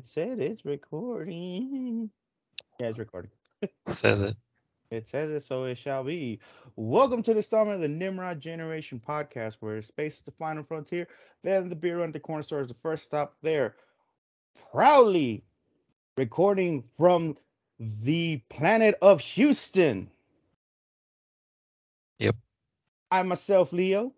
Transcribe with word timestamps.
It 0.00 0.06
said 0.06 0.40
it's 0.40 0.64
recording. 0.64 2.08
Yeah, 2.78 2.86
it's 2.86 2.98
recording. 2.98 3.30
Says 3.86 4.22
it. 4.22 4.34
It 4.90 5.06
says 5.06 5.30
it, 5.30 5.42
so 5.42 5.64
it 5.64 5.76
shall 5.76 6.04
be. 6.04 6.40
Welcome 6.74 7.22
to 7.22 7.32
the 7.32 7.36
installment 7.36 7.74
of 7.74 7.82
the 7.82 7.88
Nimrod 7.88 8.40
Generation 8.40 8.98
podcast, 8.98 9.58
where 9.60 9.82
space 9.82 10.14
is 10.14 10.22
the 10.22 10.30
final 10.30 10.62
frontier, 10.62 11.06
then 11.42 11.68
the 11.68 11.76
beer 11.76 11.98
run 11.98 12.12
the 12.12 12.18
corner 12.18 12.42
store 12.42 12.60
is 12.60 12.68
the 12.68 12.74
first 12.80 13.04
stop 13.04 13.36
there. 13.42 13.74
Proudly 14.72 15.44
recording 16.16 16.82
from 16.96 17.36
the 17.78 18.40
planet 18.48 18.94
of 19.02 19.20
Houston. 19.20 20.10
Yep. 22.20 22.36
I 23.10 23.22
myself, 23.22 23.70
Leo, 23.74 24.14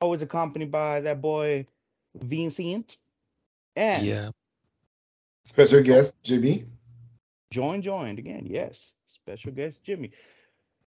always 0.00 0.22
accompanied 0.22 0.70
by 0.70 1.00
that 1.00 1.20
boy 1.20 1.66
Vincent, 2.14 2.96
and 3.76 4.06
Yeah. 4.06 4.30
Special 5.48 5.80
guest 5.80 6.14
Jimmy. 6.22 6.66
join 7.50 7.80
joined 7.80 8.18
again. 8.18 8.44
Yes, 8.44 8.92
special 9.06 9.50
guest 9.50 9.82
Jimmy. 9.82 10.10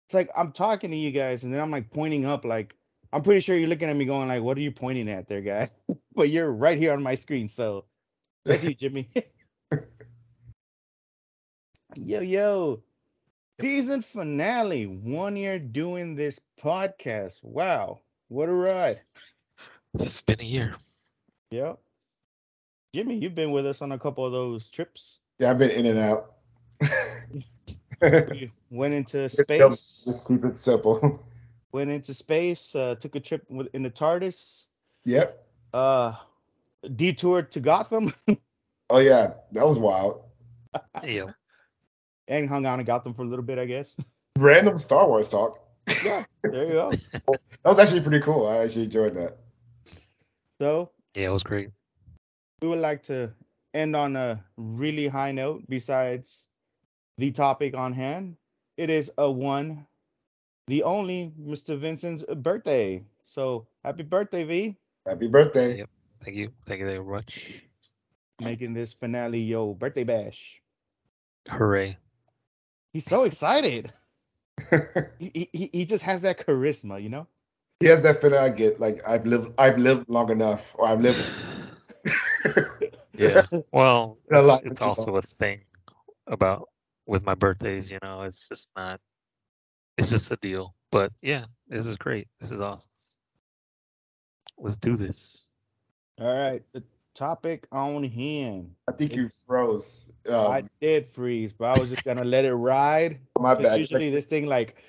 It's 0.07 0.15
like 0.15 0.31
I'm 0.35 0.53
talking 0.53 0.91
to 0.91 0.97
you 0.97 1.11
guys, 1.11 1.45
and 1.45 1.53
then 1.53 1.61
I'm 1.61 1.71
like 1.71 1.91
pointing 1.91 2.25
up, 2.25 2.47
like 2.47 2.75
I'm 3.13 3.21
pretty 3.21 3.41
sure 3.41 3.59
you're 3.59 3.69
looking 3.69 3.91
at 3.91 3.97
me, 3.97 4.07
going 4.07 4.27
like, 4.27 4.43
"What 4.43 4.57
are 4.57 4.63
you 4.63 4.73
pointing 4.73 5.11
at 5.11 5.29
there, 5.29 5.43
guys?" 5.43 5.75
but 6.15 6.31
you're 6.31 6.51
right 6.51 6.79
here 6.79 6.95
on 6.95 7.03
my 7.03 7.15
screen, 7.15 7.47
so 7.47 7.85
that's 8.47 8.65
you, 8.65 8.73
Jimmy. 8.73 9.07
yo, 11.97 12.21
yo, 12.21 12.83
season 13.61 14.01
finale. 14.01 14.87
One 14.87 15.37
year 15.37 15.59
doing 15.59 16.15
this 16.15 16.41
podcast. 16.59 17.45
Wow, 17.45 18.01
what 18.29 18.49
a 18.49 18.55
ride! 18.55 19.03
It's 19.99 20.23
been 20.23 20.41
a 20.41 20.45
year. 20.45 20.75
Yep. 21.51 21.81
Jimmy, 22.95 23.17
you've 23.17 23.35
been 23.35 23.53
with 23.53 23.67
us 23.67 23.83
on 23.83 23.93
a 23.93 23.99
couple 23.99 24.25
of 24.25 24.33
those 24.33 24.71
trips. 24.71 25.21
Yeah, 25.39 25.51
I've 25.51 25.59
been 25.59 25.71
in 25.71 25.87
and 25.87 25.99
out. 25.99 26.33
You 28.33 28.51
went 28.71 28.95
into 28.95 29.29
space. 29.29 30.05
Just 30.05 30.27
keep 30.27 30.45
it 30.45 30.57
simple. 30.57 31.23
Went 31.73 31.91
into 31.91 32.15
space. 32.15 32.75
Uh, 32.75 32.95
took 32.95 33.15
a 33.15 33.21
trip 33.21 33.45
in 33.75 33.83
the 33.83 33.91
TARDIS. 33.91 34.67
Yep. 35.05 35.47
Uh, 35.75 36.15
detoured 36.97 37.53
to 37.53 37.61
Gotham 37.61 38.11
Oh 38.91 38.99
yeah, 38.99 39.35
that 39.53 39.67
was 39.67 39.79
wild. 39.79 40.23
Yeah. 41.05 41.25
and 42.27 42.49
hung 42.49 42.65
out 42.65 42.79
in 42.79 42.87
Gotham 42.87 43.13
for 43.13 43.23
a 43.23 43.27
little 43.27 43.45
bit, 43.45 43.59
I 43.59 43.67
guess. 43.67 43.95
Random 44.39 44.79
Star 44.79 45.07
Wars 45.07 45.29
talk. 45.29 45.59
yeah, 46.05 46.25
there 46.43 46.65
you 46.67 46.73
go. 46.73 46.93
That 47.65 47.71
was 47.71 47.79
actually 47.81 48.01
pretty 48.01 48.21
cool. 48.21 48.47
I 48.47 48.59
actually 48.65 48.85
enjoyed 48.85 49.15
that. 49.15 49.37
So 50.61 50.91
Yeah, 51.15 51.27
it 51.27 51.33
was 51.33 51.43
great. 51.43 51.69
We 52.63 52.69
would 52.69 52.79
like 52.81 53.03
to 53.05 53.33
end 53.75 53.95
on 53.95 54.17
a 54.17 54.43
really 54.57 55.07
high 55.07 55.33
note. 55.33 55.65
Besides 55.69 56.49
the 57.17 57.31
topic 57.31 57.77
on 57.77 57.93
hand, 57.93 58.37
it 58.77 58.91
is 58.91 59.11
a 59.19 59.31
one, 59.31 59.87
the 60.67 60.83
only 60.83 61.33
Mr. 61.41 61.79
Vincent's 61.79 62.25
birthday. 62.25 63.05
So 63.25 63.67
happy 63.85 64.03
birthday, 64.03 64.45
V! 64.45 64.77
Happy 65.07 65.29
birthday. 65.29 65.79
Yep. 65.79 65.89
Thank 66.25 66.37
you. 66.37 66.51
Thank 66.67 66.81
you 66.81 66.87
very 66.87 67.05
much. 67.05 67.63
Making 68.41 68.75
this 68.75 68.93
finale 68.93 69.41
yo 69.41 69.75
birthday 69.75 70.05
bash. 70.05 70.61
Hooray. 71.51 71.97
He's 72.93 73.05
so 73.05 73.25
excited. 73.25 73.91
He, 75.19 75.49
he, 75.53 75.71
he 75.73 75.85
just 75.85 76.03
has 76.03 76.23
that 76.23 76.45
charisma, 76.45 77.01
you 77.01 77.09
know. 77.09 77.29
he 77.79 77.87
has 77.87 78.03
that 78.03 78.21
feeling 78.21 78.41
I 78.41 78.49
get. 78.49 78.81
Like 78.81 79.01
I've 79.07 79.25
lived 79.25 79.55
I've 79.57 79.79
lived 79.79 80.09
long 80.09 80.31
enough, 80.31 80.75
or 80.77 80.89
I've 80.89 81.01
lived 81.01 81.21
Yeah. 83.19 83.43
Well, 83.73 84.19
A 84.33 84.41
lot 84.43 84.65
it's 84.65 84.81
also 84.81 85.17
a 85.17 85.23
thing 85.23 85.61
about 86.27 86.69
with 87.07 87.25
my 87.27 87.35
birthdays, 87.35 87.91
you 87.91 87.99
know, 88.03 88.23
it's 88.23 88.49
just 88.49 88.69
not 88.77 89.01
it's 89.97 90.11
just 90.11 90.31
a 90.31 90.37
deal. 90.37 90.75
But 90.91 91.13
yeah, 91.23 91.45
this 91.69 91.87
is 91.87 91.97
great. 91.97 92.29
This 92.41 92.51
is 92.53 92.61
awesome. 92.61 92.91
Let's 94.59 94.77
do 94.77 94.97
this. 94.97 95.47
All 96.21 96.27
right, 96.37 96.63
the 96.73 96.83
topic 97.15 97.67
on 97.73 98.03
hand. 98.05 98.75
I 98.89 98.93
think 98.93 99.15
you 99.15 99.27
It's- 99.27 99.45
froze. 99.47 100.13
I 100.29 100.61
Um, 100.61 100.69
did 100.81 101.09
freeze, 101.09 101.53
but 101.53 101.77
I 101.77 101.81
was 101.81 101.91
just 101.91 102.05
gonna 102.05 102.25
let 102.25 102.45
it 102.45 102.55
ride. 102.55 103.21
my 103.39 103.55
'cause 103.55 103.63
bad. 103.65 103.81
Usually, 103.81 104.11
this 104.11 104.27
thing 104.27 104.47
like 104.47 104.83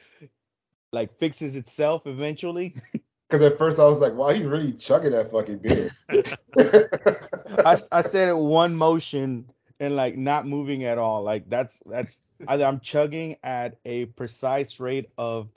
like 0.91 1.15
fixes 1.19 1.55
itself 1.55 2.07
eventually. 2.07 2.75
Because 3.29 3.45
at 3.45 3.57
first 3.57 3.79
I 3.79 3.85
was 3.85 3.99
like, 3.99 4.13
wow, 4.13 4.29
he's 4.29 4.45
really 4.45 4.71
chugging 4.73 5.11
that 5.11 5.31
fucking 5.31 5.59
beer. 5.59 5.91
I, 7.65 7.77
I 7.91 8.01
said 8.01 8.27
it 8.27 8.37
one 8.37 8.75
motion 8.75 9.51
and 9.79 9.95
like 9.95 10.17
not 10.17 10.45
moving 10.45 10.83
at 10.83 10.97
all. 10.97 11.23
Like 11.23 11.49
that's 11.49 11.81
that's 11.85 12.21
either 12.47 12.65
I'm 12.65 12.79
chugging 12.79 13.37
at 13.43 13.77
a 13.85 14.05
precise 14.05 14.79
rate 14.79 15.09
of 15.17 15.49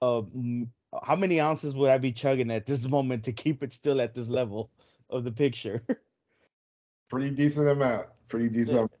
of 0.00 0.30
how 1.02 1.16
many 1.16 1.40
ounces 1.40 1.74
would 1.74 1.90
I 1.90 1.98
be 1.98 2.12
chugging 2.12 2.50
at 2.50 2.66
this 2.66 2.88
moment 2.90 3.24
to 3.24 3.32
keep 3.32 3.62
it 3.62 3.72
still 3.72 4.00
at 4.00 4.14
this 4.14 4.28
level 4.28 4.70
of 5.10 5.24
the 5.24 5.32
picture. 5.32 5.82
Pretty 7.08 7.30
decent 7.30 7.68
amount. 7.68 8.06
Pretty 8.28 8.48
decent. 8.48 8.76
amount. 8.76 8.92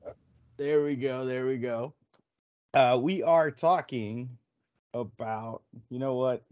there 0.56 0.82
we 0.82 0.96
go. 0.96 1.24
There 1.24 1.46
we 1.46 1.58
go. 1.58 1.94
Uh, 2.72 2.98
we 3.00 3.22
are 3.22 3.50
talking 3.50 4.30
about 4.94 5.62
you 5.90 5.98
know 5.98 6.14
what 6.14 6.44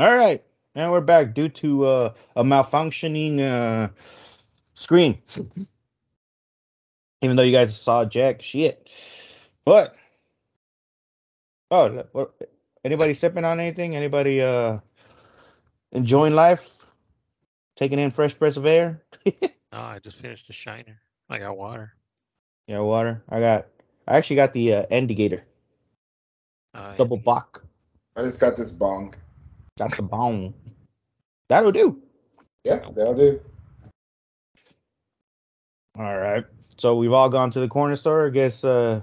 All 0.00 0.16
right, 0.16 0.42
and 0.74 0.90
we're 0.90 1.02
back 1.02 1.34
due 1.34 1.50
to 1.50 1.84
uh, 1.84 2.14
a 2.34 2.42
malfunctioning 2.42 3.38
uh, 3.38 3.90
screen. 4.72 5.18
Even 7.20 7.36
though 7.36 7.42
you 7.42 7.52
guys 7.52 7.78
saw 7.78 8.06
Jack 8.06 8.40
shit, 8.40 8.90
but 9.66 9.94
oh, 11.70 12.02
what, 12.12 12.32
anybody 12.82 13.12
sipping 13.12 13.44
on 13.44 13.60
anything? 13.60 13.94
Anybody 13.94 14.40
uh 14.40 14.78
enjoying 15.92 16.34
life? 16.34 16.66
Taking 17.76 17.98
in 17.98 18.10
fresh 18.10 18.32
breaths 18.32 18.56
of 18.56 18.64
air? 18.64 19.02
No, 19.72 19.82
I 19.82 19.98
just 19.98 20.16
finished 20.16 20.46
the 20.46 20.54
shiner. 20.54 20.98
I 21.28 21.38
got 21.38 21.58
water. 21.58 21.92
yeah, 22.66 22.80
water. 22.80 23.22
I 23.28 23.38
got. 23.38 23.66
I 24.08 24.16
actually 24.16 24.36
got 24.36 24.54
the 24.54 24.74
uh, 24.76 24.86
Indicator 24.90 25.44
Uh, 26.72 26.96
double 26.96 27.18
bock. 27.18 27.62
I 28.16 28.22
just 28.22 28.40
got 28.40 28.56
this 28.56 28.70
bong. 28.70 29.14
Got 29.80 29.96
the 29.96 30.02
bone. 30.02 30.52
That'll 31.48 31.72
do. 31.72 32.02
Yeah, 32.64 32.80
that'll 32.94 33.14
do. 33.14 33.40
All 35.98 36.20
right. 36.20 36.44
So 36.76 36.98
we've 36.98 37.14
all 37.14 37.30
gone 37.30 37.50
to 37.52 37.60
the 37.60 37.68
corner 37.68 37.96
store. 37.96 38.26
I 38.26 38.28
guess 38.28 38.62
uh, 38.62 39.00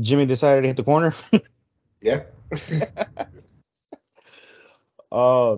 Jimmy 0.00 0.24
decided 0.24 0.62
to 0.62 0.68
hit 0.68 0.76
the 0.78 0.84
corner. 0.84 1.14
Yeah. 2.00 2.22
uh, 5.12 5.56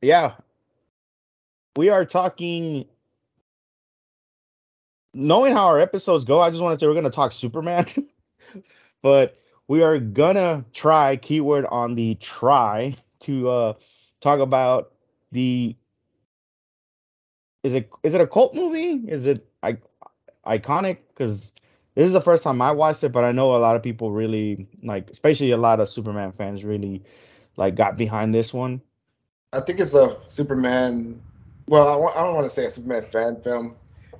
yeah. 0.00 0.32
We 1.76 1.90
are 1.90 2.06
talking. 2.06 2.86
Knowing 5.12 5.52
how 5.52 5.66
our 5.66 5.78
episodes 5.78 6.24
go, 6.24 6.40
I 6.40 6.48
just 6.48 6.62
wanted 6.62 6.76
to. 6.76 6.80
Say 6.80 6.86
we're 6.88 6.94
gonna 6.94 7.10
talk 7.10 7.32
Superman, 7.32 7.84
but 9.02 9.38
we 9.68 9.82
are 9.82 9.98
gonna 9.98 10.64
try 10.72 11.16
keyword 11.16 11.66
on 11.66 11.96
the 11.96 12.14
try 12.14 12.96
to 13.20 13.50
uh 13.50 13.72
talk 14.20 14.40
about 14.40 14.92
the. 15.32 15.76
Is 17.62 17.74
it 17.74 17.90
is 18.02 18.14
it 18.14 18.20
a 18.20 18.26
cult 18.26 18.54
movie? 18.54 19.08
Is 19.08 19.26
it 19.26 19.48
I, 19.62 19.78
iconic? 20.46 20.98
Because 21.08 21.52
this 21.94 22.06
is 22.06 22.12
the 22.12 22.20
first 22.20 22.44
time 22.44 22.62
I 22.62 22.70
watched 22.70 23.02
it, 23.02 23.10
but 23.10 23.24
I 23.24 23.32
know 23.32 23.56
a 23.56 23.58
lot 23.58 23.74
of 23.74 23.82
people 23.82 24.12
really 24.12 24.66
like, 24.82 25.10
especially 25.10 25.50
a 25.50 25.56
lot 25.56 25.80
of 25.80 25.88
Superman 25.88 26.30
fans 26.30 26.64
really 26.64 27.02
like 27.56 27.74
got 27.74 27.96
behind 27.96 28.32
this 28.32 28.54
one. 28.54 28.80
I 29.52 29.60
think 29.60 29.80
it's 29.80 29.94
a 29.94 30.16
Superman. 30.26 31.20
Well, 31.66 32.08
I, 32.08 32.22
don't 32.22 32.34
want 32.34 32.46
to 32.46 32.50
say 32.50 32.66
a 32.66 32.70
Superman 32.70 33.02
fan 33.02 33.42
film. 33.42 33.74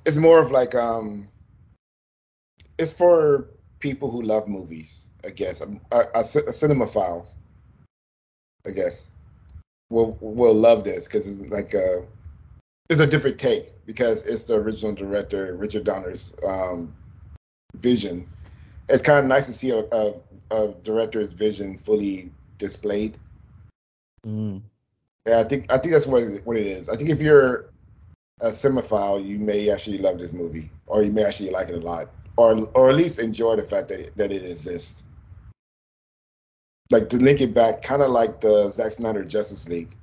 It's 0.05 0.17
more 0.17 0.39
of 0.39 0.51
like 0.51 0.75
um, 0.75 1.29
it's 2.77 2.91
for 2.91 3.47
people 3.79 4.11
who 4.11 4.21
love 4.21 4.47
movies. 4.47 5.09
I 5.25 5.29
guess 5.29 5.61
a, 5.61 5.67
a, 5.91 6.03
a. 6.15 6.23
I 8.69 8.71
guess 8.71 9.13
will 9.89 10.17
will 10.21 10.53
love 10.53 10.83
this 10.83 11.07
because 11.07 11.27
it's 11.27 11.51
like 11.51 11.73
a 11.73 12.05
it's 12.89 12.99
a 12.99 13.07
different 13.07 13.39
take 13.39 13.71
because 13.85 14.25
it's 14.25 14.43
the 14.43 14.55
original 14.55 14.93
director 14.93 15.55
Richard 15.55 15.83
Donner's 15.83 16.35
um, 16.45 16.93
vision. 17.75 18.27
It's 18.87 19.01
kind 19.01 19.19
of 19.19 19.25
nice 19.25 19.45
to 19.45 19.53
see 19.53 19.71
a, 19.71 19.79
a, 19.91 20.13
a 20.51 20.67
director's 20.83 21.33
vision 21.33 21.77
fully 21.77 22.31
displayed. 22.57 23.17
Mm. 24.25 24.61
Yeah, 25.27 25.39
I 25.39 25.43
think 25.43 25.71
I 25.71 25.77
think 25.77 25.93
that's 25.93 26.07
what 26.07 26.23
it, 26.23 26.45
what 26.45 26.57
it 26.57 26.65
is. 26.65 26.89
I 26.89 26.95
think 26.95 27.09
if 27.09 27.21
you're 27.21 27.69
a 28.41 28.47
cinephile, 28.47 29.23
you 29.23 29.37
may 29.37 29.69
actually 29.69 29.97
love 29.97 30.19
this 30.19 30.33
movie, 30.33 30.71
or 30.87 31.03
you 31.03 31.11
may 31.11 31.23
actually 31.23 31.49
like 31.49 31.69
it 31.69 31.75
a 31.75 31.79
lot, 31.79 32.09
or 32.37 32.67
or 32.73 32.89
at 32.89 32.95
least 32.95 33.19
enjoy 33.19 33.55
the 33.55 33.63
fact 33.63 33.89
that 33.89 33.99
it, 33.99 34.17
that 34.17 34.31
it 34.31 34.43
exists. 34.43 35.03
Like 36.91 37.09
to 37.09 37.17
link 37.17 37.41
it 37.41 37.53
back, 37.53 37.81
kind 37.81 38.01
of 38.01 38.09
like 38.11 38.41
the 38.41 38.69
Zack 38.69 38.91
Snyder 38.91 39.23
Justice 39.23 39.69
League. 39.69 39.95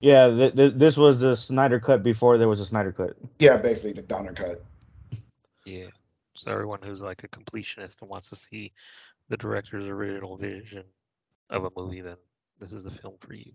Yeah, 0.00 0.28
th- 0.28 0.54
th- 0.54 0.74
this 0.76 0.96
was 0.96 1.20
the 1.20 1.36
Snyder 1.36 1.80
cut 1.80 2.02
before 2.02 2.38
there 2.38 2.48
was 2.48 2.60
a 2.60 2.64
Snyder 2.64 2.92
cut. 2.92 3.16
Yeah, 3.40 3.56
basically 3.56 3.94
the 4.00 4.02
Donner 4.02 4.32
cut. 4.32 4.62
Yeah. 5.64 5.86
So 6.34 6.52
everyone 6.52 6.80
who's 6.82 7.02
like 7.02 7.24
a 7.24 7.28
completionist 7.28 8.00
and 8.00 8.08
wants 8.08 8.30
to 8.30 8.36
see 8.36 8.72
the 9.28 9.36
director's 9.36 9.86
original 9.88 10.36
vision 10.36 10.84
of 11.50 11.64
a 11.64 11.70
movie, 11.76 12.00
then 12.00 12.16
this 12.60 12.72
is 12.72 12.84
the 12.84 12.90
film 12.90 13.14
for 13.18 13.34
you. 13.34 13.52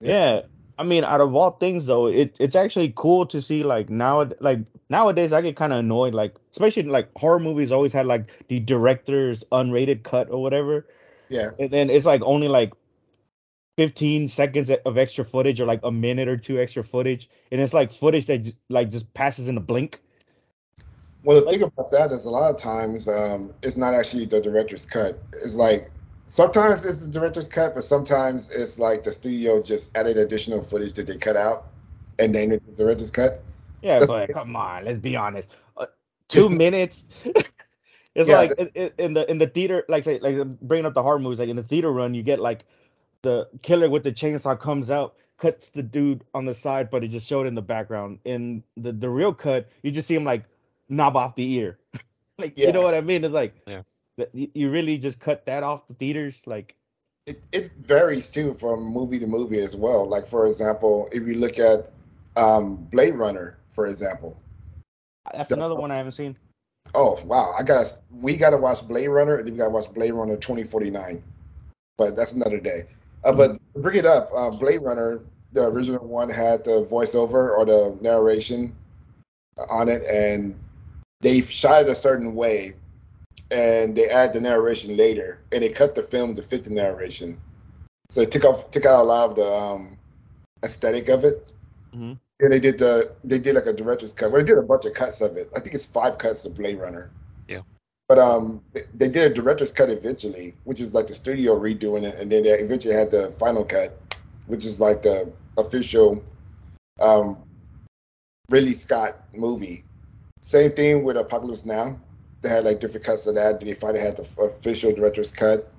Yeah. 0.00 0.42
I 0.78 0.84
mean, 0.84 1.04
out 1.04 1.20
of 1.20 1.34
all 1.34 1.52
things 1.52 1.86
though, 1.86 2.08
it 2.08 2.36
it's 2.40 2.56
actually 2.56 2.92
cool 2.96 3.26
to 3.26 3.40
see 3.40 3.62
like 3.62 3.88
now 3.88 4.28
like 4.40 4.60
nowadays 4.88 5.32
I 5.32 5.42
get 5.42 5.54
kind 5.54 5.72
of 5.72 5.78
annoyed 5.80 6.14
like 6.14 6.34
especially 6.50 6.84
like 6.84 7.10
horror 7.16 7.38
movies 7.38 7.70
always 7.70 7.92
had 7.92 8.06
like 8.06 8.48
the 8.48 8.58
director's 8.58 9.44
unrated 9.52 10.02
cut 10.02 10.30
or 10.30 10.42
whatever. 10.42 10.86
Yeah. 11.32 11.50
And 11.58 11.70
then 11.70 11.88
it's 11.90 12.06
like 12.06 12.20
only 12.22 12.48
like 12.48 12.74
15 13.78 14.28
seconds 14.28 14.70
of 14.70 14.98
extra 14.98 15.24
footage 15.24 15.60
or 15.60 15.64
like 15.64 15.80
a 15.82 15.90
minute 15.90 16.28
or 16.28 16.36
two 16.36 16.60
extra 16.60 16.84
footage 16.84 17.30
and 17.50 17.60
it's 17.60 17.72
like 17.72 17.90
footage 17.90 18.26
that 18.26 18.38
just, 18.38 18.58
like 18.68 18.90
just 18.90 19.12
passes 19.14 19.48
in 19.48 19.56
a 19.56 19.60
blink. 19.60 20.00
Well, 21.24 21.42
the 21.42 21.50
thing 21.50 21.62
about 21.62 21.90
that 21.92 22.12
is 22.12 22.26
a 22.26 22.30
lot 22.30 22.54
of 22.54 22.60
times 22.60 23.08
um, 23.08 23.54
it's 23.62 23.78
not 23.78 23.94
actually 23.94 24.26
the 24.26 24.40
director's 24.40 24.84
cut. 24.84 25.22
It's 25.42 25.54
like 25.54 25.90
sometimes 26.26 26.84
it's 26.84 27.04
the 27.04 27.10
director's 27.10 27.48
cut, 27.48 27.74
but 27.74 27.84
sometimes 27.84 28.50
it's 28.50 28.78
like 28.78 29.04
the 29.04 29.12
studio 29.12 29.62
just 29.62 29.96
added 29.96 30.18
additional 30.18 30.62
footage 30.62 30.92
that 30.94 31.06
they 31.06 31.16
cut 31.16 31.36
out 31.36 31.68
and 32.18 32.32
named 32.32 32.52
it 32.52 32.66
the 32.66 32.72
director's 32.72 33.10
cut. 33.10 33.42
Yeah, 33.80 34.00
That's- 34.00 34.10
but 34.10 34.34
come 34.34 34.54
on, 34.54 34.84
let's 34.84 34.98
be 34.98 35.16
honest. 35.16 35.48
Uh, 35.78 35.86
two 36.28 36.50
minutes. 36.50 37.06
it's 38.14 38.28
Yeah, 38.28 38.36
like 38.38 38.52
in, 38.58 38.68
in- 38.74 38.92
in 38.98 39.14
the 39.14 39.30
in 39.30 39.38
the 39.38 39.46
theater, 39.46 39.84
like 39.88 40.04
say, 40.04 40.18
like 40.18 40.36
bringing 40.60 40.86
up 40.86 40.94
the 40.94 41.02
horror 41.02 41.18
movies, 41.18 41.38
like 41.38 41.48
in 41.48 41.56
the 41.56 41.62
theater 41.62 41.90
run, 41.92 42.14
you 42.14 42.22
get 42.22 42.40
like 42.40 42.64
the 43.22 43.48
killer 43.62 43.88
with 43.88 44.02
the 44.04 44.12
chainsaw 44.12 44.58
comes 44.58 44.90
out, 44.90 45.14
cuts 45.38 45.70
the 45.70 45.82
dude 45.82 46.24
on 46.34 46.44
the 46.44 46.54
side, 46.54 46.90
but 46.90 47.04
it 47.04 47.08
just 47.08 47.28
showed 47.28 47.46
in 47.46 47.54
the 47.54 47.62
background. 47.62 48.18
In 48.24 48.62
the 48.76 48.92
the 48.92 49.08
real 49.10 49.32
cut, 49.32 49.68
you 49.82 49.90
just 49.90 50.08
see 50.08 50.14
him 50.14 50.24
like 50.24 50.44
knob 50.88 51.16
off 51.16 51.36
the 51.36 51.50
ear, 51.54 51.78
like 52.38 52.58
you 52.58 52.72
know 52.72 52.82
what 52.82 52.94
I 52.94 53.00
mean? 53.00 53.24
It's 53.24 53.32
like 53.34 53.54
Yeah. 53.66 53.82
that 54.18 54.34
you 54.34 54.48
you 54.54 54.70
really 54.70 54.98
just 54.98 55.20
cut 55.20 55.46
that 55.46 55.62
off 55.62 55.86
the 55.88 55.94
theaters, 55.94 56.46
like 56.46 56.76
It, 57.26 57.40
it 57.52 57.70
varies 57.86 58.28
too 58.28 58.52
from 58.54 58.82
movie 58.82 59.18
to 59.20 59.26
movie 59.26 59.60
as 59.60 59.74
well. 59.76 60.06
Like 60.08 60.26
for 60.26 60.44
example, 60.46 61.08
if 61.12 61.26
you 61.26 61.34
look 61.34 61.58
at 61.58 61.90
um, 62.36 62.76
Blade 62.90 63.14
Runner, 63.14 63.58
for 63.70 63.86
example. 63.86 64.36
that's 65.32 65.48
The- 65.50 65.54
another 65.56 65.76
one 65.76 65.90
I 65.90 65.96
haven't 65.96 66.12
seen. 66.12 66.36
Oh 66.94 67.20
wow, 67.24 67.54
I 67.58 67.62
got 67.62 67.92
we 68.10 68.36
got 68.36 68.50
to 68.50 68.58
watch 68.58 68.86
Blade 68.86 69.08
Runner, 69.08 69.36
and 69.36 69.46
then 69.46 69.54
we 69.54 69.58
got 69.58 69.64
to 69.66 69.70
watch 69.70 69.92
Blade 69.92 70.12
Runner 70.12 70.36
2049. 70.36 71.22
But 71.96 72.16
that's 72.16 72.32
another 72.32 72.58
day. 72.58 72.84
Uh, 73.24 73.32
but 73.32 73.58
bring 73.74 73.96
it 73.98 74.06
up, 74.06 74.30
uh, 74.34 74.50
Blade 74.50 74.82
Runner, 74.82 75.20
the 75.52 75.66
original 75.66 76.06
one 76.06 76.28
had 76.28 76.64
the 76.64 76.84
voiceover 76.84 77.56
or 77.56 77.64
the 77.64 77.96
narration 78.00 78.74
on 79.70 79.88
it, 79.88 80.04
and 80.04 80.58
they 81.20 81.40
shot 81.40 81.82
it 81.82 81.88
a 81.88 81.94
certain 81.94 82.34
way, 82.34 82.74
and 83.50 83.96
they 83.96 84.08
add 84.08 84.32
the 84.32 84.40
narration 84.40 84.96
later, 84.96 85.40
and 85.52 85.62
they 85.62 85.68
cut 85.68 85.94
the 85.94 86.02
film 86.02 86.34
to 86.34 86.42
fit 86.42 86.64
the 86.64 86.70
narration. 86.70 87.40
So 88.08 88.20
it 88.22 88.30
took 88.30 88.44
off 88.44 88.70
took 88.70 88.84
out 88.84 89.02
a 89.02 89.04
lot 89.04 89.30
of 89.30 89.36
the 89.36 89.48
um, 89.50 89.96
aesthetic 90.62 91.08
of 91.08 91.24
it. 91.24 91.52
Mhm. 91.94 92.18
And 92.42 92.52
they 92.52 92.58
did 92.58 92.76
the 92.76 93.14
they 93.22 93.38
did 93.38 93.54
like 93.54 93.66
a 93.66 93.72
director's 93.72 94.12
cut. 94.12 94.32
Well, 94.32 94.42
they 94.42 94.46
did 94.48 94.58
a 94.58 94.62
bunch 94.62 94.84
of 94.84 94.94
cuts 94.94 95.20
of 95.20 95.36
it. 95.36 95.48
I 95.56 95.60
think 95.60 95.76
it's 95.76 95.86
five 95.86 96.18
cuts 96.18 96.44
of 96.44 96.56
Blade 96.56 96.76
Runner. 96.78 97.08
Yeah. 97.46 97.60
But 98.08 98.18
um, 98.18 98.62
they, 98.72 98.82
they 98.94 99.08
did 99.08 99.30
a 99.30 99.34
director's 99.34 99.70
cut 99.70 99.90
eventually, 99.90 100.54
which 100.64 100.80
is 100.80 100.92
like 100.92 101.06
the 101.06 101.14
studio 101.14 101.58
redoing 101.58 102.02
it, 102.02 102.16
and 102.16 102.30
then 102.30 102.42
they 102.42 102.50
eventually 102.50 102.94
had 102.94 103.12
the 103.12 103.30
final 103.38 103.64
cut, 103.64 103.96
which 104.48 104.64
is 104.64 104.80
like 104.80 105.02
the 105.02 105.32
official 105.56 106.20
um, 107.00 107.38
Ridley 108.50 108.74
Scott 108.74 109.18
movie. 109.32 109.84
Same 110.40 110.72
thing 110.72 111.04
with 111.04 111.16
Apocalypse 111.16 111.64
Now. 111.64 111.96
They 112.40 112.48
had 112.48 112.64
like 112.64 112.80
different 112.80 113.06
cuts 113.06 113.28
of 113.28 113.36
that. 113.36 113.60
Then 113.60 113.68
they 113.68 113.74
finally 113.74 114.00
had 114.00 114.16
the 114.16 114.28
official 114.42 114.92
director's 114.92 115.30
cut. 115.30 115.72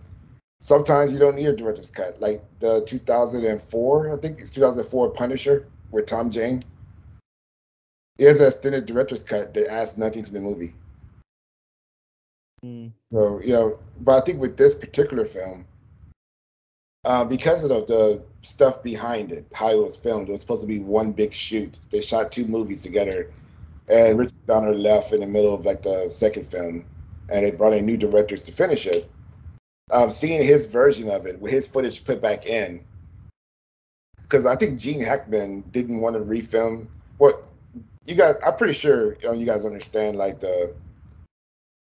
Sometimes 0.61 1.11
you 1.11 1.19
don't 1.19 1.35
need 1.35 1.47
a 1.47 1.55
director's 1.55 1.91
cut, 1.91 2.21
like 2.21 2.41
the 2.59 2.85
2004, 2.85 4.13
I 4.13 4.17
think 4.21 4.39
it's 4.39 4.51
2004 4.51 5.09
Punisher 5.09 5.67
with 5.93 6.07
Tom 6.07 6.29
Jane. 6.29 6.61
There's 8.17 8.41
an 8.41 8.47
extended 8.47 8.85
director's 8.85 9.23
cut 9.23 9.53
that 9.53 9.71
adds 9.71 9.97
nothing 9.97 10.23
to 10.23 10.31
the 10.31 10.39
movie. 10.39 10.73
Mm. 12.65 12.91
So 13.11 13.41
you 13.41 13.53
know, 13.53 13.79
but 14.01 14.21
I 14.21 14.25
think 14.25 14.41
with 14.41 14.57
this 14.57 14.75
particular 14.75 15.25
film, 15.25 15.65
uh, 17.05 17.23
because 17.23 17.63
of 17.63 17.69
the, 17.69 17.85
the 17.85 18.23
stuff 18.41 18.81
behind 18.83 19.31
it, 19.31 19.45
how 19.53 19.69
it 19.69 19.83
was 19.83 19.95
filmed, 19.95 20.29
it 20.29 20.31
was 20.31 20.41
supposed 20.41 20.61
to 20.61 20.67
be 20.67 20.79
one 20.79 21.11
big 21.11 21.33
shoot. 21.33 21.79
They 21.91 22.01
shot 22.01 22.31
two 22.31 22.45
movies 22.45 22.81
together, 22.81 23.31
and 23.89 24.17
Richard 24.17 24.45
Donner 24.47 24.73
left 24.73 25.13
in 25.13 25.19
the 25.19 25.27
middle 25.27 25.53
of 25.53 25.65
like 25.65 25.83
the 25.83 26.09
second 26.09 26.47
film, 26.47 26.85
and 27.29 27.45
they 27.45 27.51
brought 27.51 27.73
in 27.73 27.85
new 27.85 27.97
directors 27.97 28.43
to 28.43 28.51
finish 28.51 28.85
it. 28.87 29.09
Um, 29.91 30.09
seeing 30.09 30.41
his 30.41 30.65
version 30.65 31.09
of 31.09 31.27
it 31.27 31.39
with 31.39 31.51
his 31.51 31.67
footage 31.67 32.05
put 32.05 32.21
back 32.21 32.45
in, 32.45 32.83
because 34.23 34.45
I 34.45 34.55
think 34.55 34.79
Gene 34.79 35.01
Hackman 35.01 35.61
didn't 35.71 36.01
want 36.01 36.15
to 36.15 36.21
refilm. 36.21 36.87
What 37.17 37.47
you 38.05 38.15
guys? 38.15 38.35
I'm 38.45 38.55
pretty 38.55 38.73
sure 38.73 39.13
you, 39.13 39.27
know, 39.27 39.33
you 39.33 39.45
guys 39.45 39.65
understand 39.65 40.17
like 40.17 40.39
the 40.39 40.73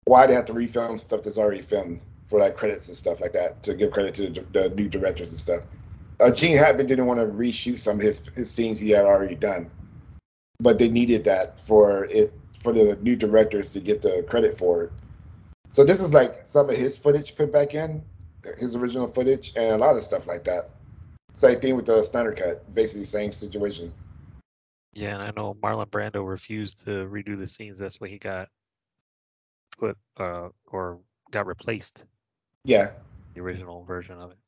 why 0.04 0.26
they 0.26 0.34
have 0.34 0.44
to 0.46 0.52
refilm 0.52 0.98
stuff 0.98 1.22
that's 1.22 1.38
already 1.38 1.62
filmed 1.62 2.04
for 2.26 2.38
like 2.38 2.56
credits 2.56 2.88
and 2.88 2.96
stuff 2.96 3.20
like 3.20 3.32
that 3.32 3.62
to 3.62 3.74
give 3.74 3.90
credit 3.90 4.14
to 4.14 4.28
the, 4.28 4.40
the 4.52 4.68
new 4.70 4.88
directors 4.88 5.30
and 5.30 5.38
stuff. 5.38 5.62
Uh, 6.20 6.30
Gene 6.30 6.56
Hackman 6.56 6.86
didn't 6.86 7.06
want 7.06 7.20
to 7.20 7.26
reshoot 7.26 7.78
some 7.80 7.96
of 7.96 8.02
his 8.02 8.28
his 8.28 8.50
scenes 8.50 8.78
he 8.78 8.90
had 8.90 9.04
already 9.04 9.34
done, 9.34 9.70
but 10.60 10.78
they 10.78 10.88
needed 10.88 11.24
that 11.24 11.58
for 11.58 12.04
it 12.04 12.32
for 12.60 12.72
the 12.72 12.96
new 13.02 13.16
directors 13.16 13.72
to 13.72 13.80
get 13.80 14.00
the 14.02 14.24
credit 14.28 14.56
for 14.56 14.84
it. 14.84 14.92
So 15.68 15.84
this 15.84 16.00
is 16.00 16.14
like 16.14 16.46
some 16.46 16.70
of 16.70 16.76
his 16.76 16.96
footage 16.96 17.34
put 17.34 17.50
back 17.50 17.74
in, 17.74 18.02
his 18.58 18.76
original 18.76 19.08
footage, 19.08 19.52
and 19.56 19.72
a 19.72 19.76
lot 19.78 19.96
of 19.96 20.02
stuff 20.02 20.26
like 20.26 20.44
that. 20.44 20.70
Same 21.34 21.60
thing 21.60 21.74
with 21.74 21.86
the 21.86 22.02
Snyder 22.02 22.32
cut, 22.32 22.74
basically 22.74 23.04
same 23.04 23.32
situation. 23.32 23.92
Yeah, 24.94 25.16
and 25.16 25.22
I 25.24 25.32
know 25.36 25.54
Marlon 25.54 25.88
Brando 25.90 26.26
refused 26.26 26.84
to 26.84 27.06
redo 27.08 27.36
the 27.36 27.48
scenes. 27.48 27.78
That's 27.78 28.00
why 28.00 28.06
he 28.08 28.18
got 28.18 28.48
put 29.76 29.98
uh 30.16 30.50
or 30.66 31.00
got 31.32 31.46
replaced 31.46 32.06
Yeah. 32.64 32.92
the 33.34 33.40
original 33.40 33.82
version 33.82 34.20
of 34.20 34.30
it. 34.30 34.38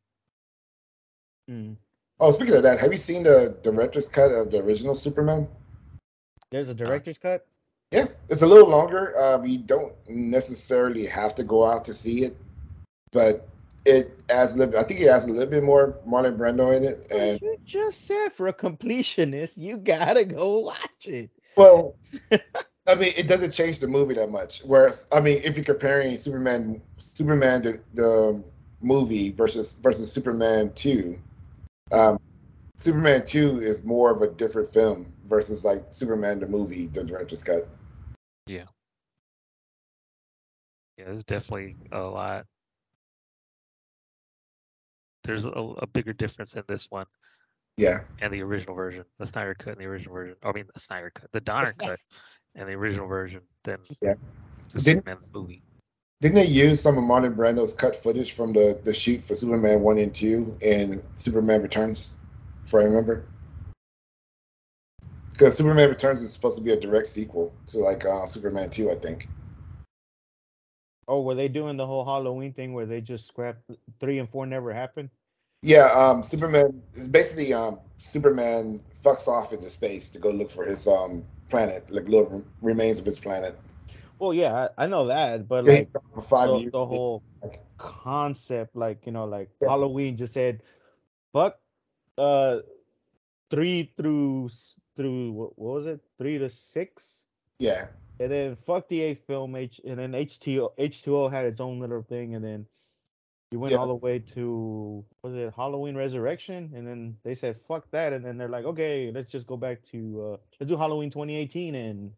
Mm. 1.50 1.76
Oh, 2.21 2.31
speaking 2.31 2.55
of 2.55 2.62
that, 2.62 2.78
have 2.78 2.93
you 2.93 2.99
seen 2.99 3.25
the 3.25 3.57
director's 3.62 4.07
cut 4.07 4.31
of 4.31 4.52
the 4.52 4.61
original 4.61 4.95
Superman? 4.95 5.49
There's 6.50 6.71
a 6.71 6.75
director's 6.75 7.19
cut. 7.19 7.45
Yeah, 7.90 8.07
it's 8.28 8.43
a 8.43 8.47
little 8.47 8.69
longer. 8.69 9.21
Um, 9.21 9.45
you 9.45 9.59
don't 9.59 9.93
necessarily 10.09 11.07
have 11.07 11.35
to 11.35 11.43
go 11.43 11.66
out 11.66 11.85
to 11.87 11.95
see 11.95 12.25
it, 12.25 12.37
but 13.11 13.49
it 13.87 14.21
adds 14.28 14.55
a 14.55 14.59
little. 14.59 14.78
I 14.78 14.83
think 14.83 15.00
it 15.00 15.09
has 15.09 15.26
a 15.26 15.31
little 15.31 15.47
bit 15.47 15.62
more 15.62 15.99
Marlon 16.07 16.37
Brando 16.37 16.76
in 16.76 16.85
it, 16.85 17.07
and 17.11 17.40
you 17.40 17.57
just 17.64 18.07
said 18.07 18.31
for 18.31 18.49
a 18.49 18.52
completionist, 18.52 19.55
you 19.57 19.78
gotta 19.78 20.25
go 20.25 20.61
watch 20.61 21.07
it. 21.07 21.31
well, 21.57 21.97
I 22.88 22.95
mean, 22.95 23.12
it 23.16 23.28
doesn't 23.28 23.52
change 23.52 23.78
the 23.78 23.88
movie 23.88 24.14
that 24.14 24.31
much. 24.31 24.61
Whereas, 24.64 25.07
I 25.12 25.21
mean, 25.21 25.40
if 25.45 25.57
you're 25.57 25.64
comparing 25.64 26.19
Superman, 26.19 26.83
Superman 26.99 27.62
the, 27.62 27.81
the 27.95 28.45
movie 28.81 29.31
versus 29.31 29.75
versus 29.75 30.12
Superman 30.12 30.73
two, 30.75 31.19
um, 31.93 32.19
Superman 32.76 33.25
two 33.25 33.61
is 33.61 33.85
more 33.85 34.11
of 34.11 34.23
a 34.23 34.28
different 34.28 34.69
film 34.69 35.12
versus 35.26 35.64
like 35.64 35.85
Superman 35.90 36.40
the 36.40 36.47
movie, 36.47 36.87
the 36.87 37.05
director's 37.05 37.43
cut. 37.43 37.69
Yeah. 38.47 38.64
Yeah, 40.99 41.07
there's 41.07 41.25
definitely 41.25 41.76
a 41.93 42.00
lot. 42.00 42.47
There's 45.26 45.45
a, 45.45 45.50
a 45.50 45.87
bigger 45.87 46.12
difference 46.12 46.54
in 46.54 46.62
this 46.68 46.90
one 46.90 47.06
Yeah. 47.76 48.00
and 48.21 48.33
the 48.33 48.42
original 48.42 48.75
version, 48.75 49.04
the 49.18 49.26
Snyder 49.26 49.54
cut 49.54 49.73
and 49.73 49.80
the 49.80 49.87
original 49.87 50.14
version. 50.14 50.37
I 50.45 50.52
mean, 50.52 50.66
the 50.73 50.80
Snyder 50.80 51.11
cut, 51.14 51.30
the 51.33 51.40
Donner 51.40 51.73
cut, 51.78 51.99
and 52.54 52.68
the 52.68 52.75
original 52.75 53.09
version 53.09 53.42
than 53.64 53.78
Yeah. 54.00 54.14
the 54.73 54.78
Didn't- 54.80 54.99
Superman 55.04 55.18
movie. 55.35 55.62
Didn't 56.23 56.37
they 56.37 56.47
use 56.47 56.80
some 56.80 56.97
of 56.97 57.04
Marlon 57.04 57.37
Brando's 57.37 57.75
cut 57.75 57.95
footage 57.95 58.33
from 58.33 58.54
the, 58.54 58.80
the 58.85 58.95
shoot 58.95 59.23
for 59.23 59.35
Superman 59.35 59.80
1 59.83 59.99
and 59.99 60.14
2 60.14 60.56
and 60.62 61.02
Superman 61.14 61.61
Returns, 61.61 62.14
if 62.64 62.75
I 62.75 62.78
remember? 62.85 63.26
Because 65.30 65.54
Superman 65.59 65.90
Returns 65.90 66.23
is 66.23 66.33
supposed 66.33 66.56
to 66.56 66.62
be 66.64 66.73
a 66.73 66.80
direct 66.80 67.06
sequel 67.09 67.52
to 67.66 67.78
like 67.78 68.06
uh, 68.06 68.25
Superman 68.25 68.71
2, 68.71 68.90
I 68.90 68.95
think. 68.95 69.28
Oh, 71.09 71.23
were 71.23 71.35
they 71.35 71.49
doing 71.49 71.77
the 71.77 71.87
whole 71.87 72.05
Halloween 72.05 72.53
thing 72.53 72.73
where 72.73 72.87
they 72.87 73.01
just 73.01 73.27
scrapped 73.27 73.71
three 74.01 74.19
and 74.19 74.29
four 74.29 74.47
never 74.47 74.73
happened? 74.73 75.11
Yeah, 75.63 75.87
um, 75.93 76.23
Superman 76.23 76.83
is 76.95 77.09
basically 77.09 77.53
um, 77.53 77.79
Superman 77.99 78.81
fucks 79.03 79.29
off 79.29 79.53
into 79.53 79.71
space 79.71 80.11
to 80.11 80.19
go 80.19 80.31
look 80.31 80.51
for 80.51 80.65
his 80.65 80.87
um, 80.87 81.25
planet, 81.49 81.89
like 81.91 82.09
little 82.09 82.45
remains 82.61 82.99
of 82.99 83.07
his 83.07 83.19
planet. 83.19 83.59
Well, 84.19 84.33
yeah, 84.35 84.69
I, 84.79 84.85
I 84.85 84.87
know 84.87 85.07
that, 85.07 85.49
but 85.49 85.65
like 85.65 85.93
dropped 85.93 86.15
for 86.15 86.23
five 86.23 86.49
so 86.49 86.61
years. 86.61 86.73
the 86.73 86.87
whole 86.87 87.23
concept, 87.79 88.77
like 88.77 89.07
you 89.07 89.13
know, 89.13 89.25
like 89.25 89.51
Yeah. 89.61 89.69
Halloween 89.69 90.17
just 90.17 90.35
said, 90.35 90.63
fuck, 91.33 91.59
uh, 92.19 92.59
three 93.51 93.93
through 93.97 94.49
through 94.97 95.33
what, 95.33 95.59
what 95.59 95.75
was 95.75 95.87
it, 95.87 96.01
three 96.19 96.39
to 96.39 96.49
six, 96.49 97.25
Yeah, 97.59 97.87
and 98.18 98.30
then 98.32 98.56
fuck 98.56 98.88
the 98.88 99.02
eighth 99.02 99.26
film, 99.26 99.54
H, 99.54 99.80
and 99.87 99.99
then 99.99 100.12
H2O 100.12 100.76
H2O 100.78 101.30
had 101.30 101.46
its 101.46 101.61
own 101.61 101.80
little 101.80 102.02
thing, 102.02 102.35
and 102.35 102.44
then 102.44 102.66
you 103.52 103.61
went 103.61 103.73
Yeah. 103.73 103.78
all 103.78 103.87
the 103.87 103.94
way 103.94 104.18
to 104.18 105.04
was 105.23 105.35
it 105.35 105.52
Halloween 105.54 105.96
Resurrection, 105.96 106.73
and 106.75 106.87
then 106.87 107.16
they 107.23 107.35
said 107.35 107.56
fuck 107.68 107.90
that, 107.92 108.12
and 108.12 108.25
then 108.25 108.38
they're 108.38 108.49
like, 108.49 108.64
okay, 108.64 109.11
let's 109.12 109.30
just 109.30 109.46
go 109.46 109.56
back 109.56 109.82
to 109.92 110.23
uh, 110.23 110.37
let's 110.61 110.68
do 110.70 110.76
Halloween 110.76 111.11
2018, 111.11 111.75
and 111.75 112.12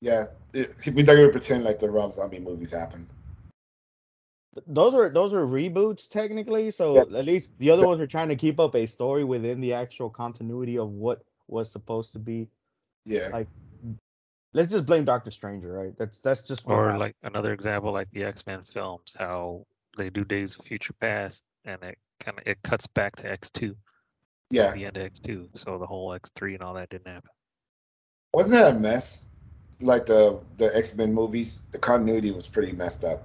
yeah. 0.00 0.26
It, 0.52 0.74
we're 0.86 1.04
not 1.04 1.14
gonna 1.16 1.28
pretend 1.28 1.64
like 1.64 1.78
the 1.78 1.90
Rob 1.90 2.12
Zombie 2.12 2.40
movies 2.40 2.72
happened. 2.72 3.08
those 4.66 4.94
are 4.94 5.08
those 5.08 5.32
are 5.32 5.46
reboots 5.46 6.06
technically 6.06 6.70
so 6.70 6.94
Yeah. 6.96 7.18
at 7.18 7.24
least 7.24 7.48
the 7.58 7.70
other 7.70 7.82
So- 7.82 7.88
ones 7.88 8.00
are 8.02 8.06
trying 8.06 8.28
to 8.28 8.36
keep 8.36 8.60
up 8.60 8.74
a 8.74 8.84
story 8.86 9.24
within 9.24 9.62
the 9.62 9.72
actual 9.72 10.10
continuity 10.10 10.76
of 10.76 10.90
what 10.90 11.22
was 11.48 11.70
supposed 11.72 12.12
to 12.12 12.18
be 12.18 12.48
Yeah, 13.06 13.28
Like, 13.32 13.48
let's 14.54 14.72
just 14.72 14.86
blame 14.86 15.04
doctor 15.04 15.30
stranger 15.30 15.72
right 15.72 15.96
that's 15.98 16.18
that's 16.18 16.42
just 16.42 16.66
what 16.66 16.78
Or 16.78 16.84
happened. 16.84 17.00
like 17.00 17.16
another 17.22 17.52
example, 17.52 17.92
like 17.92 18.10
the 18.12 18.24
X 18.24 18.46
Men 18.46 18.62
films, 18.64 19.16
how 19.18 19.66
they 19.96 20.10
do 20.10 20.24
Days 20.24 20.56
of 20.58 20.64
Future 20.64 20.94
Past, 20.94 21.44
and 21.64 21.82
it 21.82 21.98
kind 22.20 22.38
of 22.38 22.46
it 22.46 22.62
cuts 22.62 22.86
back 22.86 23.16
to 23.16 23.30
X 23.30 23.50
two, 23.50 23.76
yeah. 24.50 24.72
the 24.72 24.86
end 24.86 24.96
of 24.96 25.04
X 25.04 25.18
two, 25.20 25.48
so 25.54 25.78
the 25.78 25.86
whole 25.86 26.12
X 26.14 26.30
three 26.34 26.54
and 26.54 26.62
all 26.62 26.74
that 26.74 26.88
didn't 26.90 27.08
happen. 27.08 27.30
Wasn't 28.34 28.54
that 28.58 28.74
a 28.74 28.78
mess? 28.78 29.26
Like 29.80 30.06
the 30.06 30.40
the 30.58 30.74
X 30.76 30.96
Men 30.96 31.12
movies, 31.12 31.62
the 31.72 31.78
continuity 31.78 32.30
was 32.30 32.46
pretty 32.46 32.72
messed 32.72 33.04
up. 33.04 33.22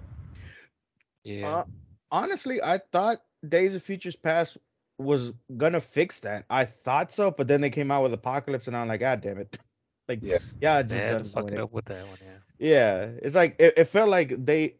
Yeah, 1.23 1.57
Uh, 1.57 1.63
honestly 2.09 2.61
i 2.63 2.77
thought 2.77 3.21
days 3.47 3.75
of 3.75 3.83
futures 3.83 4.15
past 4.15 4.57
was 4.97 5.33
gonna 5.57 5.81
fix 5.81 6.21
that 6.21 6.45
i 6.49 6.63
thought 6.63 7.11
so 7.11 7.31
but 7.31 7.47
then 7.49 7.59
they 7.59 7.69
came 7.69 7.91
out 7.91 8.01
with 8.01 8.13
apocalypse 8.13 8.67
and 8.67 8.77
i'm 8.77 8.87
like 8.87 9.01
god 9.01 9.19
damn 9.19 9.37
it 9.37 9.57
like 10.07 10.19
Yeah. 10.21 10.37
yeah, 10.61 10.79
it 10.79 10.83
just 10.87 10.95
had 10.95 11.07
to 11.19 11.23
doesn't 11.23 11.31
fuck 11.33 11.45
win 11.45 11.53
it 11.55 11.57
it. 11.57 11.63
up 11.63 11.71
with 11.73 11.85
that 11.85 12.05
one. 12.07 12.17
Yeah. 12.21 12.37
yeah 12.59 13.05
it's 13.21 13.35
like 13.35 13.55
it, 13.59 13.73
it 13.77 13.85
felt 13.85 14.09
like 14.09 14.29
they 14.45 14.75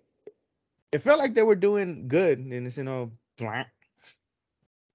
it 0.92 1.00
felt 1.00 1.20
like 1.20 1.34
they 1.34 1.44
were 1.44 1.56
doing 1.56 2.08
good 2.08 2.40
and 2.40 2.66
it's 2.68 2.78
you 2.78 2.84
know 2.84 3.12
blah. 3.38 3.66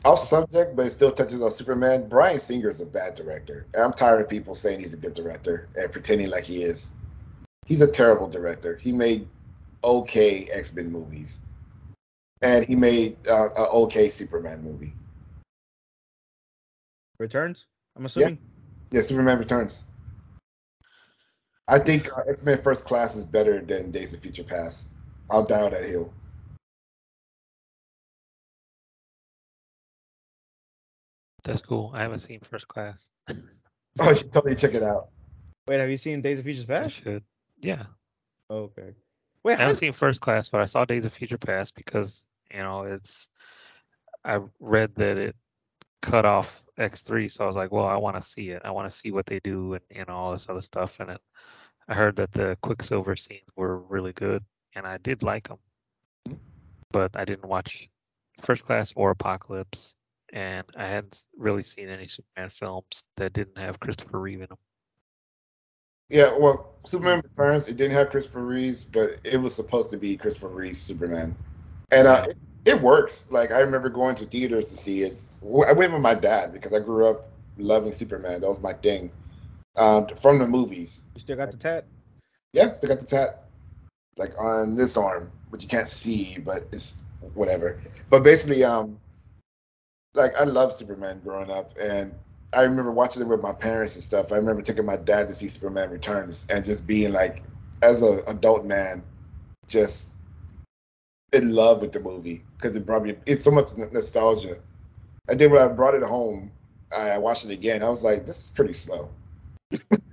Off 0.05 0.19
subject, 0.19 0.75
but 0.75 0.87
it 0.87 0.91
still 0.91 1.13
touches 1.13 1.43
on 1.43 1.51
Superman. 1.53 2.09
Bryan 2.09 2.41
Singer's 2.41 2.81
a 2.81 2.87
bad 2.87 3.15
director. 3.15 3.67
And 3.73 3.85
I'm 3.85 3.93
tired 3.93 4.21
of 4.21 4.29
people 4.29 4.53
saying 4.53 4.81
he's 4.81 4.95
a 4.95 4.97
good 4.97 5.15
director 5.15 5.69
and 5.77 5.93
pretending 5.93 6.29
like 6.29 6.43
he 6.43 6.65
is. 6.65 6.91
He's 7.67 7.83
a 7.83 7.87
terrible 7.87 8.29
director. 8.29 8.77
He 8.83 8.91
made 8.91 9.29
okay 9.85 10.49
X 10.53 10.75
Men 10.75 10.91
movies, 10.91 11.43
and 12.41 12.65
he 12.65 12.75
made 12.75 13.17
uh, 13.29 13.51
a 13.57 13.69
okay 13.87 14.09
Superman 14.09 14.65
movie. 14.65 14.93
returns 17.19 17.67
i'm 17.97 18.05
assuming 18.07 18.37
Yeah, 18.91 19.01
Superman 19.03 19.39
Returns. 19.39 19.85
I 21.69 21.79
think 21.79 22.13
uh, 22.13 22.23
X 22.29 22.45
Men 22.45 22.59
First 22.59 22.85
Class 22.85 23.17
is 23.17 23.25
better 23.25 23.61
than 23.61 23.91
Days 23.91 24.13
of 24.13 24.21
Future 24.21 24.45
Past. 24.45 24.95
I'll 25.31 25.45
die 25.45 25.63
on 25.63 25.71
that 25.71 25.85
hill. 25.85 26.13
That's 31.45 31.63
cool. 31.63 31.91
I 31.95 32.01
haven't 32.01 32.19
seen 32.19 32.41
First 32.41 32.69
Class. 32.69 33.11
Oh, 34.01 34.09
you 34.11 34.15
should 34.15 34.33
totally 34.33 34.55
check 34.55 34.75
it 34.75 34.83
out. 34.83 35.09
Wait, 35.67 35.79
have 35.81 35.91
you 35.91 35.97
seen 35.97 36.21
Days 36.21 36.39
of 36.39 36.45
Futures 36.45 36.69
I 36.69 36.83
Past? 36.83 37.03
should. 37.03 37.23
Yeah, 37.61 37.85
Okay. 38.51 38.95
Wait, 39.45 39.55
I 39.55 39.57
how, 39.57 39.63
haven't 39.63 39.77
seen 39.77 39.93
First 39.93 40.21
Class, 40.21 40.51
but 40.51 40.61
I 40.61 40.67
saw 40.67 40.85
Days 40.85 41.05
of 41.07 41.13
Future 41.13 41.39
Past 41.39 41.75
because 41.75 42.27
you 42.53 42.59
know 42.59 42.83
it's. 42.83 43.29
I 44.25 44.41
read 44.61 44.95
that 44.97 45.17
it 45.19 45.37
cut 46.03 46.27
off 46.27 46.63
X 46.77 47.01
three, 47.03 47.29
so 47.29 47.45
I 47.45 47.47
was 47.47 47.57
like, 47.57 47.73
well, 47.73 47.87
I 47.87 47.97
want 47.97 48.17
to 48.17 48.23
see 48.23 48.51
it. 48.51 48.63
I 48.65 48.71
want 48.73 48.89
to 48.89 48.95
see 48.95 49.11
what 49.13 49.25
they 49.25 49.41
do 49.41 49.79
and 49.91 50.09
know 50.09 50.15
all 50.15 50.33
this 50.33 50.49
other 50.49 50.61
stuff. 50.61 51.01
And 51.01 51.11
it, 51.11 51.21
I 51.89 51.95
heard 51.95 52.17
that 52.17 52.33
the 52.33 52.59
Quicksilver 52.61 53.17
scenes 53.17 53.49
were 53.57 53.79
really 53.79 54.13
good, 54.13 54.45
and 54.75 54.87
I 54.87 54.99
did 54.99 55.23
like 55.23 55.49
them, 55.49 55.59
but 56.91 57.17
I 57.17 57.25
didn't 57.25 57.49
watch 57.49 57.89
First 58.41 58.65
Class 58.65 58.93
or 58.97 59.11
Apocalypse, 59.11 59.97
and 60.33 60.65
I 60.77 60.85
hadn't 60.85 61.25
really 61.37 61.63
seen 61.63 61.89
any 61.89 62.07
Superman 62.07 62.51
films 62.51 63.05
that 63.17 63.33
didn't 63.33 63.59
have 63.59 63.81
Christopher 63.81 64.21
Reeve 64.21 64.43
in 64.43 64.49
them. 64.49 64.59
Yeah, 66.09 66.33
well, 66.39 66.75
Superman 66.85 67.23
Returns, 67.23 67.69
it 67.69 67.77
didn't 67.77 67.95
have 67.95 68.11
Christopher 68.11 68.45
Reeves, 68.45 68.85
but 68.85 69.21
it 69.25 69.37
was 69.39 69.55
supposed 69.55 69.91
to 69.93 69.97
be 69.97 70.17
Christopher 70.17 70.49
Reeves 70.49 70.79
Superman. 70.79 71.35
And 71.91 72.07
uh, 72.07 72.25
it, 72.29 72.37
it 72.65 72.81
works. 72.81 73.31
Like, 73.31 73.51
I 73.51 73.61
remember 73.61 73.89
going 73.89 74.15
to 74.17 74.27
theaters 74.27 74.69
to 74.71 74.77
see 74.77 75.03
it. 75.03 75.21
I 75.45 75.73
went 75.73 75.93
with 75.93 76.03
my 76.03 76.15
dad 76.15 76.53
because 76.53 76.73
I 76.73 76.79
grew 76.79 77.07
up 77.07 77.29
loving 77.59 77.93
Superman. 77.93 78.41
That 78.41 78.49
was 78.49 78.61
my 78.61 78.73
thing 78.73 79.11
um, 79.77 80.07
from 80.09 80.39
the 80.39 80.47
movies. 80.47 81.05
you 81.15 81.21
still 81.21 81.37
got 81.37 81.51
the 81.51 81.57
tat? 81.57 81.85
Yeah, 82.53 82.71
still 82.71 82.89
got 82.89 83.01
the 83.01 83.07
tat 83.07 83.45
like 84.17 84.39
on 84.39 84.75
this 84.75 84.97
arm, 84.97 85.31
which 85.51 85.63
you 85.63 85.69
can't 85.69 85.89
see, 85.89 86.39
but 86.39 86.65
it's 86.73 87.03
whatever. 87.35 87.81
But 88.11 88.23
basically, 88.23 88.65
um, 88.65 88.99
like 90.15 90.35
I 90.37 90.45
love 90.45 90.73
Superman 90.73 91.21
growing 91.25 91.51
up, 91.51 91.73
and 91.81 92.15
I 92.53 92.63
remember 92.63 92.93
watching 92.93 93.23
it 93.23 93.29
with 93.29 93.41
my 93.41 93.53
parents 93.53 93.95
and 93.95 94.05
stuff. 94.05 94.33
I 94.33 94.37
remember 94.37 94.63
taking 94.63 94.85
my 94.85 94.97
dad 94.97 95.29
to 95.29 95.35
see 95.35 95.49
Superman 95.49 95.91
Returns, 95.91 96.47
and 96.51 96.65
just 96.65 96.87
being 96.87 97.13
like, 97.13 97.43
as 97.83 98.03
an 98.03 98.21
adult 98.27 98.65
man, 98.65 99.03
just 99.67 100.17
in 101.33 101.55
love 101.55 101.81
with 101.81 101.93
the 101.93 102.01
movie 102.01 102.45
because 102.57 102.77
it 102.77 102.85
brought 102.85 103.05
me. 103.05 103.15
It's 103.27 103.43
so 103.43 103.51
much 103.51 103.71
nostalgia. 103.93 104.59
And 105.29 105.39
then 105.39 105.51
when 105.51 105.63
I 105.63 105.69
brought 105.69 105.95
it 105.95 106.03
home, 106.03 106.51
I 106.97 107.19
watched 107.19 107.45
it 107.45 107.51
again. 107.51 107.83
I 107.83 107.89
was 107.89 108.05
like, 108.05 108.27
this 108.27 108.45
is 108.45 108.51
pretty 108.51 108.75
slow. 108.75 109.09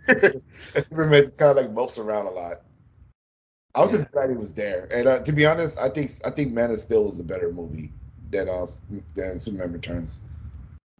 Superman 0.08 1.32
kind 1.38 1.52
of 1.52 1.58
like 1.58 1.72
mopes 1.72 1.98
around 1.98 2.28
a 2.28 2.32
lot. 2.32 2.62
I 3.76 3.82
was 3.84 3.92
just 3.92 4.12
glad 4.12 4.30
he 4.30 4.36
was 4.36 4.54
there. 4.54 4.88
And 4.94 5.08
uh, 5.08 5.20
to 5.20 5.32
be 5.32 5.46
honest, 5.46 5.78
I 5.78 5.90
think 5.90 6.12
I 6.26 6.32
think 6.32 6.54
Man 6.54 6.72
of 6.72 6.80
Steel 6.80 7.08
is 7.08 7.20
a 7.20 7.24
better 7.24 7.52
movie 7.52 7.92
than 8.32 8.50
uh, 8.50 8.66
than 9.16 9.40
Superman 9.40 9.74
Returns. 9.74 10.22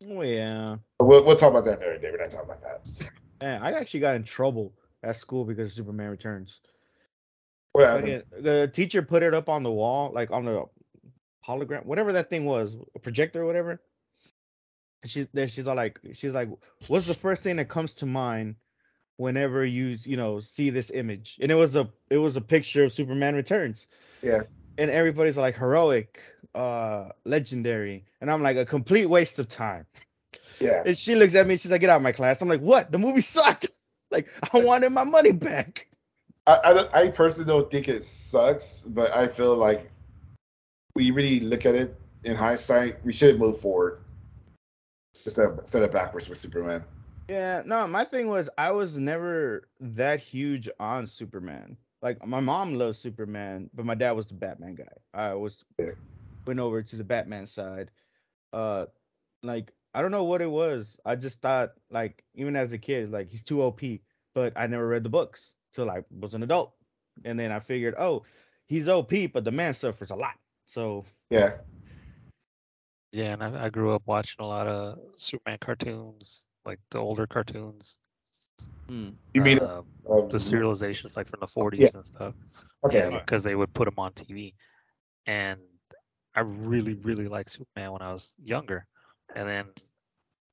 Oh 0.08 0.22
yeah. 0.22 0.78
We'll, 1.00 1.26
we'll 1.26 1.36
talk 1.36 1.52
about 1.52 1.66
that 1.66 1.80
another 1.80 1.98
day. 1.98 2.12
We're 2.12 2.18
not 2.18 2.32
talking 2.32 2.52
about 2.52 2.62
that. 2.62 3.12
Man, 3.42 3.62
I 3.62 3.72
actually 3.72 4.02
got 4.02 4.16
in 4.16 4.24
trouble 4.24 4.74
at 5.04 5.16
school 5.16 5.46
because 5.46 5.70
of 5.70 5.74
Superman 5.74 6.10
Returns. 6.10 6.62
What 7.74 7.88
happened? 7.88 8.24
Fucking- 8.30 8.44
the 8.44 8.68
teacher 8.68 9.02
put 9.02 9.24
it 9.24 9.34
up 9.34 9.50
on 9.50 9.64
the 9.64 9.72
wall, 9.72 10.12
like 10.14 10.32
on 10.32 10.46
the 10.46 10.66
hologram, 11.48 11.86
whatever 11.86 12.14
that 12.14 12.30
thing 12.30 12.46
was, 12.46 12.78
a 12.96 13.00
projector 13.00 13.44
or 13.44 13.46
whatever. 13.46 13.82
She's 15.06 15.28
there. 15.34 15.48
She's 15.48 15.68
all 15.68 15.76
like, 15.76 16.00
she's 16.14 16.34
like, 16.34 16.50
what's 16.88 17.08
the 17.08 17.14
first 17.14 17.44
thing 17.44 17.56
that 17.58 17.70
comes 17.70 17.94
to 17.96 18.06
mind 18.06 18.56
whenever 19.18 19.66
you, 19.66 19.98
you 20.04 20.18
know, 20.18 20.40
see 20.40 20.70
this 20.70 20.92
image? 20.92 21.38
And 21.42 21.52
it 21.52 21.56
was 21.56 21.76
a, 21.76 21.90
it 22.10 22.18
was 22.18 22.36
a 22.36 22.42
picture 22.42 22.84
of 22.84 22.92
Superman 22.92 23.36
Returns. 23.36 23.88
Yeah. 24.22 24.42
And 24.78 24.92
everybody's 24.92 25.38
like 25.38 25.58
heroic, 25.58 26.22
uh, 26.56 27.10
legendary, 27.26 28.06
and 28.22 28.32
I'm 28.32 28.42
like 28.42 28.56
a 28.58 28.66
complete 28.66 29.08
waste 29.08 29.38
of 29.40 29.50
time. 29.50 29.86
Yeah. 30.60 30.84
And 30.86 30.98
she 30.98 31.16
looks 31.16 31.36
at 31.36 31.48
me. 31.48 31.58
She's 31.58 31.72
like, 31.72 31.82
"Get 31.82 31.90
out 31.90 31.98
of 31.98 32.02
my 32.02 32.12
class." 32.12 32.42
I'm 32.42 32.48
like, 32.48 32.62
"What? 32.62 32.92
The 32.92 32.98
movie 32.98 33.22
sucked. 33.22 33.68
Like, 34.12 34.28
I 34.56 34.66
wanted 34.66 34.90
my 34.90 35.04
money 35.04 35.32
back." 35.32 35.88
I, 36.48 36.58
I, 36.64 37.02
I 37.02 37.08
personally 37.10 37.48
don't 37.48 37.70
think 37.70 37.88
it 37.88 38.04
sucks, 38.04 38.82
but 38.82 39.16
I 39.16 39.28
feel 39.28 39.56
like 39.56 39.92
we 40.96 41.12
really 41.12 41.42
look 41.42 41.68
at 41.68 41.76
it 41.76 41.96
in 42.24 42.36
hindsight. 42.36 43.06
We 43.06 43.14
should 43.14 43.38
move 43.38 43.62
forward 43.62 44.00
instead 45.14 45.46
of, 45.46 45.60
instead 45.60 45.84
of 45.84 45.92
backwards 45.92 46.28
for 46.28 46.36
Superman. 46.36 46.84
Yeah, 47.30 47.62
no, 47.66 47.88
my 47.88 48.06
thing 48.06 48.28
was 48.28 48.50
I 48.58 48.72
was 48.72 48.98
never 48.98 49.68
that 49.80 50.20
huge 50.20 50.68
on 50.80 51.06
Superman. 51.06 51.78
Like 52.02 52.26
my 52.26 52.40
mom 52.40 52.76
loves 52.76 52.98
Superman, 52.98 53.70
but 53.74 53.86
my 53.86 53.96
dad 53.96 54.14
was 54.14 54.26
the 54.26 54.34
Batman 54.34 54.76
guy. 54.76 54.92
I 55.14 55.34
was 55.36 55.64
Yeah. 55.78 55.92
went 56.48 56.60
over 56.60 56.82
to 56.82 56.96
the 56.96 57.04
Batman 57.04 57.46
side. 57.46 57.92
Uh 58.52 58.88
like 59.44 59.72
I 59.94 60.02
don't 60.02 60.12
know 60.12 60.24
what 60.24 60.42
it 60.42 60.50
was. 60.50 60.98
I 61.06 61.16
just 61.16 61.42
thought 61.42 61.74
like 61.92 62.24
even 62.34 62.56
as 62.56 62.74
a 62.74 62.78
kid, 62.78 63.12
like 63.12 63.30
he's 63.30 63.44
too 63.44 63.62
OP, 63.62 63.82
but 64.34 64.54
I 64.56 64.68
never 64.68 64.88
read 64.88 65.04
the 65.04 65.10
books 65.10 65.54
till 65.74 65.90
I 65.90 66.04
was 66.10 66.34
an 66.34 66.44
adult. 66.44 66.74
And 67.26 67.38
then 67.40 67.52
I 67.52 67.60
figured, 67.60 67.96
oh, 67.98 68.24
he's 68.66 68.88
OP, 68.88 69.12
but 69.34 69.44
the 69.44 69.52
man 69.52 69.74
suffers 69.74 70.10
a 70.10 70.16
lot. 70.16 70.36
So 70.66 71.04
Yeah. 71.30 71.58
Yeah, 73.12 73.34
and 73.34 73.44
I, 73.44 73.66
I 73.66 73.70
grew 73.70 73.94
up 73.94 74.04
watching 74.06 74.44
a 74.44 74.48
lot 74.48 74.68
of 74.68 75.00
Superman 75.18 75.58
cartoons, 75.60 76.48
like 76.66 76.80
the 76.92 77.00
older 77.00 77.26
cartoons. 77.28 77.98
hmm. 78.88 79.10
You 79.34 79.42
mean 79.42 79.60
uh, 79.60 79.82
uh, 80.10 80.28
the 80.30 80.38
serializations, 80.38 81.18
like 81.18 81.28
from 81.28 81.40
the 81.40 81.48
40s 81.48 81.80
Yeah. 81.80 81.90
and 81.94 82.06
stuff. 82.06 82.36
Okay. 82.86 83.10
because 83.12 83.44
they 83.44 83.56
would 83.56 83.74
put 83.74 83.86
them 83.86 83.96
on 83.98 84.14
TV, 84.14 84.54
and 85.26 85.60
I 86.36 86.42
really, 86.42 86.94
really 86.96 87.28
liked 87.28 87.50
Superman 87.52 87.94
when 87.94 88.02
I 88.02 88.12
was 88.12 88.36
younger, 88.44 88.86
and 89.36 89.48
then 89.48 89.66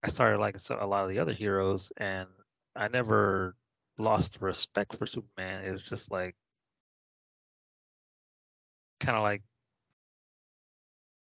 I 0.02 0.08
started 0.08 0.38
liking 0.38 0.60
so, 0.60 0.78
a 0.80 0.86
lot 0.86 1.04
of 1.04 1.10
the 1.10 1.18
other 1.20 1.32
heroes, 1.32 1.92
and 1.98 2.28
I 2.74 2.88
never 2.88 3.54
lost 3.98 4.38
the 4.38 4.44
respect 4.46 4.96
for 4.96 5.06
Superman. 5.06 5.64
It 5.64 5.70
was 5.70 5.82
just 5.82 6.10
like 6.10 6.34
kind 9.00 9.16
of 9.16 9.22
like 9.22 9.42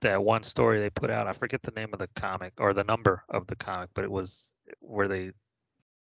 that 0.05 0.23
one 0.23 0.43
story 0.43 0.79
they 0.79 0.89
put 0.89 1.09
out. 1.09 1.27
I 1.27 1.33
forget 1.33 1.61
the 1.61 1.71
name 1.71 1.89
of 1.93 1.99
the 1.99 2.07
comic 2.15 2.53
or 2.59 2.73
the 2.73 2.83
number 2.83 3.23
of 3.29 3.47
the 3.47 3.55
comic, 3.55 3.89
but 3.93 4.03
it 4.03 4.11
was 4.11 4.53
where 4.79 5.07
they 5.07 5.31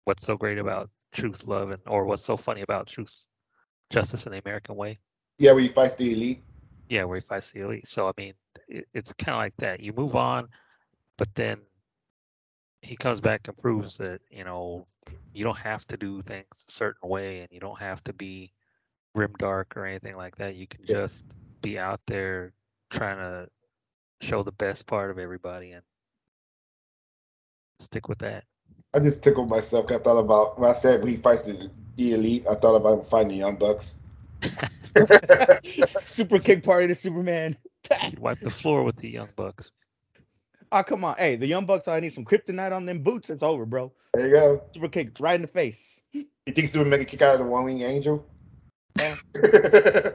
what's 0.05 0.25
so 0.25 0.37
great 0.37 0.59
about 0.59 0.89
truth, 1.11 1.47
love, 1.47 1.71
and 1.71 1.81
or 1.87 2.05
what's 2.05 2.23
so 2.23 2.37
funny 2.37 2.61
about 2.61 2.87
truth, 2.87 3.15
justice, 3.89 4.25
and 4.25 4.33
the 4.33 4.39
American 4.39 4.75
way. 4.75 4.99
Yeah, 5.39 5.51
where 5.51 5.61
he 5.61 5.67
fights 5.67 5.95
the 5.95 6.13
elite. 6.13 6.43
Yeah, 6.87 7.03
where 7.05 7.17
he 7.17 7.21
fights 7.21 7.51
the 7.51 7.61
elite. 7.61 7.87
So 7.87 8.07
I 8.07 8.11
mean, 8.17 8.33
it, 8.67 8.87
it's 8.93 9.13
kind 9.13 9.35
of 9.35 9.39
like 9.39 9.57
that. 9.57 9.79
You 9.79 9.93
move 9.93 10.15
on, 10.15 10.47
but 11.17 11.33
then 11.35 11.59
he 12.81 12.95
comes 12.95 13.19
back 13.19 13.47
and 13.47 13.57
proves 13.57 13.97
that 13.97 14.21
you 14.29 14.43
know 14.43 14.85
you 15.33 15.43
don't 15.43 15.57
have 15.57 15.85
to 15.87 15.97
do 15.97 16.21
things 16.21 16.65
a 16.67 16.71
certain 16.71 17.09
way, 17.09 17.39
and 17.39 17.49
you 17.51 17.59
don't 17.59 17.79
have 17.79 18.03
to 18.03 18.13
be 18.13 18.53
grim 19.15 19.33
dark 19.39 19.75
or 19.75 19.85
anything 19.85 20.15
like 20.15 20.35
that. 20.37 20.55
You 20.55 20.67
can 20.67 20.81
Yeah. 20.83 21.01
just 21.01 21.25
be 21.61 21.79
out 21.79 22.01
there 22.05 22.53
trying 22.91 23.17
to 23.17 23.49
show 24.21 24.43
the 24.43 24.51
best 24.51 24.87
part 24.87 25.11
of 25.11 25.19
everybody 25.19 25.71
and 25.71 25.83
stick 27.79 28.07
with 28.07 28.19
that. 28.19 28.45
I 28.93 28.99
just 28.99 29.21
tickled 29.21 29.49
myself. 29.49 29.91
I 29.91 29.97
thought 29.97 30.17
about 30.17 30.59
when 30.59 30.69
I 30.69 30.73
said 30.73 31.01
when 31.01 31.11
he 31.11 31.17
fights 31.17 31.41
the, 31.43 31.69
the 31.97 32.13
elite. 32.13 32.45
I 32.49 32.55
thought 32.55 32.75
about 32.75 33.07
fighting 33.07 33.29
the 33.29 33.35
Young 33.35 33.57
Bucks. 33.57 33.99
Super 36.05 36.39
kick 36.39 36.63
party 36.63 36.87
to 36.87 36.95
Superman. 36.95 37.57
He'd 38.01 38.19
wipe 38.19 38.39
the 38.39 38.49
floor 38.49 38.83
with 38.83 38.95
the 38.95 39.09
young 39.09 39.27
bucks. 39.35 39.71
Oh 40.71 40.83
come 40.83 41.03
on, 41.05 41.15
hey, 41.17 41.35
the 41.35 41.47
young 41.47 41.65
bucks. 41.65 41.87
I 41.87 41.99
need 41.99 42.13
some 42.13 42.25
kryptonite 42.25 42.71
on 42.71 42.85
them 42.85 42.99
boots. 42.99 43.29
It's 43.29 43.43
over, 43.43 43.65
bro. 43.65 43.91
There 44.13 44.27
you 44.27 44.33
go. 44.33 44.63
Super 44.73 44.87
kick 44.87 45.11
right 45.19 45.35
in 45.35 45.41
the 45.41 45.47
face. 45.47 46.01
You 46.11 46.25
think 46.47 46.69
Superman 46.69 46.99
can 46.99 47.07
kick 47.07 47.21
out 47.21 47.35
of 47.35 47.41
the 47.41 47.45
One 47.45 47.65
Wing 47.65 47.81
Angel? 47.81 48.25
Yeah. 48.97 49.15
yeah, 49.35 49.41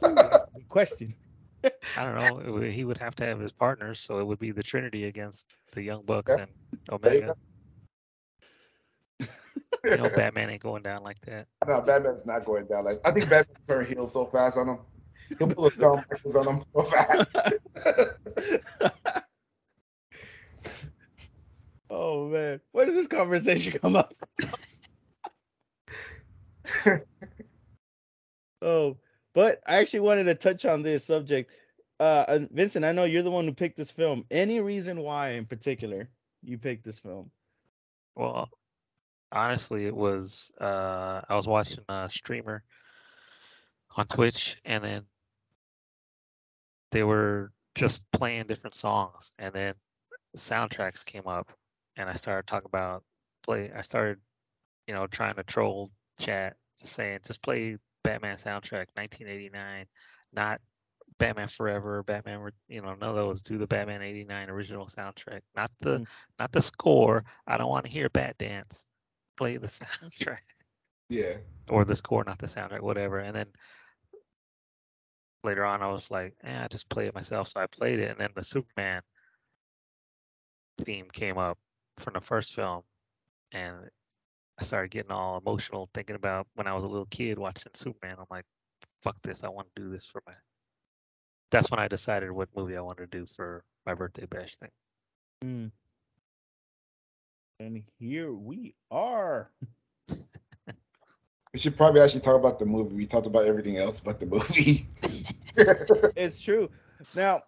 That's 0.00 0.48
the 0.48 0.64
question. 0.68 1.14
I 1.64 2.04
don't 2.04 2.14
know. 2.14 2.52
would- 2.52 2.70
He 2.70 2.84
would 2.84 2.98
have 2.98 3.14
to 3.16 3.26
have 3.26 3.38
his 3.40 3.52
partners, 3.52 4.00
so 4.00 4.18
it 4.18 4.24
would 4.26 4.38
be 4.38 4.50
the 4.50 4.62
Trinity 4.62 5.04
against 5.04 5.46
the 5.72 5.82
Young 5.82 6.04
Bucks 6.04 6.32
Yeah. 6.36 6.42
and 6.44 6.50
Omega. 6.92 7.34
You 9.84 9.96
know, 9.96 10.10
Batman 10.16 10.50
ain't 10.50 10.62
going 10.62 10.82
down 10.82 11.02
like 11.02 11.20
that. 11.22 11.46
no, 11.66 11.80
Batman's 11.80 12.26
not 12.26 12.44
going 12.44 12.66
down. 12.66 12.84
Like 12.84 12.98
I 13.04 13.12
think 13.12 13.28
Batman 13.30 13.56
turn 13.68 13.86
heel 13.86 14.06
so 14.08 14.26
fast 14.26 14.58
on 14.58 14.68
him. 14.68 14.78
He'll 15.38 15.48
pull 15.48 15.66
a 15.66 15.70
Shawn 15.70 16.04
Michaels 16.10 16.36
on 16.36 16.46
him 16.46 16.64
so 16.74 16.82
fast. 16.84 17.52
oh 21.90 22.28
man, 22.28 22.60
where 22.72 22.86
did 22.86 22.94
this 22.94 23.06
conversation 23.06 23.78
come 23.80 23.96
up? 23.96 24.14
oh, 28.62 28.96
but 29.36 29.62
I 29.66 29.76
actually 29.76 30.00
wanted 30.00 30.24
to 30.24 30.34
touch 30.34 30.64
on 30.64 30.82
this 30.82 31.04
subject. 31.04 31.52
Uh, 32.00 32.38
Vincent, 32.50 32.86
I 32.86 32.92
know 32.92 33.04
you're 33.04 33.22
the 33.22 33.30
one 33.30 33.44
who 33.44 33.52
picked 33.52 33.76
this 33.76 33.90
film. 33.90 34.24
Any 34.30 34.60
reason 34.60 35.02
why, 35.02 35.32
in 35.32 35.44
particular, 35.44 36.08
you 36.42 36.56
picked 36.56 36.84
this 36.84 36.98
film? 36.98 37.30
Well, 38.14 38.48
honestly, 39.30 39.84
it 39.84 39.94
was 39.94 40.50
uh, 40.58 41.20
I 41.28 41.36
was 41.36 41.46
watching 41.46 41.84
a 41.86 42.08
streamer 42.10 42.64
on 43.94 44.06
Twitch, 44.06 44.56
and 44.64 44.82
then 44.82 45.02
they 46.90 47.04
were 47.04 47.52
just 47.74 48.10
playing 48.12 48.44
different 48.44 48.72
songs, 48.72 49.32
and 49.38 49.52
then 49.52 49.74
soundtracks 50.34 51.04
came 51.04 51.26
up, 51.26 51.52
and 51.94 52.08
I 52.08 52.14
started 52.14 52.46
talking 52.46 52.70
about 52.72 53.04
play. 53.44 53.70
I 53.70 53.82
started, 53.82 54.16
you 54.86 54.94
know, 54.94 55.06
trying 55.06 55.34
to 55.34 55.42
troll 55.42 55.90
chat, 56.18 56.56
just 56.80 56.94
saying, 56.94 57.18
just 57.26 57.42
play 57.42 57.76
Batman 58.06 58.36
soundtrack, 58.36 58.86
1989, 58.94 59.86
not 60.32 60.60
Batman 61.18 61.48
Forever, 61.48 62.02
Batman, 62.02 62.50
you 62.68 62.82
know, 62.82 62.94
none 62.94 63.10
of 63.10 63.16
those. 63.16 63.42
Do 63.42 63.58
the 63.58 63.66
Batman 63.66 64.02
'89 64.02 64.50
original 64.50 64.86
soundtrack, 64.86 65.40
not 65.54 65.70
the 65.80 66.00
Mm. 66.00 66.08
not 66.38 66.52
the 66.52 66.62
score. 66.62 67.24
I 67.46 67.56
don't 67.56 67.70
want 67.70 67.84
to 67.86 67.90
hear 67.90 68.08
Bat 68.10 68.38
Dance. 68.38 68.86
Play 69.36 69.56
the 69.56 69.66
soundtrack 69.68 70.42
yeah. 71.08 71.38
or 71.68 71.84
the 71.84 71.96
score, 71.96 72.24
not 72.24 72.38
the 72.38 72.46
soundtrack, 72.46 72.80
whatever. 72.80 73.18
And 73.18 73.34
then 73.34 73.46
later 75.42 75.64
on, 75.64 75.82
I 75.82 75.88
was 75.88 76.10
like, 76.10 76.34
eh, 76.44 76.64
I 76.64 76.68
just 76.68 76.88
play 76.88 77.06
it 77.06 77.14
myself. 77.14 77.48
So 77.48 77.60
I 77.60 77.66
played 77.66 77.98
it, 77.98 78.10
and 78.10 78.20
then 78.20 78.30
the 78.34 78.44
Superman 78.44 79.02
theme 80.78 81.08
came 81.12 81.38
up 81.38 81.58
from 81.98 82.14
the 82.14 82.20
first 82.20 82.54
film, 82.54 82.82
and 83.52 83.90
I 84.58 84.64
started 84.64 84.90
getting 84.90 85.12
all 85.12 85.38
emotional 85.38 85.90
thinking 85.92 86.16
about 86.16 86.46
when 86.54 86.66
I 86.66 86.74
was 86.74 86.84
a 86.84 86.88
little 86.88 87.06
kid 87.06 87.38
watching 87.38 87.72
Superman. 87.74 88.16
I'm 88.18 88.26
like, 88.30 88.44
fuck 89.02 89.16
this, 89.22 89.44
I 89.44 89.48
want 89.48 89.68
to 89.74 89.82
do 89.82 89.90
this 89.90 90.06
for 90.06 90.22
my. 90.26 90.32
That's 91.50 91.70
when 91.70 91.78
I 91.78 91.88
decided 91.88 92.32
what 92.32 92.48
movie 92.56 92.76
I 92.76 92.80
wanted 92.80 93.10
to 93.10 93.18
do 93.18 93.26
for 93.26 93.64
my 93.86 93.94
birthday 93.94 94.26
bash 94.26 94.56
thing. 94.56 94.70
Mm. 95.44 95.72
And 97.60 97.82
here 97.98 98.32
we 98.32 98.74
are. 98.90 99.50
We 101.52 101.60
should 101.60 101.76
probably 101.76 102.00
actually 102.00 102.20
talk 102.20 102.36
about 102.36 102.58
the 102.58 102.66
movie. 102.66 102.94
We 102.94 103.06
talked 103.06 103.26
about 103.26 103.46
everything 103.46 103.78
else 103.78 104.00
but 104.00 104.20
the 104.20 104.26
movie. 104.26 104.86
It's 106.16 106.42
true. 106.42 106.68
Now, 107.14 107.44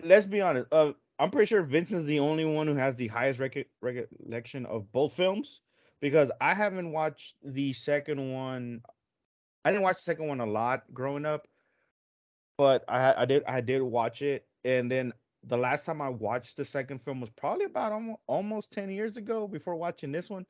let's 0.00 0.24
be 0.24 0.40
honest. 0.40 0.66
Uh, 0.70 0.92
I'm 1.18 1.30
pretty 1.30 1.46
sure 1.46 1.62
Vincent's 1.62 2.06
the 2.06 2.20
only 2.20 2.44
one 2.44 2.68
who 2.68 2.74
has 2.74 2.94
the 2.94 3.08
highest 3.08 3.40
rec- 3.40 3.66
recollection 3.80 4.66
of 4.66 4.92
both 4.92 5.14
films 5.14 5.62
because 6.04 6.30
I 6.38 6.52
haven't 6.52 6.92
watched 6.92 7.36
the 7.42 7.72
second 7.72 8.30
one. 8.30 8.82
I 9.64 9.70
didn't 9.70 9.84
watch 9.84 9.96
the 9.96 10.02
second 10.02 10.28
one 10.28 10.40
a 10.40 10.46
lot 10.46 10.82
growing 10.92 11.24
up, 11.24 11.48
but 12.58 12.84
I 12.88 13.14
I 13.22 13.24
did 13.24 13.42
I 13.46 13.62
did 13.62 13.80
watch 13.80 14.20
it, 14.20 14.46
and 14.66 14.92
then 14.92 15.14
the 15.44 15.56
last 15.56 15.86
time 15.86 16.02
I 16.02 16.10
watched 16.10 16.58
the 16.58 16.64
second 16.64 17.00
film 17.00 17.22
was 17.22 17.30
probably 17.30 17.64
about 17.64 17.92
almost, 17.92 18.20
almost 18.26 18.70
ten 18.70 18.90
years 18.90 19.16
ago 19.16 19.48
before 19.48 19.76
watching 19.76 20.12
this 20.12 20.28
one. 20.28 20.44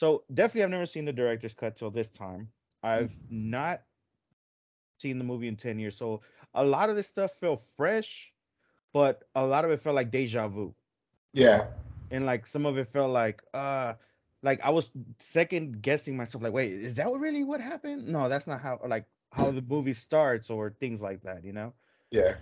So 0.00 0.24
definitely, 0.34 0.64
I've 0.64 0.70
never 0.70 0.86
seen 0.86 1.04
the 1.04 1.12
director's 1.12 1.54
cut 1.54 1.76
till 1.76 1.90
this 1.92 2.08
time. 2.10 2.50
I've 2.82 3.14
not 3.30 3.82
seen 4.98 5.18
the 5.18 5.24
movie 5.24 5.46
in 5.46 5.56
ten 5.56 5.78
years, 5.78 5.96
so 5.96 6.22
a 6.54 6.64
lot 6.64 6.90
of 6.90 6.96
this 6.96 7.06
stuff 7.06 7.32
felt 7.34 7.62
fresh, 7.76 8.32
but 8.92 9.22
a 9.36 9.46
lot 9.46 9.64
of 9.64 9.70
it 9.70 9.80
felt 9.80 9.94
like 9.96 10.10
deja 10.10 10.48
vu. 10.48 10.74
yeah. 11.32 11.68
And 12.10 12.26
like 12.26 12.46
some 12.46 12.66
of 12.66 12.78
it 12.78 12.88
felt 12.88 13.12
like 13.12 13.42
uh 13.54 13.94
like 14.42 14.60
I 14.64 14.70
was 14.70 14.90
second 15.18 15.82
guessing 15.82 16.16
myself, 16.16 16.42
like, 16.42 16.52
wait, 16.52 16.72
is 16.72 16.94
that 16.94 17.06
really 17.06 17.44
what 17.44 17.60
happened? 17.60 18.08
No, 18.08 18.28
that's 18.28 18.46
not 18.46 18.60
how 18.60 18.80
like 18.86 19.06
how 19.32 19.50
the 19.50 19.62
movie 19.62 19.92
starts 19.92 20.50
or 20.50 20.70
things 20.70 21.02
like 21.02 21.22
that, 21.22 21.44
you 21.44 21.52
know? 21.52 21.74
Yeah. 22.10 22.34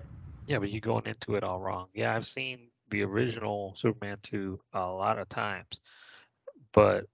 Yeah, 0.47 0.59
but 0.59 0.71
you're 0.71 0.81
going 0.81 1.07
into 1.07 1.35
it 1.35 1.43
all 1.43 1.61
wrong. 1.61 1.89
Yeah, 1.95 2.15
I've 2.15 2.27
seen 2.27 2.69
the 2.91 3.03
original 3.03 3.75
Superman 3.75 4.19
2 4.23 4.61
a 4.75 4.87
lot 4.87 5.19
of 5.19 5.29
times. 5.29 5.81
But 6.73 7.07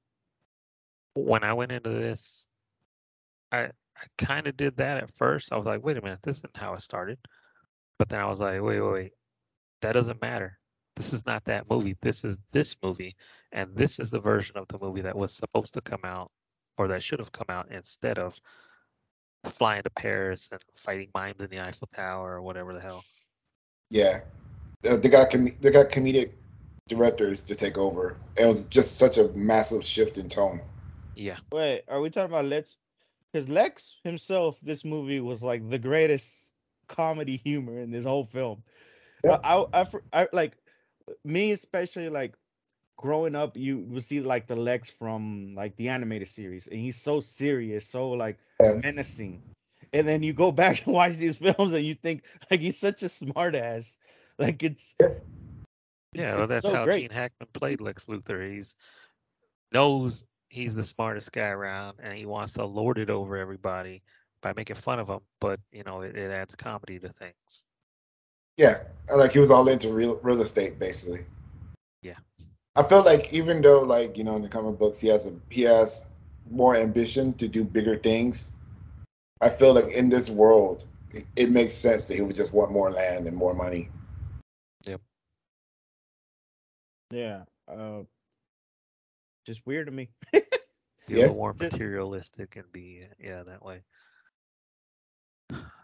when 1.14 1.42
I 1.42 1.55
went 1.55 1.73
into 1.73 1.90
this, 1.90 2.47
I 3.51 3.71
I 3.97 4.07
kind 4.18 4.47
of 4.47 4.57
did 4.57 4.79
that 4.79 4.99
at 4.99 5.14
first. 5.14 5.53
I 5.53 5.57
was 5.57 5.66
like, 5.66 5.85
wait 5.85 5.97
a 5.97 6.03
minute, 6.03 6.21
this 6.23 6.38
isn't 6.38 6.57
how 6.57 6.75
it 6.75 6.83
started. 6.83 7.18
But 7.99 8.09
then 8.09 8.21
I 8.21 8.27
was 8.27 8.40
like, 8.40 8.61
wait, 8.61 8.81
wait, 8.81 8.92
wait. 8.92 9.12
That 9.83 9.92
doesn't 9.92 10.21
matter. 10.23 10.59
This 10.96 11.12
is 11.12 11.24
not 11.24 11.44
that 11.44 11.70
movie. 11.70 11.96
This 12.00 12.24
is 12.24 12.38
this 12.52 12.76
movie. 12.83 13.16
And 13.50 13.74
this 13.74 13.98
is 13.98 14.11
the 14.11 14.20
version 14.20 14.57
of 14.57 14.68
the 14.68 14.78
movie 14.78 15.02
that 15.02 15.16
was 15.16 15.33
supposed 15.33 15.74
to 15.74 15.81
come 15.81 16.02
out 16.05 16.31
or 16.76 16.88
that 16.88 17.02
should 17.02 17.18
have 17.18 17.33
come 17.33 17.46
out 17.48 17.70
instead 17.70 18.18
of 18.18 18.38
flying 19.44 19.83
to 19.83 19.90
Paris 19.90 20.50
and 20.52 20.61
fighting 20.74 21.09
mimes 21.14 21.40
in 21.40 21.50
the 21.50 21.61
Eiffel 21.61 21.88
Tower 21.88 22.35
or 22.35 22.42
whatever 22.42 22.72
the 22.72 22.81
hell. 22.81 23.05
Yeah. 23.90 24.20
Uh, 24.88 24.96
they 24.96 25.09
got 25.09 25.31
com- 25.31 25.57
they 25.61 25.70
got 25.70 25.90
comedic 25.90 26.31
directors 26.88 27.42
to 27.44 27.55
take 27.55 27.78
over. 27.78 28.16
It 28.37 28.46
was 28.46 28.64
just 28.64 28.96
such 28.96 29.18
a 29.18 29.28
massive 29.28 29.85
shift 29.85 30.18
in 30.18 30.28
tone. 30.28 30.61
Yeah. 31.14 31.37
Wait, 31.52 31.83
are 31.88 32.00
we 32.00 32.11
talking 32.11 32.31
about 32.33 32.46
Lex? 32.46 32.76
Because 33.33 33.48
Lex 33.48 33.96
himself, 34.05 34.59
this 34.62 34.85
movie 34.85 35.20
was 35.20 35.42
like 35.42 35.68
the 35.68 35.78
greatest 35.78 36.50
comedy 36.88 37.37
humor 37.37 37.78
in 37.78 37.90
this 37.90 38.05
whole 38.05 38.24
film. 38.24 38.62
Yeah. 39.24 39.38
I, 39.42 39.64
I, 39.72 39.83
I, 39.83 39.87
I 40.12 40.28
like 40.33 40.57
me 41.25 41.53
especially 41.53 42.09
like 42.09 42.35
growing 42.96 43.35
up. 43.35 43.57
You 43.57 43.79
would 43.90 44.05
see 44.05 44.20
like 44.20 44.46
the 44.46 44.57
Lex 44.57 44.90
from 44.90 45.55
like 45.55 45.77
the 45.77 45.88
animated 45.88 46.29
series, 46.29 46.66
and 46.68 46.79
he's 46.81 47.01
so 47.01 47.20
serious, 47.20 47.87
so 47.87 48.11
like 48.11 48.38
Yeah. 48.61 48.75
menacing. 48.75 49.42
And 49.92 50.07
then 50.09 50.22
you 50.22 50.33
go 50.33 50.53
back 50.62 50.85
and 50.87 50.94
watch 50.94 51.16
these 51.16 51.38
films, 51.38 51.72
and 51.75 51.85
you 51.85 51.94
think 51.94 52.25
like 52.51 52.61
he's 52.61 52.79
such 52.79 53.03
a 53.03 53.07
smartass. 53.07 53.96
Like 54.38 54.62
it's 54.62 54.94
Yeah. 55.01 55.07
it's- 55.09 55.22
Yeah, 56.14 56.35
well, 56.35 56.42
it's 56.44 56.51
that's 56.53 56.66
so 56.66 56.75
how 56.75 56.85
great. 56.85 57.03
Gene 57.03 57.11
Hackman 57.11 57.48
played 57.53 57.81
Lex 57.81 58.07
Luthor. 58.07 58.51
He's 58.51 58.77
knows 59.72 60.25
he's 60.48 60.75
the 60.75 60.83
smartest 60.83 61.33
guy 61.33 61.48
around, 61.48 61.98
and 62.03 62.14
he 62.14 62.27
wants 62.27 62.55
to 62.55 62.64
lord 62.64 62.98
it 62.98 63.11
over 63.11 63.37
everybody 63.37 64.03
by 64.42 64.53
making 64.55 64.77
fun 64.77 64.98
of 64.98 65.07
them. 65.07 65.20
But 65.40 65.61
you 65.72 65.83
know, 65.85 66.03
it, 66.03 66.16
it 66.16 66.31
adds 66.31 66.55
comedy 66.55 66.98
to 66.98 67.09
things. 67.09 67.64
Yeah, 68.56 68.82
like 69.14 69.32
he 69.32 69.38
was 69.38 69.50
all 69.50 69.68
into 69.68 69.92
real 69.92 70.18
real 70.22 70.40
estate 70.40 70.78
basically. 70.78 71.24
Yeah. 72.02 72.18
I 72.76 72.82
feel 72.82 73.04
like 73.04 73.32
even 73.32 73.62
though 73.62 73.80
like 73.82 74.16
you 74.16 74.24
know 74.24 74.36
in 74.36 74.42
the 74.42 74.48
comic 74.48 74.78
books 74.78 75.00
he 75.00 75.08
has 75.08 75.26
a 75.26 75.34
he 75.50 75.62
has 75.62 76.06
more 76.50 76.76
ambition 76.76 77.32
to 77.34 77.48
do 77.48 77.64
bigger 77.64 77.96
things. 77.96 78.52
I 79.40 79.48
feel 79.48 79.74
like 79.74 79.92
in 79.92 80.08
this 80.08 80.30
world 80.30 80.84
it, 81.10 81.24
it 81.36 81.50
makes 81.50 81.74
sense 81.74 82.06
that 82.06 82.14
he 82.14 82.20
would 82.20 82.36
just 82.36 82.52
want 82.52 82.70
more 82.70 82.90
land 82.90 83.26
and 83.26 83.36
more 83.36 83.54
money. 83.54 83.88
Yep. 84.86 85.00
Yeah. 87.10 87.44
Uh, 87.68 88.02
just 89.44 89.66
weird 89.66 89.86
to 89.86 89.92
me. 89.92 90.10
Be 90.32 90.40
Yeah. 91.08 91.26
a 91.26 91.32
more 91.32 91.54
materialistic 91.58 92.56
and 92.56 92.70
be 92.72 93.04
yeah 93.18 93.42
that 93.42 93.64
way. 93.64 93.82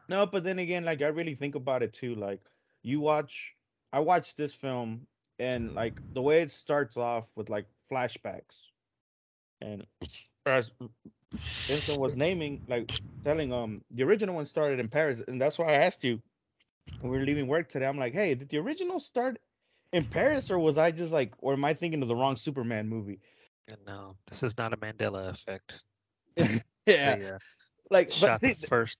No, 0.08 0.26
but 0.26 0.44
then 0.44 0.58
again, 0.58 0.84
like 0.84 1.02
I 1.02 1.08
really 1.08 1.34
think 1.34 1.54
about 1.54 1.82
it 1.82 1.92
too. 1.92 2.14
Like 2.14 2.40
you 2.82 3.00
watch, 3.00 3.54
I 3.92 4.00
watched 4.00 4.36
this 4.36 4.54
film, 4.54 5.06
and 5.38 5.74
like 5.74 6.00
the 6.12 6.22
way 6.22 6.42
it 6.42 6.50
starts 6.50 6.96
off 6.96 7.26
with 7.36 7.50
like 7.50 7.66
flashbacks, 7.90 8.70
and 9.60 9.86
as 10.46 10.72
Vincent 11.66 12.00
was 12.00 12.16
naming, 12.16 12.60
like 12.68 12.88
telling 13.22 13.52
um 13.52 13.82
the 13.90 14.04
original 14.04 14.34
one 14.34 14.46
started 14.46 14.80
in 14.80 14.88
Paris, 14.88 15.22
and 15.26 15.40
that's 15.40 15.58
why 15.58 15.66
I 15.66 15.72
asked 15.72 16.04
you 16.04 16.20
when 17.00 17.12
we 17.12 17.18
were 17.18 17.24
leaving 17.24 17.46
work 17.46 17.68
today. 17.68 17.86
I'm 17.86 17.98
like, 17.98 18.14
hey, 18.14 18.34
did 18.34 18.48
the 18.48 18.58
original 18.58 19.00
start 19.00 19.38
in 19.92 20.04
Paris, 20.04 20.50
or 20.50 20.58
was 20.58 20.78
I 20.78 20.90
just 20.90 21.12
like, 21.12 21.34
or 21.38 21.54
am 21.54 21.64
I 21.64 21.74
thinking 21.74 22.02
of 22.02 22.08
the 22.08 22.16
wrong 22.16 22.36
Superman 22.36 22.88
movie? 22.88 23.20
No, 23.86 24.16
this 24.26 24.42
is 24.42 24.56
not 24.56 24.72
a 24.72 24.76
Mandela 24.76 25.28
effect. 25.28 25.82
Yeah, 26.86 27.16
uh, 27.34 27.38
like 27.90 28.10
shot 28.10 28.40
but 28.40 28.40
see, 28.40 28.54
the 28.54 28.66
first 28.66 28.96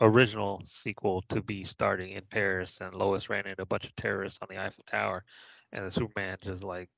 original 0.00 0.60
sequel 0.64 1.22
to 1.28 1.42
be 1.42 1.64
starting 1.64 2.12
in 2.12 2.22
Paris, 2.30 2.80
and 2.80 2.94
Lois 2.94 3.28
ran 3.28 3.46
into 3.46 3.62
a 3.62 3.66
bunch 3.66 3.84
of 3.84 3.94
terrorists 3.96 4.38
on 4.42 4.48
the 4.50 4.60
Eiffel 4.60 4.84
Tower, 4.86 5.24
and 5.72 5.84
the 5.84 5.90
Superman 5.90 6.38
just 6.42 6.64
like 6.64 6.88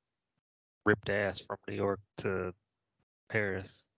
ripped 0.84 1.10
ass 1.10 1.38
from 1.38 1.56
New 1.68 1.74
York 1.74 2.00
to 2.18 2.52
Paris. 3.28 3.88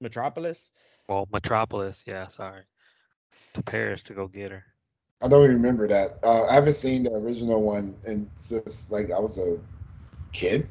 Metropolis. 0.00 0.70
Well, 1.08 1.28
Metropolis, 1.32 2.04
yeah, 2.06 2.28
sorry, 2.28 2.62
to 3.54 3.62
Paris 3.62 4.02
to 4.04 4.14
go 4.14 4.26
get 4.26 4.50
her. 4.50 4.64
I 5.22 5.28
don't 5.28 5.44
even 5.44 5.56
remember 5.56 5.86
that. 5.88 6.18
Uh, 6.22 6.46
I 6.46 6.54
haven't 6.54 6.72
seen 6.72 7.02
the 7.02 7.12
original 7.12 7.62
one 7.62 7.94
and 8.06 8.28
since 8.36 8.90
like 8.90 9.10
I 9.10 9.18
was 9.18 9.38
a 9.38 9.58
kid. 10.32 10.66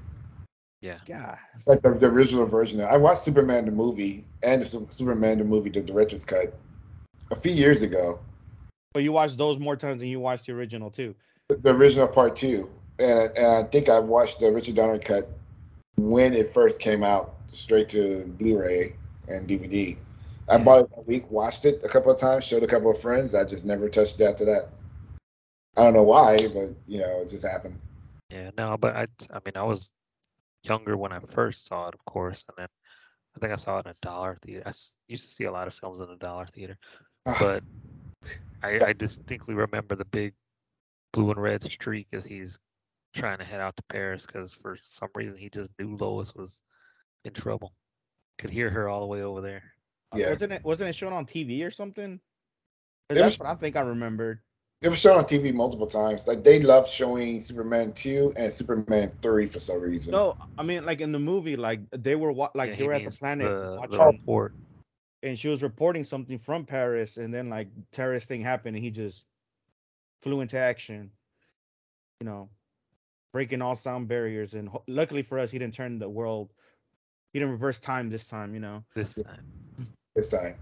Yeah, 0.82 0.98
God. 1.06 1.38
Like 1.68 1.82
the, 1.82 1.92
the 1.92 2.08
original 2.08 2.46
version. 2.46 2.82
I 2.82 2.98
watched 2.98 3.20
Superman 3.20 3.66
the 3.66 3.72
movie 3.72 4.26
and 4.42 4.62
the 4.62 4.66
Superman 4.66 5.38
the 5.38 5.44
movie, 5.44 5.70
the 5.70 5.82
director's 5.82 6.26
cut, 6.26 6.54
a 7.32 7.36
few 7.36 7.52
years 7.52 7.82
ago. 7.82 8.20
But 8.94 9.04
you 9.04 9.12
watched 9.12 9.38
those 9.38 9.60
more 9.60 9.76
times 9.76 10.00
than 10.00 10.10
you 10.10 10.20
watched 10.20 10.48
the 10.48 10.54
original 10.54 10.90
too. 10.90 11.16
The, 11.48 11.56
the 11.58 11.70
original 11.70 12.08
part 12.08 12.36
two, 12.36 12.70
and, 12.98 13.32
and 13.38 13.46
I 13.46 13.64
think 13.64 13.90
I 13.90 14.00
watched 14.00 14.40
the 14.40 14.52
Richard 14.52 14.76
Donner 14.76 15.00
cut 15.00 15.30
when 15.98 16.34
it 16.34 16.54
first 16.54 16.80
came 16.80 17.04
out, 17.04 17.36
straight 17.48 17.90
to 17.90 18.26
Blu-ray 18.40 18.96
and 19.28 19.48
DVD. 19.48 19.98
I 20.48 20.58
Yeah. 20.58 20.64
bought 20.64 20.80
it 20.82 20.96
that 20.96 21.08
week, 21.08 21.30
watched 21.30 21.66
it 21.66 21.82
a 21.84 21.88
couple 21.90 22.12
of 22.12 22.20
times, 22.20 22.44
showed 22.44 22.64
a 22.64 22.68
couple 22.68 22.90
of 22.90 23.00
friends. 23.00 23.36
I 23.36 23.44
just 23.44 23.66
never 23.66 23.90
touched 23.90 24.20
it 24.20 24.26
after 24.26 24.46
that. 24.46 24.70
I 25.78 25.84
don't 25.84 25.94
know 25.94 26.04
why, 26.04 26.38
but 26.48 26.74
you 26.88 27.00
know, 27.00 27.22
it 27.22 27.30
just 27.30 27.46
happened. 27.46 27.80
yeah, 28.30 28.50
no, 28.58 28.76
but 28.78 28.96
I, 28.96 29.08
I 29.32 29.40
mean, 29.46 29.56
I 29.56 29.64
was 29.64 29.92
younger 30.64 30.98
when 30.98 31.12
I 31.12 31.20
first 31.20 31.68
saw 31.68 31.88
it, 31.88 31.94
of 31.94 32.04
course, 32.06 32.44
and 32.50 32.58
then 32.58 32.68
I 33.36 33.40
think 33.40 33.54
I 33.54 33.56
saw 33.56 33.78
it 33.80 33.86
in 33.86 33.92
a 33.92 33.96
dollar 34.02 34.36
theater. 34.42 34.64
I 34.66 34.72
used 35.08 35.26
to 35.26 35.32
see 35.32 35.46
a 35.46 35.52
lot 35.52 35.68
of 35.68 35.74
films 35.74 36.00
in 36.00 36.10
a 36.10 36.16
dollar 36.18 36.46
theater, 36.48 36.78
but 37.40 37.64
I, 38.64 38.80
I 38.88 38.94
distinctly 38.94 39.54
remember 39.54 39.96
the 39.96 40.06
big 40.06 40.34
blue 41.14 41.32
and 41.32 41.42
red 41.42 41.64
streak 41.64 42.08
as 42.14 42.26
he's 42.26 42.60
trying 43.14 43.40
to 43.40 43.44
head 43.44 43.60
out 43.60 43.76
to 43.78 43.84
Paris 43.84 44.26
because 44.26 44.54
for 44.54 44.76
some 44.78 45.10
reason 45.16 45.38
he 45.38 45.50
just 45.50 45.72
knew 45.80 45.96
Lois 45.96 46.36
was 46.36 46.62
in 47.26 47.34
trouble. 47.34 47.74
Could 48.38 48.52
hear 48.52 48.70
her 48.70 48.88
all 48.88 49.02
the 49.02 49.08
way 49.08 49.22
over 49.22 49.42
there. 49.42 49.64
Yeah. 50.16 50.30
Wasn't 50.30 50.54
it 50.54 50.64
wasn't 50.64 50.90
it 50.90 50.96
shown 50.96 51.14
on 51.14 51.26
TV 51.26 51.66
or 51.66 51.72
something? 51.72 52.20
That's 53.10 53.22
was- 53.22 53.40
what 53.40 53.50
I 53.50 53.56
think 53.56 53.76
I 53.76 53.82
remembered. 53.82 54.40
It 54.82 54.88
was 54.88 55.00
shown 55.00 55.18
on 55.18 55.26
TV 55.26 55.54
multiple 55.54 55.88
times. 55.88 56.26
Like 56.26 56.42
they 56.42 56.62
love 56.62 56.88
showing 56.88 57.42
Superman 57.42 57.92
two 57.92 58.32
and 58.38 58.52
Superman 58.52 59.12
three 59.22 59.46
for 59.46 59.60
some 59.60 59.82
reason. 59.82 60.14
No, 60.14 60.36
I 60.58 60.64
mean 60.64 60.86
like 60.86 61.02
in 61.02 61.12
the 61.12 61.20
movie, 61.20 61.58
like 61.58 61.82
they 61.92 62.16
were 62.16 62.32
wa- 62.32 62.52
like 62.56 62.70
Yeah, 62.70 62.76
they 62.78 62.88
were 62.88 62.94
at 62.94 63.04
the 63.04 63.12
planet 63.12 63.46
the, 63.46 63.76
watching, 63.78 63.98
the 63.98 64.06
report. 64.06 64.56
And 65.24 65.38
she 65.38 65.48
was 65.48 65.64
reporting 65.64 66.04
something 66.04 66.38
from 66.40 66.66
Paris, 66.66 67.18
and 67.18 67.34
then 67.34 67.50
like 67.50 67.68
terrorist 67.92 68.28
thing 68.28 68.42
happened, 68.42 68.76
and 68.76 68.84
he 68.84 68.92
just 68.92 69.26
flew 70.22 70.42
into 70.42 70.58
action. 70.58 71.12
You 72.20 72.26
know, 72.26 72.50
breaking 73.34 73.62
all 73.62 73.76
sound 73.76 74.08
barriers, 74.08 74.54
and 74.54 74.68
ho- 74.70 74.84
luckily 74.88 75.24
for 75.24 75.40
us, 75.40 75.52
he 75.52 75.60
didn't 75.60 75.74
turn 75.74 76.00
the 76.00 76.10
world. 76.10 76.54
He 77.34 77.40
didn't 77.40 77.52
reverse 77.52 77.80
time 77.80 78.10
this 78.10 78.28
time. 78.28 78.54
You 78.54 78.60
know. 78.60 78.84
this 78.96 79.14
time. 79.14 79.46
this 80.16 80.30
time. 80.30 80.56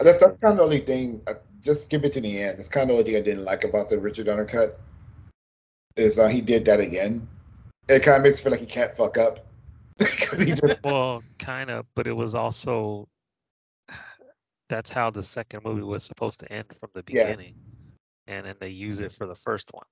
That's 0.00 0.18
that's 0.18 0.36
kind 0.36 0.52
of 0.52 0.58
the 0.58 0.64
only 0.64 0.80
thing. 0.80 1.22
uh, 1.26 1.34
Just 1.62 1.84
skip 1.84 2.04
it 2.04 2.12
to 2.12 2.20
the 2.20 2.40
end. 2.40 2.58
It's 2.58 2.68
kind 2.68 2.82
of 2.84 2.88
the 2.88 3.00
only 3.00 3.04
thing 3.12 3.16
I 3.20 3.24
didn't 3.24 3.44
like 3.44 3.64
about 3.64 3.88
the 3.88 3.98
Richard 3.98 4.26
Donner 4.26 4.44
cut. 4.44 4.78
Is 5.96 6.18
uh, 6.18 6.28
he 6.28 6.42
did 6.42 6.66
that 6.66 6.80
again? 6.80 7.26
It 7.88 8.02
kind 8.02 8.18
of 8.18 8.22
makes 8.24 8.38
me 8.38 8.42
feel 8.42 8.52
like 8.52 8.60
he 8.60 8.66
can't 8.66 8.94
fuck 8.96 9.16
up 9.16 9.46
because 9.98 10.40
he 10.40 10.52
just 10.52 10.82
Well, 10.84 11.22
kind 11.38 11.70
of, 11.70 11.86
but 11.94 12.06
it 12.06 12.12
was 12.12 12.34
also 12.34 13.08
that's 14.68 14.90
how 14.90 15.10
the 15.10 15.22
second 15.22 15.64
movie 15.64 15.82
was 15.82 16.04
supposed 16.04 16.40
to 16.40 16.52
end 16.52 16.66
from 16.80 16.90
the 16.94 17.04
Yeah. 17.08 17.24
beginning, 17.24 17.54
and 18.26 18.46
then 18.46 18.56
they 18.60 18.68
use 18.70 19.00
it 19.00 19.12
for 19.12 19.26
the 19.26 19.34
first 19.34 19.72
one. 19.72 19.86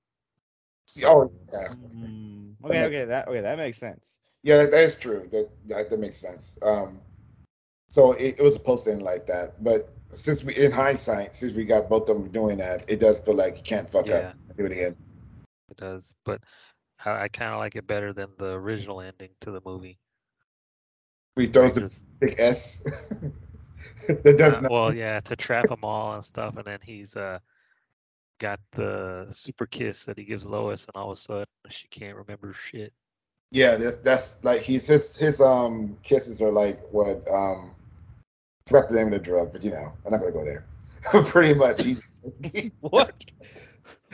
oh 1.04 1.30
yeah 1.52 1.68
Mm, 1.94 2.54
okay, 2.64 2.84
okay, 2.84 3.04
that 3.06 3.26
okay, 3.28 3.40
that 3.40 3.56
makes 3.56 3.78
sense. 3.78 4.20
yeah 4.42 4.58
that, 4.58 4.70
that 4.70 4.84
is 4.84 4.96
true. 4.96 5.28
That, 5.32 5.48
that 5.66 5.90
that 5.90 5.98
makes 5.98 6.16
sense. 6.16 6.58
Um, 6.62 7.00
so 7.88 8.12
it, 8.12 8.38
it 8.38 8.42
was 8.42 8.54
supposed 8.54 8.84
to 8.84 8.92
end 8.92 9.02
like 9.02 9.26
that, 9.26 9.62
but 9.62 9.92
since 10.12 10.44
we 10.44 10.54
in 10.56 10.70
hindsight, 10.70 11.34
since 11.34 11.52
we 11.54 11.64
got 11.64 11.88
both 11.88 12.08
of 12.08 12.16
them 12.22 12.30
doing 12.30 12.58
that, 12.58 12.88
it 12.88 13.00
does 13.00 13.18
feel 13.20 13.34
like 13.34 13.56
you 13.56 13.62
can't 13.62 13.88
fuck 13.88 14.06
Yeah. 14.06 14.18
up. 14.30 14.36
and 14.48 14.58
Do 14.58 14.66
it 14.66 14.72
again. 14.72 14.96
It 15.70 15.76
does, 15.76 16.14
but 16.24 16.42
I, 17.04 17.22
I 17.24 17.28
kind 17.28 17.52
of 17.52 17.58
like 17.58 17.76
it 17.76 17.86
better 17.86 18.12
than 18.12 18.28
the 18.38 18.52
original 18.52 19.00
ending 19.00 19.30
to 19.40 19.50
the 19.50 19.60
movie. 19.64 19.98
He 21.36 21.46
throws 21.46 21.70
Like, 21.70 21.74
the 21.74 21.80
just- 21.80 22.06
big 22.20 22.34
S. 22.38 22.82
that 24.08 24.38
does 24.38 24.54
uh, 24.54 24.60
not. 24.60 24.70
well, 24.70 24.94
yeah, 24.94 25.20
to 25.20 25.36
trap 25.36 25.68
them 25.68 25.80
all 25.82 26.14
and 26.14 26.24
stuff, 26.24 26.56
and 26.56 26.64
then 26.64 26.78
he's 26.82 27.16
uh 27.16 27.38
got 28.38 28.60
the 28.72 29.26
super 29.30 29.66
kiss 29.66 30.04
that 30.04 30.18
he 30.18 30.24
gives 30.24 30.44
Lois, 30.44 30.86
and 30.86 30.96
all 30.96 31.10
of 31.10 31.12
a 31.12 31.20
sudden 31.20 31.46
she 31.68 31.88
can't 31.88 32.16
remember 32.16 32.52
shit. 32.52 32.92
Yeah, 33.50 33.76
that's 33.76 33.98
that's 33.98 34.42
like 34.42 34.62
he's 34.62 34.86
his 34.86 35.16
his 35.16 35.40
um 35.40 35.96
kisses 36.02 36.42
are 36.42 36.50
like 36.50 36.80
what 36.92 37.26
um 37.30 37.70
I 38.66 38.70
forgot 38.70 38.88
the 38.88 38.96
name 38.96 39.06
of 39.06 39.12
the 39.12 39.18
drug, 39.18 39.52
but 39.52 39.62
you 39.62 39.70
know, 39.70 39.92
I'm 40.04 40.10
not 40.10 40.20
gonna 40.20 40.32
go 40.32 40.44
there. 40.44 40.64
Pretty 41.24 41.54
much. 41.54 41.84
He, 41.84 42.72
What? 42.80 43.24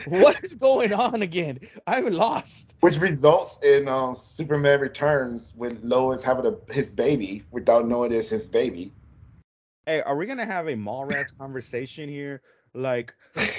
what 0.05 0.43
is 0.43 0.55
going 0.55 0.93
on 0.93 1.21
again? 1.21 1.59
I'm 1.87 2.05
lost. 2.07 2.75
which 2.81 2.97
results 2.97 3.59
in 3.63 3.87
um, 3.87 4.15
Superman 4.15 4.79
Returns 4.79 5.53
with 5.55 5.79
Lois 5.83 6.23
having 6.23 6.45
a, 6.45 6.73
his 6.73 6.91
baby 6.91 7.43
without 7.51 7.87
knowing 7.87 8.11
it's 8.11 8.29
his 8.29 8.49
baby. 8.49 8.91
Hey, 9.85 10.01
are 10.01 10.15
we 10.15 10.25
gonna 10.25 10.45
have 10.45 10.67
a 10.67 10.73
Mallrats 10.75 11.35
conversation 11.39 12.07
here? 12.07 12.41
Like, 12.73 13.13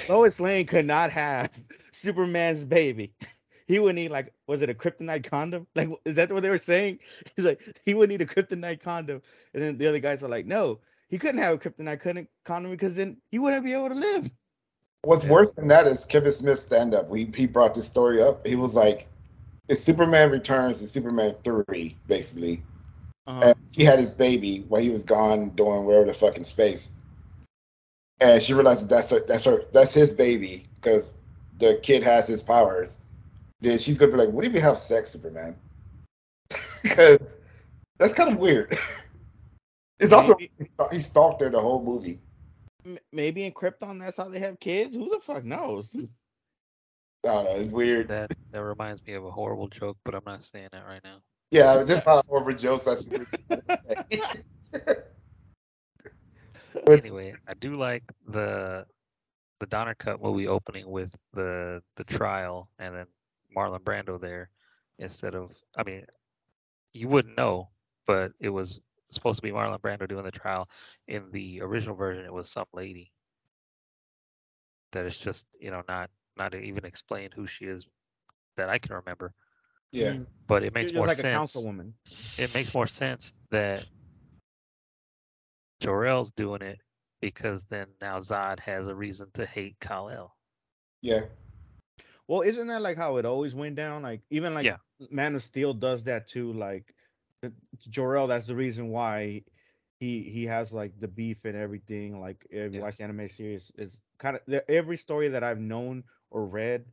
Lois 0.09 0.39
Lane 0.39 0.65
could 0.65 0.85
not 0.85 1.11
have 1.11 1.51
Superman's 1.91 2.65
baby. 2.65 3.13
He 3.65 3.79
would 3.79 3.95
need 3.95 4.11
like, 4.11 4.33
was 4.45 4.61
it 4.61 4.69
a 4.69 4.73
kryptonite 4.73 5.23
condom? 5.23 5.67
Like, 5.73 5.87
is 6.03 6.15
that 6.15 6.29
what 6.33 6.43
they 6.43 6.49
were 6.49 6.57
saying? 6.57 6.99
He's 7.33 7.45
like, 7.45 7.61
he 7.85 7.93
would 7.93 8.09
need 8.09 8.19
a 8.21 8.25
kryptonite 8.25 8.81
condom, 8.81 9.21
and 9.53 9.63
then 9.63 9.77
the 9.77 9.87
other 9.87 9.99
guys 9.99 10.21
are 10.21 10.27
like, 10.27 10.45
no, 10.45 10.81
he 11.07 11.17
couldn't 11.17 11.41
have 11.41 11.53
a 11.53 11.57
kryptonite 11.57 12.01
con- 12.01 12.27
condom 12.43 12.71
because 12.71 12.97
then 12.97 13.21
he 13.31 13.39
wouldn't 13.39 13.63
be 13.63 13.71
able 13.71 13.87
to 13.87 13.95
live. 13.95 14.29
What's 15.03 15.23
Yeah. 15.23 15.31
worse 15.31 15.53
than 15.53 15.69
that 15.69 15.87
is 15.87 16.03
Kevin 16.03 16.33
Smith's 16.33 16.61
stand 16.63 16.93
up. 16.93 17.09
He 17.15 17.31
he 17.33 17.45
brought 17.45 17.73
this 17.73 17.87
story 17.87 18.21
up. 18.21 18.45
He 18.45 18.55
was 18.55 18.75
like, 18.75 19.07
it's 19.69 19.81
Superman 19.81 20.29
Returns 20.29 20.81
and 20.81 20.89
Superman 20.89 21.35
3, 21.45 21.97
basically. 22.05 22.61
Uh-huh. 23.25 23.41
and 23.41 23.55
he 23.71 23.85
had 23.85 23.99
his 23.99 24.11
baby 24.11 24.65
while 24.67 24.81
he 24.81 24.89
was 24.89 25.03
gone 25.03 25.51
doing 25.51 25.85
wherever 25.85 26.05
the 26.05 26.13
fuck 26.13 26.35
in 26.35 26.43
space. 26.43 26.91
And 28.19 28.41
she 28.41 28.53
realized 28.53 28.83
that 28.83 28.89
that's 28.89 29.09
her, 29.11 29.19
that's 29.21 29.45
her 29.45 29.63
that's 29.71 29.93
his 29.93 30.11
baby 30.11 30.65
because 30.75 31.17
the 31.59 31.79
kid 31.83 32.03
has 32.03 32.27
his 32.27 32.43
powers. 32.43 32.99
Then 33.61 33.77
she's 33.77 33.97
gonna 33.97 34.11
be 34.11 34.17
like, 34.17 34.29
"What 34.29 34.43
if 34.45 34.53
you 34.53 34.59
have 34.61 34.77
sex, 34.77 35.11
Superman?" 35.11 35.55
Because 36.83 37.37
that's 37.97 38.13
kind 38.13 38.29
of 38.29 38.37
weird. 38.39 38.77
it's 39.99 40.11
also 40.11 40.35
Maybe- 40.37 40.51
he 40.91 41.01
stalked 41.01 41.41
her 41.41 41.49
the 41.49 41.59
whole 41.61 41.81
movie. 41.81 42.19
Maybe 43.13 43.45
in 43.45 43.53
Krypton, 43.53 44.01
that's 44.01 44.17
how 44.17 44.27
they 44.27 44.39
have 44.39 44.59
kids. 44.59 44.97
Who 44.97 45.09
the 45.09 45.19
fuck 45.19 45.45
knows? 45.45 45.95
I 47.25 47.27
don't 47.27 47.45
know. 47.45 47.51
It's 47.55 47.71
weird. 47.71 48.09
That 48.09 48.33
that 48.51 48.61
reminds 48.61 49.01
me 49.07 49.13
of 49.13 49.23
a 49.23 49.31
horrible 49.31 49.69
joke, 49.69 49.97
but 50.03 50.13
I'm 50.13 50.23
not 50.25 50.43
saying 50.43 50.67
that 50.73 50.85
right 50.85 50.99
now. 51.05 51.19
Yeah, 51.53 51.83
there's 51.83 52.05
not 52.05 52.25
horrible 52.27 52.53
jokes. 52.53 52.87
Actually. 52.87 53.27
But- 56.85 56.99
anyway, 56.99 57.35
I 57.47 57.55
do 57.55 57.75
like 57.77 58.03
the 58.27 58.85
the 59.59 59.67
Donner 59.67 59.95
Cut 59.95 60.21
movie 60.21 60.47
opening 60.47 60.89
with 60.89 61.15
the 61.33 61.83
the 61.97 62.05
trial 62.05 62.69
and 62.79 62.95
then 62.95 63.07
Marlon 63.55 63.81
Brando 63.81 64.19
there 64.21 64.49
instead 64.99 65.35
of 65.35 65.55
I 65.77 65.83
mean 65.83 66.05
you 66.93 67.09
wouldn't 67.09 67.37
know, 67.37 67.69
but 68.07 68.33
it 68.41 68.49
was 68.49 68.81
supposed 69.11 69.37
to 69.37 69.43
be 69.43 69.51
Marlon 69.51 69.79
Brando 69.81 70.07
doing 70.09 70.25
the 70.25 70.31
trial. 70.31 70.69
In 71.09 71.31
the 71.31 71.61
original 71.61 71.95
version, 71.95 72.25
it 72.25 72.33
was 72.33 72.49
some 72.49 72.67
lady. 72.73 73.11
That 74.93 75.05
is 75.05 75.19
just 75.19 75.47
you 75.59 75.71
know 75.71 75.83
not 75.89 76.11
not 76.37 76.55
even 76.55 76.85
explain 76.85 77.31
who 77.31 77.47
she 77.47 77.65
is 77.65 77.87
that 78.57 78.69
I 78.69 78.79
can 78.79 78.95
remember. 78.95 79.33
Yeah. 79.93 80.13
Mhm. 80.13 80.27
But 80.47 80.63
it 80.63 80.73
makes 80.73 80.91
more 80.91 81.05
like 81.07 81.17
a 81.17 81.21
sense. 81.21 81.55
councilwoman. 81.55 81.93
It 82.37 82.53
makes 82.53 82.73
more 82.73 82.87
sense 82.87 83.33
that 83.51 83.85
Jor-El's 85.81 86.31
doing 86.31 86.61
it 86.61 86.79
because 87.21 87.65
then 87.65 87.87
now 88.01 88.17
Zod 88.17 88.59
has 88.59 88.87
a 88.87 88.95
reason 88.95 89.29
to 89.33 89.45
hate 89.45 89.79
Kal-El. 89.79 90.35
Yeah. 91.01 91.25
Well, 92.27 92.41
isn't 92.41 92.67
that 92.67 92.81
like 92.81 92.97
how 92.97 93.17
it 93.17 93.25
always 93.25 93.53
went 93.53 93.75
down? 93.75 94.01
Like 94.01 94.21
even 94.29 94.53
like 94.53 94.65
Yeah. 94.65 94.77
Man 95.11 95.35
of 95.35 95.43
Steel 95.43 95.73
does 95.73 96.03
that 96.03 96.27
too. 96.27 96.51
Like 96.53 96.93
Jor-El, 97.79 98.27
that's 98.27 98.47
the 98.47 98.55
reason 98.55 98.89
why 98.89 99.43
he 99.99 100.23
he 100.23 100.45
has 100.45 100.73
like 100.73 100.97
the 100.99 101.07
beef 101.07 101.45
and 101.45 101.55
everything. 101.55 102.19
Like 102.19 102.47
if 102.49 102.73
you 102.73 102.79
Yeah. 102.79 102.85
watch 102.85 102.97
the 102.97 103.03
anime 103.03 103.27
series, 103.27 103.71
is 103.77 104.01
kind 104.17 104.37
of 104.37 104.61
every 104.67 104.97
story 104.97 105.29
that 105.29 105.43
I've 105.43 105.59
known 105.59 106.03
or 106.31 106.45
read, 106.45 106.85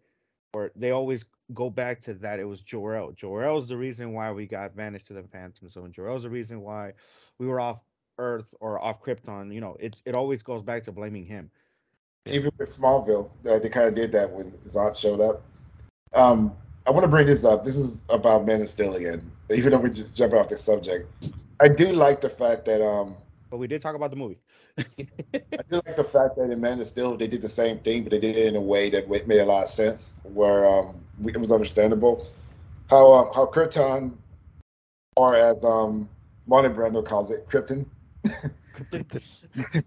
or 0.52 0.70
they 0.76 0.90
always 0.90 1.24
go 1.52 1.70
back 1.70 2.00
to 2.02 2.14
that. 2.14 2.40
It 2.40 2.44
was 2.44 2.62
Jor-El. 2.62 3.12
Jor-El's 3.12 3.68
the 3.68 3.76
reason 3.76 4.12
why 4.12 4.32
we 4.32 4.46
got 4.46 4.74
vanished 4.74 5.06
to 5.08 5.12
the 5.12 5.22
Phantom 5.22 5.68
Zone. 5.68 5.92
Jor-El's 5.92 6.22
the 6.24 6.30
reason 6.30 6.60
why 6.60 6.92
we 7.38 7.46
were 7.46 7.60
off 7.60 7.80
Earth 8.18 8.54
or 8.60 8.78
off 8.82 9.02
Krypton. 9.02 9.52
You 9.52 9.60
know, 9.60 9.76
it's 9.80 10.02
it 10.04 10.14
always 10.14 10.42
goes 10.42 10.62
back 10.62 10.82
to 10.84 10.92
blaming 10.92 11.24
him. 11.24 11.50
Even 12.26 12.50
with 12.58 12.68
Smallville, 12.68 13.30
uh, 13.48 13.58
they 13.58 13.68
kind 13.68 13.88
of 13.88 13.94
did 13.94 14.12
that 14.12 14.30
when 14.30 14.50
Zod 14.64 14.94
showed 14.98 15.20
up. 15.20 15.42
Um, 16.12 16.54
I 16.86 16.90
want 16.90 17.04
to 17.04 17.08
bring 17.08 17.26
this 17.26 17.44
up. 17.44 17.64
This 17.64 17.76
is 17.76 18.02
about 18.08 18.44
Man 18.46 18.60
of 18.60 18.68
Steel 18.68 18.94
again, 18.94 19.30
even 19.50 19.72
though 19.72 19.78
we're 19.78 19.88
just 19.88 20.16
jumping 20.16 20.38
off 20.38 20.48
the 20.48 20.58
subject. 20.58 21.10
I 21.60 21.68
do 21.68 21.92
like 21.92 22.20
the 22.20 22.28
fact 22.28 22.64
that 22.66 22.84
um, 22.84 23.16
But 23.50 23.58
we 23.58 23.66
did 23.66 23.80
talk 23.82 23.94
about 23.94 24.10
the 24.10 24.16
movie. 24.16 24.38
I 24.78 25.62
do 25.70 25.80
like 25.86 25.96
the 25.96 26.04
fact 26.04 26.36
that 26.36 26.50
in 26.50 26.60
Man 26.60 26.80
of 26.80 26.86
Steel 26.86 27.16
they 27.16 27.26
did 27.26 27.42
the 27.42 27.48
same 27.48 27.78
thing, 27.78 28.02
but 28.02 28.10
they 28.12 28.18
did 28.18 28.36
it 28.36 28.46
in 28.46 28.56
a 28.56 28.60
way 28.60 28.90
that 28.90 29.08
made 29.26 29.40
a 29.40 29.44
lot 29.44 29.62
of 29.62 29.68
sense, 29.68 30.18
where 30.24 30.66
um, 30.66 30.96
we- 31.09 31.09
it 31.26 31.36
was 31.36 31.52
understandable. 31.52 32.26
How 32.88 33.12
um, 33.12 33.28
how 33.34 33.46
Krypton, 33.46 34.12
or 35.16 35.36
as 35.36 35.62
um, 35.64 36.08
Marlon 36.48 36.74
Brando 36.74 37.04
calls 37.04 37.30
it, 37.30 37.48
Krypton. 37.48 37.86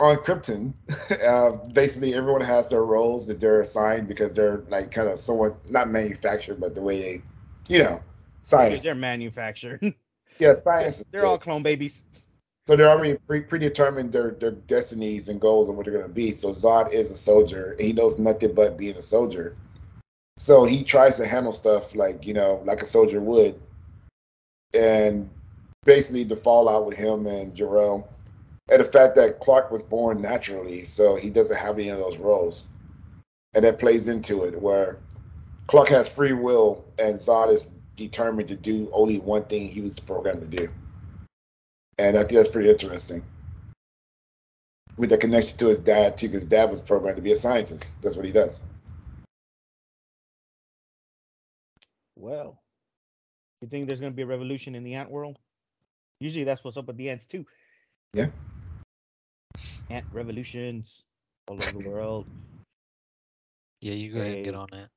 on 0.00 0.16
Krypton, 0.16 0.72
uh, 1.26 1.70
basically 1.72 2.14
everyone 2.14 2.40
has 2.40 2.68
their 2.68 2.84
roles 2.84 3.26
that 3.26 3.40
they're 3.40 3.60
assigned 3.60 4.08
because 4.08 4.32
they're 4.32 4.62
like 4.68 4.90
kind 4.90 5.08
of 5.08 5.18
somewhat 5.18 5.70
not 5.70 5.90
manufactured, 5.90 6.58
but 6.58 6.74
the 6.74 6.80
way 6.80 7.00
they, 7.00 7.22
you 7.68 7.82
know, 7.82 8.02
science. 8.42 8.82
They're 8.82 8.94
manufactured. 8.94 9.94
Yeah, 10.38 10.54
science. 10.54 11.00
is 11.00 11.04
They're 11.12 11.26
all 11.26 11.38
clone 11.38 11.62
babies. 11.62 12.02
so 12.66 12.76
they're 12.76 12.88
already 12.88 13.18
pre- 13.26 13.42
predetermined 13.42 14.10
their 14.10 14.30
their 14.30 14.52
destinies 14.52 15.28
and 15.28 15.38
goals 15.38 15.68
and 15.68 15.76
what 15.76 15.84
they're 15.84 15.94
going 15.94 16.06
to 16.06 16.12
be. 16.12 16.30
So 16.30 16.48
Zod 16.48 16.92
is 16.92 17.10
a 17.10 17.16
soldier. 17.16 17.76
He 17.78 17.92
knows 17.92 18.18
nothing 18.18 18.54
but 18.54 18.78
being 18.78 18.96
a 18.96 19.02
soldier. 19.02 19.54
So 20.40 20.64
he 20.64 20.82
tries 20.82 21.18
to 21.18 21.26
handle 21.26 21.52
stuff 21.52 21.94
like 21.94 22.26
you 22.26 22.32
know 22.32 22.62
like 22.64 22.80
a 22.80 22.86
soldier 22.86 23.20
would, 23.20 23.60
and 24.72 25.28
basically 25.84 26.24
the 26.24 26.34
fallout 26.34 26.86
with 26.86 26.96
him 26.96 27.26
and 27.26 27.54
Jor-El, 27.54 28.08
and 28.70 28.80
the 28.80 28.84
fact 28.84 29.16
that 29.16 29.40
Clark 29.40 29.70
was 29.70 29.82
born 29.82 30.22
naturally, 30.22 30.84
so 30.84 31.14
he 31.14 31.28
doesn't 31.28 31.58
have 31.58 31.78
any 31.78 31.90
of 31.90 31.98
those 31.98 32.16
roles, 32.16 32.70
and 33.52 33.62
that 33.66 33.78
plays 33.78 34.08
into 34.08 34.44
it 34.44 34.58
where 34.58 34.96
Clark 35.66 35.90
has 35.90 36.08
free 36.08 36.32
will 36.32 36.86
and 36.98 37.16
Zod 37.16 37.52
is 37.52 37.72
determined 37.96 38.48
to 38.48 38.56
do 38.56 38.88
only 38.94 39.18
one 39.18 39.44
thing 39.44 39.66
he 39.66 39.82
was 39.82 40.00
programmed 40.00 40.40
to 40.40 40.48
do, 40.48 40.70
and 41.98 42.16
I 42.16 42.20
think 42.20 42.32
that's 42.32 42.48
pretty 42.48 42.70
interesting. 42.70 43.22
With 44.96 45.10
the 45.10 45.18
connection 45.18 45.58
to 45.58 45.66
his 45.66 45.80
dad 45.80 46.16
too, 46.16 46.28
because 46.28 46.46
dad 46.46 46.70
was 46.70 46.80
programmed 46.80 47.16
to 47.16 47.22
be 47.22 47.32
a 47.32 47.36
scientist. 47.36 48.00
That's 48.00 48.16
what 48.16 48.24
he 48.24 48.32
does. 48.32 48.62
Well, 52.20 52.60
you 53.62 53.68
think 53.68 53.86
there's 53.86 54.00
gonna 54.00 54.14
be 54.14 54.22
a 54.22 54.26
revolution 54.26 54.74
in 54.74 54.84
the 54.84 54.94
ant 54.94 55.10
world? 55.10 55.38
Usually 56.20 56.44
that's 56.44 56.62
what's 56.62 56.76
up 56.76 56.86
with 56.86 56.98
the 56.98 57.08
ants 57.08 57.24
too. 57.24 57.46
Yeah. 58.12 58.26
Ant 59.88 60.04
revolutions 60.12 61.02
all 61.48 61.56
over 61.62 61.82
the 61.82 61.88
world. 61.88 62.26
Yeah, 63.80 63.94
you 63.94 64.12
go 64.12 64.20
ahead 64.20 64.34
and 64.34 64.44
get 64.44 64.54
on 64.54 64.68
that. 64.72 64.90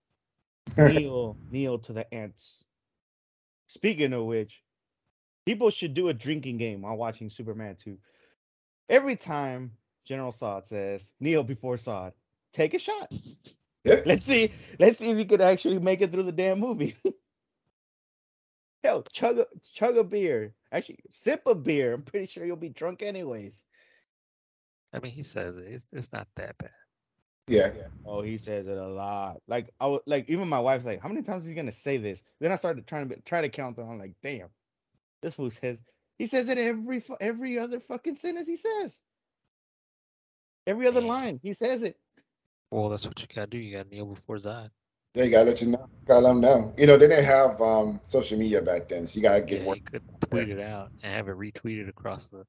kneel, 0.92 1.38
kneel 1.50 1.80
to 1.80 1.94
the 1.94 2.14
ants. 2.14 2.66
Speaking 3.68 4.12
of 4.12 4.26
which, 4.26 4.62
people 5.46 5.70
should 5.70 5.94
do 5.94 6.10
a 6.10 6.14
drinking 6.14 6.58
game 6.58 6.82
while 6.82 6.98
watching 6.98 7.30
Superman 7.30 7.78
2. 7.78 7.98
Every 8.90 9.16
time 9.16 9.72
General 10.06 10.34
Zod 10.34 10.66
says, 10.66 11.14
kneel 11.22 11.44
before 11.44 11.78
Zod, 11.78 12.12
take 12.52 12.74
a 12.74 12.80
shot. 12.80 13.14
Yeah. 13.84 14.02
Let's 14.06 14.26
see. 14.26 14.52
Let's 14.80 15.00
see 15.00 15.10
if 15.12 15.18
you 15.18 15.26
could 15.26 15.42
actually 15.42 15.80
make 15.80 16.02
it 16.02 16.12
through 16.12 16.24
the 16.24 16.32
damn 16.32 16.60
movie. 16.60 16.94
Hell, 18.84 19.04
chug 19.14 19.40
a 19.40 19.46
chug 19.74 19.98
a 19.98 20.04
beer. 20.04 20.54
Actually, 20.72 21.00
sip 21.12 21.44
a 21.46 21.56
beer. 21.56 21.94
I'm 21.94 22.02
pretty 22.04 22.26
sure 22.26 22.46
you'll 22.46 22.58
be 22.58 22.70
drunk 22.70 23.02
anyways. 23.02 23.64
I 24.94 25.00
mean, 25.00 25.12
he 25.12 25.24
says 25.24 25.58
it. 25.58 25.66
It's, 25.68 25.86
it's 25.92 26.14
not 26.14 26.28
that 26.36 26.58
bad. 26.58 26.72
Yeah. 27.48 27.72
Oh, 28.06 28.22
he 28.22 28.38
says 28.38 28.68
it 28.68 28.78
a 28.78 28.88
lot. 28.88 29.38
Like 29.48 29.70
I 29.80 29.88
would 29.88 30.02
like 30.06 30.30
even 30.30 30.48
my 30.48 30.60
wife's 30.60 30.86
like, 30.86 31.02
how 31.02 31.10
many 31.10 31.22
times 31.24 31.44
is 31.44 31.50
he 31.50 31.56
gonna 31.56 31.72
say 31.72 31.98
this? 31.98 32.24
Then 32.40 32.52
I 32.52 32.56
started 32.56 32.88
trying 32.88 33.10
to 33.10 33.22
try 33.22 33.42
to 33.42 33.50
count 33.50 33.76
them. 33.76 33.90
I'm 33.90 34.00
like, 34.00 34.16
damn, 34.22 34.50
this 35.22 35.36
fool 35.36 35.52
says 35.52 35.82
he 36.18 36.28
says 36.28 36.50
it 36.50 36.58
every 36.58 37.00
fu- 37.00 37.18
every 37.20 37.58
other 37.60 37.80
fucking 37.80 38.16
sentence 38.16 38.48
he 38.48 38.56
says. 38.56 39.02
Every 40.68 40.88
other 40.88 41.02
Yeah. 41.02 41.08
line 41.08 41.40
he 41.42 41.54
says 41.54 41.84
it. 41.84 41.98
Well, 42.74 42.90
that's 42.90 43.06
what 43.06 43.22
you 43.22 43.28
gotta 43.34 43.46
do. 43.46 43.60
You 43.60 43.78
gotta 43.78 43.90
kneel 43.90 44.08
before 44.08 44.38
Zod. 44.38 44.72
Yeah, 45.14 45.26
you 45.26 45.30
gotta 45.30 45.52
let 45.52 45.62
you 45.62 45.68
know. 45.68 45.88
Gotta 46.08 46.22
let 46.22 46.30
them 46.30 46.42
know. 46.42 46.74
You 46.76 46.88
know, 46.88 46.98
they 46.98 47.08
didn't 47.08 47.26
have 47.26 47.62
um, 47.62 48.00
social 48.02 48.40
media 48.40 48.64
back 48.64 48.88
then, 48.88 49.06
so 49.06 49.18
you 49.18 49.22
gotta 49.22 49.42
get 49.42 49.62
Yeah, 49.62 49.68
one. 49.68 49.76
you 49.76 49.84
could 49.84 50.02
tweet 50.22 50.50
it 50.50 50.60
out 50.60 50.90
and 51.04 51.14
have 51.14 51.28
it 51.28 51.38
retweeted 51.38 51.88
across 51.88 52.30
the 52.30 52.48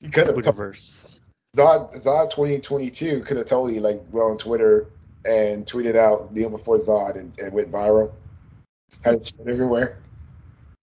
You 0.00 0.10
could 0.10 0.26
have 0.26 0.34
Twitterverse. 0.34 1.20
Zod 1.56 1.94
Zod 1.94 2.30
2022 2.30 3.20
could 3.20 3.36
have 3.36 3.46
totally 3.46 3.78
like 3.78 4.02
went 4.10 4.32
on 4.32 4.38
Twitter 4.38 4.88
and 5.24 5.64
tweeted 5.64 5.94
out 5.94 6.32
kneel 6.34 6.50
before 6.50 6.76
Zod 6.76 7.14
and, 7.14 7.38
and 7.38 7.52
went 7.52 7.70
viral. 7.70 8.10
Had 9.04 9.14
it 9.14 9.32
shared 9.36 9.48
everywhere. 9.48 9.98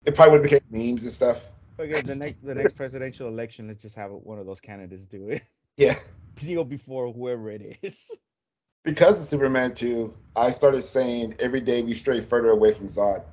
It 0.06 0.14
probably 0.14 0.38
would 0.38 0.52
have 0.52 0.62
became 0.62 0.92
memes 0.92 1.02
and 1.06 1.12
stuff. 1.12 1.50
Okay, 1.80 2.02
the 2.02 2.14
next 2.14 2.46
the 2.46 2.54
next 2.54 2.74
presidential 2.74 3.30
election, 3.30 3.68
let's 3.68 3.82
just 3.82 3.96
have 3.96 4.12
one 4.12 4.38
of 4.38 4.46
those 4.46 4.60
candidates 4.60 5.08
do 5.08 5.30
it. 5.30 5.42
Yeah. 5.76 5.96
Kneel 6.44 6.66
before 6.66 7.12
whoever 7.12 7.50
it 7.50 7.80
is. 7.82 8.20
Because 8.86 9.20
of 9.20 9.28
Superman 9.28 9.76
2, 9.76 10.14
I 10.38 10.52
started 10.52 10.84
saying 10.84 11.36
every 11.40 11.62
day 11.62 11.82
we 11.84 11.94
stray 11.96 12.22
further 12.22 12.52
away 12.52 12.74
from 12.74 12.88
Zod. 12.88 13.24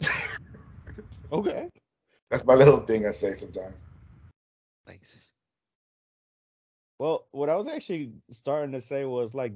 Okay. 1.32 1.70
That's 2.30 2.44
my 2.44 2.54
little 2.54 2.80
thing 2.80 3.06
I 3.06 3.12
say 3.12 3.34
sometimes. 3.34 3.82
Nice. 4.86 5.34
Well, 6.98 7.26
what 7.32 7.50
I 7.50 7.56
was 7.56 7.68
actually 7.68 8.12
starting 8.30 8.72
to 8.72 8.80
say 8.80 9.04
was 9.04 9.34
like, 9.34 9.52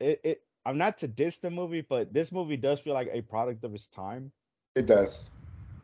it, 0.00 0.20
it. 0.24 0.40
I'm 0.66 0.78
not 0.78 0.98
to 0.98 1.08
diss 1.08 1.38
the 1.38 1.50
movie, 1.50 1.82
but 1.82 2.12
this 2.12 2.32
movie 2.32 2.56
does 2.56 2.80
feel 2.80 2.94
like 2.94 3.08
a 3.12 3.22
product 3.22 3.64
of 3.64 3.74
its 3.74 3.88
time 3.88 4.32
It 4.76 4.86
does. 4.86 5.30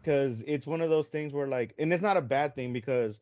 because 0.03 0.43
it's 0.47 0.67
one 0.67 0.81
of 0.81 0.91
those 0.91 1.09
things 1.09 1.33
where 1.33 1.47
like, 1.47 1.75
and 1.79 1.93
it's 1.93 2.03
not 2.03 2.17
a 2.17 2.23
bad 2.23 2.55
thing 2.55 2.73
because 2.73 3.21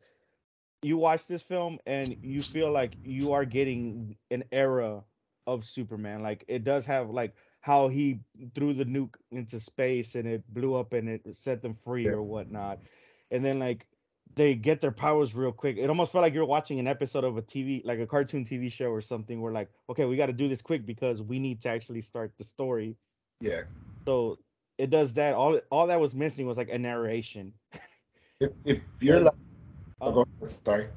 you 0.81 0.97
watch 0.97 1.27
this 1.27 1.41
film 1.43 1.79
and 1.85 2.15
you 2.21 2.41
feel 2.41 2.71
like 2.71 2.95
you 3.03 3.31
are 3.33 3.45
getting 3.45 4.17
an 4.31 4.43
era 4.51 5.03
of 5.47 5.63
Superman. 5.63 6.21
Like 6.21 6.43
it 6.47 6.63
does 6.63 6.85
have 6.85 7.09
like 7.09 7.35
how 7.61 7.87
he 7.87 8.19
threw 8.55 8.73
the 8.73 8.85
nuke 8.85 9.15
into 9.31 9.59
space 9.59 10.15
and 10.15 10.27
it 10.27 10.43
blew 10.53 10.73
up 10.75 10.93
and 10.93 11.07
it 11.09 11.35
set 11.35 11.61
them 11.61 11.75
free 11.75 12.05
Yeah. 12.05 12.11
or 12.11 12.23
whatnot, 12.23 12.79
and 13.31 13.43
then 13.45 13.59
like 13.59 13.87
they 14.35 14.55
get 14.55 14.79
their 14.79 14.91
powers 14.91 15.35
real 15.35 15.51
quick. 15.51 15.77
It 15.77 15.89
almost 15.89 16.11
felt 16.11 16.21
like 16.21 16.33
you're 16.33 16.45
watching 16.45 16.79
an 16.79 16.87
episode 16.87 17.23
of 17.25 17.37
a 17.37 17.41
TV, 17.41 17.83
like 17.85 17.99
a 17.99 18.07
cartoon 18.07 18.45
TV 18.45 18.71
show 18.71 18.89
or 18.89 19.01
something. 19.01 19.41
Where 19.41 19.51
like, 19.51 19.69
okay, 19.89 20.05
we 20.05 20.15
got 20.15 20.27
to 20.27 20.33
do 20.33 20.47
this 20.47 20.61
quick 20.61 20.85
because 20.85 21.21
we 21.21 21.37
need 21.37 21.61
to 21.61 21.69
actually 21.69 22.01
start 22.01 22.31
the 22.37 22.43
story. 22.43 22.95
Yeah. 23.41 23.63
So 24.07 24.39
it 24.77 24.89
does 24.89 25.13
that. 25.15 25.35
All 25.35 25.59
all 25.69 25.85
that 25.87 25.99
was 25.99 26.15
missing 26.15 26.47
was 26.47 26.57
like 26.57 26.71
a 26.71 26.79
narration. 26.79 27.53
If, 28.39 28.51
if 28.65 28.79
you're 28.99 29.19
like, 29.19 29.33
Um, 30.01 30.25
sorry. 30.43 30.87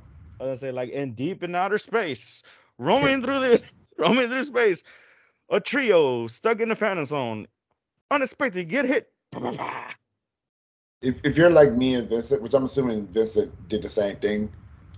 I 0.40 0.44
was 0.44 0.48
gonna 0.48 0.58
say 0.58 0.72
like 0.72 0.90
in 0.90 1.14
deep 1.14 1.42
in 1.42 1.54
outer 1.54 1.78
space, 1.78 2.42
roaming 2.78 3.22
through 3.22 3.40
this, 3.40 3.74
roaming 3.98 4.28
through 4.28 4.44
space, 4.44 4.82
a 5.50 5.60
trio 5.60 6.26
stuck 6.26 6.60
in 6.60 6.70
the 6.70 6.76
Phantom 6.76 7.04
Zone, 7.04 7.46
unexpected 8.10 8.68
get 8.68 8.86
hit. 8.86 9.12
if, 11.02 11.20
if 11.24 11.36
you're 11.36 11.50
like 11.50 11.72
me 11.72 11.94
and 11.94 12.08
Vincent, 12.08 12.42
which 12.42 12.54
I'm 12.54 12.64
assuming 12.64 13.06
Vincent 13.08 13.68
did 13.68 13.82
the 13.82 13.88
same 13.88 14.16
thing, 14.16 14.50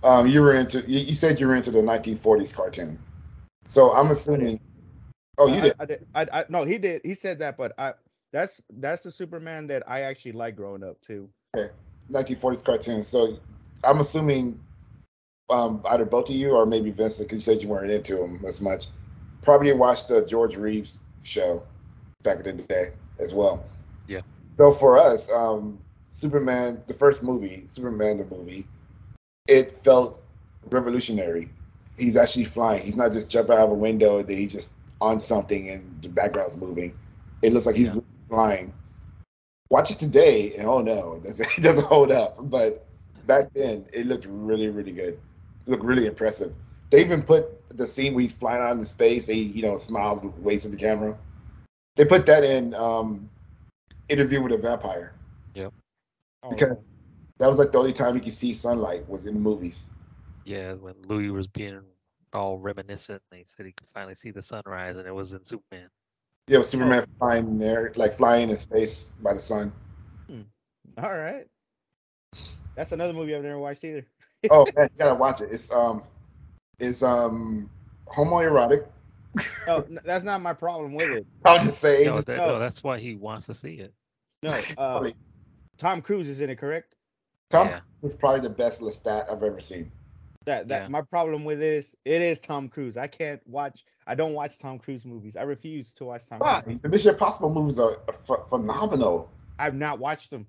um, 0.03 0.27
you 0.27 0.41
were 0.41 0.53
into 0.53 0.81
you, 0.81 0.99
you 0.99 1.15
said 1.15 1.39
you 1.39 1.47
were 1.47 1.55
into 1.55 1.71
the 1.71 1.81
1940s 1.81 2.53
cartoon. 2.53 2.97
So 3.65 3.91
I'm 3.91 4.09
assuming. 4.09 4.59
Oh, 5.37 5.53
you 5.53 5.61
did. 5.61 5.75
I, 5.79 5.85
did. 5.85 6.07
I, 6.15 6.27
I 6.33 6.45
no, 6.49 6.63
he 6.63 6.77
did. 6.77 7.01
He 7.03 7.13
said 7.13 7.39
that, 7.39 7.57
but 7.57 7.73
I 7.77 7.93
that's 8.31 8.61
that's 8.69 9.03
the 9.03 9.11
Superman 9.11 9.67
that 9.67 9.83
I 9.87 10.01
actually 10.01 10.31
like 10.31 10.55
growing 10.55 10.83
up 10.83 11.01
too. 11.01 11.29
Okay. 11.55 11.71
1940s 12.11 12.63
cartoon. 12.63 13.03
So 13.03 13.37
I'm 13.83 13.99
assuming 13.99 14.59
um, 15.49 15.81
either 15.89 16.05
both 16.05 16.29
of 16.29 16.35
you 16.35 16.51
or 16.51 16.65
maybe 16.65 16.91
Vincent, 16.91 17.27
because 17.27 17.47
you 17.47 17.53
said 17.53 17.63
you 17.63 17.69
weren't 17.69 17.91
into 17.91 18.21
him 18.21 18.43
as 18.45 18.61
much. 18.61 18.87
Probably 19.41 19.71
watched 19.73 20.09
the 20.09 20.25
George 20.25 20.55
Reeves 20.57 21.01
show 21.23 21.63
back 22.23 22.45
in 22.45 22.57
the 22.57 22.63
day 22.63 22.89
as 23.19 23.33
well. 23.33 23.65
Yeah. 24.07 24.21
So 24.57 24.71
for 24.71 24.97
us, 24.97 25.31
um, 25.31 25.79
Superman, 26.09 26.81
the 26.87 26.93
first 26.93 27.23
movie, 27.23 27.63
Superman 27.67 28.17
the 28.17 28.25
movie, 28.25 28.65
it 29.47 29.75
felt 29.75 30.21
revolutionary. 30.69 31.49
He's 31.97 32.17
actually 32.17 32.45
flying. 32.45 32.83
He's 32.83 32.97
not 32.97 33.11
just 33.11 33.29
jumping 33.29 33.55
out 33.55 33.65
of 33.65 33.71
a 33.71 33.75
window 33.75 34.23
he's 34.23 34.51
just 34.51 34.73
on 34.99 35.19
something 35.19 35.69
and 35.69 36.01
the 36.01 36.09
background's 36.09 36.57
moving. 36.57 36.93
It 37.41 37.53
looks 37.53 37.65
like 37.65 37.75
he's 37.75 37.87
Yeah. 37.87 38.01
flying. 38.29 38.73
Watch 39.69 39.91
it 39.91 39.99
today, 39.99 40.53
and 40.57 40.67
oh 40.67 40.81
no, 40.81 41.15
it 41.15 41.23
doesn't, 41.27 41.57
it 41.57 41.61
doesn't 41.61 41.85
hold 41.85 42.11
up. 42.11 42.37
But 42.49 42.86
back 43.27 43.53
then, 43.53 43.85
it 43.93 44.07
looked 44.07 44.25
really, 44.29 44.69
really 44.69 44.91
good. 44.91 45.13
It 45.65 45.69
looked 45.69 45.83
really 45.83 46.07
impressive. 46.07 46.53
They 46.89 47.01
even 47.01 47.21
put 47.21 47.45
the 47.77 47.85
scene 47.85 48.13
where 48.13 48.21
he's 48.21 48.33
flying 48.33 48.61
out 48.61 48.77
in 48.77 48.85
space. 48.85 49.27
He, 49.27 49.41
you 49.41 49.61
know, 49.61 49.75
smiles, 49.75 50.23
waves 50.39 50.65
at 50.65 50.71
the 50.71 50.77
camera. 50.77 51.17
They 51.97 52.05
put 52.05 52.25
that 52.27 52.43
in 52.43 52.73
um, 52.73 53.29
Interview 54.09 54.41
with 54.41 54.53
a 54.53 54.57
Vampire. 54.57 55.13
Oh, 56.43 56.49
Because 56.49 56.77
that 57.39 57.47
was 57.47 57.57
like 57.57 57.71
the 57.71 57.77
only 57.77 57.93
time 57.93 58.15
you 58.15 58.21
could 58.21 58.33
see 58.33 58.53
sunlight 58.53 59.07
was 59.09 59.25
in 59.25 59.33
the 59.33 59.39
movies. 59.39 59.89
Yeah, 60.45 60.73
when 60.73 60.95
Louis 61.07 61.29
was 61.29 61.47
being 61.47 61.81
all 62.33 62.57
reminiscent, 62.57 63.21
and 63.31 63.39
he 63.39 63.45
said 63.45 63.65
he 63.65 63.73
could 63.73 63.87
finally 63.87 64.15
see 64.15 64.31
the 64.31 64.41
sunrise, 64.41 64.97
and 64.97 65.07
it 65.07 65.11
was 65.13 65.33
in 65.33 65.43
Superman. 65.43 65.89
Yeah, 66.47 66.59
with 66.59 66.67
Superman 66.67 67.05
flying 67.19 67.59
there, 67.59 67.91
like 67.95 68.13
flying 68.13 68.49
in 68.49 68.55
space 68.55 69.11
by 69.21 69.33
the 69.33 69.39
sun. 69.39 69.73
all 70.97 71.19
right. 71.19 71.45
That's 72.77 72.91
another 72.91 73.11
movie 73.11 73.35
I've 73.35 73.43
never 73.43 73.59
watched 73.59 73.83
either. 73.83 74.05
Oh 74.51 74.65
man, 74.77 74.87
you 74.93 74.99
gotta 74.99 75.15
watch 75.15 75.41
it. 75.41 75.49
It's 75.51 75.73
um, 75.73 76.03
it's 76.79 77.01
um, 77.01 77.69
homoerotic. 78.05 78.85
No, 79.65 79.81
that's 80.05 80.23
not 80.23 80.41
my 80.41 80.53
problem 80.53 80.93
with 80.93 81.11
it. 81.11 81.25
I'll 81.43 81.57
just 81.57 81.79
say, 81.79 82.05
No, 82.05 82.21
that, 82.21 82.37
no. 82.37 82.47
no, 82.53 82.59
that's 82.59 82.83
why 82.83 82.99
he 82.99 83.15
wants 83.15 83.47
to 83.47 83.55
see 83.55 83.73
it. 83.79 83.93
No, 84.43 84.55
uh, 84.77 85.09
Tom 85.79 86.03
Cruise 86.03 86.29
is 86.29 86.39
in 86.39 86.51
it, 86.51 86.57
correct? 86.57 86.95
Tom 87.49 87.67
Yeah. 87.67 87.79
is 88.03 88.13
probably 88.13 88.41
the 88.41 88.51
best 88.51 88.79
Lestat 88.81 89.29
I've 89.29 89.41
ever 89.41 89.59
seen. 89.59 89.91
That 90.45 90.67
that 90.67 90.83
Yeah. 90.83 90.87
my 90.87 91.01
problem 91.01 91.43
with 91.43 91.61
it 91.61 91.73
is 91.73 91.95
it 92.05 92.21
is 92.21 92.39
Tom 92.39 92.69
Cruise. 92.69 92.95
I 92.95 93.07
can't 93.07 93.41
watch. 93.47 93.83
I 94.05 94.13
don't 94.13 94.33
watch 94.33 94.59
Tom 94.59 94.77
Cruise 94.77 95.03
movies. 95.03 95.35
I 95.35 95.41
refuse 95.41 95.93
to 95.95 96.05
watch 96.05 96.27
Tom. 96.27 96.39
Why? 96.39 96.61
Cruise. 96.61 96.79
The 96.83 96.89
Mission 96.89 97.09
Impossible 97.09 97.51
movies 97.51 97.79
are 97.79 97.95
ph- 98.27 98.39
phenomenal. 98.49 99.31
I've 99.57 99.75
not 99.75 99.97
watched 99.97 100.29
them 100.29 100.45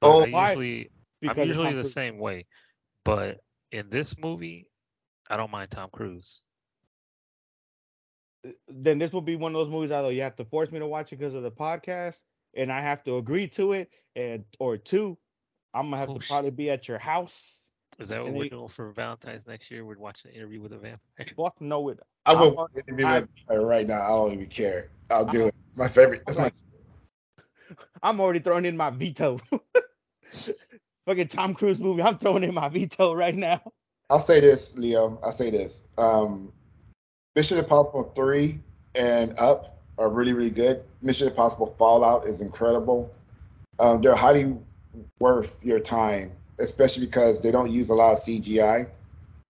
Oh, 0.00 0.24
I 0.24 0.30
why? 0.30 0.48
usually, 0.50 0.90
because 1.28 1.38
I'm 1.38 1.48
usually 1.48 1.72
the 1.74 1.84
same 1.84 2.18
way, 2.18 2.46
but 3.04 3.38
in 3.70 3.88
this 3.90 4.16
movie, 4.18 4.68
I 5.30 5.36
don't 5.36 5.50
mind 5.50 5.70
Tom 5.70 5.88
Cruise. 5.92 6.42
Uh, 8.46 8.50
then 8.68 8.98
this 8.98 9.12
will 9.12 9.20
be 9.22 9.36
one 9.36 9.52
of 9.52 9.58
those 9.58 9.70
movies. 9.70 9.90
Either 9.90 10.12
you 10.12 10.22
have 10.22 10.36
to 10.36 10.44
force 10.44 10.70
me 10.70 10.78
to 10.80 10.86
watch 10.86 11.12
it 11.12 11.16
because 11.18 11.34
of 11.34 11.42
the 11.42 11.50
podcast, 11.50 12.20
and 12.54 12.70
I 12.72 12.80
have 12.80 13.02
to 13.04 13.16
agree 13.16 13.46
to 13.48 13.72
it, 13.72 13.88
and 14.16 14.44
or 14.58 14.76
two, 14.76 15.16
I'm 15.74 15.86
gonna 15.86 15.96
have 15.98 16.10
Oh, 16.10 16.14
to 16.14 16.20
sh- 16.20 16.28
probably 16.28 16.50
be 16.50 16.70
at 16.70 16.88
your 16.88 16.98
house. 16.98 17.70
Is 17.98 18.08
that 18.08 18.20
what 18.20 18.28
And 18.28 18.36
we're 18.36 18.44
they- 18.44 18.48
doing 18.50 18.68
for 18.68 18.90
Valentine's 18.92 19.46
next 19.46 19.70
year? 19.70 19.84
We're 19.84 19.98
watching 19.98 20.30
an 20.30 20.36
interview 20.36 20.60
with 20.60 20.72
a 20.72 20.78
vampire. 20.78 20.98
Fuck 21.36 21.60
no, 21.60 21.88
it. 21.90 22.00
I 22.26 22.34
will 22.34 22.42
I'm- 22.48 22.54
watch 22.54 22.70
it 22.74 22.84
interview 22.88 23.06
with 23.06 23.28
her 23.48 23.64
right 23.64 23.86
now. 23.86 24.02
I 24.02 24.08
don't 24.08 24.32
even 24.32 24.46
care. 24.46 24.90
I'll 25.10 25.24
do 25.24 25.40
I'm- 25.40 25.48
it. 25.48 25.54
My 25.74 25.88
favorite. 25.88 26.22
I'm 26.26 26.34
That's 26.34 26.38
my 26.38 26.44
like, 26.44 26.54
I'm 28.02 28.20
already 28.20 28.40
throwing 28.40 28.64
in 28.66 28.76
my 28.76 28.90
veto. 28.90 29.38
Fucking 31.06 31.28
Tom 31.28 31.54
Cruise 31.54 31.80
movie. 31.80 32.02
I'm 32.02 32.16
throwing 32.16 32.44
in 32.44 32.54
my 32.54 32.68
veto 32.68 33.12
right 33.12 33.34
now. 33.34 33.60
I'll 34.10 34.20
say 34.20 34.40
this, 34.40 34.76
Leo. 34.76 35.18
I'll 35.22 35.32
say 35.32 35.50
this. 35.50 35.88
Um, 35.98 36.52
Mission 37.34 37.58
Impossible 37.58 38.12
3 38.14 38.58
and 38.94 39.36
up 39.38 39.78
are 39.98 40.08
really, 40.08 40.32
really 40.32 40.50
good. 40.50 40.84
Mission 41.00 41.28
Impossible 41.28 41.74
Fallout 41.78 42.26
is 42.26 42.40
incredible. 42.40 43.12
Um, 43.78 44.00
they're 44.02 44.14
highly 44.14 44.56
worth 45.18 45.56
your 45.62 45.80
time, 45.80 46.30
especially 46.58 47.06
because 47.06 47.40
they 47.40 47.50
don't 47.50 47.70
use 47.70 47.88
a 47.88 47.94
lot 47.94 48.12
of 48.12 48.18
CGI. 48.18 48.86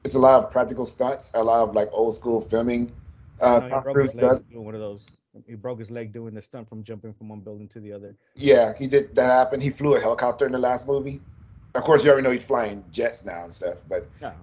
It's 0.04 0.16
a 0.16 0.20
lot 0.20 0.44
of 0.44 0.52
practical 0.52 0.86
stunts, 0.86 1.32
a 1.36 1.44
lot 1.44 1.68
of 1.68 1.76
like 1.76 1.90
old 1.92 2.16
school 2.16 2.42
filming. 2.42 2.92
Uh, 3.40 3.60
No, 3.60 3.66
he 3.66 3.70
Tom 3.72 3.84
broke 3.84 3.96
Cruise 3.96 4.12
his 4.12 4.22
leg 4.22 4.30
does. 4.32 4.42
doing 4.42 4.66
one 4.66 4.74
of 4.74 4.82
those. 4.82 5.06
He 5.46 5.54
broke 5.54 5.78
his 5.78 5.92
leg 5.92 6.12
doing 6.14 6.34
the 6.34 6.42
stunt 6.42 6.68
from 6.68 6.82
jumping 6.84 7.14
from 7.14 7.30
one 7.30 7.42
building 7.42 7.68
to 7.70 7.80
the 7.80 7.94
other. 7.94 8.16
Yeah, 8.36 8.74
he 8.74 8.88
did 8.88 9.14
that 9.16 9.30
happen. 9.30 9.62
He 9.62 9.70
flew 9.70 9.96
a 9.96 10.00
helicopter 10.00 10.48
in 10.48 10.52
the 10.52 10.58
last 10.58 10.88
movie. 10.88 11.22
Of 11.78 11.84
course, 11.84 12.04
you 12.04 12.10
already 12.10 12.26
know 12.26 12.32
he's 12.32 12.46
flying 12.46 12.84
jets 12.92 13.24
now 13.26 13.44
and 13.44 13.54
stuff, 13.54 13.78
but 13.88 14.08
Yeah. 14.22 14.34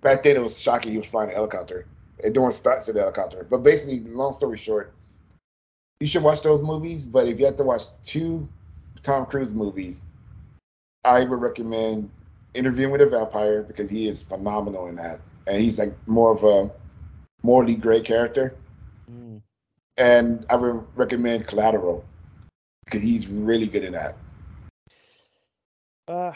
back 0.00 0.22
then 0.22 0.36
it 0.36 0.42
was 0.42 0.60
shocking 0.60 0.92
he 0.92 0.98
was 0.98 1.06
flying 1.06 1.30
a 1.30 1.34
helicopter 1.34 1.86
and 2.22 2.34
doing 2.34 2.50
stunts 2.50 2.88
in 2.88 2.94
the 2.94 3.00
helicopter. 3.00 3.44
But 3.48 3.58
basically, 3.58 4.00
long 4.00 4.32
story 4.32 4.56
short, 4.56 4.92
you 6.00 6.06
should 6.06 6.22
watch 6.22 6.42
those 6.42 6.62
movies. 6.62 7.04
But 7.04 7.26
if 7.28 7.38
you 7.40 7.46
have 7.46 7.56
to 7.56 7.64
watch 7.64 7.84
two 8.02 8.48
Tom 9.02 9.26
Cruise 9.26 9.54
movies, 9.54 10.06
I 11.04 11.24
would 11.24 11.40
recommend 11.40 12.10
Interviewing 12.54 12.92
with 12.92 13.00
a 13.00 13.06
Vampire 13.06 13.62
because 13.64 13.90
he 13.90 14.06
is 14.06 14.22
phenomenal 14.22 14.86
in 14.86 14.94
that, 14.94 15.18
and 15.48 15.60
he's 15.60 15.78
like 15.78 15.92
more 16.06 16.30
of 16.30 16.44
a 16.44 16.70
morally 17.42 17.74
gray 17.74 18.00
character. 18.00 18.54
Mm. 19.10 19.42
And 19.96 20.46
I 20.48 20.54
would 20.54 20.86
recommend 20.94 21.48
Collateral 21.48 22.04
because 22.84 23.02
he's 23.02 23.26
really 23.26 23.66
good 23.66 23.82
in 23.82 23.92
that. 23.94 24.14
Uh, 26.06 26.32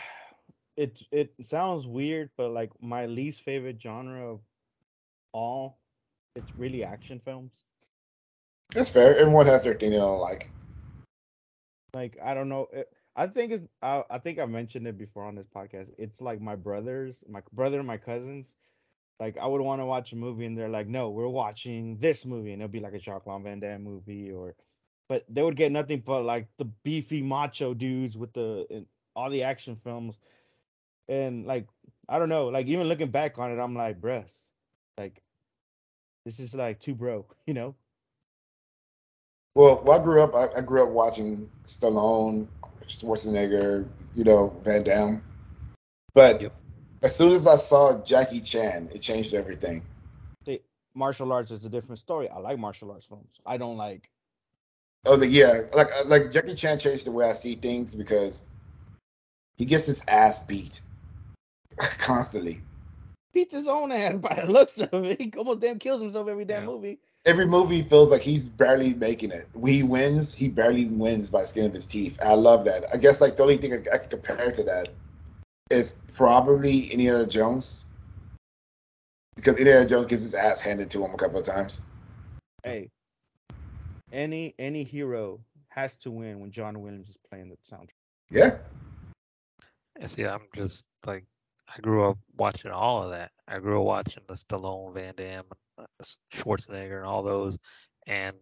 it 0.79 1.03
it 1.11 1.35
sounds 1.43 1.87
weird, 1.87 2.31
but 2.37 2.53
like 2.53 2.71
my 2.81 3.07
least 3.07 3.43
favorite 3.43 3.83
genre 3.83 4.33
of 4.33 4.41
all, 5.33 5.81
it's 6.37 6.53
really 6.57 6.85
action 6.85 7.19
films. 7.19 7.65
That's 8.75 8.89
fair. 8.89 9.17
Everyone 9.17 9.47
has 9.47 9.65
their 9.65 9.75
thing 9.75 9.91
they 9.91 9.97
don't 9.97 10.21
like. 10.21 10.51
Like 11.95 12.17
I 12.23 12.35
don't 12.35 12.49
know. 12.49 12.69
It, 12.73 12.89
I 13.17 13.27
think 13.27 13.53
it's. 13.53 13.67
I, 13.83 14.05
I 14.09 14.19
think 14.19 14.39
I 14.39 14.47
mentioned 14.47 14.87
it 14.87 14.97
before 14.97 15.25
on 15.25 15.35
this 15.35 15.47
podcast. 15.47 15.91
It's 15.99 16.21
like 16.21 16.41
my 16.41 16.55
brothers, 16.55 17.25
my 17.29 17.43
brother 17.53 17.79
and 17.79 17.87
my 17.87 17.97
cousins. 17.97 18.55
Like 19.19 19.37
I 19.37 19.49
would 19.49 19.61
want 19.61 19.81
to 19.81 19.87
watch 19.87 20.13
a 20.13 20.17
movie, 20.17 20.47
and 20.47 20.57
they're 20.57 20.69
like, 20.69 20.87
"No, 20.87 21.11
we're 21.11 21.27
watching 21.27 21.99
this 21.99 22.25
movie," 22.25 22.53
and 22.53 22.63
it'll 22.63 22.71
be 22.71 22.79
like 22.79 22.95
a 22.95 23.01
Jacques 23.01 23.25
Van 23.27 23.59
Damme 23.59 23.83
movie, 23.83 24.31
or, 24.31 24.55
but 25.09 25.25
they 25.29 25.43
would 25.43 25.57
get 25.57 25.73
nothing 25.73 26.05
but 26.07 26.23
like 26.23 26.47
the 26.59 26.67
beefy 26.85 27.21
macho 27.21 27.75
dudes 27.75 28.17
with 28.17 28.33
the 28.33 28.65
in 28.71 28.87
all 29.17 29.31
the 29.31 29.43
action 29.43 29.75
films, 29.83 30.17
and 31.09 31.47
like 31.47 31.69
I 32.09 32.19
don't 32.19 32.29
know, 32.29 32.47
like 32.49 32.67
even 32.67 32.89
looking 32.89 33.11
back 33.11 33.39
on 33.39 33.51
it, 33.51 33.61
I'm 33.61 33.75
like, 33.75 34.01
bruh, 34.01 34.25
like 34.99 35.23
this 36.25 36.39
is 36.41 36.55
like 36.55 36.81
too 36.81 36.95
bro, 36.95 37.27
you 37.47 37.55
know? 37.55 37.77
Well, 39.55 39.83
when 39.83 40.01
I 40.01 40.03
grew 40.03 40.23
up, 40.23 40.35
I, 40.35 40.59
I 40.59 40.61
grew 40.61 40.83
up 40.83 40.91
watching 40.91 41.49
Stallone, 41.65 42.47
Schwarzenegger, 42.87 43.87
you 44.15 44.25
know, 44.25 44.55
Van 44.63 44.83
Damme. 44.85 45.23
But 46.15 46.43
Yep. 46.43 46.55
as 47.03 47.15
soon 47.17 47.33
as 47.33 47.47
I 47.47 47.57
saw 47.57 48.03
Jackie 48.05 48.41
Chan, 48.41 48.91
it 48.95 49.01
changed 49.01 49.35
everything. 49.35 49.83
See, 50.45 50.61
martial 50.95 51.33
arts 51.33 51.51
is 51.51 51.65
a 51.65 51.69
different 51.71 51.99
story. 51.99 52.29
I 52.29 52.39
like 52.39 52.59
martial 52.59 52.91
arts 52.91 53.07
films. 53.07 53.41
I 53.47 53.57
don't 53.59 53.77
like 53.77 54.11
Oh, 55.07 55.17
the, 55.17 55.27
yeah, 55.27 55.63
like 55.75 55.89
uh, 55.93 56.05
like 56.07 56.31
Jackie 56.33 56.55
Chan 56.55 56.79
changed 56.79 57.07
the 57.07 57.13
way 57.13 57.29
I 57.29 57.33
see 57.33 57.55
things 57.55 57.95
because 57.95 58.49
he 59.57 59.65
gets 59.65 59.87
his 59.87 60.05
ass 60.09 60.45
beat 60.45 60.81
constantly. 61.99 62.61
beats 63.33 63.55
his 63.55 63.69
own 63.69 63.93
ass 63.93 64.17
by 64.17 64.35
the 64.45 64.51
looks 64.51 64.81
of 64.81 65.05
it. 65.05 65.21
He 65.21 65.33
almost 65.37 65.61
damn 65.61 65.79
kills 65.79 66.01
himself 66.03 66.29
every 66.29 66.45
damn 66.45 66.63
Yeah. 66.63 66.67
movie. 66.67 66.99
Every 67.25 67.47
movie 67.47 67.83
feels 67.83 68.11
like 68.11 68.23
he's 68.23 68.49
barely 68.49 68.95
making 68.95 69.33
it. 69.33 69.47
When 69.53 69.73
he 69.73 69.83
wins, 69.83 70.33
he 70.33 70.49
barely 70.49 70.87
wins 70.87 71.29
by 71.29 71.45
skin 71.45 71.67
of 71.67 71.75
his 71.75 71.85
teeth. 71.85 72.19
I 72.23 72.33
love 72.35 72.65
that. 72.65 72.85
I 72.93 72.97
guess 72.97 73.21
like 73.21 73.37
the 73.37 73.43
only 73.43 73.59
thing 73.59 73.73
I, 73.73 73.95
I 73.95 73.99
could 73.99 74.11
compare 74.11 74.51
to 74.51 74.63
that 74.65 74.89
is 75.71 75.99
probably 76.15 76.85
Indiana 76.87 77.27
Jones. 77.27 77.85
Because 79.37 79.59
Indiana 79.59 79.87
Jones 79.87 80.07
gets 80.07 80.23
his 80.23 80.35
ass 80.35 80.61
handed 80.61 80.91
to 80.91 81.05
him 81.05 81.13
a 81.13 81.17
couple 81.17 81.39
of 81.39 81.45
times. 81.45 81.83
Hey, 82.65 82.91
any 84.11 84.55
any 84.59 84.83
hero 84.83 85.41
has 85.69 85.97
to 85.97 86.11
win 86.11 86.41
when 86.41 86.51
John 86.51 86.81
Williams 86.81 87.11
is 87.11 87.19
playing 87.29 87.51
the 87.51 87.57
soundtrack. 87.57 87.93
Yeah. 88.31 88.57
And 90.01 90.11
see, 90.11 90.25
I'm 90.25 90.47
just 90.55 90.87
like, 91.07 91.25
I 91.69 91.81
grew 91.81 92.05
up 92.11 92.19
watching 92.37 92.71
all 92.71 93.05
of 93.05 93.11
that. 93.11 93.31
I 93.47 93.59
grew 93.59 93.81
up 93.81 93.87
watching 93.87 94.23
the 94.27 94.35
Stallone, 94.35 94.95
Van 94.95 95.15
Damme, 95.15 95.47
uh, 95.79 95.87
Schwarzenegger, 96.33 96.99
and 96.99 97.07
all 97.07 97.23
those. 97.23 97.59
And 98.07 98.37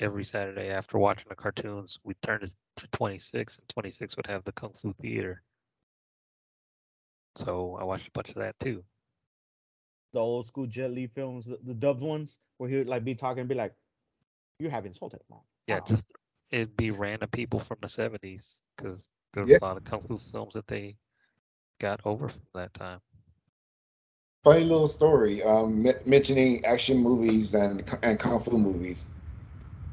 every 0.00 0.24
Saturday 0.24 0.70
after 0.70 0.98
watching 0.98 1.26
the 1.28 1.36
cartoons, 1.36 1.98
we 2.04 2.14
turned 2.14 2.42
it 2.42 2.54
to 2.76 2.88
26, 2.88 3.58
and 3.58 3.68
26 3.68 4.16
would 4.16 4.26
have 4.26 4.44
the 4.44 4.52
Kung 4.52 4.72
Fu 4.72 4.92
Theater. 4.94 5.42
So 7.36 7.76
I 7.76 7.84
watched 7.84 8.08
a 8.08 8.12
bunch 8.12 8.30
of 8.30 8.36
that 8.36 8.58
too. 8.58 8.84
The 10.12 10.20
old 10.20 10.46
school 10.46 10.66
Jet 10.66 10.90
Li 10.90 11.06
films, 11.06 11.46
the, 11.46 11.58
the 11.62 11.74
dubbed 11.74 12.02
ones, 12.02 12.38
where 12.58 12.68
he 12.68 12.76
would 12.76 12.88
like 12.88 13.04
be 13.04 13.14
talking 13.14 13.40
and 13.40 13.48
be 13.48 13.54
like, 13.54 13.74
"You 14.58 14.68
have 14.70 14.86
insulted 14.86 15.20
mom." 15.30 15.40
Yeah, 15.66 15.76
Wow. 15.80 15.84
just 15.86 16.12
it'd 16.50 16.76
be 16.76 16.90
random 16.90 17.28
people 17.30 17.60
from 17.60 17.78
the 17.80 17.88
70s 17.88 18.62
because 18.76 19.08
there's 19.32 19.50
Yeah. 19.50 19.58
a 19.58 19.64
lot 19.64 19.76
of 19.76 19.84
Kung 19.84 20.00
Fu 20.00 20.18
films 20.18 20.54
that 20.54 20.66
they 20.66 20.96
got 21.80 22.00
over 22.04 22.28
from 22.28 22.42
that 22.54 22.74
time. 22.74 23.00
funny 24.44 24.64
little 24.64 24.88
story. 24.88 25.42
Um, 25.42 25.86
m- 25.86 25.94
mentioning 26.06 26.64
action 26.64 26.98
movies 26.98 27.54
and 27.54 27.82
and 28.02 28.18
kung 28.18 28.40
fu 28.40 28.58
movies. 28.58 29.10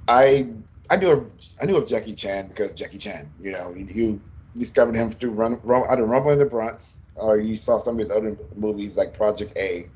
I 0.08 0.48
I 0.90 0.98
knew 0.98 1.12
of 1.12 1.32
I 1.62 1.66
knew 1.66 1.78
of 1.78 1.88
Jackie 1.88 2.14
Chan 2.16 2.48
because 2.50 2.74
Jackie 2.74 2.98
Chan. 3.00 3.30
You 3.42 3.52
know, 3.52 3.74
you, 3.76 3.86
you 3.86 4.22
discovered 4.58 4.96
him 4.96 5.12
through 5.12 5.32
Run, 5.32 5.60
Run 5.64 5.84
either 5.90 6.06
Rumble 6.06 6.32
in 6.32 6.40
the 6.40 6.46
Bronx 6.46 7.02
or 7.16 7.38
you 7.40 7.58
saw 7.58 7.78
some 7.78 7.96
of 7.96 8.00
his 8.00 8.12
other 8.12 8.38
movies 8.56 8.98
like 8.98 9.14
Project 9.14 9.54
A 9.58 9.90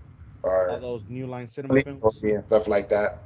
or 0.44 0.70
All 0.72 0.80
those 0.80 1.04
new 1.08 1.28
line 1.28 1.48
cinema 1.48 1.82
films. 1.84 2.22
and 2.24 2.44
stuff 2.46 2.68
like 2.68 2.90
that. 2.90 3.20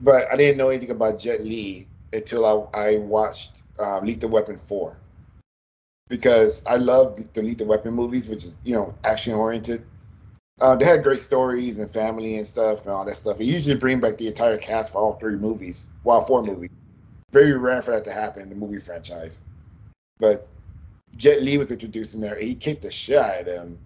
But 0.00 0.26
I 0.32 0.36
didn't 0.36 0.56
know 0.56 0.68
anything 0.70 0.90
about 0.90 1.18
Jet 1.18 1.42
Li 1.44 1.86
until 2.12 2.70
I, 2.74 2.78
I 2.88 2.96
watched 2.98 3.62
um, 3.78 4.04
Lethal 4.06 4.30
Weapon 4.30 4.56
4. 4.56 4.96
Because 6.10 6.62
I 6.66 6.76
love 6.76 7.18
the 7.32 7.40
Lethal 7.40 7.68
Weapon 7.68 7.94
movies, 7.94 8.28
which 8.28 8.44
is, 8.44 8.58
you 8.64 8.74
know, 8.74 8.94
action 9.04 9.32
oriented. 9.32 9.86
Uh, 10.60 10.76
they 10.76 10.84
had 10.84 11.02
great 11.02 11.22
stories 11.22 11.78
and 11.78 11.90
family 11.90 12.36
and 12.36 12.46
stuff 12.46 12.80
and 12.80 12.88
all 12.88 13.06
that 13.06 13.16
stuff. 13.16 13.38
They 13.38 13.44
usually 13.44 13.76
bring 13.76 14.00
back 14.00 14.18
the 14.18 14.26
entire 14.26 14.58
cast 14.58 14.92
for 14.92 14.98
all 14.98 15.14
three 15.14 15.36
movies, 15.36 15.88
well, 16.04 16.20
four 16.20 16.42
movies. 16.42 16.68
Very 17.32 17.56
rare 17.56 17.80
for 17.80 17.92
that 17.92 18.04
to 18.04 18.12
happen 18.12 18.42
in 18.42 18.50
the 18.50 18.56
movie 18.56 18.78
franchise. 18.78 19.42
But 20.18 20.48
Jet 21.16 21.42
Li 21.42 21.56
was 21.56 21.70
introduced 21.70 22.14
in 22.14 22.20
there. 22.20 22.38
He 22.38 22.54
kicked 22.54 22.82
the 22.82 22.90
shit 22.90 23.16
out 23.16 23.40
of 23.40 23.46
them. 23.46 23.78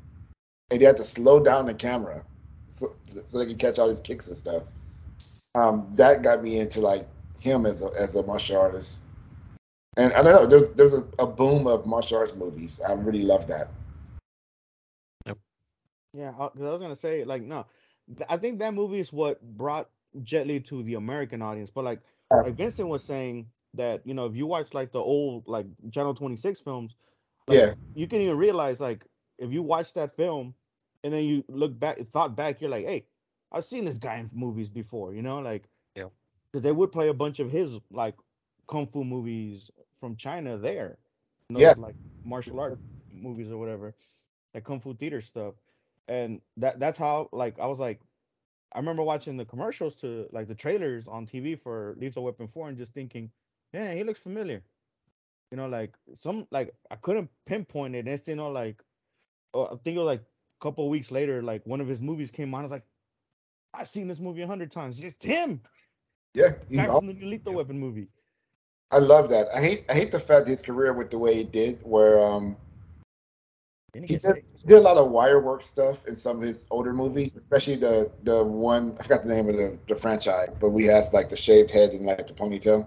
And 0.70 0.80
they 0.80 0.84
had 0.84 0.96
to 0.96 1.04
slow 1.04 1.38
down 1.38 1.66
the 1.66 1.74
camera 1.74 2.24
so, 2.68 2.88
so 3.06 3.38
they 3.38 3.46
could 3.46 3.58
catch 3.58 3.78
all 3.78 3.88
these 3.88 4.00
kicks 4.00 4.26
and 4.28 4.36
stuff. 4.36 4.64
Um, 5.54 5.86
that 5.94 6.22
got 6.22 6.42
me 6.42 6.58
into 6.58 6.80
like 6.80 7.06
him 7.40 7.66
as 7.66 7.82
a, 7.82 7.90
as 7.98 8.16
a 8.16 8.22
martial 8.24 8.60
artist. 8.60 9.03
And 9.97 10.12
I 10.14 10.22
don't 10.22 10.34
know, 10.34 10.47
there's 10.47 10.70
there's 10.70 10.95
a, 10.95 11.05
a 11.18 11.26
boom 11.26 11.66
of 11.66 11.86
martial 11.86 12.18
arts 12.18 12.36
movies. 12.36 12.80
I 12.88 12.95
really 12.95 13.22
love 13.22 13.47
that. 13.49 13.68
Yeah, 16.14 16.30
I, 16.30 16.49
'cause 16.49 16.62
I 16.62 16.72
was 16.72 16.82
gonna 16.82 16.97
say 16.97 17.24
like 17.24 17.42
no, 17.45 17.66
th- 18.09 18.26
I 18.30 18.38
think 18.38 18.59
that 18.61 18.74
movie 18.74 19.01
is 19.01 19.12
what 19.12 19.42
brought 19.57 19.90
Jet 20.22 20.49
Li 20.49 20.61
to 20.62 20.82
the 20.82 20.95
American 20.97 21.42
audience. 21.42 21.70
But 21.70 21.84
like 21.84 22.01
like 22.42 22.57
Vincent 22.57 22.88
was 22.88 23.05
saying 23.05 23.49
that 23.74 24.03
you 24.07 24.14
know 24.14 24.26
if 24.26 24.36
you 24.36 24.47
watch 24.47 24.74
like 24.74 24.92
the 24.92 25.01
old 25.01 25.49
like 25.49 25.66
Channel 25.92 26.14
Twenty 26.14 26.36
Six 26.36 26.61
films, 26.61 26.97
like, 27.49 27.68
Yeah. 27.68 27.74
you 27.95 28.09
can 28.09 28.22
even 28.22 28.38
realize 28.38 28.80
like 28.80 29.07
if 29.38 29.53
you 29.53 29.62
watch 29.62 29.95
that 29.95 30.16
film 30.16 30.55
and 31.05 31.14
then 31.14 31.24
you 31.24 31.45
look 31.49 31.78
back, 31.78 31.99
thought 32.12 32.36
back, 32.36 32.61
you're 32.61 32.70
like, 32.70 32.86
hey, 32.86 33.07
I've 33.53 33.64
seen 33.66 33.84
this 33.84 33.99
guy 33.99 34.16
in 34.18 34.30
movies 34.34 34.68
before, 34.70 35.14
you 35.14 35.22
know, 35.22 35.40
like 35.40 35.68
Yeah. 35.97 36.09
because 36.53 36.62
they 36.62 36.72
would 36.72 36.92
play 36.92 37.09
a 37.09 37.14
bunch 37.14 37.40
of 37.40 37.51
his 37.51 37.78
like 37.90 38.16
kung 38.68 38.86
fu 38.88 39.05
movies 39.05 39.70
from 40.05 40.16
China 40.16 40.59
there, 40.59 40.98
you 41.48 41.55
know, 41.55 41.72
Yeah. 41.72 41.74
like 41.76 41.96
martial 42.24 42.61
art 42.61 42.80
movies 43.12 43.50
or 43.52 43.59
whatever, 43.59 43.94
like 44.55 44.64
kung 44.64 44.80
fu 44.80 44.94
theater 44.94 45.20
stuff, 45.20 45.55
and 46.09 46.40
that 46.57 46.80
that's 46.80 46.98
how 46.98 47.28
like 47.32 47.59
I 47.61 47.66
was 47.66 47.78
like, 47.80 48.00
I 48.74 48.78
remember 48.78 49.02
watching 49.02 49.36
the 49.38 49.46
commercials 49.46 49.96
to 50.02 50.28
like 50.32 50.48
the 50.48 50.55
trailers 50.55 51.09
on 51.09 51.26
TV 51.26 51.57
for 51.57 51.96
Lethal 51.98 52.24
Weapon 52.24 52.48
Four 52.48 52.68
and 52.68 52.78
just 52.78 52.94
thinking, 52.94 53.30
man, 53.72 53.96
he 53.96 54.05
looks 54.05 54.20
familiar, 54.20 54.62
you 55.50 55.57
know, 55.57 55.68
like 55.68 55.94
some 56.16 56.46
like 56.50 56.74
I 56.90 56.96
couldn't 56.96 57.30
pinpoint 57.46 57.96
it, 57.96 58.00
and 58.00 58.09
it's 58.09 58.28
you 58.28 58.36
know 58.36 58.50
like, 58.50 58.82
oh, 59.55 59.66
I 59.66 59.76
think 59.84 59.96
it 59.96 60.00
was 60.00 60.07
like 60.07 60.20
a 60.22 60.62
couple 60.62 60.88
weeks 60.90 61.11
later, 61.11 61.42
like 61.42 61.66
one 61.66 61.80
of 61.80 61.88
his 61.88 62.00
movies 62.02 62.30
came 62.30 62.55
on, 62.55 62.61
I 62.61 62.64
was 62.64 62.72
like, 62.72 62.86
I've 63.74 63.88
seen 63.88 64.09
this 64.09 64.20
movie 64.20 64.42
a 64.42 64.46
hundred 64.46 64.72
times, 64.72 65.02
it's 65.02 65.24
him, 65.24 65.62
Yeah, 66.34 66.55
he's 66.68 66.86
from 66.86 67.07
the 67.07 67.14
Lethal 67.24 67.55
Weapon 67.55 67.78
movie. 67.78 68.11
I 68.95 68.99
love 68.99 69.28
that. 69.30 69.49
I 69.53 69.61
hate 69.61 69.84
I 69.90 69.95
hate 69.95 70.12
the 70.12 70.20
fact 70.20 70.47
his 70.47 70.62
career 70.62 70.92
went 70.92 71.11
the 71.11 71.18
way 71.18 71.40
it 71.40 71.51
did, 71.51 71.80
where 71.82 72.22
um 72.22 72.57
he 73.92 74.01
he 74.03 74.16
did, 74.16 74.36
he 74.36 74.68
did 74.68 74.78
a 74.78 74.80
lot 74.80 74.97
of 74.97 75.11
wire 75.11 75.40
work 75.40 75.64
stuff 75.64 76.07
in 76.07 76.14
some 76.14 76.36
of 76.36 76.45
his 76.45 76.68
older 76.70 76.92
movies, 76.92 77.34
especially 77.34 77.74
the 77.74 78.12
the 78.22 78.45
one 78.45 78.97
I 79.01 79.03
forgot 79.03 79.24
the 79.24 79.34
name 79.34 79.49
of 79.49 79.57
the, 79.57 79.76
the 79.88 79.97
franchise, 79.97 80.55
but 80.61 80.68
we 80.68 80.84
has 80.84 81.12
like 81.12 81.28
the 81.28 81.34
shaved 81.34 81.72
head 81.72 81.90
and 81.90 82.07
like 82.07 82.24
the 82.24 82.34
ponytail. 82.34 82.86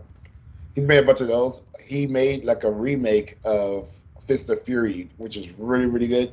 He's 0.76 0.88
made 0.88 1.00
a 1.00 1.06
bunch 1.06 1.20
of 1.20 1.28
those. 1.28 1.64
He 1.86 2.08
made 2.08 2.46
like 2.46 2.64
a 2.64 2.72
remake 2.72 3.38
of 3.44 3.90
Fist 4.26 4.50
of 4.50 4.64
Fury, 4.64 5.10
which 5.18 5.36
is 5.36 5.60
really 5.60 5.88
really 5.88 6.08
good. 6.08 6.32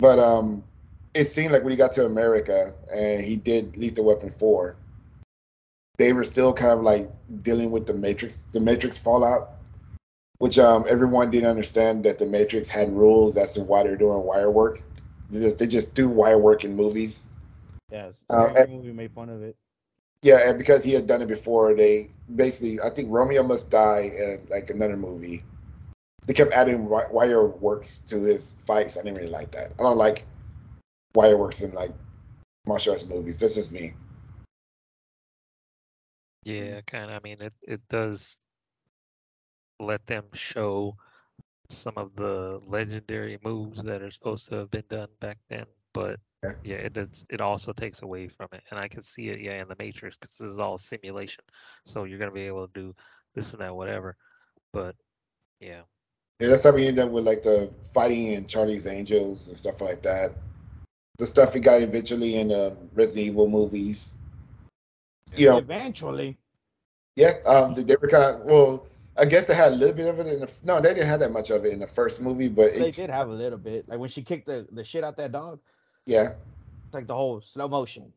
But 0.00 0.18
um, 0.18 0.64
it 1.14 1.26
seemed 1.26 1.52
like 1.52 1.62
when 1.62 1.70
he 1.70 1.76
got 1.76 1.92
to 1.92 2.06
America 2.06 2.74
and 2.92 3.22
he 3.22 3.36
did 3.36 3.76
Lethal 3.76 4.04
Weapon 4.04 4.30
four, 4.30 4.74
they 5.98 6.12
were 6.12 6.24
still 6.24 6.52
kind 6.52 6.72
of 6.72 6.82
like 6.82 7.10
dealing 7.42 7.70
with 7.70 7.86
the 7.86 7.94
Matrix, 7.94 8.42
the 8.52 8.60
Matrix 8.60 8.98
fallout 8.98 9.54
which 10.38 10.58
um, 10.58 10.84
everyone 10.88 11.30
didn't 11.30 11.48
understand 11.48 12.04
that 12.04 12.18
the 12.18 12.26
Matrix 12.26 12.68
had 12.68 12.92
rules 12.92 13.36
as 13.36 13.54
to 13.54 13.62
why 13.62 13.82
they're 13.82 13.96
doing 13.96 14.24
wire 14.24 14.50
work. 14.50 14.80
They 15.30 15.40
just, 15.40 15.58
they 15.58 15.66
just 15.66 15.94
do 15.94 16.08
wire 16.08 16.38
work 16.38 16.64
in 16.64 16.76
movies. 16.76 17.32
Yeah, 17.90 18.10
Uh, 18.28 18.52
every 18.54 18.74
movie 18.74 18.92
made 18.92 19.12
fun 19.12 19.28
of 19.28 19.42
it. 19.42 19.56
Yeah, 20.22 20.48
and 20.48 20.58
because 20.58 20.82
he 20.82 20.92
had 20.92 21.06
done 21.06 21.22
it 21.22 21.28
before, 21.28 21.74
they 21.74 22.08
basically, 22.34 22.80
I 22.80 22.90
think 22.90 23.08
Romeo 23.10 23.42
Must 23.42 23.70
Die 23.70 24.10
and 24.18 24.48
like 24.50 24.70
another 24.70 24.96
movie, 24.96 25.44
they 26.26 26.34
kept 26.34 26.52
adding 26.52 26.88
wire 26.88 27.46
works 27.46 28.00
to 28.00 28.20
his 28.20 28.54
fights. 28.66 28.96
I 28.96 29.02
didn't 29.02 29.18
really 29.18 29.30
like 29.30 29.52
that. 29.52 29.72
I 29.78 29.82
don't 29.82 29.98
like 29.98 30.26
wire 31.14 31.36
works 31.36 31.60
in 31.62 31.72
like 31.72 31.92
martial 32.66 32.92
arts 32.92 33.06
movies. 33.06 33.38
That's 33.38 33.54
just 33.54 33.72
me. 33.72 33.92
Yeah, 36.44 36.80
mm-hmm. 36.80 36.86
kind 36.86 37.10
of. 37.10 37.16
I 37.16 37.20
mean, 37.24 37.40
it 37.40 37.54
it 37.66 37.88
does 37.88 38.38
let 39.80 40.06
them 40.06 40.24
show 40.34 40.96
some 41.70 41.94
of 41.96 42.14
the 42.16 42.60
legendary 42.66 43.38
moves 43.44 43.82
that 43.84 44.02
are 44.02 44.10
supposed 44.10 44.46
to 44.48 44.56
have 44.56 44.70
been 44.70 44.84
done 44.88 45.08
back 45.20 45.38
then, 45.48 45.66
but 45.92 46.20
Yeah. 46.62 46.76
it 46.76 46.92
does. 46.92 47.26
It 47.30 47.40
also 47.40 47.72
takes 47.72 48.02
away 48.02 48.28
from 48.28 48.48
it, 48.52 48.62
and 48.70 48.78
I 48.78 48.88
can 48.88 49.02
see 49.02 49.28
it. 49.28 49.40
Yeah, 49.40 49.60
in 49.62 49.68
the 49.68 49.76
Matrix, 49.78 50.16
because 50.16 50.36
this 50.38 50.50
is 50.50 50.58
all 50.58 50.78
simulation, 50.78 51.44
so 51.84 52.04
you're 52.04 52.18
gonna 52.18 52.30
be 52.32 52.46
able 52.46 52.68
to 52.68 52.72
do 52.80 52.94
this 53.34 53.52
and 53.52 53.62
that, 53.62 53.74
whatever. 53.74 54.16
But 54.72 54.96
yeah, 55.60 55.82
Yeah, 56.40 56.48
that's 56.48 56.64
how 56.64 56.72
we 56.72 56.86
end 56.86 56.98
up 56.98 57.10
with 57.10 57.24
like 57.24 57.42
the 57.42 57.72
fighting 57.94 58.28
in 58.32 58.46
Charlie's 58.46 58.86
Angels 58.86 59.48
and 59.48 59.56
stuff 59.56 59.80
like 59.80 60.02
that. 60.02 60.32
The 61.18 61.26
stuff 61.26 61.54
he 61.54 61.60
got 61.60 61.80
eventually 61.80 62.36
in 62.36 62.48
the 62.48 62.76
Resident 62.94 63.28
Evil 63.28 63.48
movies. 63.48 64.16
You 65.36 65.46
know, 65.46 65.58
Eventually, 65.58 66.38
Yeah, 67.16 67.34
um, 67.46 67.74
they, 67.74 67.82
they 67.82 67.96
were 68.00 68.08
kind 68.08 68.36
of 68.36 68.44
well. 68.44 68.86
I 69.16 69.24
guess 69.24 69.46
they 69.46 69.54
had 69.54 69.72
a 69.72 69.76
little 69.76 69.94
bit 69.94 70.08
of 70.08 70.18
it 70.18 70.26
in 70.26 70.40
the. 70.40 70.50
No, 70.64 70.80
they 70.80 70.92
didn't 70.94 71.06
have 71.06 71.20
that 71.20 71.30
much 71.32 71.50
of 71.50 71.64
it 71.64 71.72
in 71.72 71.78
the 71.78 71.86
first 71.86 72.20
movie, 72.20 72.48
but 72.48 72.72
they 72.72 72.88
it's, 72.88 72.96
did 72.96 73.10
have 73.10 73.28
a 73.28 73.32
little 73.32 73.58
bit. 73.58 73.88
Like 73.88 73.98
when 73.98 74.08
she 74.08 74.22
kicked 74.22 74.46
the, 74.46 74.66
the 74.72 74.82
shit 74.82 75.04
out 75.04 75.16
that 75.18 75.32
dog, 75.32 75.60
yeah, 76.06 76.32
like 76.92 77.06
the 77.06 77.14
whole 77.14 77.40
slow 77.40 77.68
motion. 77.68 78.12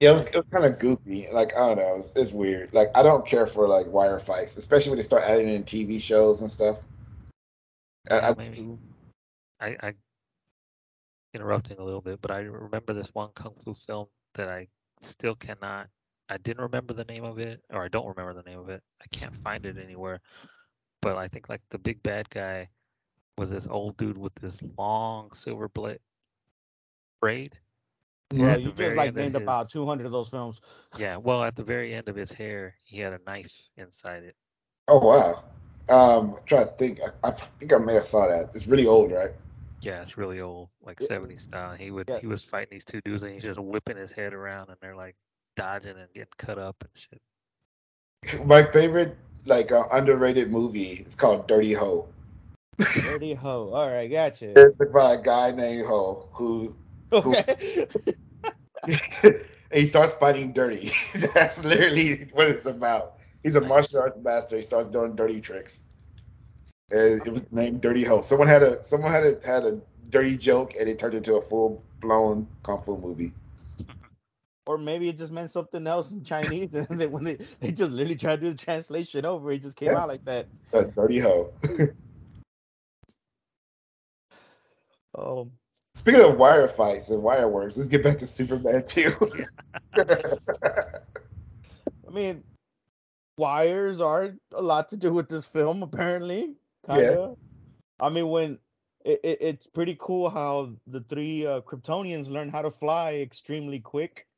yeah, 0.00 0.10
it 0.10 0.12
was, 0.12 0.28
it 0.28 0.36
was 0.36 0.46
kind 0.50 0.64
of 0.64 0.78
goofy. 0.78 1.28
Like 1.32 1.56
I 1.56 1.66
don't 1.66 1.76
know, 1.76 1.94
it's, 1.96 2.16
it's 2.16 2.32
weird. 2.32 2.74
Like 2.74 2.88
I 2.96 3.02
don't 3.02 3.24
care 3.26 3.46
for 3.46 3.68
like 3.68 3.86
wire 3.86 4.18
fights, 4.18 4.56
especially 4.56 4.90
when 4.90 4.98
they 4.98 5.04
start 5.04 5.22
adding 5.24 5.48
in 5.48 5.62
TV 5.62 6.00
shows 6.00 6.40
and 6.40 6.50
stuff. 6.50 6.80
I, 8.10 8.14
yeah, 8.16 8.28
I, 8.30 8.34
maybe 8.34 8.78
I, 9.60 9.76
I 9.80 9.94
interrupting 11.34 11.78
a 11.78 11.84
little 11.84 12.00
bit, 12.00 12.20
but 12.20 12.30
I 12.30 12.40
remember 12.40 12.92
this 12.92 13.14
one 13.14 13.30
kung 13.34 13.54
fu 13.64 13.74
film 13.74 14.06
that 14.34 14.48
I 14.48 14.68
still 15.00 15.34
cannot. 15.34 15.88
I 16.30 16.36
didn't 16.38 16.62
remember 16.62 16.94
the 16.94 17.04
name 17.04 17.24
of 17.24 17.38
it, 17.40 17.60
or 17.70 17.84
I 17.84 17.88
don't 17.88 18.06
remember 18.06 18.32
the 18.32 18.48
name 18.48 18.60
of 18.60 18.68
it. 18.68 18.82
I 19.02 19.06
can't 19.10 19.34
find 19.34 19.66
it 19.66 19.76
anywhere. 19.76 20.20
But 21.02 21.16
I 21.16 21.26
think 21.26 21.48
like 21.48 21.60
the 21.70 21.78
big 21.78 22.02
bad 22.04 22.30
guy 22.30 22.68
was 23.36 23.50
this 23.50 23.66
old 23.66 23.96
dude 23.96 24.16
with 24.16 24.34
this 24.36 24.62
long 24.78 25.32
silver 25.32 25.68
blade 25.68 25.98
braid. 27.20 27.58
Bro, 28.30 28.48
at 28.48 28.60
you 28.60 28.72
just 28.72 28.96
like 28.96 29.08
end 29.08 29.08
of 29.08 29.16
named 29.16 29.34
about 29.34 29.70
200 29.70 30.06
of 30.06 30.12
those 30.12 30.28
films. 30.28 30.60
Yeah, 30.96 31.16
well, 31.16 31.42
at 31.42 31.56
the 31.56 31.64
very 31.64 31.94
end 31.94 32.08
of 32.08 32.14
his 32.14 32.30
hair, 32.30 32.76
he 32.84 33.00
had 33.00 33.12
a 33.12 33.20
knife 33.26 33.62
inside 33.76 34.22
it. 34.22 34.36
oh 34.86 34.98
wow. 35.04 35.42
Um, 35.88 36.36
I'm 36.36 36.44
trying 36.46 36.66
to 36.66 36.72
think. 36.74 37.00
I, 37.24 37.28
I 37.28 37.30
think 37.32 37.72
I 37.72 37.78
may 37.78 37.94
have 37.94 38.04
saw 38.04 38.28
that. 38.28 38.50
It's 38.54 38.68
really 38.68 38.86
old, 38.86 39.10
right? 39.10 39.30
Yeah, 39.82 40.02
it's 40.02 40.16
really 40.16 40.40
old, 40.40 40.68
like 40.82 41.00
Yeah. 41.00 41.08
70s 41.08 41.42
style. 41.42 41.74
He 41.74 41.90
would 41.90 42.08
Yeah. 42.08 42.20
he 42.20 42.28
was 42.28 42.44
fighting 42.44 42.68
these 42.70 42.84
two 42.84 43.00
dudes 43.00 43.24
and 43.24 43.32
he's 43.32 43.42
just 43.42 43.58
whipping 43.58 43.96
his 43.96 44.12
head 44.12 44.32
around 44.32 44.68
and 44.68 44.78
they're 44.80 44.94
like 44.94 45.16
dodging 45.56 45.96
and 45.96 46.12
getting 46.14 46.28
cut 46.38 46.58
up 46.58 46.76
and 46.82 46.90
shit. 46.94 48.46
My 48.46 48.62
favorite 48.62 49.16
like 49.46 49.72
uh, 49.72 49.84
underrated 49.92 50.50
movie 50.50 51.04
is 51.06 51.14
called 51.14 51.48
Dirty 51.48 51.72
Ho. 51.72 52.08
Dirty 52.78 53.34
Ho. 53.34 53.70
All 53.72 53.88
right, 53.88 54.10
gotcha. 54.10 54.60
It's 54.60 54.92
by 54.92 55.14
a 55.14 55.22
guy 55.22 55.50
named 55.52 55.86
Ho 55.86 56.28
who 56.32 56.74
Okay. 57.12 57.86
and 58.86 59.36
he 59.72 59.86
starts 59.86 60.14
fighting 60.14 60.52
dirty. 60.52 60.92
That's 61.34 61.62
literally 61.64 62.28
what 62.32 62.48
it's 62.48 62.66
about. 62.66 63.16
He's 63.42 63.56
a 63.56 63.60
martial 63.60 64.00
arts 64.00 64.18
master. 64.22 64.56
He 64.56 64.62
starts 64.62 64.88
doing 64.88 65.16
dirty 65.16 65.40
tricks. 65.40 65.84
And 66.90 67.24
it 67.26 67.32
was 67.32 67.50
named 67.52 67.80
Dirty 67.80 68.04
Ho. 68.04 68.20
Someone 68.20 68.48
had 68.48 68.62
a 68.62 68.82
someone 68.82 69.12
had 69.12 69.24
a 69.24 69.38
had 69.46 69.64
a 69.64 69.80
dirty 70.10 70.36
joke, 70.36 70.74
and 70.78 70.88
it 70.88 70.98
turned 70.98 71.14
into 71.14 71.36
a 71.36 71.42
full 71.42 71.82
blown 72.00 72.48
kung 72.64 72.80
fu 72.82 72.96
movie. 72.96 73.32
Or 74.70 74.78
maybe 74.78 75.08
it 75.08 75.18
just 75.18 75.32
meant 75.32 75.50
something 75.50 75.84
else 75.84 76.12
in 76.12 76.22
Chinese, 76.22 76.74
and 76.90 77.00
then 77.00 77.10
when 77.10 77.24
they, 77.24 77.36
they 77.60 77.72
just 77.72 77.90
literally 77.90 78.14
tried 78.14 78.36
to 78.36 78.46
do 78.46 78.52
the 78.52 78.56
translation 78.56 79.26
over, 79.26 79.50
it 79.50 79.62
just 79.62 79.76
came 79.76 79.90
Yeah. 79.90 79.98
out 79.98 80.08
like 80.08 80.24
that. 80.24 80.48
Uh, 80.72 80.84
dirty 80.84 81.18
Ho. 81.18 81.52
Um, 85.18 85.50
Speaking 85.96 86.22
of 86.22 86.38
wire 86.38 86.68
fights 86.68 87.10
and 87.10 87.20
wire 87.20 87.48
works, 87.48 87.76
let's 87.76 87.88
get 87.88 88.04
back 88.04 88.18
to 88.18 88.26
Superman 88.28 88.84
2. 88.86 89.12
I 89.98 90.04
mean, 92.12 92.44
wires 93.36 94.00
are 94.00 94.36
a 94.54 94.62
lot 94.62 94.90
to 94.90 94.96
do 94.96 95.12
with 95.12 95.28
this 95.28 95.44
film, 95.46 95.82
apparently. 95.82 96.54
Yeah. 96.88 96.96
Kinda. 96.96 97.34
I 97.98 98.08
mean, 98.08 98.28
when 98.28 98.60
it, 99.04 99.18
it, 99.24 99.38
it's 99.40 99.66
pretty 99.66 99.96
cool 99.98 100.30
how 100.30 100.70
the 100.86 101.00
three 101.00 101.44
uh, 101.44 101.62
Kryptonians 101.62 102.30
learn 102.30 102.48
how 102.48 102.62
to 102.62 102.70
fly 102.70 103.14
extremely 103.14 103.80
quick. 103.80 104.28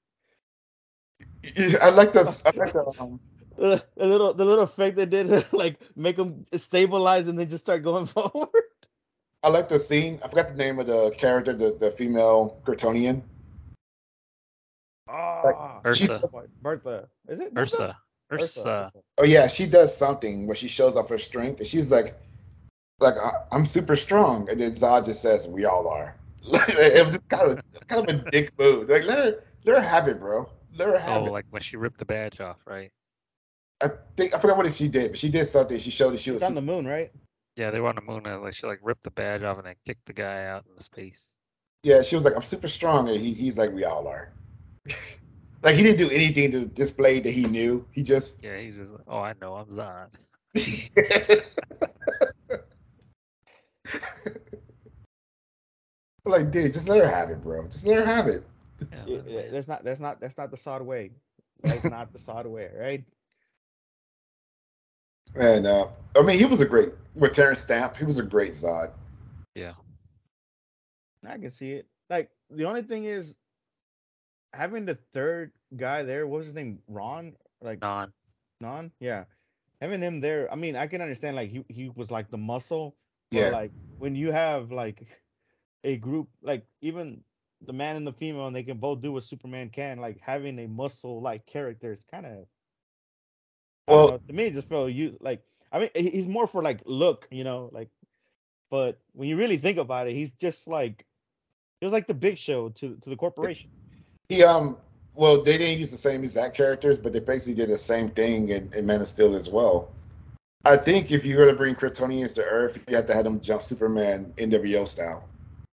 I 1.81 1.91
like 1.91 2.13
this. 2.13 2.43
I 2.47 2.53
like 2.57 2.73
the, 2.73 2.87
um, 2.99 3.21
Uh, 3.59 3.79
the 3.97 4.07
little 4.07 4.33
the 4.33 4.47
little 4.47 4.65
effect 4.65 4.97
they 4.97 5.05
did, 5.05 5.29
like 5.53 5.79
make 5.95 6.17
them 6.17 6.43
stabilize 6.55 7.29
and 7.29 7.39
then 7.39 7.49
just 7.49 7.63
start 7.63 7.83
going 7.83 8.07
forward. 8.17 8.49
I 9.43 9.51
like 9.51 9.69
the 9.69 9.79
scene. 9.79 10.19
I 10.25 10.29
forgot 10.29 10.49
the 10.49 10.55
name 10.55 10.79
of 10.79 10.87
the 10.87 11.11
character, 11.11 11.53
the, 11.53 11.77
the 11.79 11.91
female 11.91 12.57
Kryptonian. 12.65 13.23
Ah, 15.09 15.81
Ursa. 15.85 16.31
Bertha, 16.63 17.09
is 17.29 17.41
it 17.41 17.53
Ursa. 17.57 17.99
Ursa. 18.33 18.61
Ursa. 18.61 18.93
Oh 19.19 19.25
yeah, 19.25 19.47
she 19.49 19.67
does 19.67 19.95
something 19.95 20.47
where 20.47 20.57
she 20.57 20.69
shows 20.69 20.97
off 20.97 21.11
her 21.11 21.19
strength, 21.19 21.59
and 21.59 21.67
she's 21.67 21.93
like, 21.93 22.17
like 23.01 23.17
"I- 23.19 23.45
I'm 23.53 23.67
super 23.67 23.97
strong, 23.97 24.49
and 24.49 24.59
then 24.59 24.71
Zod 24.71 25.05
just 25.05 25.21
says, 25.21 25.47
"We 25.47 25.67
all 25.67 25.89
are." 25.89 26.15
it 26.45 27.05
was 27.05 27.19
kind 27.29 27.53
of 27.53 27.63
kind 27.89 28.09
of 28.09 28.15
a 28.17 28.31
dick 28.31 28.53
move. 28.59 28.89
Like 28.89 29.05
let 29.05 29.19
her 29.19 29.41
let 29.65 29.77
her 29.77 29.83
have 29.87 30.09
it, 30.09 30.19
bro. 30.19 30.49
Let 30.77 30.89
her 30.89 30.99
have 30.99 31.23
Oh, 31.23 31.27
it. 31.27 31.31
like 31.31 31.47
when 31.51 31.63
she 31.63 31.77
ripped 31.77 31.99
the 31.99 32.05
badge 32.05 32.41
off, 32.41 32.59
right? 32.67 32.91
I 33.83 33.91
think 34.17 34.35
I 34.35 34.39
forgot 34.39 34.57
what 34.57 34.73
she 34.73 34.89
did, 34.89 35.11
but 35.13 35.19
she 35.19 35.29
did 35.29 35.47
something. 35.47 35.79
She 35.79 35.91
showed 35.91 36.13
that 36.13 36.21
she 36.21 36.31
was. 36.31 36.43
On 36.43 36.55
the 36.55 36.63
moon, 36.63 36.87
right? 36.87 37.11
Yeah, 37.57 37.71
they 37.71 37.81
were 37.81 37.89
on 37.89 37.97
the 37.97 38.01
moon 38.03 38.27
and 38.27 38.43
like 38.43 38.55
she 38.55 38.67
like 38.67 38.79
ripped 38.83 39.03
the 39.03 39.11
badge 39.11 39.43
off 39.43 39.59
and 39.59 39.67
then 39.67 39.75
kicked 39.85 40.07
the 40.07 40.13
guy 40.13 40.47
out 40.47 40.65
into 40.69 40.83
space. 40.83 41.35
Yeah, 41.83 42.01
she 42.03 42.15
was 42.15 42.25
like, 42.25 42.35
"I'm 42.37 42.43
super 42.43 42.69
strong," 42.69 43.09
and 43.09 43.19
he, 43.19 43.33
he's 43.33 43.59
like, 43.59 43.73
"We 43.73 43.85
all 43.85 44.07
are." 44.07 44.33
like 45.63 45.75
he 45.75 45.83
didn't 45.83 45.99
do 45.99 46.15
anything 46.15 46.53
to 46.53 46.67
display 46.67 47.19
that 47.21 47.31
he 47.31 47.45
knew. 47.45 47.85
He 47.91 48.03
just. 48.03 48.43
Yeah, 48.43 48.59
he's 48.59 48.77
just 48.77 48.93
like, 48.93 49.03
oh, 49.09 49.19
I 49.19 49.35
know, 49.41 49.55
I'm 49.55 49.67
Zod. 49.67 50.09
like, 56.25 56.51
dude, 56.51 56.73
just 56.73 56.89
let 56.89 56.99
her 57.01 57.09
have 57.09 57.31
it, 57.31 57.43
bro. 57.43 57.67
Just 57.67 57.87
let 57.87 57.97
her 57.99 58.07
have 58.07 58.29
it. 58.29 58.45
Yeah, 58.91 59.05
Yeah, 59.07 59.17
man, 59.17 59.25
yeah, 59.27 59.41
man. 59.43 59.53
that's 59.53 59.69
not 59.69 59.85
that's 59.85 60.01
not 60.01 60.21
that's 60.21 60.39
not 60.39 60.51
the 60.51 60.57
Zod 60.57 60.83
way. 60.83 61.13
That's 61.63 61.85
not 61.85 62.13
the 62.13 62.19
Zod 62.19 62.47
way, 62.47 62.69
right? 62.77 63.05
And 65.35 65.67
uh, 65.67 65.87
I 66.17 66.23
mean, 66.23 66.39
he 66.39 66.45
was 66.45 66.61
a 66.61 66.67
great 66.67 66.91
with 67.15 67.33
Terence 67.33 67.61
Stamp. 67.61 67.97
He 67.97 68.05
was 68.05 68.19
a 68.19 68.23
great 68.23 68.53
Zod. 68.53 68.91
yeah. 69.55 69.73
I 71.27 71.39
can 71.39 71.51
see 71.51 71.73
it. 71.73 71.87
Like 72.11 72.31
the 72.51 72.65
only 72.65 72.83
thing 72.83 73.05
is 73.05 73.37
having 74.53 74.85
the 74.87 74.99
third 75.15 75.53
guy 75.77 76.03
there. 76.03 76.27
What 76.27 76.39
was 76.39 76.47
his 76.47 76.55
name? 76.55 76.81
Ron? 76.89 77.37
Like 77.61 77.81
Non. 77.81 78.13
Non? 78.61 78.93
Yeah. 79.01 79.25
Having 79.81 80.03
him 80.03 80.21
there. 80.21 80.53
I 80.53 80.57
mean, 80.57 80.77
I 80.77 80.87
can 80.87 81.01
understand. 81.01 81.37
Like 81.37 81.51
he 81.51 81.65
he 81.69 81.89
was 81.89 82.11
like 82.11 82.31
the 82.31 82.39
muscle. 82.39 82.97
But 83.31 83.39
Yeah. 83.39 83.51
Like 83.51 83.73
when 83.99 84.15
you 84.15 84.33
have 84.33 84.71
like 84.73 85.07
a 85.85 85.97
group, 85.97 86.29
like 86.43 86.67
even 86.81 87.23
the 87.67 87.73
man 87.73 87.97
and 87.97 88.07
the 88.07 88.13
female, 88.13 88.47
and 88.47 88.55
they 88.57 88.63
can 88.63 88.79
both 88.79 89.01
do 89.01 89.13
what 89.13 89.25
Superman 89.25 89.69
can. 89.71 89.99
Like 89.99 90.21
having 90.21 90.59
a 90.59 90.67
muscle 90.69 91.21
like 91.21 91.47
character 91.47 91.93
is 91.93 92.05
kind 92.11 92.27
of. 92.27 92.47
Well- 93.89 94.19
to 94.19 94.33
me, 94.33 94.45
it 94.47 94.55
just 94.55 94.69
felt 94.69 94.93
you 94.93 95.17
like. 95.21 95.43
I 95.71 95.79
mean, 95.79 95.91
he- 95.95 96.11
he's 96.11 96.27
more 96.27 96.47
for 96.47 96.63
like 96.63 96.81
look, 96.85 97.29
you 97.31 97.45
know, 97.45 97.71
like. 97.73 97.89
But 98.71 98.99
when 99.13 99.29
you 99.29 99.37
really 99.37 99.59
think 99.59 99.77
about 99.77 100.07
it, 100.09 100.15
he's 100.15 100.33
just 100.33 100.67
like, 100.67 101.05
he 101.81 101.87
was 101.87 101.93
like 101.93 102.07
the 102.07 102.15
Big 102.15 102.39
Show 102.39 102.71
to 102.71 102.97
to 102.97 103.11
the 103.11 103.17
corporation. 103.17 103.71
He 104.29 104.43
um. 104.43 104.77
Well, 105.15 105.43
they 105.43 105.59
didn't 105.59 105.79
use 105.79 105.91
the 105.91 105.99
same 105.99 106.23
exact 106.23 106.57
characters, 106.57 106.99
but 106.99 107.13
they 107.13 107.19
basically 107.21 107.53
did 107.55 107.69
the 107.69 107.77
same 107.77 108.09
thing 108.09 108.49
in, 108.49 108.71
in 108.75 108.87
Man 108.87 109.03
of 109.03 109.09
Steel 109.09 109.35
as 109.37 109.51
well. 109.51 109.91
I 110.65 110.79
think 110.79 111.11
if 111.11 111.27
you're 111.27 111.45
gonna 111.45 111.57
bring 111.57 111.75
Kryptonians 111.75 112.35
to 112.37 112.45
Earth, 112.45 112.83
you 112.89 112.97
have 112.97 113.05
to 113.07 113.15
have 113.15 113.25
them 113.25 113.41
jump 113.41 113.61
Superman 113.61 114.33
NWO 114.39 114.89
style. 114.89 115.29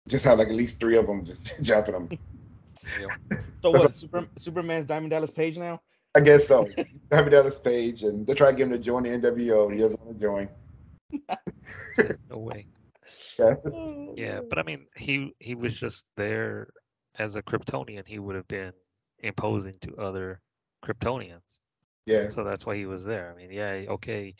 Just 0.07 0.25
have 0.25 0.39
like 0.39 0.47
at 0.47 0.55
least 0.55 0.79
three 0.79 0.97
of 0.97 1.05
them 1.07 1.23
just 1.25 1.53
jumping 1.61 1.93
them. 1.93 2.09
So 3.61 3.73
That's 3.73 3.83
what? 3.83 3.93
Super, 3.93 4.27
Superman's 4.37 4.85
Diamond 4.85 5.11
Dallas 5.11 5.29
Page 5.29 5.57
now? 5.57 5.81
I 6.15 6.21
guess 6.21 6.47
so. 6.47 6.65
Diamond 7.11 7.31
Dallas 7.31 7.59
Page, 7.59 8.03
and 8.03 8.25
they 8.25 8.33
try 8.33 8.51
to 8.51 8.55
get 8.55 8.63
him 8.67 8.71
to 8.71 8.79
join 8.79 9.03
the 9.03 9.09
NWO, 9.09 9.65
and 9.65 9.73
he 9.73 9.81
doesn't 9.81 10.01
want 10.01 10.17
to 10.17 10.25
join. 10.25 10.49
No 12.29 12.37
way. 12.37 12.65
Yeah. 13.37 13.55
Yeah, 14.15 14.39
but 14.49 14.57
I 14.57 14.63
mean, 14.63 14.85
he 14.95 15.33
he 15.39 15.53
was 15.55 15.77
just 15.77 16.05
there 16.15 16.69
as 17.19 17.35
a 17.35 17.41
Kryptonian. 17.43 18.07
He 18.07 18.19
would 18.19 18.35
have 18.35 18.47
been 18.47 18.71
imposing 19.19 19.75
to 19.81 19.95
other 19.97 20.39
Kryptonians, 20.85 21.59
Yeah. 22.05 22.29
so 22.29 22.43
that's 22.43 22.65
why 22.65 22.75
he 22.77 22.85
was 22.85 23.03
there. 23.03 23.31
I 23.31 23.35
mean, 23.35 23.51
yeah, 23.51 23.83
okay, 23.89 24.33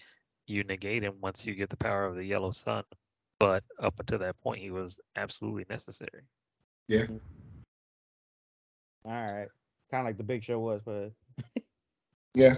you 0.46 0.64
negate 0.64 1.04
him 1.04 1.16
once 1.20 1.46
you 1.46 1.54
get 1.54 1.70
the 1.70 1.78
power 1.78 2.06
of 2.06 2.16
the 2.16 2.26
Yellow 2.26 2.52
Sun, 2.52 2.84
but 3.40 3.64
up 3.82 4.00
until 4.00 4.20
that 4.20 4.40
point, 4.42 4.60
he 4.60 4.72
was 4.72 5.00
absolutely 5.16 5.66
necessary. 5.70 6.24
Yeah. 6.88 7.06
All 9.06 9.12
right, 9.12 9.48
kind 9.92 10.02
of 10.02 10.06
like 10.06 10.18
the 10.18 10.24
Big 10.24 10.44
Show 10.44 10.60
was, 10.60 10.82
but 10.84 11.12
Yeah. 12.36 12.56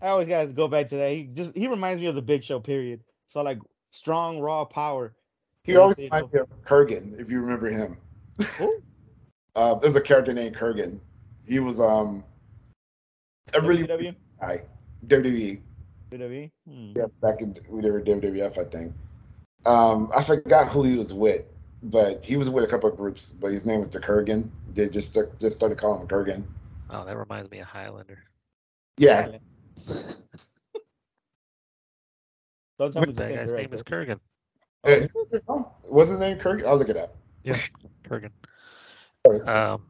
I 0.00 0.08
always 0.08 0.26
got 0.26 0.48
to 0.48 0.52
go 0.52 0.66
back 0.66 0.88
to 0.88 0.96
that. 0.96 1.10
He 1.12 1.24
just 1.24 1.56
he 1.56 1.68
reminds 1.68 2.00
me 2.00 2.06
of 2.08 2.14
the 2.16 2.22
Big 2.22 2.42
Show. 2.42 2.58
Period. 2.58 3.04
So 3.28 3.42
like 3.42 3.58
strong 3.90 4.40
raw 4.40 4.64
power. 4.64 5.14
He 5.62 5.72
Yeah, 5.72 5.78
always 5.78 5.98
reminds 5.98 6.32
me 6.32 6.40
of 6.40 6.48
Kurgan, 6.64 7.20
if 7.20 7.30
you 7.30 7.40
remember 7.40 7.68
him. 7.70 7.98
Who? 8.58 8.78
Uh, 9.54 9.74
there's 9.74 9.96
a 9.96 10.00
character 10.00 10.32
named 10.32 10.56
Kurgan. 10.56 10.98
He 11.46 11.60
was 11.60 11.78
um 11.78 12.24
a 13.54 13.60
really 13.60 13.82
WWE. 13.82 14.16
guy. 14.40 14.62
WWE. 15.08 15.60
WWE. 16.10 16.50
Hmm. 16.66 16.92
Yeah, 16.96 17.04
back 17.20 17.42
in 17.42 17.54
we 17.68 17.82
were 17.90 18.00
WWF, 18.00 18.56
I 18.56 18.64
think. 18.70 18.94
Um, 19.64 20.10
I 20.14 20.22
forgot 20.22 20.68
who 20.68 20.82
he 20.82 20.96
was 20.96 21.14
with, 21.14 21.44
but 21.82 22.24
he 22.24 22.36
was 22.36 22.50
with 22.50 22.64
a 22.64 22.66
couple 22.66 22.90
of 22.90 22.96
groups. 22.96 23.32
But 23.32 23.52
his 23.52 23.64
name 23.66 23.78
was 23.78 23.88
the 23.88 24.00
Kurgan. 24.00 24.50
They 24.74 24.88
just 24.88 25.14
st- 25.14 25.38
just 25.38 25.56
started 25.56 25.78
calling 25.78 26.02
him 26.02 26.08
Kurgan. 26.08 26.44
Oh, 26.90 27.04
that 27.04 27.16
reminds 27.16 27.50
me 27.50 27.60
of 27.60 27.68
Highlander. 27.68 28.24
Yeah, 28.98 29.38
Don't 32.78 32.92
tell 32.92 33.06
me 33.06 33.12
that 33.12 33.34
guy's 33.34 33.54
name 33.54 33.72
is 33.72 33.82
director. 33.82 34.20
Kurgan. 34.84 35.46
Uh, 35.48 35.62
what's 35.82 36.10
his 36.10 36.18
name? 36.18 36.38
Kurgan. 36.38 36.66
I'll 36.66 36.76
look 36.76 36.88
it 36.88 36.96
up. 36.96 37.16
Kurgan. 38.04 38.30
Um, 39.46 39.86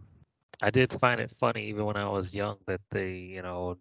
I 0.60 0.70
did 0.70 0.92
find 0.92 1.20
it 1.20 1.30
funny 1.30 1.64
even 1.64 1.86
when 1.86 1.96
I 1.96 2.08
was 2.08 2.34
young 2.34 2.58
that 2.66 2.80
they, 2.90 3.12
you 3.12 3.42
know, 3.42 3.78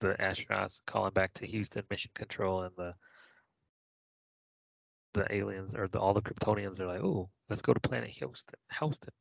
the 0.00 0.14
astronauts 0.14 0.80
calling 0.86 1.12
back 1.12 1.32
to 1.34 1.46
Houston 1.46 1.84
Mission 1.90 2.10
Control 2.14 2.62
and 2.62 2.74
the 2.76 2.94
the 5.14 5.32
aliens 5.34 5.74
or 5.74 5.88
the 5.88 6.00
all 6.00 6.14
the 6.14 6.22
Kryptonians 6.22 6.80
are 6.80 6.86
like, 6.86 7.02
"Oh, 7.02 7.30
let's 7.48 7.62
go 7.62 7.74
to 7.74 7.80
planet 7.80 8.10
Houston." 8.10 8.58
Houston. 8.78 9.12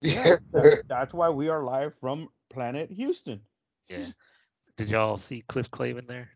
Yeah. 0.00 0.36
That- 0.52 0.84
that's 0.88 1.14
why 1.14 1.30
we 1.30 1.48
are 1.48 1.64
live 1.64 1.94
from 2.00 2.28
planet 2.50 2.90
Houston. 2.90 3.40
Yeah. 3.88 4.06
Did 4.76 4.90
y'all 4.90 5.16
see 5.16 5.42
Cliff 5.48 5.70
Clavin 5.70 6.06
there? 6.06 6.30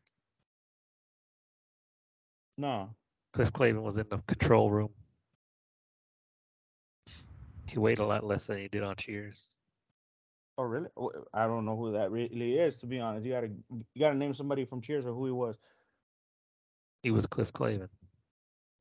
No. 2.56 2.90
Cliff 3.32 3.52
Clavin 3.52 3.82
was 3.82 3.96
in 3.96 4.08
the 4.08 4.18
control 4.18 4.70
room. 4.70 4.90
He 7.68 7.78
weighed 7.78 8.00
a 8.00 8.04
lot 8.04 8.24
less 8.24 8.46
than 8.46 8.58
he 8.58 8.68
did 8.68 8.82
on 8.82 8.96
Cheers. 8.96 9.48
Oh 10.58 10.64
really? 10.64 10.88
I 11.32 11.46
don't 11.46 11.64
know 11.64 11.76
who 11.76 11.92
that 11.92 12.10
really 12.10 12.58
is. 12.58 12.74
To 12.76 12.86
be 12.86 13.00
honest, 13.00 13.24
you 13.24 13.32
gotta 13.32 13.50
you 13.70 14.00
gotta 14.00 14.16
name 14.16 14.34
somebody 14.34 14.64
from 14.64 14.80
Cheers 14.80 15.06
or 15.06 15.14
who 15.14 15.26
he 15.26 15.32
was. 15.32 15.56
He 17.02 17.10
was 17.10 17.26
Cliff 17.26 17.52
Clavin. 17.52 17.88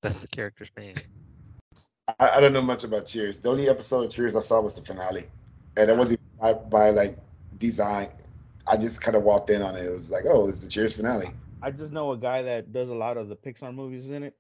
That's 0.02 0.22
the 0.22 0.28
character's 0.28 0.72
name. 0.78 0.96
I, 2.20 2.30
I 2.38 2.40
don't 2.40 2.54
know 2.54 2.62
much 2.62 2.84
about 2.84 3.06
Cheers. 3.06 3.40
The 3.40 3.50
only 3.50 3.70
episode 3.70 4.06
of 4.06 4.12
Cheers 4.12 4.36
I 4.36 4.40
saw 4.40 4.62
was 4.62 4.74
the 4.74 4.82
finale, 4.82 5.26
and 5.78 5.90
it 5.90 5.98
wasn't 5.98 6.20
by, 6.40 6.54
by 6.54 6.90
like 6.92 7.18
design. 7.58 8.10
I 8.68 8.78
just 8.78 9.02
kind 9.02 9.18
of 9.18 9.24
walked 9.24 9.50
in 9.50 9.62
on 9.62 9.76
it. 9.76 9.86
It 9.86 9.92
was 9.92 10.10
like, 10.10 10.24
oh, 10.28 10.48
it's 10.48 10.62
the 10.62 10.70
Cheers 10.70 10.94
finale. 10.96 11.28
I 11.62 11.72
just 11.72 11.92
know 11.92 12.12
a 12.14 12.18
guy 12.18 12.42
that 12.44 12.72
does 12.72 12.90
a 12.90 12.96
lot 12.96 13.18
of 13.18 13.28
the 13.28 13.36
Pixar 13.36 13.74
movies 13.74 14.10
in 14.10 14.24
it. 14.24 14.36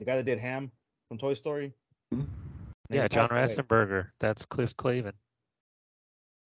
The 0.00 0.04
guy 0.04 0.16
that 0.16 0.24
did 0.24 0.38
Ham 0.38 0.72
from 1.06 1.18
Toy 1.18 1.34
Story. 1.34 1.72
Mhm. 2.12 2.26
Yeah, 2.90 3.06
John 3.06 3.28
passed 3.28 3.58
away. 3.58 4.02
That's 4.18 4.44
Cliff 4.44 4.76
Clavin. 4.76 5.12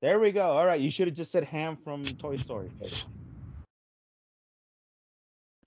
There 0.02 0.18
we 0.18 0.32
go. 0.32 0.50
All 0.50 0.66
right, 0.66 0.80
you 0.80 0.90
should 0.90 1.08
have 1.08 1.16
just 1.16 1.32
said 1.32 1.44
Ham 1.44 1.78
from 1.82 2.04
Toy 2.04 2.36
Story. 2.36 2.70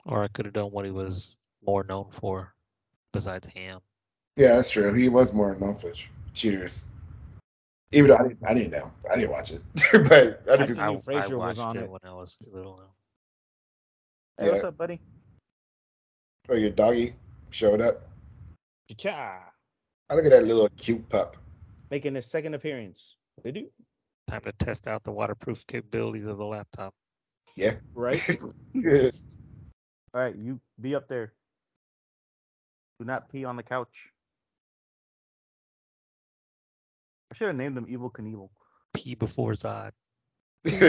Or 0.06 0.24
I 0.24 0.28
could 0.28 0.46
have 0.46 0.54
done 0.54 0.72
what 0.72 0.86
he 0.86 0.92
was 0.92 1.38
more 1.68 1.84
known 1.84 2.08
for 2.10 2.54
besides 3.14 3.48
Ham. 3.48 3.82
Yeah, 4.38 4.56
that's 4.56 4.70
true. 4.70 4.94
He 4.94 5.10
was 5.10 5.34
more 5.34 5.56
known 5.56 5.76
for 5.76 5.92
Ch- 5.92 6.10
Cheers. 6.34 6.86
Even 7.92 8.10
though 8.10 8.18
I 8.18 8.24
didn't, 8.24 8.40
I 8.46 8.54
didn't 8.54 8.72
know. 8.72 8.92
I 9.12 9.16
didn't 9.16 9.32
watch 9.32 9.52
it, 9.52 9.62
but 10.10 10.48
other 10.48 10.64
I 10.64 10.68
people, 10.68 10.94
knew 10.94 11.00
Frasier 11.00 11.38
was 11.38 11.58
watched 11.58 11.60
on 11.60 11.78
it 11.78 11.84
it. 11.84 11.90
when 11.90 12.00
I 12.04 12.14
was 12.14 12.38
little. 12.52 12.78
Now. 14.38 14.46
Hey, 14.46 14.52
what's 14.52 14.64
up, 14.64 14.78
buddy? 14.78 15.02
oh, 16.50 16.56
your 16.56 16.70
doggy 16.70 17.14
showed 17.50 17.82
up. 17.82 18.08
Cha-cha. 18.90 19.40
I 20.10 20.16
look 20.16 20.26
at 20.26 20.32
that 20.32 20.46
little 20.46 20.70
cute 20.78 21.08
pup. 21.10 21.38
making 21.92 22.16
his 22.16 22.26
second 22.26 22.54
appearance. 22.54 23.18
They 23.44 23.52
do 23.52 23.68
Time 24.28 24.42
to 24.42 24.52
test 24.54 24.88
out 24.88 25.04
the 25.06 25.12
waterproof 25.12 25.66
capabilities 25.68 26.26
of 26.28 26.38
the 26.38 26.46
laptop. 26.46 26.94
Yeah. 27.56 27.76
right. 27.96 28.22
All 28.76 30.22
right, 30.22 30.36
you 30.36 30.60
be 30.82 30.94
up 30.96 31.08
there. 31.08 31.34
Do 33.00 33.06
not 33.06 33.30
pee 33.32 33.46
on 33.46 33.56
the 33.56 33.64
couch. 33.64 34.12
I 37.32 37.36
should 37.36 37.48
have 37.48 37.56
named 37.56 37.78
them 37.78 37.86
Evel 37.86 38.12
Knievel. 38.12 38.50
Pee 38.94 39.16
before 39.16 39.52
Zod. 39.52 39.92
so 40.66 40.84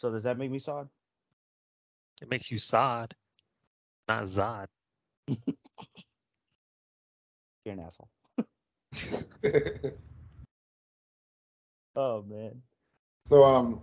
does 0.00 0.24
that 0.24 0.36
make 0.38 0.50
me 0.50 0.58
Sod? 0.58 0.88
It 2.20 2.30
makes 2.30 2.50
you 2.50 2.58
Sod, 2.58 3.14
not 4.08 4.24
Zod. 4.24 4.66
You're 7.64 7.74
an 7.74 7.80
asshole. 7.80 8.08
Oh 11.96 12.24
man. 12.28 12.60
so 13.24 13.44
um, 13.44 13.80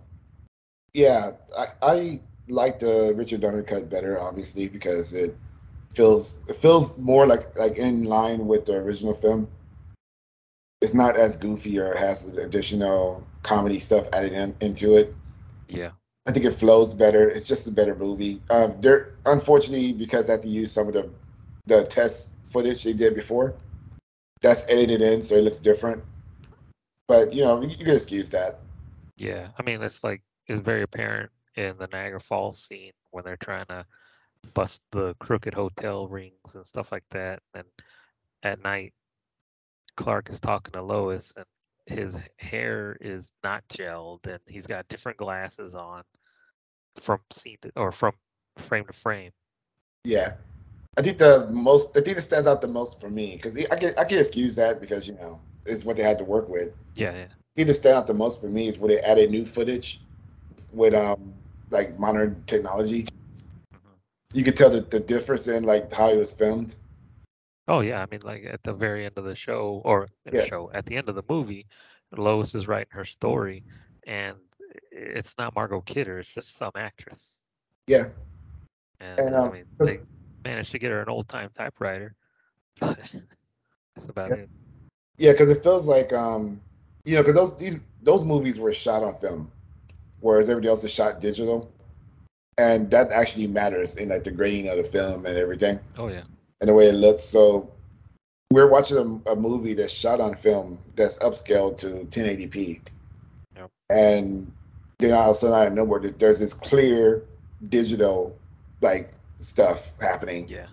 yeah, 0.92 1.32
I, 1.56 1.66
I 1.80 2.20
like 2.48 2.78
the 2.78 3.14
Richard 3.16 3.40
Donner 3.40 3.62
cut 3.62 3.88
better, 3.88 4.20
obviously, 4.20 4.68
because 4.68 5.14
it 5.14 5.34
feels 5.94 6.40
it 6.48 6.56
feels 6.56 6.98
more 6.98 7.26
like 7.26 7.56
like 7.56 7.78
in 7.78 8.04
line 8.04 8.46
with 8.46 8.66
the 8.66 8.74
original 8.74 9.14
film. 9.14 9.48
It's 10.80 10.94
not 10.94 11.16
as 11.16 11.36
goofy 11.36 11.78
or 11.78 11.94
has 11.94 12.26
additional 12.26 13.24
comedy 13.42 13.78
stuff 13.78 14.08
added 14.12 14.32
in, 14.32 14.54
into 14.60 14.96
it. 14.96 15.14
Yeah. 15.68 15.90
I 16.26 16.32
think 16.32 16.44
it 16.44 16.52
flows 16.52 16.94
better. 16.94 17.28
It's 17.28 17.46
just 17.46 17.68
a 17.68 17.72
better 17.72 17.94
movie. 17.94 18.40
Um, 18.50 18.74
there, 18.80 19.14
unfortunately, 19.26 19.92
because 19.92 20.28
I 20.28 20.32
had 20.32 20.42
to 20.42 20.48
use 20.48 20.72
some 20.72 20.88
of 20.88 20.94
the 20.94 21.08
the 21.66 21.84
test 21.84 22.30
footage 22.46 22.82
they 22.82 22.92
did 22.92 23.14
before, 23.14 23.54
that's 24.40 24.64
edited 24.68 25.02
in, 25.02 25.22
so 25.22 25.36
it 25.36 25.42
looks 25.42 25.58
different. 25.58 26.02
But 27.06 27.32
you 27.32 27.44
know, 27.44 27.62
you, 27.62 27.68
you 27.68 27.84
can 27.84 27.94
excuse 27.94 28.28
that. 28.30 28.58
Yeah. 29.16 29.48
I 29.58 29.62
mean, 29.62 29.82
it's 29.82 30.02
like, 30.02 30.22
it's 30.48 30.60
very 30.60 30.82
apparent 30.82 31.30
in 31.54 31.76
the 31.78 31.86
Niagara 31.86 32.20
Falls 32.20 32.58
scene 32.58 32.92
when 33.10 33.24
they're 33.24 33.36
trying 33.36 33.66
to 33.66 33.84
bust 34.54 34.82
the 34.90 35.14
crooked 35.18 35.54
hotel 35.54 36.08
rings 36.08 36.54
and 36.54 36.66
stuff 36.66 36.92
like 36.92 37.04
that. 37.10 37.40
And 37.54 37.64
at 38.42 38.62
night, 38.62 38.92
Clark 39.96 40.30
is 40.30 40.40
talking 40.40 40.72
to 40.72 40.82
Lois 40.82 41.32
and 41.36 41.46
his 41.86 42.18
hair 42.38 42.96
is 43.00 43.32
not 43.42 43.66
gelled 43.68 44.26
and 44.26 44.40
he's 44.46 44.66
got 44.66 44.88
different 44.88 45.18
glasses 45.18 45.74
on 45.74 46.02
from 47.00 47.20
scene 47.30 47.56
to, 47.62 47.72
or 47.76 47.92
from 47.92 48.14
frame 48.56 48.84
to 48.86 48.92
frame. 48.92 49.32
Yeah, 50.04 50.34
I 50.96 51.02
think 51.02 51.18
the 51.18 51.48
most, 51.50 51.94
the 51.94 52.02
thing 52.02 52.14
that 52.14 52.22
stands 52.22 52.46
out 52.46 52.60
the 52.60 52.68
most 52.68 53.00
for 53.00 53.08
me, 53.08 53.36
because 53.36 53.56
I 53.56 53.76
can 53.76 53.94
I 53.96 54.04
can 54.04 54.18
excuse 54.18 54.56
that 54.56 54.80
because 54.80 55.06
you 55.06 55.14
know 55.14 55.40
it's 55.64 55.84
what 55.84 55.96
they 55.96 56.02
had 56.02 56.18
to 56.18 56.24
work 56.24 56.48
with. 56.48 56.76
Yeah, 56.94 57.14
yeah. 57.14 57.26
The 57.26 57.62
thing 57.62 57.66
that 57.68 57.74
stand 57.74 57.96
out 57.96 58.06
the 58.06 58.14
most 58.14 58.40
for 58.40 58.48
me 58.48 58.68
is 58.68 58.78
where 58.78 58.88
they 58.88 59.00
added 59.00 59.30
new 59.30 59.44
footage 59.44 60.00
with 60.72 60.94
um 60.94 61.34
like 61.70 61.98
modern 61.98 62.42
technology. 62.46 63.06
You 64.32 64.44
could 64.44 64.56
tell 64.56 64.70
the, 64.70 64.80
the 64.80 65.00
difference 65.00 65.46
in 65.48 65.64
like 65.64 65.92
how 65.92 66.10
it 66.10 66.16
was 66.16 66.32
filmed. 66.32 66.74
Oh 67.68 67.80
yeah, 67.80 68.02
I 68.02 68.06
mean 68.10 68.20
like 68.24 68.44
at 68.44 68.62
the 68.62 68.72
very 68.72 69.04
end 69.04 69.18
of 69.18 69.24
the 69.24 69.34
show 69.34 69.82
or 69.84 70.08
Yeah. 70.30 70.44
show 70.44 70.70
at 70.72 70.86
the 70.86 70.96
end 70.96 71.08
of 71.08 71.14
the 71.14 71.22
movie, 71.28 71.66
Lois 72.16 72.54
is 72.54 72.66
writing 72.68 72.90
her 72.90 73.04
story 73.04 73.64
and 74.06 74.36
it's 74.90 75.36
not 75.38 75.54
Margot 75.54 75.80
Kidder, 75.82 76.18
it's 76.18 76.32
just 76.32 76.56
some 76.56 76.72
actress. 76.74 77.40
Yeah, 77.86 78.06
And, 79.00 79.18
And, 79.18 79.36
I 79.36 79.48
um, 79.48 79.52
mean 79.52 79.64
they 79.82 80.00
managed 80.44 80.72
to 80.72 80.78
get 80.78 80.90
her 80.90 81.00
an 81.02 81.08
old 81.08 81.28
time 81.28 81.50
typewriter. 81.54 82.14
That's 82.80 84.08
about 84.08 84.30
Yeah. 84.30 84.36
it. 84.36 84.48
Yeah, 85.18 85.32
because 85.32 85.50
it 85.50 85.62
feels 85.62 85.86
like 85.86 86.12
um, 86.12 86.60
you 87.04 87.16
know, 87.16 87.22
because 87.22 87.34
those 87.34 87.56
these 87.58 87.76
those 88.02 88.24
movies 88.24 88.58
were 88.58 88.72
shot 88.72 89.02
on 89.02 89.14
film, 89.14 89.50
whereas 90.20 90.48
everybody 90.48 90.68
else 90.68 90.84
is 90.84 90.90
shot 90.90 91.20
digital, 91.20 91.70
and 92.58 92.90
that 92.90 93.10
actually 93.12 93.46
matters 93.46 93.96
in 93.96 94.08
like 94.10 94.24
the 94.24 94.30
grading 94.30 94.68
of 94.68 94.76
the 94.76 94.84
film 94.84 95.26
and 95.26 95.36
everything 95.36 95.78
Oh 95.98 96.08
yeah. 96.08 96.22
and 96.60 96.68
the 96.68 96.74
way 96.74 96.88
it 96.88 96.94
looks. 96.94 97.22
So 97.22 97.70
we're 98.50 98.68
watching 98.68 98.98
a, 99.26 99.30
a 99.30 99.36
movie 99.36 99.72
that's 99.74 99.92
shot 99.92 100.20
on 100.20 100.34
film 100.34 100.78
that's 100.96 101.16
upscaled 101.18 101.78
to 101.78 102.06
1080p, 102.10 102.80
Yep. 103.56 103.70
and 103.90 104.52
then 104.98 105.14
all 105.14 105.30
of 105.30 105.36
a 105.36 105.38
sudden 105.38 105.56
out 105.56 105.66
of 105.68 105.72
nowhere 105.72 106.00
there- 106.00 106.10
there's 106.10 106.38
this 106.38 106.52
clear 106.54 107.22
digital 107.68 108.36
like 108.82 109.10
stuff 109.38 109.92
happening. 110.00 110.46
Yeah. 110.48 110.66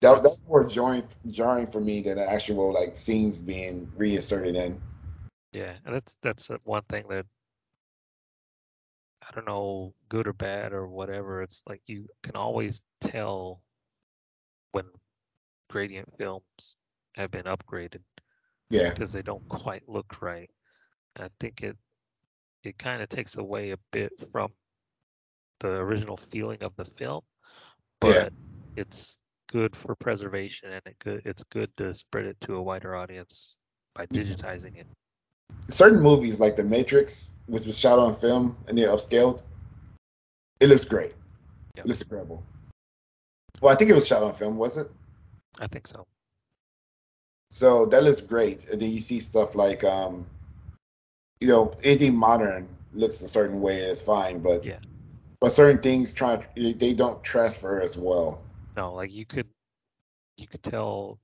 That, 0.00 0.16
That's- 0.16 0.22
that's 0.38 0.48
more 0.48 0.64
jarring, 0.64 1.04
jarring 1.30 1.68
for 1.68 1.80
me 1.80 2.00
than 2.02 2.16
the 2.16 2.28
actual 2.28 2.72
like 2.72 2.96
scenes 2.96 3.40
being 3.40 3.88
reinserted 3.96 4.56
in. 4.56 4.80
Yeah. 5.52 5.74
And 5.86 5.94
that's 5.94 6.16
that's 6.22 6.50
uh, 6.50 6.56
one 6.64 6.82
thing 6.88 7.04
that 7.08 7.24
I 9.32 9.36
don't 9.36 9.46
know, 9.46 9.94
good 10.08 10.26
or 10.26 10.32
bad 10.32 10.72
or 10.72 10.86
whatever. 10.88 11.42
It's 11.42 11.62
like 11.66 11.80
you 11.86 12.06
can 12.22 12.36
always 12.36 12.82
tell 13.00 13.62
when 14.72 14.84
gradient 15.70 16.08
films 16.18 16.76
have 17.16 17.30
been 17.30 17.44
upgraded. 17.44 18.02
Yeah, 18.68 18.90
because 18.90 19.12
they 19.12 19.22
don't 19.22 19.46
quite 19.48 19.88
look 19.88 20.20
right. 20.22 20.50
I 21.18 21.28
think 21.40 21.62
it 21.62 21.76
it 22.64 22.78
kind 22.78 23.02
of 23.02 23.08
takes 23.08 23.36
away 23.36 23.70
a 23.70 23.78
bit 23.90 24.12
from 24.32 24.50
the 25.60 25.76
original 25.76 26.16
feeling 26.16 26.62
of 26.62 26.74
the 26.76 26.84
film, 26.84 27.22
Yeah. 28.04 28.28
but 28.28 28.32
it's 28.76 29.20
good 29.48 29.76
for 29.76 29.94
preservation 29.94 30.72
and 30.72 30.82
it 30.86 30.98
good 30.98 31.22
it's 31.26 31.44
good 31.44 31.76
to 31.76 31.92
spread 31.92 32.24
it 32.24 32.40
to 32.40 32.56
a 32.56 32.62
wider 32.62 32.96
audience 32.96 33.58
by 33.94 34.06
mm-hmm. 34.06 34.22
digitizing 34.22 34.76
it. 34.76 34.86
Certain 35.68 36.00
movies 36.00 36.40
like 36.40 36.56
The 36.56 36.64
Matrix, 36.64 37.32
which 37.46 37.66
was 37.66 37.78
shot 37.78 37.98
on 37.98 38.14
film 38.14 38.56
and 38.68 38.76
then 38.78 38.88
upscaled, 38.88 39.42
it 40.60 40.68
looks 40.68 40.84
great. 40.84 41.14
Yep. 41.76 41.84
It 41.84 41.88
looks 41.88 42.02
incredible. 42.02 42.42
Well, 43.60 43.72
I 43.72 43.76
think 43.76 43.90
it 43.90 43.94
was 43.94 44.06
shot 44.06 44.22
on 44.22 44.32
film, 44.34 44.56
was 44.56 44.76
it? 44.76 44.90
I 45.60 45.66
think 45.66 45.86
so. 45.86 46.06
So 47.50 47.86
that 47.86 48.02
looks 48.02 48.20
great. 48.20 48.70
And 48.70 48.80
then 48.80 48.90
you 48.90 49.00
see 49.00 49.20
stuff 49.20 49.54
like, 49.54 49.84
um, 49.84 50.26
you 51.40 51.48
know, 51.48 51.72
anything 51.84 52.16
modern 52.16 52.68
looks 52.92 53.20
a 53.22 53.28
certain 53.28 53.60
way 53.60 53.80
and 53.80 53.90
it's 53.90 54.00
fine, 54.00 54.40
but 54.40 54.64
Yeah. 54.64 54.78
but 55.40 55.50
certain 55.50 55.80
things 55.82 56.12
try 56.12 56.36
they 56.54 56.94
don't 56.94 57.22
transfer 57.24 57.80
as 57.80 57.96
well. 57.96 58.42
No, 58.76 58.94
like 58.94 59.12
you 59.12 59.26
could 59.26 59.48
you 60.36 60.46
could 60.46 60.62
tell 60.62 61.18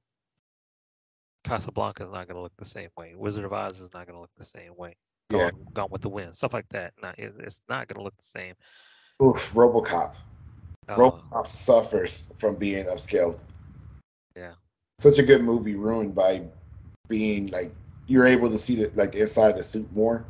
Casablanca 1.45 2.05
is 2.05 2.12
not 2.12 2.26
going 2.26 2.36
to 2.36 2.43
look 2.43 2.57
the 2.57 2.64
same 2.64 2.91
way. 2.97 3.14
Wizard 3.16 3.45
of 3.45 3.53
Oz 3.53 3.80
is 3.80 3.93
not 3.95 4.07
going 4.07 4.16
to 4.16 4.20
look 4.20 4.30
the 4.36 4.45
same 4.45 4.72
way. 4.76 4.97
Yeah. 5.30 5.51
Gone, 5.51 5.66
Gone 5.74 5.89
with 5.91 6.03
the 6.03 6.09
Wind, 6.09 6.34
stuff 6.34 6.53
like 6.53 6.68
that. 6.70 6.93
Not, 7.03 7.18
it, 7.18 7.34
it's 7.39 7.61
not 7.68 7.89
going 7.89 7.97
to 7.99 8.03
look 8.03 8.16
the 8.16 8.24
same. 8.24 8.55
Oof, 9.22 9.53
RoboCop. 9.55 10.16
Uh, 10.89 10.95
RoboCop 10.97 11.47
suffers 11.47 12.28
from 12.39 12.57
being 12.57 12.86
upscaled. 12.86 13.45
Yeah. 14.36 14.53
Such 15.01 15.18
a 15.18 15.22
good 15.22 15.43
movie 15.43 15.74
ruined 15.74 16.14
by 16.14 16.43
being 17.09 17.49
like 17.49 17.72
you're 18.07 18.26
able 18.26 18.51
to 18.51 18.59
see 18.59 18.74
the 18.74 18.91
like 18.95 19.12
the 19.12 19.20
inside 19.20 19.51
of 19.51 19.57
the 19.57 19.62
suit 19.62 19.91
more. 19.93 20.24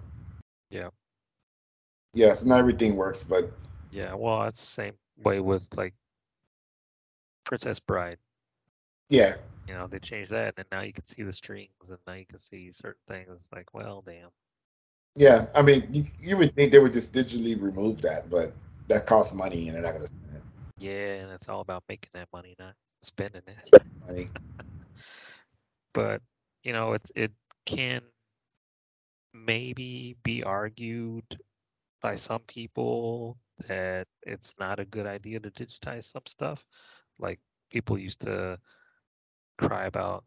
Yeah. 0.71 0.89
Yes, 2.15 2.45
not 2.45 2.59
everything 2.59 2.97
works, 2.97 3.25
but 3.25 3.51
Yeah, 3.91 4.15
well, 4.15 4.43
it's 4.45 4.61
the 4.61 4.67
same 4.83 4.95
way 5.23 5.41
with 5.41 5.63
like 5.77 5.95
Princess 7.45 7.81
Bride. 7.81 8.19
yeah, 9.11 9.37
You 9.69 9.75
know, 9.75 9.87
they 9.87 9.99
changed 9.99 10.31
that, 10.31 10.55
and 10.57 10.67
now 10.73 10.81
you 10.81 10.95
can 10.95 11.05
see 11.05 11.23
the 11.23 11.33
strings, 11.33 11.91
and 11.91 11.99
now 12.07 12.15
you 12.15 12.25
can 12.25 12.39
see 12.39 12.73
certain 12.73 13.03
things. 13.07 13.29
It's 13.31 13.53
like, 13.53 13.75
well, 13.75 14.03
damn. 14.07 14.31
yeah. 15.15 15.47
I 15.55 15.61
mean, 15.61 15.87
you, 15.91 16.07
you 16.19 16.39
would 16.39 16.55
think 16.55 16.73
they 16.73 16.79
would 16.79 16.95
just 16.95 17.13
digitally 17.13 17.61
remove 17.61 18.01
that, 18.01 18.31
but 18.31 18.55
that 18.89 19.05
costs 19.05 19.35
money, 19.35 19.69
and 19.69 19.77
they're 19.77 19.83
not 19.83 19.93
going 19.93 20.07
to 20.07 20.09
spend 20.09 20.37
it. 20.37 20.43
Yeah, 20.79 21.23
and 21.23 21.33
it's 21.33 21.51
all 21.51 21.61
about 21.61 21.85
making 21.87 22.11
that 22.15 22.29
money, 22.33 22.57
not 22.59 22.75
spending 23.03 23.43
it. 23.47 23.83
Money. 24.09 24.29
But 25.93 26.23
you 26.63 26.73
know, 26.73 26.95
it 26.95 27.11
it 27.15 27.33
can 27.67 28.01
maybe 29.35 30.17
be 30.23 30.43
argued 30.45 31.39
by 32.01 32.15
some 32.15 32.41
people 32.47 33.37
that 33.67 34.07
it's 34.23 34.55
not 34.59 34.81
a 34.81 34.85
good 34.85 35.07
idea 35.07 35.41
to 35.41 35.51
digitize 35.51 36.05
some 36.05 36.23
stuff. 36.27 36.65
Like 37.19 37.41
people 37.71 37.99
used 37.99 38.21
to 38.23 38.59
cry 39.59 39.87
about 39.87 40.25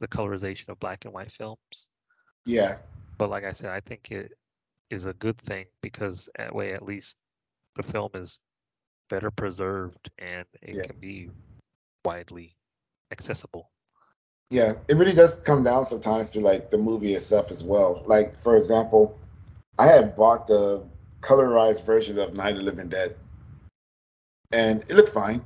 the 0.00 0.08
colorization 0.08 0.68
of 0.68 0.80
black 0.80 1.04
and 1.04 1.14
white 1.14 1.30
films. 1.32 1.90
Yeah, 2.46 2.78
but 3.18 3.30
like 3.30 3.44
I 3.44 3.52
said, 3.52 3.70
I 3.70 3.80
think 3.80 4.10
it 4.10 4.32
is 4.90 5.06
a 5.06 5.14
good 5.14 5.38
thing 5.38 5.66
because 5.82 6.28
that 6.38 6.54
way 6.54 6.72
at 6.72 6.82
least 6.82 7.16
the 7.76 7.82
film 7.82 8.10
is 8.14 8.40
better 9.08 9.30
preserved 9.30 10.10
and 10.18 10.46
it 10.62 10.76
Yeah. 10.76 10.82
can 10.82 10.96
be 11.00 11.30
widely 12.04 12.56
accessible. 13.12 13.70
yeah. 14.50 14.74
It 14.88 14.96
really 14.96 15.12
does 15.12 15.36
come 15.36 15.62
down 15.62 15.84
sometimes 15.84 16.30
to 16.30 16.40
like 16.40 16.70
the 16.70 16.78
movie 16.78 17.14
itself 17.14 17.50
as 17.50 17.62
well. 17.62 18.02
Like 18.06 18.38
for 18.38 18.56
example, 18.56 19.18
I 19.78 19.86
had 19.86 20.16
bought 20.16 20.46
the 20.46 20.82
colorized 21.20 21.84
version 21.84 22.18
of 22.18 22.34
Night 22.34 22.52
of 22.52 22.58
the 22.58 22.64
Living 22.64 22.88
Dead, 22.88 23.14
and 24.52 24.80
it 24.82 24.90
looked 24.94 25.10
fine, 25.10 25.42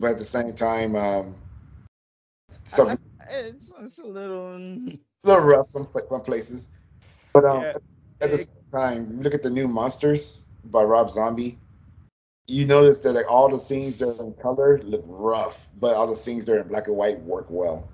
but 0.00 0.12
at 0.12 0.18
the 0.18 0.24
same 0.24 0.54
time, 0.54 0.96
um, 0.96 1.36
some 2.48 2.88
I- 2.88 2.92
I- 2.92 2.96
it's, 3.30 3.72
it's 3.80 3.98
a 3.98 4.04
little. 4.06 4.58
mm, 4.58 4.98
a 5.24 5.28
little 5.28 5.44
rough 5.44 5.70
some, 5.72 5.86
some 5.86 6.20
places. 6.22 6.70
But 7.32 7.44
um, 7.44 7.62
Yeah. 7.62 7.74
at 8.20 8.30
the 8.30 8.38
same 8.38 8.48
time, 8.72 9.22
look 9.22 9.34
at 9.34 9.42
the 9.42 9.50
new 9.50 9.68
Monsters 9.68 10.42
by 10.64 10.82
Rob 10.82 11.10
Zombie. 11.10 11.58
You 12.46 12.64
notice 12.64 13.00
that 13.00 13.12
like 13.12 13.30
all 13.30 13.48
the 13.50 13.60
scenes 13.60 13.96
that 13.96 14.08
are 14.08 14.24
in 14.24 14.32
color 14.34 14.80
look 14.82 15.04
rough, 15.06 15.68
but 15.78 15.94
all 15.94 16.06
the 16.06 16.16
scenes 16.16 16.46
that 16.46 16.54
are 16.54 16.60
in 16.60 16.68
black 16.68 16.86
and 16.88 16.96
white 16.96 17.20
work 17.20 17.46
well. 17.50 17.86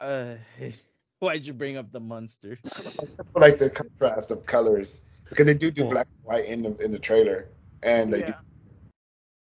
Uh, 0.00 0.36
why'd 1.18 1.44
you 1.44 1.52
bring 1.52 1.76
up 1.76 1.92
the 1.92 2.00
monster? 2.00 2.58
Like 3.34 3.58
the 3.58 3.70
contrast 3.70 4.30
of 4.32 4.44
colors 4.44 5.02
because 5.28 5.46
they 5.46 5.54
do 5.54 5.70
do 5.70 5.82
Cool. 5.82 5.90
black 5.90 6.08
and 6.10 6.24
white 6.34 6.44
in 6.46 6.62
the 6.62 6.76
in 6.84 6.90
the 6.92 6.98
trailer, 6.98 7.48
and 7.82 8.12
they 8.12 8.20
do, 8.20 8.26
yeah. 8.28 8.34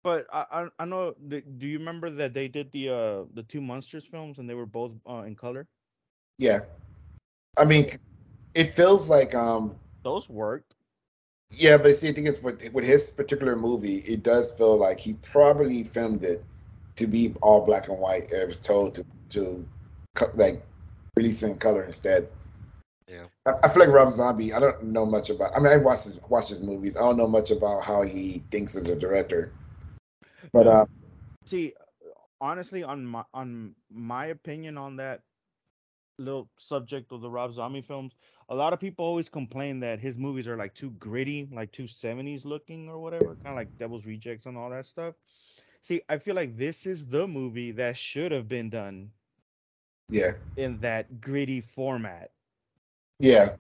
But 0.08 0.28
I, 0.34 0.46
I 0.60 0.84
I 0.84 0.86
know. 0.86 1.16
Do 1.20 1.68
you 1.68 1.80
remember 1.80 2.10
that 2.10 2.34
they 2.34 2.48
did 2.48 2.72
the 2.72 2.90
uh 2.90 3.26
the 3.34 3.44
two 3.44 3.62
monsters 3.62 4.06
films 4.06 4.40
and 4.40 4.50
they 4.50 4.56
were 4.56 4.66
both 4.80 4.96
uh, 5.10 5.24
in 5.30 5.36
color? 5.36 5.68
yeah. 6.38 6.62
I 7.58 7.66
mean, 7.66 7.90
it 8.56 8.76
feels 8.76 9.10
like 9.10 9.36
um 9.36 9.76
Those 10.04 10.30
worked. 10.30 10.78
Yeah, 11.52 11.78
but 11.78 11.96
see, 11.96 12.08
the 12.08 12.14
thing 12.14 12.26
is, 12.28 12.42
with 12.42 12.74
with 12.74 12.86
his 12.86 13.12
particular 13.12 13.56
movie, 13.56 13.98
it 14.00 14.24
does 14.24 14.52
feel 14.52 14.78
like 14.78 15.00
he 15.00 15.14
probably 15.14 15.84
filmed 15.84 16.24
it 16.24 16.44
to 16.98 17.08
be 17.08 17.34
all 17.42 17.64
black 17.66 17.88
and 17.90 18.00
white. 18.00 18.32
It 18.32 18.48
was 18.48 18.60
told 18.60 18.96
to 18.96 19.06
to 19.32 19.66
co- 20.16 20.32
like 20.36 20.64
release 21.18 21.44
it 21.44 21.52
in 21.52 21.58
color 21.58 21.84
instead. 21.84 22.28
Yeah. 23.08 23.28
I, 23.46 23.54
I 23.64 23.70
feel 23.70 23.84
like 23.86 23.94
Rob 23.94 24.10
Zombie. 24.10 24.54
I 24.54 24.60
don't 24.60 24.84
know 24.84 25.06
much 25.06 25.30
about. 25.30 25.56
I 25.56 25.60
mean, 25.60 25.72
I 25.74 25.78
watched 25.78 26.06
his 26.06 26.22
watched 26.30 26.50
his 26.50 26.62
movies. 26.62 26.98
I 26.98 27.02
don't 27.02 27.18
know 27.18 27.28
much 27.28 27.52
about 27.52 27.84
how 27.84 28.04
he 28.04 28.44
thinks 28.52 28.76
as 28.76 28.90
a 28.90 28.96
director. 28.96 29.52
But 30.54 30.68
No. 30.68 30.68
uh, 30.68 30.86
See, 31.46 31.74
honestly, 32.42 32.84
on 32.84 33.06
my 33.06 33.24
on 33.34 33.76
my 33.90 34.28
opinion 34.28 34.78
on 34.78 34.98
that 34.98 35.24
little 36.18 36.50
subject 36.58 37.12
of 37.12 37.22
the 37.22 37.30
Rob 37.30 37.54
Zombie 37.54 37.82
films, 37.82 38.14
a 38.50 38.56
lot 38.56 38.74
of 38.74 38.80
people 38.80 39.06
always 39.06 39.30
complain 39.30 39.80
that 39.82 40.00
his 40.00 40.18
movies 40.18 40.48
are 40.48 40.58
like 40.58 40.74
too 40.74 40.92
gritty, 40.92 41.48
like 41.52 41.72
too 41.72 41.88
70s 41.88 42.46
looking 42.46 42.90
or 42.90 43.00
whatever, 43.00 43.36
kind 43.36 43.54
of 43.54 43.58
like 43.58 43.78
Devil's 43.78 44.06
Rejects 44.06 44.46
and 44.46 44.58
all 44.58 44.70
that 44.70 44.86
stuff. 44.86 45.16
See, 45.82 46.02
I 46.10 46.18
feel 46.18 46.36
like 46.36 46.58
this 46.58 46.86
is 46.86 47.08
the 47.08 47.28
movie 47.28 47.72
that 47.72 47.98
should 47.98 48.32
have 48.32 48.48
been 48.48 48.70
done 48.70 49.12
yeah, 50.10 50.32
in 50.58 50.80
that 50.82 51.22
gritty 51.22 51.62
format. 51.62 52.32
yeah, 53.20 53.56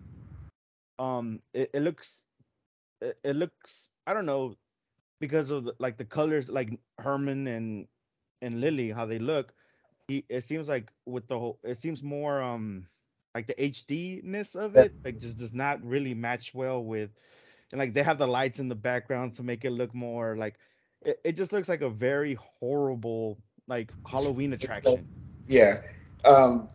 um 0.99 1.39
it, 1.53 1.69
it 1.73 1.81
looks 1.81 2.25
it, 3.01 3.19
it 3.23 3.35
looks 3.35 3.89
i 4.05 4.13
don't 4.13 4.25
know 4.25 4.55
because 5.19 5.51
of 5.51 5.65
the, 5.65 5.73
like 5.79 5.97
the 5.97 6.05
colors 6.05 6.49
like 6.49 6.79
herman 6.99 7.47
and 7.47 7.87
and 8.41 8.61
lily 8.61 8.89
how 8.91 9.05
they 9.05 9.19
look 9.19 9.53
he 10.07 10.23
it 10.29 10.43
seems 10.43 10.69
like 10.69 10.91
with 11.05 11.27
the 11.27 11.37
whole 11.37 11.59
it 11.63 11.77
seems 11.77 12.03
more 12.03 12.41
um 12.41 12.85
like 13.35 13.47
the 13.47 13.55
hd-ness 13.55 14.55
of 14.55 14.75
it 14.75 14.93
like 15.03 15.19
just 15.19 15.37
does 15.37 15.53
not 15.53 15.83
really 15.83 16.13
match 16.13 16.53
well 16.53 16.83
with 16.83 17.09
and 17.71 17.79
like 17.79 17.93
they 17.93 18.03
have 18.03 18.17
the 18.17 18.27
lights 18.27 18.59
in 18.59 18.69
the 18.69 18.75
background 18.75 19.33
to 19.33 19.43
make 19.43 19.65
it 19.65 19.71
look 19.71 19.93
more 19.93 20.35
like 20.35 20.55
it, 21.03 21.19
it 21.23 21.31
just 21.35 21.51
looks 21.53 21.69
like 21.69 21.81
a 21.81 21.89
very 21.89 22.35
horrible 22.35 23.37
like 23.67 23.91
halloween 24.05 24.53
attraction 24.53 25.07
yeah. 25.47 25.81
Um, 26.25 26.67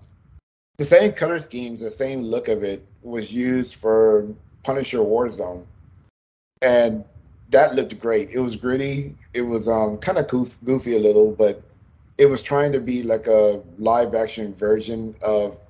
the 0.78 0.84
same 0.84 1.12
color 1.12 1.38
schemes, 1.38 1.80
the 1.80 1.90
same 1.90 2.22
look 2.22 2.48
of 2.48 2.64
it 2.64 2.84
was 3.02 3.32
used 3.32 3.76
for 3.76 4.26
Punisher 4.62 4.98
Warzone, 4.98 5.64
and 6.62 7.04
that 7.52 7.74
looked 7.74 7.98
great. 8.00 8.30
It 8.32 8.40
was 8.40 8.56
gritty. 8.56 9.14
It 9.34 9.42
was 9.42 9.68
um 9.68 9.98
kind 9.98 10.18
of 10.18 10.28
goof, 10.28 10.56
goofy 10.64 10.96
a 10.96 10.98
little, 10.98 11.32
but 11.32 11.62
it 12.18 12.26
was 12.26 12.42
trying 12.42 12.72
to 12.72 12.80
be 12.80 13.02
like 13.02 13.26
a 13.26 13.62
live 13.78 14.14
action 14.14 14.54
version 14.54 15.14
of 15.22 15.60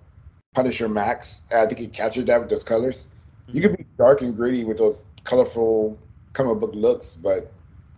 Punisher 0.54 0.88
Max. 0.88 1.42
I 1.54 1.66
think 1.66 1.78
he 1.78 1.88
captured 1.88 2.26
that 2.26 2.40
with 2.40 2.50
those 2.50 2.64
colors. 2.64 3.08
You 3.52 3.60
could 3.60 3.76
be 3.76 3.84
dark 3.98 4.22
and 4.22 4.34
gritty 4.34 4.64
with 4.64 4.78
those 4.78 5.06
colorful 5.24 5.98
comic 6.32 6.58
book 6.58 6.74
looks, 6.74 7.16
but 7.16 7.52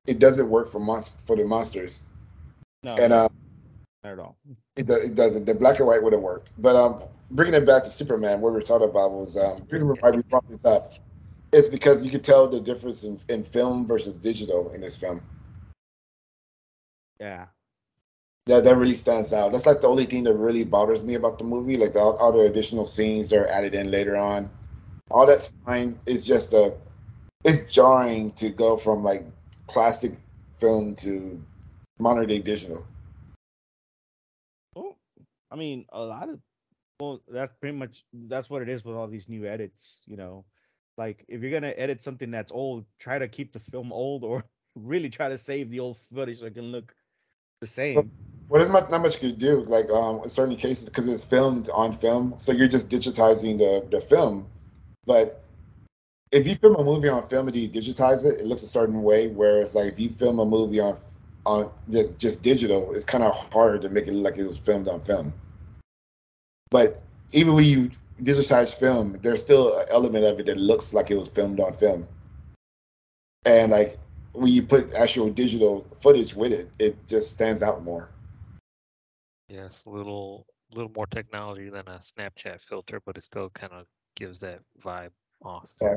it 0.07 0.18
doesn't 0.18 0.49
work 0.49 0.68
for 0.68 0.80
monst- 0.80 1.16
for 1.24 1.37
the 1.37 1.45
monsters. 1.45 2.05
no 2.82 2.97
And 2.97 3.12
uh, 3.12 3.28
not 4.03 4.12
at 4.12 4.18
all 4.18 4.37
it, 4.76 4.87
do, 4.87 4.95
it 4.95 5.14
doesn't. 5.14 5.45
The 5.45 5.55
black 5.55 5.78
and 5.78 5.87
white 5.89 6.03
would 6.03 6.12
have 6.12 6.22
worked. 6.22 6.53
But 6.59 6.76
um, 6.76 7.03
bringing 7.30 7.55
it 7.55 7.66
back 7.66 7.85
to 7.85 7.91
Superman, 7.91 8.41
what 8.41 8.51
we 8.51 8.57
were 8.57 8.62
talking 8.62 8.89
about 8.89 9.12
was 9.12 9.37
um, 9.37 9.59
the 9.59 9.72
reason 9.72 9.89
why 9.89 10.11
we 10.11 10.22
brought 10.28 10.49
this 10.49 10.64
up 10.64 10.93
is 11.55 11.68
because 11.68 12.05
you 12.05 12.11
could 12.11 12.24
tell 12.24 12.48
the 12.48 12.61
difference 12.61 13.05
in, 13.05 13.18
in 13.28 13.42
film 13.44 13.86
versus 13.86 14.16
digital 14.16 14.70
in 14.72 14.80
this 14.80 14.96
film. 14.96 15.22
yeah 17.20 17.46
That 18.46 18.64
that 18.64 18.76
really 18.76 18.96
stands 18.96 19.32
out. 19.32 19.52
That's 19.52 19.66
like 19.66 19.80
the 19.80 19.88
only 19.88 20.07
thing 20.07 20.24
that 20.24 20.34
really 20.34 20.64
bothers 20.64 21.05
me 21.05 21.14
about 21.14 21.38
the 21.38 21.44
movie. 21.44 21.76
Like 21.76 21.94
the 21.94 22.00
all 22.00 22.32
the 22.32 22.40
additional 22.40 22.86
scenes 22.86 23.28
that 23.30 23.38
are 23.38 23.48
added 23.48 23.74
in 23.74 23.90
later 23.90 24.16
on, 24.16 24.50
all 25.11 25.26
that's 25.26 25.52
fine. 25.64 25.98
It's 26.07 26.22
just 26.24 26.52
a, 26.55 26.74
it's 27.44 27.72
jarring 27.72 28.32
to 28.32 28.50
go 28.50 28.76
from 28.76 29.02
like 29.05 29.24
classic 29.66 30.14
film 30.59 30.94
to 30.96 31.42
modern 31.98 32.28
day 32.28 32.40
digital. 32.40 32.84
Well, 34.74 34.98
I 35.50 35.57
mean, 35.57 35.86
a 35.92 36.05
lot 36.05 36.28
of 36.28 36.40
well, 37.00 37.20
that's 37.28 37.52
pretty 37.61 37.76
much 37.76 38.05
that's 38.12 38.50
what 38.50 38.62
it 38.62 38.68
is 38.68 38.84
with 38.84 38.96
all 38.96 39.09
these 39.09 39.28
new 39.28 39.46
edits. 39.46 40.02
You 40.07 40.16
know, 40.16 40.44
like 40.97 41.24
if 41.28 41.42
you're 41.42 41.51
gonna 41.51 41.74
edit 41.76 42.03
something 42.03 42.30
that's 42.30 42.53
old, 42.53 42.84
try 42.99 43.18
to 43.18 43.28
keep 43.28 43.53
the 43.53 43.61
film 43.61 43.92
old, 43.92 44.24
or 44.24 44.45
really 44.74 45.11
try 45.11 45.28
to 45.28 45.38
save 45.38 45.70
the 45.70 45.80
old 45.80 45.99
footage 46.14 46.40
so 46.40 46.47
it 46.47 46.55
can 46.55 46.72
look 46.72 46.95
the 47.61 47.66
same. 47.66 48.11
Well, 48.49 48.61
there's 48.61 48.70
not, 48.70 48.90
not 48.90 49.01
much 49.01 49.22
you 49.22 49.30
could 49.30 49.38
do, 49.38 49.62
like 49.62 49.88
um, 49.90 50.20
in 50.22 50.28
certain 50.28 50.57
cases, 50.57 50.88
because 50.88 51.09
it's 51.09 51.24
filmed 51.24 51.70
on 51.70 51.97
film, 51.97 52.34
so 52.36 52.53
you're 52.53 52.68
just 52.68 52.90
digitizing 52.90 53.59
the, 53.59 53.86
the 53.90 54.01
film. 54.01 54.47
But 55.07 55.42
if 56.30 56.47
you 56.47 56.55
film 56.57 56.76
a 56.76 56.84
movie 56.84 57.09
on 57.09 57.26
film 57.26 57.49
and 57.49 57.57
you 57.57 57.68
digitize 57.68 58.24
it, 58.24 58.40
it 58.40 58.47
looks 58.47 58.62
a 58.62 58.68
certain 58.68 59.03
way. 59.03 59.28
Whereas, 59.28 59.74
like 59.74 59.92
if 59.92 59.99
you 59.99 60.11
film 60.11 60.38
a 60.40 60.45
movie 60.45 60.80
on 60.80 60.99
on 61.47 61.70
the, 61.88 62.12
just 62.18 62.42
digital, 62.42 62.95
it's 62.95 63.05
kind 63.05 63.24
of 63.24 63.53
harder 63.53 63.78
to 63.78 63.88
make 63.88 64.07
it 64.07 64.12
look 64.12 64.24
like 64.24 64.38
it 64.38 64.47
was 64.47 64.59
filmed 64.59 64.88
on 64.88 65.01
film. 65.03 65.32
But 66.70 67.03
even 67.32 67.55
when 67.55 67.64
you 67.64 67.90
digitize 68.22 68.74
film, 68.74 69.18
there's 69.22 69.40
still 69.40 69.78
an 69.78 69.86
element 69.90 70.24
of 70.24 70.40
it 70.40 70.46
that 70.46 70.56
looks 70.56 70.94
like 70.94 71.10
it 71.10 71.16
was 71.16 71.28
filmed 71.28 71.60
on 71.60 71.72
film. 71.72 72.06
And 73.44 73.72
like 73.72 73.96
when 74.32 74.52
you 74.52 74.62
put 74.62 74.94
actual 74.94 75.30
digital 75.30 75.86
footage 76.00 76.34
with 76.34 76.52
it, 76.52 76.70
it 76.78 76.96
just 77.06 77.32
stands 77.32 77.62
out 77.62 77.82
more. 77.84 78.08
Yes, 79.48 79.84
a 79.84 79.90
little 79.90 80.46
little 80.74 80.92
more 80.96 81.06
technology 81.06 81.68
than 81.68 81.86
a 81.86 81.98
Snapchat 81.98 82.60
filter, 82.60 83.00
but 83.04 83.16
it 83.16 83.22
still 83.22 83.50
kind 83.50 83.72
of 83.72 83.86
gives 84.16 84.40
that 84.40 84.60
vibe 84.82 85.10
off. 85.44 85.70
Yeah. 85.80 85.96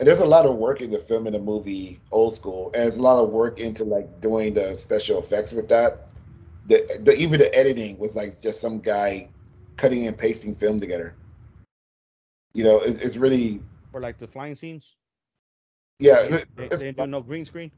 And 0.00 0.06
there's 0.06 0.20
a 0.20 0.26
lot 0.26 0.46
of 0.46 0.56
work 0.56 0.80
in 0.80 0.90
the 0.90 0.98
film 0.98 1.26
and 1.26 1.34
the 1.34 1.40
movie 1.40 2.00
old 2.12 2.32
school, 2.32 2.66
and 2.66 2.84
there's 2.84 2.98
a 2.98 3.02
lot 3.02 3.22
of 3.22 3.30
work 3.30 3.58
into 3.58 3.84
like 3.84 4.20
doing 4.20 4.54
the 4.54 4.76
special 4.76 5.18
effects 5.18 5.52
with 5.52 5.68
that. 5.68 6.14
The, 6.68 7.00
the 7.02 7.16
even 7.16 7.40
the 7.40 7.52
editing 7.54 7.98
was 7.98 8.14
like 8.14 8.40
just 8.40 8.60
some 8.60 8.78
guy 8.78 9.28
cutting 9.78 10.06
and 10.06 10.18
pasting 10.18 10.54
film 10.54 10.78
together. 10.80 11.14
You 12.52 12.64
know, 12.64 12.80
it's, 12.80 12.96
it's 12.98 13.16
really 13.16 13.62
Or 13.94 14.00
like 14.00 14.18
the 14.18 14.26
flying 14.26 14.54
scenes, 14.54 14.96
yeah. 15.98 16.22
they, 16.22 16.36
it- 16.36 16.48
they 16.56 16.64
it's- 16.64 16.80
didn't 16.80 16.98
do 16.98 17.06
no 17.06 17.22
green 17.22 17.44
screen. 17.46 17.70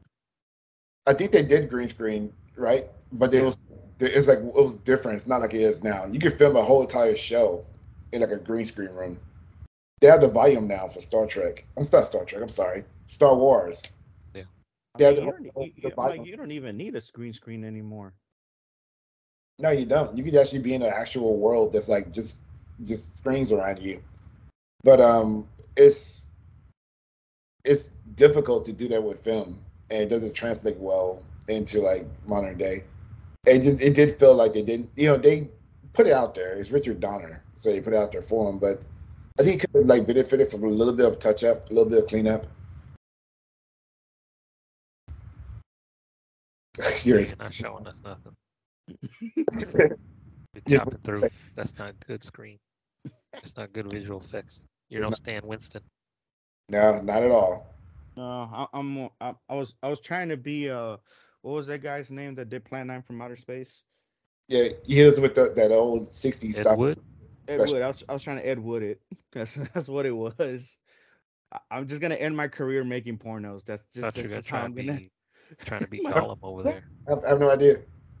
I 1.07 1.13
think 1.13 1.31
they 1.31 1.41
did 1.43 1.69
green 1.69 1.87
screen, 1.87 2.31
right? 2.55 2.87
But 3.13 3.33
it 3.33 3.43
was 3.43 3.59
it's 3.99 4.27
like 4.27 4.39
it 4.39 4.45
was 4.45 4.77
different. 4.77 5.17
It's 5.17 5.27
not 5.27 5.41
like 5.41 5.53
it 5.53 5.61
is 5.61 5.83
now. 5.83 6.05
You 6.05 6.19
can 6.19 6.31
film 6.31 6.55
a 6.55 6.61
whole 6.61 6.81
entire 6.81 7.15
show 7.15 7.65
in 8.11 8.21
like 8.21 8.29
a 8.31 8.37
green 8.37 8.65
screen 8.65 8.89
room. 8.89 9.19
They 9.99 10.07
have 10.07 10.21
the 10.21 10.27
volume 10.27 10.67
now 10.67 10.87
for 10.87 10.99
Star 10.99 11.25
Trek. 11.25 11.65
I'm 11.77 11.85
not 11.91 12.07
Star 12.07 12.23
Trek. 12.25 12.41
I'm 12.41 12.49
sorry, 12.49 12.83
Star 13.07 13.35
Wars. 13.35 13.91
I 14.35 14.99
Yeah, 14.99 15.11
mean, 15.11 15.15
the- 15.15 15.21
you, 15.21 15.31
don't, 15.31 15.43
the 15.43 15.61
you- 15.61 15.73
you- 15.89 15.93
like, 15.97 16.25
you 16.25 16.37
don't 16.37 16.51
even 16.51 16.77
need 16.77 16.95
a 16.95 17.01
green 17.13 17.33
screen 17.33 17.63
anymore. 17.63 18.13
No, 19.61 19.69
you 19.69 19.85
don't. 19.85 20.15
You 20.17 20.23
could 20.23 20.35
actually 20.35 20.59
be 20.59 20.73
in 20.73 20.81
an 20.81 20.91
actual 20.93 21.37
world 21.37 21.73
that's 21.73 21.87
like 21.87 22.11
just 22.11 22.35
just 22.83 23.17
screens 23.17 23.51
around 23.51 23.79
you. 23.79 24.01
But 24.83 24.99
um 24.99 25.47
it's 25.77 26.27
it's 27.63 27.91
difficult 28.15 28.65
to 28.65 28.73
do 28.73 28.87
that 28.87 29.01
with 29.03 29.23
film 29.23 29.59
and 29.91 30.01
it 30.01 30.09
doesn't 30.09 30.33
translate 30.33 30.77
well 30.77 31.23
into 31.47 31.79
like 31.79 32.07
modern 32.25 32.57
day. 32.57 32.83
It 33.45 33.59
just 33.59 33.81
it 33.81 33.93
did 33.93 34.17
feel 34.17 34.33
like 34.33 34.53
they 34.53 34.63
didn't 34.63 34.89
you 34.95 35.07
know, 35.07 35.17
they 35.17 35.47
put 35.93 36.07
it 36.07 36.13
out 36.13 36.33
there. 36.33 36.53
It's 36.53 36.71
Richard 36.71 36.99
Donner, 36.99 37.43
so 37.55 37.71
they 37.71 37.81
put 37.81 37.93
it 37.93 37.97
out 37.97 38.11
there 38.11 38.23
for 38.23 38.49
him, 38.49 38.57
but 38.57 38.81
I 39.39 39.43
think 39.43 39.61
he 39.61 39.67
could 39.67 39.75
have 39.75 39.85
like 39.85 40.07
benefited 40.07 40.49
from 40.49 40.63
a 40.63 40.67
little 40.67 40.93
bit 40.93 41.05
of 41.05 41.19
touch 41.19 41.43
up, 41.43 41.69
a 41.69 41.73
little 41.73 41.89
bit 41.89 41.99
of 41.99 42.07
cleanup. 42.07 42.47
You're 47.03 47.21
not 47.39 47.53
showing 47.53 47.85
us 47.85 48.01
nothing. 48.03 48.35
Yeah. 49.73 49.87
You're 50.67 50.79
chopping 50.79 50.99
through. 51.03 51.29
That's 51.55 51.79
not 51.79 51.95
good 52.05 52.23
screen. 52.23 52.59
That's 53.31 53.55
not 53.55 53.71
good 53.71 53.89
visual 53.89 54.19
effects. 54.19 54.65
You're 54.89 54.97
It's 54.99 55.03
no 55.03 55.09
not- 55.09 55.15
Stan 55.17 55.41
Winston. 55.45 55.81
no, 56.69 56.99
not 57.01 57.23
at 57.23 57.31
all. 57.31 57.73
No, 58.17 58.23
I, 58.51 58.67
I'm. 58.73 59.09
I, 59.21 59.33
I 59.49 59.55
was 59.55 59.75
I 59.81 59.87
was 59.89 60.01
trying 60.01 60.27
to 60.27 60.35
be 60.35 60.69
uh 60.69 60.97
what 61.41 61.53
was 61.53 61.67
that 61.67 61.81
guy's 61.81 62.11
name 62.11 62.35
that 62.35 62.49
did 62.49 62.65
Plan 62.65 62.87
Nine 62.87 63.01
from 63.01 63.21
Outer 63.21 63.37
Space? 63.37 63.83
Yeah, 64.49 64.67
he 64.85 64.95
hit 64.95 65.07
us 65.07 65.19
with 65.19 65.33
the, 65.35 65.53
that 65.55 65.71
old 65.71 66.01
'60s 66.07 66.57
Ed 66.57 66.63
stuff. 66.63 66.77
Wood. 66.77 66.99
Ed 67.47 67.55
Special. 67.55 67.73
Wood. 67.75 67.81
I 67.83 67.87
was, 67.87 68.03
I 68.09 68.13
was 68.13 68.23
trying 68.23 68.37
to 68.37 68.47
Ed 68.47 68.59
Wood 68.59 68.83
it. 68.83 69.01
That's 69.31 69.55
that's 69.69 69.87
what 69.87 70.05
it 70.05 70.11
was. 70.11 70.79
I- 71.53 71.59
I'm 71.71 71.87
just 71.87 72.01
gonna 72.01 72.15
end 72.15 72.35
my 72.35 72.49
career 72.49 72.83
making 72.83 73.17
pornos. 73.19 73.63
That's 73.63 73.83
just, 73.93 74.15
that's 74.17 74.47
how 74.47 74.57
trying 74.57 74.65
I'm 74.71 74.75
to 74.75 74.83
gonna. 74.83 74.97
be 74.97 75.11
trying 75.65 75.81
to 75.81 75.87
be 75.87 75.99
My- 76.03 76.11
Gollum 76.11 76.39
over 76.43 76.63
there. 76.63 76.83
I 77.07 77.11
have, 77.11 77.23
I 77.23 77.29
have 77.29 77.39
no 77.39 77.49
idea. 77.49 77.77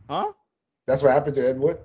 Huh? 0.09 0.31
That's 0.91 1.03
what 1.03 1.13
happened 1.13 1.35
to 1.35 1.47
Ed 1.47 1.57
Wood. 1.57 1.77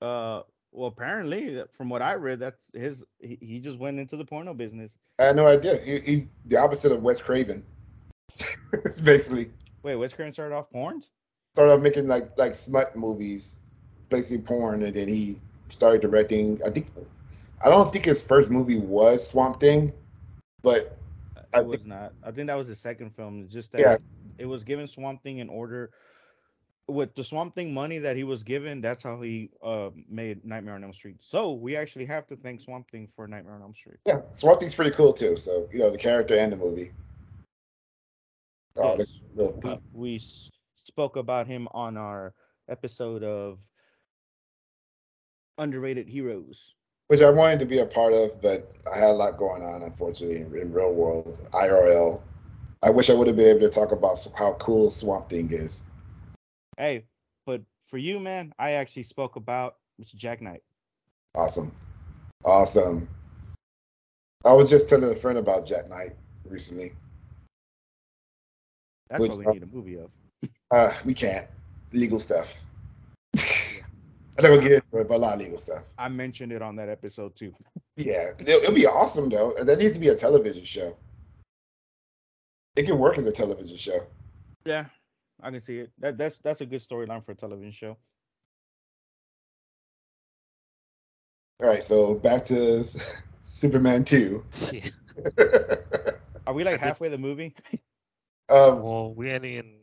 Uh. 0.00 0.42
Well, 0.70 0.86
apparently, 0.88 1.60
from 1.72 1.88
what 1.90 2.00
I 2.00 2.14
read, 2.14 2.38
that's 2.38 2.62
his. 2.72 3.04
He, 3.18 3.36
he 3.42 3.58
just 3.58 3.78
went 3.78 3.98
into 3.98 4.16
the 4.16 4.24
porno 4.24 4.54
business. 4.54 4.96
I 5.18 5.24
had 5.24 5.36
no 5.36 5.46
idea. 5.48 5.78
He, 5.78 5.98
he's 5.98 6.28
the 6.46 6.56
opposite 6.58 6.92
of 6.92 7.02
Wes 7.02 7.20
Craven. 7.20 7.62
basically, 9.04 9.50
Wait, 9.82 9.96
Wes 9.96 10.14
Craven 10.14 10.32
started 10.32 10.54
off 10.54 10.70
porns? 10.70 11.10
started 11.54 11.72
off 11.74 11.80
making 11.80 12.06
like 12.06 12.28
like 12.38 12.54
smut 12.54 12.94
movies, 12.96 13.58
basically 14.10 14.38
porn, 14.38 14.84
and 14.84 14.94
then 14.94 15.08
he 15.08 15.36
started 15.66 16.00
directing. 16.00 16.58
I 16.64 16.70
think 16.70 16.86
I 17.64 17.68
don't 17.68 17.92
think 17.92 18.04
his 18.04 18.22
first 18.22 18.48
movie 18.50 18.78
was 18.78 19.28
Swamp 19.28 19.58
Thing, 19.58 19.92
but 20.62 20.96
It 21.36 21.44
I 21.52 21.60
was 21.60 21.78
think- 21.78 21.88
not. 21.88 22.12
I 22.24 22.30
think 22.30 22.46
that 22.46 22.56
was 22.56 22.68
the 22.68 22.76
second 22.76 23.10
film. 23.10 23.48
Just 23.48 23.72
that 23.72 23.80
Yeah. 23.80 23.96
it 24.38 24.46
was 24.46 24.62
given 24.62 24.86
Swamp 24.86 25.22
Thing 25.22 25.38
in 25.38 25.48
order 25.50 25.90
with 26.88 27.14
the 27.14 27.24
Swamp 27.24 27.54
Thing 27.54 27.72
money 27.72 27.98
that 27.98 28.16
he 28.16 28.24
was 28.24 28.42
given. 28.42 28.80
That's 28.80 29.02
how 29.02 29.20
he 29.20 29.50
uh 29.62 29.90
made 30.08 30.44
Nightmare 30.44 30.74
on 30.74 30.84
Elm 30.84 30.92
Street. 30.92 31.16
So 31.20 31.52
we 31.52 31.76
actually 31.76 32.04
have 32.06 32.26
to 32.28 32.36
thank 32.36 32.60
Swamp 32.60 32.90
Thing 32.90 33.08
for 33.14 33.26
Nightmare 33.26 33.54
on 33.54 33.62
Elm 33.62 33.74
Street. 33.74 33.98
yeah, 34.06 34.20
Swamp 34.34 34.60
Thing's 34.60 34.74
pretty 34.74 34.90
cool 34.90 35.12
too. 35.12 35.36
So 35.36 35.68
you 35.72 35.78
know 35.78 35.90
the 35.90 35.98
character 35.98 36.36
and 36.36 36.52
the 36.52 36.56
movie. 36.56 36.92
Oh, 38.76 38.96
Yes. 38.98 39.20
We 39.34 39.78
we 39.92 40.20
spoke 40.74 41.16
about 41.16 41.46
him 41.46 41.68
on 41.72 41.96
our 41.96 42.34
episode 42.68 43.22
of 43.22 43.58
underrated 45.58 46.08
heroes. 46.08 46.74
which 47.08 47.20
I 47.20 47.30
wanted 47.30 47.60
to 47.60 47.66
be 47.66 47.78
a 47.78 47.86
part 47.86 48.12
of, 48.14 48.40
but 48.40 48.72
I 48.92 48.98
had 48.98 49.10
a 49.10 49.12
lot 49.12 49.36
going 49.36 49.62
on, 49.62 49.82
unfortunately, 49.82 50.38
in, 50.38 50.54
in 50.56 50.72
real 50.72 50.92
world 50.92 51.38
IRL. 51.52 52.22
I 52.82 52.90
wish 52.90 53.10
I 53.10 53.14
would 53.14 53.26
have 53.26 53.36
been 53.36 53.46
able 53.46 53.60
to 53.60 53.68
talk 53.68 53.92
about 53.92 54.26
how 54.36 54.54
cool 54.54 54.90
Swamp 54.90 55.28
Thing 55.28 55.52
is. 55.52 55.84
Hey, 56.78 57.04
but 57.46 57.62
for 57.80 57.98
you, 57.98 58.18
man, 58.18 58.52
I 58.58 58.72
actually 58.72 59.02
spoke 59.04 59.36
about 59.36 59.76
Mr. 60.00 60.16
Jack 60.16 60.40
Knight. 60.40 60.62
Awesome, 61.34 61.72
awesome. 62.44 63.08
I 64.44 64.52
was 64.52 64.70
just 64.70 64.88
telling 64.88 65.10
a 65.10 65.14
friend 65.14 65.38
about 65.38 65.66
Jack 65.66 65.88
Knight 65.88 66.16
recently. 66.44 66.92
That's 69.08 69.20
Which- 69.20 69.30
what 69.32 69.46
we 69.46 69.52
need 69.52 69.62
a 69.62 69.66
movie 69.66 69.96
of. 69.98 70.10
Uh, 70.70 70.92
we 71.04 71.14
can't 71.14 71.46
legal 71.92 72.18
stuff. 72.18 72.60
I 73.36 74.40
never 74.40 74.58
get 74.58 74.72
into 74.72 74.98
it, 74.98 75.08
but 75.08 75.14
a 75.14 75.18
lot 75.18 75.34
of 75.34 75.40
legal 75.40 75.58
stuff. 75.58 75.82
I 75.98 76.08
mentioned 76.08 76.50
it 76.50 76.62
on 76.62 76.74
that 76.76 76.88
episode 76.88 77.36
too. 77.36 77.54
Yeah, 77.98 78.30
it- 78.40 78.48
it'll 78.48 78.72
be 78.74 78.86
awesome 78.86 79.28
though. 79.28 79.52
That 79.62 79.78
needs 79.78 79.92
to 79.94 80.00
be 80.00 80.08
a 80.08 80.14
television 80.14 80.64
show. 80.64 80.96
It 82.74 82.84
can 82.86 82.98
work 82.98 83.18
as 83.18 83.26
a 83.26 83.32
television 83.32 83.76
show. 83.76 84.06
Yeah, 84.64 84.86
I 85.42 85.50
can 85.50 85.60
see 85.60 85.80
it. 85.80 85.92
That 85.98 86.16
that's 86.18 86.38
that's 86.38 86.60
a 86.60 86.66
good 86.66 86.80
storyline 86.80 87.24
for 87.24 87.32
a 87.32 87.34
television 87.36 87.72
show. 87.72 87.98
All 91.60 91.68
right, 91.68 91.82
so 91.82 92.14
back 92.14 92.44
to 92.46 92.84
Superman 93.46 94.04
two. 94.04 94.44
Yeah. 94.72 94.88
Are 96.46 96.54
we 96.54 96.64
like 96.64 96.74
I 96.74 96.78
did- 96.78 96.80
halfway 96.80 97.08
the 97.08 97.18
movie? 97.18 97.54
um, 98.48 98.82
Well, 98.82 99.14
we 99.14 99.28
hadn't 99.30 99.50
even 99.50 99.80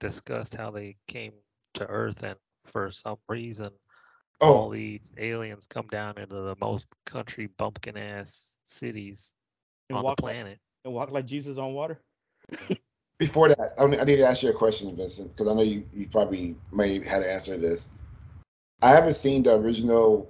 discussed 0.00 0.54
how 0.54 0.70
they 0.70 0.96
came 1.06 1.32
to 1.74 1.86
Earth, 1.86 2.22
and 2.22 2.36
for 2.66 2.90
some 2.90 3.18
reason, 3.28 3.70
all 4.40 4.68
oh, 4.68 4.72
these 4.72 5.12
aliens 5.18 5.66
come 5.66 5.86
down 5.88 6.18
into 6.18 6.34
the 6.36 6.56
most 6.60 6.88
country 7.06 7.46
bumpkin 7.58 7.96
ass 7.96 8.56
cities 8.64 9.32
And 9.90 9.98
on 9.98 10.02
the 10.02 10.04
walk 10.04 10.22
like, 10.22 10.34
planet. 10.34 10.58
and 10.84 10.94
walk 10.94 11.10
like 11.10 11.26
Jesus 11.26 11.58
on 11.58 11.74
water. 11.74 12.00
Before 13.20 13.50
that, 13.50 13.74
I, 13.78 13.86
need 13.86 14.16
to 14.16 14.26
ask 14.26 14.42
you 14.42 14.48
a 14.48 14.54
question, 14.54 14.96
Vincent, 14.96 15.36
because 15.36 15.46
I 15.46 15.52
know 15.52 15.60
you, 15.60 15.84
you 15.92 16.08
probably 16.08 16.56
may 16.72 16.94
have 16.94 17.04
had 17.04 17.18
to 17.18 17.30
answer 17.30 17.58
this. 17.58 17.90
I 18.80 18.88
haven't 18.92 19.12
seen 19.12 19.42
the 19.42 19.56
original 19.56 20.26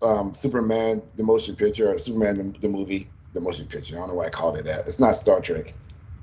um, 0.00 0.32
Superman, 0.32 1.02
the 1.16 1.24
motion 1.24 1.56
picture, 1.56 1.92
or 1.92 1.98
Superman, 1.98 2.52
the, 2.52 2.58
the 2.60 2.68
movie, 2.68 3.10
the 3.32 3.40
motion 3.40 3.66
picture. 3.66 3.96
I 3.96 3.98
don't 3.98 4.10
know 4.10 4.14
why 4.14 4.26
I 4.26 4.30
called 4.30 4.56
it 4.56 4.64
that. 4.66 4.86
It's 4.86 5.00
not 5.00 5.16
Star 5.16 5.40
Trek. 5.40 5.74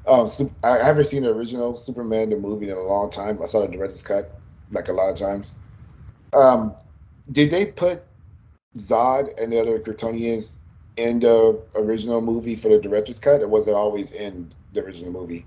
Um, 0.07 0.29
I 0.63 0.77
haven't 0.77 1.07
seen 1.07 1.23
the 1.23 1.33
original 1.33 1.75
Superman, 1.75 2.29
the 2.29 2.37
movie, 2.37 2.69
in 2.69 2.77
a 2.77 2.81
long 2.81 3.09
time. 3.09 3.41
I 3.43 3.45
saw 3.45 3.59
the 3.59 3.67
director's 3.67 4.01
cut 4.01 4.39
like 4.71 4.87
a 4.87 4.93
lot 4.93 5.09
of 5.09 5.17
times. 5.17 5.59
Um, 6.31 6.73
did 7.33 7.51
they 7.51 7.65
put 7.65 8.01
Zod 8.77 9.33
and 9.37 9.51
the 9.51 9.59
other 9.59 9.77
Kryptonians 9.77 10.59
in 10.95 11.19
the 11.19 11.61
original 11.75 12.21
movie 12.21 12.55
for 12.55 12.69
the 12.69 12.79
director's 12.79 13.19
cut, 13.19 13.41
or 13.41 13.49
was 13.49 13.67
it 13.67 13.73
always 13.73 14.13
in 14.13 14.49
the 14.71 14.85
original 14.85 15.11
movie? 15.11 15.45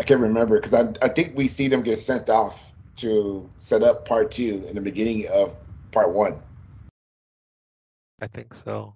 I 0.00 0.02
can't 0.04 0.20
remember 0.20 0.56
because 0.58 0.74
I, 0.74 0.88
I 1.02 1.08
think 1.08 1.36
we 1.36 1.46
see 1.48 1.68
them 1.68 1.82
get 1.82 1.98
sent 1.98 2.28
off 2.28 2.72
to 2.96 3.48
set 3.56 3.82
up 3.82 4.06
part 4.06 4.30
two 4.30 4.64
in 4.68 4.74
the 4.74 4.80
beginning 4.80 5.26
of 5.32 5.56
part 5.92 6.12
one. 6.12 6.40
I 8.20 8.26
think 8.26 8.54
so. 8.54 8.94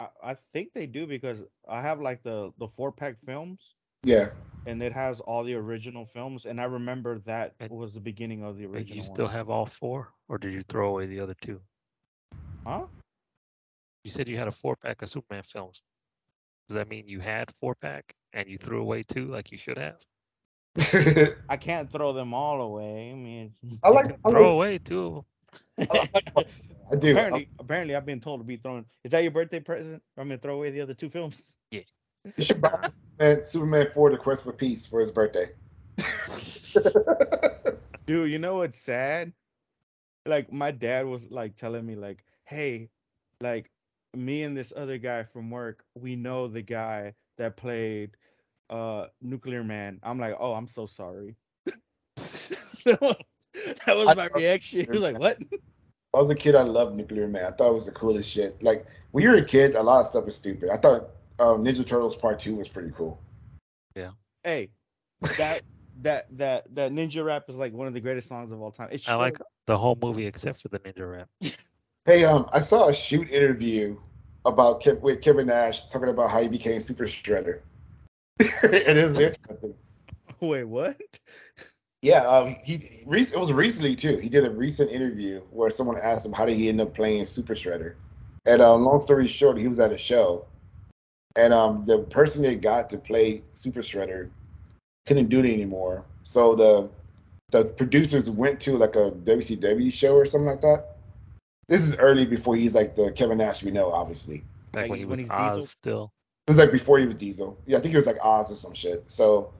I, 0.00 0.08
I 0.22 0.36
think 0.52 0.72
they 0.72 0.86
do 0.86 1.06
because 1.06 1.44
I 1.68 1.80
have 1.82 2.00
like 2.00 2.22
the 2.22 2.52
the 2.58 2.66
four 2.68 2.90
pack 2.92 3.16
films 3.24 3.74
Yeah. 4.04 4.30
and 4.66 4.82
it 4.82 4.92
has 4.92 5.20
all 5.20 5.44
the 5.44 5.54
original 5.54 6.04
films 6.06 6.46
and 6.46 6.60
I 6.60 6.64
remember 6.64 7.18
that 7.20 7.54
And- 7.60 7.70
was 7.70 7.94
the 7.94 8.00
beginning 8.00 8.42
of 8.42 8.56
the 8.56 8.66
original. 8.66 8.96
you 8.96 9.02
still 9.02 9.26
one. 9.26 9.34
have 9.34 9.50
all 9.50 9.66
four, 9.66 10.08
or 10.28 10.38
did 10.38 10.52
you 10.52 10.62
throw 10.62 10.90
away 10.90 11.06
the 11.06 11.20
other 11.20 11.34
two? 11.40 11.60
huh? 12.66 12.86
You 14.04 14.10
said 14.10 14.28
you 14.28 14.36
had 14.36 14.48
a 14.48 14.52
four 14.52 14.74
pack 14.76 15.02
of 15.02 15.08
Superman 15.08 15.42
films. 15.44 15.80
Does 16.68 16.74
that 16.74 16.88
mean 16.88 17.06
you 17.06 17.20
had 17.20 17.52
four 17.54 17.74
pack 17.76 18.14
and 18.32 18.48
you 18.48 18.56
threw 18.56 18.80
away 18.80 19.02
two 19.02 19.26
like 19.26 19.52
you 19.52 19.58
should 19.58 19.78
have? 19.78 19.96
I 21.48 21.56
can't 21.56 21.90
throw 21.90 22.12
them 22.12 22.32
all 22.32 22.62
away. 22.62 23.10
I 23.12 23.14
mean, 23.14 23.52
I 23.82 23.90
like, 23.90 24.16
I, 24.24 24.30
Throw 24.30 24.42
like 24.42 24.52
away 24.52 24.78
two 24.78 25.06
of 25.06 25.14
them. 25.14 25.88
I 26.92 26.96
do. 26.96 27.12
apparently, 27.12 27.48
apparently, 27.58 27.94
I've 27.94 28.06
been 28.06 28.20
told 28.20 28.40
to 28.40 28.44
be 28.44 28.56
thrown. 28.56 28.86
Is 29.04 29.10
that 29.12 29.22
your 29.22 29.32
birthday 29.32 29.60
present? 29.60 30.02
I'm 30.16 30.28
gonna 30.28 30.38
throw 30.38 30.54
away 30.54 30.70
the 30.70 30.80
other 30.80 30.94
two 30.94 31.10
films. 31.10 31.54
Yeah. 31.70 31.82
You 32.36 32.44
should 32.44 32.60
buy 32.60 32.88
Superman, 33.18 33.44
Superman 33.44 33.88
4 33.92 34.10
The 34.10 34.16
Quest 34.16 34.44
for 34.44 34.52
Peace 34.52 34.86
for 34.86 35.00
his 35.00 35.10
birthday. 35.10 35.46
Dude, 38.06 38.30
you 38.30 38.38
know 38.38 38.56
what's 38.56 38.78
sad? 38.78 39.32
Like 40.24 40.52
my 40.52 40.70
dad 40.70 41.06
was 41.06 41.30
like 41.30 41.56
telling 41.56 41.84
me 41.84 41.96
like, 41.96 42.24
"Hey, 42.44 42.90
like 43.40 43.70
me 44.14 44.42
and 44.42 44.56
this 44.56 44.72
other 44.74 44.98
guy 44.98 45.24
from 45.24 45.50
work, 45.50 45.84
we 45.94 46.16
know 46.16 46.46
the 46.46 46.62
guy 46.62 47.14
that 47.38 47.56
played 47.56 48.16
uh 48.70 49.06
Nuclear 49.20 49.64
Man." 49.64 50.00
I'm 50.02 50.18
like, 50.18 50.36
"Oh, 50.38 50.54
I'm 50.54 50.68
so 50.68 50.86
sorry." 50.86 51.36
that 52.16 53.16
was 53.86 54.06
my 54.06 54.12
love 54.14 54.30
reaction. 54.34 54.80
He 54.80 54.90
was 54.90 55.02
like, 55.02 55.18
"What?" 55.18 55.38
I 56.14 56.18
was 56.18 56.28
a 56.28 56.34
kid, 56.34 56.54
I 56.54 56.62
loved 56.62 56.94
Nuclear 56.94 57.26
Man. 57.26 57.46
I 57.46 57.52
thought 57.52 57.70
it 57.70 57.74
was 57.74 57.86
the 57.86 57.92
coolest 57.92 58.28
shit. 58.28 58.62
Like, 58.62 58.86
when 59.12 59.24
you're 59.24 59.36
a 59.36 59.44
kid, 59.44 59.74
a 59.74 59.82
lot 59.82 60.00
of 60.00 60.06
stuff 60.06 60.28
is 60.28 60.36
stupid. 60.36 60.68
I 60.68 60.76
thought 60.76 61.08
um, 61.38 61.64
Ninja 61.64 61.86
Turtles 61.86 62.16
Part 62.16 62.38
2 62.38 62.54
was 62.54 62.68
pretty 62.68 62.92
cool. 62.94 63.18
Yeah. 63.96 64.10
Hey, 64.44 64.70
that 65.22 65.62
that 66.02 66.26
that 66.36 66.74
that 66.74 66.92
Ninja 66.92 67.24
Rap 67.24 67.44
is 67.48 67.56
like 67.56 67.72
one 67.72 67.86
of 67.86 67.94
the 67.94 68.00
greatest 68.00 68.28
songs 68.28 68.52
of 68.52 68.60
all 68.60 68.70
time. 68.70 68.88
It 68.92 69.02
I 69.08 69.14
like 69.14 69.38
the 69.66 69.78
whole 69.78 69.96
movie 70.02 70.26
except 70.26 70.60
for 70.62 70.68
the 70.68 70.78
ninja 70.80 71.10
rap. 71.10 71.28
Hey, 72.04 72.24
um, 72.24 72.48
I 72.52 72.58
saw 72.58 72.88
a 72.88 72.92
shoot 72.92 73.30
interview 73.30 73.96
about 74.44 74.82
Kev- 74.82 75.00
with 75.02 75.20
Kevin 75.22 75.46
Nash 75.46 75.86
talking 75.86 76.08
about 76.08 76.30
how 76.30 76.42
he 76.42 76.48
became 76.48 76.80
Super 76.80 77.04
Shredder. 77.04 77.60
it 78.38 78.96
is 78.96 79.18
interesting. 79.18 79.74
Wait, 80.40 80.64
what? 80.64 80.96
Yeah, 82.02 82.26
um, 82.26 82.56
he 82.64 82.80
rec- 83.06 83.32
it 83.32 83.38
was 83.38 83.52
recently 83.52 83.94
too. 83.94 84.16
He 84.16 84.28
did 84.28 84.44
a 84.44 84.50
recent 84.50 84.90
interview 84.90 85.40
where 85.50 85.70
someone 85.70 85.98
asked 85.98 86.26
him 86.26 86.32
how 86.32 86.44
did 86.46 86.56
he 86.56 86.68
end 86.68 86.80
up 86.80 86.94
playing 86.94 87.24
Super 87.26 87.54
Shredder, 87.54 87.94
and 88.44 88.60
um, 88.60 88.82
long 88.82 88.98
story 88.98 89.28
short, 89.28 89.56
he 89.58 89.68
was 89.68 89.78
at 89.78 89.92
a 89.92 89.98
show, 89.98 90.44
and 91.36 91.52
um, 91.52 91.84
the 91.86 91.98
person 91.98 92.42
they 92.42 92.56
got 92.56 92.90
to 92.90 92.98
play 92.98 93.42
Super 93.52 93.80
Shredder 93.80 94.30
couldn't 95.06 95.28
do 95.28 95.40
it 95.40 95.52
anymore. 95.52 96.04
So 96.24 96.56
the 96.56 96.90
the 97.52 97.66
producers 97.66 98.30
went 98.30 98.60
to 98.62 98.76
like 98.76 98.96
a 98.96 99.12
WCW 99.12 99.92
show 99.92 100.16
or 100.16 100.24
something 100.24 100.48
like 100.48 100.62
that. 100.62 100.96
This 101.68 101.84
is 101.84 101.96
early 101.96 102.26
before 102.26 102.56
he's 102.56 102.74
like 102.74 102.96
the 102.96 103.12
Kevin 103.12 103.38
Nash 103.38 103.62
we 103.62 103.70
know, 103.70 103.92
obviously. 103.92 104.42
Back 104.72 104.82
Like 104.82 104.90
when 104.90 104.98
he 104.98 105.04
when 105.04 105.10
was 105.10 105.20
he's 105.20 105.30
Oz 105.30 105.54
Diesel? 105.54 105.66
still. 105.66 106.12
It 106.46 106.50
was 106.50 106.58
like 106.58 106.72
before 106.72 106.98
he 106.98 107.06
was 107.06 107.16
Diesel. 107.16 107.56
Yeah, 107.66 107.78
I 107.78 107.80
think 107.80 107.92
he 107.92 107.96
was 107.96 108.06
like 108.06 108.18
Oz 108.22 108.50
or 108.50 108.56
some 108.56 108.74
shit. 108.74 109.08
So 109.10 109.52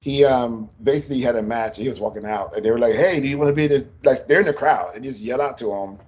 he 0.00 0.24
um 0.24 0.68
basically 0.82 1.20
had 1.20 1.36
a 1.36 1.42
match. 1.42 1.76
He 1.76 1.88
was 1.88 2.00
walking 2.00 2.24
out, 2.24 2.54
and 2.54 2.64
they 2.64 2.70
were 2.70 2.78
like, 2.78 2.94
"Hey, 2.94 3.20
do 3.20 3.28
you 3.28 3.38
want 3.38 3.48
to 3.48 3.54
be 3.54 3.66
the 3.66 3.86
like?" 4.04 4.26
They're 4.26 4.40
in 4.40 4.46
the 4.46 4.52
crowd 4.52 4.94
and 4.94 5.04
just 5.04 5.20
yell 5.20 5.40
out 5.40 5.58
to 5.58 5.72
him, 5.72 5.98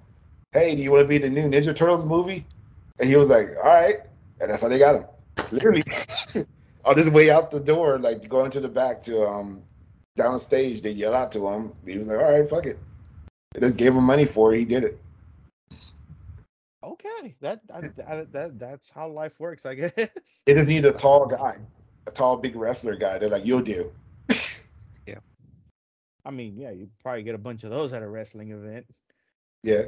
"Hey, 0.51 0.75
do 0.75 0.81
you 0.81 0.91
want 0.91 1.03
to 1.03 1.07
be 1.07 1.17
the 1.17 1.29
new 1.29 1.47
Ninja 1.47 1.75
Turtles 1.75 2.03
movie?" 2.03 2.45
And 2.99 3.09
he 3.09 3.15
was 3.15 3.29
like, 3.29 3.49
"All 3.57 3.69
right," 3.69 3.99
and 4.39 4.51
that's 4.51 4.61
how 4.61 4.67
they 4.67 4.79
got 4.79 4.95
him. 4.95 5.05
Literally 5.51 5.83
on 6.85 6.97
his 6.97 7.09
way 7.09 7.29
out 7.29 7.51
the 7.51 7.59
door, 7.59 7.97
like 7.97 8.27
going 8.27 8.51
to 8.51 8.59
the 8.59 8.69
back 8.69 9.01
to 9.03 9.25
um 9.25 9.63
down 10.17 10.33
the 10.33 10.39
stage, 10.39 10.81
they 10.81 10.91
yell 10.91 11.13
out 11.15 11.31
to 11.31 11.47
him. 11.47 11.73
He 11.85 11.97
was 11.97 12.07
like, 12.07 12.17
"All 12.17 12.31
right, 12.31 12.49
fuck 12.49 12.65
it." 12.65 12.79
They 13.53 13.61
just 13.61 13.77
gave 13.77 13.93
him 13.93 14.03
money 14.03 14.25
for 14.25 14.53
it. 14.53 14.59
He 14.59 14.65
did 14.65 14.83
it. 14.83 14.99
Okay, 16.83 17.35
that 17.41 17.67
that, 17.67 17.95
that, 17.95 18.33
that 18.33 18.59
that's 18.59 18.89
how 18.89 19.07
life 19.07 19.39
works, 19.39 19.65
I 19.65 19.75
guess. 19.75 20.43
They 20.45 20.53
just 20.53 20.69
need 20.69 20.85
a 20.85 20.91
tall 20.91 21.27
guy, 21.27 21.57
a 22.07 22.11
tall, 22.11 22.37
big 22.37 22.55
wrestler 22.55 22.95
guy. 22.95 23.17
They're 23.19 23.29
like, 23.29 23.45
"You'll 23.45 23.61
do." 23.61 23.91
Yeah. 25.07 25.19
I 26.25 26.31
mean, 26.31 26.55
yeah, 26.57 26.71
you 26.71 26.87
probably 27.01 27.23
get 27.23 27.33
a 27.35 27.39
bunch 27.39 27.63
of 27.63 27.71
those 27.71 27.91
at 27.93 28.03
a 28.03 28.07
wrestling 28.07 28.51
event. 28.51 28.85
Yeah. 29.63 29.85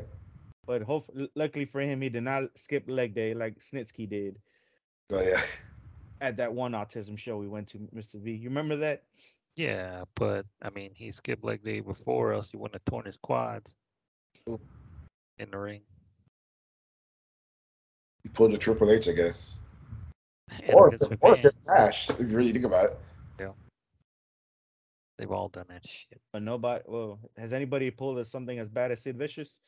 But 0.66 0.82
hopefully, 0.82 1.30
luckily 1.36 1.66
for 1.66 1.82
him, 1.82 2.02
he 2.02 2.10
did 2.10 2.24
not 2.24 2.46
skip 2.56 2.84
leg 2.88 3.14
day 3.14 3.34
like 3.34 3.60
Snitsky 3.60 4.10
did 4.10 4.40
Oh 5.12 5.22
yeah. 5.22 5.42
at 6.22 6.38
that 6.38 6.54
one 6.54 6.72
autism 6.72 7.18
show 7.18 7.38
we 7.38 7.48
went 7.48 7.68
to, 7.70 7.78
Mr. 7.94 8.16
V. 8.16 8.32
You 8.32 8.50
remember 8.50 8.76
that? 8.78 9.04
Yeah, 9.56 10.04
but 10.16 10.46
I 10.62 10.70
mean, 10.72 10.92
he 10.96 11.12
skipped 11.12 11.44
leg 11.44 11.62
day 11.64 11.80
before, 11.82 12.34
else 12.34 12.50
he 12.50 12.58
wouldn't 12.58 12.76
have 12.76 12.86
torn 12.86 13.06
his 13.06 13.18
quads 13.18 13.76
in 14.48 15.52
the 15.52 15.58
ring. 15.58 15.82
He 18.24 18.30
pulled 18.30 18.54
a 18.54 18.58
Triple 18.58 18.90
H, 18.90 19.08
I 19.08 19.12
guess. 19.12 19.60
And 20.62 20.74
Or, 20.74 20.90
Vince 20.90 21.04
or 21.04 21.10
McMahon, 21.10 21.52
Nash, 21.68 22.10
if 22.10 22.32
you 22.32 22.38
really 22.38 22.54
think 22.54 22.66
about 22.66 22.86
it. 22.86 22.98
Yeah. 23.40 23.52
they've 25.18 25.32
all 25.32 25.50
done 25.50 25.66
that 25.70 25.86
shit. 25.86 26.22
But 26.32 26.44
nobody. 26.44 26.84
Well, 26.88 27.20
has 27.38 27.54
anybody 27.54 27.92
pulled 27.92 28.20
as 28.20 28.30
something 28.30 28.60
as 28.60 28.68
bad 28.68 28.92
as 28.92 29.02
Sid 29.02 29.18
Vicious? 29.18 29.60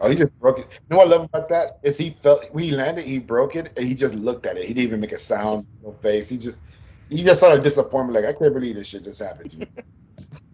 Oh, 0.00 0.08
he 0.08 0.16
just 0.16 0.38
broke 0.40 0.58
it. 0.58 0.66
You 0.70 0.80
know 0.90 0.98
what 0.98 1.06
I 1.06 1.10
love 1.10 1.24
about 1.32 1.48
that 1.50 1.78
is 1.82 1.96
he 1.96 2.10
felt 2.10 2.46
when 2.52 2.64
he 2.64 2.72
landed, 2.72 3.04
he 3.04 3.18
broke 3.18 3.54
it, 3.54 3.72
and 3.76 3.86
he 3.86 3.94
just 3.94 4.14
looked 4.14 4.46
at 4.46 4.56
it. 4.56 4.66
He 4.66 4.74
didn't 4.74 4.88
even 4.88 5.00
make 5.00 5.12
a 5.12 5.18
sound, 5.18 5.66
no 5.82 5.92
face. 5.92 6.28
He 6.28 6.36
just, 6.36 6.60
he 7.08 7.22
just 7.22 7.40
saw 7.40 7.52
a 7.52 7.60
disappointment. 7.60 8.14
Like 8.14 8.34
I 8.34 8.38
can't 8.38 8.52
believe 8.52 8.74
this 8.74 8.88
shit 8.88 9.04
just 9.04 9.22
happened 9.22 9.52
to 9.52 9.58
me. 9.60 9.66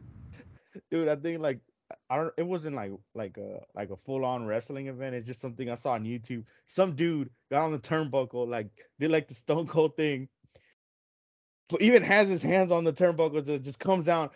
Dude, 0.91 1.09
I 1.09 1.17
think 1.17 1.41
like 1.41 1.61
I 2.11 2.17
don't. 2.17 2.35
It 2.37 2.47
wasn't 2.47 2.75
like 2.75 2.91
like 3.15 3.39
a 3.39 3.61
like 3.75 3.91
a 3.91 3.97
full 3.97 4.25
on 4.25 4.45
wrestling 4.45 4.89
event. 4.89 5.15
It's 5.15 5.27
just 5.27 5.41
something 5.41 5.71
I 5.71 5.77
saw 5.77 5.93
on 5.93 6.05
YouTube. 6.05 6.45
Some 6.67 6.97
dude 6.97 7.31
got 7.51 7.63
on 7.63 7.71
the 7.71 7.79
turnbuckle, 7.79 8.49
like 8.49 8.69
did 8.99 9.13
like 9.13 9.29
the 9.29 9.35
Stone 9.35 9.69
Cold 9.69 9.97
thing, 9.97 10.29
but 11.69 11.81
even 11.81 12.03
has 12.03 12.29
his 12.29 12.43
hands 12.43 12.73
on 12.73 12.83
the 12.83 12.93
turnbuckle. 12.93 13.49
It 13.49 13.63
just 13.63 13.79
comes 13.79 14.07
down. 14.07 14.31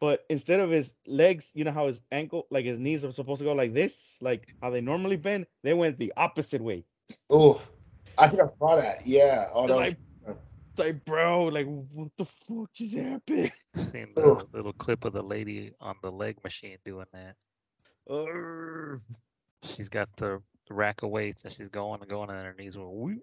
But 0.00 0.24
instead 0.28 0.60
of 0.60 0.70
his 0.70 0.94
legs, 1.06 1.50
you 1.54 1.64
know 1.64 1.72
how 1.72 1.86
his 1.86 2.00
ankle, 2.12 2.46
like 2.50 2.66
his 2.66 2.78
knees 2.78 3.04
are 3.04 3.10
supposed 3.10 3.40
to 3.40 3.44
go 3.44 3.54
like 3.54 3.72
this, 3.72 4.18
like 4.20 4.54
how 4.62 4.70
they 4.70 4.80
normally 4.80 5.16
bend, 5.16 5.46
they 5.64 5.74
went 5.74 5.96
the 5.96 6.12
opposite 6.16 6.60
way. 6.62 6.84
oh, 7.30 7.60
I 8.16 8.28
think 8.28 8.42
I 8.42 8.46
saw 8.58 8.76
that. 8.76 9.06
Yeah. 9.06 9.48
Oh, 9.52 9.66
that 9.66 9.74
was, 9.74 9.80
like, 9.80 9.98
like, 10.78 11.04
bro, 11.04 11.44
like 11.44 11.66
what 11.66 12.08
the 12.16 12.24
fuck 12.24 12.72
just 12.74 12.96
happened? 12.96 13.50
Seen 13.76 14.12
the 14.14 14.22
Oh. 14.22 14.42
little 14.52 14.72
clip 14.72 15.04
of 15.04 15.12
the 15.12 15.22
lady 15.22 15.72
on 15.80 15.96
the 16.02 16.10
leg 16.10 16.36
machine 16.44 16.78
doing 16.84 17.06
that. 17.12 17.34
Urgh. 18.08 19.00
She's 19.62 19.88
got 19.88 20.08
the, 20.16 20.40
the 20.68 20.74
rack 20.74 21.02
of 21.02 21.10
weights 21.10 21.44
and 21.44 21.52
she's 21.52 21.68
going 21.68 22.00
and 22.00 22.08
going, 22.10 22.30
and 22.30 22.38
her 22.38 22.54
knees 22.58 22.76
went 22.76 22.90
whoop, 22.90 23.22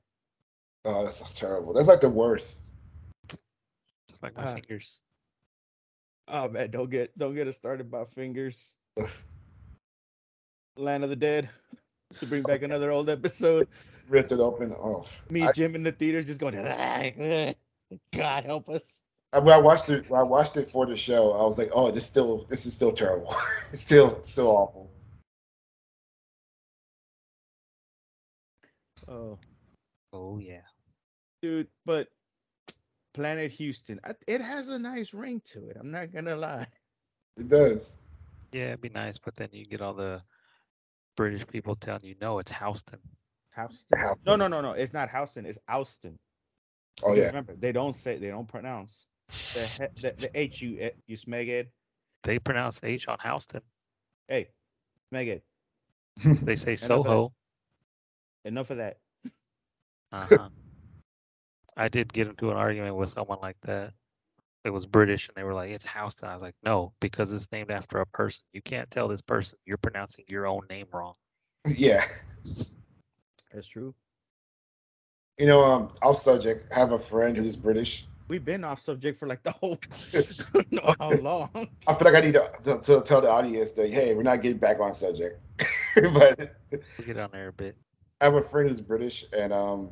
oh, 0.85 1.05
that's 1.05 1.17
so 1.17 1.25
terrible. 1.33 1.73
That's 1.73 1.87
like 1.87 2.01
the 2.01 2.09
worst. 2.09 2.65
just 4.09 4.21
like 4.23 4.35
my 4.35 4.43
Ah. 4.43 4.53
fingers. 4.53 5.01
Oh 6.27 6.49
man, 6.49 6.71
don't 6.71 6.89
get 6.89 7.15
don't 7.17 7.35
get 7.35 7.47
us 7.47 7.55
started 7.55 7.89
by 7.91 8.03
fingers. 8.05 8.75
Land 10.77 11.03
of 11.03 11.09
the 11.09 11.15
Dead. 11.15 11.49
To 12.19 12.25
bring 12.25 12.43
back 12.43 12.61
another 12.63 12.91
old 12.91 13.09
episode. 13.09 13.67
Ripped 14.07 14.31
it 14.31 14.39
open. 14.39 14.73
Oh, 14.73 15.05
Me, 15.29 15.43
I- 15.43 15.51
Jim 15.51 15.75
in 15.75 15.83
the 15.83 15.91
theaters 15.91 16.25
just 16.25 16.39
going, 16.39 16.55
"Ah, 16.57 17.09
God 18.13 18.43
help 18.45 18.69
us. 18.69 19.01
I, 19.33 19.39
when 19.39 19.53
I 19.53 19.57
watched 19.57 19.89
it, 19.89 20.09
I 20.11 20.23
watched 20.23 20.55
it 20.57 20.67
for 20.69 20.85
the 20.85 20.95
show, 20.95 21.33
I 21.33 21.43
was 21.43 21.57
like, 21.57 21.69
oh, 21.73 21.91
this 21.91 22.05
still, 22.05 22.45
this 22.47 22.65
is 22.65 22.73
still 22.73 22.91
terrible. 22.93 23.35
it's 23.73 23.81
still, 23.81 24.23
still 24.23 24.47
awful. 24.47 24.91
Oh, 29.07 29.37
Oh 30.13 30.37
yeah. 30.37 30.61
dude, 31.41 31.67
but 31.85 32.07
Planet 33.13 33.51
Houston, 33.51 33.99
I- 34.05 34.13
it 34.27 34.39
has 34.41 34.69
a 34.69 34.79
nice 34.79 35.13
ring 35.13 35.41
to 35.47 35.67
it. 35.69 35.77
I'm 35.79 35.91
not 35.91 36.11
gonna 36.13 36.35
lie. 36.35 36.67
It 37.37 37.49
does. 37.49 37.97
Yeah, 38.53 38.67
it'd 38.67 38.81
be 38.81 38.89
nice, 38.89 39.17
but 39.17 39.35
then 39.35 39.49
you 39.51 39.65
get 39.65 39.81
all 39.81 39.93
the 39.93 40.21
British 41.17 41.45
people 41.47 41.75
telling 41.75 42.05
you, 42.05 42.15
no, 42.21 42.39
it's 42.39 42.51
Houston. 42.51 42.99
Houston. 43.55 43.99
No, 43.99 44.07
Houston. 44.07 44.39
no, 44.39 44.47
no, 44.47 44.61
no. 44.61 44.71
It's 44.71 44.93
not 44.93 45.09
Houston. 45.09 45.45
It's 45.45 45.59
Austin. 45.67 46.17
Oh 47.03 47.07
Because 47.07 47.17
yeah. 47.19 47.27
Remember, 47.27 47.55
they 47.55 47.71
don't 47.71 47.95
say 47.95 48.17
they 48.17 48.29
don't 48.29 48.47
pronounce 48.47 49.05
the 49.53 49.67
he- 49.67 50.01
the, 50.01 50.15
the 50.17 50.39
H 50.39 50.61
U 50.61 50.77
eh, 50.79 50.89
you 51.07 51.17
smeghead. 51.17 51.67
They 52.23 52.39
pronounce 52.39 52.81
H 52.83 53.07
on 53.07 53.17
Houston. 53.23 53.61
Hey, 54.27 54.49
smeghead. 55.13 55.41
They 56.23 56.55
say. 56.55 56.75
Soho. 56.75 57.33
Enough 58.45 58.69
of 58.69 58.77
that. 58.77 58.97
Uh-huh. 60.11 60.49
I 61.77 61.89
did 61.89 62.13
get 62.13 62.27
into 62.27 62.51
an 62.51 62.57
argument 62.57 62.95
with 62.95 63.09
someone 63.09 63.39
like 63.41 63.57
that. 63.63 63.93
It 64.63 64.69
was 64.69 64.85
British, 64.85 65.27
and 65.27 65.35
they 65.35 65.43
were 65.43 65.53
like, 65.53 65.71
"It's 65.71 65.85
Houston." 65.85 66.29
I 66.29 66.33
was 66.33 66.41
like, 66.41 66.55
"No, 66.63 66.93
because 66.99 67.31
it's 67.33 67.51
named 67.51 67.69
after 67.69 67.99
a 67.99 68.05
person. 68.07 68.43
You 68.53 68.61
can't 68.61 68.89
tell 68.89 69.07
this 69.07 69.21
person 69.21 69.59
you're 69.65 69.77
pronouncing 69.77 70.25
your 70.27 70.47
own 70.47 70.61
name 70.69 70.87
wrong." 70.93 71.13
yeah. 71.67 72.03
That's 73.55 73.67
true. 73.67 73.95
You 75.37 75.47
know, 75.47 75.63
um, 75.63 75.89
off 76.01 76.17
subject. 76.17 76.71
I 76.71 76.79
have 76.79 76.91
a 76.91 76.99
friend 76.99 77.35
who's 77.37 77.55
British. 77.55 78.05
We've 78.27 78.43
been 78.43 78.63
off 78.63 78.79
subject 78.79 79.19
for 79.19 79.27
like 79.27 79.43
the 79.43 79.51
whole 79.51 79.77
know 80.71 80.95
how 80.99 81.11
long. 81.13 81.49
I 81.87 81.93
feel 81.93 82.11
like 82.11 82.15
I 82.15 82.25
need 82.25 82.33
to, 82.33 82.49
to, 82.63 82.81
to 82.81 83.01
tell 83.01 83.21
the 83.21 83.29
audience 83.29 83.71
that 83.73 83.89
hey, 83.89 84.13
we're 84.15 84.23
not 84.23 84.41
getting 84.41 84.57
back 84.57 84.79
on 84.79 84.93
subject. 84.93 85.39
but 86.13 86.55
We'll 86.71 87.05
get 87.05 87.17
on 87.17 87.29
there 87.31 87.49
a 87.49 87.53
bit. 87.53 87.77
I 88.21 88.25
have 88.25 88.33
a 88.35 88.41
friend 88.41 88.67
who's 88.69 88.81
British, 88.81 89.25
and 89.33 89.53
um, 89.53 89.91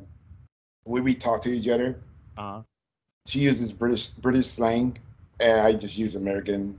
when 0.84 1.04
we 1.04 1.14
talk 1.14 1.42
to 1.42 1.50
each 1.50 1.68
other, 1.68 2.00
Uh-huh. 2.36 2.62
she 3.26 3.40
uses 3.40 3.72
British 3.72 4.10
British 4.10 4.46
slang, 4.48 4.96
and 5.40 5.60
I 5.60 5.72
just 5.72 5.96
use 5.98 6.16
American 6.16 6.78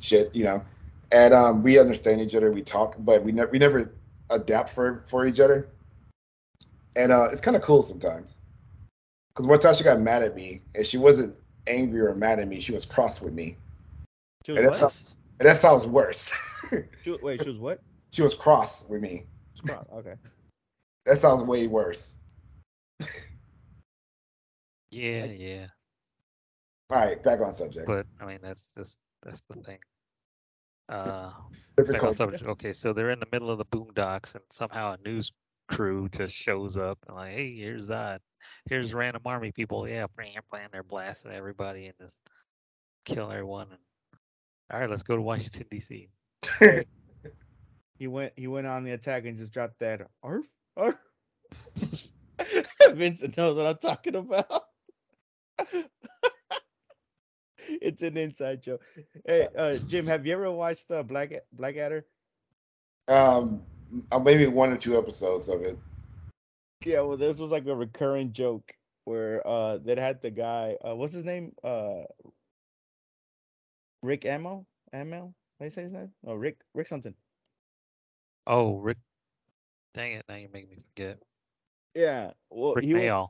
shit, 0.00 0.34
you 0.34 0.44
know. 0.44 0.64
And 1.12 1.34
um, 1.34 1.62
we 1.62 1.78
understand 1.78 2.20
each 2.20 2.34
other. 2.34 2.50
We 2.50 2.62
talk, 2.62 2.96
but 2.98 3.22
we 3.22 3.32
never 3.32 3.50
we 3.50 3.58
never 3.58 3.92
adapt 4.30 4.70
for 4.70 5.02
for 5.06 5.26
each 5.26 5.40
other. 5.40 5.68
And 6.96 7.12
uh, 7.12 7.28
it's 7.30 7.40
kind 7.40 7.56
of 7.56 7.62
cool 7.62 7.82
sometimes. 7.82 8.40
Because 9.30 9.46
one 9.46 9.58
time 9.58 9.74
she 9.74 9.82
got 9.84 9.98
mad 10.00 10.22
at 10.22 10.36
me, 10.36 10.62
and 10.74 10.86
she 10.86 10.96
wasn't 10.96 11.38
angry 11.66 12.00
or 12.02 12.14
mad 12.14 12.38
at 12.38 12.46
me. 12.46 12.60
She 12.60 12.72
was 12.72 12.84
cross 12.84 13.20
with 13.20 13.32
me, 13.32 13.56
She 14.46 14.54
And 14.56 14.66
was 14.66 14.80
that's 14.80 15.10
what? 15.10 15.16
and 15.40 15.48
that 15.48 15.56
sounds 15.56 15.86
worse. 15.86 16.32
She 17.02 17.10
was- 17.10 17.20
wait, 17.20 17.42
she 17.42 17.48
was 17.48 17.58
what? 17.58 17.80
she 18.12 18.22
was 18.22 18.34
cross 18.34 18.88
with 18.88 19.02
me. 19.02 19.26
Scrub, 19.54 19.86
Okay. 19.92 20.14
That 21.04 21.18
sounds 21.18 21.42
way 21.42 21.66
worse. 21.66 22.16
Yeah, 24.90 25.24
yeah. 25.24 25.66
All 26.90 26.98
right, 27.00 27.20
back 27.22 27.40
on 27.40 27.52
subject. 27.52 27.86
But 27.86 28.06
I 28.20 28.26
mean, 28.26 28.38
that's 28.42 28.72
just 28.78 29.00
that's 29.22 29.42
the 29.50 29.56
thing. 29.62 29.78
Uh, 30.88 31.32
back 31.76 32.02
on 32.04 32.14
subject. 32.14 32.44
Okay, 32.44 32.72
so 32.72 32.92
they're 32.92 33.10
in 33.10 33.18
the 33.18 33.26
middle 33.32 33.50
of 33.50 33.58
the 33.58 33.64
boondocks, 33.64 34.34
and 34.36 34.44
somehow 34.50 34.92
a 34.94 34.98
news 35.04 35.32
crew 35.68 36.08
just 36.08 36.34
shows 36.34 36.76
up 36.76 36.98
and 37.06 37.16
like, 37.16 37.32
hey, 37.32 37.54
here's 37.54 37.88
that, 37.88 38.20
here's 38.68 38.94
random 38.94 39.22
army 39.24 39.52
people. 39.52 39.88
Yeah, 39.88 40.06
playing, 40.06 40.36
playing, 40.50 40.68
they're 40.72 40.82
blasting 40.82 41.32
everybody 41.32 41.86
and 41.86 41.94
just 42.00 42.20
killing 43.04 43.32
everyone. 43.32 43.68
And 43.70 43.78
all 44.72 44.80
right, 44.80 44.90
let's 44.90 45.02
go 45.02 45.16
to 45.16 45.22
Washington 45.22 45.66
D.C. 45.70 46.08
He 47.98 48.06
went 48.08 48.32
he 48.36 48.46
went 48.48 48.66
on 48.66 48.84
the 48.84 48.92
attack 48.92 49.24
and 49.24 49.36
just 49.36 49.52
dropped 49.52 49.78
that 49.80 50.02
arf 50.22 50.46
arf. 50.76 50.96
Vincent 52.92 53.36
knows 53.36 53.56
what 53.56 53.66
I'm 53.66 53.78
talking 53.78 54.16
about. 54.16 54.50
it's 57.58 58.02
an 58.02 58.16
inside 58.16 58.62
joke. 58.62 58.82
Hey, 59.24 59.48
uh, 59.56 59.76
Jim, 59.86 60.06
have 60.06 60.26
you 60.26 60.32
ever 60.32 60.50
watched 60.50 60.90
uh, 60.90 61.04
Black 61.04 61.32
Blackadder? 61.52 62.04
Um, 63.06 63.62
maybe 64.22 64.46
one 64.46 64.70
or 64.72 64.76
two 64.76 64.98
episodes 64.98 65.48
of 65.48 65.62
it. 65.62 65.78
Yeah, 66.84 67.00
well, 67.00 67.16
this 67.16 67.38
was 67.38 67.50
like 67.50 67.66
a 67.66 67.74
recurring 67.74 68.32
joke 68.32 68.72
where 69.04 69.46
uh 69.46 69.78
that 69.78 69.98
had 69.98 70.22
the 70.22 70.30
guy, 70.30 70.76
uh, 70.86 70.94
what's 70.94 71.12
his 71.14 71.24
name? 71.24 71.52
Uh, 71.62 72.02
Rick 74.02 74.24
Ammo, 74.26 74.66
Ammo. 74.92 75.34
How 75.58 75.64
you 75.64 75.70
say 75.70 75.82
his 75.82 75.92
name? 75.92 76.10
Oh, 76.26 76.34
Rick, 76.34 76.58
Rick 76.74 76.88
something. 76.88 77.14
Oh, 78.46 78.76
Rick, 78.76 78.98
dang 79.94 80.12
it! 80.12 80.24
Now 80.28 80.34
you're 80.36 80.50
making 80.50 80.70
me 80.70 80.76
forget. 80.94 81.18
Yeah, 81.94 82.32
well, 82.50 82.74
Rick 82.74 82.84
he 82.84 82.92
would, 82.94 83.02
Mayall. 83.02 83.28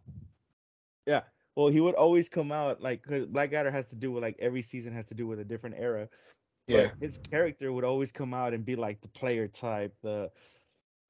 yeah, 1.07 1.21
well, 1.55 1.69
he 1.69 1.81
would 1.81 1.95
always 1.95 2.29
come 2.29 2.51
out 2.51 2.81
like 2.81 3.03
because 3.03 3.27
Blackadder 3.27 3.71
has 3.71 3.87
to 3.87 3.97
do 3.97 4.11
with 4.11 4.23
like 4.23 4.37
every 4.41 4.63
season 4.63 4.93
has 4.95 5.05
to 5.07 5.15
do 5.15 5.27
with 5.27 5.39
a 5.39 5.45
different 5.45 5.77
era. 5.79 6.09
but 6.69 6.75
Yeah. 6.75 6.91
his 7.01 7.19
character 7.19 7.73
would 7.73 7.85
always 7.85 8.11
come 8.11 8.35
out 8.35 8.55
and 8.55 8.65
be 8.65 8.75
like 8.75 9.01
the 9.01 9.09
player 9.09 9.47
type, 9.47 9.95
the, 10.03 10.31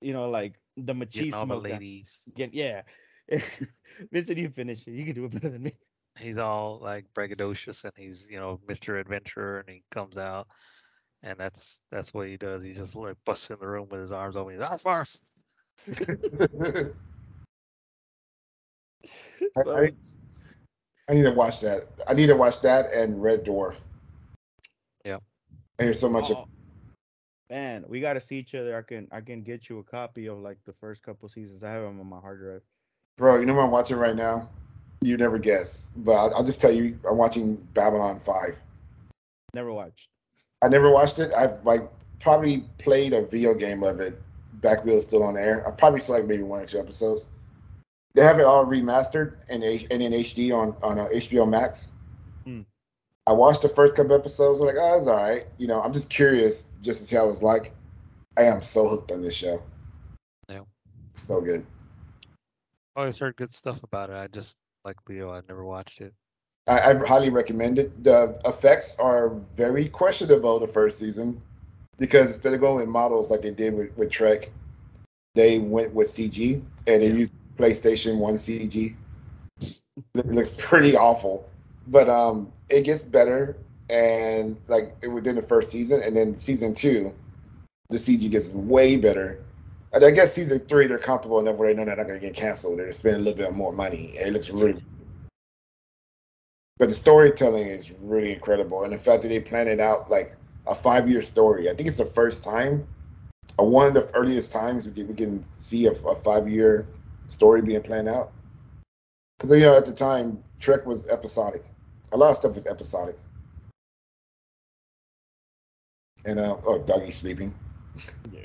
you 0.05 0.12
know, 0.12 0.28
like 0.28 0.55
the 0.76 0.94
Getting 0.94 1.34
all 1.34 1.46
the 1.46 1.57
machismo. 1.57 1.62
guy. 1.62 1.70
ladies. 1.70 2.22
Get, 2.34 2.52
yeah. 2.55 2.82
Vincent, 4.12 4.38
you 4.38 4.50
finish 4.50 4.86
it. 4.86 4.92
You 4.92 5.05
can 5.05 5.14
do 5.14 5.24
it 5.24 5.32
better 5.32 5.48
than 5.48 5.62
me. 5.62 5.72
he's 6.18 6.38
all 6.38 6.78
like 6.82 7.07
braggadocious 7.14 7.84
and 7.84 7.92
he's 7.96 8.28
you 8.30 8.38
know 8.38 8.61
Mr. 8.68 9.00
Adventurer 9.00 9.61
and 9.61 9.68
he 9.68 9.82
comes 9.90 10.16
out 10.16 10.46
and 11.22 11.38
that's 11.38 11.80
that's 11.90 12.12
what 12.12 12.28
he 12.28 12.36
does. 12.36 12.62
He 12.62 12.72
just 12.72 12.94
like 12.94 13.16
busts 13.24 13.50
in 13.50 13.57
the 13.59 13.66
room 13.66 13.88
with 13.90 14.00
his 14.00 14.12
arms 14.12 14.36
open. 14.36 14.52
He's 14.52 14.62
arf 14.62 14.86
arf. 14.86 15.16
I, 19.57 19.61
I, 19.66 19.92
I 21.09 21.14
need 21.14 21.22
to 21.22 21.32
watch 21.32 21.61
that. 21.62 21.86
I 22.09 22.14
need 22.14 22.26
to 22.26 22.36
watch 22.36 22.61
that 22.61 22.92
and 22.92 23.22
Red 23.22 23.44
Dwarf. 23.44 23.76
Yeah. 25.05 25.18
I 25.78 25.84
hear 25.84 25.94
so 25.94 26.09
much. 26.09 26.30
Oh, 26.30 26.46
man, 27.55 27.84
we 27.86 28.00
got 28.00 28.14
to 28.14 28.20
see 28.20 28.36
each 28.36 28.55
other. 28.57 28.76
I 28.76 28.82
can 28.82 29.07
I 29.12 29.20
can 29.20 29.42
get 29.42 29.68
you 29.68 29.78
a 29.78 29.84
copy 29.84 30.26
of 30.26 30.38
like 30.38 30.59
the 30.66 30.72
first 30.72 31.05
couple 31.05 31.28
seasons. 31.28 31.62
I 31.62 31.70
have 31.70 31.82
them 31.82 32.00
on 32.00 32.07
my 32.07 32.18
hard 32.18 32.40
drive. 32.40 32.62
Bro, 33.16 33.38
you 33.38 33.46
know 33.46 33.55
what 33.55 33.64
I'm 33.64 33.70
watching 33.70 33.96
right 33.96 34.16
now? 34.16 34.48
You 35.02 35.16
never 35.16 35.38
guess, 35.38 35.90
but 35.96 36.12
I'll, 36.12 36.34
I'll 36.34 36.44
just 36.44 36.61
tell 36.61 36.72
you, 36.72 36.98
I'm 37.09 37.16
watching 37.16 37.57
Babylon 37.72 38.18
Five. 38.18 38.61
Never 39.55 39.72
watched. 39.72 40.09
I 40.62 40.68
never 40.68 40.90
watched 40.90 41.20
it. 41.20 41.32
I've 41.32 41.64
like 41.64 41.82
probably 42.18 42.64
played 42.78 43.12
a 43.12 43.24
video 43.26 43.55
game 43.55 43.84
of 43.84 44.00
it 44.00 44.20
back 44.55 44.80
when 44.80 44.88
it 44.88 44.94
was 44.96 45.05
still 45.05 45.22
on 45.22 45.36
air. 45.36 45.66
I 45.66 45.70
probably 45.70 46.00
saw 46.00 46.14
like 46.14 46.26
maybe 46.26 46.42
one 46.42 46.61
or 46.61 46.66
two 46.66 46.80
episodes. 46.80 47.28
They 48.14 48.22
have 48.22 48.38
it 48.38 48.44
all 48.44 48.64
remastered 48.64 49.36
and, 49.48 49.62
and 49.62 50.02
in 50.02 50.12
HD 50.12 50.52
on 50.52 50.74
on 50.82 50.98
uh, 50.98 51.07
HBO 51.07 51.48
Max. 51.48 51.92
I 53.27 53.33
watched 53.33 53.62
the 53.62 53.68
first 53.68 53.97
couple 53.97 54.14
episodes. 54.14 54.61
I'm 54.61 54.66
like, 54.66 54.77
oh, 54.79 54.97
it's 54.97 55.07
all 55.07 55.16
right. 55.16 55.47
You 55.57 55.66
know, 55.66 55.81
I'm 55.81 55.93
just 55.93 56.11
curious 56.11 56.64
just 56.83 57.01
to 57.01 57.07
see 57.07 57.16
how 57.16 57.29
it's 57.29 57.43
like. 57.43 57.72
I 58.37 58.43
am 58.43 58.61
so 58.61 58.89
hooked 58.89 59.12
on 59.12 59.22
this 59.22 59.35
show. 59.35 59.62
Yeah. 60.49 60.61
So 61.14 61.41
good. 61.41 61.64
Always 62.97 63.18
heard 63.18 63.37
good 63.37 63.55
stuff 63.55 63.83
about 63.83 64.11
it. 64.11 64.16
I 64.16 64.27
just 64.27 64.57
like 64.85 64.97
Leo. 65.09 65.33
I 65.33 65.41
never 65.49 65.64
watched 65.64 66.01
it. 66.01 66.12
I, 66.66 66.81
I 66.81 67.07
highly 67.07 67.31
recommend 67.31 67.79
it. 67.79 68.05
The 68.05 68.39
effects 68.45 68.99
are 68.99 69.31
very 69.57 69.89
questionable 69.89 70.59
the 70.59 70.68
first 70.68 70.99
season 70.99 71.41
because 71.99 72.35
instead 72.35 72.55
of 72.55 72.61
going 72.61 72.77
with 72.77 72.89
models 72.89 73.31
like 73.31 73.43
they 73.43 73.51
did 73.51 73.75
with, 73.75 73.97
with 73.97 74.11
Trek, 74.11 74.51
they 75.35 75.59
went 75.59 75.95
with 75.95 76.09
CG 76.09 76.62
and 76.87 77.03
they 77.03 77.09
used 77.09 77.33
PlayStation 77.57 78.18
1 78.18 78.35
CG. 78.35 78.95
It 79.61 80.27
looks 80.27 80.53
pretty 80.57 80.97
awful, 80.97 81.49
but 81.89 82.09
um, 82.09 82.53
it 82.68 82.82
gets 82.82 83.03
better 83.03 83.57
and 83.91 84.57
like 84.68 84.97
within 85.03 85.37
the 85.37 85.43
first 85.43 85.70
season, 85.70 86.03
and 86.03 86.16
then 86.16 86.37
season 86.37 86.74
two, 86.74 87.14
the 87.91 87.97
CG 87.97 88.30
gets 88.30 88.53
way 88.53 88.97
better. 88.97 89.43
And 89.93 90.05
I 90.05 90.11
guess 90.11 90.35
season 90.35 90.61
three 90.61 90.87
they're 90.87 90.99
comfortable 90.99 91.39
enough 91.39 91.57
where 91.57 91.68
they 91.68 91.74
know 91.74 91.85
they're 91.85 91.97
not 91.97 92.07
going 92.07 92.20
to 92.20 92.26
get 92.26 92.35
canceled. 92.35 92.78
They're 92.78 92.91
spending 92.93 93.20
a 93.20 93.24
little 93.24 93.45
bit 93.45 93.55
more 93.55 93.72
money, 93.72 94.12
it 94.14 94.32
looks 94.32 94.51
really 94.51 94.82
but 96.78 96.89
the 96.89 96.95
storytelling 96.95 97.68
is 97.68 97.93
really 98.01 98.32
incredible. 98.32 98.85
And 98.85 98.93
the 98.93 98.99
fact 98.99 99.22
that 99.22 99.28
they 99.28 99.41
planned 99.41 99.68
it 99.68 99.80
out 99.80 100.11
like 100.11 100.35
a 100.66 100.74
five 100.74 101.09
year 101.09 101.22
story. 101.22 101.70
I 101.70 101.74
think 101.74 101.89
it's 101.89 101.99
the 101.99 102.07
first 102.07 102.43
time 102.43 102.87
or 103.59 103.68
one 103.68 103.87
of 103.87 103.95
the 103.95 104.14
earliest 104.14 104.51
times 104.51 104.89
we 104.89 104.95
can, 104.95 105.09
we 105.09 105.14
can 105.14 105.43
see 105.43 105.87
a, 105.87 105.93
a 105.93 106.16
five 106.16 106.49
year 106.49 106.87
story 107.28 107.62
being 107.62 107.82
planned 107.82 108.09
out. 108.09 108.32
Because 109.39 109.53
you 109.53 109.61
know 109.61 109.76
at 109.76 109.87
the 109.87 109.93
time 109.93 110.43
trek 110.61 110.87
was 110.87 111.09
episodic 111.11 111.64
a 112.15 112.17
lot 112.17 112.31
of 112.31 112.37
stuff 112.37 112.57
is 112.57 112.67
episodic 112.67 113.17
and 116.25 116.39
uh 116.39 116.57
oh 116.67 116.79
Dougie's 116.79 117.17
sleeping 117.17 117.53
Yeah. 118.33 118.41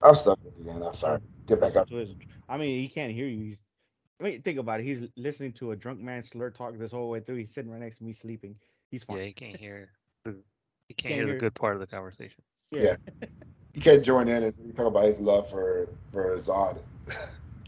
i'm 0.00 0.14
stuck 0.14 0.38
again 0.60 0.82
i'm 0.82 0.94
sorry 0.94 1.20
get 1.46 1.60
back 1.60 1.76
up 1.76 1.88
To 1.88 1.96
his, 1.96 2.14
I 2.48 2.56
mean, 2.56 2.80
he 2.80 2.88
can't 2.88 3.12
hear 3.12 3.26
you. 3.26 3.44
He's, 3.46 3.58
I 4.20 4.24
mean, 4.24 4.42
think 4.42 4.58
about 4.58 4.80
it. 4.80 4.84
He's 4.84 5.02
listening 5.16 5.52
to 5.54 5.72
a 5.72 5.76
drunk 5.76 6.00
man 6.00 6.22
slur 6.22 6.50
talk 6.50 6.78
this 6.78 6.92
whole 6.92 7.10
way 7.10 7.20
through. 7.20 7.36
He's 7.36 7.52
sitting 7.52 7.70
right 7.70 7.80
next 7.80 7.98
to 7.98 8.04
me 8.04 8.12
sleeping. 8.12 8.54
He's 8.90 9.04
fine. 9.04 9.18
Yeah, 9.18 9.24
he 9.24 9.32
can't 9.32 9.56
hear 9.56 9.90
the 10.24 10.36
he 10.88 10.94
can't, 10.94 11.14
Can't 11.14 11.26
hear 11.26 11.34
the 11.34 11.40
good 11.40 11.54
part 11.54 11.74
of 11.74 11.80
the 11.80 11.86
conversation. 11.86 12.42
Yeah. 12.70 12.96
he 13.72 13.80
can't 13.80 14.04
join 14.04 14.28
in 14.28 14.44
and 14.44 14.76
talk 14.76 14.86
about 14.86 15.04
his 15.04 15.20
love 15.20 15.48
for 15.50 15.88
for 16.10 16.34
zod 16.36 16.80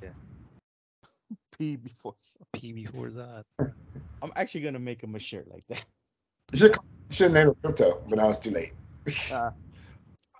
yeah. 0.02 0.10
P 1.58 1.76
before. 1.76 2.14
So. 2.20 2.40
P 2.52 2.72
before 2.72 3.06
Zod. 3.08 3.44
I'm 4.24 4.32
actually 4.36 4.62
gonna 4.62 4.78
make 4.78 5.02
him 5.02 5.14
a 5.14 5.18
shirt 5.18 5.46
like 5.48 5.64
that. 5.68 5.84
you 6.52 6.58
should, 6.58 6.70
you 7.10 7.14
should 7.14 7.32
name 7.32 7.48
it 7.48 7.56
Krypto 7.62 8.00
but 8.08 8.16
now 8.16 8.30
it's 8.30 8.40
too 8.40 8.50
late 8.50 8.72
Uh, 9.30 9.50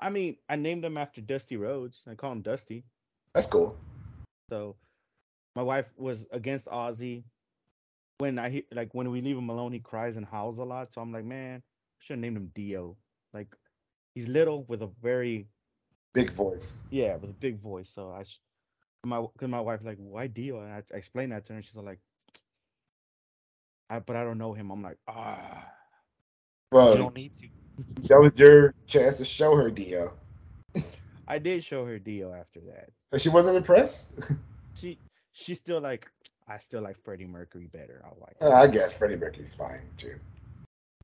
I 0.01 0.09
mean, 0.09 0.37
I 0.49 0.57
named 0.57 0.85
him 0.85 0.97
after 0.97 1.20
Dusty 1.20 1.57
Rhodes. 1.57 2.03
I 2.11 2.14
call 2.14 2.32
him 2.32 2.41
Dusty. 2.41 2.85
that's 3.35 3.47
cool 3.47 3.76
So 4.51 4.76
my 5.55 5.62
wife 5.62 5.93
was 5.97 6.26
against 6.32 6.66
Ozzy. 6.66 7.24
When 8.18 8.39
I 8.39 8.49
hear 8.49 8.62
like 8.72 8.95
when 8.95 9.11
we 9.11 9.20
leave 9.20 9.37
him 9.37 9.51
alone, 9.51 9.72
he 9.72 9.80
cries 9.80 10.16
and 10.16 10.24
howls 10.24 10.59
a 10.59 10.64
lot. 10.64 10.93
So 10.93 11.01
I'm 11.03 11.12
like, 11.12 11.24
man, 11.24 11.62
should 11.99 12.14
have 12.14 12.20
named 12.20 12.37
him 12.37 12.51
Dio. 12.55 12.97
Like 13.35 13.55
he's 14.14 14.28
little 14.28 14.64
with 14.64 14.82
a 14.82 14.89
very 15.03 15.47
big 16.14 16.30
voice 16.32 16.82
yeah, 16.91 17.16
with 17.16 17.30
a 17.30 17.35
big 17.35 17.59
voice. 17.61 17.91
So 17.91 18.12
I 18.12 18.22
sh- 18.22 18.41
my 19.05 19.18
cause 19.39 19.49
my 19.49 19.61
wife 19.61 19.80
like, 19.85 19.99
why 19.99 20.26
Dio? 20.28 20.61
And 20.61 20.72
I, 20.72 20.82
I 20.93 20.97
explained 20.97 21.32
that 21.32 21.45
to 21.47 21.53
her 21.53 21.57
and 21.57 21.64
she's 21.64 21.76
like, 21.76 21.99
I 23.91 23.99
but 24.01 24.16
I 24.16 24.24
don't 24.24 24.39
know 24.39 24.53
him. 24.53 24.70
I'm 24.70 24.82
like, 24.82 24.99
ah 25.09 25.66
Well, 26.72 26.93
you 26.93 26.99
don't 26.99 27.14
need 27.14 27.32
to. 27.35 27.49
that 28.09 28.20
was 28.20 28.32
your 28.37 28.74
chance 28.87 29.18
to 29.18 29.24
show 29.24 29.57
her 29.57 29.70
Dio. 29.70 30.12
I 31.28 31.39
did 31.39 31.64
show 31.64 31.85
her 31.87 31.99
Dio 31.99 32.32
after 32.32 32.61
that. 32.61 32.91
But 33.11 33.20
she 33.20 33.28
wasn't 33.28 33.57
impressed. 33.57 34.14
She 34.76 34.99
she's 35.32 35.59
still 35.59 35.80
like 35.80 36.11
I 36.49 36.59
still 36.59 36.82
like 36.82 36.97
Freddie 37.05 37.26
Mercury 37.26 37.68
better. 37.72 38.03
I 38.05 38.09
like 38.20 38.37
Uh, 38.41 38.51
I 38.53 38.66
guess 38.66 38.93
Freddie 38.97 39.16
Mercury's 39.16 39.55
fine 39.55 39.80
too. 39.97 40.16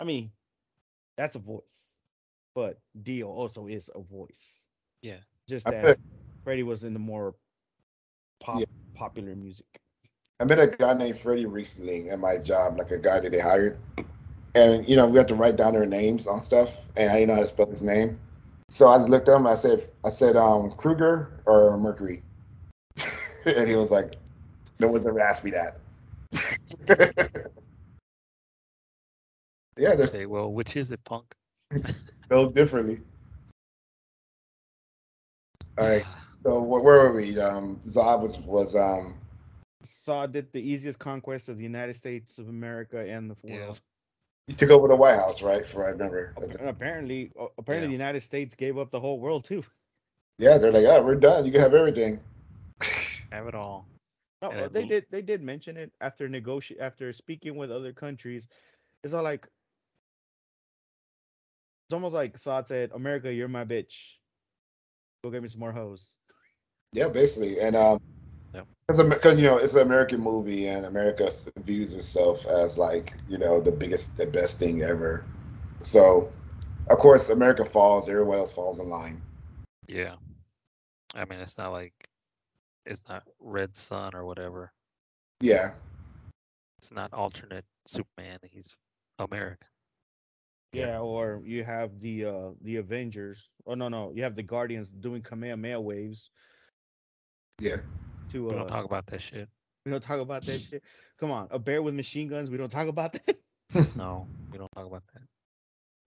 I 0.01 0.05
mean, 0.05 0.33
that's 1.17 1.37
a 1.37 1.39
voice. 1.39 1.99
But 2.55 2.79
Dio 3.01 3.29
also 3.29 3.67
is 3.69 3.91
a 3.95 4.01
voice. 4.01 4.67
Yeah. 5.03 5.19
Just 5.49 5.67
that 5.67 5.99
Freddie 6.45 6.65
was 6.65 6.83
in 6.83 6.95
the 6.95 6.99
more 6.99 7.35
pop 8.41 8.59
Yeah. 8.59 8.67
popular 8.97 9.35
music. 9.37 9.67
I 10.41 10.45
met 10.45 10.59
a 10.59 10.67
guy 10.67 10.95
named 10.95 11.19
Freddie 11.19 11.45
recently 11.45 12.09
at 12.09 12.19
my 12.19 12.39
job, 12.39 12.79
like 12.79 12.91
a 12.91 12.97
guy 12.97 13.21
that 13.21 13.31
they 13.31 13.41
hired. 13.41 13.77
And 14.55 14.89
you 14.89 14.97
know, 14.97 15.07
we 15.07 15.19
had 15.19 15.29
to 15.29 15.35
write 15.35 15.57
down 15.57 15.75
their 15.75 15.85
names 15.85 16.27
on 16.27 16.41
stuff, 16.41 16.87
and 16.97 17.11
I 17.11 17.19
didn't 17.19 17.29
know 17.29 17.35
how 17.35 17.43
to 17.43 17.49
spell 17.49 17.67
his 17.67 17.83
name. 17.83 18.19
So 18.71 18.89
I 18.89 18.97
just 18.97 19.11
looked 19.11 19.29
at 19.29 19.37
him. 19.37 19.47
I 19.47 19.55
said, 19.55 19.87
I 20.03 20.09
said, 20.09 20.37
um, 20.37 20.73
Kruger 20.73 21.43
or 21.45 21.77
Mercury, 21.77 22.23
and 23.45 23.69
he 23.69 23.77
was 23.77 23.91
like, 23.91 24.15
"No 24.81 24.89
one's 24.89 25.07
ever 25.07 25.21
asked 25.21 25.45
me 25.45 25.51
that." 25.51 25.77
yeah, 29.77 29.95
that's 29.95 30.13
Say, 30.13 30.25
well, 30.25 30.51
which 30.51 30.75
is 30.75 30.91
it, 30.91 31.05
punk? 31.05 31.35
spelled 32.25 32.55
differently. 32.55 33.03
All 35.79 35.87
right. 35.87 36.07
So 36.43 36.63
where 36.63 36.83
were 36.83 37.13
we? 37.13 37.39
Um, 37.39 37.79
Zod 37.85 38.23
was 38.23 38.39
was 38.39 38.75
um 38.75 39.21
Zod 39.85 40.33
did 40.33 40.53
the 40.53 40.61
easiest 40.61 40.99
conquest 40.99 41.49
of 41.49 41.57
the 41.57 41.63
United 41.65 41.95
States 41.95 42.39
of 42.39 42.49
America 42.49 42.99
and 43.01 43.31
the 43.31 43.37
Yeah. 43.45 43.57
world. 43.59 43.81
he 44.47 44.55
took 44.55 44.71
over 44.71 44.89
the 44.89 44.97
White 44.97 45.15
House, 45.17 45.43
right? 45.43 45.65
For 45.65 45.85
I 45.85 45.91
remember. 45.91 46.35
Apparently, 46.61 47.31
apparently 47.59 47.87
Yeah. 47.87 47.87
the 47.87 47.93
United 47.93 48.23
States 48.23 48.55
gave 48.55 48.79
up 48.79 48.91
the 48.91 49.01
whole 49.01 49.21
world 49.21 49.45
too. 49.45 49.65
Yeah, 50.39 50.57
they're 50.57 50.73
like, 50.73 50.87
oh, 50.87 51.03
we're 51.03 51.17
done. 51.17 51.45
You 51.45 51.53
can 51.53 51.61
have 51.61 51.75
everything. 51.75 52.19
Have 53.31 53.47
it 53.47 53.55
all. 53.55 53.87
No, 54.41 54.51
And 54.51 54.61
uh, 54.63 54.69
they 54.69 54.87
did. 54.87 55.07
They 55.11 55.21
did 55.21 55.43
mention 55.43 55.77
it 55.77 55.93
after 56.01 56.31
negotiate 56.31 56.81
after 56.81 57.13
speaking 57.13 57.57
with 57.57 57.71
other 57.71 57.93
countries. 57.93 58.49
It's 59.05 59.13
all 59.13 59.23
like 59.23 59.47
it's 61.87 61.95
almost 61.95 62.15
like 62.15 62.39
Zod 62.39 62.67
said, 62.69 62.91
"America, 62.95 63.33
you're 63.33 63.49
my 63.49 63.67
bitch. 63.67 64.17
Go 65.23 65.31
get 65.31 65.43
me 65.43 65.49
some 65.49 65.61
more 65.61 65.73
hoes." 65.73 66.17
Yeah, 66.95 67.09
basically, 67.09 67.61
and 67.61 67.77
um, 67.77 67.99
Yep. 67.99 68.20
Because 68.87 69.39
you 69.39 69.47
know 69.47 69.57
it's 69.57 69.75
an 69.75 69.83
American 69.83 70.21
movie, 70.21 70.67
and 70.69 70.87
America 70.87 71.31
views 71.59 71.95
itself 71.95 72.47
as 72.47 72.79
like 72.79 73.13
you 73.29 73.39
know 73.39 73.61
the 73.61 73.73
biggest, 73.73 74.17
the 74.17 74.27
best 74.27 74.59
thing 74.59 74.83
ever. 74.83 75.25
So, 75.79 76.31
of 76.89 76.99
course, 76.99 77.31
America 77.31 77.65
falls. 77.65 78.09
Everyone 78.09 78.39
else 78.39 78.53
falls 78.53 78.81
in 78.81 78.89
line. 78.89 79.21
Yeah. 79.89 80.17
I 81.15 81.25
mean, 81.25 81.41
it's 81.41 81.59
not 81.59 81.73
like 81.73 81.93
it's 82.87 83.03
not 83.09 83.25
Red 83.41 83.75
Sun 83.75 84.15
or 84.15 84.25
whatever. 84.25 84.73
Yeah, 85.41 85.71
It's 86.79 86.93
not 86.93 87.13
alternate 87.13 87.65
Superman. 87.87 88.39
He's 88.43 88.77
American. 89.19 89.67
Yeah, 90.73 91.01
or 91.01 91.43
you 91.45 91.65
have 91.65 91.99
the 91.99 92.27
uh 92.27 92.51
the 92.63 92.77
Avengers. 92.77 93.51
Oh 93.67 93.75
no, 93.75 93.89
no, 93.89 94.13
you 94.15 94.23
have 94.23 94.37
the 94.37 94.43
Guardians 94.43 94.89
doing 94.89 95.23
Kamehameha 95.23 95.81
waves 95.81 96.31
yeah. 97.61 97.77
To 98.31 98.47
We 98.47 98.51
uh 98.51 98.59
don't 98.59 98.69
talk 98.69 98.85
about 98.85 99.07
that 99.07 99.21
shit. 99.21 99.49
we 99.85 99.93
don't 99.93 100.03
talk 100.03 100.21
about 100.21 100.45
that 100.47 100.61
shit. 100.61 100.83
Come 101.19 101.31
on, 101.31 101.49
a 101.51 101.59
bear 101.59 101.83
with 101.83 101.95
machine 101.95 102.29
guns, 102.29 102.51
we 102.51 102.57
don't 102.57 102.71
talk 102.71 102.89
about 102.89 103.13
that. 103.15 103.37
No, 103.97 104.27
we 104.51 104.59
don't 104.59 104.71
talk 104.73 104.87
about 104.87 105.03
that. 105.15 105.23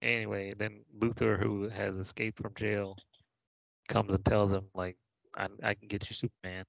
Anyway, 0.02 0.52
then 0.56 0.84
Luthor, 0.98 1.42
who 1.42 1.68
has 1.68 1.98
escaped 1.98 2.38
from 2.38 2.52
jail, 2.54 2.96
comes 3.88 4.12
and 4.12 4.22
tells 4.24 4.52
him 4.52 4.64
like, 4.74 4.96
"I 5.36 5.48
I 5.62 5.74
can 5.74 5.88
get 5.88 6.08
you 6.10 6.14
Superman." 6.14 6.64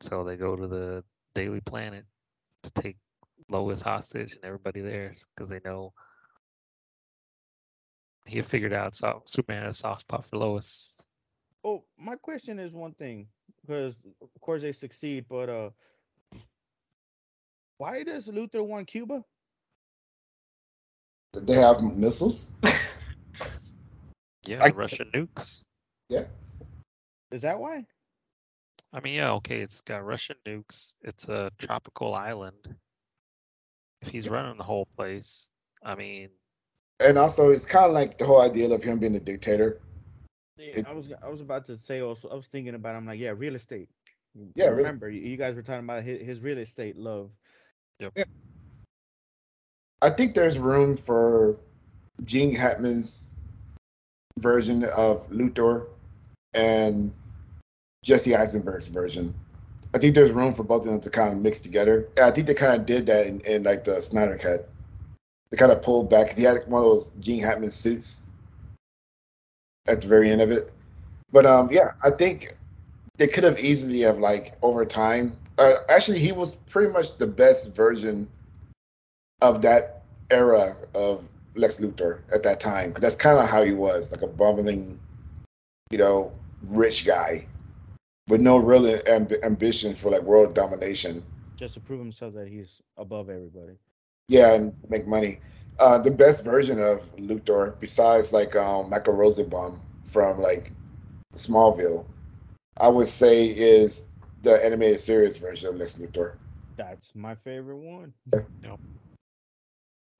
So 0.00 0.24
they 0.24 0.36
go 0.36 0.56
to 0.56 0.66
the 0.66 1.04
Daily 1.34 1.60
Planet, 1.60 2.04
to 2.62 2.70
take 2.82 2.96
Lois 3.48 3.80
hostage 3.80 4.34
and 4.34 4.44
everybody 4.44 4.80
there 4.80 5.12
because 5.34 5.48
they 5.48 5.60
know 5.64 5.92
he 8.26 8.36
had 8.36 8.46
figured 8.46 8.72
out 8.72 8.94
so 8.94 9.22
Superman 9.26 9.62
had 9.62 9.70
a 9.70 9.72
soft 9.72 10.02
spot 10.02 10.24
for 10.26 10.36
Lois. 10.36 11.00
Oh, 11.64 11.84
my 11.98 12.16
question 12.16 12.58
is 12.58 12.72
one 12.72 12.94
thing 12.94 13.28
because 13.68 13.96
of 14.22 14.40
course 14.40 14.62
they 14.62 14.72
succeed, 14.72 15.26
but 15.28 15.48
uh, 15.50 15.70
why 17.76 18.02
does 18.02 18.28
Luthor 18.28 18.66
want 18.66 18.86
Cuba? 18.86 19.22
They 21.34 21.54
have 21.54 21.82
missiles. 21.82 22.48
Yeah, 24.46 24.64
I- 24.64 24.70
Russian 24.70 25.10
nukes. 25.14 25.62
Yeah. 26.08 26.24
Is 27.30 27.42
that 27.42 27.58
why? 27.60 27.84
I 28.94 29.00
mean, 29.00 29.14
yeah, 29.14 29.32
okay, 29.32 29.60
it's 29.60 29.82
got 29.82 30.06
Russian 30.06 30.36
nukes. 30.46 30.94
It's 31.02 31.28
a 31.28 31.50
tropical 31.58 32.14
island. 32.14 32.74
If 34.00 34.08
he's 34.08 34.30
running 34.30 34.56
the 34.56 34.64
whole 34.64 34.86
place, 34.96 35.50
I 35.82 35.94
mean, 35.94 36.30
And 37.00 37.18
also, 37.18 37.50
it's 37.50 37.66
kind 37.66 37.84
of 37.86 37.92
like 37.92 38.16
the 38.16 38.24
whole 38.24 38.40
idea 38.40 38.72
of 38.72 38.82
him 38.82 38.98
being 38.98 39.14
a 39.16 39.20
dictator. 39.20 39.80
Yeah, 40.58 40.78
It- 40.78 40.86
I 40.86 40.92
was 40.92 41.12
I 41.22 41.28
was 41.28 41.40
about 41.40 41.66
to 41.66 41.78
say 41.78 42.00
also 42.00 42.28
I 42.28 42.34
was 42.34 42.46
thinking 42.46 42.74
about 42.74 42.96
I'm 42.96 43.06
like 43.06 43.20
yeah 43.20 43.32
real 43.36 43.54
estate. 43.54 43.88
Yeah, 44.54 44.66
real- 44.66 44.76
remember 44.76 45.08
you, 45.08 45.20
you 45.20 45.36
guys 45.36 45.54
were 45.54 45.62
talking 45.62 45.84
about 45.84 46.02
his, 46.02 46.20
his 46.20 46.40
real 46.40 46.58
estate 46.58 46.96
love. 46.96 47.30
yeah 48.00 48.08
I 50.00 50.10
think 50.10 50.34
there's 50.34 50.58
room 50.58 50.96
for 50.96 51.58
Gene 52.24 52.54
Hackman's 52.54 53.26
version 54.38 54.84
of 54.84 55.28
Luthor 55.30 55.86
and 56.54 57.12
Jesse 58.04 58.36
Eisenberg's 58.36 58.86
version. 58.88 59.34
I 59.94 59.98
think 59.98 60.14
there's 60.14 60.30
room 60.30 60.54
for 60.54 60.62
both 60.62 60.82
of 60.86 60.92
them 60.92 61.00
to 61.00 61.10
kind 61.10 61.32
of 61.32 61.38
mix 61.40 61.58
together. 61.58 62.08
And 62.16 62.26
I 62.26 62.30
think 62.30 62.46
they 62.46 62.54
kind 62.54 62.74
of 62.80 62.86
did 62.86 63.06
that 63.06 63.26
in, 63.26 63.40
in 63.40 63.62
like 63.64 63.82
the 63.84 64.00
Snyder 64.00 64.38
cut. 64.38 64.68
They 65.50 65.56
kind 65.56 65.72
of 65.72 65.82
pulled 65.82 66.10
back. 66.10 66.30
He 66.32 66.42
had 66.44 66.58
one 66.68 66.82
of 66.82 66.88
those 66.90 67.10
Gene 67.20 67.42
Hackman 67.42 67.70
suits 67.70 68.22
at 69.88 70.00
the 70.02 70.08
very 70.08 70.30
end 70.30 70.40
of 70.40 70.50
it. 70.50 70.72
But 71.32 71.46
um, 71.46 71.68
yeah, 71.70 71.92
I 72.02 72.10
think 72.10 72.48
they 73.16 73.26
could 73.26 73.44
have 73.44 73.58
easily 73.58 74.00
have 74.00 74.18
like 74.18 74.54
over 74.62 74.84
time. 74.84 75.38
Uh, 75.58 75.74
actually, 75.88 76.18
he 76.18 76.32
was 76.32 76.54
pretty 76.54 76.92
much 76.92 77.16
the 77.16 77.26
best 77.26 77.74
version 77.74 78.28
of 79.40 79.62
that 79.62 80.02
era 80.30 80.76
of 80.94 81.28
Lex 81.54 81.80
Luthor 81.80 82.20
at 82.32 82.42
that 82.44 82.60
time. 82.60 82.94
that's 83.00 83.16
kind 83.16 83.38
of 83.38 83.48
how 83.48 83.62
he 83.64 83.72
was, 83.72 84.12
like 84.12 84.22
a 84.22 84.26
bumbling, 84.26 84.98
you 85.90 85.98
know, 85.98 86.32
rich 86.68 87.04
guy 87.04 87.46
with 88.28 88.40
no 88.40 88.58
real 88.58 88.82
amb- 88.82 89.42
ambition 89.42 89.94
for 89.94 90.10
like 90.10 90.22
world 90.22 90.54
domination. 90.54 91.24
Just 91.56 91.74
to 91.74 91.80
prove 91.80 91.98
himself 91.98 92.34
that 92.34 92.46
he's 92.46 92.80
above 92.96 93.30
everybody. 93.30 93.78
Yeah, 94.28 94.54
and 94.54 94.74
make 94.88 95.06
money. 95.06 95.40
Uh, 95.78 95.98
the 95.98 96.10
best 96.10 96.44
version 96.44 96.78
of 96.80 97.00
Luthor, 97.16 97.78
besides 97.80 98.32
like 98.32 98.54
um, 98.56 98.90
Michael 98.90 99.14
Rosenbaum 99.14 99.80
from 100.04 100.40
like 100.40 100.72
Smallville, 101.32 102.06
I 102.78 102.88
would 102.88 103.06
say 103.06 103.46
is 103.46 104.08
the 104.42 104.64
animated 104.64 105.00
series 105.00 105.36
version 105.36 105.70
of 105.70 105.76
Lex 105.76 105.94
Luthor. 105.96 106.34
That's 106.76 107.14
my 107.14 107.34
favorite 107.34 107.78
one. 107.78 108.14
Yep. 108.62 108.80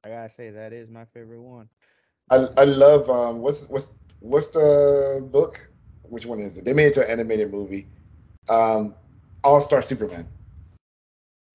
I 0.04 0.08
gotta 0.08 0.30
say 0.30 0.50
that 0.50 0.72
is 0.72 0.88
my 0.88 1.04
favorite 1.04 1.42
one. 1.42 1.68
I 2.30 2.48
I 2.56 2.64
love 2.64 3.08
um 3.10 3.40
what's 3.40 3.66
what's 3.68 3.94
what's 4.20 4.48
the 4.48 5.26
book? 5.30 5.68
Which 6.08 6.26
one 6.26 6.40
is 6.40 6.56
it? 6.58 6.64
They 6.64 6.72
made 6.72 6.86
it 6.88 6.94
to 6.94 7.04
an 7.04 7.10
animated 7.10 7.50
movie. 7.52 7.86
Um 8.48 8.94
All 9.44 9.60
Star 9.60 9.82
Superman. 9.82 10.26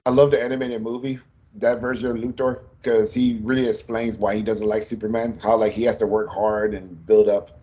I 0.05 0.09
love 0.11 0.31
the 0.31 0.41
animated 0.41 0.81
movie, 0.81 1.19
that 1.55 1.79
version 1.79 2.11
of 2.11 2.17
Luthor, 2.17 2.61
because 2.81 3.13
he 3.13 3.39
really 3.43 3.67
explains 3.67 4.17
why 4.17 4.35
he 4.35 4.41
doesn't 4.43 4.67
like 4.67 4.83
Superman, 4.83 5.39
how 5.41 5.57
like 5.57 5.73
he 5.73 5.83
has 5.83 5.97
to 5.97 6.07
work 6.07 6.29
hard 6.29 6.73
and 6.73 7.05
build 7.05 7.29
up 7.29 7.59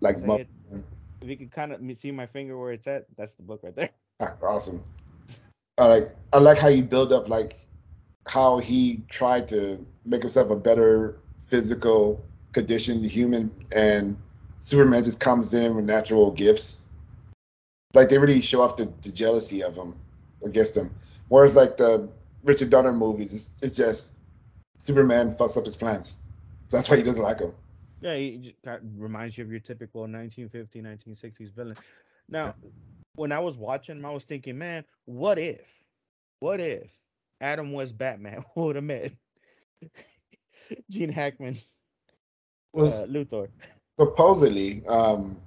like 0.00 0.18
it. 0.18 0.48
If 1.22 1.28
you 1.28 1.36
can 1.36 1.48
kind 1.48 1.72
of 1.72 1.96
see 1.96 2.10
my 2.10 2.26
finger 2.26 2.58
where 2.58 2.72
it's 2.72 2.86
at, 2.86 3.06
that's 3.16 3.34
the 3.34 3.42
book 3.42 3.60
right 3.62 3.74
there. 3.74 3.90
Ah, 4.22 4.36
awesome. 4.42 4.82
I 5.78 5.86
like 5.86 6.16
I 6.34 6.38
like 6.38 6.58
how 6.58 6.68
you 6.68 6.82
build 6.82 7.10
up 7.10 7.30
like 7.30 7.56
how 8.26 8.58
he 8.58 9.02
tried 9.08 9.48
to 9.48 9.84
make 10.04 10.20
himself 10.20 10.50
a 10.50 10.56
better 10.56 11.16
physical 11.46 12.22
conditioned 12.52 13.04
human 13.06 13.50
and 13.72 14.16
Superman 14.60 15.04
just 15.04 15.20
comes 15.20 15.54
in 15.54 15.74
with 15.74 15.86
natural 15.86 16.30
gifts. 16.32 16.82
Like 17.94 18.10
they 18.10 18.18
really 18.18 18.42
show 18.42 18.60
off 18.60 18.76
the, 18.76 18.92
the 19.00 19.10
jealousy 19.10 19.62
of 19.62 19.74
him 19.74 19.94
against 20.44 20.76
him. 20.76 20.94
Whereas 21.28 21.56
like 21.56 21.78
the 21.78 22.08
Richard 22.44 22.70
Donner 22.70 22.92
movies, 22.92 23.34
it's, 23.34 23.52
it's 23.62 23.76
just 23.76 24.14
Superman 24.78 25.34
fucks 25.34 25.56
up 25.56 25.64
his 25.64 25.76
plans. 25.76 26.16
So 26.68 26.76
that's 26.76 26.88
why 26.88 26.96
he 26.96 27.02
doesn't 27.02 27.22
like 27.22 27.40
him. 27.40 27.52
Yeah, 28.00 28.14
he 28.14 28.54
reminds 28.96 29.36
you 29.36 29.44
of 29.44 29.50
your 29.50 29.60
typical 29.60 30.06
1950s, 30.06 30.76
1960s 30.76 31.54
villain. 31.54 31.76
Now, 32.28 32.54
when 33.16 33.32
I 33.32 33.40
was 33.40 33.58
watching 33.58 33.98
him, 33.98 34.06
I 34.06 34.10
was 34.12 34.24
thinking, 34.24 34.56
man, 34.56 34.84
what 35.04 35.38
if, 35.38 35.60
what 36.38 36.60
if 36.60 36.90
Adam 37.40 37.72
was 37.72 37.92
Batman? 37.92 38.42
Would 38.54 38.76
have 38.76 38.84
met 38.84 39.12
Gene 40.90 41.12
Hackman, 41.12 41.54
uh, 41.54 42.80
Was 42.80 43.08
Luthor? 43.08 43.48
supposedly 43.98 44.82
um, 44.86 45.38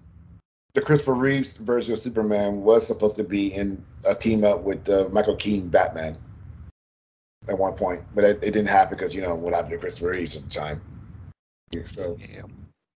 the 0.74 0.82
Christopher 0.82 1.16
Reeves 1.16 1.58
version 1.58 1.94
of 1.94 2.00
Superman 2.00 2.62
was 2.62 2.86
supposed 2.86 3.16
to 3.18 3.24
be 3.24 3.52
in 3.54 3.84
a 4.08 4.14
team 4.14 4.44
up 4.44 4.62
with 4.62 4.84
the 4.84 5.10
Michael 5.10 5.36
Keaton 5.36 5.70
Batman 5.70 6.18
at 7.50 7.58
one 7.58 7.74
point, 7.74 8.04
but 8.16 8.24
it, 8.24 8.38
it 8.38 8.52
didn't 8.52 8.70
happen 8.70 8.98
because 8.98 9.16
you 9.16 9.22
know 9.22 9.36
what 9.36 9.54
happened 9.54 9.72
to 9.72 9.78
Christopher 9.78 10.12
Reeves 10.12 10.36
at 10.36 10.44
the 10.44 10.50
time. 10.50 10.82
So 11.84 12.18
Yeah. 12.20 12.44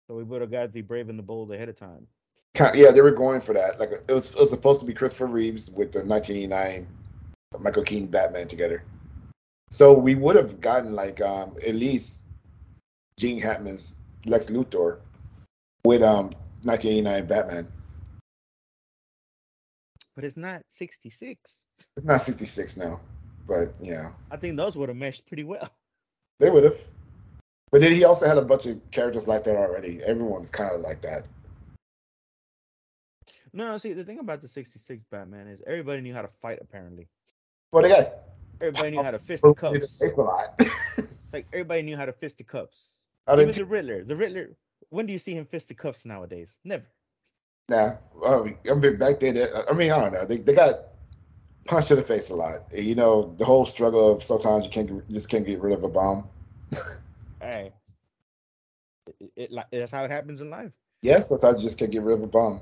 So 0.07 0.15
we 0.15 0.23
would 0.23 0.41
have 0.41 0.51
got 0.51 0.72
the 0.72 0.81
Brave 0.81 1.09
and 1.09 1.17
the 1.17 1.23
Bold 1.23 1.51
ahead 1.51 1.69
of 1.69 1.76
time. 1.76 2.07
kind 2.53 2.76
yeah, 2.77 2.91
they 2.91 3.01
were 3.01 3.11
going 3.11 3.41
for 3.41 3.53
that. 3.53 3.80
Like 3.80 3.91
it 3.91 4.11
was, 4.11 4.31
it 4.31 4.39
was 4.39 4.49
supposed 4.49 4.80
to 4.81 4.85
be 4.85 4.93
Christopher 4.93 5.26
Reeves 5.26 5.72
with 5.72 5.91
the 5.91 6.05
1989 6.05 6.88
Michael 7.59 7.84
Keaton 7.84 8.07
Batman 8.07 8.47
together. 8.47 8.84
So 9.72 9.97
we 9.97 10.15
would 10.15 10.35
have 10.35 10.61
gotten 10.61 10.93
like 10.93 11.22
um, 11.22 11.55
at 11.67 11.76
least 11.76 12.22
Gene 13.17 13.39
Hackman's 13.39 13.97
Lex 14.26 14.49
Luthor 14.49 14.99
with 15.84 16.01
um 16.01 16.31
1989 16.63 17.26
Batman. 17.26 17.67
But 20.15 20.23
it's 20.23 20.38
not 20.38 20.63
66. 20.67 21.65
It's 21.97 22.05
not 22.05 22.22
66 22.22 22.77
now, 22.77 23.01
but 23.47 23.73
you 23.80 23.93
know, 23.93 24.13
I 24.31 24.38
think 24.38 24.57
those 24.57 24.76
would 24.76 24.89
have 24.89 24.97
meshed 24.97 25.26
pretty 25.27 25.43
well. 25.43 25.69
they 26.39 26.49
would 26.49 26.63
have. 26.63 26.77
But 27.72 27.81
then 27.81 27.91
he 27.91 28.03
also 28.03 28.27
had 28.27 28.38
a 28.38 28.41
bunch 28.41 28.65
of 28.67 28.80
characters 28.91 29.27
like 29.27 29.43
that 29.45 29.57
already. 29.57 30.01
Everyone's 30.03 30.49
kind 30.49 30.73
of 30.73 30.81
like 30.81 31.01
that. 31.01 31.23
No, 33.53 33.77
see, 33.77 33.93
the 33.93 34.03
thing 34.03 34.19
about 34.19 34.41
the 34.41 34.47
66 34.47 35.03
Batman 35.11 35.47
is 35.47 35.61
everybody 35.65 36.01
knew 36.01 36.13
how 36.13 36.22
to 36.22 36.30
fight, 36.41 36.59
apparently. 36.61 37.07
But 37.72 37.81
they 37.84 37.89
got 37.89 38.13
Everybody 38.61 38.91
knew 38.91 39.03
how 39.03 39.11
to 39.11 39.19
fist 39.19 39.43
the 39.43 39.53
cups. 39.55 40.01
Like, 41.34 41.47
everybody 41.51 41.81
knew 41.81 41.97
how 41.97 42.05
to 42.05 42.13
fist 42.13 42.38
the 42.38 42.45
cups. 42.45 43.01
I 43.27 43.34
Even 43.34 43.51
the 43.51 43.65
Riddler. 43.65 44.05
The 44.05 44.15
Riddler, 44.15 44.55
when 44.89 45.05
do 45.05 45.11
you 45.11 45.19
see 45.19 45.34
him 45.34 45.45
fist 45.45 45.67
the 45.67 45.73
cuffs 45.73 46.05
nowadays? 46.05 46.59
Never. 46.63 46.85
Nah, 47.67 47.97
I 48.26 48.41
mean, 48.73 48.97
back 48.97 49.19
then, 49.19 49.49
I 49.69 49.73
mean, 49.73 49.91
I 49.91 49.99
don't 49.99 50.13
know. 50.13 50.26
They, 50.26 50.38
they 50.38 50.53
got 50.53 50.94
punched 51.65 51.91
in 51.91 51.97
the 51.97 52.03
face 52.03 52.29
a 52.29 52.35
lot. 52.35 52.71
You 52.73 52.95
know, 52.95 53.35
the 53.37 53.45
whole 53.45 53.65
struggle 53.65 54.13
of 54.13 54.23
sometimes 54.23 54.63
you 54.63 54.71
can't 54.71 54.87
get, 54.87 55.09
just 55.09 55.29
can't 55.29 55.45
get 55.45 55.59
rid 55.61 55.73
of 55.73 55.83
a 55.83 55.89
bomb. 55.89 56.27
Hey, 57.41 57.73
it, 59.19 59.31
it, 59.35 59.51
like 59.51 59.69
that's 59.69 59.91
how 59.91 60.03
it 60.03 60.09
happens 60.09 60.41
in 60.41 60.49
life. 60.49 60.71
Yeah, 61.03 61.19
sometimes 61.19 61.59
you 61.59 61.67
just 61.67 61.77
can't 61.77 61.91
get 61.91 62.01
rid 62.01 62.17
of 62.17 62.23
a 62.23 62.27
bomb. 62.27 62.59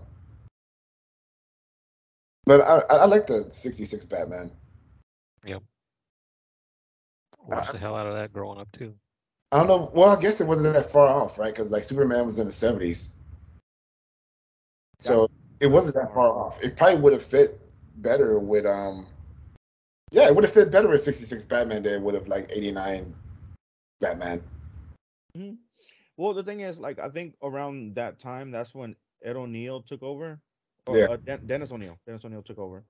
But 2.46 2.60
I, 2.62 2.80
I 2.90 2.96
I 2.98 3.06
like 3.06 3.28
the 3.28 3.50
'66 3.50 4.06
Batman. 4.08 4.52
Yep. 5.46 5.64
Watched 7.46 7.72
the 7.72 7.78
hell 7.78 7.96
out 7.96 8.08
of 8.08 8.16
that 8.16 8.34
growing 8.34 8.60
up 8.60 8.70
too. 8.74 8.94
I 9.54 9.60
don't 9.60 9.68
know. 9.68 9.92
Well, 9.94 10.10
I 10.10 10.20
guess 10.20 10.42
it 10.42 10.48
wasn't 10.48 10.74
that 10.74 10.92
far 10.92 11.08
off, 11.08 11.38
right? 11.38 11.54
Because 11.54 11.72
like 11.72 11.86
Superman 11.86 12.26
was 12.26 12.40
in 12.40 12.46
the 12.46 12.52
'70s, 12.52 13.14
so 15.00 15.30
it 15.62 15.68
wasn't 15.68 15.96
that 15.96 16.14
far 16.14 16.28
off. 16.28 16.62
It 16.62 16.76
probably 16.76 17.00
would 17.00 17.14
have 17.14 17.24
fit 17.24 17.63
better 17.98 18.40
with 18.40 18.66
um. 18.66 19.08
Yeah, 20.12 20.28
it 20.28 20.36
would 20.36 20.44
have 20.44 20.54
fit 20.54 20.72
better 20.72 20.88
with 20.88 21.02
'66 21.02 21.46
Batman 21.46 21.84
than 21.84 21.94
it 21.94 22.02
would 22.02 22.14
have 22.14 22.28
like 22.28 22.48
'89 22.52 23.14
Batman. 24.00 24.44
Mm-hmm. 25.38 25.56
Well, 26.18 26.34
the 26.34 26.44
thing 26.44 26.60
is, 26.60 26.80
like, 26.80 27.00
I 27.00 27.10
think 27.10 27.36
around 27.42 27.96
that 27.96 28.20
time, 28.20 28.52
that's 28.52 28.76
when 28.76 28.96
Ed 29.24 29.36
O'Neill 29.36 29.82
took 29.82 30.04
over. 30.04 30.40
Or, 30.86 30.98
Yeah. 30.98 31.06
uh, 31.06 31.18
Den- 31.18 31.48
Dennis 31.48 31.72
O'Neil. 31.72 31.98
Dennis 32.06 32.24
O'Neil 32.26 32.44
took 32.44 32.60
over. 32.60 32.86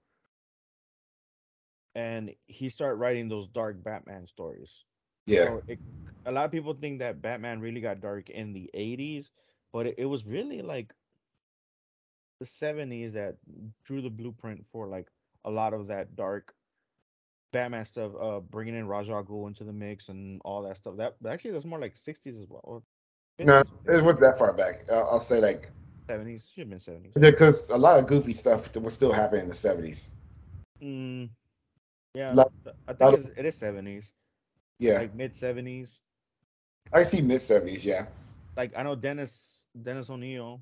And 1.96 2.36
he 2.48 2.70
started 2.70 2.96
writing 2.96 3.30
those 3.30 3.48
dark 3.48 3.82
Batman 3.82 4.26
stories. 4.28 4.84
Yeah, 5.28 5.46
So 5.46 5.64
it, 5.68 5.80
a 6.26 6.32
lot 6.32 6.46
of 6.46 6.52
people 6.52 6.74
think 6.74 7.00
that 7.00 7.22
Batman 7.22 7.62
really 7.62 7.80
got 7.80 8.02
dark 8.02 8.30
in 8.30 8.52
the 8.52 8.70
80s, 8.74 9.30
but 9.72 9.88
it, 9.88 9.96
it 10.00 10.06
was 10.06 10.26
really 10.26 10.62
like 10.62 10.94
the 12.44 12.50
70s 12.50 13.14
that 13.14 13.38
drew 13.86 14.02
the 14.02 14.10
blueprint 14.10 14.66
for 14.72 14.88
like 14.88 15.08
a 15.46 15.52
lot 15.52 15.74
of 15.74 15.88
that 15.88 16.16
dark 16.16 16.54
Batman 17.52 17.86
stuff, 17.86 18.12
uh, 18.20 18.40
bringing 18.40 18.76
in 18.76 18.88
Ghul 18.88 19.48
into 19.48 19.64
the 19.64 19.72
mix 19.74 20.10
and 20.10 20.42
all 20.44 20.64
that 20.64 20.78
stuff. 20.78 20.98
That 20.98 21.16
actually 21.28 21.52
that's 21.52 21.66
more 21.66 21.80
like 21.80 21.96
'60s 21.96 22.42
as 22.42 22.48
well. 22.50 22.84
No, 23.40 23.62
it 23.86 24.04
wasn't 24.04 24.22
that 24.22 24.38
far 24.38 24.54
back. 24.54 24.84
I'll, 24.92 25.08
I'll 25.12 25.20
say 25.20 25.40
like 25.40 25.70
'70s. 26.10 26.52
Should 26.52 26.62
have 26.62 26.70
been 26.70 26.80
'70s. 26.80 27.14
because 27.14 27.70
a 27.70 27.78
lot 27.78 28.00
of 28.00 28.08
goofy 28.08 28.34
stuff 28.34 28.72
that 28.72 28.80
was 28.80 28.94
still 28.94 29.12
happening 29.12 29.44
in 29.44 29.50
the 29.50 29.56
seventies. 29.56 30.14
Mm, 30.82 31.30
yeah, 32.16 32.34
Lot- 32.34 32.52
I 32.88 32.94
think 32.94 33.20
it's, 33.20 33.30
it 33.38 33.46
is 33.46 33.56
'70s, 33.56 34.12
Yeah, 34.80 35.00
like 35.00 35.14
mid 35.16 35.34
'70s. 35.34 36.02
I 36.92 37.04
see 37.04 37.22
mid 37.22 37.42
seventies. 37.42 37.86
Yeah, 37.86 38.08
Like 38.58 38.76
I 38.76 38.84
know 38.84 38.96
Dennis 38.96 39.68
Dennis 39.80 40.10
O'Neil. 40.10 40.62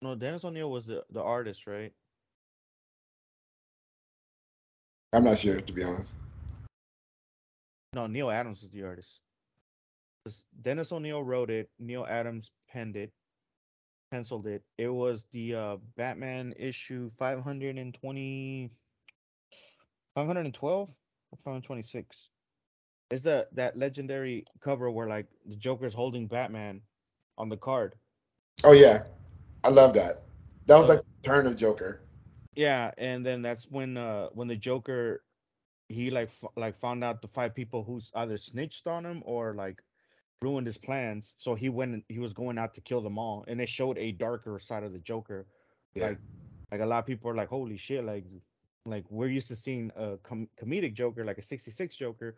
No, 0.00 0.14
Dennis 0.14 0.44
O'Neil 0.44 0.70
was 0.70 0.86
the, 0.86 1.04
the 1.10 1.22
artist, 1.22 1.66
right? 1.66 1.92
I'm 5.12 5.24
not 5.24 5.38
sure 5.38 5.60
to 5.60 5.72
be 5.72 5.82
honest. 5.82 6.16
No, 7.94 8.06
Neal 8.06 8.30
Adams 8.30 8.62
was 8.62 8.70
the 8.70 8.84
artist. 8.84 9.22
Dennis 10.60 10.92
O'Neil 10.92 11.22
wrote 11.22 11.50
it. 11.50 11.70
Neal 11.78 12.06
Adams 12.08 12.52
penned 12.70 12.96
it, 12.96 13.10
penciled 14.10 14.46
it. 14.46 14.62
It 14.76 14.88
was 14.88 15.24
the 15.32 15.54
uh, 15.54 15.76
Batman 15.96 16.52
issue 16.58 17.08
520, 17.18 18.70
512 20.14 20.90
or 21.30 21.36
526. 21.38 22.30
It's 23.10 23.22
the 23.22 23.48
that 23.52 23.78
legendary 23.78 24.44
cover 24.60 24.90
where 24.90 25.08
like 25.08 25.26
the 25.46 25.56
Joker's 25.56 25.94
holding 25.94 26.26
Batman 26.26 26.82
on 27.38 27.48
the 27.48 27.56
card. 27.56 27.94
Oh 28.64 28.72
yeah, 28.72 29.04
I 29.64 29.70
love 29.70 29.94
that. 29.94 30.22
That 30.66 30.76
was 30.76 30.88
like 30.88 31.00
turn 31.22 31.46
of 31.46 31.56
Joker. 31.56 32.00
Yeah, 32.54 32.92
and 32.98 33.24
then 33.24 33.42
that's 33.42 33.64
when 33.70 33.96
uh 33.96 34.28
when 34.32 34.48
the 34.48 34.56
Joker 34.56 35.22
he 35.88 36.10
like 36.10 36.28
f- 36.28 36.50
like 36.56 36.76
found 36.76 37.02
out 37.02 37.22
the 37.22 37.28
five 37.28 37.54
people 37.54 37.82
who's 37.82 38.10
either 38.14 38.36
snitched 38.36 38.86
on 38.86 39.04
him 39.04 39.22
or 39.24 39.54
like 39.54 39.82
ruined 40.42 40.66
his 40.66 40.78
plans. 40.78 41.34
So 41.36 41.54
he 41.54 41.68
went 41.68 42.04
he 42.08 42.18
was 42.18 42.32
going 42.32 42.58
out 42.58 42.74
to 42.74 42.80
kill 42.80 43.00
them 43.00 43.18
all, 43.18 43.44
and 43.48 43.60
it 43.60 43.68
showed 43.68 43.98
a 43.98 44.12
darker 44.12 44.58
side 44.58 44.84
of 44.84 44.92
the 44.92 44.98
Joker. 44.98 45.46
Yeah. 45.94 46.08
Like 46.08 46.18
like 46.70 46.80
a 46.82 46.86
lot 46.86 46.98
of 46.98 47.06
people 47.06 47.30
are 47.30 47.34
like, 47.34 47.48
holy 47.48 47.76
shit, 47.76 48.04
like 48.04 48.24
like 48.84 49.04
we're 49.10 49.28
used 49.28 49.48
to 49.48 49.56
seeing 49.56 49.90
a 49.96 50.18
com- 50.18 50.48
comedic 50.62 50.94
Joker, 50.94 51.24
like 51.24 51.38
a 51.38 51.42
'66 51.42 51.96
Joker, 51.96 52.36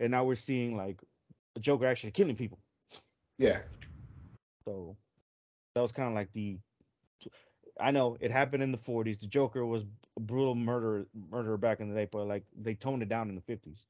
and 0.00 0.10
now 0.10 0.24
we're 0.24 0.34
seeing 0.34 0.76
like 0.76 1.00
a 1.56 1.60
Joker 1.60 1.86
actually 1.86 2.12
killing 2.12 2.36
people. 2.36 2.58
Yeah, 3.38 3.60
So 4.66 4.96
that 5.74 5.80
was 5.80 5.92
kind 5.92 6.08
of 6.08 6.14
like 6.14 6.32
the. 6.32 6.58
I 7.80 7.90
know 7.90 8.16
it 8.20 8.30
happened 8.30 8.62
in 8.62 8.70
the 8.72 8.78
40s. 8.78 9.18
The 9.20 9.26
Joker 9.26 9.66
was 9.66 9.84
a 10.16 10.20
brutal 10.20 10.54
murder 10.54 11.06
murderer 11.30 11.56
back 11.56 11.80
in 11.80 11.88
the 11.88 11.94
day, 11.94 12.06
but 12.10 12.26
like 12.26 12.44
they 12.56 12.74
toned 12.74 13.02
it 13.02 13.08
down 13.08 13.28
in 13.28 13.34
the 13.34 13.40
50s 13.42 13.84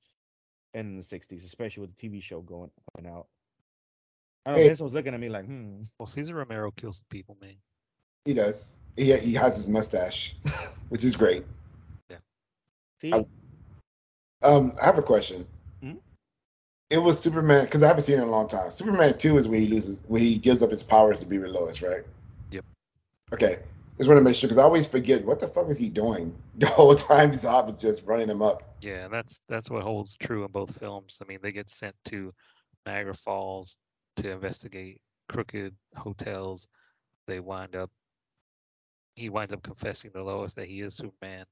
and 0.72 0.88
in 0.88 0.96
the 0.96 1.02
60s, 1.02 1.44
especially 1.44 1.82
with 1.82 1.94
the 1.96 2.08
TV 2.08 2.22
show 2.22 2.40
going, 2.40 2.70
going 2.96 3.14
out. 3.14 3.26
I 4.46 4.50
don't 4.50 4.58
know. 4.58 4.62
Hey. 4.62 4.68
This 4.68 4.80
was 4.80 4.92
looking 4.94 5.12
at 5.14 5.20
me 5.20 5.28
like, 5.28 5.44
hmm. 5.44 5.82
Well, 5.98 6.06
Cesar 6.06 6.34
Romero 6.34 6.70
kills 6.70 7.02
people, 7.10 7.36
man. 7.40 7.56
he 8.24 8.32
does. 8.34 8.78
He 8.96 9.14
he 9.16 9.34
has 9.34 9.56
his 9.56 9.68
mustache, 9.68 10.34
which 10.88 11.04
is 11.04 11.16
great. 11.16 11.44
Yeah. 12.08 12.18
See, 13.00 13.12
I- 13.12 13.26
Um, 14.42 14.72
I 14.80 14.84
have 14.86 14.98
a 14.98 15.02
question. 15.02 15.46
It 16.94 17.02
was 17.02 17.18
Superman 17.18 17.64
because 17.64 17.82
I 17.82 17.88
haven't 17.88 18.02
seen 18.02 18.18
it 18.18 18.22
in 18.22 18.28
a 18.28 18.30
long 18.30 18.46
time. 18.46 18.70
Superman 18.70 19.18
Two 19.18 19.36
is 19.36 19.48
where 19.48 19.58
he 19.58 19.66
loses, 19.66 20.04
where 20.06 20.20
he 20.20 20.38
gives 20.38 20.62
up 20.62 20.70
his 20.70 20.84
powers 20.84 21.18
to 21.20 21.26
be 21.26 21.38
with 21.38 21.50
Lois, 21.50 21.82
right? 21.82 22.04
Yep. 22.52 22.64
Okay, 23.32 23.58
just 23.98 24.08
want 24.08 24.20
to 24.20 24.24
make 24.24 24.36
sure 24.36 24.46
because 24.46 24.58
I 24.58 24.62
always 24.62 24.86
forget 24.86 25.24
what 25.24 25.40
the 25.40 25.48
fuck 25.48 25.66
was 25.66 25.76
he 25.76 25.88
doing 25.88 26.36
the 26.58 26.66
whole 26.66 26.94
time. 26.94 27.32
Zod 27.32 27.66
was 27.66 27.76
just 27.76 28.04
running 28.04 28.28
him 28.28 28.42
up. 28.42 28.62
Yeah, 28.80 29.08
that's 29.08 29.40
that's 29.48 29.68
what 29.68 29.82
holds 29.82 30.16
true 30.16 30.44
in 30.44 30.52
both 30.52 30.78
films. 30.78 31.18
I 31.20 31.26
mean, 31.26 31.40
they 31.42 31.50
get 31.50 31.68
sent 31.68 31.96
to 32.06 32.32
Niagara 32.86 33.14
Falls 33.14 33.78
to 34.16 34.30
investigate 34.30 35.00
crooked 35.28 35.74
hotels. 35.96 36.68
They 37.26 37.40
wind 37.40 37.74
up 37.74 37.90
he 39.16 39.30
winds 39.30 39.52
up 39.52 39.62
confessing 39.62 40.12
to 40.12 40.22
Lois 40.22 40.54
that 40.54 40.66
he 40.66 40.80
is 40.80 40.94
Superman. 40.94 41.46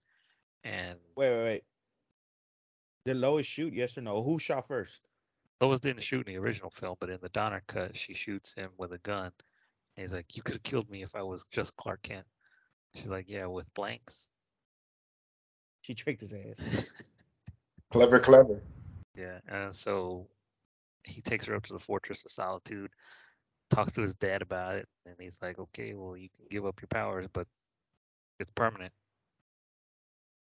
And 0.65 0.99
wait, 1.17 1.31
wait, 1.31 1.45
wait. 1.45 1.65
Did 3.05 3.17
Lois 3.17 3.47
shoot? 3.47 3.73
Yes 3.73 3.99
or 3.99 4.03
no? 4.03 4.23
Who 4.23 4.39
shot 4.39 4.69
first? 4.69 5.03
Lois 5.63 5.79
didn't 5.79 6.03
shoot 6.03 6.27
in 6.27 6.35
the 6.35 6.41
original 6.41 6.71
film, 6.71 6.97
but 6.99 7.09
in 7.09 7.19
the 7.23 7.29
Donner 7.29 7.63
cut, 7.69 7.97
she 7.97 8.15
shoots 8.15 8.53
him 8.53 8.71
with 8.79 8.93
a 8.93 8.99
gun. 8.99 9.31
And 9.97 10.03
he's 10.03 10.13
like, 10.13 10.37
You 10.37 10.43
could 10.43 10.57
have 10.57 10.63
killed 10.65 10.91
me 10.91 11.05
if 11.05 11.15
I 11.15 11.23
was 11.23 11.47
just 11.53 11.77
Clark 11.77 12.03
Kent. 12.03 12.27
She's 12.97 13.07
like, 13.07 13.27
Yeah, 13.29 13.47
with 13.47 13.73
blanks. 13.73 14.29
She 15.83 15.95
tricked 15.95 16.21
his 16.21 16.35
ass. 16.35 16.91
Clever, 17.93 18.19
clever. 18.19 18.61
Yeah, 19.15 19.39
and 19.49 19.75
so 19.75 20.27
he 21.05 21.21
takes 21.21 21.47
her 21.47 21.55
up 21.55 21.63
to 21.65 21.75
the 21.75 21.79
Fortress 21.79 22.25
of 22.25 22.33
Solitude, 22.33 22.91
talks 23.69 23.93
to 23.93 24.01
his 24.01 24.15
dad 24.15 24.41
about 24.41 24.77
it, 24.77 24.89
and 25.05 25.15
he's 25.21 25.43
like, 25.43 25.59
"Okay, 25.59 25.93
well, 25.93 26.17
you 26.17 26.31
can 26.35 26.47
give 26.49 26.65
up 26.65 26.81
your 26.81 26.89
powers, 26.89 27.27
but 27.35 27.47
it's 28.41 28.51
permanent. 28.53 28.95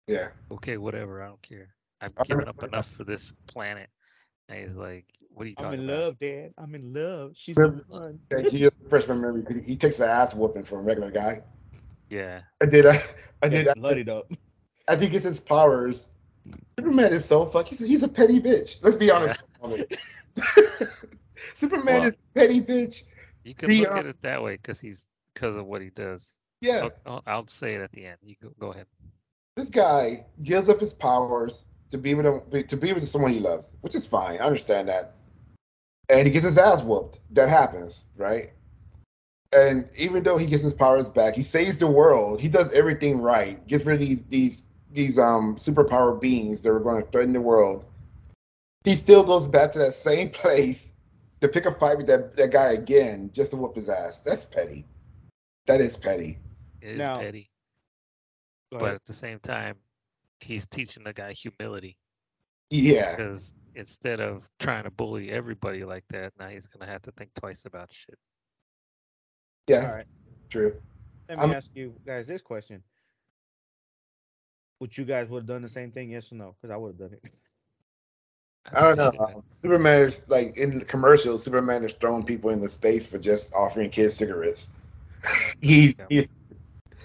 Yeah. 0.07 0.27
Okay, 0.51 0.75
whatever, 0.75 1.23
I 1.23 1.27
don't 1.27 1.41
care. 1.41 1.73
I've 2.01 2.15
given 2.25 2.49
up 2.49 2.61
enough 2.63 2.87
for 2.87 3.05
this 3.05 3.33
planet." 3.47 3.89
And 4.49 4.59
he's 4.59 4.75
like, 4.75 5.05
"What 5.33 5.45
are 5.45 5.49
you 5.49 5.55
talking 5.55 5.83
about? 5.83 5.83
I'm 5.83 5.83
in 5.83 5.89
about?" 5.89 6.03
love, 6.05 6.17
Dad. 6.17 6.53
I'm 6.57 6.75
in 6.75 6.93
love. 6.93 7.31
She's 7.35 7.57
Rip- 7.57 7.77
the 7.77 7.83
one. 7.87 8.19
Okay, 8.33 8.49
you 8.57 8.71
first 8.89 9.07
remember 9.07 9.43
he- 9.53 9.61
he 9.61 9.75
takes 9.75 9.97
the 9.97 10.07
ass 10.07 10.33
whooping 10.33 10.63
from 10.63 10.79
a 10.79 10.81
regular 10.83 11.11
guy. 11.11 11.41
Yeah, 12.09 12.41
I 12.61 12.65
did. 12.65 12.85
I, 12.85 13.01
I 13.43 13.49
did. 13.49 13.67
Bloodied 13.75 14.09
up. 14.09 14.31
I 14.87 14.95
think 14.95 15.13
it's 15.13 15.25
his 15.25 15.39
powers. 15.39 16.07
Superman 16.79 17.11
is 17.11 17.25
so 17.25 17.45
fuck. 17.45 17.67
He's 17.67 17.81
a, 17.81 17.87
he's 17.87 18.03
a 18.03 18.07
petty 18.07 18.39
bitch. 18.39 18.77
Let's 18.81 18.95
be 18.95 19.11
honest. 19.11 19.43
Superman 21.55 21.99
Well- 21.99 22.05
is 22.05 22.13
a 22.15 22.39
petty 22.39 22.61
bitch. 22.61 23.03
you 23.43 23.53
can 23.53 23.69
The, 23.69 23.81
look 23.81 23.91
uh, 23.91 23.95
at 23.95 24.05
it 24.05 24.21
that 24.21 24.41
way 24.43 24.53
because 24.53 24.79
he's 24.79 25.05
because 25.33 25.55
of 25.57 25.65
what 25.65 25.81
he 25.81 25.89
does. 25.89 26.39
Yeah, 26.61 26.83
I'll, 26.83 26.91
I'll, 27.05 27.23
I'll 27.27 27.47
say 27.47 27.75
it 27.75 27.81
at 27.81 27.91
the 27.91 28.05
end. 28.07 28.17
You 28.23 28.35
go, 28.41 28.51
go 28.59 28.71
ahead. 28.71 28.87
this 29.55 29.69
guy 29.69 30.25
gives 30.41 30.69
up 30.69 30.79
his 30.79 30.93
powers 30.93 31.67
to 31.91 31.97
be 31.97 32.13
with 32.13 32.25
him, 32.25 32.41
to 32.67 32.77
be 32.77 32.93
with 32.93 33.07
someone 33.07 33.31
he 33.31 33.39
loves, 33.39 33.75
which 33.81 33.95
is 33.95 34.05
fine. 34.05 34.39
I 34.39 34.43
understand 34.43 34.89
that. 34.89 35.15
And 36.09 36.25
he 36.25 36.31
gets 36.31 36.45
his 36.45 36.57
ass 36.57 36.83
whooped. 36.83 37.19
That 37.35 37.49
happens, 37.49 38.09
right? 38.17 38.51
And 39.53 39.89
even 39.97 40.23
though 40.23 40.37
he 40.37 40.45
gets 40.45 40.63
his 40.63 40.73
powers 40.73 41.09
back, 41.09 41.33
he 41.33 41.43
saves 41.43 41.77
the 41.79 41.87
world. 41.87 42.39
He 42.41 42.49
does 42.49 42.73
everything 42.73 43.21
right. 43.21 43.65
Gets 43.67 43.85
rid 43.85 43.95
of 43.95 43.99
these 44.01 44.23
these 44.23 44.63
these 44.91 45.17
um 45.17 45.55
superpower 45.55 46.19
beings 46.19 46.61
that 46.61 46.71
are 46.71 46.79
going 46.79 47.03
to 47.03 47.09
threaten 47.11 47.33
the 47.33 47.41
world. 47.41 47.85
He 48.83 48.95
still 48.95 49.23
goes 49.23 49.47
back 49.47 49.71
to 49.73 49.79
that 49.79 49.93
same 49.93 50.29
place 50.43 50.91
to 51.41 51.47
pick 51.47 51.65
a 51.65 51.71
fight 51.73 51.97
with 51.97 52.07
that, 52.07 52.35
that 52.35 52.51
guy 52.51 52.71
again 52.71 53.29
just 53.33 53.51
to 53.51 53.57
whoop 53.57 53.75
his 53.75 53.89
ass. 53.89 54.19
That's 54.19 54.45
petty. 54.45 54.85
That 55.67 55.81
is 55.81 55.95
petty. 55.97 56.39
It 56.81 56.91
is 56.91 56.97
Now- 56.97 57.19
petty, 57.19 57.49
Go 58.71 58.79
but 58.79 58.95
at 58.95 59.05
the 59.05 59.13
same 59.13 59.39
time, 59.39 59.75
he's 60.41 60.65
teaching 60.67 61.03
the 61.03 61.13
guy 61.13 61.31
humility. 61.33 61.97
Yeah. 62.69 63.15
because 63.15 63.53
instead 63.75 64.19
of 64.19 64.49
trying 64.59 64.83
to 64.83 64.91
bully 64.91 65.31
everybody 65.31 65.85
like 65.85 66.03
that, 66.09 66.33
now 66.39 66.47
he's 66.47 66.67
gonna 66.67 66.89
have 66.91 67.01
to 67.03 67.11
think 67.11 67.31
twice 67.35 67.65
about 67.65 67.91
shit. 67.93 68.17
Yeah. 69.67 69.89
All 69.91 69.97
right. 69.97 70.05
True. 70.49 70.75
Let 71.29 71.37
me 71.37 71.41
I'm- 71.43 71.53
ask 71.53 71.71
you 71.75 71.95
guys 72.05 72.27
this 72.27 72.41
question. 72.41 72.83
Would 74.79 74.95
you 74.97 75.05
guys 75.05 75.27
would 75.29 75.39
have 75.39 75.47
done 75.47 75.61
the 75.63 75.69
same 75.69 75.91
thing? 75.91 76.11
Yes 76.11 76.31
or 76.31 76.35
no? 76.35 76.55
Because 76.61 76.73
I 76.73 76.77
would 76.77 76.89
have 76.89 77.09
done 77.09 77.19
it. 77.23 77.31
I 78.73 78.81
don't 78.81 78.97
know. 78.97 79.25
Um, 79.25 79.43
Superman 79.47 80.01
is 80.01 80.29
like 80.29 80.57
in 80.57 80.77
the 80.79 80.85
commercials. 80.85 81.41
Superman 81.43 81.83
is 81.85 81.93
throwing 81.93 82.23
people 82.23 82.49
into 82.49 82.67
space 82.67 83.07
for 83.07 83.17
just 83.17 83.53
offering 83.55 83.89
kids 83.89 84.13
cigarettes. 84.15 84.73
he's 85.61 85.95
Yeah. 85.97 86.05
he, 86.09 86.29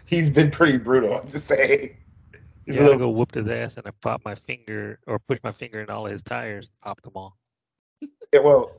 he's 0.07 0.29
been 0.29 0.51
pretty 0.51 0.77
brutal. 0.79 1.17
I'm 1.19 1.29
just 1.29 1.47
saying. 1.47 1.97
He's 2.67 2.75
a 2.75 2.79
Yeah, 2.79 2.83
I 2.83 2.87
little- 2.91 2.99
go 3.01 3.11
whooped 3.11 3.35
his 3.35 3.49
ass 3.49 3.77
and 3.77 3.87
I 3.87 3.91
popped 4.01 4.25
my 4.25 4.35
finger 4.35 4.99
or 5.07 5.19
pushed 5.19 5.43
my 5.45 5.53
finger 5.53 5.81
in 5.81 5.91
all 5.91 6.07
his 6.07 6.23
tires, 6.23 6.69
popped 6.83 7.03
them 7.05 7.13
all. 7.17 7.37
yeah, 8.33 8.41
well, 8.41 8.71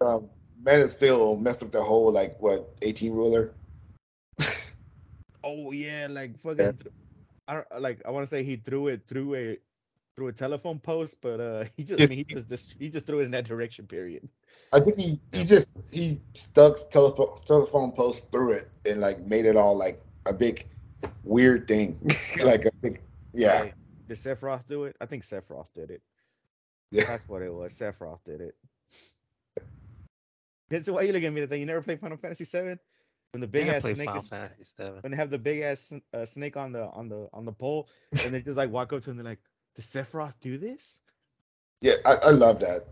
um, 0.00 0.28
Man 0.62 0.80
of 0.80 0.90
Steel 0.90 1.36
messed 1.36 1.62
up 1.62 1.70
the 1.72 1.82
whole 1.82 2.10
like 2.12 2.40
what 2.40 2.74
18 2.82 3.12
ruler. 3.12 3.52
Oh 5.46 5.72
yeah, 5.72 6.06
like 6.10 6.38
fucking. 6.40 6.78
I 7.46 7.52
don't 7.54 7.82
like. 7.82 8.00
I 8.06 8.10
want 8.10 8.22
to 8.22 8.26
say 8.26 8.42
he 8.42 8.56
threw 8.56 8.86
it 8.88 9.06
through 9.06 9.34
a 9.34 9.58
through 10.16 10.28
a 10.28 10.32
telephone 10.32 10.78
post, 10.78 11.20
but 11.20 11.38
uh, 11.38 11.64
he 11.76 11.84
just 11.84 12.00
I 12.00 12.06
mean, 12.06 12.16
he 12.16 12.24
just, 12.34 12.48
just 12.48 12.74
he 12.78 12.88
just 12.88 13.04
threw 13.04 13.20
it 13.20 13.24
in 13.24 13.30
that 13.32 13.44
direction. 13.44 13.86
Period. 13.86 14.26
I 14.72 14.80
think 14.80 14.96
he, 14.96 15.20
he 15.34 15.44
just 15.44 15.92
he 15.92 16.18
stuck 16.32 16.88
telephone 16.88 17.36
telephone 17.44 17.92
post 17.92 18.32
through 18.32 18.52
it 18.52 18.70
and 18.86 19.00
like 19.00 19.20
made 19.26 19.44
it 19.44 19.54
all 19.54 19.76
like 19.76 20.02
a 20.24 20.32
big 20.32 20.66
weird 21.24 21.68
thing, 21.68 21.98
like 22.42 22.64
a 22.64 22.70
big 22.80 23.02
yeah. 23.34 23.60
Like, 23.60 23.74
did 24.08 24.16
Sephiroth 24.16 24.66
do 24.68 24.84
it? 24.84 24.96
I 25.00 25.06
think 25.06 25.22
Sephiroth 25.22 25.72
did 25.74 25.90
it. 25.90 26.02
Yeah. 26.90 27.04
That's 27.04 27.28
what 27.28 27.42
it 27.42 27.52
was. 27.52 27.72
Sephiroth 27.72 28.22
did 28.24 28.40
it. 28.40 28.54
Vince, 30.70 30.88
why 30.88 31.00
are 31.00 31.04
you 31.04 31.12
looking 31.12 31.26
at 31.28 31.32
me? 31.32 31.40
That 31.40 31.50
thing 31.50 31.60
you 31.60 31.66
never 31.66 31.82
played 31.82 32.00
Final 32.00 32.16
Fantasy 32.16 32.44
VII? 32.44 32.78
when 33.34 33.40
the 33.40 33.48
big 33.48 33.66
ass 33.66 33.82
played 33.82 33.96
snake 33.96 34.06
Final 34.06 34.22
is, 34.22 34.28
Fantasy 34.28 34.62
Seven. 34.62 35.00
when 35.00 35.10
they 35.10 35.16
have 35.16 35.28
the 35.28 35.38
big 35.38 35.60
ass 35.60 35.92
uh, 36.12 36.24
snake 36.24 36.56
on 36.56 36.70
the 36.70 36.88
on 36.90 37.08
the 37.08 37.28
on 37.32 37.44
the 37.44 37.52
pole, 37.52 37.88
and 38.24 38.32
they 38.32 38.40
just 38.40 38.56
like 38.56 38.70
walk 38.70 38.92
up 38.92 39.02
to 39.02 39.10
him, 39.10 39.16
they're 39.16 39.24
like, 39.24 39.40
"Does 39.74 39.86
Sephiroth 39.86 40.34
do 40.40 40.56
this?" 40.56 41.00
Yeah, 41.80 41.94
I, 42.04 42.14
I 42.14 42.30
love 42.30 42.60
that. 42.60 42.86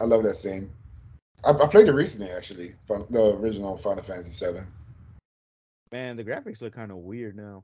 I 0.00 0.04
love 0.04 0.22
that 0.22 0.36
scene. 0.36 0.70
I, 1.44 1.50
I 1.50 1.66
played 1.66 1.86
it 1.86 1.92
recently, 1.92 2.30
actually. 2.30 2.74
Fin- 2.86 3.04
The 3.10 3.36
original 3.36 3.76
Final 3.76 4.02
Fantasy 4.02 4.32
Seven. 4.32 4.66
Man, 5.92 6.16
the 6.16 6.24
graphics 6.24 6.62
look 6.62 6.72
kind 6.72 6.90
of 6.90 6.96
weird 6.98 7.36
now. 7.36 7.62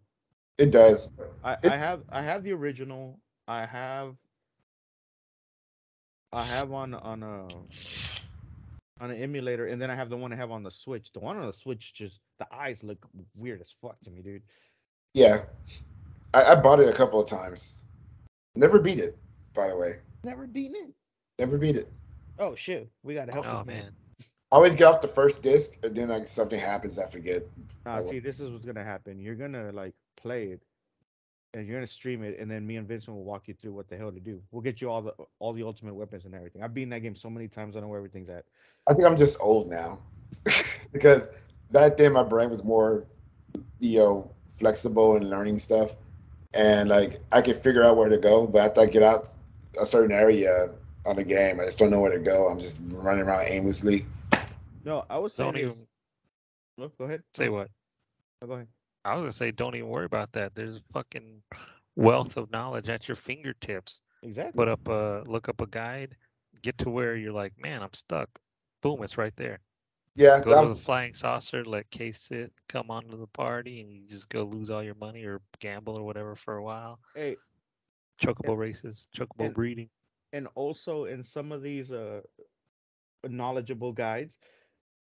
It 0.59 0.71
does. 0.71 1.11
I, 1.43 1.55
It- 1.55 1.73
I 1.73 1.77
have 1.77 2.05
I 2.11 2.23
have 2.23 2.43
the 2.43 2.53
original. 2.53 3.19
I 3.47 3.67
have 3.67 4.17
I 6.33 6.43
have 6.45 6.73
on 6.73 6.95
on 6.95 7.23
a 7.23 7.47
on 9.01 9.11
an 9.11 9.17
emulator, 9.17 9.67
and 9.67 9.81
then 9.81 9.91
I 9.91 9.95
have 9.95 10.11
the 10.11 10.17
one 10.17 10.33
I 10.33 10.37
have 10.37 10.51
on 10.51 10.63
the 10.63 10.71
Switch. 10.71 11.13
The 11.13 11.21
one 11.21 11.37
on 11.37 11.47
the 11.47 11.53
Switch 11.53 11.95
just 11.95 12.21
the 12.39 12.47
eyes 12.55 12.83
look 12.85 13.05
weird 13.37 13.61
as 13.61 13.75
fuck 13.83 14.01
to 14.03 14.11
me, 14.11 14.23
dude. 14.23 14.43
Yeah, 15.15 15.45
I, 16.33 16.45
I 16.45 16.55
bought 16.55 16.81
it 16.81 16.89
a 16.89 16.93
couple 16.93 17.21
of 17.21 17.29
times. 17.29 17.85
Never 18.57 18.79
beat 18.79 18.99
it, 18.99 19.17
by 19.55 19.69
the 19.69 19.77
way. 19.77 19.97
Never 20.23 20.47
beaten 20.47 20.77
it. 20.77 20.95
Never 21.39 21.59
beat 21.59 21.77
it. 21.77 21.89
Oh 22.39 22.55
shit, 22.55 22.89
we 23.03 23.15
gotta 23.15 23.33
help 23.33 23.47
Oh 23.49 23.59
this 23.59 23.67
man. 23.67 23.83
man. 23.85 23.93
I 24.53 24.57
always 24.57 24.75
get 24.77 24.85
off 24.85 25.01
the 25.01 25.09
first 25.09 25.43
disc, 25.43 25.77
and 25.83 25.95
then 25.97 26.09
like 26.09 26.29
something 26.29 26.59
happens, 26.59 26.99
I 26.99 27.07
forget. 27.07 27.43
Nah, 27.85 27.97
I 27.97 28.03
see, 28.03 28.21
this 28.21 28.39
is 28.39 28.51
what's 28.51 28.65
gonna 28.65 28.85
happen. 28.85 29.19
You're 29.21 29.35
gonna 29.35 29.73
like 29.73 29.95
play 30.25 30.45
it, 30.45 30.63
and 31.53 31.67
you're 31.67 31.77
gonna 31.77 31.87
stream 31.87 32.23
it, 32.25 32.39
and 32.41 32.51
then 32.51 32.67
me 32.67 32.77
and 32.77 32.89
Vincent 32.89 33.17
will 33.17 33.25
walk 33.25 33.47
you 33.47 33.55
through 33.55 33.73
what 33.73 33.89
the 33.89 33.97
hell 33.97 34.11
to 34.11 34.21
do. 34.21 34.43
We'll 34.51 34.63
get 34.63 34.81
you 34.81 34.91
all 34.91 35.03
the 35.03 35.15
all 35.39 35.53
the 35.53 35.63
ultimate 35.63 35.95
weapons 35.95 36.25
and 36.25 36.35
everything. 36.35 36.63
I've 36.63 36.75
beaten 36.75 36.91
that 36.91 37.01
game 37.01 37.15
so 37.15 37.31
many 37.31 37.47
times, 37.47 37.77
I 37.77 37.81
know 37.81 37.89
where 37.89 37.99
everything's 37.99 38.31
at. 38.31 38.45
I 38.89 38.95
think 38.95 39.07
I'm 39.07 39.17
just 39.17 39.39
old 39.41 39.71
now, 39.71 39.99
because 40.93 41.29
back 41.71 41.97
then 41.97 42.13
my 42.13 42.23
brain 42.23 42.51
was 42.51 42.65
more, 42.65 43.05
you 43.79 43.99
know, 43.99 44.31
flexible 44.59 45.17
and 45.17 45.29
learning 45.31 45.59
stuff, 45.59 45.95
and 46.55 46.89
like 46.89 47.21
I 47.31 47.43
could 47.43 47.57
figure 47.57 47.85
out 47.85 47.97
where 47.97 48.09
to 48.09 48.19
go. 48.19 48.47
But 48.47 48.71
after 48.71 48.81
I 48.81 48.87
get 48.87 49.03
out 49.03 49.29
a 49.81 49.87
certain 49.87 50.13
area 50.13 50.71
on 51.07 51.17
the 51.17 51.25
game, 51.25 51.61
I 51.61 51.67
just 51.67 51.79
don't 51.79 51.91
know 51.91 52.01
where 52.01 52.13
to 52.13 52.19
go. 52.19 52.49
I'm 52.49 52.59
just 52.59 52.81
running 52.95 53.23
around 53.23 53.45
aimlessly. 53.47 54.07
No, 54.85 55.05
I 55.09 55.19
was 55.19 55.33
saying 55.33 55.53
Don't 55.53 55.61
even 55.61 55.69
this. 55.71 55.85
Oh, 56.81 56.91
go 56.99 57.05
ahead. 57.05 57.23
say 57.35 57.49
what. 57.49 57.69
Oh, 58.43 58.47
go 58.47 58.55
ahead. 58.55 58.69
I 59.05 59.15
was 59.15 59.21
gonna 59.23 59.33
say, 59.33 59.51
don't 59.51 59.75
even 59.75 59.89
worry 59.89 60.07
about 60.07 60.33
that. 60.33 60.55
There's 60.55 60.83
fucking 60.93 61.43
wealth 61.97 62.37
of 62.37 62.51
knowledge 62.51 62.89
at 62.89 63.09
your 63.09 63.17
fingertips. 63.17 64.01
Exactly. 64.23 64.59
Put 64.59 64.69
up 64.69 64.89
a 64.89 65.23
look 65.27 65.49
up 65.49 65.61
a 65.61 65.67
guide, 65.67 66.17
get 66.63 66.79
to 66.79 66.91
where 66.91 67.15
you're 67.17 67.33
like, 67.33 67.53
man, 67.59 67.83
I'm 67.83 67.93
stuck. 67.93 68.29
Boom, 68.83 69.03
it's 69.03 69.19
right 69.19 69.35
there. 69.37 69.61
Yeah, 70.17 70.41
Go 70.45 70.63
to 70.63 70.69
the 70.69 70.75
flying 70.77 71.13
saucer, 71.13 71.65
let 71.65 71.91
Cait 71.91 72.15
Sith, 72.15 72.53
come 72.69 72.89
onto 72.89 73.19
the 73.19 73.27
party, 73.27 73.81
and 73.81 73.91
you 73.91 74.07
just 74.09 74.29
go 74.29 74.45
lose 74.45 74.71
all 74.71 74.83
your 74.83 74.95
money 74.95 75.25
or 75.25 75.41
gamble 75.59 75.97
or 75.97 76.05
whatever 76.05 76.37
for 76.37 76.57
a 76.57 76.63
while. 76.63 77.01
hey, 77.17 77.37
Chocobo 78.23 78.57
races, 78.57 79.09
chocobo 79.15 79.47
and- 79.47 79.55
breeding. 79.55 79.91
and 80.33 80.47
also 80.55 81.05
in 81.07 81.23
some 81.25 81.51
of 81.51 81.63
these 81.63 81.91
uh 81.91 82.21
knowledgeable 83.29 83.93
guides, 83.93 84.39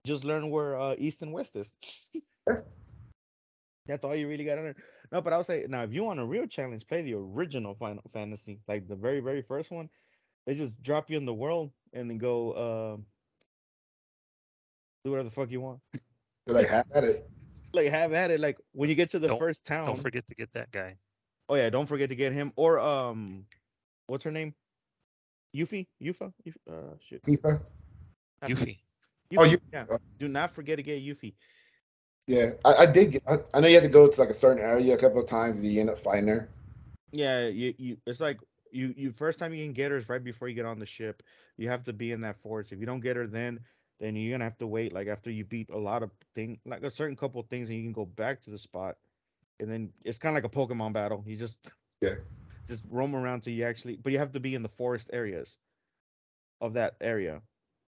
just 0.05 0.23
learn 0.23 0.49
where 0.49 0.79
uh, 0.79 0.95
east 0.97 1.21
and 1.21 1.33
west 1.33 1.55
is. 1.55 1.73
Yeah. 3.85 3.93
That's 3.93 4.05
all 4.05 4.15
you 4.15 4.27
really 4.27 4.43
gotta 4.45 4.61
learn. 4.61 4.75
No, 5.11 5.21
but 5.21 5.33
I 5.33 5.37
would 5.37 5.45
say 5.45 5.65
now 5.67 5.83
if 5.83 5.93
you 5.93 6.03
want 6.03 6.19
a 6.19 6.25
real 6.25 6.45
challenge, 6.47 6.85
play 6.87 7.01
the 7.01 7.15
original 7.15 7.75
Final 7.75 8.03
Fantasy, 8.13 8.59
like 8.67 8.87
the 8.87 8.95
very, 8.95 9.19
very 9.19 9.41
first 9.41 9.71
one. 9.71 9.89
They 10.45 10.55
just 10.55 10.79
drop 10.81 11.09
you 11.09 11.17
in 11.17 11.25
the 11.25 11.33
world 11.33 11.71
and 11.93 12.09
then 12.09 12.17
go 12.17 12.51
uh, 12.51 12.97
do 15.03 15.11
whatever 15.11 15.29
the 15.29 15.33
fuck 15.35 15.49
you 15.51 15.61
want. 15.61 15.79
like 16.47 16.67
have 16.67 16.85
at 16.93 17.03
it. 17.03 17.27
Like 17.73 17.87
have 17.87 18.11
at 18.11 18.31
it. 18.31 18.41
Like 18.41 18.57
when 18.73 18.89
you 18.89 18.95
get 18.95 19.11
to 19.11 19.19
the 19.19 19.29
Don't- 19.29 19.39
first 19.39 19.65
town. 19.65 19.85
Don't 19.87 19.95
forget 20.01 20.27
to 20.27 20.35
get 20.35 20.51
that 20.51 20.71
guy. 20.71 20.97
Oh 21.47 21.55
yeah, 21.55 21.69
don't 21.69 21.85
forget 21.85 22.09
to 22.09 22.15
get 22.17 22.33
him 22.33 22.51
or 22.57 22.79
um, 22.79 23.45
what's 24.07 24.25
her 24.25 24.31
name? 24.31 24.53
Yuffie, 25.55 25.87
Yufa, 26.03 26.33
Yuf- 26.43 26.57
uh, 26.69 26.95
shit. 26.99 27.23
FIFA. 27.23 27.61
not 28.41 28.51
Yuffie. 28.51 28.79
Oh, 29.37 29.43
Yuffie, 29.43 29.51
you- 29.51 29.57
yeah. 29.71 29.85
Do 30.19 30.27
not 30.27 30.51
forget 30.51 30.77
to 30.77 30.83
get 30.83 31.01
Yuffie. 31.01 31.33
Yeah, 32.31 32.51
I, 32.63 32.75
I 32.75 32.85
did. 32.85 33.11
Get, 33.11 33.23
I, 33.27 33.39
I 33.53 33.59
know 33.59 33.67
you 33.67 33.75
had 33.75 33.83
to 33.83 33.89
go 33.89 34.07
to 34.07 34.21
like 34.21 34.29
a 34.29 34.33
certain 34.33 34.63
area 34.63 34.93
a 34.93 34.97
couple 34.97 35.19
of 35.19 35.27
times, 35.27 35.57
and 35.57 35.65
you 35.65 35.81
end 35.81 35.89
up 35.89 35.97
finding 35.97 36.33
her. 36.33 36.47
Yeah, 37.11 37.47
you, 37.49 37.73
you 37.77 37.97
it's 38.07 38.21
like 38.21 38.39
you 38.71 38.93
you 38.95 39.11
first 39.11 39.37
time 39.37 39.53
you 39.53 39.65
can 39.65 39.73
get 39.73 39.91
her 39.91 39.97
is 39.97 40.07
right 40.07 40.23
before 40.23 40.47
you 40.47 40.55
get 40.55 40.65
on 40.65 40.79
the 40.79 40.85
ship. 40.85 41.23
You 41.57 41.67
have 41.67 41.83
to 41.83 41.93
be 41.93 42.13
in 42.13 42.21
that 42.21 42.37
forest. 42.37 42.71
If 42.71 42.79
you 42.79 42.85
don't 42.85 43.01
get 43.01 43.17
her 43.17 43.27
then 43.27 43.59
then 43.99 44.15
you're 44.15 44.31
gonna 44.31 44.45
have 44.45 44.57
to 44.59 44.67
wait 44.67 44.93
like 44.93 45.09
after 45.09 45.29
you 45.29 45.43
beat 45.43 45.69
a 45.71 45.77
lot 45.77 46.03
of 46.03 46.11
thing 46.33 46.57
like 46.65 46.83
a 46.83 46.89
certain 46.89 47.17
couple 47.17 47.41
of 47.41 47.47
things 47.47 47.69
and 47.69 47.77
you 47.77 47.83
can 47.83 47.91
go 47.91 48.05
back 48.05 48.39
to 48.43 48.49
the 48.49 48.57
spot. 48.57 48.95
And 49.59 49.69
then 49.69 49.91
it's 50.05 50.17
kind 50.17 50.35
of 50.37 50.41
like 50.41 50.49
a 50.49 50.55
Pokemon 50.55 50.93
battle. 50.93 51.21
You 51.27 51.35
just 51.35 51.57
Yeah. 51.99 52.15
just 52.65 52.85
roam 52.89 53.13
around 53.13 53.41
till 53.41 53.51
you 53.51 53.65
actually 53.65 53.97
but 53.97 54.13
you 54.13 54.19
have 54.19 54.31
to 54.31 54.39
be 54.39 54.55
in 54.55 54.63
the 54.63 54.69
forest 54.69 55.09
areas 55.11 55.57
of 56.61 56.75
that 56.75 56.95
area. 57.01 57.41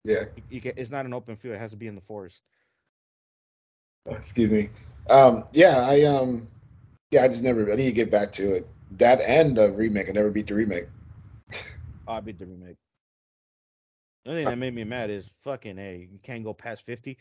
Yeah. 0.02 0.24
You, 0.36 0.42
you 0.50 0.60
can, 0.60 0.72
it's 0.76 0.90
not 0.90 1.06
an 1.06 1.14
open 1.14 1.36
field, 1.36 1.54
it 1.54 1.58
has 1.58 1.70
to 1.70 1.76
be 1.76 1.86
in 1.86 1.94
the 1.94 2.00
forest. 2.00 2.42
Excuse 4.06 4.50
me. 4.50 4.68
Um, 5.08 5.44
yeah, 5.52 5.84
I 5.86 6.02
um, 6.04 6.48
yeah, 7.10 7.24
I 7.24 7.28
just 7.28 7.42
never. 7.42 7.70
I 7.72 7.76
need 7.76 7.86
to 7.86 7.92
get 7.92 8.10
back 8.10 8.32
to 8.32 8.54
it. 8.54 8.66
That 8.98 9.20
and 9.20 9.56
the 9.56 9.70
remake. 9.72 10.08
I 10.08 10.12
never 10.12 10.30
beat 10.30 10.46
the 10.46 10.54
remake. 10.54 10.86
Oh, 12.06 12.14
I 12.14 12.20
beat 12.20 12.38
the 12.38 12.46
remake. 12.46 12.76
The 14.24 14.30
only 14.30 14.42
thing 14.42 14.48
that 14.50 14.56
made 14.56 14.74
me 14.74 14.84
mad 14.84 15.10
is 15.10 15.32
fucking 15.42 15.78
a 15.78 16.08
you 16.10 16.18
can't 16.22 16.44
go 16.44 16.52
past 16.54 16.84
50. 16.84 17.18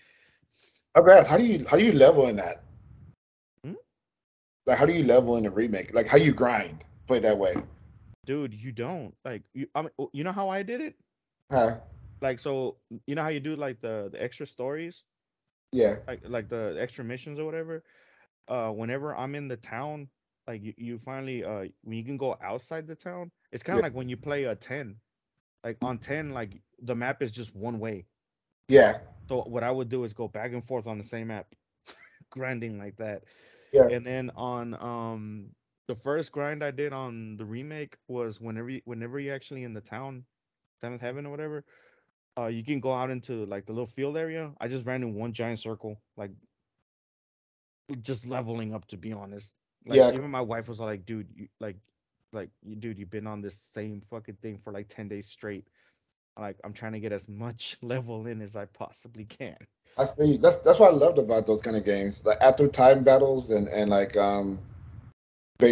I 0.96 1.00
asked, 1.00 1.30
how 1.30 1.38
do 1.38 1.44
you 1.46 1.66
how 1.68 1.78
do 1.78 1.84
you 1.86 1.94
level 1.94 2.28
in 2.28 2.36
that? 2.38 2.64
Hmm? 3.64 3.74
Like, 4.66 4.78
how 4.78 4.86
do 4.86 4.94
you 4.94 5.04
level 5.04 5.38
in 5.38 5.44
the 5.44 5.52
remake? 5.52 5.94
Like, 5.94 6.08
how 6.08 6.18
you 6.18 6.34
grind? 6.34 6.86
Put 7.08 7.18
it 7.18 7.24
that 7.24 7.38
way. 7.38 7.56
dude 8.26 8.54
you 8.54 8.72
don't 8.72 9.16
like 9.26 9.44
you 9.54 9.68
i 9.76 9.82
mean 9.82 9.92
oh, 10.00 10.10
you 10.14 10.24
know 10.24 10.32
how 10.32 10.50
i 10.50 10.62
did 10.64 10.82
it 10.82 10.96
Huh? 11.52 11.78
like 12.22 12.40
so 12.40 12.78
you 13.08 13.16
know 13.16 13.22
how 13.24 13.30
you 13.30 13.40
do 13.40 13.56
like 13.56 13.80
the 13.82 14.10
the 14.12 14.22
extra 14.22 14.46
stories 14.46 15.04
Yeah. 15.72 15.98
like 16.08 16.22
like 16.28 16.50
the 16.50 16.76
extra 16.80 17.04
missions 17.04 17.40
or 17.40 17.46
whatever 17.46 17.84
uh 18.48 18.70
whenever 18.72 19.16
i'm 19.16 19.36
in 19.36 19.48
the 19.48 19.58
town 19.58 20.08
like 20.48 20.64
you, 20.64 20.74
you 20.78 20.98
finally 20.98 21.44
uh 21.44 21.66
when 21.84 21.98
you 21.98 22.04
can 22.04 22.18
go 22.18 22.36
outside 22.42 22.88
the 22.88 22.96
town 22.96 23.32
it's 23.52 23.64
kind 23.64 23.78
of 23.78 23.82
Yeah. 23.82 23.84
like 23.84 23.94
when 23.94 24.10
you 24.10 24.18
play 24.18 24.46
a 24.46 24.56
10 24.56 24.98
like 25.64 25.78
on 25.82 25.98
10 25.98 26.32
like 26.32 26.62
the 26.82 26.96
map 26.96 27.22
is 27.22 27.32
just 27.32 27.56
one 27.56 27.80
way 27.80 28.06
Yeah. 28.70 29.00
so 29.30 29.42
what 29.44 29.64
i 29.64 29.72
would 29.72 29.90
do 29.90 30.04
is 30.04 30.14
go 30.14 30.28
back 30.28 30.52
and 30.54 30.66
forth 30.66 30.88
on 30.88 30.98
the 30.98 31.04
same 31.04 31.28
map 31.28 31.48
grinding 32.30 32.78
like 32.78 32.96
that 32.98 33.24
Yeah. 33.72 33.90
and 33.90 34.06
then 34.06 34.30
on 34.36 34.74
um 34.82 35.50
the 35.88 35.96
first 35.96 36.32
grind 36.32 36.64
i 36.64 36.72
did 36.72 36.94
on 36.94 37.38
the 37.38 37.46
remake 37.46 37.98
was 38.08 38.40
whenever 38.42 38.70
you, 38.70 38.82
whenever 38.86 39.20
you're 39.20 39.34
actually 39.36 39.64
in 39.64 39.74
the 39.74 39.82
town 39.82 40.26
seventh 40.80 41.02
heaven 41.02 41.26
or 41.26 41.30
whatever 41.32 41.64
uh 42.38 42.46
you 42.48 42.64
can 42.64 42.80
go 42.80 42.92
out 42.94 43.10
into 43.10 43.46
like 43.46 43.66
the 43.66 43.72
little 43.74 43.86
field 43.86 44.18
area 44.18 44.52
i 44.60 44.68
just 44.68 44.86
ran 44.86 45.04
in 45.04 45.16
one 45.16 45.34
giant 45.34 45.60
circle 45.60 45.98
like 46.18 46.32
just 48.02 48.26
leveling 48.28 48.74
up 48.74 48.86
to 48.88 48.98
be 48.98 49.14
honest 49.14 49.54
like 49.86 50.04
Yeah. 50.04 50.12
even 50.12 50.30
my 50.30 50.42
wife 50.42 50.68
was 50.68 50.80
like 50.80 51.06
dude 51.06 51.28
you 51.36 51.48
like 51.60 51.78
like 52.34 52.50
you 52.64 52.76
dude 52.76 52.98
you've 52.98 53.10
been 53.10 53.28
on 53.28 53.42
this 53.42 53.56
same 53.56 54.02
fucking 54.02 54.36
thing 54.42 54.58
for 54.58 54.72
like 54.72 54.88
10 54.88 55.08
days 55.08 55.28
straight 55.28 55.68
like 56.40 56.58
i'm 56.64 56.74
trying 56.74 56.94
to 56.94 57.00
get 57.00 57.12
as 57.12 57.28
much 57.30 57.78
level 57.84 58.28
in 58.28 58.42
as 58.42 58.56
i 58.56 58.66
possibly 58.66 59.26
can 59.26 59.58
I 59.98 60.06
feel 60.06 60.26
you. 60.26 60.38
That's 60.38 60.58
that's 60.60 60.80
what 60.80 60.94
I 60.94 60.96
loved 60.96 61.20
about 61.20 61.46
those 61.46 61.62
kind 61.62 61.76
of 61.78 61.84
games. 61.86 62.26
Like 62.26 62.42
after 62.42 62.68
time 62.68 63.04
battles 63.04 63.52
and 63.52 63.68
and 63.68 63.90
like 63.90 64.16
um, 64.18 64.60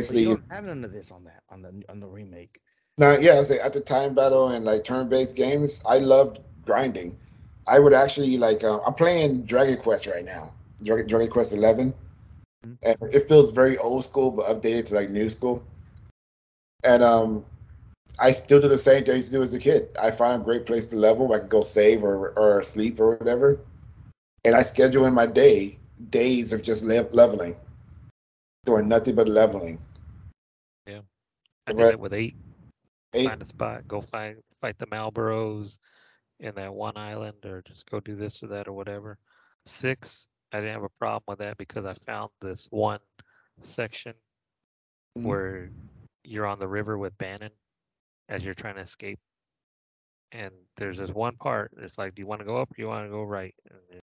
but 0.08 0.16
basically. 0.16 0.22
you 0.22 0.26
don't 0.28 0.44
have 0.50 0.66
none 0.66 0.84
of 0.84 0.92
this 0.92 1.12
on 1.12 1.24
that 1.26 1.44
on 1.50 1.62
the 1.62 1.84
on 1.90 2.00
the 2.00 2.08
remake 2.08 2.60
Now, 2.98 3.18
yeah, 3.18 3.40
I 3.40 3.42
say 3.44 3.60
at 3.60 3.74
the 3.74 3.82
time 3.82 4.14
battle 4.14 4.50
and 4.50 4.66
like 4.66 4.84
turn-based 4.84 5.36
games, 5.36 5.82
I 5.86 5.98
loved 6.00 6.40
grinding. 6.70 7.18
I 7.68 7.80
would 7.80 7.94
actually 7.94 8.38
like 8.38 8.64
uh, 8.64 8.80
I'm 8.86 8.94
playing 8.94 9.44
Dragon 9.44 9.78
Quest 9.78 10.08
right 10.08 10.26
now, 10.26 10.54
Dragon, 10.84 11.08
Dragon 11.08 11.30
Quest 11.32 11.54
11, 11.54 11.94
Mhm. 12.64 12.78
and 12.84 12.98
it 13.14 13.28
feels 13.28 13.50
very 13.52 13.78
old 13.78 14.04
school 14.06 14.32
but 14.32 14.46
updated 14.48 14.86
to 14.88 14.96
like 14.96 15.10
new 15.10 15.30
school. 15.30 15.64
And 16.84 17.04
um, 17.04 17.46
I 18.20 18.32
still 18.32 18.62
do 18.62 18.68
the 18.68 18.78
same 18.78 19.04
things 19.06 19.26
to 19.26 19.32
do 19.32 19.42
as 19.42 19.54
a 19.54 19.60
kid. 19.60 19.90
I 20.02 20.12
find 20.12 20.42
a 20.42 20.46
great 20.46 20.66
place 20.66 20.88
to 20.88 20.96
level. 20.98 21.34
I 21.34 21.40
can 21.40 21.48
go 21.50 21.62
save 21.62 22.04
or 22.04 22.30
or 22.38 22.64
sleep 22.64 23.00
or 23.00 23.12
whatever, 23.16 23.60
and 24.46 24.56
I 24.56 24.64
schedule 24.64 25.06
in 25.06 25.14
my 25.14 25.26
day 25.26 25.78
days 26.12 26.52
of 26.54 26.62
just 26.62 26.84
le- 26.84 27.10
leveling, 27.12 27.56
doing 28.66 28.88
nothing 28.88 29.16
but 29.16 29.28
leveling. 29.28 29.80
Yeah, 30.88 31.02
I 31.68 31.74
did 31.74 31.90
Right. 31.90 31.92
it 31.92 32.00
with 32.00 32.14
eight. 32.14 32.36
Eight, 33.14 33.28
Find 33.28 33.42
a 33.42 33.46
spot, 33.46 33.88
go 33.88 34.02
fight 34.02 34.38
fight 34.62 34.78
the 34.78 34.88
Malboros 34.88 35.80
in 36.40 36.56
that 36.56 36.74
one 36.74 36.98
island, 36.98 37.46
or 37.46 37.62
just 37.62 37.90
go 37.90 38.00
do 38.00 38.16
this 38.16 38.42
or 38.44 38.48
that 38.48 38.68
or 38.68 38.74
whatever. 38.74 39.18
Six, 39.66 40.28
I 40.52 40.62
didn't 40.62 40.74
have 40.74 40.84
a 40.84 40.90
problem 40.90 41.24
with 41.28 41.40
that 41.40 41.58
because 41.58 41.86
I 41.86 41.94
found 41.94 42.32
this 42.42 42.68
one 42.72 43.02
section 43.60 44.14
Mhm. 45.18 45.24
where 45.24 45.72
you're 46.24 46.48
on 46.48 46.60
the 46.60 46.68
river 46.68 46.98
with 46.98 47.18
Banon 47.18 47.52
as 48.30 48.46
you're 48.46 48.54
trying 48.54 48.76
to 48.76 48.82
escape. 48.82 49.20
And 50.32 50.54
there's 50.76 50.98
this 50.98 51.12
one 51.12 51.38
part. 51.38 51.74
It's 51.78 51.98
like, 51.98 52.16
do 52.16 52.22
you 52.22 52.28
want 52.28 52.40
to 52.42 52.46
go 52.46 52.58
up 52.58 52.72
or 52.72 52.76
you 52.78 52.88
want 52.88 53.06
to 53.06 53.10
go 53.10 53.24
right 53.24 53.56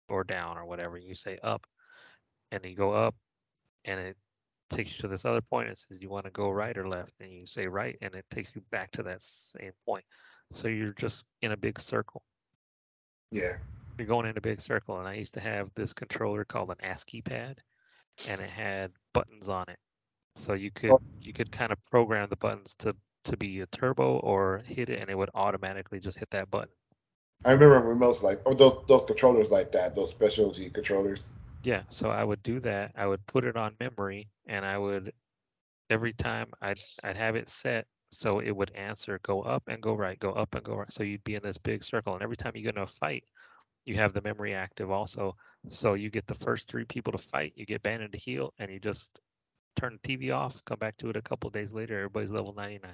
or 0.09 0.25
down 0.25 0.59
or 0.59 0.65
whatever? 0.67 0.97
You 0.97 1.15
say 1.15 1.39
up. 1.43 1.67
and 2.53 2.65
you 2.67 2.77
go 2.77 2.93
up, 2.93 3.15
and 3.87 3.99
it 3.99 4.17
takes 4.69 4.91
you 4.91 4.99
to 4.99 5.09
this 5.09 5.25
other 5.25 5.41
point. 5.41 5.71
It 5.71 5.79
says 5.79 6.01
you 6.01 6.11
want 6.11 6.27
to 6.27 6.31
go 6.31 6.51
right 6.51 6.77
or 6.77 6.87
left, 6.87 7.15
and 7.21 7.33
you 7.33 7.47
say 7.47 7.67
right, 7.67 7.97
and 8.03 8.15
it 8.15 8.27
takes 8.31 8.55
you 8.55 8.61
back 8.71 8.91
to 8.93 9.03
that 9.05 9.23
same 9.23 9.73
point. 9.87 10.05
So 10.53 10.69
you're 10.69 10.93
just 10.93 11.25
in 11.41 11.53
a 11.53 11.57
big 11.57 11.79
circle. 11.79 12.23
Yeah. 13.31 13.57
You're 13.99 14.07
going 14.07 14.27
in 14.27 14.37
a 14.37 14.41
big 14.41 14.61
circle, 14.61 14.99
and 14.99 15.09
I 15.09 15.15
used 15.15 15.35
to 15.35 15.41
have 15.41 15.71
this 15.75 15.93
controller 15.93 16.45
called 16.45 16.71
an 16.71 16.77
ASCII 16.83 17.23
pad, 17.23 17.61
and 18.29 18.41
it 18.41 18.51
had 18.51 18.93
buttons 19.13 19.49
on 19.49 19.65
it. 19.69 19.79
So 20.35 20.55
you 20.55 20.71
could 20.71 20.93
Oh. 20.93 21.01
you 21.21 21.33
could 21.33 21.53
kind 21.53 21.73
of 21.73 21.85
program 21.87 22.29
the 22.29 22.37
buttons 22.37 22.75
to 22.77 22.97
to 23.25 23.37
be 23.37 23.61
a 23.61 23.67
turbo 23.67 24.19
or 24.19 24.63
hit 24.67 24.89
it, 24.89 25.01
and 25.01 25.11
it 25.11 25.17
would 25.17 25.31
automatically 25.35 26.01
just 26.01 26.19
hit 26.19 26.31
that 26.31 26.51
button. 26.51 26.73
I 27.45 27.53
remember 27.53 27.95
remotes 27.95 28.23
like 28.23 28.41
oh 28.47 28.55
those 28.55 28.85
those 28.89 29.05
controllers 29.05 29.51
like 29.51 29.73
that, 29.73 29.95
those 29.95 30.11
specialty 30.11 30.71
controllers. 30.71 31.35
Yeah, 31.65 31.83
so 31.91 32.11
I 32.11 32.25
would 32.25 32.43
do 32.43 32.61
that. 32.61 32.93
I 32.97 33.07
would 33.07 33.25
put 33.27 33.45
it 33.45 33.57
on 33.57 33.77
memory 33.79 34.29
and 34.47 34.65
I 34.65 34.79
would 34.79 35.13
every 35.91 36.13
time 36.13 36.49
I'd 36.61 36.79
I'd 37.05 37.17
have 37.17 37.37
it 37.37 37.49
set 37.49 37.87
so 38.13 38.41
it 38.41 38.51
would 38.51 38.71
answer 38.75 39.19
go 39.23 39.43
up 39.43 39.63
and 39.69 39.81
go 39.81 39.95
right, 39.95 40.19
go 40.19 40.33
up 40.33 40.55
and 40.55 40.63
go 40.63 40.77
right. 40.77 40.93
So 40.93 41.03
you'd 41.03 41.25
be 41.25 41.35
in 41.35 41.43
this 41.43 41.59
big 41.59 41.83
circle 41.83 42.15
and 42.15 42.23
every 42.23 42.37
time 42.37 42.53
you 42.55 42.63
get 42.63 42.77
in 42.77 42.83
a 42.83 42.87
fight, 42.87 43.25
you 43.85 43.97
have 43.97 44.13
the 44.13 44.23
memory 44.23 44.55
active 44.55 44.91
also. 44.91 45.35
So 45.69 45.95
you 45.95 46.11
get 46.11 46.27
the 46.27 46.35
first 46.35 46.69
three 46.69 46.85
people 46.85 47.13
to 47.13 47.19
fight, 47.19 47.55
you 47.57 47.67
get 47.67 47.83
Banon 47.83 48.13
to 48.13 48.19
heal, 48.19 48.53
and 48.59 48.71
you 48.71 48.79
just 48.79 49.19
turn 49.77 49.99
the 50.01 50.17
TV 50.17 50.35
off, 50.35 50.65
come 50.65 50.79
back 50.79 50.97
to 50.99 51.09
it 51.09 51.17
a 51.17 51.23
couple 51.23 51.49
of 51.49 51.55
days 51.55 51.73
later, 51.73 51.97
everybody's 51.97 52.33
level 52.33 52.53
99. 52.53 52.91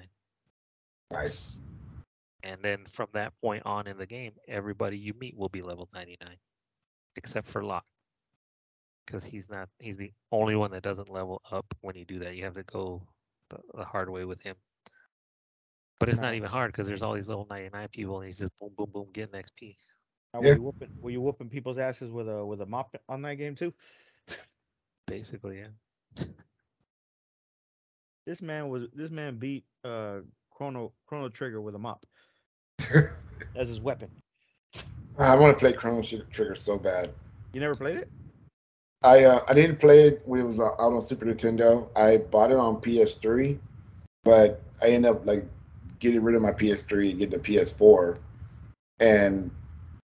Nice. 1.11 1.55
And 2.43 2.61
then 2.61 2.85
from 2.85 3.07
that 3.13 3.33
point 3.41 3.63
on 3.65 3.87
in 3.87 3.97
the 3.97 4.05
game, 4.05 4.31
everybody 4.47 4.97
you 4.97 5.13
meet 5.19 5.37
will 5.37 5.49
be 5.49 5.61
level 5.61 5.89
99, 5.93 6.29
except 7.17 7.47
for 7.47 7.63
Locke. 7.63 7.85
Because 9.05 9.25
he's 9.25 9.49
not, 9.49 9.69
he's 9.79 9.97
the 9.97 10.13
only 10.31 10.55
one 10.55 10.71
that 10.71 10.83
doesn't 10.83 11.09
level 11.09 11.41
up 11.51 11.65
when 11.81 11.95
you 11.95 12.05
do 12.05 12.19
that. 12.19 12.35
You 12.35 12.45
have 12.45 12.53
to 12.53 12.63
go 12.63 13.01
the, 13.49 13.57
the 13.73 13.83
hard 13.83 14.09
way 14.09 14.23
with 14.23 14.41
him. 14.41 14.55
But 15.99 16.09
it's 16.09 16.21
not 16.21 16.33
even 16.33 16.49
hard 16.49 16.71
because 16.71 16.87
there's 16.87 17.03
all 17.03 17.13
these 17.13 17.27
little 17.27 17.47
99 17.49 17.89
people 17.89 18.21
and 18.21 18.29
you 18.29 18.33
just 18.33 18.57
boom, 18.57 18.71
boom, 18.77 18.89
boom, 18.91 19.07
getting 19.13 19.35
XP. 19.35 19.75
Now, 20.33 20.41
Yeah. 20.41 20.49
were 20.49 20.55
you 20.55 20.63
whooping 20.63 20.89
were 21.01 21.09
you 21.09 21.21
whooping 21.21 21.49
people's 21.49 21.77
asses 21.77 22.09
with 22.09 22.29
a 22.29 22.45
with 22.45 22.61
a 22.61 22.65
mop 22.65 22.95
on 23.09 23.21
that 23.23 23.35
game 23.35 23.55
too? 23.55 23.73
Basically, 25.07 25.59
yeah. 25.59 25.67
This 28.25 28.41
man 28.43 28.69
was 28.69 28.87
this 28.93 29.09
man 29.09 29.37
beat 29.37 29.65
uh 29.83 30.19
Chrono 30.51 30.93
Chrono 31.07 31.29
Trigger 31.29 31.61
with 31.61 31.73
a 31.73 31.79
mop 31.79 32.05
as 33.55 33.69
his 33.69 33.81
weapon. 33.81 34.11
I 35.17 35.35
want 35.35 35.57
to 35.57 35.59
play 35.59 35.73
Chrono 35.73 36.03
Tr- 36.03 36.29
Trigger 36.29 36.55
so 36.55 36.77
bad. 36.77 37.09
You 37.53 37.59
never 37.59 37.75
played 37.75 37.97
it? 37.97 38.09
I 39.01 39.23
uh, 39.23 39.39
I 39.47 39.53
didn't 39.53 39.77
play 39.77 40.07
it 40.07 40.21
when 40.25 40.41
it 40.41 40.43
was 40.43 40.59
uh, 40.59 40.65
out 40.65 40.93
on 40.93 41.01
Super 41.01 41.25
Nintendo. 41.25 41.89
I 41.95 42.17
bought 42.17 42.51
it 42.51 42.57
on 42.57 42.81
PS3, 42.81 43.57
but 44.23 44.61
I 44.83 44.89
ended 44.89 45.11
up 45.11 45.25
like 45.25 45.45
getting 45.99 46.21
rid 46.21 46.35
of 46.35 46.41
my 46.41 46.51
PS3 46.51 47.11
and 47.11 47.19
getting 47.19 47.39
the 47.39 47.43
PS4, 47.43 48.17
and 48.99 49.51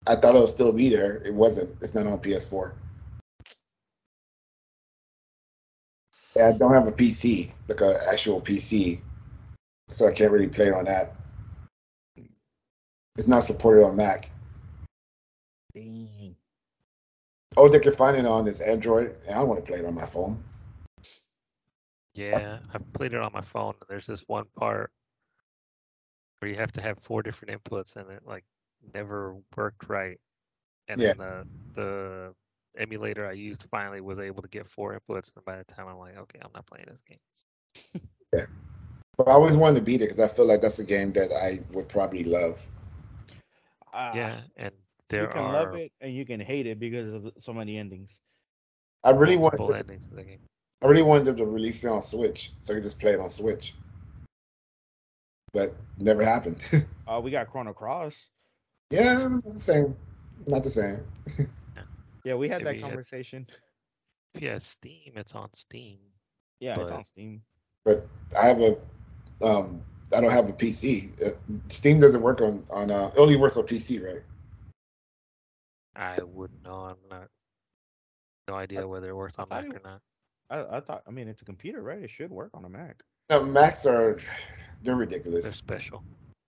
I 0.07 0.15
thought 0.15 0.35
it 0.35 0.39
would 0.39 0.49
still 0.49 0.73
be 0.73 0.89
there. 0.89 1.21
It 1.25 1.33
wasn't. 1.33 1.81
It's 1.81 1.95
not 1.95 2.07
on 2.07 2.19
PS4. 2.19 2.73
Yeah, 6.35 6.47
I 6.47 6.57
don't 6.57 6.73
have 6.73 6.87
a 6.87 6.91
PC, 6.91 7.51
like 7.67 7.81
an 7.81 7.97
actual 8.09 8.39
PC, 8.39 9.01
so 9.89 10.07
I 10.07 10.13
can't 10.13 10.31
really 10.31 10.47
play 10.47 10.71
on 10.71 10.85
that. 10.85 11.15
It's 13.17 13.27
not 13.27 13.43
supported 13.43 13.83
on 13.83 13.97
Mac. 13.97 14.29
Dang. 15.75 16.35
All 17.57 17.69
they 17.69 17.79
can 17.79 17.93
find 17.93 18.15
it 18.15 18.25
on 18.25 18.47
is 18.47 18.61
Android, 18.61 19.15
and 19.27 19.37
I 19.37 19.43
want 19.43 19.63
to 19.63 19.69
play 19.69 19.79
it 19.79 19.85
on 19.85 19.93
my 19.93 20.05
phone. 20.05 20.41
Yeah, 22.13 22.59
I've 22.73 22.93
played 22.93 23.13
it 23.13 23.21
on 23.21 23.31
my 23.33 23.41
phone 23.41 23.73
and 23.79 23.89
there's 23.89 24.07
this 24.07 24.27
one 24.27 24.45
part 24.57 24.91
where 26.41 26.49
you 26.49 26.57
have 26.57 26.71
to 26.73 26.81
have 26.81 26.97
four 26.99 27.21
different 27.21 27.63
inputs 27.63 27.95
and 27.95 28.09
it 28.09 28.23
like 28.25 28.43
never 28.93 29.37
worked 29.55 29.87
right. 29.89 30.19
And 30.87 30.99
Yeah. 30.99 31.13
then 31.13 31.17
the 31.17 31.45
the 31.75 32.33
emulator 32.77 33.27
I 33.27 33.33
used 33.33 33.67
finally 33.69 34.01
was 34.01 34.19
able 34.19 34.41
to 34.41 34.47
get 34.49 34.65
four 34.67 34.97
inputs 34.97 35.31
and 35.35 35.45
by 35.45 35.57
the 35.57 35.63
time 35.65 35.87
I'm 35.87 35.99
like, 35.99 36.17
okay, 36.17 36.39
I'm 36.43 36.51
not 36.53 36.65
playing 36.65 36.87
this 36.89 37.01
game. 37.01 37.19
yeah. 38.33 38.45
But 39.17 39.27
I 39.29 39.33
always 39.33 39.55
wanted 39.55 39.79
to 39.79 39.85
beat 39.85 40.01
it 40.01 40.05
because 40.05 40.19
I 40.19 40.27
feel 40.27 40.45
like 40.45 40.61
that's 40.61 40.79
a 40.79 40.83
game 40.83 41.11
that 41.13 41.31
I 41.31 41.59
would 41.73 41.87
probably 41.87 42.23
love. 42.23 42.59
Ah, 43.93 44.15
yeah, 44.15 44.41
and 44.57 44.71
you 44.73 44.77
there 45.09 45.27
can 45.27 45.41
are 45.41 45.53
love 45.53 45.75
it 45.75 45.91
and 46.01 46.13
you 46.13 46.25
can 46.25 46.39
hate 46.39 46.65
it 46.65 46.79
because 46.79 47.13
of 47.13 47.23
the- 47.23 47.33
so 47.37 47.53
many 47.53 47.77
endings. 47.77 48.21
I 49.03 49.11
really 49.11 49.35
wanted, 49.35 49.57
multiple 49.57 49.75
endings 49.75 50.07
to 50.07 50.15
the 50.15 50.23
game. 50.23 50.39
I 50.81 50.87
really 50.87 51.03
wanted 51.03 51.25
them 51.25 51.35
to 51.37 51.45
release 51.45 51.83
it 51.83 51.89
on 51.89 52.01
Switch 52.01 52.51
so 52.59 52.73
I 52.73 52.77
could 52.77 52.83
just 52.83 52.99
play 52.99 53.13
it 53.13 53.19
on 53.19 53.29
Switch. 53.29 53.73
But 55.53 55.75
never 55.97 56.23
happened. 56.23 56.63
Uh, 57.07 57.19
we 57.19 57.29
got 57.29 57.51
Chrono 57.51 57.73
Cross. 57.73 58.29
yeah, 58.89 59.27
not 59.27 59.53
the 59.53 59.59
same. 59.59 59.97
Not 60.47 60.63
the 60.63 60.69
same. 60.69 61.03
Yeah, 62.23 62.35
we 62.35 62.47
had 62.47 62.63
Maybe 62.63 62.79
that 62.79 62.87
conversation. 62.87 63.47
If 64.35 64.43
you 64.43 64.59
Steam, 64.59 65.13
it's 65.15 65.35
on 65.35 65.51
Steam. 65.53 65.99
Yeah, 66.59 66.79
it's 66.79 66.91
on 66.91 67.03
Steam. 67.03 67.41
But 67.83 68.07
I 68.39 68.47
have 68.47 68.61
a, 68.61 68.77
um, 69.41 69.81
I 70.15 70.21
don't 70.21 70.31
have 70.31 70.47
a 70.49 70.53
PC. 70.53 71.19
Uh, 71.21 71.31
Steam 71.67 71.99
doesn't 71.99 72.21
work 72.21 72.41
on 72.41 72.63
on. 72.69 72.91
Uh, 72.91 73.11
it 73.13 73.19
only 73.19 73.35
works 73.35 73.57
on 73.57 73.63
PC, 73.63 74.05
right? 74.05 74.21
I 75.95 76.21
wouldn't 76.23 76.63
know. 76.63 76.75
I'm 76.75 76.97
not 77.09 77.27
no 78.47 78.55
idea 78.55 78.87
whether 78.87 79.09
it 79.09 79.15
works 79.15 79.37
on 79.39 79.49
Mac 79.49 79.65
it- 79.65 79.75
or 79.75 79.81
not. 79.83 80.01
I, 80.49 80.77
I 80.77 80.79
thought. 80.81 81.03
I 81.07 81.11
mean, 81.11 81.27
it's 81.27 81.41
a 81.41 81.45
computer, 81.45 81.81
right? 81.81 82.01
It 82.03 82.09
should 82.09 82.31
work 82.31 82.51
on 82.53 82.65
a 82.65 82.69
Mac. 82.69 83.01
No, 83.29 83.43
Macs 83.43 83.85
are, 83.85 84.17
they're 84.83 84.95
ridiculous. 84.95 85.43
They're 85.43 85.51
ridiculous. 85.51 85.57
special. 85.57 86.03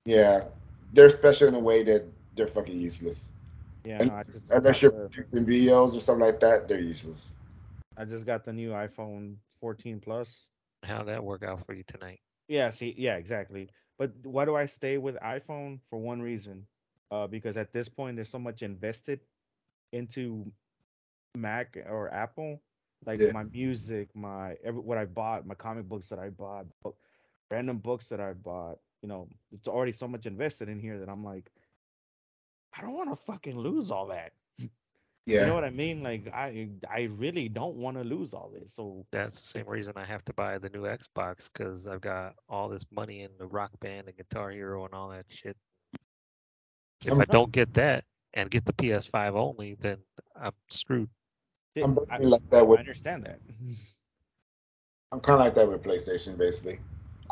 Yeah, 0.05 0.45
they're 0.93 1.09
special 1.09 1.47
in 1.47 1.55
a 1.55 1.59
way 1.59 1.83
that 1.83 2.03
they're 2.35 2.47
fucking 2.47 2.79
useless. 2.79 3.31
Yeah, 3.85 3.99
And 3.99 4.09
no, 4.09 4.15
I 4.15 4.23
just, 4.23 4.51
Unless 4.51 4.81
you're 4.81 4.91
the, 4.91 5.09
producing 5.09 5.45
videos 5.45 5.95
or 5.95 5.99
something 5.99 6.25
like 6.25 6.39
that, 6.39 6.67
they're 6.67 6.79
useless. 6.79 7.35
I 7.97 8.05
just 8.05 8.25
got 8.25 8.43
the 8.43 8.53
new 8.53 8.71
iPhone 8.71 9.35
14 9.59 9.99
Plus. 9.99 10.49
How'd 10.83 11.07
that 11.07 11.23
work 11.23 11.43
out 11.43 11.65
for 11.65 11.73
you 11.73 11.83
tonight? 11.83 12.19
Yeah, 12.47 12.69
see, 12.69 12.93
yeah, 12.97 13.15
exactly. 13.15 13.69
But 13.97 14.11
why 14.23 14.45
do 14.45 14.55
I 14.55 14.65
stay 14.65 14.97
with 14.97 15.17
iPhone? 15.19 15.79
For 15.89 15.99
one 15.99 16.21
reason, 16.21 16.65
uh, 17.11 17.27
because 17.27 17.55
at 17.57 17.71
this 17.71 17.87
point 17.87 18.15
there's 18.15 18.29
so 18.29 18.39
much 18.39 18.63
invested 18.63 19.21
into 19.91 20.51
Mac 21.35 21.77
or 21.87 22.13
Apple, 22.13 22.61
like 23.05 23.19
Yeah. 23.19 23.31
my 23.31 23.43
music, 23.43 24.09
my 24.15 24.55
every 24.63 24.81
what 24.81 24.97
I 24.97 25.05
bought, 25.05 25.45
my 25.45 25.55
comic 25.55 25.87
books 25.87 26.09
that 26.09 26.19
I 26.19 26.29
bought, 26.29 26.65
book, 26.83 26.97
random 27.53 27.77
books 27.77 28.09
that 28.09 28.19
I 28.19 28.33
bought. 28.33 28.79
You 29.01 29.09
know, 29.09 29.27
it's 29.51 29.67
already 29.67 29.91
so 29.91 30.07
much 30.07 30.25
invested 30.25 30.69
in 30.69 30.79
here 30.79 30.97
that 30.99 31.09
I'm 31.09 31.23
like, 31.23 31.51
I 32.75 32.81
don't 32.81 32.93
want 32.93 33.09
to 33.09 33.15
fucking 33.15 33.57
lose 33.57 33.91
all 33.91 34.07
that. 34.07 34.33
Yeah. 34.59 34.67
You 35.25 35.45
know 35.45 35.53
what 35.53 35.63
I 35.63 35.69
mean? 35.69 36.03
Like 36.03 36.27
I 36.33 36.67
I 36.89 37.07
really 37.17 37.47
don't 37.47 37.77
want 37.77 37.95
to 37.95 38.03
lose 38.03 38.33
all 38.33 38.51
this. 38.53 38.73
So 38.73 39.05
That's 39.09 39.39
the 39.39 39.47
same 39.47 39.67
reason 39.67 39.93
I 39.95 40.03
have 40.03 40.25
to 40.25 40.33
buy 40.33 40.57
the 40.57 40.67
new 40.69 40.81
Xbox 40.81 41.49
because 41.51 41.87
I've 41.87 42.01
got 42.01 42.33
all 42.49 42.67
this 42.67 42.85
money 42.91 43.21
in 43.21 43.29
the 43.39 43.45
Rock 43.45 43.71
Band 43.79 44.07
and 44.07 44.17
Guitar 44.17 44.51
Hero 44.51 44.83
and 44.83 44.93
all 44.93 45.07
that 45.11 45.25
shit. 45.29 45.55
If 47.05 47.13
I'm 47.13 47.21
I 47.21 47.25
don't 47.25 47.53
get 47.53 47.73
that 47.75 48.03
and 48.33 48.51
get 48.51 48.65
the 48.65 48.73
PS5 48.73 49.35
only, 49.35 49.75
then 49.79 49.97
I'm 50.35 50.51
screwed. 50.69 51.09
I'm 51.81 51.97
I, 52.11 52.17
like 52.17 52.49
that 52.49 52.63
I 52.63 52.75
understand 52.83 53.23
that. 53.23 53.39
I'm 55.13 55.21
kind 55.21 55.39
of 55.39 55.45
like 55.45 55.55
that 55.55 55.69
with 55.69 55.83
PlayStation, 55.83 56.37
basically. 56.37 56.79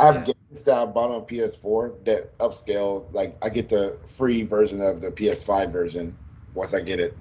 I 0.01 0.05
have 0.05 0.15
Yeah. 0.15 0.33
games 0.49 0.63
that 0.63 0.77
I 0.77 0.85
bought 0.87 1.11
on 1.11 1.21
PS4 1.25 2.03
that 2.05 2.35
upscale. 2.39 3.05
Like 3.13 3.37
I 3.41 3.49
get 3.49 3.69
the 3.69 3.97
free 4.07 4.41
version 4.43 4.81
of 4.81 4.99
the 4.99 5.11
PS5 5.11 5.71
version 5.71 6.15
once 6.55 6.73
I 6.73 6.81
get 6.81 6.99
it. 6.99 7.15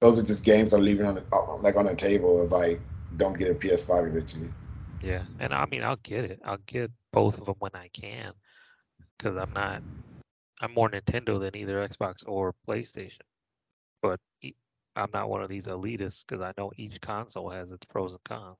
Those 0.00 0.18
are 0.18 0.22
just 0.22 0.44
games 0.44 0.72
I'm 0.72 0.82
leaving 0.82 1.06
on 1.06 1.14
the 1.14 1.24
uh, 1.32 1.56
like 1.58 1.76
on 1.76 1.86
the 1.86 1.94
table 1.94 2.44
if 2.44 2.52
I 2.52 2.78
don't 3.16 3.38
get 3.38 3.50
a 3.50 3.54
PS5 3.54 4.08
eventually. 4.08 4.50
Yeah, 5.02 5.22
and 5.38 5.54
I 5.54 5.66
mean 5.66 5.84
I'll 5.84 5.96
get 5.96 6.24
it. 6.24 6.40
I'll 6.44 6.58
get 6.66 6.90
both 7.12 7.40
of 7.40 7.46
them 7.46 7.56
when 7.60 7.72
I 7.74 7.88
can, 7.92 8.32
because 9.16 9.36
I'm 9.36 9.52
not. 9.54 9.82
I'm 10.60 10.74
more 10.74 10.90
Nintendo 10.90 11.38
than 11.38 11.56
either 11.56 11.86
Xbox 11.88 12.24
or 12.26 12.54
PlayStation, 12.68 13.22
but 14.02 14.18
I'm 14.96 15.10
not 15.14 15.30
one 15.30 15.42
of 15.42 15.48
these 15.48 15.68
elitists 15.68 16.24
because 16.26 16.40
I 16.40 16.52
know 16.58 16.72
each 16.76 17.00
console 17.00 17.50
has 17.50 17.70
its 17.70 17.86
pros 17.86 18.12
and 18.14 18.24
cons. 18.24 18.56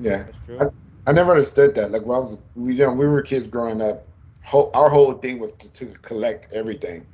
Yeah, 0.00 0.24
That's 0.24 0.44
true. 0.44 0.72
I 1.06 1.12
never 1.12 1.32
understood 1.32 1.74
that. 1.76 1.90
Like 1.90 2.04
when 2.04 2.16
I 2.16 2.20
was, 2.20 2.38
we 2.54 2.74
you 2.74 2.86
know, 2.86 2.92
we 2.92 3.06
were 3.06 3.22
kids 3.22 3.46
growing 3.46 3.80
up. 3.80 4.04
Whole, 4.44 4.70
our 4.74 4.90
whole 4.90 5.14
thing 5.14 5.38
was 5.38 5.52
to, 5.52 5.72
to 5.72 5.86
collect 6.00 6.52
everything. 6.52 7.06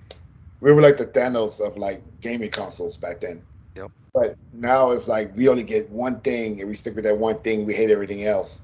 We 0.60 0.72
were 0.72 0.82
like 0.82 0.96
the 0.96 1.06
Thanos 1.06 1.64
of 1.64 1.76
like 1.76 2.02
gaming 2.20 2.50
consoles 2.50 2.96
back 2.96 3.20
then. 3.20 3.42
Yep. 3.76 3.90
But 4.12 4.36
now 4.52 4.90
it's 4.90 5.08
like 5.08 5.36
we 5.36 5.48
only 5.48 5.62
get 5.62 5.88
one 5.90 6.20
thing 6.20 6.60
and 6.60 6.68
we 6.68 6.74
stick 6.74 6.96
with 6.96 7.04
that 7.04 7.16
one 7.16 7.38
thing. 7.40 7.66
We 7.66 7.74
hate 7.74 7.90
everything 7.90 8.24
else. 8.24 8.62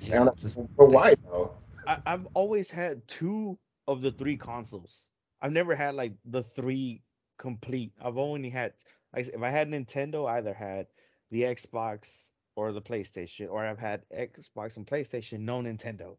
Yeah, 0.00 0.12
And 0.12 0.20
I'm 0.20 0.26
like, 0.26 0.36
just 0.38 0.58
but 0.76 0.90
why 0.90 1.14
though? 1.24 1.52
I, 1.86 1.98
I've 2.06 2.26
always 2.34 2.70
had 2.70 3.06
two 3.06 3.58
of 3.86 4.00
the 4.00 4.10
three 4.10 4.36
consoles. 4.36 5.10
I've 5.42 5.52
never 5.52 5.74
had 5.74 5.94
like 5.94 6.14
the 6.24 6.42
three 6.42 7.02
complete. 7.38 7.92
I've 8.02 8.18
only 8.18 8.48
had 8.48 8.72
like 9.14 9.28
if 9.28 9.42
I 9.42 9.50
had 9.50 9.68
Nintendo, 9.68 10.26
I 10.26 10.38
either 10.38 10.54
had 10.54 10.86
the 11.30 11.42
Xbox 11.42 12.29
or 12.56 12.72
the 12.72 12.82
PlayStation, 12.82 13.50
or 13.50 13.64
I've 13.64 13.78
had 13.78 14.02
Xbox 14.10 14.76
and 14.76 14.86
PlayStation, 14.86 15.40
no 15.40 15.58
Nintendo. 15.58 16.16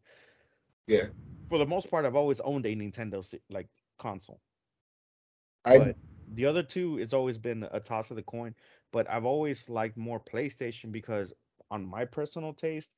Yeah. 0.86 1.06
For 1.48 1.58
the 1.58 1.66
most 1.66 1.90
part, 1.90 2.04
I've 2.04 2.16
always 2.16 2.40
owned 2.40 2.66
a 2.66 2.74
Nintendo 2.74 3.22
like 3.50 3.68
console. 3.98 4.40
I 5.64 5.78
But 5.78 5.96
the 6.34 6.46
other 6.46 6.62
two, 6.62 6.98
it's 6.98 7.14
always 7.14 7.38
been 7.38 7.68
a 7.72 7.80
toss 7.80 8.10
of 8.10 8.16
the 8.16 8.22
coin. 8.22 8.54
But 8.92 9.08
I've 9.10 9.24
always 9.24 9.68
liked 9.68 9.96
more 9.96 10.20
PlayStation 10.20 10.92
because, 10.92 11.32
on 11.70 11.84
my 11.86 12.04
personal 12.04 12.52
taste, 12.52 12.92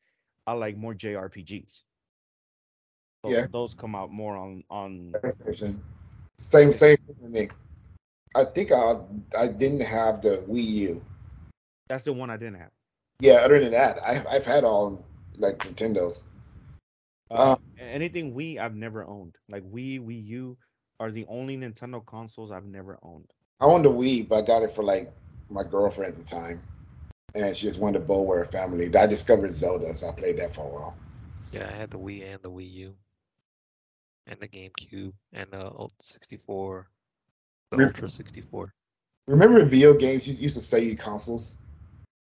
I 0.47 0.53
like 0.53 0.77
more 0.77 0.95
JRPGs. 0.95 1.85
So 3.25 3.31
Yeah. 3.31 3.47
those 3.51 3.75
come 3.75 3.95
out 3.95 4.13
more 4.13 4.37
on 4.37 4.65
on. 4.71 5.13
PlayStation. 5.23 5.79
Same 6.39 6.73
same 6.73 6.97
thing 7.07 7.17
for 7.21 7.29
me. 7.29 7.49
I 8.35 8.45
think 8.45 8.73
I 8.73 8.97
I 9.39 9.49
didn't 9.49 9.83
have 9.83 10.21
the 10.21 10.45
Wii 10.49 10.65
U. 10.89 11.05
That's 11.89 12.05
the 12.05 12.13
one 12.13 12.31
I 12.31 12.37
didn't 12.37 12.59
have. 12.59 12.74
Yeah, 13.21 13.35
other 13.35 13.61
than 13.61 13.71
that, 13.73 13.99
I've 14.05 14.27
I've 14.27 14.47
had 14.47 14.65
all 14.65 15.05
like 15.37 15.59
Nintendos. 15.59 16.25
Uh, 17.31 17.53
Um, 17.53 17.59
anything 17.79 18.35
Wii, 18.35 18.59
I've 18.59 18.75
never 18.75 19.05
owned. 19.05 19.37
Like 19.49 19.63
Wii, 19.65 20.01
Wii 20.01 20.27
U 20.27 20.57
are 21.01 21.11
the 21.11 21.27
only 21.29 21.57
Nintendo 21.57 22.05
consoles 22.05 22.51
I've 22.51 22.67
never 22.67 22.99
owned. 23.03 23.31
I 23.61 23.67
owned 23.67 23.85
the 23.85 23.91
Wii, 23.91 24.29
but 24.29 24.37
I 24.37 24.43
got 24.43 24.63
it 24.63 24.71
for 24.71 24.83
like 24.85 25.13
my 25.49 25.63
girlfriend 25.63 26.15
at 26.15 26.19
the 26.19 26.25
time, 26.25 26.61
and 27.35 27.55
she 27.57 27.67
just 27.67 27.81
wanted 27.81 28.01
to 28.01 28.05
bowl 28.05 28.27
with 28.27 28.39
her 28.39 28.45
family. 28.45 28.95
I 28.95 29.07
discovered 29.07 29.53
Zelda, 29.53 29.95
so 29.95 30.09
I 30.09 30.13
played 30.13 30.39
that 30.39 30.53
for 30.53 30.63
a 30.63 30.69
while. 30.69 30.97
Yeah, 31.53 31.69
I 31.69 31.77
had 31.77 31.91
the 31.91 31.99
Wii 31.99 32.35
and 32.35 32.43
the 32.43 32.51
Wii 32.51 32.71
U, 32.73 32.95
and 34.27 34.41
the 34.41 34.49
GameCube, 34.49 35.13
and 35.33 35.51
the 35.51 35.71
Ult- 35.71 35.93
64, 36.03 36.89
the 37.71 37.77
Re- 37.79 37.85
Ultra 37.85 38.09
64. 38.09 38.73
Remember 39.29 39.65
video 39.65 39.95
games 39.95 40.29
used 40.29 40.43
used 40.43 40.57
to 40.57 40.63
sell 40.63 40.81
you 40.81 40.97
consoles? 40.97 41.57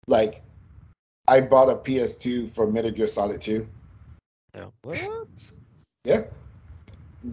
Like, 0.08 0.42
I 1.28 1.40
bought 1.40 1.68
a 1.68 1.76
PS2 1.76 2.48
for 2.48 2.66
Metal 2.66 2.90
Gear 2.90 3.06
Solid 3.06 3.40
2. 3.40 3.68
What? 4.82 5.52
Yeah, 6.04 6.24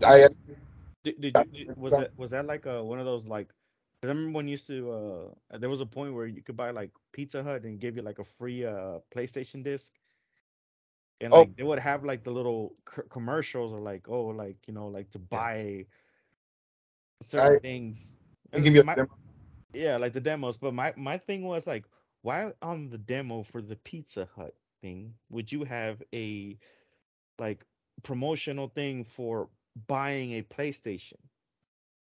I 0.05 0.27
Did, 1.03 1.21
did 1.21 1.35
you, 1.53 1.65
did- 1.65 1.77
was 1.77 1.91
that 1.91 2.11
was 2.17 2.29
that 2.31 2.45
like 2.45 2.65
a 2.65 2.83
one 2.83 2.99
of 2.99 3.05
those 3.05 3.25
like? 3.25 3.47
'cause 4.01 4.09
I 4.09 4.13
remember 4.13 4.35
when 4.37 4.47
you 4.47 4.51
used 4.51 4.67
to. 4.67 4.91
uh 4.91 5.57
There 5.57 5.69
was 5.69 5.81
a 5.81 5.85
point 5.85 6.13
where 6.13 6.25
you 6.27 6.41
could 6.41 6.57
buy 6.57 6.71
like 6.71 6.91
Pizza 7.13 7.41
Hut 7.43 7.63
and 7.63 7.79
give 7.79 7.95
you 7.95 8.01
like 8.01 8.19
a 8.19 8.23
free 8.23 8.65
uh 8.65 8.99
PlayStation 9.15 9.63
disc. 9.63 9.93
And 11.21 11.31
Oh. 11.33 11.41
like 11.41 11.55
they 11.55 11.63
would 11.63 11.79
have 11.79 12.03
like 12.03 12.23
the 12.23 12.31
little 12.31 12.75
c- 12.93 13.07
commercials 13.09 13.71
or 13.71 13.79
like 13.79 14.09
oh 14.09 14.25
like 14.35 14.57
you 14.67 14.73
know 14.73 14.87
like 14.87 15.09
to 15.11 15.19
buy 15.19 15.85
certain 17.21 17.55
I- 17.55 17.59
things. 17.59 18.17
they 18.51 18.57
And 18.57 18.63
give 18.65 18.75
you 18.75 18.81
a 18.81 18.83
my- 18.83 18.95
demo. 18.95 19.09
Yeah, 19.73 19.97
like 19.97 20.13
the 20.13 20.21
demos. 20.21 20.57
But 20.57 20.73
my 20.73 20.93
my 20.97 21.17
thing 21.17 21.43
was 21.45 21.65
like, 21.67 21.85
why 22.25 22.51
on 22.63 22.89
the 22.89 22.97
demo 22.97 23.43
for 23.43 23.61
the 23.61 23.75
Pizza 23.75 24.27
Hut 24.35 24.55
thing 24.81 25.13
would 25.29 25.51
you 25.51 25.63
have 25.63 26.01
a 26.11 26.57
like 27.37 27.63
promotional 28.01 28.67
thing 28.67 29.03
for 29.03 29.47
buying 29.87 30.31
a 30.31 30.41
PlayStation? 30.41 31.19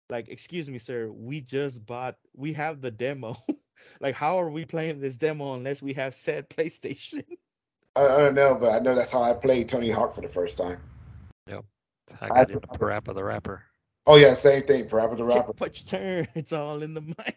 Like, 0.08 0.30
excuse 0.30 0.70
me, 0.70 0.78
sir, 0.78 1.10
we 1.12 1.42
just 1.42 1.84
bought. 1.84 2.16
We 2.34 2.54
have 2.54 2.80
the 2.80 2.90
demo. 2.90 3.36
like, 4.00 4.14
how 4.14 4.40
are 4.40 4.48
we 4.48 4.64
playing 4.64 5.00
this 5.02 5.16
demo 5.16 5.52
unless 5.52 5.82
we 5.82 5.92
have 5.92 6.14
said 6.14 6.48
PlayStation? 6.56 7.24
I, 7.94 8.04
I 8.06 8.16
don't 8.16 8.34
know, 8.34 8.54
but 8.54 8.70
I 8.70 8.78
know 8.78 8.94
that's 8.94 9.10
how 9.10 9.22
I 9.22 9.34
played 9.34 9.68
Tony 9.68 9.90
Hawk 9.90 10.14
for 10.14 10.22
the 10.22 10.28
first 10.28 10.56
time. 10.56 10.80
I 11.46 11.52
I 12.22 12.28
got 12.28 12.38
into 12.50 12.54
remember- 12.54 12.78
Parappa 12.78 13.14
the 13.14 13.24
Rapper. 13.24 13.62
Oh 14.06 14.16
yeah, 14.16 14.32
same 14.32 14.62
thing. 14.62 14.86
Parappa 14.86 15.18
the 15.18 15.24
Rapper. 15.24 15.48
Kick, 15.48 15.56
punch, 15.56 15.84
turn. 15.84 16.26
It's 16.34 16.54
all 16.54 16.82
in 16.82 16.94
the 16.94 17.02
mic. 17.02 17.36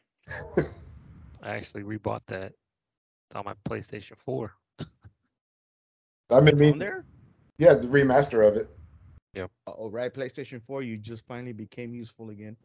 I 1.43 1.49
actually 1.55 1.83
rebought 1.83 2.21
that. 2.27 2.53
It's 3.31 3.37
on 3.37 3.45
my 3.45 3.53
PlayStation 3.63 4.17
4. 4.17 4.51
I 4.81 4.83
It's 6.31 6.35
remember. 6.35 6.65
on 6.65 6.79
there. 6.79 7.05
Yeah, 7.59 7.75
the 7.75 7.87
remaster 7.87 8.45
of 8.45 8.57
it. 8.57 8.67
Yeah. 9.33 9.47
Oh, 9.67 9.89
right. 9.89 10.13
PlayStation 10.13 10.61
4, 10.61 10.81
you 10.81 10.97
just 10.97 11.25
finally 11.25 11.53
became 11.53 11.93
useful 11.95 12.31
again. 12.31 12.57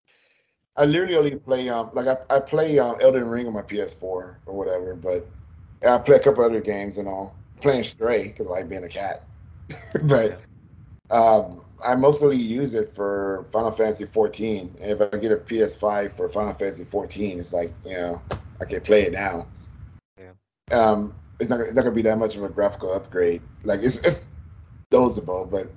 I 0.76 0.84
literally 0.84 1.14
only 1.14 1.36
play 1.36 1.68
um 1.68 1.90
like 1.94 2.09
I, 2.09 2.16
I 2.34 2.40
play 2.40 2.80
um 2.80 2.97
Elden 3.01 3.28
Ring 3.28 3.47
on 3.47 3.52
my 3.52 3.62
PS4 3.62 4.02
or 4.02 4.38
whatever, 4.47 4.97
but 4.97 5.24
I 5.88 5.98
play 5.98 6.16
a 6.16 6.18
couple 6.18 6.44
other 6.44 6.60
games 6.60 6.98
and 6.98 7.06
all. 7.06 7.36
Playing 7.59 7.84
Stray 7.84 8.24
because 8.26 8.48
I 8.48 8.51
like 8.51 8.68
being 8.68 8.82
a 8.82 8.88
cat, 8.88 9.22
but 10.02 10.40
um 11.10 11.64
I 11.86 11.94
mostly 11.94 12.36
use 12.36 12.74
it 12.74 12.88
for 12.88 13.47
Final 13.52 13.70
Fantasy 13.70 14.05
14. 14.05 14.78
And 14.80 14.90
if 14.90 15.01
I 15.01 15.16
get 15.16 15.30
a 15.30 15.36
PS5 15.36 16.12
for 16.12 16.28
Final 16.28 16.55
Fantasy 16.55 16.82
14, 16.82 17.38
it's 17.38 17.52
like 17.52 17.72
you 17.84 17.93
know 17.97 18.20
I 18.60 18.64
can 18.64 18.80
play 18.80 19.02
it 19.02 19.12
now. 19.12 19.47
Um, 20.72 21.14
it's 21.38 21.51
not 21.51 21.60
it's 21.60 21.74
not 21.74 21.82
gonna 21.82 21.94
be 21.94 22.02
that 22.02 22.18
much 22.18 22.36
of 22.36 22.43
a 22.43 22.48
graphical 22.48 22.93
upgrade. 22.93 23.43
Like 23.62 23.82
it's 23.82 24.05
it's 24.05 24.28
dozable, 24.90 25.51
but 25.51 25.70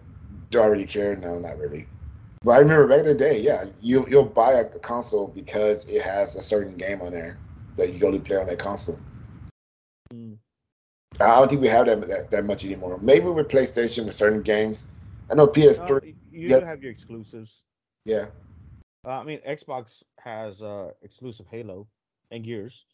do 0.49 0.61
I 0.61 0.66
really 0.68 0.86
care? 0.86 1.16
No, 1.16 1.38
not 1.40 1.57
really. 1.57 1.88
But 2.44 2.52
I 2.52 2.60
remember 2.60 2.88
back 2.88 2.99
in 2.99 3.06
the 3.06 3.16
day, 3.16 3.40
yeah, 3.40 3.66
you 3.82 4.06
you'll 4.10 4.24
buy 4.24 4.53
a 4.53 4.66
console 4.66 5.28
because 5.28 5.90
it 5.90 6.02
has 6.02 6.36
a 6.36 6.41
certain 6.41 6.76
game 6.76 7.02
on 7.02 7.11
there 7.11 7.38
that 7.76 7.91
you 7.91 7.99
can 7.99 8.07
only 8.07 8.20
play 8.20 8.38
on 8.38 8.48
that 8.48 8.60
console. 8.60 8.99
Mm. 10.14 10.38
I 11.20 11.40
don't 11.40 11.49
think 11.49 11.61
we 11.61 11.68
have 11.68 11.86
that 11.86 12.07
that, 12.07 12.32
that 12.32 12.45
much 12.45 12.66
anymore. 12.66 12.98
Maybe 13.02 13.26
with 13.26 13.49
PlayStation 13.49 14.06
with 14.06 14.16
certain 14.16 14.41
games. 14.41 14.88
I 15.30 15.36
know 15.36 15.48
PS3. 15.48 15.90
No, 15.90 15.99
you 16.32 16.49
Yep. 16.49 16.64
have 16.64 16.82
your 16.82 16.91
exclusives. 16.91 17.64
Yeah, 18.06 18.28
Uh, 19.06 19.20
I 19.20 19.24
mean, 19.24 19.40
Xbox 19.40 20.02
has 20.20 20.64
uh 20.64 20.91
exclusive 21.02 21.45
Halo 21.48 21.88
and 22.32 22.44
Gears. 22.44 22.86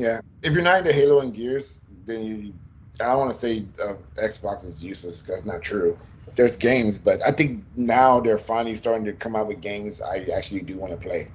Yeah. 0.00 0.20
If 0.42 0.54
you're 0.54 0.62
not 0.62 0.78
into 0.78 0.92
Halo 0.92 1.20
and 1.20 1.34
Gears, 1.34 1.82
then 2.06 2.24
you. 2.24 2.54
I 3.00 3.04
don't 3.04 3.18
want 3.18 3.30
to 3.30 3.36
say 3.36 3.64
uh, 3.82 3.94
Xbox 4.22 4.64
is 4.64 4.84
useless 4.84 5.22
because 5.22 5.42
that's 5.42 5.46
not 5.46 5.62
true. 5.62 5.98
There's 6.36 6.56
games, 6.56 6.98
but 6.98 7.22
I 7.26 7.32
think 7.32 7.64
now 7.76 8.20
they're 8.20 8.38
finally 8.38 8.76
starting 8.76 9.04
to 9.06 9.12
come 9.12 9.36
out 9.36 9.46
with 9.46 9.60
games 9.60 10.02
I 10.02 10.26
actually 10.34 10.60
do 10.62 10.76
want 10.76 10.92
to 10.92 11.08
play. 11.08 11.28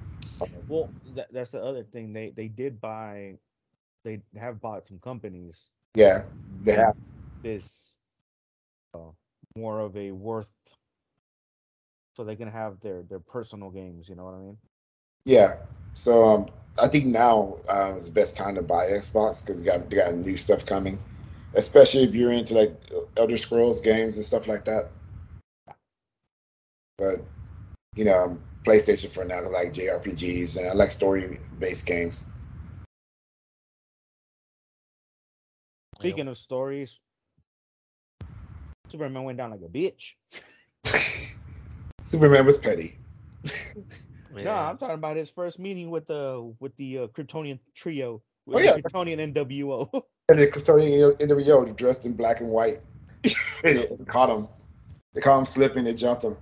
Well, 0.68 0.90
that, 1.14 1.32
that's 1.32 1.50
the 1.50 1.62
other 1.62 1.82
thing. 1.82 2.12
They 2.12 2.30
they 2.30 2.48
did 2.48 2.80
buy, 2.80 3.38
they 4.04 4.20
have 4.36 4.60
bought 4.60 4.86
some 4.86 4.98
companies. 4.98 5.70
Yeah, 5.94 6.22
they 6.62 6.74
have. 6.74 6.94
this 7.42 7.96
uh, 8.94 9.10
more 9.56 9.80
of 9.80 9.96
a 9.96 10.10
worth, 10.12 10.48
so 12.16 12.24
they 12.24 12.36
can 12.36 12.48
have 12.48 12.80
their 12.80 13.02
their 13.02 13.20
personal 13.20 13.70
games. 13.70 14.08
You 14.08 14.16
know 14.16 14.24
what 14.24 14.34
I 14.34 14.38
mean? 14.38 14.58
Yeah. 15.24 15.56
So 15.96 16.26
um, 16.26 16.46
I 16.78 16.88
think 16.88 17.06
now 17.06 17.56
uh, 17.70 17.94
is 17.96 18.04
the 18.04 18.12
best 18.12 18.36
time 18.36 18.54
to 18.56 18.62
buy 18.62 18.88
Xbox 18.88 19.42
because 19.44 19.62
they 19.62 19.66
got 19.66 19.88
they 19.88 19.96
got 19.96 20.14
new 20.14 20.36
stuff 20.36 20.66
coming, 20.66 20.98
especially 21.54 22.02
if 22.02 22.14
you're 22.14 22.32
into 22.32 22.52
like 22.52 22.78
Elder 23.16 23.38
Scrolls 23.38 23.80
games 23.80 24.18
and 24.18 24.26
stuff 24.26 24.46
like 24.46 24.66
that. 24.66 24.90
But 26.98 27.20
you 27.94 28.04
know, 28.04 28.24
um, 28.24 28.42
PlayStation 28.62 29.10
for 29.10 29.24
now, 29.24 29.40
'cause 29.40 29.48
I 29.48 29.52
like 29.54 29.72
JRPGs 29.72 30.58
and 30.58 30.68
I 30.68 30.74
like 30.74 30.90
story-based 30.90 31.86
games. 31.86 32.26
Speaking 35.98 36.28
of 36.28 36.36
stories, 36.36 37.00
Superman 38.88 39.24
went 39.24 39.38
down 39.38 39.50
like 39.50 39.62
a 39.62 39.68
bitch. 39.68 40.12
Superman 42.02 42.44
was 42.44 42.58
petty. 42.58 42.98
No, 44.44 44.52
Yeah. 44.52 44.70
I'm 44.70 44.78
talking 44.78 44.96
about 44.96 45.16
his 45.16 45.30
first 45.30 45.58
meeting 45.58 45.90
with 45.90 46.06
the 46.06 46.54
with 46.60 46.76
the 46.76 46.98
uh, 46.98 47.06
Kryptonian 47.08 47.58
trio. 47.74 48.22
With 48.46 48.58
Oh, 48.58 48.60
yeah. 48.60 48.76
Kryptonian 48.78 49.32
NWO. 49.34 50.02
And 50.28 50.40
the 50.40 50.48
Kryptonian 50.48 51.18
NWO 51.18 51.76
dressed 51.76 52.04
in 52.04 52.14
black 52.16 52.40
and 52.40 52.50
white. 52.50 52.80
they 53.62 53.86
caught 54.08 54.28
him. 54.28 54.48
They 55.14 55.20
caught 55.20 55.38
him 55.38 55.44
slipping. 55.44 55.84
They 55.84 55.94
jumped 55.94 56.24
him. 56.24 56.36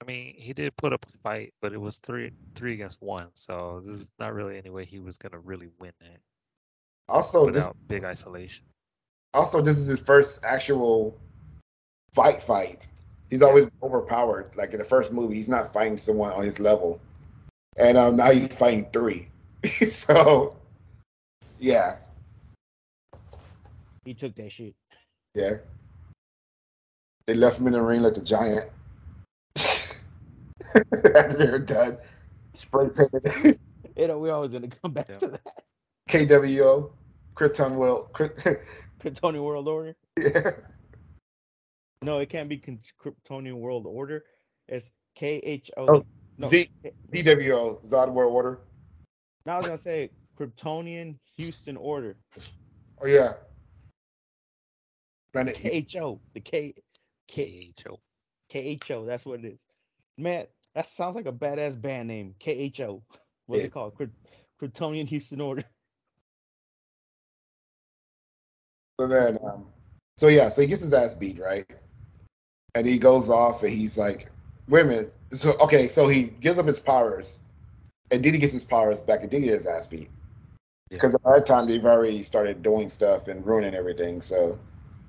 I 0.00 0.04
mean, 0.04 0.34
he 0.36 0.52
did 0.52 0.76
put 0.76 0.92
up 0.92 1.04
a 1.08 1.18
fight, 1.18 1.52
but 1.60 1.72
it 1.72 1.80
was 1.80 1.98
three 1.98 2.30
three 2.54 2.74
against 2.74 3.02
one, 3.02 3.26
so 3.34 3.82
there's 3.84 4.10
not 4.20 4.34
really 4.34 4.56
any 4.56 4.70
way 4.70 4.84
he 4.84 5.00
was 5.00 5.16
gonna 5.18 5.38
really 5.40 5.68
win 5.80 5.92
that 6.00 6.20
Also, 7.08 7.46
this 7.46 7.54
without 7.56 7.76
big 7.88 8.04
isolation. 8.04 8.64
also 9.34 9.60
this 9.60 9.78
is 9.78 9.86
his 9.86 10.00
first 10.00 10.44
actual 10.44 11.20
fight 12.14 12.40
fight 12.42 12.88
he's 13.32 13.40
always 13.40 13.64
been 13.64 13.72
overpowered 13.82 14.54
like 14.56 14.72
in 14.74 14.78
the 14.78 14.84
first 14.84 15.10
movie 15.10 15.34
he's 15.36 15.48
not 15.48 15.72
fighting 15.72 15.96
someone 15.96 16.30
on 16.32 16.44
his 16.44 16.60
level 16.60 17.00
and 17.78 17.96
um, 17.96 18.14
now 18.14 18.30
he's 18.30 18.54
fighting 18.54 18.86
three 18.92 19.26
so 19.86 20.54
yeah 21.58 21.96
he 24.04 24.12
took 24.12 24.34
that 24.34 24.52
shit. 24.52 24.74
yeah 25.34 25.54
they 27.26 27.32
left 27.32 27.58
him 27.58 27.66
in 27.68 27.72
the 27.72 27.80
ring 27.80 28.02
like 28.02 28.18
a 28.18 28.20
giant 28.20 28.68
after 29.56 31.36
they're 31.38 31.58
done 31.58 31.96
spray 32.52 32.88
painted 32.90 33.58
You 33.96 34.08
know, 34.08 34.18
we 34.18 34.30
always 34.30 34.52
gonna 34.52 34.68
come 34.68 34.92
back 34.92 35.08
Yeah. 35.08 35.18
to 35.18 35.28
that. 35.28 35.54
kwo 36.08 36.90
krypton 37.34 37.76
World, 37.76 38.10
Kryp- 38.12 38.58
Kryptonian 39.00 39.42
World 39.42 39.68
Order. 39.68 39.96
yeah. 40.18 40.50
No, 42.02 42.18
it 42.18 42.28
can't 42.28 42.48
be 42.48 42.58
Kryptonian 42.58 43.60
World 43.60 43.86
Order. 43.86 44.24
It's 44.68 44.90
K 45.14 45.36
H 45.38 45.70
O. 45.76 45.86
Oh, 45.86 46.04
No, 46.38 46.48
Z- 46.48 46.70
K- 46.82 46.92
zod 47.14 48.12
world 48.12 48.32
order 48.32 48.60
no, 49.46 49.52
I 49.54 49.58
was 49.58 49.66
gonna 49.66 49.78
say 49.78 50.10
Kryptonian 50.38 51.18
Houston 51.36 51.76
Order. 51.76 52.16
Oh 53.00 53.06
yeah. 53.06 53.34
Planet 55.32 55.54
KHO. 55.56 56.20
The 56.34 56.40
K 56.40 56.74
K 57.28 57.72
KHO. 57.76 58.00
KHO. 58.52 59.04
That's 59.06 59.26
what 59.26 59.40
it 59.44 59.46
is. 59.54 59.64
Man, 60.18 60.46
that 60.74 60.86
sounds 60.86 61.16
like 61.16 61.26
a 61.26 61.32
badass 61.32 61.80
band 61.80 62.08
name. 62.08 62.34
KHO. 62.40 63.02
What's 63.46 63.62
Yeah. 63.62 63.68
it 63.68 63.72
called? 63.72 63.94
Kryp- 63.96 64.12
Kryptonian 64.60 65.08
Houston 65.08 65.40
Order. 65.40 65.64
So 69.00 69.08
then, 69.08 69.38
um, 69.44 69.66
so 70.16 70.28
yeah, 70.28 70.48
so 70.48 70.60
he 70.62 70.68
gets 70.68 70.82
his 70.82 70.94
ass 70.94 71.14
beat, 71.14 71.40
right? 71.40 71.66
And 72.74 72.86
he 72.86 72.98
goes 72.98 73.30
off 73.30 73.62
and 73.62 73.72
he's 73.72 73.98
like, 73.98 74.30
wait 74.68 74.82
a 74.82 74.84
minute. 74.84 75.14
So, 75.30 75.52
okay, 75.60 75.88
so 75.88 76.08
he 76.08 76.24
gives 76.24 76.58
up 76.58 76.66
his 76.66 76.80
powers 76.80 77.40
and 78.10 78.22
then 78.22 78.34
he 78.34 78.40
gets 78.40 78.52
his 78.52 78.64
powers 78.64 79.00
back 79.00 79.22
and 79.22 79.30
then 79.30 79.42
he 79.42 79.48
gets 79.48 79.64
his 79.64 79.66
ass 79.66 79.86
beat. 79.86 80.08
Yeah. 80.90 80.96
Because 80.96 81.16
by 81.24 81.38
that 81.38 81.46
time 81.46 81.66
they've 81.66 81.84
already 81.84 82.22
started 82.22 82.62
doing 82.62 82.88
stuff 82.88 83.28
and 83.28 83.44
ruining 83.44 83.74
everything. 83.74 84.20
So, 84.20 84.58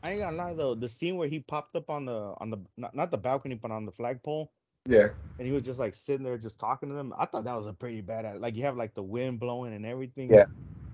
I 0.01 0.11
ain't 0.11 0.19
gonna 0.21 0.35
lie 0.35 0.53
though, 0.53 0.75
the 0.75 0.89
scene 0.89 1.15
where 1.15 1.27
he 1.27 1.39
popped 1.39 1.75
up 1.75 1.89
on 1.89 2.05
the 2.05 2.33
on 2.37 2.49
the 2.49 2.57
not, 2.77 2.95
not 2.95 3.11
the 3.11 3.17
balcony 3.17 3.55
but 3.55 3.71
on 3.71 3.85
the 3.85 3.91
flagpole 3.91 4.51
yeah. 4.87 5.07
and 5.39 5.47
he 5.47 5.53
was 5.53 5.63
just 5.63 5.79
like 5.79 5.95
sitting 5.95 6.23
there 6.23 6.37
just 6.37 6.59
talking 6.59 6.89
to 6.89 6.95
them. 6.95 7.13
I 7.17 7.25
thought 7.25 7.45
that 7.45 7.55
was 7.55 7.67
a 7.67 7.73
pretty 7.73 8.01
badass. 8.01 8.39
Like 8.39 8.55
you 8.55 8.63
have 8.63 8.75
like 8.75 8.93
the 8.93 9.03
wind 9.03 9.39
blowing 9.39 9.73
and 9.73 9.85
everything. 9.85 10.29
Yeah. 10.29 10.45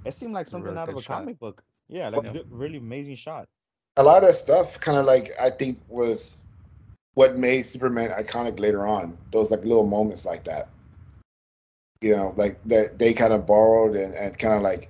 It 0.05 0.13
seemed 0.13 0.33
like 0.33 0.47
something 0.47 0.67
really 0.67 0.77
out 0.77 0.89
of 0.89 0.97
a 0.97 1.01
shot. 1.01 1.19
comic 1.19 1.39
book. 1.39 1.63
Yeah, 1.87 2.09
like 2.09 2.23
Yeah. 2.23 2.33
good, 2.33 2.51
really 2.51 2.77
amazing 2.77 3.15
shot. 3.15 3.47
A 3.97 4.03
lot 4.03 4.23
of 4.23 4.29
that 4.29 4.35
stuff 4.35 4.79
kind 4.79 4.97
of 4.97 5.05
like, 5.05 5.31
I 5.39 5.49
think 5.49 5.79
was 5.87 6.43
what 7.19 7.37
made 7.37 7.63
Superman 7.65 8.11
iconic 8.11 8.61
later 8.61 8.87
on. 8.87 9.17
Those 9.33 9.51
like 9.51 9.65
little 9.65 9.85
moments 9.85 10.25
like 10.25 10.45
that. 10.45 10.69
You 11.99 12.15
know, 12.15 12.33
like 12.37 12.63
that 12.63 12.97
they 12.97 13.13
kind 13.13 13.33
of 13.33 13.45
borrowed 13.45 13.97
and, 13.97 14.13
and 14.15 14.39
kind 14.39 14.53
of 14.53 14.61
like, 14.61 14.89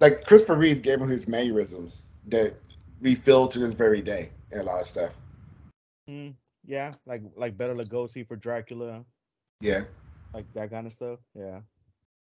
like 0.00 0.24
Christopher 0.24 0.54
Reeves 0.54 0.80
gave 0.80 1.02
him 1.02 1.08
his 1.10 1.28
mannerisms 1.28 2.06
that 2.28 2.54
we 3.02 3.14
feel 3.14 3.46
to 3.48 3.58
this 3.58 3.74
very 3.74 4.00
day 4.00 4.30
in 4.52 4.60
a 4.60 4.62
lot 4.62 4.80
of 4.80 4.86
stuff. 4.86 5.18
Mm, 6.08 6.34
yeah, 6.64 6.94
like 7.04 7.20
like 7.36 7.58
Bela 7.58 7.74
Lugosi 7.74 8.26
for 8.26 8.36
Dracula, 8.36 9.04
Yeah. 9.60 9.82
like 10.32 10.46
that 10.54 10.70
kind 10.70 10.86
of 10.86 10.94
stuff. 10.94 11.18
Yeah. 11.34 11.60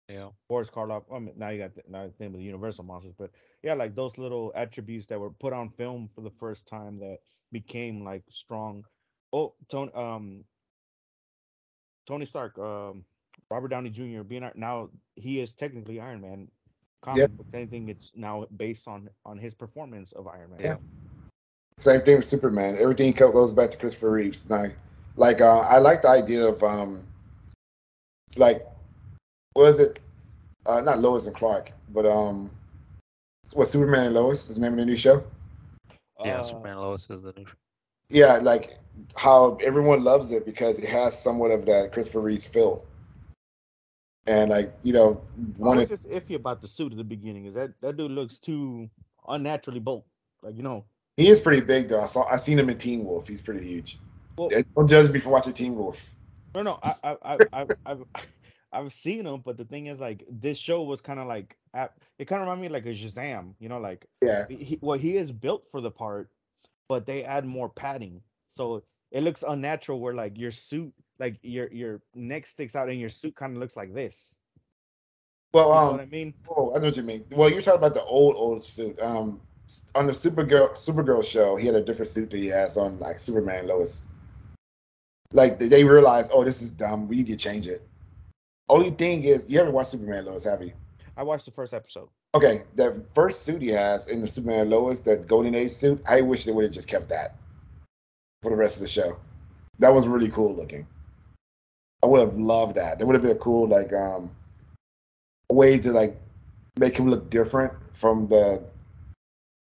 Yeah. 0.10 0.30
Boris 0.50 0.72
Karloff. 0.72 1.04
I 1.14 1.20
mean, 1.20 1.36
now 1.38 1.50
you 1.50 1.60
got 1.60 1.76
the, 1.76 1.84
now 1.88 2.08
the 2.08 2.14
thing 2.14 2.32
with 2.32 2.40
the 2.40 2.46
Universal 2.48 2.86
monsters, 2.86 3.14
but 3.16 3.30
yeah, 3.62 3.76
like 3.76 3.94
those 3.94 4.18
little 4.18 4.52
attributes 4.56 5.06
that 5.08 5.20
were 5.20 5.30
put 5.30 5.54
on 5.54 5.70
film 5.70 6.10
for 6.16 6.22
the 6.22 6.32
first 6.32 6.68
time 6.68 6.98
that 7.02 7.20
became 7.52 8.04
like 8.04 8.24
strong. 8.32 8.84
Oh, 9.34 9.54
Tony, 9.68 9.92
um, 9.94 10.46
Tony 12.06 12.26
Stark, 12.26 12.58
um, 12.60 13.04
Robert 13.50 13.70
Downey 13.70 13.90
Jr. 13.90 14.22
being 14.22 14.50
now 14.56 14.90
he 15.16 15.42
is 15.42 15.54
technically 15.54 16.00
Iron 16.00 16.22
Man. 16.22 16.48
Comic 17.02 17.22
Yeah. 17.22 17.28
book, 17.28 17.48
anything 17.54 17.90
it's 17.90 18.12
now 18.16 18.46
based 18.56 18.88
on 18.88 19.10
on 19.26 19.38
his 19.38 19.54
performance 19.54 20.14
of 20.14 20.28
Iron 20.28 20.52
Man. 20.52 20.60
Yeah. 20.62 20.78
Same 21.78 22.02
thing 22.02 22.18
with 22.18 22.26
Superman. 22.26 22.78
Everything 22.78 23.12
goes 23.12 23.52
back 23.52 23.72
to 23.72 23.78
Christopher 23.78 24.12
Reeves. 24.12 24.50
Now, 24.50 24.68
like, 25.18 25.42
uh, 25.42 25.60
I 25.60 25.80
like 25.80 26.04
the 26.04 26.10
idea 26.10 26.48
of, 26.48 26.64
um, 26.64 27.06
like, 28.38 28.66
what 29.54 29.70
is 29.70 29.80
it? 29.80 30.00
Uh, 30.66 30.80
not 30.82 31.00
Lois 31.00 31.26
and 31.26 31.36
Clark, 31.36 31.72
but 31.90 32.06
um, 32.06 32.50
what 33.54 33.68
Superman 33.68 34.06
and 34.06 34.16
Lois 34.16 34.50
is 34.50 34.56
the 34.56 34.62
name 34.62 34.74
of 34.74 34.80
the 34.80 34.86
new 34.86 34.96
show. 34.96 35.24
Yeah. 36.24 36.40
Uh, 36.40 36.44
Superman 36.44 36.78
Lois 36.78 37.10
is 37.10 37.22
the 37.22 37.34
new. 37.34 37.46
Yeah, 38.10 38.38
like 38.38 38.72
how 39.16 39.56
everyone 39.64 40.04
loves 40.04 40.32
it 40.32 40.46
because 40.46 40.78
it 40.80 40.88
has 40.88 41.20
somewhat 41.20 41.52
of 41.52 41.66
that 41.66 41.92
Christopher 41.92 42.22
Reeves 42.22 42.48
feel. 42.48 42.84
And 44.28 44.52
like 44.52 44.74
you 44.84 44.94
know, 44.94 45.22
I 45.38 45.62
one 45.62 45.78
was 45.78 45.92
of 45.92 45.98
just 46.02 46.10
iffy 46.10 46.36
about 46.36 46.62
the 46.62 46.68
suit 46.68 46.92
at 46.92 46.98
the 46.98 47.04
beginning. 47.04 47.46
Is 47.46 47.56
that 47.56 47.80
that 47.82 47.98
dude 47.98 48.12
looks 48.12 48.40
too 48.40 48.90
unnaturally 49.28 49.80
bulk? 49.80 50.06
Like 50.42 50.56
you 50.56 50.64
know, 50.64 50.86
he 51.18 51.28
is 51.28 51.40
pretty 51.40 51.62
big 51.62 51.90
though. 51.90 52.02
I 52.02 52.06
saw 52.06 52.26
I 52.32 52.38
seen 52.38 52.58
him 52.60 52.70
in 52.70 52.78
Teen 52.78 53.04
Wolf. 53.04 53.28
He's 53.28 53.42
pretty 53.42 53.66
huge. 53.66 54.00
Well- 54.38 54.50
Don't 54.76 54.88
judge 54.88 55.12
me 55.12 55.20
for 55.20 55.30
watching 55.30 55.54
Teen 55.54 55.76
Wolf. 55.76 56.14
No, 56.56 56.62
no, 56.62 56.80
I, 56.84 56.94
I, 57.04 57.18
I, 57.24 57.38
I've, 57.54 57.72
I've, 57.86 58.06
I've 58.72 58.94
seen 58.94 59.26
him, 59.26 59.42
but 59.44 59.58
the 59.58 59.66
thing 59.66 59.88
is, 59.88 60.00
like, 60.00 60.24
this 60.30 60.58
show 60.58 60.84
was 60.84 61.02
kind 61.02 61.20
of 61.20 61.28
like, 61.28 61.58
it 62.20 62.26
kind 62.26 62.42
of 62.42 62.48
reminded 62.48 62.62
me 62.62 62.70
like 62.70 62.86
a 62.86 62.90
Shazam, 62.90 63.56
you 63.60 63.70
know, 63.70 63.80
like, 63.80 64.06
Yeah, 64.22 64.46
he, 64.50 64.78
well, 64.82 64.98
he 64.98 65.18
is 65.18 65.32
built 65.32 65.66
for 65.72 65.82
the 65.82 65.92
part, 65.92 66.30
but 66.94 67.08
they 67.08 67.24
add 67.24 67.44
more 67.44 67.70
padding, 67.70 68.22
so 68.50 68.84
it 69.10 69.24
looks 69.24 69.42
unnatural. 69.42 70.00
Where 70.00 70.14
like 70.14 70.38
your 70.38 70.52
suit, 70.52 70.94
like 71.18 71.40
your 71.42 71.68
your 71.72 72.02
neck 72.14 72.46
sticks 72.46 72.76
out, 72.76 72.88
and 72.88 73.00
your 73.00 73.10
suit 73.10 73.36
kind 73.36 73.54
of 73.54 73.60
looks 73.60 73.76
like 73.76 73.96
this. 73.96 74.38
well, 75.56 75.70
You 75.70 75.74
know 75.74 75.80
um, 75.80 75.92
what 75.94 76.02
I 76.02 76.06
mean? 76.06 76.36
Oh, 76.48 76.72
I 76.76 76.78
know 76.78 76.86
what 76.86 76.98
you 76.98 77.02
mean. 77.02 77.26
Well, 77.32 77.50
you're 77.50 77.64
talking 77.64 77.80
about 77.80 77.96
the 77.96 78.04
old 78.04 78.36
old 78.36 78.64
suit. 78.64 79.00
Um, 79.00 79.42
on 79.96 80.06
the 80.06 80.14
Supergirl 80.14 80.74
Supergirl 80.74 81.24
show, 81.24 81.56
he 81.56 81.66
had 81.66 81.74
a 81.74 81.84
different 81.84 82.10
suit 82.10 82.30
that 82.30 82.38
he 82.38 82.46
has 82.46 82.78
on 82.78 83.00
like 83.00 83.18
Superman 83.18 83.66
Lois. 83.66 84.06
Like 85.32 85.58
they- 85.58 85.84
realized, 85.84 86.30
oh, 86.32 86.44
this 86.44 86.62
is 86.62 86.72
dumb. 86.74 87.08
We 87.08 87.16
need 87.16 87.28
to 87.28 87.38
change 87.38 87.68
it. 87.68 87.82
Only 88.70 88.92
thing 88.92 89.24
is, 89.24 89.50
you 89.50 89.58
haven't 89.58 89.74
watched 89.74 89.90
Superman 89.90 90.26
Lois, 90.26 90.44
have 90.44 90.62
you? 90.62 90.74
I 91.18 91.24
watched 91.24 91.46
the 91.46 91.52
first 91.52 91.74
episode. 91.74 92.10
Okay, 92.36 92.64
that 92.76 92.96
first 93.14 93.44
suit 93.44 93.62
he 93.62 93.68
has 93.70 94.08
in 94.08 94.22
the 94.22 94.28
Superman 94.28 94.70
Lois, 94.70 95.02
that 95.02 95.28
Golden 95.28 95.54
Age 95.54 95.72
suit, 95.72 96.02
I 96.08 96.22
wish 96.22 96.46
they 96.46 96.52
would 96.52 96.64
have 96.64 96.74
just 96.74 96.88
kept 96.88 97.10
that 97.10 97.36
for 98.42 98.50
the 98.50 98.56
rest 98.56 98.78
of 98.78 98.82
the 98.82 98.88
show. 98.88 99.18
That 99.78 99.94
was 99.94 100.08
really 100.08 100.30
cool 100.30 100.54
looking. 100.54 100.88
I 102.04 102.08
would 102.08 102.20
have 102.22 102.38
loved 102.38 102.76
that. 102.76 103.00
That 103.00 103.06
would 103.06 103.14
have 103.14 103.22
been 103.22 103.32
a 103.32 103.40
cool 103.40 103.68
like 103.68 103.94
um 103.94 104.32
way 105.52 105.78
to 105.78 105.92
like 105.92 106.18
make 106.78 106.98
him 106.98 107.08
look 107.08 107.30
different 107.30 107.74
from 107.94 108.28
the 108.28 108.64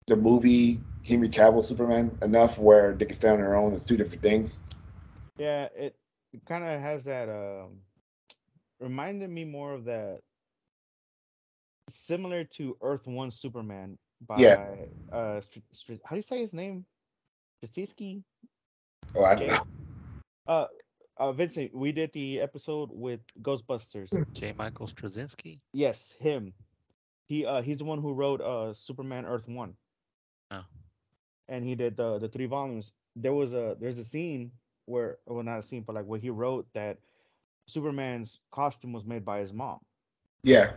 the 0.08 0.16
movie 0.16 0.80
Henry 1.06 1.30
Cavill 1.30 1.64
Superman 1.64 2.18
enough 2.22 2.58
where 2.58 2.94
they 2.94 3.06
can 3.06 3.14
stand 3.14 3.34
on 3.36 3.40
their 3.42 3.56
own 3.56 3.74
as 3.74 3.84
two 3.84 3.98
different 3.98 4.24
things. 4.24 4.62
Yeah, 5.38 5.66
it, 5.76 5.96
it 6.34 6.46
kind 6.46 6.64
of 6.64 6.80
has 6.80 7.04
that. 7.04 7.30
Um, 7.30 7.82
reminded 8.80 9.30
me 9.30 9.46
more 9.46 9.74
of 9.74 9.86
that. 9.86 10.22
Similar 11.90 12.44
to 12.56 12.78
Earth 12.82 13.08
One 13.08 13.32
Superman 13.32 13.98
by 14.26 14.38
Yeah. 14.38 14.76
uh, 15.12 15.42
Str- 15.42 15.60
Str- 15.72 15.94
how 16.06 16.12
do 16.12 16.18
you 16.18 16.22
say 16.22 16.40
his 16.40 16.54
name? 16.54 16.86
Straczynski? 17.64 18.24
Oh, 19.16 19.24
I 19.24 19.36
don't 19.36 19.48
know. 19.48 19.68
Uh, 20.48 20.68
uh, 21.18 21.32
Vincent, 21.32 21.74
we 21.76 21.92
did 21.92 22.12
the 22.14 22.40
episode 22.42 22.90
with 22.92 23.22
Ghostbusters. 23.42 24.10
J. 24.34 24.54
Michael 24.58 24.88
Straczynski. 24.88 25.60
Yes, 25.74 26.16
him. 26.20 26.54
He 27.28 27.46
uh 27.46 27.62
he's 27.62 27.78
the 27.78 27.86
one 27.86 28.02
who 28.02 28.14
wrote 28.14 28.42
uh 28.42 28.74
Superman 28.74 29.26
Earth 29.26 29.48
One. 29.48 29.76
Oh. 30.52 30.64
And 31.48 31.64
he 31.64 31.76
did 31.76 31.96
the 31.96 32.20
the 32.20 32.28
three 32.28 32.46
volumes. 32.46 32.92
There 33.16 33.34
was 33.34 33.54
a 33.54 33.78
there's 33.80 34.00
a 34.00 34.04
scene 34.04 34.52
where 34.86 35.18
well 35.26 35.44
not 35.44 35.60
a 35.60 35.64
scene, 35.64 35.84
but 35.84 35.96
like 35.96 36.06
where 36.06 36.20
he 36.20 36.30
wrote 36.30 36.68
that 36.74 36.98
Superman's 37.68 38.40
costume 38.52 38.92
was 38.92 39.06
made 39.06 39.24
by 39.24 39.40
his 39.40 39.54
mom. 39.54 39.80
Yeah, 40.44 40.74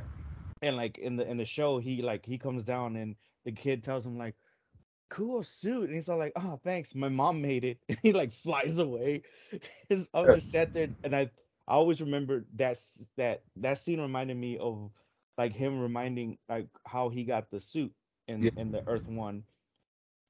And 0.62 0.76
like 0.76 0.98
in 0.98 1.16
the 1.16 1.28
in 1.28 1.36
the 1.38 1.44
show, 1.44 1.78
he 1.78 2.02
like 2.02 2.24
he 2.26 2.38
comes 2.38 2.64
down 2.64 2.96
and 2.96 3.16
the 3.44 3.52
kid 3.52 3.82
tells 3.84 4.06
him 4.06 4.16
like, 4.18 4.36
"Cool 5.10 5.42
suit," 5.42 5.84
and 5.86 5.94
he's 5.94 6.08
all 6.08 6.18
like, 6.18 6.32
"Oh, 6.36 6.56
thanks, 6.62 6.94
my 6.94 7.08
mom 7.08 7.40
made 7.42 7.64
it." 7.64 7.78
And 7.88 7.98
he 8.02 8.12
like 8.12 8.32
flies 8.32 8.78
away. 8.78 9.22
I 9.90 10.20
was 10.20 10.32
just 10.32 10.50
sat 10.50 10.72
there 10.72 10.88
and 11.02 11.14
I 11.14 11.22
I 11.68 11.74
always 11.74 12.00
remember 12.00 12.46
that 12.54 12.78
that 13.16 13.44
that 13.56 13.78
scene 13.78 14.00
reminded 14.00 14.36
me 14.36 14.58
of 14.58 14.90
like 15.38 15.54
him 15.54 15.80
reminding 15.80 16.38
like 16.48 16.68
how 16.86 17.08
he 17.08 17.24
got 17.24 17.50
the 17.50 17.60
suit 17.60 17.92
in 18.28 18.50
Yeah. 18.50 18.50
in 18.56 18.70
the 18.72 18.82
Earth 18.86 19.08
one. 19.08 19.44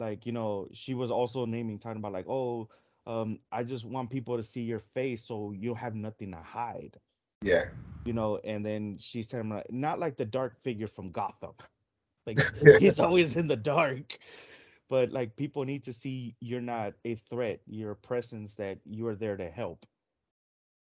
Like 0.00 0.26
you 0.26 0.32
know, 0.32 0.68
she 0.72 0.94
was 0.94 1.10
also 1.10 1.46
naming 1.46 1.78
talking 1.78 1.98
about 1.98 2.12
like, 2.12 2.28
"Oh, 2.28 2.68
um, 3.06 3.38
I 3.52 3.64
just 3.64 3.84
want 3.84 4.10
people 4.10 4.36
to 4.36 4.42
see 4.42 4.62
your 4.62 4.80
face 4.80 5.24
so 5.26 5.52
you'll 5.52 5.74
have 5.76 5.94
nothing 5.94 6.32
to 6.32 6.38
hide." 6.38 7.00
yeah, 7.42 7.64
you 8.04 8.12
know, 8.12 8.38
and 8.44 8.64
then 8.64 8.98
she's 8.98 9.26
telling 9.28 9.50
him 9.50 9.62
not 9.70 9.98
like 9.98 10.16
the 10.16 10.24
dark 10.24 10.58
figure 10.62 10.88
from 10.88 11.10
Gotham. 11.10 11.54
Like 12.26 12.40
he's 12.76 12.98
always 12.98 13.36
in 13.36 13.48
the 13.48 13.56
dark. 13.56 14.18
But 14.88 15.12
like 15.12 15.36
people 15.36 15.64
need 15.64 15.84
to 15.84 15.92
see 15.92 16.36
you're 16.40 16.60
not 16.60 16.94
a 17.04 17.14
threat. 17.14 17.60
You're 17.66 17.92
a 17.92 17.96
presence 17.96 18.54
that 18.56 18.78
you 18.84 19.06
are 19.08 19.14
there 19.16 19.36
to 19.36 19.48
help. 19.48 19.86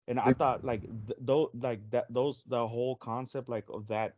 And 0.07 0.19
I 0.19 0.33
thought 0.33 0.63
like 0.63 0.81
th- 0.81 1.19
those 1.19 1.49
like 1.53 1.89
that 1.91 2.11
those 2.11 2.43
the 2.47 2.67
whole 2.67 2.95
concept 2.95 3.49
like 3.49 3.69
of 3.69 3.87
that 3.87 4.15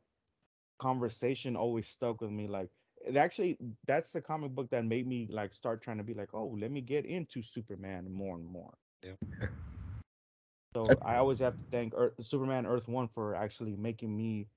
conversation 0.80 1.56
always 1.56 1.88
stuck 1.88 2.22
with 2.22 2.32
me. 2.32 2.48
Like 2.48 2.70
it 3.06 3.16
actually 3.18 3.58
that's 3.86 4.12
the 4.12 4.22
comic 4.22 4.52
book 4.54 4.70
that 4.72 4.86
made 4.86 5.08
me 5.08 5.28
like 5.30 5.54
start 5.54 5.82
trying 5.82 5.98
to 5.98 6.04
be 6.04 6.14
like, 6.14 6.34
oh, 6.34 6.56
let 6.60 6.72
me 6.72 6.82
get 6.82 7.06
into 7.06 7.42
Superman 7.42 8.12
more 8.12 8.36
and 8.38 8.46
more. 8.48 8.74
Yeah. 9.04 9.14
So 10.76 11.00
I 11.02 11.18
always 11.18 11.40
have 11.40 11.58
to 11.58 11.64
thank 11.72 11.94
Earth, 11.96 12.14
Superman 12.22 12.66
Earth 12.66 12.88
One 12.88 13.08
for 13.08 13.36
actually 13.36 13.76
making 13.76 14.16
me 14.16 14.48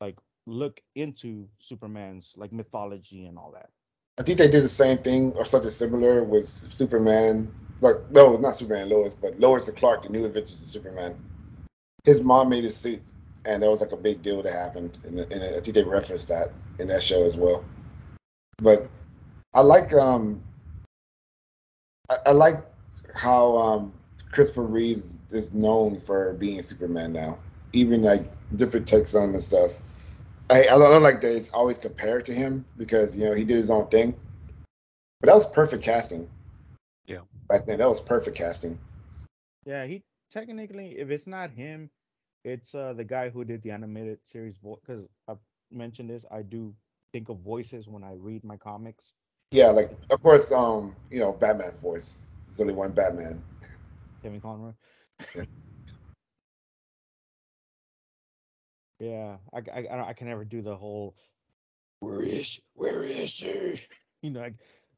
like 0.00 0.16
look 0.46 0.80
into 0.94 1.48
Superman's 1.58 2.34
like 2.36 2.52
mythology 2.52 3.26
and 3.26 3.38
all 3.38 3.52
that. 3.52 3.70
I 4.18 4.22
think 4.22 4.38
they 4.38 4.48
did 4.48 4.62
the 4.62 4.68
same 4.68 4.98
thing 4.98 5.32
or 5.36 5.44
something 5.44 5.70
similar 5.70 6.24
with 6.24 6.46
Superman. 6.46 7.52
Like 7.80 7.96
no, 8.10 8.36
not 8.36 8.56
Superman, 8.56 8.88
Lois, 8.88 9.14
but 9.14 9.38
Lois 9.38 9.68
and 9.68 9.76
Clark, 9.76 10.02
the 10.02 10.08
New 10.10 10.24
Adventures 10.24 10.62
of 10.62 10.68
Superman. 10.68 11.16
His 12.04 12.22
mom 12.22 12.48
made 12.48 12.64
a 12.64 12.72
suit 12.72 13.02
and 13.44 13.62
that 13.62 13.70
was 13.70 13.80
like 13.80 13.92
a 13.92 13.96
big 13.96 14.22
deal 14.22 14.42
that 14.42 14.52
happened, 14.52 14.98
and, 15.04 15.18
and 15.20 15.42
I 15.42 15.60
think 15.60 15.74
they 15.74 15.82
referenced 15.82 16.28
that 16.28 16.48
in 16.78 16.88
that 16.88 17.02
show 17.02 17.24
as 17.24 17.36
well. 17.36 17.64
But 18.58 18.86
I 19.54 19.60
like 19.62 19.92
um, 19.94 20.42
I, 22.10 22.18
I 22.26 22.30
like 22.32 22.56
how 23.14 23.56
um 23.56 23.92
Christopher 24.32 24.62
Reeves 24.62 25.18
is 25.30 25.52
known 25.52 25.98
for 25.98 26.34
being 26.34 26.62
Superman 26.62 27.12
now, 27.12 27.38
even 27.72 28.02
like 28.02 28.30
different 28.56 28.86
takes 28.86 29.14
on 29.14 29.24
him 29.24 29.30
and 29.34 29.42
stuff. 29.42 29.78
I, 30.50 30.62
I 30.62 30.78
don't 30.78 31.02
like 31.02 31.20
that 31.20 31.36
it's 31.36 31.50
always 31.52 31.78
compared 31.78 32.24
to 32.26 32.34
him 32.34 32.64
because 32.76 33.16
you 33.16 33.24
know 33.24 33.34
he 33.34 33.44
did 33.44 33.56
his 33.56 33.70
own 33.70 33.88
thing, 33.88 34.14
but 35.20 35.28
that 35.28 35.34
was 35.34 35.46
perfect 35.46 35.82
casting. 35.82 36.28
Yeah. 37.06 37.20
back 37.48 37.66
then 37.66 37.78
that 37.78 37.88
was 37.88 38.00
perfect 38.00 38.36
casting. 38.36 38.78
Yeah, 39.66 39.84
he 39.84 40.02
technically, 40.30 40.98
if 40.98 41.10
it's 41.10 41.26
not 41.26 41.50
him, 41.50 41.90
it's 42.44 42.74
uh 42.74 42.94
the 42.94 43.04
guy 43.04 43.30
who 43.30 43.44
did 43.44 43.62
the 43.62 43.70
animated 43.70 44.18
series. 44.24 44.56
Because 44.58 45.08
I've 45.28 45.38
mentioned 45.70 46.10
this, 46.10 46.24
I 46.30 46.42
do 46.42 46.74
think 47.12 47.28
of 47.28 47.38
voices 47.40 47.88
when 47.88 48.04
I 48.04 48.14
read 48.14 48.44
my 48.44 48.56
comics. 48.56 49.12
Yeah, 49.52 49.68
like 49.68 49.90
of 50.10 50.22
course, 50.22 50.52
um, 50.52 50.94
you 51.10 51.18
know, 51.18 51.32
Batman's 51.32 51.76
voice. 51.76 52.28
There's 52.46 52.60
only 52.60 52.74
one 52.74 52.92
Batman. 52.92 53.42
Kevin 54.22 54.40
Conroy. 54.40 54.72
Yeah. 59.00 59.38
I, 59.52 59.58
I, 59.74 59.86
I, 59.86 60.08
I 60.08 60.12
can 60.12 60.28
never 60.28 60.44
do 60.44 60.60
the 60.62 60.76
whole. 60.76 61.16
Where 62.00 62.22
is 62.22 62.46
she? 62.46 62.62
Where 62.74 63.02
is 63.02 63.30
she? 63.30 63.80
You 64.22 64.32
know, 64.32 64.40
like, 64.40 64.56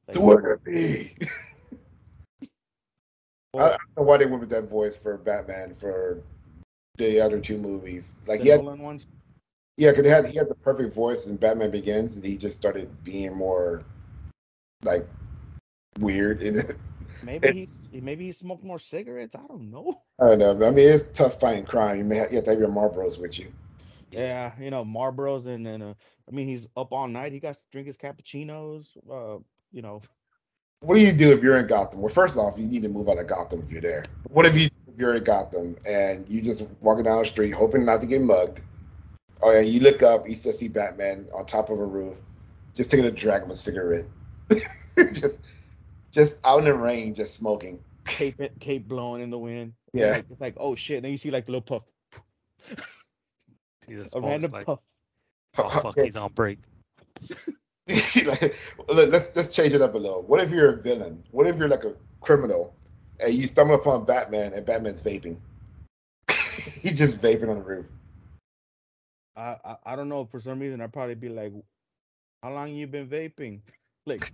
like, 0.09 0.17
Twitter 0.17 0.61
me. 0.67 1.15
Well, 3.55 3.67
I 3.67 3.69
don't 3.69 3.81
know 3.97 4.03
why 4.03 4.17
they 4.17 4.27
went 4.27 4.41
with 4.41 4.51
that 4.51 4.69
voice 4.69 4.97
for 4.97 5.17
Batman 5.17 5.75
for 5.75 6.25
the 6.99 7.21
other 7.21 7.39
two 7.39 7.57
movies. 7.57 8.19
Like 8.27 8.39
the 8.39 8.45
he 8.45 8.51
had, 8.51 8.65
Nolan 8.65 8.83
ones. 8.83 9.07
yeah, 9.77 9.91
because 9.91 10.07
he 10.07 10.11
had 10.11 10.27
he 10.27 10.39
had 10.39 10.49
the 10.49 10.57
perfect 10.57 10.93
voice 10.93 11.27
in 11.27 11.37
Batman 11.37 11.71
Begins, 11.71 12.17
and 12.17 12.25
he 12.25 12.37
just 12.37 12.59
started 12.59 12.91
being 13.05 13.33
more 13.33 13.85
like 14.83 15.07
weird 16.01 16.43
in 16.43 16.59
it. 16.59 16.75
Maybe 17.23 17.49
it- 17.49 17.55
he's 17.55 17.81
maybe 17.93 18.25
he 18.27 18.33
smoked 18.33 18.65
more 18.65 18.79
cigarettes. 18.79 19.35
I 19.35 19.47
don't 19.47 19.71
know. 19.71 19.95
I 20.21 20.27
don't 20.29 20.39
know. 20.39 20.67
I 20.67 20.71
mean, 20.71 20.89
it's 20.89 21.05
tough 21.13 21.41
fighting 21.41 21.65
crime. 21.65 21.99
You 21.99 22.05
may 22.05 22.17
have, 22.17 22.31
you 22.31 22.37
have 22.37 22.45
to 22.45 22.51
have 22.51 22.61
your 22.61 22.69
Marlboros 22.69 23.21
with 23.21 23.39
you. 23.39 23.53
Yeah, 24.11 24.53
you 24.61 24.71
know 24.71 24.85
Marlboros 24.85 25.47
and 25.47 25.65
then 25.65 25.81
uh, 25.83 25.95
I 26.29 26.33
mean 26.35 26.47
he's 26.47 26.67
up 26.77 26.93
all 26.93 27.09
night. 27.09 27.33
He 27.33 27.41
got 27.41 27.55
to 27.55 27.61
drink 27.71 27.87
his 27.87 27.97
cappuccinos. 27.97 28.89
Uh, 29.11 29.39
you 29.73 29.81
know, 29.81 30.03
What 30.81 30.97
do 30.97 31.01
you 31.01 31.13
do 31.13 31.33
if 31.33 31.43
you're 31.43 31.57
in 31.57 31.67
Gotham? 31.67 32.03
Well, 32.03 32.13
first 32.13 32.37
off, 32.37 32.59
you 32.59 32.69
need 32.69 32.83
to 32.83 32.91
move 32.91 33.09
out 33.09 33.19
of 33.19 33.27
Gotham 33.27 33.63
if 33.63 33.71
you're 33.73 33.81
there. 33.81 34.05
What 34.29 34.45
if 34.45 34.55
you 34.55 34.69
if 34.87 34.99
you're 34.99 35.15
in 35.15 35.25
Gotham 35.25 35.77
and 35.89 36.29
you 36.29 36.43
just 36.43 36.69
walking 36.83 37.05
down 37.05 37.21
the 37.21 37.25
street 37.25 37.53
hoping 37.53 37.87
not 37.87 38.03
to 38.03 38.07
get 38.07 38.21
mugged? 38.21 38.61
Oh 39.43 39.51
yeah, 39.51 39.61
you 39.61 39.81
look 39.81 40.03
up, 40.03 40.29
you 40.29 40.35
still 40.35 40.53
see 40.53 40.69
Batman 40.69 41.27
on 41.35 41.47
top 41.47 41.71
of 41.71 41.81
a 41.81 41.85
roof, 41.85 42.21
just 42.75 42.91
taking 42.91 43.07
a 43.07 43.11
drag 43.11 43.43
of 43.45 43.51
a 43.51 43.57
cigarette, 43.57 44.05
just 45.15 45.39
just 46.13 46.39
out 46.45 46.61
in 46.61 46.65
the 46.67 46.75
rain, 46.75 47.15
just 47.15 47.35
smoking. 47.35 47.81
cape 48.05 48.41
it- 48.41 48.59
cape 48.61 48.87
blowing 48.87 49.23
in 49.23 49.31
the 49.31 49.39
wind. 49.39 49.73
And, 49.93 50.01
Yeah. 50.03 50.11
like, 50.13 50.27
it's 50.31 50.41
like 50.41 50.55
oh 50.59 50.75
shit. 50.75 51.03
then 51.03 51.11
you 51.11 51.17
see 51.17 51.31
like 51.31 51.47
the 51.47 51.53
little 51.53 51.63
puff, 51.63 51.83
See 53.85 53.95
the 53.95 54.03
a 54.03 54.07
smoke, 54.09 54.25
random 54.25 54.51
like, 54.53 54.65
puff. 54.67 54.81
oh 55.59 55.69
fuck, 55.69 55.99
he's 55.99 56.17
on 56.17 56.31
break. 56.33 56.59
like, 58.27 58.57
let- 58.89 59.11
let's 59.11 59.29
let's 59.35 59.51
change 59.51 59.73
it 59.73 59.83
up 59.83 59.95
a 59.95 59.99
little. 59.99 60.23
What 60.23 60.41
if 60.41 60.51
you're 60.51 60.75
a 60.75 60.77
villain? 60.77 61.23
What 61.33 61.47
if 61.47 61.57
you're 61.59 61.69
like 61.69 61.85
a 61.85 61.95
criminal 62.21 62.75
and 63.21 63.33
you 63.35 63.47
stumble 63.47 63.75
upon 63.75 64.05
Batman 64.05 64.53
and 64.53 64.65
Batman's 64.67 65.01
vaping? 65.01 65.37
He's 66.81 66.99
just 66.99 67.21
vaping 67.21 67.49
on 67.49 67.57
the 67.57 67.63
roof. 67.63 67.87
I, 69.37 69.57
I 69.65 69.77
I 69.87 69.97
don't 69.97 70.09
know. 70.09 70.25
For 70.27 70.41
some 70.41 70.59
reason, 70.59 70.81
I'd 70.81 70.93
probably 70.93 71.15
be 71.15 71.29
like, 71.29 71.53
"How 72.43 72.53
long 72.53 72.75
you 72.75 72.87
been 72.87 73.09
vaping?" 73.09 73.61
like, 74.07 74.31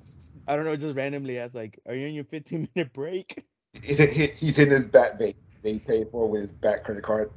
I 0.48 0.56
don't 0.56 0.64
know. 0.64 0.74
Just 0.76 0.96
randomly 0.96 1.38
ask, 1.38 1.54
like, 1.54 1.78
"Are 1.86 1.94
you 1.94 2.06
on 2.06 2.14
your 2.14 2.24
15 2.24 2.70
minute 2.74 2.92
break?" 2.94 3.44
He's 3.82 4.58
in 4.58 4.70
his 4.70 4.86
bat 4.86 5.20
vape. 5.20 5.36
They 5.62 5.78
paid 5.78 6.08
for 6.10 6.26
with 6.26 6.40
his 6.40 6.52
bat 6.52 6.84
credit 6.84 7.04
card. 7.04 7.30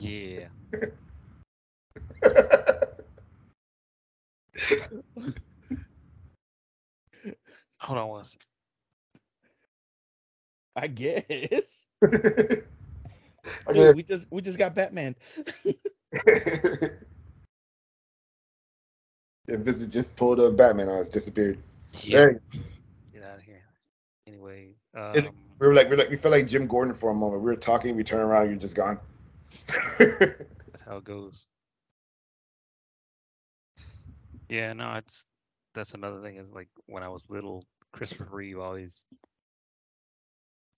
Yeah. 0.00 0.48
Hold 7.78 7.98
on 7.98 8.08
one 8.08 8.24
second. 8.24 8.44
I 10.74 10.88
guess. 10.88 11.86
okay. 12.04 12.62
Dude, 13.72 13.96
we 13.96 14.02
just 14.02 14.26
we 14.32 14.42
just 14.42 14.58
got 14.58 14.74
Batman. 14.74 15.14
The 19.48 19.56
visit 19.56 19.90
just 19.90 20.14
pulled 20.16 20.40
up 20.40 20.56
Batman 20.56 20.90
on 20.90 20.98
us, 21.00 21.08
disappeared. 21.08 21.58
Yeah. 22.02 22.18
There 22.18 22.40
he 22.52 22.58
is. 22.58 22.70
Get 23.12 23.24
out 23.24 23.38
of 23.38 23.42
here. 23.42 23.64
Anyway, 24.26 24.74
um, 24.94 25.14
We 25.58 25.66
were 25.66 25.74
like, 25.74 25.86
we 25.86 25.92
were 25.92 25.96
like, 25.96 26.10
we 26.10 26.16
felt 26.16 26.32
like 26.32 26.46
Jim 26.46 26.66
Gordon 26.66 26.94
for 26.94 27.10
a 27.10 27.14
moment. 27.14 27.42
We 27.42 27.46
were 27.46 27.56
talking, 27.56 27.96
we 27.96 28.04
turn 28.04 28.20
around, 28.20 28.50
you're 28.50 28.58
just 28.58 28.76
gone. 28.76 29.00
that's 29.98 30.82
how 30.86 30.98
it 30.98 31.04
goes. 31.04 31.48
Yeah, 34.50 34.74
no, 34.74 34.92
it's 34.94 35.24
that's 35.74 35.94
another 35.94 36.20
thing 36.20 36.36
is 36.36 36.50
like 36.52 36.68
when 36.86 37.02
I 37.02 37.08
was 37.08 37.30
little, 37.30 37.62
Christopher 37.92 38.28
Reeve 38.30 38.58
always, 38.58 39.06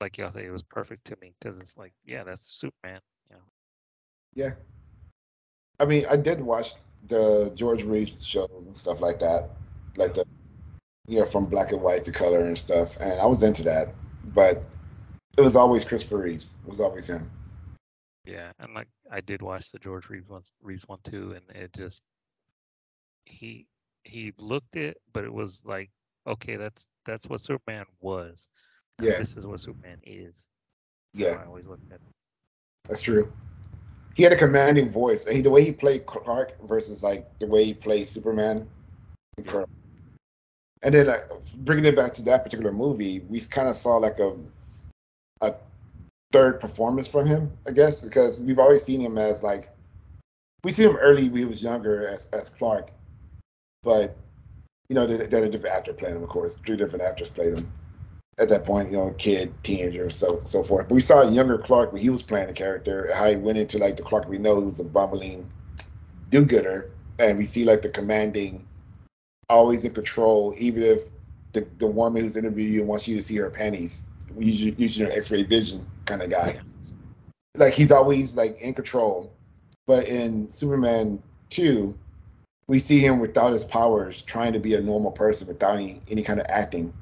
like 0.00 0.16
y'all 0.16 0.30
say, 0.30 0.46
it 0.46 0.50
was 0.50 0.62
perfect 0.62 1.06
to 1.06 1.16
me 1.20 1.34
because 1.40 1.58
it's 1.58 1.76
like, 1.76 1.92
yeah, 2.04 2.22
that's 2.22 2.42
Superman. 2.42 3.00
You 3.28 3.36
know, 3.36 3.42
yeah. 4.34 4.50
I 5.80 5.86
mean, 5.86 6.04
I 6.10 6.16
did 6.16 6.40
watch 6.40 6.74
the 7.08 7.52
George 7.54 7.82
Reeves 7.82 8.24
show 8.26 8.46
and 8.56 8.76
stuff 8.76 9.00
like 9.00 9.18
that, 9.20 9.50
like 9.96 10.14
the, 10.14 10.24
you 11.06 11.20
know, 11.20 11.26
from 11.26 11.46
black 11.46 11.72
and 11.72 11.82
white 11.82 12.04
to 12.04 12.12
color 12.12 12.40
and 12.40 12.56
stuff, 12.58 12.96
and 12.98 13.20
I 13.20 13.26
was 13.26 13.42
into 13.42 13.62
that. 13.64 13.94
But 14.34 14.62
it 15.36 15.40
was 15.40 15.56
always 15.56 15.84
Christopher 15.84 16.18
Reeves. 16.18 16.56
It 16.64 16.68
was 16.68 16.80
always 16.80 17.08
him. 17.08 17.30
yeah, 18.24 18.52
and 18.58 18.74
like 18.74 18.88
I 19.10 19.20
did 19.20 19.42
watch 19.42 19.72
the 19.72 19.78
George 19.78 20.08
Reeves 20.08 20.28
one, 20.28 20.42
Reeves 20.62 20.86
one 20.86 20.98
too, 21.02 21.32
and 21.36 21.56
it 21.56 21.72
just 21.72 22.02
he 23.24 23.66
he 24.04 24.32
looked 24.38 24.76
it, 24.76 24.98
but 25.12 25.24
it 25.24 25.32
was 25.32 25.62
like, 25.64 25.90
okay, 26.26 26.56
that's 26.56 26.88
that's 27.04 27.28
what 27.28 27.40
Superman 27.40 27.86
was. 28.00 28.48
Yeah. 29.00 29.18
this 29.18 29.36
is 29.36 29.46
what 29.46 29.60
Superman 29.60 29.98
is. 30.04 30.50
Yeah. 31.14 31.36
how 31.36 31.42
I 31.42 31.46
always 31.46 31.66
looked 31.66 31.90
at 31.90 31.96
it. 31.96 32.14
That's 32.88 33.00
true. 33.00 33.32
He 34.14 34.22
had 34.22 34.32
a 34.32 34.36
commanding 34.36 34.90
voice. 34.90 35.26
He, 35.26 35.40
the 35.40 35.50
way 35.50 35.64
he 35.64 35.72
played 35.72 36.06
Clark 36.06 36.60
versus 36.66 37.02
like 37.02 37.26
the 37.38 37.46
way 37.46 37.64
he 37.64 37.74
played 37.74 38.08
Superman, 38.08 38.68
incredible. 39.38 39.72
And 40.82 40.94
then 40.94 41.06
like, 41.06 41.22
bringing 41.56 41.84
it 41.84 41.96
back 41.96 42.12
to 42.14 42.22
that 42.22 42.42
particular 42.42 42.72
movie, 42.72 43.20
we 43.28 43.40
kind 43.40 43.68
of 43.68 43.76
saw 43.76 43.96
like 43.96 44.18
a 44.18 44.34
a 45.42 45.54
third 46.32 46.60
performance 46.60 47.08
from 47.08 47.26
him, 47.26 47.50
I 47.66 47.72
guess, 47.72 48.04
because 48.04 48.40
we've 48.40 48.58
always 48.58 48.82
seen 48.82 49.00
him 49.00 49.18
as 49.18 49.42
like 49.42 49.70
we 50.64 50.72
see 50.72 50.84
him 50.84 50.96
early 50.96 51.28
when 51.28 51.38
he 51.38 51.44
was 51.44 51.62
younger 51.62 52.06
as 52.06 52.26
as 52.32 52.50
Clark, 52.50 52.90
but 53.82 54.16
you 54.88 54.94
know, 54.94 55.06
there, 55.06 55.26
there 55.26 55.44
a 55.44 55.48
different 55.48 55.76
actor 55.76 55.92
playing 55.92 56.16
him, 56.16 56.22
of 56.22 56.28
course. 56.28 56.56
Three 56.56 56.76
different 56.76 57.04
actors 57.04 57.30
played 57.30 57.56
him 57.56 57.72
at 58.40 58.48
that 58.48 58.64
point, 58.64 58.90
you 58.90 58.96
know, 58.96 59.14
kid, 59.18 59.52
teenager, 59.62 60.08
so 60.10 60.40
so 60.44 60.62
forth. 60.62 60.88
But 60.88 60.94
we 60.94 61.00
saw 61.00 61.20
a 61.20 61.30
younger 61.30 61.58
Clark 61.58 61.92
when 61.92 62.00
he 62.00 62.08
was 62.08 62.22
playing 62.22 62.48
the 62.48 62.52
character, 62.54 63.10
how 63.14 63.28
he 63.28 63.36
went 63.36 63.58
into 63.58 63.78
like 63.78 63.96
the 63.96 64.02
Clark 64.02 64.28
we 64.28 64.38
know 64.38 64.56
who 64.56 64.62
was 64.62 64.80
a 64.80 64.84
bumbling 64.84 65.48
do-gooder, 66.30 66.90
and 67.18 67.36
we 67.36 67.44
see 67.44 67.64
like 67.64 67.82
the 67.82 67.88
commanding, 67.88 68.66
always 69.48 69.84
in 69.84 69.92
control, 69.92 70.54
even 70.58 70.82
if 70.82 71.02
the 71.52 71.66
the 71.78 71.86
woman 71.86 72.22
who's 72.22 72.36
interviewing 72.36 72.72
you 72.72 72.84
wants 72.84 73.06
you 73.06 73.16
to 73.16 73.22
see 73.22 73.36
her 73.36 73.50
panties, 73.50 74.04
using 74.38 74.74
using 74.78 75.06
your 75.06 75.12
X-ray 75.16 75.42
vision 75.42 75.86
kind 76.06 76.22
of 76.22 76.30
guy. 76.30 76.58
Like 77.56 77.74
he's 77.74 77.92
always 77.92 78.36
like 78.36 78.60
in 78.60 78.74
control. 78.74 79.32
But 79.86 80.08
in 80.08 80.48
Superman 80.48 81.22
two, 81.50 81.96
we 82.68 82.78
see 82.78 83.00
him 83.00 83.18
without 83.18 83.52
his 83.52 83.64
powers, 83.64 84.22
trying 84.22 84.52
to 84.52 84.60
be 84.60 84.74
a 84.74 84.80
normal 84.80 85.10
person 85.10 85.48
without 85.48 85.74
any 85.74 86.00
any 86.10 86.22
kind 86.22 86.40
of 86.40 86.46
acting. 86.48 86.94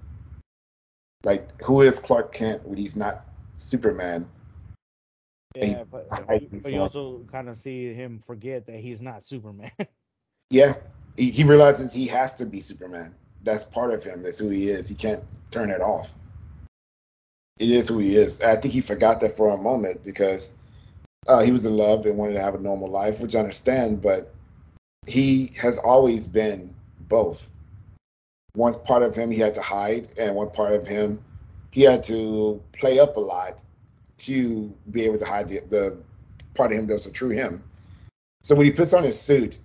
Like 1.25 1.61
who 1.63 1.83
is 1.83 1.99
Clark 1.99 2.33
Kent 2.33 2.67
when 2.67 2.77
he's 2.79 2.97
not 2.97 3.25
Superman? 3.55 4.27
Yeah, 5.55 5.85
but, 5.85 6.09
but 6.27 6.41
you- 6.41 6.49
this 6.51 6.63
but 6.63 6.73
you 6.73 6.81
one. 6.81 6.83
also 6.83 7.25
kind 7.31 7.49
of 7.49 7.57
see 7.57 7.93
him 7.93 8.19
forget 8.21 8.67
that 8.67 8.77
he's 8.77 9.03
not 9.03 9.25
Superman. 9.25 9.71
Yeah, 10.51 10.75
he, 11.17 11.31
he 11.31 11.45
realizes 11.45 11.93
he 11.93 12.07
has 12.09 12.35
to 12.37 12.47
be 12.47 12.61
Superman. 12.61 13.15
That's 13.43 13.65
part 13.65 13.93
of 13.93 14.03
him. 14.03 14.23
That's 14.23 14.39
who 14.39 14.49
he 14.49 14.69
is. 14.69 14.89
He 14.89 14.95
can't 14.95 15.25
turn 15.51 15.71
it 15.71 15.81
off. 15.81 16.15
It 17.59 17.71
is 17.71 17.89
who 17.89 17.99
he 17.99 18.17
is. 18.17 18.41
I 18.43 18.57
think 18.57 18.73
he 18.75 18.81
forgot 18.81 19.21
that 19.21 19.37
for 19.37 19.51
a 19.51 19.57
moment 19.59 20.03
because 20.03 20.55
uh, 21.27 21.41
he 21.43 21.53
was 21.53 21.65
in 21.65 21.77
love 21.77 22.07
and 22.07 22.17
wanted 22.17 22.35
to 22.35 22.41
have 22.41 22.55
a 22.55 22.61
normal 22.61 22.89
life, 22.89 23.21
which 23.21 23.35
I 23.35 23.41
understand. 23.41 24.01
But 24.03 24.33
he 25.07 25.51
has 25.61 25.79
always 25.79 26.27
been 26.27 26.75
both. 27.01 27.49
One 28.59 28.75
part 28.75 29.05
of 29.05 29.15
him 29.15 29.31
he 29.31 29.39
had 29.39 29.55
to 29.55 29.63
hide, 29.63 30.19
and 30.19 30.35
one 30.35 30.51
part 30.51 30.73
of 30.73 30.85
him 30.85 31.23
he 31.71 31.83
had 31.83 32.03
to 32.05 32.61
play 32.73 32.99
up 32.99 33.17
a 33.17 33.21
lot 33.21 33.63
to 34.27 34.75
be 34.91 35.05
able 35.05 35.17
to 35.19 35.25
hide 35.25 35.49
the, 35.49 35.61
the 35.69 35.97
part 36.55 36.73
of 36.73 36.77
him 36.77 36.89
that's 36.89 37.07
a 37.07 37.13
true 37.13 37.29
him. 37.29 37.63
So 38.43 38.57
when 38.57 38.67
he 38.67 38.73
puts 38.73 38.93
on 38.95 39.05
his 39.05 39.21
suit, 39.21 39.59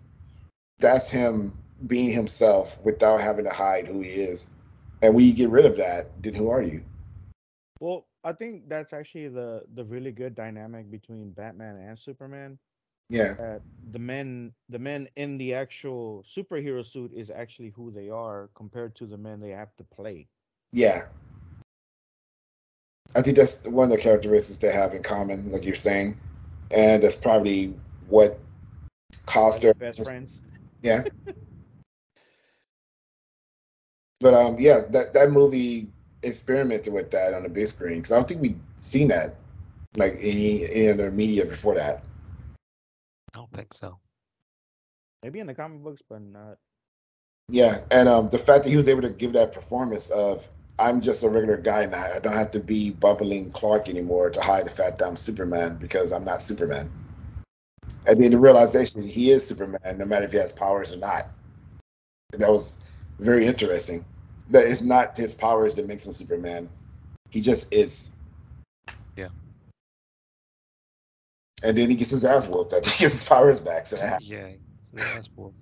that's 0.77 1.09
him 1.09 1.57
being 1.87 2.11
himself 2.11 2.79
without 2.83 3.19
having 3.19 3.45
to 3.45 3.51
hide 3.51 3.87
who 3.87 4.01
he 4.01 4.11
is. 4.11 4.51
And 5.01 5.15
when 5.15 5.25
you 5.25 5.33
get 5.33 5.49
rid 5.49 5.65
of 5.65 5.75
that, 5.77 6.11
then 6.21 6.35
who 6.35 6.51
are 6.51 6.61
you? 6.61 6.83
Well, 7.79 8.05
I 8.23 8.31
think 8.33 8.69
that's 8.69 8.93
actually 8.93 9.29
the 9.29 9.63
the 9.73 9.85
really 9.85 10.11
good 10.11 10.35
dynamic 10.35 10.91
between 10.91 11.31
Batman 11.31 11.77
and 11.77 11.97
Superman. 11.97 12.59
Yeah, 13.09 13.35
That 13.37 13.61
the 13.91 13.99
men 13.99 14.53
the 14.69 14.79
men 14.79 15.07
in 15.15 15.37
the 15.37 15.53
actual 15.53 16.23
superhero 16.23 16.83
suit 16.83 17.11
is 17.13 17.29
actually 17.29 17.69
who 17.69 17.91
they 17.91 18.09
are 18.09 18.49
compared 18.55 18.95
to 18.95 19.05
the 19.05 19.17
men 19.17 19.39
they 19.39 19.51
have 19.51 19.75
to 19.75 19.83
play. 19.83 20.27
yeah. 20.71 21.03
I 23.15 23.21
think 23.21 23.37
that's 23.37 23.67
one 23.67 23.91
of 23.91 23.97
the 23.97 24.01
characteristics 24.01 24.59
they 24.59 24.71
have 24.71 24.93
in 24.93 25.03
common, 25.03 25.51
like 25.51 25.65
you're 25.65 25.75
saying, 25.75 26.17
and 26.71 27.03
that's 27.03 27.15
probably 27.15 27.73
what 28.09 28.39
caused 29.25 29.61
their 29.61 29.73
best 29.73 30.03
friends. 30.03 30.41
Yeah. 30.81 31.03
but 34.19 34.33
um, 34.33 34.55
yeah, 34.59 34.81
that 34.89 35.13
that 35.13 35.31
movie 35.31 35.87
experimented 36.23 36.93
with 36.93 37.11
that 37.11 37.33
on 37.33 37.43
the 37.43 37.49
big 37.49 37.67
screen 37.67 37.97
because 37.97 38.11
I 38.11 38.15
don't 38.15 38.27
think 38.27 38.41
we'd 38.41 38.59
seen 38.77 39.09
that 39.09 39.35
like 39.95 40.13
any 40.21 40.65
any 40.71 40.89
other 40.89 41.11
media 41.11 41.45
before 41.45 41.75
that. 41.75 42.03
I 43.53 43.57
don't 43.57 43.61
think 43.61 43.73
so. 43.73 43.99
Maybe 45.21 45.39
in 45.39 45.47
the 45.47 45.53
comic 45.53 45.83
books, 45.83 46.01
but 46.07 46.21
not. 46.21 46.57
Yeah, 47.49 47.83
and 47.91 48.09
um, 48.09 48.29
the 48.29 48.37
fact 48.37 48.63
that 48.63 48.69
he 48.69 48.77
was 48.77 48.87
able 48.87 49.01
to 49.03 49.09
give 49.09 49.33
that 49.33 49.53
performance 49.53 50.09
of 50.09 50.47
I'm 50.79 51.01
just 51.01 51.23
a 51.23 51.29
regular 51.29 51.57
guy 51.57 51.85
now. 51.85 52.03
I 52.03 52.19
don't 52.19 52.33
have 52.33 52.51
to 52.51 52.59
be 52.59 52.91
bubbling 52.91 53.51
Clark 53.51 53.89
anymore 53.89 54.31
to 54.31 54.41
hide 54.41 54.65
the 54.65 54.71
fact 54.71 54.99
that 54.99 55.07
I'm 55.07 55.15
Superman 55.15 55.77
because 55.77 56.11
I'm 56.11 56.25
not 56.25 56.41
Superman. 56.41 56.89
And 58.07 58.21
then 58.21 58.31
the 58.31 58.39
realization 58.39 59.03
he 59.03 59.29
is 59.29 59.45
Superman, 59.45 59.97
no 59.97 60.05
matter 60.05 60.25
if 60.25 60.31
he 60.31 60.37
has 60.37 60.51
powers 60.51 60.91
or 60.91 60.97
not. 60.97 61.25
And 62.33 62.41
that 62.41 62.49
was 62.49 62.79
very 63.19 63.45
interesting. 63.45 64.03
That 64.49 64.65
it's 64.65 64.81
not 64.81 65.15
his 65.15 65.35
powers 65.35 65.75
that 65.75 65.87
makes 65.87 66.05
him 66.05 66.13
Superman. 66.13 66.69
He 67.29 67.39
just 67.39 67.71
is. 67.71 68.09
Yeah. 69.15 69.29
And 71.63 71.77
then 71.77 71.89
he 71.89 71.95
gets 71.95 72.11
his 72.11 72.25
ass 72.25 72.47
whooped. 72.47 72.73
I 72.73 72.81
think 72.81 72.93
he 72.95 73.03
gets 73.03 73.13
his 73.13 73.23
powers 73.23 73.59
back. 73.61 73.87
So 73.87 73.95
that 73.95 74.21
Yeah, 74.21 74.49
that's 74.91 75.29
what- 75.35 75.53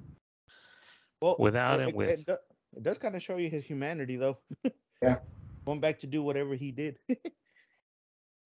Well, 1.22 1.36
Without 1.40 1.80
it, 1.80 1.90
and 1.90 1.96
with. 1.96 2.28
it, 2.28 2.40
it 2.76 2.84
does 2.84 2.98
kind 2.98 3.16
of 3.16 3.22
show 3.22 3.38
you 3.38 3.50
his 3.50 3.66
humanity, 3.66 4.16
though. 4.18 4.38
Yeah. 5.04 5.18
Going 5.66 5.80
back 5.80 6.00
to 6.00 6.08
do 6.08 6.22
whatever 6.22 6.54
he 6.56 6.72
did. 6.72 7.00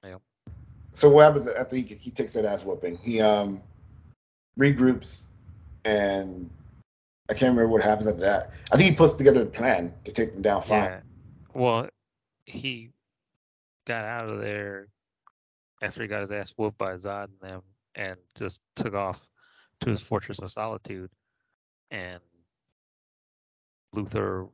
Yeah. 0.03 0.17
So 0.93 1.09
what 1.09 1.23
happens 1.23 1.47
after 1.47 1.75
he, 1.75 1.81
he 1.81 2.11
takes 2.11 2.33
that 2.33 2.45
ass 2.45 2.63
whooping? 2.63 2.97
He 2.97 3.19
um 3.21 3.61
regroups 4.59 5.29
and 5.83 6.49
I 7.27 7.33
can't 7.33 7.49
remember 7.57 7.67
what 7.69 7.81
happens 7.81 8.05
after 8.07 8.21
that. 8.21 8.51
I 8.71 8.77
think 8.77 8.91
he 8.91 8.95
puts 8.95 9.13
together 9.15 9.41
a 9.41 9.45
plan 9.47 9.93
to 10.03 10.11
take 10.11 10.33
them 10.33 10.43
down 10.43 10.61
fine. 10.61 10.83
Yeah. 10.83 10.99
Well, 11.55 11.89
he 12.45 12.91
got 13.85 14.05
out 14.05 14.29
of 14.29 14.39
there 14.41 14.89
after 15.85 16.01
he 16.01 16.07
got 16.07 16.21
his 16.21 16.31
ass 16.31 16.53
whooped 16.57 16.79
by 16.79 16.95
Zod 16.95 17.25
and 17.25 17.39
them 17.39 17.61
and 17.93 18.17
just 18.35 18.61
took 18.75 18.95
off 18.95 19.29
to 19.81 19.91
his 19.91 20.01
Fortress 20.01 20.39
of 20.39 20.51
Solitude. 20.51 21.11
And 21.91 22.19
Luthor 23.95 24.49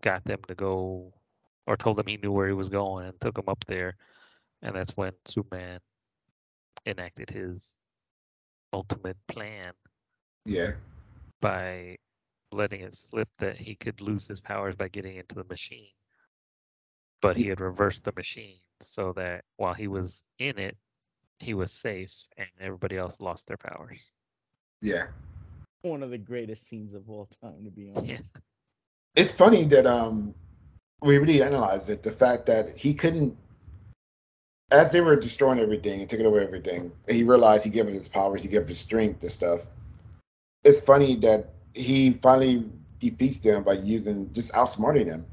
got 0.00 0.24
them 0.24 0.38
to 0.46 0.54
go 0.54 1.12
or 1.66 1.76
told 1.76 1.96
them 1.96 2.06
he 2.06 2.16
knew 2.16 2.30
where 2.30 2.46
he 2.46 2.54
was 2.54 2.68
going 2.68 3.06
and 3.06 3.20
took 3.20 3.36
him 3.36 3.48
up 3.48 3.64
there. 3.66 3.96
And 4.62 4.74
that's 4.74 4.96
when 4.96 5.12
Superman 5.24 5.80
enacted 6.86 7.28
his 7.28 7.74
ultimate 8.72 9.16
plan 9.26 9.72
Yeah. 10.44 10.72
by 11.40 11.96
letting 12.52 12.82
it 12.82 12.94
slip 12.94 13.28
that 13.38 13.58
he 13.58 13.74
could 13.74 14.00
lose 14.00 14.28
his 14.28 14.40
powers 14.40 14.76
by 14.76 14.88
getting 14.88 15.16
into 15.16 15.34
the 15.34 15.44
machine. 15.44 15.90
But 17.20 17.36
he 17.36 17.48
had 17.48 17.60
reversed 17.60 18.04
the 18.04 18.12
machine 18.12 18.60
so 18.86 19.12
that 19.14 19.44
while 19.56 19.74
he 19.74 19.88
was 19.88 20.22
in 20.38 20.58
it, 20.58 20.76
he 21.38 21.54
was 21.54 21.72
safe 21.72 22.12
and 22.36 22.48
everybody 22.60 22.96
else 22.96 23.20
lost 23.20 23.46
their 23.46 23.56
powers. 23.56 24.12
Yeah. 24.80 25.06
One 25.82 26.02
of 26.02 26.10
the 26.10 26.18
greatest 26.18 26.66
scenes 26.66 26.94
of 26.94 27.10
all 27.10 27.26
time, 27.42 27.64
to 27.64 27.70
be 27.70 27.90
honest. 27.94 28.36
It's 29.16 29.30
funny 29.30 29.64
that 29.64 29.86
um 29.86 30.34
we 31.02 31.18
really 31.18 31.42
analyzed 31.42 31.90
it, 31.90 32.02
the 32.02 32.10
fact 32.10 32.46
that 32.46 32.70
he 32.70 32.94
couldn't 32.94 33.36
as 34.70 34.90
they 34.90 35.00
were 35.00 35.16
destroying 35.16 35.58
everything 35.58 36.00
and 36.00 36.08
taking 36.08 36.26
away 36.26 36.42
everything, 36.42 36.90
and 37.06 37.16
he 37.16 37.22
realized 37.22 37.64
he 37.64 37.70
gave 37.70 37.86
up 37.86 37.92
his 37.92 38.08
powers, 38.08 38.42
he 38.42 38.48
gave 38.48 38.62
up 38.62 38.68
his 38.68 38.78
strength 38.78 39.22
and 39.22 39.30
stuff. 39.30 39.66
It's 40.64 40.80
funny 40.80 41.16
that 41.16 41.50
he 41.74 42.12
finally 42.14 42.64
defeats 42.98 43.38
them 43.40 43.62
by 43.62 43.74
using 43.74 44.32
just 44.32 44.52
outsmarting 44.54 45.06
them. 45.06 45.26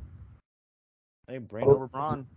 Hey, 1.27 1.37
brain 1.37 1.65
over 1.67 1.87
brawn. 1.87 2.27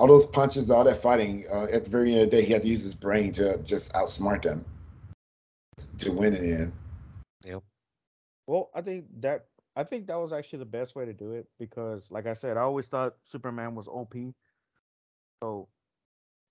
All 0.00 0.06
those 0.08 0.24
punches, 0.24 0.70
all 0.70 0.84
that 0.84 1.02
fighting, 1.02 1.44
uh, 1.52 1.64
at 1.70 1.84
the 1.84 1.90
very 1.90 2.14
end 2.14 2.22
of 2.22 2.30
the 2.30 2.36
day, 2.38 2.42
he 2.42 2.54
had 2.54 2.62
to 2.62 2.68
use 2.68 2.82
his 2.82 2.94
brain 2.94 3.32
to 3.34 3.62
just 3.64 3.92
outsmart 3.92 4.42
them 4.42 4.64
to 5.98 6.10
win 6.12 6.32
it 6.34 6.42
in 6.42 6.50
the 6.50 6.56
end. 6.62 6.72
Yep. 7.44 7.62
Well, 8.46 8.70
I 8.74 8.82
think 8.82 9.06
that 9.20 9.46
I 9.76 9.84
think 9.84 10.06
that 10.08 10.16
was 10.16 10.32
actually 10.32 10.60
the 10.60 10.66
best 10.66 10.94
way 10.96 11.04
to 11.06 11.12
do 11.12 11.32
it 11.32 11.48
because, 11.58 12.10
like 12.10 12.26
I 12.26 12.34
said, 12.34 12.56
I 12.56 12.62
always 12.62 12.88
thought 12.88 13.16
Superman 13.24 13.74
was 13.74 13.88
OP. 13.88 14.14
So 15.42 15.68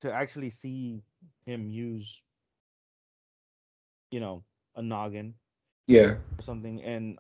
to 0.02 0.14
actually 0.14 0.50
see 0.50 1.04
him 1.46 1.70
use, 1.70 2.24
you 4.12 4.20
know, 4.20 4.44
a 4.76 4.82
noggin 4.82 5.36
Yeah, 5.88 6.16
or 6.38 6.44
something, 6.44 6.82
and 6.84 7.18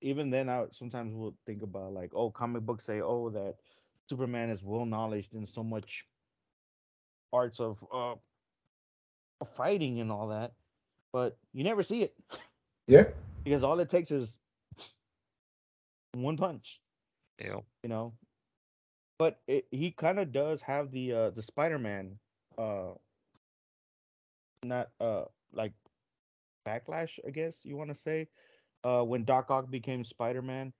even 0.00 0.30
then, 0.30 0.48
I 0.48 0.66
sometimes 0.70 1.14
will 1.14 1.36
think 1.46 1.62
about 1.62 1.92
like, 1.92 2.12
oh, 2.14 2.30
comic 2.30 2.62
books 2.62 2.84
say, 2.84 3.00
oh, 3.00 3.30
that 3.30 3.56
Superman 4.08 4.50
is 4.50 4.62
well 4.64 4.86
knowledge 4.86 5.28
in 5.32 5.46
so 5.46 5.62
much 5.62 6.06
arts 7.32 7.60
of 7.60 7.84
uh 7.92 8.14
fighting 9.44 10.00
and 10.00 10.10
all 10.10 10.28
that, 10.28 10.52
but 11.12 11.38
you 11.52 11.64
never 11.64 11.82
see 11.82 12.02
it 12.02 12.14
yeah, 12.86 13.04
because 13.44 13.62
all 13.64 13.78
it 13.80 13.88
takes 13.88 14.10
is 14.10 14.38
one 16.14 16.36
punch, 16.36 16.80
Yep. 17.38 17.64
you 17.82 17.88
know. 17.88 18.14
But 19.18 19.40
it, 19.46 19.66
he 19.70 19.90
kind 19.92 20.18
of 20.18 20.32
does 20.32 20.62
have 20.62 20.90
the 20.90 21.12
uh 21.12 21.30
the 21.30 21.42
Spider-Man 21.42 22.18
uh 22.58 22.94
not 24.64 24.90
uh 25.00 25.24
like 25.52 25.72
backlash, 26.66 27.18
I 27.26 27.30
guess 27.30 27.64
you 27.64 27.76
want 27.76 27.90
to 27.90 27.94
say. 27.94 28.28
Uh 28.84 29.02
when 29.02 29.24
Doc 29.24 29.50
Ock 29.50 29.70
became 29.70 30.04
Spider-Man, 30.04 30.72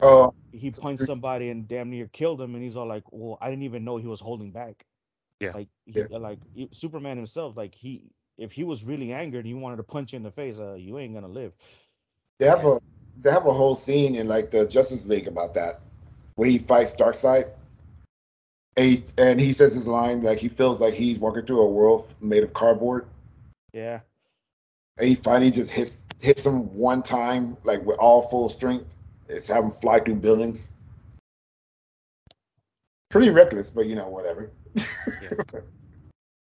oh, 0.00 0.34
he 0.52 0.70
So 0.70 0.82
punched 0.82 1.00
you're- 1.00 1.06
somebody 1.06 1.50
and 1.50 1.66
damn 1.68 1.90
near 1.90 2.06
killed 2.08 2.40
him 2.40 2.54
and 2.54 2.62
he's 2.62 2.76
all 2.76 2.86
like, 2.86 3.04
"Well, 3.10 3.38
I 3.40 3.50
didn't 3.50 3.64
even 3.64 3.84
know 3.84 3.96
he 3.96 4.06
was 4.06 4.20
holding 4.20 4.50
back." 4.50 4.84
Yeah. 5.40 5.52
Like 5.54 5.68
he, 5.84 6.00
Yeah. 6.00 6.18
like 6.18 6.38
Superman 6.72 7.16
himself 7.16 7.56
like 7.56 7.74
he 7.74 8.10
if 8.38 8.52
he 8.52 8.64
was 8.64 8.84
really 8.84 9.12
angered, 9.12 9.46
he 9.46 9.54
wanted 9.54 9.76
to 9.76 9.82
punch 9.82 10.12
you 10.12 10.16
in 10.18 10.22
the 10.22 10.30
face, 10.30 10.58
uh 10.58 10.74
you 10.74 10.98
ain't 10.98 11.12
going 11.14 11.24
to 11.24 11.30
live. 11.30 11.54
they 12.38 12.46
have 12.46 12.64
a 12.66 12.78
they 13.22 13.30
have 13.30 13.46
a 13.46 13.52
whole 13.52 13.74
scene 13.74 14.14
in 14.14 14.28
like 14.28 14.50
the 14.50 14.66
Justice 14.68 15.08
League 15.08 15.26
about 15.26 15.54
that, 15.54 15.80
where 16.34 16.48
he 16.48 16.58
fights 16.58 16.94
Darkseid. 16.94 17.48
And 18.78 18.86
he, 18.86 19.02
and 19.16 19.40
he 19.40 19.54
says 19.54 19.74
his 19.74 19.86
line 19.86 20.22
like 20.22 20.38
he 20.38 20.48
feels 20.48 20.82
like 20.82 20.92
he's 20.92 21.18
walking 21.18 21.46
through 21.46 21.60
a 21.62 21.66
world 21.70 22.12
made 22.20 22.42
of 22.42 22.52
cardboard. 22.52 23.06
Yeah. 23.72 24.00
And 24.98 25.08
he 25.08 25.14
finally 25.14 25.50
just 25.50 25.70
hits 25.70 26.06
hits 26.20 26.44
him 26.44 26.74
one 26.74 27.02
time, 27.02 27.56
like 27.64 27.82
with 27.86 27.96
all 27.98 28.22
full 28.28 28.48
strength. 28.50 28.94
It's 29.28 29.48
having 29.48 29.70
fly 29.70 30.00
through 30.00 30.16
buildings. 30.16 30.72
Pretty 33.10 33.30
reckless, 33.30 33.70
but 33.70 33.86
you 33.86 33.94
know, 33.94 34.08
whatever. 34.08 34.50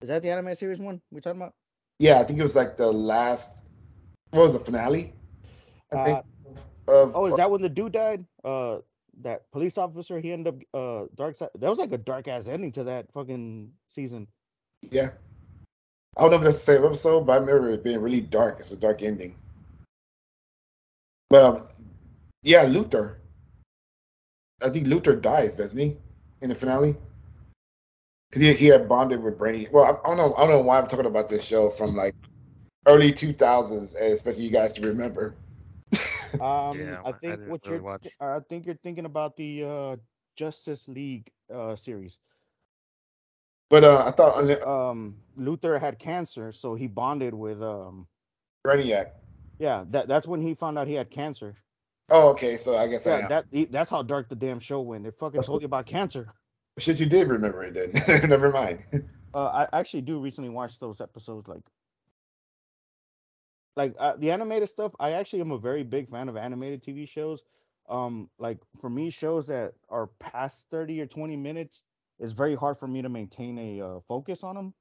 Is 0.02 0.08
that 0.08 0.22
the 0.22 0.30
anime 0.30 0.54
series 0.54 0.78
one 0.78 1.00
we're 1.10 1.20
talking 1.20 1.40
about? 1.40 1.54
yeah, 1.98 2.20
I 2.20 2.24
think 2.24 2.38
it 2.38 2.42
was 2.42 2.56
like 2.56 2.76
the 2.76 2.90
last. 2.90 3.70
What 4.30 4.42
was 4.42 4.52
the 4.52 4.60
finale? 4.60 5.14
I 5.92 6.04
think. 6.04 6.18
Uh, 6.88 6.92
of, 6.92 7.16
oh, 7.16 7.26
is 7.26 7.34
that 7.36 7.50
when 7.50 7.62
the 7.62 7.68
dude 7.68 7.92
died? 7.92 8.24
Uh, 8.44 8.78
that 9.22 9.50
police 9.50 9.78
officer 9.78 10.20
he 10.20 10.32
ended 10.32 10.54
up 10.54 10.60
uh 10.74 11.06
dark 11.14 11.36
side. 11.36 11.48
That 11.58 11.68
was 11.68 11.78
like 11.78 11.92
a 11.92 11.98
dark 11.98 12.28
ass 12.28 12.48
ending 12.48 12.70
to 12.72 12.84
that 12.84 13.10
fucking 13.12 13.72
season. 13.88 14.28
Yeah. 14.90 15.10
I 16.16 16.22
don't 16.22 16.30
know 16.30 16.36
if 16.36 16.42
that's 16.42 16.64
the 16.64 16.74
same 16.74 16.84
episode, 16.84 17.26
but 17.26 17.32
I 17.32 17.36
remember 17.36 17.70
it 17.70 17.84
being 17.84 18.00
really 18.00 18.20
dark. 18.20 18.58
It's 18.58 18.72
a 18.72 18.76
dark 18.76 19.02
ending. 19.02 19.36
But 21.28 21.42
um, 21.42 21.64
yeah, 22.46 22.66
Luthor. 22.66 23.18
I 24.62 24.70
think 24.70 24.86
Luthor 24.88 25.20
dies, 25.20 25.56
doesn't 25.56 25.78
he, 25.78 25.96
in 26.40 26.48
the 26.50 26.54
finale? 26.54 26.96
Because 28.30 28.42
he, 28.42 28.52
he 28.54 28.66
had 28.66 28.88
bonded 28.88 29.22
with 29.22 29.38
Brainy. 29.38 29.68
Well, 29.72 29.84
I, 29.84 29.90
I 29.90 30.08
don't 30.08 30.16
know. 30.16 30.34
I 30.36 30.40
don't 30.42 30.50
know 30.50 30.60
why 30.60 30.78
I'm 30.78 30.86
talking 30.88 31.06
about 31.06 31.28
this 31.28 31.44
show 31.44 31.70
from 31.70 31.96
like 31.96 32.14
early 32.86 33.12
2000s, 33.12 33.94
and 33.94 34.12
expect 34.12 34.38
you 34.38 34.50
guys 34.50 34.72
to 34.74 34.82
remember. 34.86 35.34
Um, 36.40 36.98
Yeah, 36.98 37.02
I 37.04 37.12
I 37.12 37.18
think 37.20 37.40
didn't 37.40 37.46
what 37.46 37.66
really 37.66 37.80
you're, 37.80 37.82
watch. 37.82 38.02
th- 38.02 38.14
I 38.20 38.40
think 38.40 38.66
you're 38.66 38.76
thinking 38.76 39.06
about 39.06 39.36
the 39.36 39.64
uh 39.64 39.96
Justice 40.36 40.88
League 40.88 41.30
uh 41.50 41.76
series. 41.76 42.20
But 43.70 43.84
uh, 43.84 44.04
I 44.06 44.10
thought 44.12 44.36
Um, 44.62 45.22
Luthor 45.38 45.80
had 45.80 45.98
cancer, 45.98 46.52
so 46.52 46.74
he 46.74 46.86
bonded 46.86 47.34
with 47.34 47.62
um. 47.62 48.08
Brainiac. 48.64 49.12
Yeah, 49.58 49.84
that 49.90 50.08
that's 50.08 50.26
when 50.26 50.40
he 50.42 50.54
found 50.54 50.78
out 50.78 50.88
he 50.88 50.94
had 50.94 51.10
cancer. 51.10 51.56
Oh, 52.08 52.30
okay. 52.30 52.56
So 52.56 52.76
I 52.76 52.88
guess 52.88 53.06
I 53.06 53.20
am. 53.22 53.28
that 53.28 53.46
that's 53.70 53.90
how 53.90 54.02
dark 54.02 54.28
the 54.28 54.36
damn 54.36 54.60
show 54.60 54.80
went. 54.80 55.06
It 55.06 55.14
fucking 55.18 55.42
told 55.42 55.62
you 55.62 55.66
about 55.66 55.86
cancer. 55.86 56.26
Shit, 56.78 57.00
you 57.00 57.06
did 57.06 57.28
remember 57.28 57.64
it 57.64 57.74
then. 57.74 58.28
Never 58.28 58.50
mind. 58.50 58.80
Uh, 59.34 59.66
I 59.70 59.78
actually 59.78 60.02
do 60.02 60.20
recently 60.20 60.50
watch 60.50 60.78
those 60.78 61.00
episodes, 61.00 61.48
like, 61.48 61.62
like 63.76 63.94
uh, 63.98 64.16
the 64.16 64.30
animated 64.30 64.68
stuff. 64.68 64.92
I 65.00 65.12
actually 65.12 65.40
am 65.40 65.52
a 65.52 65.58
very 65.58 65.82
big 65.82 66.08
fan 66.08 66.28
of 66.28 66.36
animated 66.36 66.82
TV 66.82 67.08
shows. 67.08 67.42
Um, 67.88 68.28
like 68.38 68.58
for 68.80 68.90
me, 68.90 69.10
shows 69.10 69.46
that 69.48 69.74
are 69.88 70.08
past 70.18 70.68
thirty 70.70 71.00
or 71.00 71.06
twenty 71.06 71.36
minutes, 71.36 71.84
it's 72.18 72.32
very 72.32 72.54
hard 72.54 72.78
for 72.78 72.86
me 72.86 73.02
to 73.02 73.08
maintain 73.08 73.58
a 73.58 73.80
uh, 73.80 74.00
focus 74.06 74.44
on 74.44 74.54
them. 74.54 74.74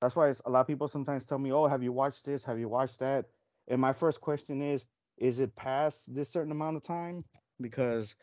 That's 0.00 0.14
why 0.16 0.28
it's, 0.28 0.42
a 0.44 0.50
lot 0.50 0.60
of 0.60 0.66
people 0.66 0.88
sometimes 0.88 1.24
tell 1.24 1.38
me, 1.38 1.52
"Oh, 1.52 1.66
have 1.66 1.82
you 1.82 1.92
watched 1.92 2.24
this? 2.24 2.44
Have 2.44 2.58
you 2.58 2.68
watched 2.68 2.98
that?" 3.00 3.26
And 3.68 3.80
my 3.80 3.92
first 3.92 4.20
question 4.20 4.62
is, 4.62 4.86
is 5.18 5.40
it 5.40 5.54
past 5.56 6.14
this 6.14 6.30
certain 6.30 6.52
amount 6.52 6.76
of 6.76 6.82
time? 6.82 7.24
Because 7.60 8.16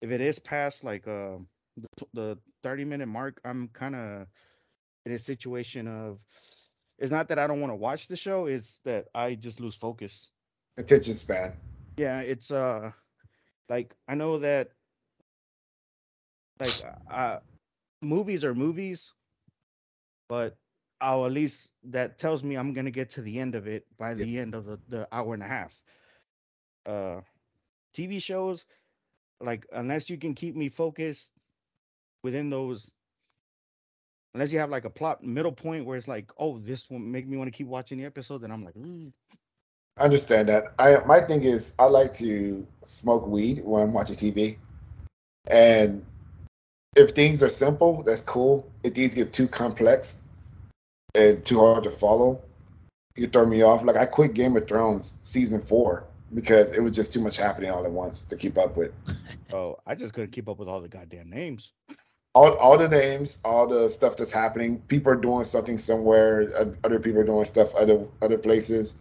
if 0.00 0.10
it 0.10 0.20
is 0.20 0.38
past 0.38 0.84
like 0.84 1.06
uh, 1.06 1.38
the, 1.76 2.06
the 2.14 2.38
30 2.62 2.84
minute 2.84 3.06
mark, 3.06 3.40
I'm 3.44 3.68
kind 3.68 3.94
of 3.94 4.26
in 5.04 5.12
a 5.12 5.18
situation 5.18 5.86
of 5.86 6.18
it's 6.98 7.10
not 7.10 7.28
that 7.28 7.38
I 7.38 7.46
don't 7.46 7.60
want 7.60 7.70
to 7.70 7.76
watch 7.76 8.08
the 8.08 8.16
show, 8.16 8.46
it's 8.46 8.80
that 8.84 9.06
I 9.14 9.34
just 9.34 9.60
lose 9.60 9.74
focus. 9.74 10.30
Attention 10.78 11.14
span. 11.14 11.52
Yeah, 11.96 12.20
it's 12.20 12.50
uh 12.50 12.90
like 13.68 13.94
I 14.08 14.14
know 14.14 14.38
that 14.38 14.70
like 16.60 16.74
uh 17.10 17.38
movies 18.02 18.44
are 18.44 18.54
movies, 18.54 19.14
but 20.28 20.56
I'll 21.00 21.26
at 21.26 21.32
least 21.32 21.70
that 21.84 22.18
tells 22.18 22.42
me 22.42 22.56
I'm 22.56 22.72
gonna 22.72 22.90
get 22.90 23.10
to 23.10 23.22
the 23.22 23.38
end 23.38 23.54
of 23.54 23.66
it 23.66 23.86
by 23.98 24.14
the 24.14 24.38
end 24.38 24.54
of 24.54 24.64
the, 24.64 24.80
the 24.88 25.08
hour 25.12 25.34
and 25.34 25.42
a 25.42 25.46
half. 25.46 25.78
Uh 26.86 27.20
TV 27.94 28.22
shows, 28.22 28.66
like 29.40 29.66
unless 29.72 30.10
you 30.10 30.18
can 30.18 30.34
keep 30.34 30.54
me 30.54 30.68
focused 30.68 31.32
within 32.22 32.50
those 32.50 32.90
unless 34.36 34.52
you 34.52 34.58
have 34.58 34.68
like 34.68 34.84
a 34.84 34.90
plot 34.90 35.24
middle 35.24 35.50
point 35.50 35.86
where 35.86 35.96
it's 35.96 36.08
like, 36.08 36.30
oh, 36.36 36.58
this 36.58 36.90
will 36.90 36.98
make 36.98 37.26
me 37.26 37.38
want 37.38 37.48
to 37.48 37.56
keep 37.56 37.66
watching 37.66 37.96
the 37.96 38.04
episode, 38.04 38.42
then 38.42 38.50
I'm 38.50 38.62
like, 38.64 38.74
mm. 38.74 39.10
I 39.96 40.02
understand 40.02 40.50
that. 40.50 40.74
I 40.78 40.98
my 41.06 41.22
thing 41.22 41.42
is 41.42 41.74
I 41.78 41.86
like 41.86 42.12
to 42.14 42.66
smoke 42.84 43.26
weed 43.26 43.62
when 43.64 43.82
I'm 43.82 43.94
watching 43.94 44.16
TV, 44.16 44.58
and 45.46 46.04
if 46.94 47.12
things 47.12 47.42
are 47.42 47.48
simple, 47.48 48.02
that's 48.02 48.20
cool. 48.20 48.70
If 48.82 48.92
things 48.92 49.14
get 49.14 49.32
too 49.32 49.48
complex 49.48 50.22
and 51.14 51.42
too 51.42 51.60
hard 51.60 51.84
to 51.84 51.90
follow, 51.90 52.42
you 53.16 53.26
throw 53.26 53.46
me 53.46 53.62
off. 53.62 53.84
Like 53.84 53.96
I 53.96 54.04
quit 54.04 54.34
Game 54.34 54.54
of 54.58 54.68
Thrones 54.68 55.18
season 55.22 55.62
four 55.62 56.04
because 56.36 56.70
it 56.72 56.80
was 56.80 56.92
just 56.92 57.12
too 57.14 57.18
much 57.20 57.36
happening 57.38 57.70
all 57.70 57.84
at 57.84 57.90
once 57.90 58.22
to 58.22 58.36
keep 58.36 58.58
up 58.58 58.76
with. 58.76 58.92
oh, 59.52 59.76
I 59.86 59.94
just 59.96 60.12
couldn't 60.12 60.30
keep 60.30 60.48
up 60.48 60.58
with 60.58 60.68
all 60.68 60.80
the 60.82 60.88
goddamn 60.88 61.30
names. 61.30 61.72
All, 62.34 62.52
all 62.58 62.76
the 62.76 62.88
names, 62.88 63.40
all 63.46 63.66
the 63.66 63.88
stuff 63.88 64.14
that's 64.18 64.30
happening. 64.30 64.78
People 64.88 65.10
are 65.10 65.16
doing 65.16 65.44
something 65.44 65.78
somewhere. 65.78 66.46
uh, 66.56 66.66
Other 66.84 67.00
people 67.00 67.20
are 67.22 67.24
doing 67.24 67.46
stuff 67.46 67.74
other 67.74 68.06
other 68.20 68.36
places. 68.36 69.00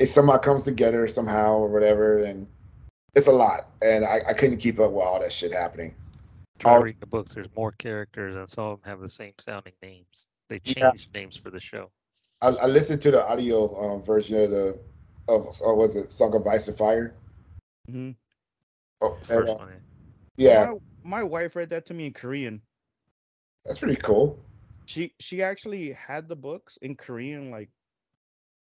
It 0.00 0.06
somehow 0.06 0.38
comes 0.38 0.64
together 0.64 1.06
somehow 1.06 1.58
or 1.58 1.68
whatever, 1.68 2.18
and 2.18 2.48
it's 3.14 3.28
a 3.28 3.32
lot. 3.32 3.68
And 3.82 4.04
I, 4.04 4.20
I 4.26 4.32
couldn't 4.32 4.56
keep 4.56 4.80
up 4.80 4.90
with 4.90 5.04
all 5.04 5.20
that 5.20 5.30
shit 5.32 5.52
happening. 5.52 5.94
Try 6.58 6.72
All- 6.74 6.82
reading 6.82 6.98
the 6.98 7.06
books. 7.06 7.32
There's 7.34 7.54
more 7.56 7.70
characters, 7.72 8.34
and 8.34 8.50
some 8.50 8.64
of 8.64 8.82
them 8.82 8.90
have 8.90 9.00
the 9.00 9.08
same 9.08 9.34
sounding 9.38 9.74
names. 9.80 10.26
They 10.48 10.60
Yeah. 10.64 10.90
changed 10.90 11.14
names 11.14 11.36
for 11.36 11.50
the 11.50 11.60
show. 11.60 11.90
I, 12.40 12.48
I 12.48 12.66
listened 12.66 13.00
to 13.02 13.12
the 13.12 13.24
audio 13.24 13.94
um, 13.94 14.02
version 14.02 14.42
of 14.42 14.50
the 14.50 14.76
of 15.28 15.46
uh, 15.66 15.74
was 15.74 15.96
it 15.96 16.10
Song 16.10 16.34
of 16.34 16.46
Ice 16.46 16.68
and 16.68 16.76
Fire? 16.76 17.14
Mm-hmm. 17.90 18.10
Oh, 19.00 19.14
and, 19.14 19.26
First 19.26 19.48
uh, 19.50 19.58
one. 19.58 19.80
yeah, 20.36 20.72
My, 21.04 21.18
my 21.18 21.22
wife 21.22 21.56
read 21.56 21.70
that 21.70 21.86
to 21.86 21.94
me 21.94 22.06
in 22.06 22.12
Korean. 22.12 22.62
that's 23.64 23.78
pretty 23.78 24.00
cool. 24.00 24.38
She 24.86 25.12
she 25.20 25.42
actually 25.42 25.92
had 25.92 26.28
the 26.28 26.36
books 26.36 26.76
in 26.82 26.96
Korean 26.96 27.50
like 27.50 27.70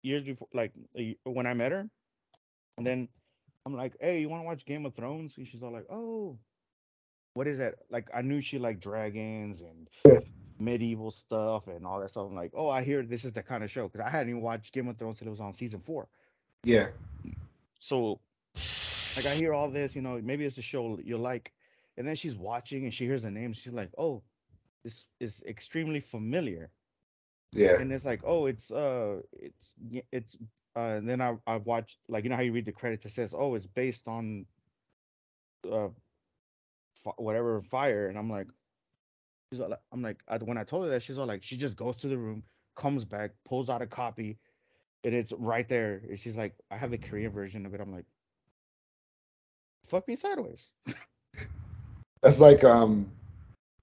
years 0.03 0.23
before, 0.23 0.49
like 0.53 0.75
when 1.25 1.47
I 1.47 1.55
met 1.55 1.73
her, 1.73 1.89
and 2.77 2.87
then 2.87 3.09
I'm 3.67 3.75
like, 3.75 3.95
hey, 4.01 4.21
you 4.21 4.29
want 4.29 4.43
to 4.43 4.47
watch 4.47 4.65
Game 4.65 4.87
of 4.87 4.95
Thrones? 4.95 5.37
And 5.37 5.47
she's 5.47 5.63
all 5.63 5.73
like, 5.73 5.87
oh, 5.91 6.39
what 7.35 7.47
is 7.47 7.59
that? 7.59 7.77
Like 7.91 8.11
I 8.15 8.23
knew 8.23 8.41
she 8.41 8.59
liked 8.59 8.81
dragons 8.81 9.61
and 9.61 9.89
Yeah. 10.07 10.21
medieval 10.59 11.11
stuff 11.11 11.69
and 11.69 11.87
all 11.87 12.01
that 12.01 12.11
stuff. 12.11 12.27
I'm 12.29 12.35
like, 12.35 12.53
oh, 12.55 12.69
I 12.69 12.83
hear 12.83 13.03
this 13.03 13.25
is 13.25 13.33
the 13.33 13.43
kind 13.43 13.63
of 13.63 13.71
show 13.71 13.87
because 13.89 14.01
I 14.01 14.11
hadn't 14.11 14.31
even 14.31 14.43
watched 14.43 14.73
Game 14.73 14.89
of 14.89 14.97
Thrones 14.97 15.19
till 15.19 15.29
it 15.29 15.31
was 15.31 15.41
on 15.41 15.55
season 15.55 15.81
four. 15.81 16.09
Yeah, 16.65 16.89
So, 17.81 18.21
like, 19.17 19.27
I 19.27 19.37
hear 19.37 19.55
all 19.55 19.71
this, 19.71 19.95
you 19.97 20.03
know, 20.03 20.21
maybe 20.23 20.45
it's 20.45 20.59
a 20.59 20.63
show 20.63 20.99
you 20.99 21.19
like, 21.19 21.53
and 21.97 22.07
then 22.07 22.17
she's 22.17 22.37
watching 22.37 22.85
and 22.85 22.95
she 22.95 23.05
hears 23.07 23.23
the 23.23 23.31
name. 23.31 23.53
She's 23.53 23.73
like, 23.73 23.91
"Oh, 23.99 24.23
this 24.85 25.09
is 25.21 25.43
extremely 25.47 26.01
familiar," 26.01 26.73
yeah, 27.53 27.79
and 27.79 27.93
it's 27.93 28.05
like, 28.05 28.23
"Oh, 28.25 28.47
it's 28.47 28.71
uh, 28.71 29.23
it's 29.33 29.75
it's." 30.13 30.37
Uh, 30.77 30.97
and 30.99 31.09
then 31.09 31.21
I 31.21 31.37
I 31.47 31.57
watched 31.59 31.99
like 32.09 32.25
you 32.25 32.31
know 32.31 32.37
how 32.37 32.43
you 32.43 32.53
read 32.53 32.67
the 32.67 32.73
credits 32.73 33.07
it 33.07 33.11
says, 33.11 33.35
"Oh, 33.37 33.55
it's 33.55 33.67
based 33.67 34.09
on 34.09 34.47
uh, 35.71 35.89
fi- 36.95 37.13
whatever 37.19 37.61
fire," 37.61 38.09
and 38.09 38.19
I'm 38.19 38.31
like, 38.31 38.49
she's 39.53 39.61
all 39.61 39.71
like, 39.71 39.81
I'm 39.93 40.03
like, 40.03 40.23
I, 40.29 40.39
when 40.39 40.59
I 40.59 40.65
told 40.65 40.85
her 40.85 40.91
that, 40.91 41.03
she's 41.03 41.19
all 41.19 41.27
like, 41.27 41.43
she 41.43 41.57
just 41.57 41.77
goes 41.77 41.97
to 41.99 42.09
the 42.09 42.19
room, 42.19 42.45
comes 42.77 43.05
back, 43.05 43.33
pulls 43.45 43.71
out 43.71 43.83
a 43.83 43.87
copy, 43.87 44.39
and 45.05 45.15
it's 45.15 45.33
right 45.33 45.69
there. 45.69 46.03
And 46.09 46.19
she's 46.19 46.37
like, 46.37 46.55
I 46.71 46.77
have 46.77 46.91
the 46.91 46.99
Korean 46.99 47.33
version 47.33 47.67
of 47.67 47.75
it. 47.75 47.81
I'm 47.81 47.93
like, 47.93 48.07
fuck 49.87 50.07
me 50.09 50.17
sideways. 50.17 50.73
that's 52.23 52.41
like 52.41 52.65
um, 52.65 53.11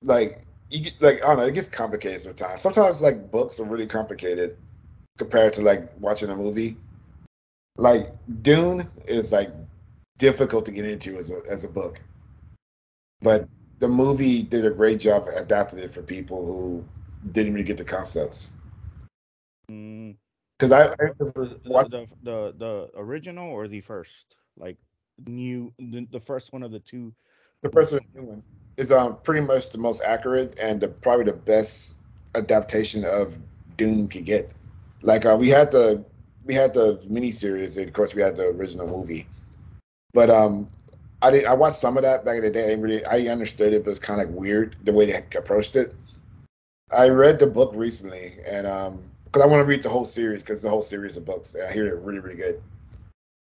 like 0.02 0.40
you 0.70 0.82
get 0.82 1.02
like 1.02 1.24
I 1.24 1.28
don't 1.28 1.38
know. 1.38 1.46
It 1.46 1.54
gets 1.54 1.68
complicated 1.68 2.22
sometimes. 2.22 2.62
Sometimes 2.62 3.02
like 3.02 3.32
books 3.32 3.60
are 3.60 3.66
really 3.66 3.88
complicated 3.88 4.58
compared 5.18 5.54
to 5.54 5.62
like 5.62 5.90
watching 6.00 6.30
a 6.30 6.36
movie. 6.36 6.78
Like 7.78 8.04
Dune 8.42 8.88
is 9.08 9.32
like 9.32 9.50
difficult 10.18 10.66
to 10.66 10.72
get 10.72 10.86
into 10.86 11.18
as 11.18 11.32
a 11.32 11.42
as 11.50 11.64
a 11.64 11.70
book, 11.70 12.00
but 13.22 13.48
the 13.80 13.88
movie 13.88 14.42
did 14.42 14.66
a 14.66 14.72
great 14.72 15.00
job 15.00 15.26
adapting 15.36 15.80
it 15.80 15.92
for 15.92 16.02
people 16.02 16.46
who 16.46 16.84
didn't 17.32 17.54
really 17.54 17.66
get 17.66 17.78
the 17.78 17.84
concepts. 17.84 18.54
Because 20.58 20.72
I, 20.72 20.86
I 20.86 20.96
the, 21.20 21.32
the 21.90 22.08
the 22.24 22.56
the 22.58 22.90
original 22.96 23.52
or 23.52 23.68
the 23.68 23.82
first, 23.82 24.38
like 24.58 24.78
new, 25.28 25.74
the, 25.80 26.08
the 26.12 26.20
first 26.20 26.54
one 26.54 26.64
of 26.64 26.72
the 26.72 26.80
two. 26.80 27.14
the 27.62 27.70
first 27.70 27.96
Dune 28.14 28.44
is 28.78 28.92
um 28.92 29.18
pretty 29.24 29.46
much 29.46 29.70
the 29.70 29.78
most 29.78 30.02
accurate 30.04 30.60
and 30.60 30.80
the, 30.82 30.88
probably 30.88 31.26
the 31.26 31.34
best 31.34 32.00
adaptation 32.36 33.06
of 33.06 33.38
Dune 33.78 34.08
could 34.08 34.26
get. 34.26 34.54
Like 35.02 35.26
uh, 35.26 35.36
we 35.40 35.50
had 35.50 35.72
the 35.72 36.04
we 36.46 36.54
had 36.54 36.74
the 36.74 37.00
miniseries, 37.10 37.78
and 37.78 37.88
of 37.88 37.94
course 37.94 38.16
we 38.16 38.22
had 38.22 38.38
the 38.38 38.48
original 38.48 38.88
movie. 38.88 39.28
But 40.14 40.30
um, 40.30 40.70
I 41.22 41.32
did 41.32 41.46
I 41.46 41.54
watched 41.54 41.78
some 41.78 41.98
of 41.98 42.04
that 42.04 42.24
back 42.24 42.38
in 42.38 42.44
the 42.44 42.52
day. 42.52 42.72
I 42.72 42.76
really 42.76 43.06
I 43.06 43.28
understood 43.32 43.74
it, 43.74 43.84
but 43.84 43.92
it's 43.92 44.00
kind 44.00 44.22
of 44.22 44.30
like 44.30 44.38
weird 44.38 44.78
the 44.84 44.94
way 44.94 45.06
they 45.06 45.38
approached 45.38 45.76
it. 45.76 45.94
I 46.92 47.10
read 47.10 47.40
the 47.40 47.48
book 47.48 47.74
recently, 47.76 48.38
and 48.48 48.68
um, 48.68 49.12
because 49.36 49.50
I 49.50 49.52
want 49.52 49.60
to 49.60 49.66
read 49.66 49.84
the 49.84 49.90
whole 49.90 50.06
series 50.06 50.42
because 50.42 50.60
it's 50.60 50.64
the 50.64 50.70
whole 50.70 50.82
series 50.82 51.18
of 51.18 51.26
books, 51.26 51.58
I 51.58 51.70
hear 51.74 51.84
they're 51.84 51.98
really 51.98 52.20
really 52.20 52.38
good. 52.38 52.62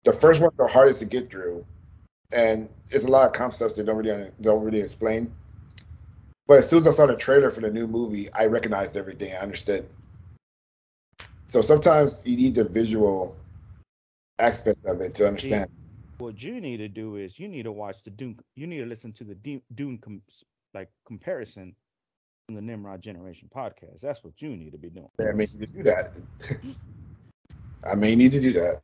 The 0.04 0.12
first 0.12 0.40
one's 0.40 0.56
the 0.56 0.68
hardest 0.68 1.00
to 1.00 1.04
get 1.04 1.28
through, 1.28 1.66
and 2.32 2.68
it's 2.92 3.04
a 3.04 3.08
lot 3.08 3.26
of 3.26 3.32
concepts 3.32 3.74
they 3.74 3.82
don't 3.82 3.96
really 3.96 4.30
don't 4.40 4.62
really 4.62 4.78
explain. 4.78 5.32
But 6.46 6.58
as 6.58 6.68
soon 6.68 6.78
as 6.78 6.86
I 6.86 6.92
saw 6.92 7.06
the 7.06 7.16
trailer 7.16 7.50
for 7.50 7.60
the 7.60 7.72
new 7.72 7.88
movie, 7.88 8.32
I 8.32 8.46
recognized 8.46 8.96
everything. 8.96 9.34
I 9.34 9.38
understood. 9.38 9.84
So 11.46 11.60
sometimes 11.60 12.22
you 12.24 12.36
need 12.36 12.54
the 12.54 12.64
visual 12.64 13.34
aspect 14.38 14.84
of 14.86 15.00
it 15.00 15.14
to 15.16 15.26
understand. 15.26 15.70
What 16.18 16.40
you 16.40 16.60
need 16.60 16.76
to 16.76 16.88
do 16.88 17.16
is 17.16 17.40
you 17.40 17.48
need 17.48 17.64
to 17.64 17.72
watch 17.72 18.04
the 18.04 18.10
Dune. 18.10 18.38
You 18.54 18.68
need 18.68 18.78
to 18.78 18.86
listen 18.86 19.12
to 19.14 19.24
the 19.24 19.34
Dune, 19.74 20.22
like 20.72 20.88
comparison 21.04 21.74
the 22.54 22.62
Nimrod 22.62 23.00
Generation 23.00 23.48
podcast. 23.54 24.00
That's 24.00 24.22
what 24.24 24.40
you 24.42 24.56
need 24.56 24.72
to 24.72 24.78
be 24.78 24.90
doing. 24.90 25.08
I 25.20 25.32
may 25.32 25.46
need 25.52 25.60
to 25.60 25.66
do 25.66 25.82
that. 25.84 26.16
I 27.84 27.94
may 27.94 28.14
need 28.14 28.32
to 28.32 28.40
do 28.40 28.52
that. 28.52 28.80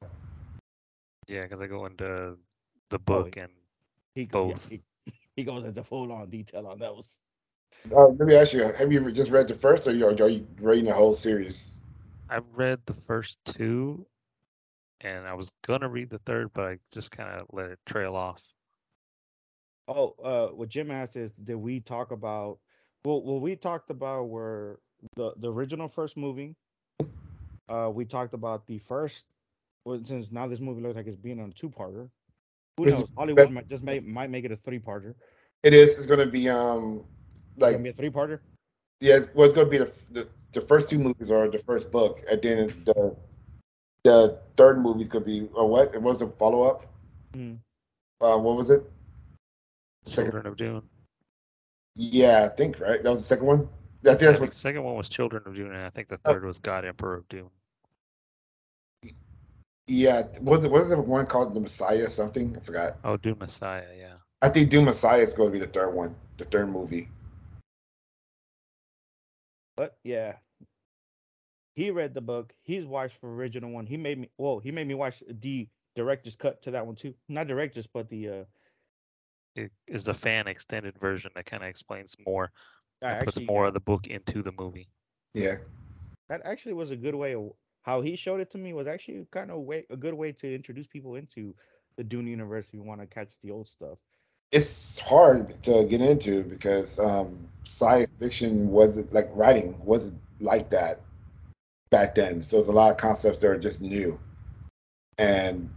Yeah, 1.28 1.43
because 1.43 1.60
I 1.62 1.66
go 1.66 1.86
into 1.86 2.38
the 2.90 2.98
Oh, 3.10 3.24
book 3.24 3.36
and 3.36 3.52
He 4.14 4.26
go- 4.26 4.48
yeah, 4.48 4.55
Both. 4.55 4.70
he, 4.70 4.80
he 5.36 5.44
goes 5.44 5.64
into 5.64 5.82
full 5.82 6.10
on 6.12 6.28
detail 6.30 6.66
on 6.66 6.78
those. 6.78 7.18
Uh, 7.94 8.09
let 8.09 8.20
me 8.20 8.34
ask 8.34 8.52
you: 8.52 8.62
Have 8.64 8.93
you 8.93 9.10
just 9.12 9.30
read 9.30 9.48
the 9.48 9.55
first, 9.55 9.86
or 9.86 9.93
you- 9.93 10.06
are 10.09 10.28
you 10.28 10.47
reading 10.60 10.86
the 10.86 10.93
whole 10.94 11.14
series? 11.14 11.78
I 12.28 12.38
read 12.55 12.80
the 12.86 12.94
first 12.94 13.38
two, 13.44 14.06
and 15.01 15.26
I 15.26 15.34
was 15.34 15.51
gonna 15.62 15.88
read 15.88 16.10
the 16.10 16.18
third, 16.18 16.52
but 16.52 16.64
I 16.64 16.78
just 16.93 17.10
kind 17.10 17.30
of 17.40 17.47
let 17.52 17.70
it 17.70 17.78
trail 17.86 18.14
off. 18.16 18.55
Oh, 19.88 20.14
uh, 20.22 20.48
what 20.48 20.68
Jim 20.68 20.90
asked 20.90 21.16
is, 21.16 21.30
did 21.32 21.56
we 21.56 21.80
talk 21.80 22.10
about 22.10 22.59
Well, 23.07 23.23
what 23.23 23.41
we 23.41 23.55
talked 23.55 23.91
about 23.91 24.24
were 24.31 24.81
the 25.15 25.33
the 25.37 25.53
original 25.53 25.87
first 25.87 26.16
movie. 26.16 26.57
Uh, 27.69 27.89
we 27.95 28.05
talked 28.05 28.35
about 28.35 28.66
the 28.66 28.78
first. 28.78 29.27
Well, 29.85 30.03
since 30.03 30.33
now 30.33 30.49
this 30.49 30.59
movie 30.59 30.83
looks 30.83 30.97
like 30.97 31.07
it's 31.07 31.15
being 31.15 31.41
on 31.41 31.51
a 31.51 31.53
two-parter. 31.53 32.11
Who 32.77 32.85
This- 32.85 32.99
knows? 32.99 33.09
Hollywood 33.16 33.53
might 33.53 33.69
just 33.69 33.85
may, 33.85 34.01
might 34.01 34.31
make 34.31 34.45
it 34.45 34.51
a 34.51 34.57
three-parter. 34.57 35.15
It 35.62 35.73
is. 35.73 35.97
It's 35.97 36.07
gonna 36.07 36.27
be 36.27 36.49
um 36.49 37.05
It's 37.55 37.62
like 37.62 37.74
gonna 37.74 37.85
be 37.85 37.91
a 37.91 37.93
three-parter. 37.93 38.41
yes. 39.01 39.28
Well, 39.35 39.45
it's 39.45 39.55
gonna 39.55 39.70
be 39.70 39.78
the, 39.78 39.93
the 40.11 40.28
the 40.51 40.61
first 40.61 40.91
two 40.91 40.99
movies 40.99 41.31
are 41.31 41.49
the 41.49 41.61
first 41.61 41.93
book, 41.93 42.24
and 42.28 42.43
then 42.43 42.66
the 42.87 43.15
the 44.03 44.41
third 44.57 44.83
movie's 44.83 45.07
gonna 45.07 45.24
be 45.24 45.47
or 45.55 45.69
what? 45.69 45.95
It 45.95 46.03
was 46.03 46.19
the 46.19 46.27
follow 46.27 46.62
up. 46.65 46.83
Mhm. 47.35 47.61
Uh, 48.20 48.37
what 48.37 48.57
was 48.57 48.69
it? 48.70 48.83
Second. 50.07 50.33
Children 50.33 50.47
of 50.49 50.57
Dune. 50.57 50.83
Yeah, 51.97 52.44
I 52.44 52.55
think 52.55 52.78
right. 52.78 53.02
That 53.02 53.09
was 53.10 53.20
the 53.20 53.27
second 53.27 53.47
one. 53.47 53.68
I 54.05 54.14
think 54.14 54.23
I 54.23 54.27
think 54.32 54.40
what. 54.40 54.51
the 54.51 54.56
second 54.56 54.85
one 54.85 54.94
was 54.94 55.09
Children 55.09 55.43
of 55.47 55.55
Dune, 55.55 55.73
and 55.73 55.82
I 55.82 55.89
think 55.90 56.09
the 56.09 56.20
Oh. 56.27 56.32
third 56.32 56.44
was 56.44 56.59
God 56.59 56.85
Emperor 56.85 57.16
of 57.16 57.28
Dune. 57.28 57.51
Yeah, 59.89 60.24
was 60.43 60.64
it 60.64 60.70
was 60.70 60.90
it 60.90 60.98
one 60.98 61.27
called 61.27 61.55
the 61.55 61.60
Messiah 61.60 62.09
something? 62.09 62.56
I 62.56 62.60
forgot. 62.60 62.97
Oh, 63.05 63.16
Dune 63.16 63.39
Messiah, 63.39 63.86
yeah. 63.97 64.14
I 64.43 64.48
think 64.51 64.68
Dune 64.70 64.85
Messiah 64.85 65.20
is 65.23 65.32
going 65.32 65.48
to 65.48 65.52
be 65.52 65.64
the 65.64 65.70
third 65.70 65.94
one, 65.94 66.14
the 66.39 66.44
third 66.44 66.68
movie. 66.68 67.09
But 69.77 69.97
yeah, 70.05 70.35
he 71.74 71.90
read 71.90 72.14
the 72.14 72.20
book. 72.20 72.55
He's 72.62 72.85
watched 72.85 73.20
the 73.20 73.28
original 73.28 73.70
one. 73.70 73.86
He 73.86 73.97
made 73.97 74.18
me. 74.18 74.28
Whoa, 74.36 74.59
he 74.59 74.70
made 74.73 74.86
me 74.89 74.94
watch 74.94 75.23
the 75.28 75.68
director's 75.94 76.36
cut 76.36 76.62
to 76.62 76.73
that 76.73 76.85
one 76.86 76.97
too. 76.97 77.14
Not 77.28 77.47
director's, 77.47 77.86
but 77.86 78.09
the. 78.10 78.28
uh 78.28 78.44
It 79.57 79.73
is 79.89 80.05
the 80.05 80.15
fan 80.15 80.47
extended 80.47 80.99
version 80.99 81.33
that 81.35 81.47
kind 81.47 81.62
of 81.62 81.69
explains 81.70 82.16
more, 82.27 82.53
I 83.03 83.12
and 83.12 83.20
puts 83.20 83.39
actually, 83.39 83.47
more 83.47 83.66
of 83.66 83.74
the 83.74 83.81
book 83.81 84.07
into 84.07 84.43
the 84.43 84.53
movie. 84.53 84.89
Yeah, 85.35 85.57
That 86.28 86.43
actually 86.45 86.74
was 86.74 86.91
a 86.91 86.97
good 86.97 87.15
way 87.15 87.35
of 87.35 87.53
how 87.83 88.03
he 88.03 88.16
showed 88.16 88.41
it 88.41 88.51
to 88.53 88.59
me. 88.59 88.73
Was 88.74 88.87
actually 88.87 89.27
kind 89.31 89.51
of 89.51 89.61
way 89.62 89.87
a 89.91 89.97
good 89.97 90.15
way 90.15 90.33
to 90.33 90.55
introduce 90.55 90.87
people 90.87 91.16
into 91.16 91.55
the 91.97 92.05
Dune 92.05 92.27
universe. 92.27 92.69
If 92.69 92.74
you 92.74 92.83
want 92.83 93.01
to 93.01 93.07
catch 93.07 93.41
the 93.41 93.51
old 93.51 93.69
stuff. 93.69 93.99
it's 94.53 94.99
hard 94.99 95.51
to 95.62 95.85
get 95.85 96.01
into 96.01 96.43
because 96.45 96.99
um, 96.99 97.49
science 97.65 98.11
fiction 98.19 98.70
wasn't 98.70 99.12
like 99.12 99.28
writing 99.35 99.78
wasn't 99.85 100.19
like 100.41 100.70
that 100.70 101.01
back 101.91 102.15
then. 102.15 102.43
So 102.43 102.57
there's 102.57 102.69
a 102.69 102.73
lot 102.73 102.91
of 102.91 102.97
concepts 102.97 103.39
that 103.41 103.49
are 103.51 103.59
just 103.59 103.83
new, 103.83 104.19
and 105.19 105.70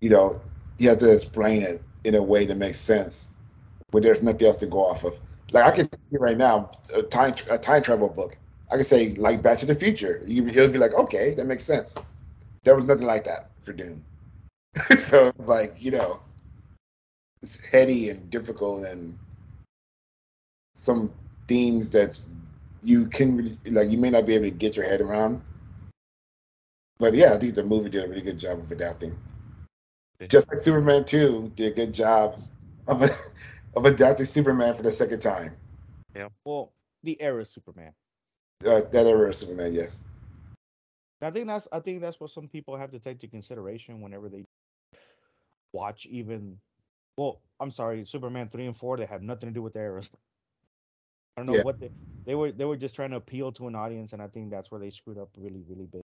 you 0.00 0.10
know 0.10 0.40
you 0.78 0.88
have 0.88 0.98
to 0.98 1.12
explain 1.12 1.62
it 1.62 1.82
in 2.04 2.14
a 2.14 2.22
way 2.22 2.46
that 2.46 2.56
makes 2.56 2.78
sense 2.78 3.34
when 3.90 4.02
there's 4.02 4.22
nothing 4.22 4.46
else 4.46 4.56
to 4.58 4.66
go 4.66 4.84
off 4.84 5.04
of. 5.04 5.18
Like 5.52 5.64
I 5.64 5.70
can 5.70 5.88
see 5.90 6.16
right 6.18 6.36
now 6.36 6.70
a 6.94 7.02
time 7.02 7.34
a 7.50 7.58
time 7.58 7.82
travel 7.82 8.08
book. 8.08 8.36
I 8.70 8.76
can 8.76 8.84
say 8.84 9.14
like 9.14 9.42
Back 9.42 9.58
to 9.58 9.66
the 9.66 9.74
Future. 9.74 10.22
You, 10.26 10.44
he'll 10.46 10.68
be 10.68 10.78
like, 10.78 10.94
okay, 10.94 11.34
that 11.34 11.46
makes 11.46 11.64
sense. 11.64 11.94
There 12.64 12.74
was 12.74 12.84
nothing 12.86 13.06
like 13.06 13.24
that 13.24 13.50
for 13.62 13.72
Dune. 13.72 14.02
so 14.98 15.28
it's 15.28 15.48
like 15.48 15.74
you 15.78 15.90
know 15.90 16.20
it's 17.42 17.64
heady 17.64 18.08
and 18.10 18.28
difficult 18.30 18.84
and 18.84 19.16
some 20.74 21.12
themes 21.46 21.90
that 21.92 22.20
you 22.82 23.06
can 23.06 23.36
really 23.36 23.56
like 23.70 23.90
you 23.90 23.98
may 23.98 24.10
not 24.10 24.26
be 24.26 24.34
able 24.34 24.46
to 24.46 24.50
get 24.50 24.76
your 24.76 24.84
head 24.84 25.00
around 25.00 25.40
but 26.98 27.14
yeah 27.14 27.32
i 27.32 27.38
think 27.38 27.54
the 27.54 27.62
movie 27.62 27.88
did 27.88 28.04
a 28.04 28.08
really 28.08 28.22
good 28.22 28.38
job 28.38 28.58
of 28.58 28.72
adapting. 28.72 29.16
Just 30.28 30.50
like 30.50 30.58
superman 30.58 31.04
2 31.04 31.52
did 31.56 31.72
a 31.72 31.74
good 31.74 31.92
job 31.94 32.34
of 32.86 33.02
of 33.76 33.84
adapting 33.84 34.26
superman 34.26 34.74
for 34.74 34.82
the 34.82 34.90
second 34.90 35.20
time 35.20 35.54
Yeah. 36.14 36.28
Well, 36.44 36.72
the 37.02 37.20
era 37.20 37.44
Superman. 37.44 37.94
uh, 38.66 38.80
that 38.92 39.06
era 39.06 39.28
of 39.28 39.34
superman 39.34 39.72
yes 39.72 40.06
I 41.22 41.30
think 41.30 41.46
that's 41.46 41.68
I 41.72 41.80
think 41.80 42.00
that's 42.00 42.20
what 42.20 42.30
some 42.30 42.48
people 42.48 42.76
have 42.76 42.90
to 42.92 42.98
take 43.00 43.14
into 43.14 43.28
consideration 43.28 44.00
whenever 44.00 44.28
they 44.28 44.44
watch 45.72 46.06
even 46.06 46.60
well, 47.16 47.40
I'm 47.60 47.70
sorry, 47.70 48.04
Superman 48.04 48.48
three 48.48 48.66
and 48.66 48.76
four, 48.76 48.96
they 48.96 49.06
have 49.06 49.22
nothing 49.22 49.48
to 49.50 49.54
do 49.54 49.62
with 49.62 49.74
the 49.74 49.80
eras. 49.80 50.12
I 51.36 51.40
don't 51.40 51.46
know 51.46 51.54
Yeah. 51.54 51.62
what 51.62 51.80
they 51.80 51.90
they 52.26 52.34
were 52.34 52.52
they 52.52 52.64
were 52.64 52.76
just 52.76 52.94
trying 52.94 53.10
to 53.10 53.16
appeal 53.16 53.52
to 53.52 53.66
an 53.68 53.74
audience 53.74 54.12
and 54.12 54.22
I 54.22 54.28
think 54.28 54.50
that's 54.50 54.70
where 54.70 54.80
they 54.80 54.90
screwed 54.90 55.18
up 55.18 55.30
really, 55.38 55.62
really 55.68 55.86
big. 55.86 56.02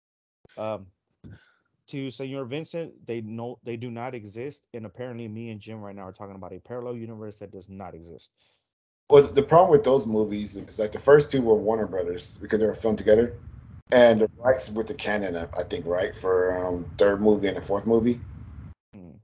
Um 0.57 0.87
to 1.93 2.11
Senor 2.11 2.47
Vincent, 2.47 3.07
they 3.07 3.23
know 3.23 3.59
they 3.65 3.77
do 3.77 3.91
not 3.91 4.15
exist, 4.15 4.63
and 4.75 4.87
apparently 4.87 5.29
me 5.29 5.51
and 5.51 5.61
Jim 5.61 5.81
right 5.81 5.97
now 5.97 6.03
are 6.09 6.13
talking 6.13 6.37
about 6.37 6.53
a 6.53 6.61
parallel 6.61 6.97
universe 6.97 7.37
that 7.39 7.53
does 7.53 7.69
not 7.71 7.95
exist. 7.95 8.33
well 9.11 9.23
the 9.23 9.43
problem 9.43 9.71
with 9.71 9.85
those 9.85 10.07
movies 10.07 10.57
is 10.57 10.79
like 10.79 10.93
the 10.93 10.99
first 10.99 11.31
two 11.31 11.43
were 11.43 11.55
warner 11.57 11.87
brothers 11.87 12.39
because 12.43 12.61
they 12.61 12.67
were 12.67 12.75
filmed 12.75 12.99
together 12.99 13.35
and 13.93 14.21
the 14.23 14.31
rights 14.39 14.71
with 14.71 14.87
the 14.87 14.95
Cannon 14.95 15.37
i 15.59 15.63
think 15.65 15.87
right 15.87 16.15
for 16.17 16.57
um 16.65 16.85
third 16.99 17.21
movie 17.21 17.49
and 17.49 17.57
the 17.57 17.63
fourth 17.63 17.87
movie 17.87 18.21
Hmm. 18.95 19.17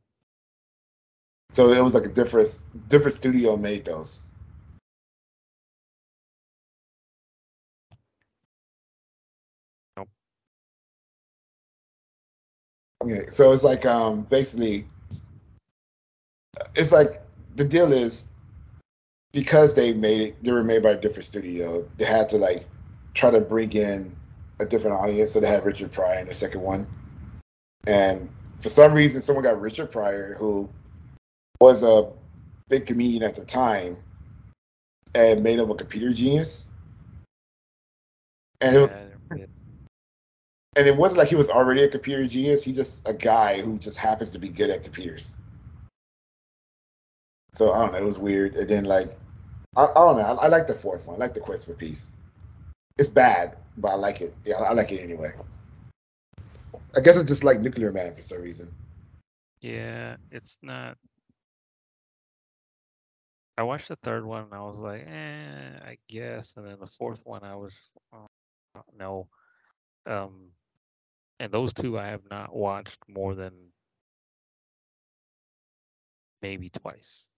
So 1.51 1.73
it 1.73 1.83
was 1.83 1.95
like 1.95 2.05
a 2.07 2.09
different 2.09 2.59
different 2.89 3.15
studio 3.15 3.57
made 3.57 3.85
those. 3.85 4.28
Okay, 13.09 13.27
so 13.29 13.53
it's 13.53 13.65
like 13.65 13.87
um 13.87 14.23
basically 14.23 14.87
it's 16.75 16.93
like 16.93 17.23
the 17.57 17.65
deal 17.65 17.93
is 17.93 18.31
because 19.33 19.75
they 19.75 19.95
made 19.95 20.21
it 20.21 20.45
they 20.45 20.53
were 20.53 20.65
made 20.65 20.83
by 20.83 20.91
a 20.91 21.01
different 21.01 21.25
studio, 21.25 21.89
they 21.97 22.05
had 22.05 22.29
to 22.29 22.37
like 22.37 22.67
try 23.15 23.31
to 23.31 23.41
bring 23.41 23.73
in 23.73 24.15
a 24.61 24.67
different 24.67 24.97
audience. 24.97 25.33
So 25.33 25.41
they 25.41 25.49
had 25.49 25.65
Richard 25.65 25.91
Pryor 25.91 26.21
in 26.21 26.29
the 26.29 26.35
second 26.35 26.61
one. 26.61 26.87
And 27.87 28.29
for 28.61 28.69
some 28.69 28.93
reason 28.93 29.23
someone 29.23 29.45
got 29.45 29.59
Richard 29.59 29.91
Pryor 29.91 30.35
who 30.35 30.69
was 31.63 31.83
a 31.83 32.11
big 32.69 32.85
comedian 32.85 33.23
at 33.23 33.37
the 33.37 33.45
time 33.45 33.97
and 35.15 35.43
made 35.43 35.59
him 35.59 35.71
a 35.71 35.75
computer 35.75 36.13
genius. 36.13 36.69
And 38.61 38.77
it 38.77 38.81
was 38.81 38.95
Yeah. 39.35 39.47
And 40.79 40.87
it 40.87 40.97
wasn't 40.97 41.19
like 41.19 41.29
he 41.29 41.35
was 41.35 41.51
already 41.51 41.83
a 41.83 41.89
computer 41.89 42.25
genius. 42.25 42.63
He's 42.63 42.77
just 42.77 43.07
a 43.09 43.13
guy 43.13 43.61
who 43.61 43.79
just 43.79 43.99
happens 43.99 44.31
to 44.31 44.39
be 44.39 44.49
good 44.49 44.71
at 44.71 44.85
computers. 44.85 45.37
So 47.53 47.73
I 47.73 47.81
don't 47.81 47.93
know. 47.93 47.99
It 47.99 48.05
was 48.05 48.19
weird. 48.19 48.55
And 48.57 48.71
then 48.71 48.85
like, 48.85 49.19
I, 49.77 49.87
I 49.87 49.95
don't 49.95 50.19
know. 50.19 50.23
I, 50.23 50.45
I 50.45 50.47
like 50.47 50.69
the 50.69 50.77
fourth 50.77 51.05
one. 51.09 51.17
I 51.17 51.19
like 51.19 51.35
the 51.35 51.41
Quest 51.41 51.67
for 51.67 51.75
Peace. 51.75 52.13
It's 52.97 53.09
bad, 53.09 53.57
but 53.77 53.89
I 53.89 53.95
like 53.95 54.21
it. 54.21 54.33
Yeah, 54.45 54.57
I 54.59 54.73
like 54.73 54.93
it 54.93 55.01
anyway. 55.01 55.31
I 56.97 57.01
guess 57.01 57.17
it's 57.17 57.29
just 57.29 57.43
like 57.43 57.61
Nuclear 57.61 57.91
Man 57.91 58.15
for 58.15 58.23
some 58.23 58.41
reason. 58.41 58.73
Yeah, 59.61 60.17
it's 60.31 60.59
not. 60.63 60.97
I 63.57 63.65
watched 63.65 63.89
the 63.89 63.97
third 63.97 64.25
one 64.25 64.45
and 64.45 64.55
I 64.55 64.61
was 64.61 64.79
like, 64.79 65.05
eh, 65.09 65.71
I 65.85 65.99
guess. 66.09 66.57
And 66.57 66.65
then 66.65 66.77
the 66.79 66.87
fourth 66.87 67.27
one, 67.27 67.43
I 67.43 67.57
was, 67.57 67.75
oh, 68.13 68.29
no. 68.97 69.27
Um, 70.07 70.53
and 71.41 71.53
those 71.53 71.73
two 71.73 71.99
I 71.99 72.07
have 72.07 72.29
not 72.31 72.55
watched 72.55 72.99
more 73.09 73.35
than 73.35 73.53
maybe 76.43 76.69
twice. 76.69 77.29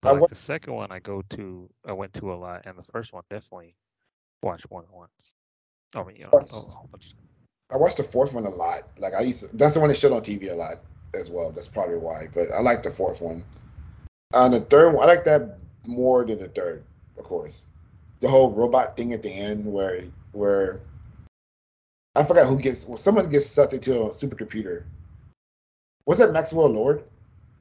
But 0.00 0.20
like 0.20 0.28
the 0.28 0.36
second 0.36 0.74
one, 0.74 0.92
I 0.92 1.00
go 1.00 1.22
to, 1.30 1.68
I 1.84 1.92
went 1.92 2.14
to 2.14 2.32
a 2.32 2.36
lot, 2.36 2.62
and 2.66 2.78
the 2.78 2.84
first 2.84 3.12
one 3.12 3.24
definitely 3.30 3.74
watched 4.42 4.70
more 4.70 4.82
than 4.82 4.92
once. 4.92 5.34
I 5.94 6.04
mean, 6.04 6.16
you 6.16 6.24
know, 6.24 6.30
I 7.70 7.76
watched 7.76 7.96
the 7.96 8.04
fourth 8.04 8.32
one 8.32 8.44
a 8.46 8.50
lot. 8.50 8.84
Like 8.98 9.14
I 9.14 9.20
used 9.20 9.48
to, 9.48 9.56
that's 9.56 9.74
the 9.74 9.80
one 9.80 9.88
they 9.88 9.94
showed 9.94 10.12
on 10.12 10.22
TV 10.22 10.50
a 10.52 10.54
lot 10.54 10.76
as 11.14 11.30
well. 11.30 11.50
That's 11.50 11.68
probably 11.68 11.96
why. 11.96 12.28
But 12.32 12.52
I 12.52 12.60
like 12.60 12.82
the 12.82 12.90
fourth 12.90 13.20
one. 13.20 13.44
On 14.32 14.52
the 14.52 14.60
third 14.60 14.94
one, 14.94 15.02
I 15.02 15.12
like 15.12 15.24
that 15.24 15.58
more 15.84 16.24
than 16.24 16.38
the 16.38 16.48
third, 16.48 16.84
of 17.16 17.24
course. 17.24 17.70
The 18.20 18.28
whole 18.28 18.50
robot 18.50 18.96
thing 18.96 19.12
at 19.12 19.22
the 19.22 19.30
end 19.30 19.64
where 19.64 20.02
where 20.32 20.80
I 22.18 22.24
forgot 22.24 22.46
who 22.46 22.58
gets 22.58 22.84
well, 22.84 22.98
someone 22.98 23.28
gets 23.28 23.46
sucked 23.46 23.74
into 23.74 24.02
a 24.02 24.08
supercomputer. 24.08 24.82
Was 26.04 26.18
that 26.18 26.32
Maxwell 26.32 26.68
Lord 26.68 27.04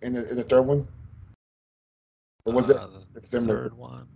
in 0.01 0.13
the 0.13 0.27
in 0.31 0.37
the 0.37 0.43
third 0.43 0.63
one? 0.63 0.87
Or 2.45 2.53
was 2.53 2.71
uh, 2.71 2.73
it 2.73 3.13
the 3.13 3.23
similar? 3.23 3.63
third 3.63 3.77
one? 3.77 4.07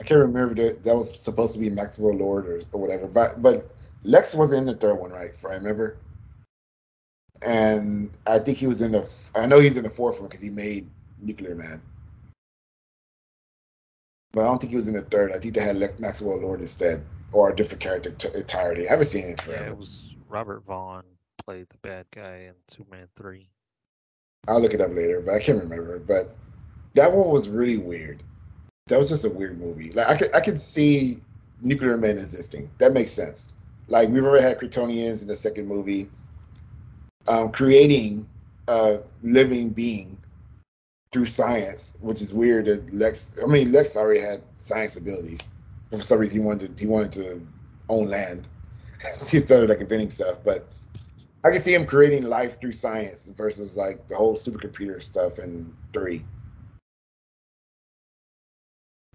I 0.00 0.04
can't 0.04 0.20
remember 0.20 0.54
that 0.54 0.82
that 0.82 0.96
was 0.96 1.22
supposed 1.22 1.52
to 1.52 1.60
be 1.60 1.70
Maxwell 1.70 2.16
Lord 2.16 2.48
or, 2.48 2.58
or 2.72 2.80
whatever. 2.80 3.06
But 3.06 3.40
but 3.40 3.70
Lex 4.02 4.34
was 4.34 4.52
in 4.52 4.66
the 4.66 4.74
third 4.74 4.94
one, 4.94 5.12
right? 5.12 5.30
If 5.30 5.46
I 5.46 5.54
remember. 5.54 5.98
And 7.42 8.10
I 8.26 8.40
think 8.40 8.58
he 8.58 8.66
was 8.66 8.82
in 8.82 8.90
the. 8.90 9.08
I 9.36 9.46
know 9.46 9.60
he's 9.60 9.76
in 9.76 9.84
the 9.84 9.90
fourth 9.90 10.18
one 10.18 10.28
because 10.28 10.42
he 10.42 10.50
made 10.50 10.90
Nuclear 11.20 11.54
Man. 11.54 11.80
But 14.32 14.42
I 14.42 14.44
don't 14.44 14.60
think 14.60 14.70
he 14.70 14.76
was 14.76 14.88
in 14.88 14.94
the 14.94 15.02
third. 15.02 15.32
I 15.32 15.38
think 15.38 15.54
they 15.54 15.60
had 15.60 15.76
Maxwell 15.98 16.40
Lord 16.40 16.60
instead, 16.60 17.04
or 17.32 17.50
a 17.50 17.56
different 17.56 17.80
character 17.80 18.10
t- 18.10 18.28
entirely. 18.34 18.86
I 18.86 18.90
haven't 18.90 19.06
seen 19.06 19.24
it 19.24 19.46
in 19.46 19.52
Yeah, 19.52 19.66
it 19.68 19.76
was 19.76 20.14
Robert 20.28 20.64
Vaughn 20.64 21.04
played 21.44 21.68
the 21.68 21.78
bad 21.78 22.06
guy 22.12 22.36
in 22.48 22.54
Superman 22.68 23.08
3. 23.16 23.48
I'll 24.48 24.60
look 24.60 24.74
it 24.74 24.80
up 24.80 24.94
later, 24.94 25.20
but 25.20 25.34
I 25.34 25.40
can't 25.40 25.62
remember. 25.62 25.98
But 25.98 26.36
that 26.94 27.12
one 27.12 27.28
was 27.28 27.48
really 27.48 27.78
weird. 27.78 28.22
That 28.86 28.98
was 28.98 29.08
just 29.08 29.24
a 29.24 29.30
weird 29.30 29.58
movie. 29.60 29.90
Like 29.92 30.08
I 30.08 30.16
could 30.16 30.34
I 30.34 30.40
could 30.40 30.60
see 30.60 31.20
nuclear 31.60 31.96
men 31.96 32.18
existing. 32.18 32.70
That 32.78 32.92
makes 32.92 33.10
sense. 33.12 33.52
Like 33.88 34.08
we've 34.08 34.24
already 34.24 34.44
had 34.44 34.58
Kryptonians 34.58 35.22
in 35.22 35.28
the 35.28 35.36
second 35.36 35.66
movie. 35.66 36.08
Um, 37.28 37.52
creating 37.52 38.28
a 38.68 39.00
living 39.22 39.70
being 39.70 40.16
through 41.12 41.26
science, 41.26 41.98
which 42.00 42.22
is 42.22 42.32
weird 42.32 42.66
that 42.66 42.92
Lex 42.92 43.38
I 43.42 43.46
mean 43.46 43.72
Lex 43.72 43.96
already 43.96 44.20
had 44.20 44.42
science 44.56 44.96
abilities. 44.96 45.48
But 45.90 45.98
for 45.98 46.04
some 46.04 46.20
reason 46.20 46.40
he 46.40 46.46
wanted 46.46 46.76
to, 46.76 46.82
he 46.82 46.86
wanted 46.88 47.12
to 47.12 47.46
own 47.88 48.08
land. 48.08 48.46
he 49.30 49.40
started 49.40 49.68
like 49.68 49.80
inventing 49.80 50.10
stuff, 50.10 50.38
but 50.44 50.68
I 51.42 51.50
can 51.50 51.60
see 51.60 51.74
him 51.74 51.86
creating 51.86 52.24
life 52.24 52.60
through 52.60 52.72
science 52.72 53.26
versus 53.26 53.76
like 53.76 54.06
the 54.08 54.14
whole 54.14 54.36
supercomputer 54.36 55.02
stuff 55.02 55.38
in 55.38 55.74
three. 55.92 56.22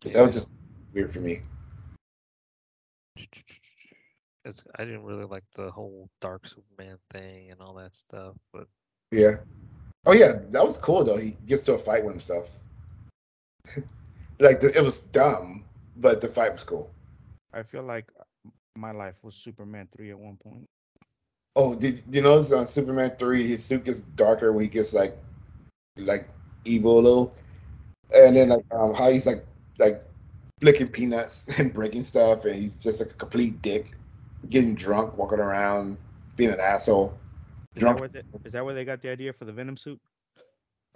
That 0.03 0.21
was 0.25 0.35
just 0.35 0.49
weird 0.93 1.11
for 1.13 1.19
me. 1.19 1.41
It's, 4.43 4.63
I 4.77 4.85
didn't 4.85 5.03
really 5.03 5.25
like 5.25 5.43
the 5.55 5.71
whole 5.71 6.09
Dark 6.21 6.45
Superman 6.45 6.97
thing 7.09 7.51
and 7.51 7.61
all 7.61 7.73
that 7.75 7.95
stuff, 7.95 8.35
but 8.53 8.67
Yeah. 9.11 9.37
Oh 10.05 10.13
yeah, 10.13 10.33
that 10.51 10.63
was 10.63 10.77
cool 10.77 11.03
though. 11.03 11.17
He 11.17 11.35
gets 11.47 11.63
to 11.63 11.73
a 11.73 11.77
fight 11.77 12.03
with 12.03 12.13
himself. 12.13 12.49
like 14.39 14.63
it 14.63 14.83
was 14.83 14.99
dumb, 14.99 15.63
but 15.97 16.21
the 16.21 16.27
fight 16.27 16.51
was 16.51 16.63
cool. 16.63 16.91
I 17.53 17.63
feel 17.63 17.83
like 17.83 18.11
my 18.77 18.91
life 18.91 19.23
was 19.23 19.35
Superman 19.35 19.87
three 19.91 20.11
at 20.11 20.19
one 20.19 20.37
point. 20.37 20.69
Oh, 21.55 21.73
did 21.73 22.03
you 22.11 22.21
notice 22.21 22.51
on 22.51 22.67
Superman 22.67 23.11
three, 23.17 23.47
his 23.47 23.63
suit 23.63 23.85
gets 23.85 24.01
darker 24.01 24.51
when 24.51 24.65
he 24.65 24.69
gets 24.69 24.93
like, 24.93 25.17
like 25.97 26.27
evil 26.65 26.99
a 26.99 27.01
little, 27.01 27.33
and 28.13 28.35
then 28.35 28.49
like 28.49 28.65
um, 28.71 28.93
how 28.93 29.09
he's 29.09 29.25
like 29.25 29.45
like 29.79 30.03
flicking 30.61 30.87
peanuts 30.87 31.47
and 31.57 31.73
breaking 31.73 32.03
stuff, 32.03 32.45
and 32.45 32.55
he's 32.55 32.83
just 32.83 32.99
like 32.99 33.11
a 33.11 33.13
complete 33.15 33.61
dick, 33.61 33.91
getting 34.49 34.75
drunk, 34.75 35.17
walking 35.17 35.39
around, 35.39 35.97
being 36.35 36.51
an 36.51 36.59
asshole. 36.59 37.17
Is 37.75 37.83
that, 37.83 37.99
where 37.99 38.07
they, 38.07 38.21
is 38.45 38.53
that 38.53 38.63
where 38.63 38.73
they 38.73 38.85
got 38.85 39.01
the 39.01 39.09
idea 39.09 39.33
for 39.33 39.45
the 39.45 39.51
Venom 39.51 39.75
suit? 39.75 39.99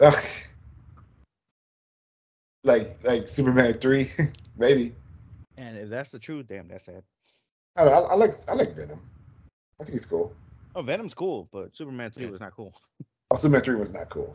like 2.64 2.96
like 3.04 3.28
Superman 3.28 3.74
three, 3.74 4.10
maybe. 4.56 4.94
And 5.58 5.76
if 5.76 5.90
that's 5.90 6.10
the 6.10 6.18
truth, 6.18 6.46
damn, 6.48 6.68
that's 6.68 6.84
sad. 6.84 7.02
I, 7.76 7.84
know, 7.84 7.90
I, 7.90 7.98
I 8.00 8.14
like 8.14 8.32
I 8.48 8.54
like 8.54 8.74
Venom. 8.74 9.00
I 9.80 9.84
think 9.84 9.92
he's 9.92 10.06
cool. 10.06 10.32
Oh, 10.74 10.82
Venom's 10.82 11.14
cool, 11.14 11.48
but 11.52 11.76
Superman 11.76 12.10
three 12.10 12.24
Yeah. 12.24 12.30
was 12.30 12.40
not 12.40 12.54
cool. 12.54 12.72
Oh, 13.32 13.36
Superman 13.36 13.62
three 13.62 13.76
was 13.76 13.92
not 13.92 14.08
cool. 14.08 14.34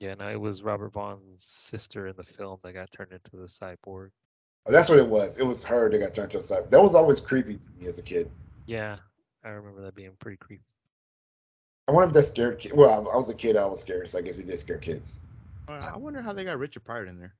yeah, 0.00 0.14
no, 0.14 0.30
it 0.30 0.40
was 0.40 0.62
Robert 0.62 0.94
Vaughn's 0.94 1.44
sister 1.44 2.06
in 2.06 2.16
the 2.16 2.22
film 2.22 2.58
that 2.62 2.72
got 2.72 2.90
turned 2.90 3.12
into 3.12 3.36
the 3.36 3.46
cyborg. 3.48 4.08
Oh, 4.64 4.72
that's 4.72 4.88
what 4.88 4.98
it 4.98 5.06
was. 5.06 5.38
It 5.38 5.44
was 5.44 5.62
her 5.64 5.90
that 5.90 5.98
got 5.98 6.14
turned 6.14 6.32
into 6.32 6.38
a 6.38 6.40
side. 6.40 6.70
That 6.70 6.82
was 6.82 6.94
always 6.94 7.20
creepy 7.20 7.58
to 7.58 7.68
me 7.78 7.86
as 7.86 7.98
a 7.98 8.02
kid. 8.02 8.30
Yeah, 8.64 8.96
I 9.44 9.48
remember 9.50 9.82
that 9.82 9.94
being 9.94 10.12
pretty 10.18 10.36
creepy. 10.36 10.62
I 11.88 11.92
wonder 11.92 12.08
if 12.08 12.14
that 12.14 12.22
scared 12.24 12.58
kids. 12.58 12.74
Well, 12.74 12.90
I, 12.90 13.12
I 13.12 13.16
was 13.16 13.28
a 13.30 13.34
kid. 13.34 13.56
I 13.56 13.64
was 13.64 13.80
scared, 13.80 14.08
so 14.08 14.18
I 14.18 14.22
guess 14.22 14.38
it 14.38 14.46
did 14.46 14.58
scare 14.58 14.78
kids. 14.78 15.20
Uh, 15.68 15.90
I 15.92 15.96
wonder 15.96 16.20
how 16.20 16.32
they 16.32 16.44
got 16.44 16.58
Richard 16.58 16.84
Pryor 16.84 17.06
in 17.06 17.18
there. 17.18 17.34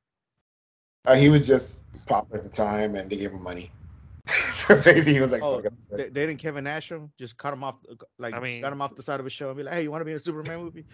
Uh, 1.04 1.14
he 1.14 1.28
was 1.28 1.46
just 1.46 1.82
popular 2.06 2.38
at 2.38 2.50
the 2.50 2.56
time, 2.56 2.94
and 2.94 3.10
they 3.10 3.16
gave 3.16 3.30
him 3.30 3.42
money. 3.42 3.70
so 4.26 4.80
maybe 4.84 5.12
he 5.12 5.20
was 5.20 5.32
like, 5.32 5.42
Oh. 5.42 5.62
They, 5.90 6.04
they 6.04 6.26
didn't 6.26 6.38
Kevin 6.38 6.64
Nash 6.64 6.90
him, 6.90 7.10
just 7.18 7.36
cut 7.36 7.52
him 7.52 7.64
off, 7.64 7.76
like 8.18 8.34
I 8.34 8.40
mean- 8.40 8.60
got 8.60 8.72
him 8.72 8.82
off 8.82 8.94
the 8.94 9.02
side 9.02 9.20
of 9.20 9.26
a 9.26 9.30
show 9.30 9.48
and 9.48 9.56
be 9.56 9.62
like, 9.62 9.74
"Hey, 9.74 9.82
you 9.82 9.90
want 9.90 10.00
to 10.02 10.04
be 10.04 10.12
in 10.12 10.16
a 10.16 10.20
Superman 10.20 10.58
movie?" 10.64 10.84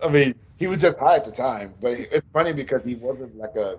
I 0.00 0.08
mean, 0.08 0.34
he 0.58 0.66
was 0.66 0.80
just 0.80 0.98
high 0.98 1.16
at 1.16 1.24
the 1.24 1.32
time, 1.32 1.74
but 1.80 1.92
it's 1.92 2.26
funny 2.32 2.52
because 2.52 2.84
he 2.84 2.94
wasn't 2.94 3.36
like 3.36 3.56
a. 3.56 3.78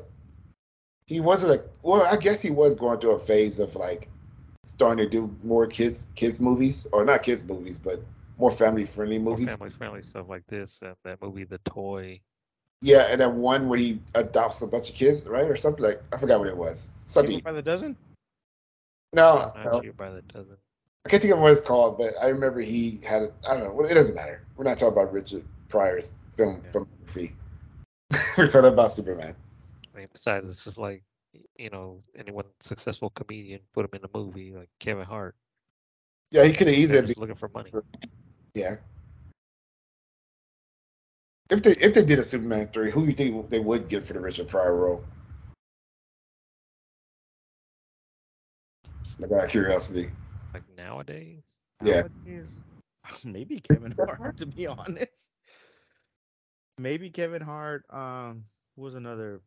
He 1.06 1.20
wasn't 1.20 1.52
like. 1.52 1.64
Well, 1.82 2.04
I 2.04 2.18
guess 2.18 2.42
he 2.42 2.52
was 2.52 2.76
going 2.76 3.00
through 3.00 3.12
a 3.12 3.20
phase 3.20 3.60
of 3.60 3.76
like 3.76 4.10
starting 4.64 5.04
to 5.04 5.10
do 5.10 5.36
more 5.44 5.66
kids 5.68 6.08
kids 6.16 6.40
movies, 6.40 6.88
or 6.92 7.04
not 7.06 7.24
kids 7.24 7.44
movies, 7.48 7.80
but 7.80 8.00
more 8.38 8.52
family 8.52 8.86
friendly 8.86 9.20
movies. 9.20 9.56
family 9.56 9.70
friendly 9.70 10.02
stuff 10.02 10.28
like 10.30 10.46
this 10.48 10.82
and 10.82 10.96
that 11.04 11.22
movie 11.22 11.44
The 11.44 11.58
Toy. 11.60 12.20
Yeah, 12.84 13.08
and 13.10 13.22
then 13.22 13.38
one 13.38 13.68
where 13.68 13.78
he 13.78 14.00
adopts 14.16 14.62
a 14.64 14.68
bunch 14.68 14.90
of 14.90 14.96
kids, 14.96 15.28
right, 15.28 15.46
or 15.46 15.56
something 15.56 15.84
like 15.84 16.02
I 16.12 16.18
forgot 16.18 16.40
what 16.40 16.48
it 16.48 16.58
was. 16.58 16.92
Something. 16.96 17.40
By 17.40 17.52
the 17.52 17.62
dozen. 17.62 17.96
No, 19.14 19.52
Not 19.56 19.84
no, 19.84 19.92
by 19.98 20.10
the 20.10 20.22
dozen. 20.24 20.58
I 21.06 21.10
can't 21.10 21.22
think 21.22 21.34
of 21.34 21.40
what 21.40 21.52
it's 21.52 21.62
called, 21.62 21.98
but 21.98 22.14
I 22.22 22.28
remember 22.28 22.62
he 22.62 23.00
had. 23.06 23.32
I 23.48 23.58
don't 23.58 23.76
know. 23.76 23.82
It 23.86 23.94
doesn't 23.94 24.16
matter. 24.16 24.42
We're 24.56 24.64
not 24.64 24.78
talking 24.80 24.94
about 24.94 25.12
Richard 25.12 25.44
Pryor's 25.70 26.12
film 26.38 26.62
Yeah. 26.64 26.72
filmography. 26.72 27.34
We're 28.38 28.48
talking 28.48 28.70
about 28.72 28.92
Superman. 28.92 29.36
I 29.94 29.98
mean, 29.98 30.08
besides, 30.12 30.50
it's 30.50 30.64
just 30.64 30.78
like, 30.78 31.04
y- 31.04 31.11
you 31.58 31.70
know, 31.70 32.02
anyone 32.16 32.46
successful 32.60 33.10
comedian 33.12 33.62
put 33.74 33.86
him 33.86 34.00
in 34.00 34.06
a 34.06 34.18
movie 34.18 34.52
like 34.54 34.70
Kevin 34.80 35.06
Hart. 35.06 35.36
Yeah, 36.32 36.44
he 36.46 36.54
could 36.54 36.68
have 36.68 36.76
They're 36.76 37.02
easily. 37.02 37.02
just 37.02 37.18
Be, 37.18 37.22
looking 37.22 37.36
for 37.36 37.50
money. 37.50 37.72
yeah. 38.54 38.76
If 41.50 41.62
they 41.64 41.72
if 41.72 41.94
they 41.94 42.04
did 42.04 42.20
a 42.20 42.24
Superman 42.24 42.70
three, 42.72 42.90
who 42.90 43.02
do 43.02 43.08
you 43.08 43.14
think 43.14 43.50
they 43.50 43.60
would 43.60 43.90
get 43.90 44.06
for 44.06 44.14
the 44.14 44.20
Richard 44.22 44.48
Pryor 44.48 44.76
role? 44.76 45.04
Like 49.20 49.32
out 49.32 49.44
of 49.46 49.50
curiosity. 49.52 50.10
Like 50.54 50.64
nowadays, 50.78 51.44
Yeah. 51.84 52.04
Nowadays, 52.26 52.56
maybe 53.26 53.60
Kevin 53.60 53.94
Hart. 54.06 54.38
To 54.38 54.46
be 54.46 54.68
honest, 54.68 55.30
maybe 56.78 57.10
Kevin 57.10 57.42
Hart. 57.42 57.84
Um, 57.90 58.46
was 58.78 58.96
another? 58.96 59.42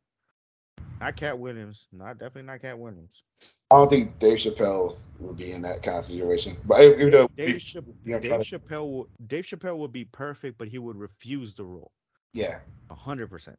Not 1.04 1.16
Katt 1.16 1.38
Williams. 1.38 1.86
Not 1.92 2.18
definitely 2.18 2.44
not 2.50 2.62
Katt 2.62 2.78
Williams. 2.78 3.24
I 3.70 3.76
don't 3.76 3.90
think 3.90 4.18
Dave 4.18 4.38
Chappelle 4.38 5.04
would 5.20 5.36
be 5.36 5.52
in 5.52 5.60
that 5.60 5.82
kind 5.82 5.98
of 5.98 6.04
situation. 6.04 6.56
But 6.64 6.80
even 6.80 7.10
though 7.10 7.28
Dave, 7.36 7.62
yeah, 8.06 8.18
Dave 8.20 8.40
Chappelle. 8.40 8.88
Would, 8.88 9.08
Dave 9.26 9.44
Chappelle 9.44 9.76
would 9.76 9.92
be 9.92 10.06
perfect, 10.06 10.56
but 10.56 10.66
he 10.66 10.78
would 10.78 10.96
refuse 10.96 11.52
the 11.52 11.64
role. 11.64 11.92
yeah, 12.32 12.60
A 12.88 12.94
hundred 12.94 13.28
percent. 13.28 13.58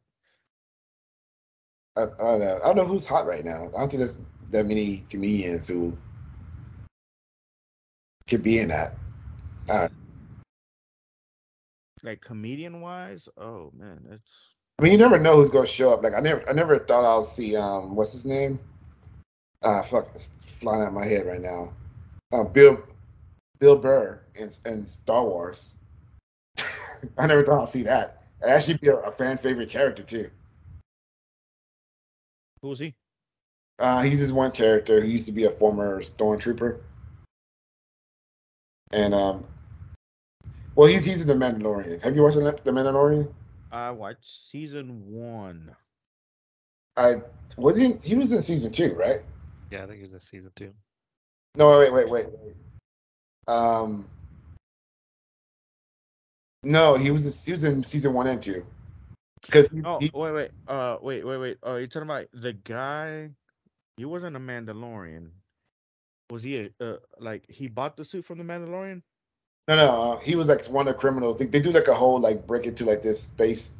I, 1.96 2.02
I 2.02 2.06
don't 2.18 2.40
know. 2.40 2.58
I 2.64 2.66
don't 2.66 2.76
know 2.78 2.84
who's 2.84 3.06
hot 3.06 3.28
right 3.28 3.44
now. 3.44 3.68
I 3.68 3.78
don't 3.78 3.90
think 3.90 3.98
there's 3.98 4.18
that 4.50 4.66
many 4.66 5.04
comedians 5.08 5.68
who 5.68 5.96
could 8.26 8.42
be 8.42 8.58
in 8.58 8.70
that. 8.70 8.96
Like 12.02 12.20
comedian 12.20 12.80
wise, 12.80 13.28
oh 13.36 13.70
man, 13.72 14.00
that's 14.08 14.55
I 14.78 14.82
mean, 14.82 14.92
you 14.92 14.98
never 14.98 15.18
know 15.18 15.36
who's 15.36 15.50
gonna 15.50 15.66
show 15.66 15.92
up. 15.92 16.02
Like 16.02 16.14
I 16.14 16.20
never, 16.20 16.48
I 16.48 16.52
never 16.52 16.78
thought 16.78 17.04
I'll 17.04 17.24
see 17.24 17.56
um, 17.56 17.94
what's 17.94 18.12
his 18.12 18.26
name? 18.26 18.58
Ah, 19.62 19.82
fuck, 19.82 20.08
it's 20.14 20.58
flying 20.60 20.82
out 20.82 20.88
of 20.88 20.94
my 20.94 21.04
head 21.04 21.26
right 21.26 21.40
now. 21.40 21.72
Uh, 22.32 22.44
Bill, 22.44 22.82
Bill 23.58 23.76
Burr 23.76 24.20
in 24.34 24.50
in 24.66 24.86
Star 24.86 25.24
Wars. 25.24 25.74
I 27.18 27.26
never 27.26 27.42
thought 27.42 27.62
I'd 27.62 27.68
see 27.68 27.82
that. 27.84 28.22
And 28.42 28.50
actually 28.50 28.76
be 28.76 28.88
a, 28.88 28.96
a 28.96 29.10
fan 29.10 29.38
favorite 29.38 29.70
character 29.70 30.02
too. 30.02 30.30
who's 32.60 32.78
he? 32.78 32.94
Uh, 33.78 34.02
he's 34.02 34.20
this 34.20 34.32
one 34.32 34.50
character 34.50 35.00
who 35.00 35.08
used 35.08 35.26
to 35.26 35.32
be 35.32 35.44
a 35.44 35.50
former 35.50 36.00
stormtrooper, 36.00 36.80
and 38.92 39.14
um, 39.14 39.44
well, 40.74 40.88
he's 40.88 41.04
he's 41.04 41.20
in 41.20 41.28
the 41.28 41.34
Mandalorian. 41.34 42.02
Have 42.02 42.16
you 42.16 42.22
watched 42.22 42.36
The 42.36 42.70
Mandalorian? 42.70 43.32
I 43.70 43.90
watched 43.90 44.24
season 44.24 45.02
one. 45.06 45.74
I 46.96 47.16
was 47.56 47.76
he. 47.76 47.94
He 48.02 48.14
was 48.14 48.32
in 48.32 48.42
season 48.42 48.72
two, 48.72 48.94
right? 48.94 49.20
yeah, 49.70 49.82
I 49.82 49.86
think 49.86 49.96
he 49.96 50.02
was 50.02 50.12
in 50.12 50.20
season 50.20 50.52
two. 50.56 50.72
No, 51.56 51.78
wait, 51.78 51.92
wait, 51.92 52.10
wait, 52.10 52.26
wait. 52.30 52.56
Um, 53.48 54.08
no, 56.62 56.94
he 56.96 57.10
was 57.10 57.44
he 57.44 57.52
was 57.52 57.64
in 57.64 57.82
season 57.82 58.14
one 58.14 58.26
and 58.26 58.40
two. 58.40 58.64
Because 59.42 59.68
he, 59.68 59.80
Oh, 59.84 59.98
he- 60.00 60.10
wait, 60.14 60.32
wait, 60.32 60.50
uh, 60.68 60.96
wait, 61.00 61.24
wait, 61.24 61.36
wait. 61.38 61.58
Oh, 61.62 61.76
you're 61.76 61.86
talking 61.86 62.08
about 62.08 62.26
the 62.32 62.52
guy? 62.52 63.30
He 63.96 64.04
wasn't 64.04 64.36
a 64.36 64.40
Mandalorian. 64.40 65.30
Was 66.30 66.42
he 66.42 66.58
a 66.80 66.84
uh, 66.84 66.96
like 67.18 67.48
he 67.48 67.68
bought 67.68 67.96
the 67.96 68.04
suit 68.04 68.24
from 68.24 68.38
the 68.38 68.44
Mandalorian? 68.44 69.02
No, 69.68 69.76
no, 69.76 70.02
uh, 70.02 70.18
he 70.18 70.36
was 70.36 70.48
like 70.48 70.64
one 70.66 70.86
of 70.86 70.94
the 70.94 70.98
criminals. 70.98 71.38
They, 71.38 71.46
they 71.46 71.60
do 71.60 71.72
like 71.72 71.88
a 71.88 71.94
whole 71.94 72.20
like 72.20 72.46
break 72.46 72.66
into 72.66 72.84
like 72.84 73.02
this 73.02 73.22
space, 73.22 73.74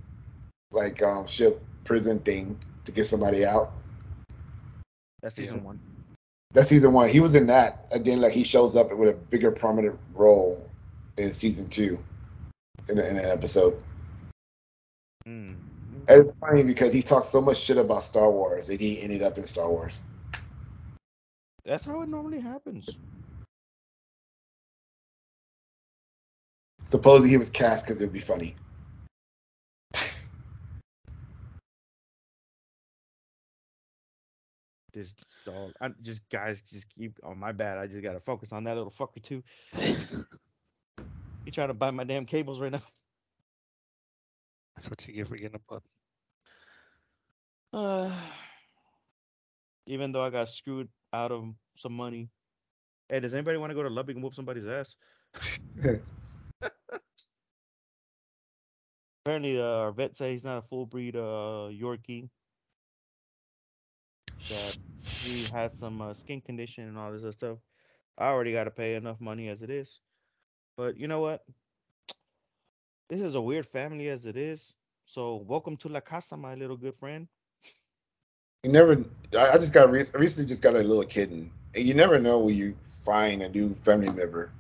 like 0.72 1.02
um 1.02 1.26
ship 1.26 1.62
prison 1.84 2.18
thing 2.20 2.58
to 2.84 2.92
get 2.92 3.04
somebody 3.04 3.44
out. 3.44 3.72
That's 5.22 5.38
Yeah. 5.38 5.44
season 5.44 5.64
one. 5.64 5.80
That's 6.52 6.68
season 6.68 6.92
one. 6.92 7.08
He 7.08 7.20
was 7.20 7.34
in 7.34 7.46
that, 7.48 7.86
and 7.90 8.04
then 8.04 8.20
like 8.20 8.32
he 8.32 8.44
shows 8.44 8.76
up 8.76 8.92
with 8.96 9.08
a 9.10 9.12
bigger 9.12 9.50
prominent 9.50 9.98
role 10.14 10.68
in 11.18 11.32
season 11.32 11.68
two, 11.68 11.98
in, 12.88 12.98
a, 12.98 13.02
in 13.02 13.16
an 13.16 13.24
episode. 13.24 13.80
Mm. 15.26 15.50
And 16.08 16.20
it's 16.20 16.32
funny 16.40 16.62
because 16.62 16.92
he 16.92 17.02
talks 17.02 17.28
so 17.28 17.40
much 17.40 17.58
shit 17.58 17.78
about 17.78 18.02
Star 18.02 18.30
Wars 18.30 18.68
that 18.68 18.80
he 18.80 19.02
ended 19.02 19.22
up 19.22 19.38
in 19.38 19.44
Star 19.44 19.68
Wars. 19.68 20.02
That's 21.64 21.84
how 21.84 22.02
it 22.02 22.08
normally 22.08 22.40
happens. 22.40 22.88
Supposedly 26.86 27.30
he 27.30 27.36
was 27.36 27.50
cast 27.50 27.84
because 27.84 28.00
it 28.00 28.04
would 28.04 28.12
be 28.12 28.20
funny. 28.20 28.54
This 34.92 35.16
dog. 35.44 35.72
I 35.80 35.88
just 36.00 36.26
guys 36.30 36.62
just 36.62 36.88
keep. 36.94 37.18
Oh 37.24 37.34
my 37.34 37.50
bad. 37.50 37.78
I 37.78 37.88
just 37.88 38.04
gotta 38.04 38.20
focus 38.20 38.52
on 38.52 38.62
that 38.64 38.76
little 38.76 38.92
fucker 38.92 39.20
too. 39.20 39.42
He 41.44 41.50
trying 41.50 41.68
to 41.68 41.74
buy 41.74 41.90
my 41.90 42.04
damn 42.04 42.24
cables 42.24 42.60
right 42.60 42.70
now. 42.70 42.78
That's 44.76 44.88
what 44.88 45.04
you 45.08 45.14
get 45.14 45.26
for 45.26 45.36
getting 45.36 45.56
a 45.56 45.58
puppy. 45.58 45.90
Uh, 47.72 48.12
even 49.86 50.12
though 50.12 50.22
I 50.22 50.30
got 50.30 50.48
screwed 50.48 50.88
out 51.12 51.32
of 51.32 51.52
some 51.76 51.94
money. 51.94 52.30
Hey, 53.08 53.18
does 53.18 53.34
anybody 53.34 53.58
want 53.58 53.70
to 53.70 53.74
go 53.74 53.82
to 53.82 53.90
Lubbock 53.90 54.14
and 54.14 54.22
whoop 54.22 54.34
somebody's 54.34 54.68
ass? 54.68 54.94
Apparently, 59.26 59.60
uh, 59.60 59.80
our 59.80 59.90
vet 59.90 60.16
said 60.16 60.30
he's 60.30 60.44
not 60.44 60.56
a 60.56 60.62
full 60.62 60.86
breed 60.86 61.16
uh, 61.16 61.66
Yorkie. 61.68 62.28
That 64.48 64.78
he 65.24 65.42
has 65.52 65.76
some 65.76 66.00
uh, 66.00 66.14
skin 66.14 66.40
condition 66.40 66.86
and 66.86 66.96
all 66.96 67.10
this 67.10 67.24
other 67.24 67.32
stuff. 67.32 67.58
I 68.16 68.28
already 68.28 68.52
got 68.52 68.64
to 68.64 68.70
pay 68.70 68.94
enough 68.94 69.20
money 69.20 69.48
as 69.48 69.62
it 69.62 69.68
is. 69.68 69.98
But 70.76 70.96
you 70.96 71.08
know 71.08 71.18
what? 71.18 71.42
This 73.10 73.20
is 73.20 73.34
a 73.34 73.40
weird 73.40 73.66
family 73.66 74.10
as 74.10 74.26
it 74.26 74.36
is. 74.36 74.76
So 75.06 75.44
welcome 75.48 75.76
to 75.78 75.88
La 75.88 75.98
Casa, 75.98 76.36
my 76.36 76.54
little 76.54 76.76
good 76.76 76.94
friend. 76.94 77.26
You 78.62 78.70
never. 78.70 78.92
I 79.36 79.50
I 79.50 79.54
just 79.54 79.74
got 79.74 79.88
I 79.88 79.90
recently 79.90 80.46
just 80.46 80.62
got 80.62 80.76
a 80.76 80.78
little 80.78 81.04
kitten, 81.04 81.50
and 81.74 81.84
you 81.84 81.94
never 81.94 82.20
know 82.20 82.38
when 82.38 82.54
you 82.54 82.76
find 83.04 83.42
a 83.42 83.48
new 83.48 83.74
family 83.74 84.08
member. 84.08 84.52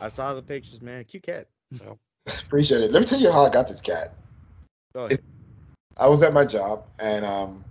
I 0.00 0.10
saw 0.10 0.32
the 0.32 0.42
pictures, 0.42 0.80
man. 0.80 1.02
Cute 1.02 1.24
cat. 1.24 1.48
Appreciate 2.26 2.82
it. 2.82 2.90
Let 2.90 3.00
me 3.00 3.06
tell 3.06 3.20
you 3.20 3.30
how 3.30 3.44
I 3.44 3.50
got 3.50 3.68
this 3.68 3.80
cat. 3.80 4.14
I 5.98 6.08
was 6.08 6.22
at 6.22 6.32
my 6.32 6.44
job, 6.44 6.84
and 6.98 7.24
um, 7.24 7.64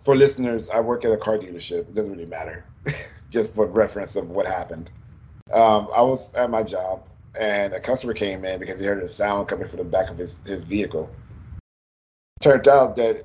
for 0.00 0.16
listeners, 0.16 0.70
I 0.70 0.80
work 0.80 1.04
at 1.04 1.12
a 1.12 1.16
car 1.16 1.38
dealership. 1.38 1.80
It 1.80 1.94
doesn't 1.94 2.12
really 2.12 2.26
matter, 2.26 2.64
just 3.30 3.54
for 3.54 3.66
reference 3.66 4.16
of 4.16 4.30
what 4.30 4.46
happened. 4.46 4.90
Um, 5.52 5.88
I 5.94 6.02
was 6.02 6.34
at 6.34 6.50
my 6.50 6.62
job, 6.62 7.04
and 7.38 7.72
a 7.72 7.80
customer 7.80 8.14
came 8.14 8.44
in 8.44 8.58
because 8.58 8.78
he 8.78 8.86
heard 8.86 9.02
a 9.02 9.08
sound 9.08 9.48
coming 9.48 9.68
from 9.68 9.78
the 9.78 9.84
back 9.84 10.10
of 10.10 10.18
his, 10.18 10.46
his 10.46 10.64
vehicle. 10.64 11.10
Turned 12.40 12.68
out 12.68 12.96
that 12.96 13.24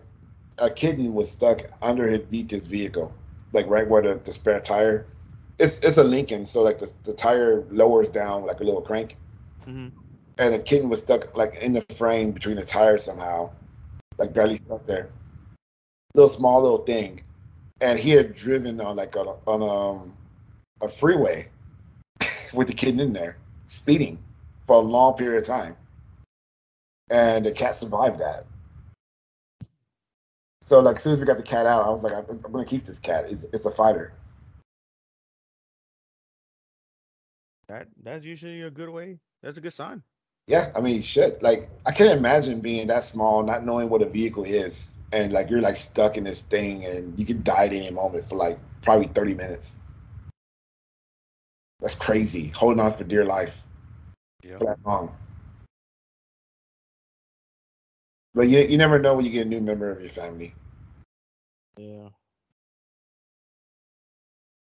a 0.57 0.69
kitten 0.69 1.13
was 1.13 1.31
stuck 1.31 1.61
under 1.81 2.07
his 2.07 2.21
beneath 2.21 2.51
his 2.51 2.65
vehicle, 2.65 3.13
like 3.53 3.67
right 3.67 3.87
where 3.87 4.01
the, 4.01 4.15
the 4.23 4.33
spare 4.33 4.59
tire. 4.59 5.05
It's 5.59 5.83
it's 5.83 5.97
a 5.97 6.03
Lincoln, 6.03 6.45
so 6.45 6.63
like 6.63 6.79
the, 6.79 6.91
the 7.03 7.13
tire 7.13 7.63
lowers 7.69 8.09
down 8.11 8.45
like 8.45 8.59
a 8.59 8.63
little 8.63 8.81
crank 8.81 9.15
hmm 9.65 9.87
and 10.37 10.55
a 10.55 10.59
kitten 10.59 10.89
was 10.89 11.01
stuck 11.01 11.35
like 11.37 11.55
in 11.61 11.73
the 11.73 11.81
frame 11.95 12.31
between 12.31 12.55
the 12.55 12.65
tires 12.65 13.03
somehow, 13.03 13.51
like 14.17 14.33
barely 14.33 14.57
stuck 14.57 14.85
there. 14.85 15.09
Little 16.15 16.29
small 16.29 16.61
little 16.61 16.79
thing, 16.79 17.21
and 17.81 17.99
he 17.99 18.11
had 18.11 18.35
driven 18.35 18.79
on 18.81 18.95
like 18.95 19.15
on 19.15 19.27
a, 19.27 19.49
on 19.49 19.61
um, 20.01 20.17
a 20.81 20.87
freeway 20.87 21.49
with 22.53 22.67
the 22.67 22.73
kitten 22.73 22.99
in 22.99 23.13
there, 23.13 23.37
speeding 23.67 24.17
for 24.65 24.77
a 24.77 24.79
long 24.79 25.13
period 25.15 25.39
of 25.39 25.45
time, 25.45 25.75
and 27.09 27.45
the 27.45 27.51
cat 27.51 27.75
survived 27.75 28.19
that. 28.19 28.45
So 30.61 30.79
like 30.79 30.95
as 30.95 31.03
soon 31.03 31.13
as 31.13 31.19
we 31.19 31.25
got 31.25 31.37
the 31.37 31.43
cat 31.43 31.65
out, 31.65 31.85
I 31.85 31.89
was 31.89 32.03
like, 32.03 32.13
I'm, 32.13 32.25
I'm 32.29 32.51
gonna 32.51 32.65
keep 32.65 32.85
this 32.85 32.99
cat. 32.99 33.25
It's 33.29 33.43
it's 33.45 33.65
a 33.65 33.71
fighter. 33.71 34.13
That 37.67 37.87
that's 38.01 38.25
usually 38.25 38.61
a 38.61 38.69
good 38.71 38.89
way. 38.89 39.19
That's 39.43 39.59
a 39.59 39.61
good 39.61 39.73
sign. 39.73 40.03
Yeah, 40.47 40.71
I 40.75 40.81
mean, 40.81 41.01
shit. 41.01 41.41
Like, 41.43 41.69
I 41.85 41.91
can't 41.91 42.17
imagine 42.17 42.61
being 42.61 42.87
that 42.87 43.03
small, 43.03 43.43
not 43.43 43.65
knowing 43.65 43.89
what 43.89 44.01
a 44.01 44.05
vehicle 44.09 44.43
is, 44.45 44.97
and 45.11 45.31
like 45.33 45.49
you're 45.49 45.61
like 45.61 45.77
stuck 45.77 46.17
in 46.17 46.23
this 46.25 46.41
thing, 46.41 46.85
and 46.85 47.17
you 47.19 47.25
could 47.25 47.43
die 47.43 47.65
at 47.65 47.73
any 47.73 47.91
moment 47.91 48.25
for 48.25 48.35
like 48.37 48.59
probably 48.81 49.07
30 49.07 49.35
minutes. 49.35 49.77
That's 51.79 51.95
crazy. 51.95 52.47
Holding 52.49 52.79
on 52.79 52.93
for 52.93 53.03
dear 53.03 53.25
life 53.25 53.63
Yeah. 54.43 54.59
for 54.59 54.65
that 54.65 54.79
long. 54.85 55.15
But 58.35 58.49
you 58.49 58.59
you 58.59 58.77
never 58.77 58.99
know 58.99 59.15
when 59.15 59.25
you 59.25 59.31
get 59.31 59.45
a 59.47 59.49
new 59.49 59.61
member 59.61 59.89
of 59.91 60.01
your 60.01 60.09
family. 60.09 60.53
Yeah. 61.77 62.09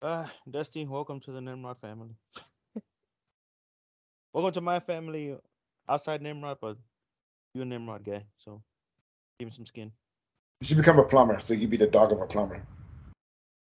Uh, 0.02 0.28
Dusty, 0.50 0.86
welcome 0.86 1.20
to 1.20 1.32
the 1.32 1.40
Nimrod 1.40 1.78
family. 1.80 2.16
Welcome 4.34 4.52
to 4.52 4.60
my 4.60 4.78
family 4.78 5.36
outside 5.88 6.20
Nimrod, 6.20 6.58
but 6.60 6.76
you 7.54 7.62
a 7.62 7.64
Nimrod 7.64 8.04
guy, 8.04 8.22
so 8.36 8.62
give 9.38 9.48
him 9.48 9.52
some 9.52 9.64
skin. 9.64 9.90
You 10.60 10.66
should 10.66 10.76
become 10.76 10.98
a 10.98 11.04
plumber, 11.04 11.40
so 11.40 11.54
you 11.54 11.60
could 11.60 11.70
be 11.70 11.78
the 11.78 11.86
dog 11.86 12.12
of 12.12 12.20
a 12.20 12.26
plumber. 12.26 12.62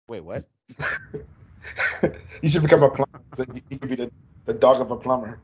Wait, 0.10 0.20
what? 0.20 0.44
you 2.42 2.50
should 2.50 2.64
become 2.64 2.84
a 2.84 2.90
plumber, 2.90 3.22
so 3.34 3.46
you 3.54 3.62
you 3.70 3.80
could 3.80 3.90
be 3.90 3.96
the, 3.96 4.12
the 4.46 4.54
dog 4.54 4.82
of 4.82 4.92
a 4.92 4.98
plumber. 4.98 5.40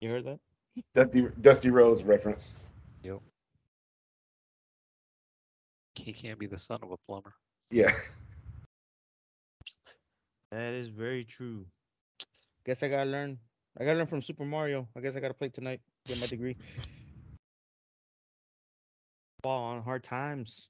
You 0.00 0.10
heard 0.10 0.26
that? 0.26 0.38
Dusty 0.94 1.26
Dusty 1.40 1.70
Rhodes 1.70 2.04
reference. 2.04 2.58
Yep. 3.02 3.20
He 5.94 6.12
can't 6.12 6.38
be 6.38 6.46
the 6.46 6.58
son 6.58 6.80
of 6.82 6.90
a 6.92 6.96
plumber. 7.06 7.32
Yeah. 7.70 7.90
That 10.50 10.74
is 10.74 10.88
very 10.88 11.24
true. 11.24 11.66
Guess 12.64 12.82
I 12.82 12.88
gotta 12.88 13.10
learn. 13.10 13.38
I 13.78 13.84
gotta 13.84 13.98
learn 13.98 14.06
from 14.06 14.22
Super 14.22 14.44
Mario. 14.44 14.88
I 14.96 15.00
guess 15.00 15.14
I 15.14 15.20
gotta 15.20 15.34
play 15.34 15.48
tonight. 15.48 15.80
Get 16.06 16.20
my 16.20 16.26
degree. 16.26 16.56
Fall 19.42 19.64
on 19.64 19.82
hard 19.82 20.02
times. 20.02 20.68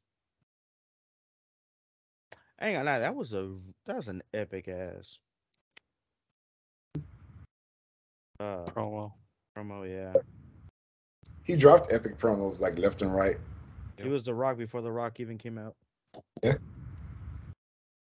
I 2.61 2.69
ain't 2.69 2.77
gonna 2.77 2.91
lie, 2.91 2.99
that 2.99 3.15
was 3.15 3.33
a 3.33 3.55
that 3.87 3.97
was 3.97 4.09
an 4.09 4.23
epic 4.35 4.69
ass 4.69 5.21
uh 8.41 8.65
Promo. 8.67 9.13
promo, 9.57 9.89
yeah. 9.89 10.13
He 11.45 11.57
dropped 11.57 11.93
epic 11.93 12.19
promos 12.19 12.61
like 12.61 12.79
left 12.79 13.03
and 13.03 13.15
right. 13.15 13.37
It 13.97 14.07
was 14.07 14.23
The 14.23 14.35
Rock 14.35 14.59
before 14.59 14.81
The 14.81 14.93
Rock 14.93 15.19
even 15.19 15.39
came 15.39 15.59
out. 15.59 15.75
Yeah. 16.43 16.55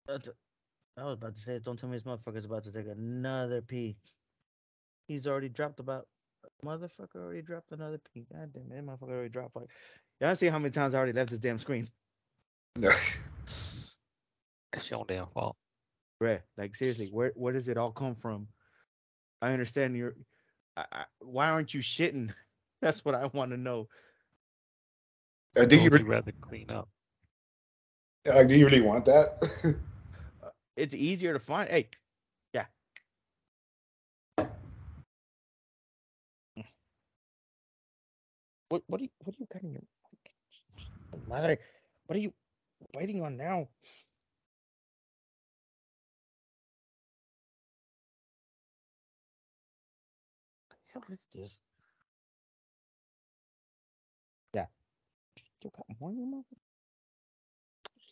I 0.08 1.04
was 1.04 1.14
about 1.14 1.36
to 1.36 1.42
say, 1.42 1.60
don't 1.60 1.78
tell 1.78 1.90
me 1.90 1.98
this 1.98 2.06
motherfucker's 2.06 2.46
about 2.46 2.64
to 2.66 2.72
take 2.72 2.88
another 2.88 3.62
pee. 3.62 3.98
He's 5.12 5.28
already 5.28 5.50
dropped 5.50 5.82
about 5.82 6.08
motherfucker 6.64 7.18
already 7.18 7.42
dropped 7.42 7.74
another 7.74 8.00
pee. 8.14 8.26
God 8.32 8.50
damn 8.54 8.72
it, 8.72 8.76
that 8.76 8.86
motherfucker 8.86 9.12
already 9.12 9.28
dropped 9.28 9.58
like 9.58 9.70
y'all 10.22 10.36
see 10.36 10.48
how 10.48 10.58
many 10.58 10.72
times 10.72 10.94
I 10.94 11.00
already 11.00 11.12
left 11.12 11.32
this 11.32 11.40
damn 11.40 11.58
screen. 11.58 11.86
That's 12.76 13.98
your 14.90 15.00
own 15.00 15.06
damn 15.10 15.28
fault. 15.28 15.58
Bruh, 16.24 16.40
like 16.58 16.76
seriously, 16.76 17.10
where 17.12 17.34
where 17.36 17.52
does 17.52 17.68
it 17.68 17.78
all 17.78 17.92
come 17.92 18.16
from? 18.16 18.48
I 19.42 19.52
understand 19.52 19.98
you're 19.98 20.16
I, 20.78 20.86
I, 20.94 21.06
why 21.20 21.50
aren't 21.50 21.74
you 21.74 21.82
shitting? 21.82 22.34
That's 22.82 23.04
what 23.04 23.14
I 23.14 23.28
want 23.34 23.52
to 23.52 23.58
know. 23.58 23.90
Uh, 25.58 25.66
do 25.66 25.76
you 25.76 25.90
Would 25.90 26.08
rather 26.08 26.32
clean 26.40 26.72
up? 26.72 26.88
like, 28.26 28.48
do 28.48 28.56
you 28.56 28.66
really 28.66 28.80
want 28.80 29.04
that? 29.06 29.44
It's 30.78 30.96
easier 30.96 31.34
to 31.34 31.40
find. 31.40 31.70
Hey, 31.70 31.90
What 38.72 38.84
what 38.88 39.02
are 39.02 39.04
you 39.04 39.10
what 39.26 39.36
are 39.36 39.38
you 39.38 39.48
cutting 39.52 39.74
your 39.74 39.82
mother? 41.28 41.58
What 42.06 42.16
are 42.16 42.22
you 42.22 42.34
waiting 42.96 43.22
on 43.22 43.36
now? 43.36 43.68
The 50.70 50.76
hell 50.94 51.04
is 51.10 51.28
this? 51.36 51.62
Yeah. 54.54 54.68
Still 55.60 55.74
got 55.76 55.86
more 56.00 56.12
in 56.12 56.18
your 56.20 56.28
mouth? 56.28 56.46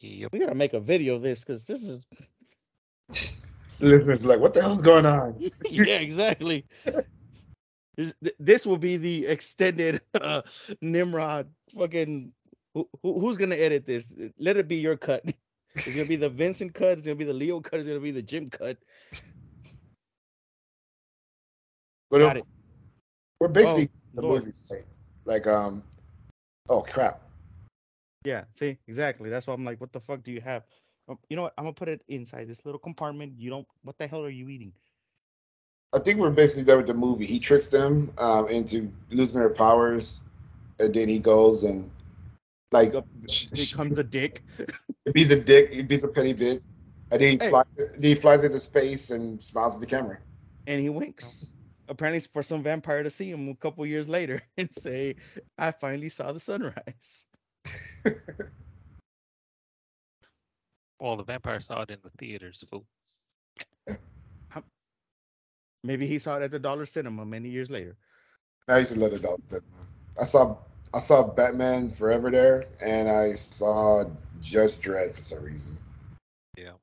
Yep. 0.02 0.34
We 0.34 0.40
gotta 0.40 0.56
make 0.56 0.74
a 0.74 0.82
video 0.82 1.16
of 1.16 1.22
this 1.22 1.46
because 1.46 1.64
this 1.66 1.84
is 1.84 2.02
listeners 3.80 4.26
like, 4.26 4.42
what 4.42 4.54
the 4.54 4.62
hell's 4.62 4.82
going 4.82 5.06
on? 5.06 5.40
yeah, 5.70 6.00
exactly. 6.00 6.66
This, 8.00 8.14
this 8.40 8.66
will 8.66 8.78
be 8.78 8.96
the 8.96 9.28
extended 9.28 10.00
uh, 10.22 10.42
Nimrod 10.82 11.50
fucking. 11.78 12.32
Who, 12.74 12.88
who, 13.04 13.20
who's 13.20 13.36
gonna 13.36 13.56
edit 13.56 13.86
this? 13.86 14.16
Let 14.38 14.56
it 14.56 14.68
be 14.68 14.78
your 14.78 14.96
cut. 14.96 15.24
It's 15.76 15.96
gonna 15.96 16.10
be 16.10 16.16
the 16.16 16.30
Vincent 16.30 16.74
cut. 16.74 16.98
It's 16.98 17.04
gonna 17.04 17.16
be 17.16 17.26
the 17.26 17.34
Leo 17.34 17.62
cut. 17.62 17.80
It's 17.80 17.88
gonna 17.88 18.00
be 18.00 18.12
the 18.12 18.24
Jim 18.24 18.50
cut. 18.50 18.78
But 22.10 22.20
Got 22.20 22.38
it. 22.38 22.46
we're 23.40 23.50
basically 23.50 23.90
Oh, 23.94 24.16
the 24.16 24.22
Lord. 24.22 24.46
movie. 24.46 24.58
Like, 24.70 24.86
like, 25.26 25.48
um, 25.48 25.84
oh 26.70 26.82
crap. 26.82 27.22
Yeah. 28.26 28.46
See, 28.56 28.78
exactly. 28.88 29.30
That's 29.30 29.46
why 29.46 29.54
I'm 29.54 29.64
like, 29.64 29.80
what 29.80 29.94
the 29.94 30.00
fuck 30.02 30.24
do 30.24 30.32
you 30.32 30.42
have? 30.42 30.64
Um, 31.08 31.20
you 31.30 31.36
know 31.36 31.44
what? 31.44 31.54
I'm 31.58 31.66
gonna 31.66 31.74
put 31.74 31.88
it 31.88 32.02
inside 32.08 32.48
this 32.48 32.66
little 32.66 32.80
compartment. 32.80 33.34
You 33.38 33.52
don't. 33.52 33.68
What 33.84 33.98
the 34.00 34.08
hell 34.08 34.24
are 34.26 34.30
you 34.30 34.50
eating? 34.50 34.74
I 35.94 36.00
think 36.00 36.20
we're 36.20 36.30
basically 36.30 36.66
done 36.66 36.78
with 36.78 36.88
the 36.88 36.94
movie. 36.94 37.26
He 37.26 37.40
tricks 37.40 37.68
them 37.68 38.12
um, 38.20 38.48
into 38.48 38.92
losing 39.10 39.40
their 39.40 39.50
powers, 39.50 40.24
and 40.80 40.94
then 40.94 41.08
he 41.10 41.20
goes 41.20 41.64
and 41.64 41.90
like 42.72 42.94
he 43.28 43.48
becomes 43.56 43.98
a 43.98 44.04
dick. 44.04 44.44
He's 45.16 45.32
a 45.32 45.40
dick. 45.40 45.72
He 45.74 45.82
beats 45.82 46.04
a 46.04 46.08
petty 46.08 46.34
bitch, 46.36 46.62
and 47.12 47.22
then 47.22 47.40
he, 47.40 47.44
Hey. 47.44 47.50
fly, 47.50 47.64
then 47.78 48.04
he 48.04 48.14
flies 48.14 48.44
into 48.44 48.60
space 48.60 49.10
and 49.10 49.42
smiles 49.42 49.74
at 49.76 49.80
the 49.82 49.88
camera. 49.88 50.20
and 50.68 50.80
he 50.82 50.90
winks. 50.90 51.50
Apparently, 51.88 52.20
for 52.20 52.44
some 52.44 52.62
vampire 52.62 53.02
to 53.02 53.10
see 53.10 53.32
him 53.32 53.50
a 53.50 53.56
couple 53.56 53.84
years 53.86 54.08
later 54.08 54.40
and 54.58 54.72
say, 54.72 55.16
"I 55.58 55.72
finally 55.72 56.10
saw 56.10 56.32
the 56.32 56.40
sunrise." 56.40 57.26
Well, 61.00 61.16
the 61.16 61.24
vampire 61.24 61.62
saw 61.62 61.82
it 61.84 61.92
in 61.92 62.00
the 62.04 62.10
theaters, 62.18 62.64
fool. 62.70 62.86
Maybe 65.84 66.06
he 66.08 66.20
saw 66.20 66.38
it 66.38 66.44
at 66.44 66.52
the 66.52 66.60
Dollar 66.60 66.86
Cinema 66.86 67.26
many 67.26 67.50
years 67.50 67.70
later. 67.70 67.96
I 68.68 68.80
used 68.80 68.94
to 68.94 69.00
love 69.00 69.12
the 69.12 69.20
Dollar 69.20 69.38
Cinema. 69.48 69.66
I 70.20 70.24
saw 70.26 70.58
I 70.94 71.00
saw 71.00 71.24
Batman 71.24 71.92
Forever 71.92 72.30
there, 72.32 72.66
and 72.84 73.10
I 73.10 73.34
saw 73.34 74.06
Judge 74.42 74.78
Dredd 74.78 75.16
for 75.16 75.22
some 75.22 75.44
reason. 75.44 75.78
Yeah. 76.58 76.74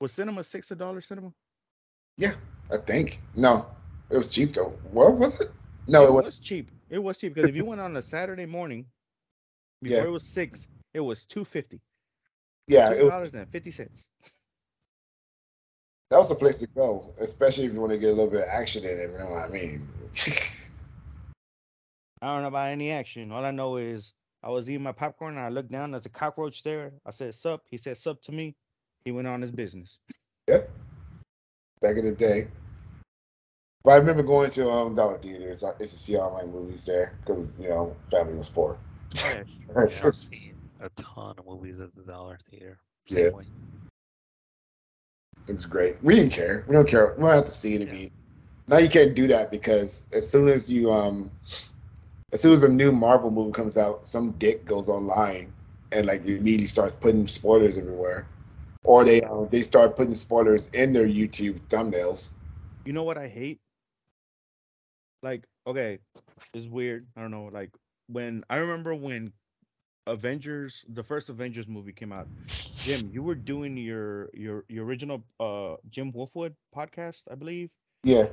Was 0.00 0.12
Cinema 0.12 0.44
Six 0.44 0.70
a 0.70 0.76
Dollar 0.76 1.00
Cinema? 1.00 1.32
Yeah, 2.16 2.34
I 2.72 2.78
think 2.78 3.20
no, 3.34 3.66
it 4.10 4.16
was 4.16 4.28
cheap 4.28 4.54
though. 4.54 4.72
What 4.92 5.14
was 5.18 5.40
it? 5.40 5.50
No, 5.86 6.04
it 6.04 6.06
it 6.06 6.12
was. 6.12 6.24
was 6.26 6.38
cheap. 6.38 6.70
It 6.88 6.98
was 7.02 7.18
cheap 7.18 7.34
because 7.34 7.50
if 7.50 7.56
you 7.56 7.64
went 7.64 7.80
on 7.80 7.96
a 7.96 8.02
Saturday 8.02 8.46
morning 8.46 8.86
before 9.82 9.98
Yeah. 9.98 10.04
it 10.04 10.10
was 10.10 10.24
six, 10.24 10.68
it 10.94 11.00
was 11.00 11.26
two 11.26 11.44
fifty. 11.44 11.80
Yeah, 12.66 12.94
Two 12.94 13.08
dollars 13.10 13.36
fifty 13.50 13.70
cents. 13.70 14.10
That 16.10 16.18
was 16.18 16.28
the 16.28 16.34
place 16.34 16.58
to 16.58 16.66
go, 16.68 17.04
especially 17.20 17.64
if 17.64 17.72
you 17.72 17.80
want 17.80 17.92
to 17.92 17.98
get 17.98 18.10
a 18.10 18.12
little 18.12 18.30
bit 18.30 18.42
of 18.42 18.48
action 18.48 18.84
in 18.84 18.98
it. 18.98 19.10
You 19.10 19.18
know 19.18 19.30
what 19.30 19.44
I 19.44 19.48
mean? 19.48 19.86
I 22.22 22.34
don't 22.34 22.42
know 22.42 22.48
about 22.48 22.70
any 22.70 22.90
action. 22.90 23.30
All 23.32 23.44
I 23.44 23.50
know 23.50 23.76
is 23.76 24.14
I 24.42 24.48
was 24.50 24.68
eating 24.70 24.82
my 24.82 24.92
popcorn 24.92 25.36
and 25.36 25.44
I 25.44 25.48
looked 25.48 25.70
down. 25.70 25.90
There's 25.90 26.06
a 26.06 26.10
cockroach 26.10 26.62
there. 26.62 26.92
I 27.04 27.10
said 27.10 27.34
sup. 27.34 27.62
He 27.70 27.76
said 27.76 27.98
sup 27.98 28.22
to 28.22 28.32
me. 28.32 28.54
He 29.04 29.12
went 29.12 29.26
on 29.28 29.40
his 29.40 29.52
business. 29.52 30.00
Yep. 30.48 30.70
Back 31.82 31.96
in 31.96 32.04
the 32.04 32.12
day. 32.12 32.48
But 33.84 33.92
I 33.92 33.96
remember 33.96 34.22
going 34.22 34.50
to 34.52 34.70
um 34.70 34.94
dollar 34.94 35.18
theaters. 35.18 35.62
I 35.62 35.72
used 35.78 35.92
to 35.92 35.98
see 35.98 36.16
all 36.16 36.32
my 36.32 36.44
movies 36.44 36.84
there 36.84 37.12
because 37.20 37.58
you 37.60 37.68
know 37.68 37.94
family 38.10 38.34
was 38.34 38.48
poor. 38.48 38.78
Yeah, 39.14 39.44
Yeah, 39.88 40.06
I've 40.06 40.16
seen 40.16 40.54
a 40.80 40.88
ton 40.90 41.34
of 41.38 41.46
movies 41.46 41.80
at 41.80 41.94
the 41.94 42.02
Dollar 42.02 42.38
Theater. 42.42 42.78
Same 43.06 43.24
Yeah. 43.24 43.30
way. 43.30 43.44
It 45.48 45.52
was 45.52 45.66
great. 45.66 46.02
We 46.02 46.14
didn't 46.14 46.32
care. 46.32 46.64
We 46.66 46.74
don't 46.74 46.88
care. 46.88 47.14
We 47.16 47.24
don't 47.24 47.34
have 47.34 47.44
to 47.44 47.52
see 47.52 47.74
it 47.74 47.90
be. 47.90 48.10
Now 48.66 48.78
you 48.78 48.88
can't 48.88 49.14
do 49.14 49.26
that 49.28 49.50
because 49.50 50.08
as 50.14 50.28
soon 50.28 50.48
as 50.48 50.70
you 50.70 50.90
um, 50.90 51.30
as 52.32 52.40
soon 52.40 52.52
as 52.52 52.62
a 52.62 52.68
new 52.68 52.92
Marvel 52.92 53.30
movie 53.30 53.52
comes 53.52 53.76
out, 53.76 54.06
some 54.06 54.32
dick 54.32 54.64
goes 54.64 54.88
online 54.88 55.52
and 55.92 56.06
like 56.06 56.24
immediately 56.24 56.66
starts 56.66 56.94
putting 56.94 57.26
spoilers 57.26 57.76
everywhere, 57.76 58.26
or 58.84 59.04
they 59.04 59.20
um, 59.22 59.48
they 59.50 59.62
start 59.62 59.96
putting 59.96 60.14
spoilers 60.14 60.68
in 60.70 60.92
their 60.92 61.06
YouTube 61.06 61.60
thumbnails. 61.68 62.32
You 62.86 62.92
know 62.92 63.04
what 63.04 63.18
I 63.18 63.28
hate? 63.28 63.60
Like, 65.22 65.44
okay, 65.66 65.98
it's 66.54 66.66
weird. 66.66 67.06
I 67.16 67.22
don't 67.22 67.30
know. 67.30 67.50
Like 67.52 67.70
when 68.08 68.44
I 68.48 68.56
remember 68.56 68.94
when 68.94 69.32
Avengers, 70.06 70.84
the 70.88 71.02
first 71.02 71.28
Avengers 71.30 71.66
movie 71.68 71.92
came 71.92 72.12
out. 72.12 72.28
Jim, 72.80 73.10
you 73.12 73.22
were 73.22 73.34
doing 73.34 73.76
your 73.76 74.30
your 74.34 74.64
your 74.68 74.84
original 74.84 75.24
uh 75.40 75.76
Jim 75.90 76.12
Wolfwood 76.12 76.54
podcast, 76.74 77.22
I 77.30 77.34
believe, 77.36 77.70
Yeah, 78.02 78.26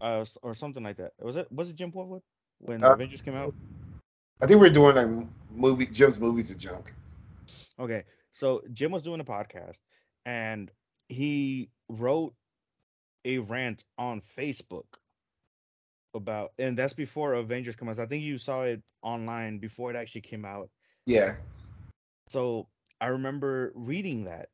uh 0.00 0.24
or 0.42 0.54
something 0.54 0.82
like 0.82 0.96
that. 0.96 1.12
Was 1.20 1.36
it 1.36 1.50
was 1.52 1.70
it 1.70 1.76
Jim 1.76 1.92
Wolfwood 1.92 2.22
when 2.58 2.82
Uh, 2.82 2.92
Avengers 2.94 3.22
came 3.22 3.34
out? 3.34 3.54
I 4.40 4.46
think 4.46 4.60
we're 4.60 4.70
doing 4.70 4.96
like 4.96 5.28
movie 5.50 5.86
Jim's 5.86 6.18
movies 6.18 6.50
of 6.50 6.58
junk. 6.58 6.92
Okay, 7.78 8.04
so 8.32 8.62
Jim 8.72 8.90
was 8.90 9.02
doing 9.02 9.20
a 9.20 9.24
podcast 9.24 9.80
and 10.26 10.70
he 11.08 11.70
wrote 11.88 12.34
a 13.24 13.38
rant 13.38 13.84
on 13.98 14.20
Facebook 14.20 14.84
about, 16.14 16.52
and 16.58 16.76
that's 16.76 16.94
before 16.94 17.34
Avengers 17.34 17.76
comes 17.76 17.98
out. 17.98 18.04
I 18.04 18.06
think 18.06 18.22
you 18.22 18.38
saw 18.38 18.62
it 18.62 18.82
online 19.02 19.58
before 19.58 19.90
it 19.90 19.96
actually 19.96 20.22
came 20.22 20.44
out. 20.44 20.70
Yeah, 21.06 21.34
So 22.28 22.68
I 23.00 23.08
remember 23.08 23.72
reading 23.74 24.24
that, 24.24 24.48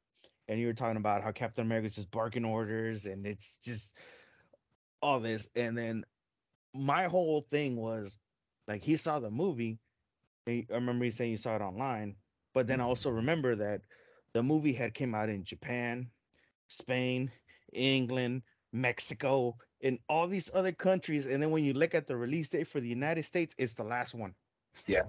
and 0.48 0.59
you 0.59 0.66
were 0.66 0.72
talking 0.72 0.97
about 0.97 1.22
how 1.22 1.32
Captain 1.32 1.66
America's 1.66 1.97
just 1.97 2.10
barking 2.10 2.44
orders, 2.44 3.06
and 3.06 3.26
it's 3.26 3.59
just 3.59 3.97
all 5.02 5.20
this. 5.20 5.48
And 5.55 5.76
then 5.76 6.05
my 6.74 7.05
whole 7.05 7.43
thing 7.51 7.76
was 7.76 8.16
like 8.66 8.82
he 8.82 8.97
saw 8.97 9.18
the 9.18 9.30
movie. 9.30 9.78
I 10.48 10.64
remember 10.70 11.05
you 11.05 11.10
saying 11.10 11.32
you 11.32 11.36
saw 11.36 11.56
it 11.56 11.62
online, 11.62 12.16
but 12.55 12.66
then 12.66 12.80
I 12.80 12.85
mm-hmm. 12.85 12.89
also 12.89 13.10
remember 13.10 13.55
that 13.56 13.82
the 14.32 14.43
movie 14.43 14.72
had 14.72 14.94
came 14.94 15.14
out 15.14 15.28
in 15.28 15.44
Japan, 15.44 16.10
Spain, 16.68 17.30
England, 17.72 18.43
Mexico, 18.72 19.56
and 19.83 19.99
all 20.09 20.27
these 20.27 20.51
other 20.55 20.73
countries. 20.73 21.27
And 21.27 21.43
then 21.43 21.51
when 21.51 21.65
you 21.65 21.73
look 21.73 21.95
at 21.95 22.07
the 22.07 22.17
release 22.17 22.49
date 22.49 22.67
for 22.69 22.81
the 22.81 22.89
United 22.89 23.25
States, 23.25 23.55
it's 23.59 23.75
the 23.75 23.85
last 23.85 24.15
one. 24.15 24.35
Yeah. 24.87 25.03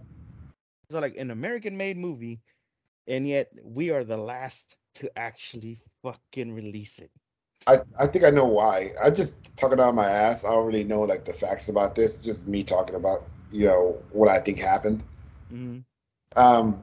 So 0.92 1.00
like 1.00 1.18
an 1.18 1.32
American 1.32 1.78
made 1.78 1.98
movie, 1.98 2.42
and 3.08 3.28
yet 3.28 3.52
we 3.64 3.92
are 3.92 4.04
the 4.04 4.18
last 4.18 4.78
to 4.96 5.10
actually 5.18 5.82
fucking 6.04 6.54
release 6.54 7.00
it. 7.00 7.12
I, 7.68 7.80
I 7.98 8.08
think 8.08 8.24
I 8.26 8.30
know 8.30 8.46
why. 8.46 8.92
I 9.02 9.10
just 9.10 9.56
talking 9.58 9.80
out 9.80 9.94
my 9.94 10.10
ass. 10.10 10.46
I 10.46 10.52
don't 10.52 10.66
really 10.66 10.84
know 10.84 11.02
like 11.02 11.26
the 11.26 11.34
facts 11.34 11.70
about 11.70 11.96
this. 11.96 12.18
It's 12.18 12.26
just 12.26 12.48
me 12.48 12.64
talking 12.64 12.96
about 12.96 13.24
you 13.52 13.66
know 13.66 14.02
what 14.12 14.30
I 14.30 14.40
think 14.40 14.60
happened. 14.60 15.04
Mhm. 15.52 15.84
Um, 16.36 16.82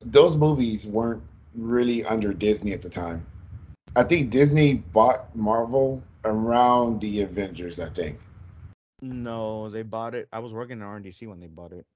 those 0.00 0.36
movies 0.36 0.86
weren't 0.86 1.22
really 1.54 2.04
under 2.04 2.32
Disney 2.32 2.72
at 2.72 2.82
the 2.82 2.88
time. 2.88 3.26
I 3.96 4.04
think 4.04 4.30
Disney 4.30 4.74
bought 4.74 5.34
Marvel 5.34 6.02
around 6.28 7.00
the 7.00 7.22
Avengers. 7.22 7.80
I 7.80 7.88
think. 7.90 8.18
No, 9.00 9.68
they 9.68 9.82
bought 9.82 10.14
it. 10.14 10.28
I 10.32 10.40
was 10.40 10.52
working 10.52 10.82
at 10.82 10.86
RDC 10.86 11.28
when 11.28 11.40
they 11.40 11.46
bought 11.46 11.72
it. 11.72 11.86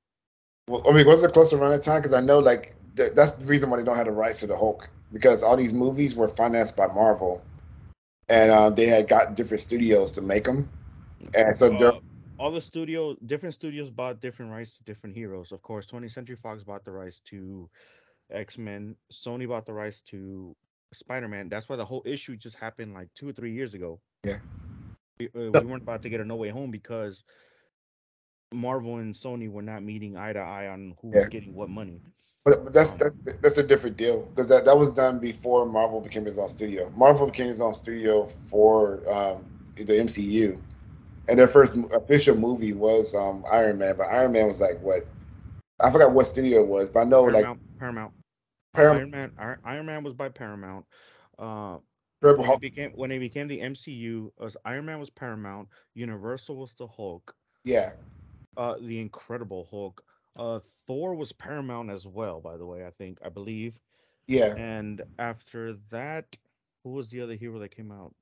Well, 0.68 0.82
I 0.88 0.92
mean, 0.92 1.06
was 1.06 1.24
it 1.24 1.32
close 1.32 1.52
around 1.52 1.72
that 1.72 1.82
time? 1.82 1.98
Because 1.98 2.12
I 2.12 2.20
know 2.20 2.38
like 2.38 2.74
th- 2.96 3.12
that's 3.12 3.32
the 3.32 3.46
reason 3.46 3.70
why 3.70 3.78
they 3.78 3.84
don't 3.84 3.96
have 3.96 4.06
the 4.06 4.12
rights 4.12 4.40
to 4.40 4.46
the 4.46 4.56
Hulk 4.56 4.88
because 5.12 5.42
all 5.42 5.56
these 5.56 5.74
movies 5.74 6.14
were 6.14 6.28
financed 6.28 6.76
by 6.76 6.86
Marvel, 6.86 7.42
and 8.28 8.50
uh, 8.50 8.70
they 8.70 8.86
had 8.86 9.08
got 9.08 9.34
different 9.34 9.60
studios 9.60 10.12
to 10.12 10.22
make 10.22 10.44
them, 10.44 10.68
and 11.34 11.56
so 11.56 11.74
Uh, 11.74 12.00
all 12.38 12.50
the 12.50 12.60
studio, 12.60 13.14
different 13.26 13.54
studios 13.54 13.90
bought 13.90 14.20
different 14.20 14.50
rights 14.50 14.76
to 14.76 14.84
different 14.84 15.14
heroes. 15.14 15.52
Of 15.52 15.62
course, 15.62 15.86
20th 15.86 16.10
Century 16.12 16.36
Fox 16.36 16.62
bought 16.64 16.84
the 16.84 16.90
rights 16.90 17.20
to 17.26 17.68
X 18.30 18.58
Men. 18.58 18.96
Sony 19.12 19.48
bought 19.48 19.66
the 19.66 19.72
rights 19.74 20.00
to 20.02 20.56
Spider 20.92 21.28
Man. 21.28 21.48
That's 21.48 21.68
why 21.68 21.76
the 21.76 21.84
whole 21.84 22.02
issue 22.04 22.36
just 22.36 22.58
happened 22.58 22.94
like 22.94 23.08
two 23.14 23.28
or 23.28 23.32
three 23.32 23.52
years 23.52 23.74
ago. 23.74 24.00
Yeah. 24.24 24.38
We, 25.18 25.28
uh, 25.36 25.52
we 25.52 25.64
weren't 25.64 25.82
about 25.82 26.02
to 26.02 26.08
get 26.08 26.20
a 26.20 26.24
No 26.24 26.36
Way 26.36 26.48
Home 26.50 26.70
because 26.70 27.24
Marvel 28.52 28.96
and 28.96 29.14
Sony 29.14 29.50
were 29.50 29.62
not 29.62 29.82
meeting 29.82 30.16
eye 30.16 30.32
to 30.32 30.40
eye 30.40 30.68
on 30.68 30.94
who 31.00 31.08
was 31.08 31.22
Yeah. 31.22 31.28
getting 31.28 31.54
what 31.54 31.68
money. 31.68 32.02
But, 32.44 32.64
but 32.64 32.72
that's 32.72 32.92
Um, 32.92 32.98
that's 32.98 33.14
that's 33.40 33.58
a 33.58 33.62
different 33.62 33.96
deal 33.96 34.22
because 34.22 34.48
that, 34.48 34.64
that 34.64 34.76
was 34.76 34.92
done 34.92 35.18
before 35.20 35.64
Marvel 35.64 36.00
became 36.00 36.24
his 36.24 36.38
own 36.38 36.48
studio. 36.48 36.90
Marvel 36.96 37.26
became 37.26 37.48
his 37.48 37.60
own 37.60 37.72
studio 37.72 38.26
for 38.26 39.00
um, 39.12 39.44
the 39.76 39.84
MCU, 39.84 40.58
and 41.28 41.38
their 41.38 41.46
first 41.46 41.76
official 41.94 42.36
movie 42.36 42.72
was 42.72 43.14
um, 43.14 43.44
Iron 43.50 43.78
Man. 43.78 43.96
But 43.96 44.04
Iron 44.04 44.32
Man 44.32 44.48
was 44.48 44.60
like 44.60 44.80
what? 44.80 45.06
I 45.80 45.90
forgot 45.90 46.12
what 46.12 46.26
studio 46.26 46.60
it 46.62 46.66
was, 46.66 46.88
but 46.88 47.00
I 47.00 47.04
know 47.04 47.22
like 47.22 47.44
Paramount. 47.44 47.60
Paramount. 47.78 48.12
Paramount, 48.74 49.02
Iron 49.02 49.10
Man. 49.10 49.32
Iron, 49.38 49.58
Iron 49.64 49.86
Man 49.86 50.02
was 50.04 50.14
by 50.14 50.28
Paramount. 50.28 50.86
Uh, 51.38 51.78
When 52.22 52.50
it 52.50 52.60
became 52.60 52.90
when 52.92 53.10
it 53.10 53.18
became 53.18 53.48
the 53.48 53.60
MCU, 53.60 54.30
was 54.38 54.56
Iron 54.64 54.86
Man 54.86 55.00
was 55.00 55.10
Paramount, 55.10 55.68
Universal 55.94 56.56
was 56.56 56.74
the 56.74 56.86
Hulk, 56.86 57.34
Yeah, 57.64 57.90
uh, 58.56 58.76
the 58.80 59.00
Incredible 59.00 59.66
Hulk, 59.70 60.02
uh, 60.36 60.60
Thor 60.86 61.14
was 61.14 61.32
Paramount 61.32 61.90
as 61.90 62.06
well. 62.06 62.40
By 62.40 62.56
the 62.56 62.66
way, 62.66 62.86
I 62.86 62.90
think 62.90 63.18
I 63.24 63.28
believe. 63.28 63.80
yeah. 64.26 64.54
And 64.56 65.02
after 65.18 65.74
that, 65.90 66.36
who 66.84 66.90
was 66.92 67.10
the 67.10 67.20
other 67.22 67.34
hero 67.34 67.58
that 67.58 67.74
came 67.74 67.90
out? 67.90 68.14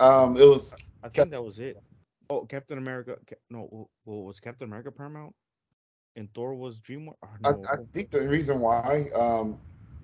Um, 0.00 0.36
it 0.36 0.46
was 0.46 0.74
I 1.02 1.08
think 1.08 1.30
that 1.30 1.42
was 1.42 1.58
it. 1.58 1.78
Oh, 2.28 2.44
Captain 2.46 2.78
America. 2.78 3.16
No, 3.50 3.88
well, 4.04 4.24
was 4.24 4.40
Captain 4.40 4.68
America 4.68 4.90
Paramount? 4.90 5.34
And 6.16 6.32
Thor 6.34 6.54
was 6.54 6.80
DreamWorks. 6.80 7.14
or 7.44 7.66
I, 7.70 7.74
I 7.74 7.76
think 7.92 8.10
the 8.10 8.26
reason 8.28 8.60
why, 8.60 9.06
um, 9.14 9.58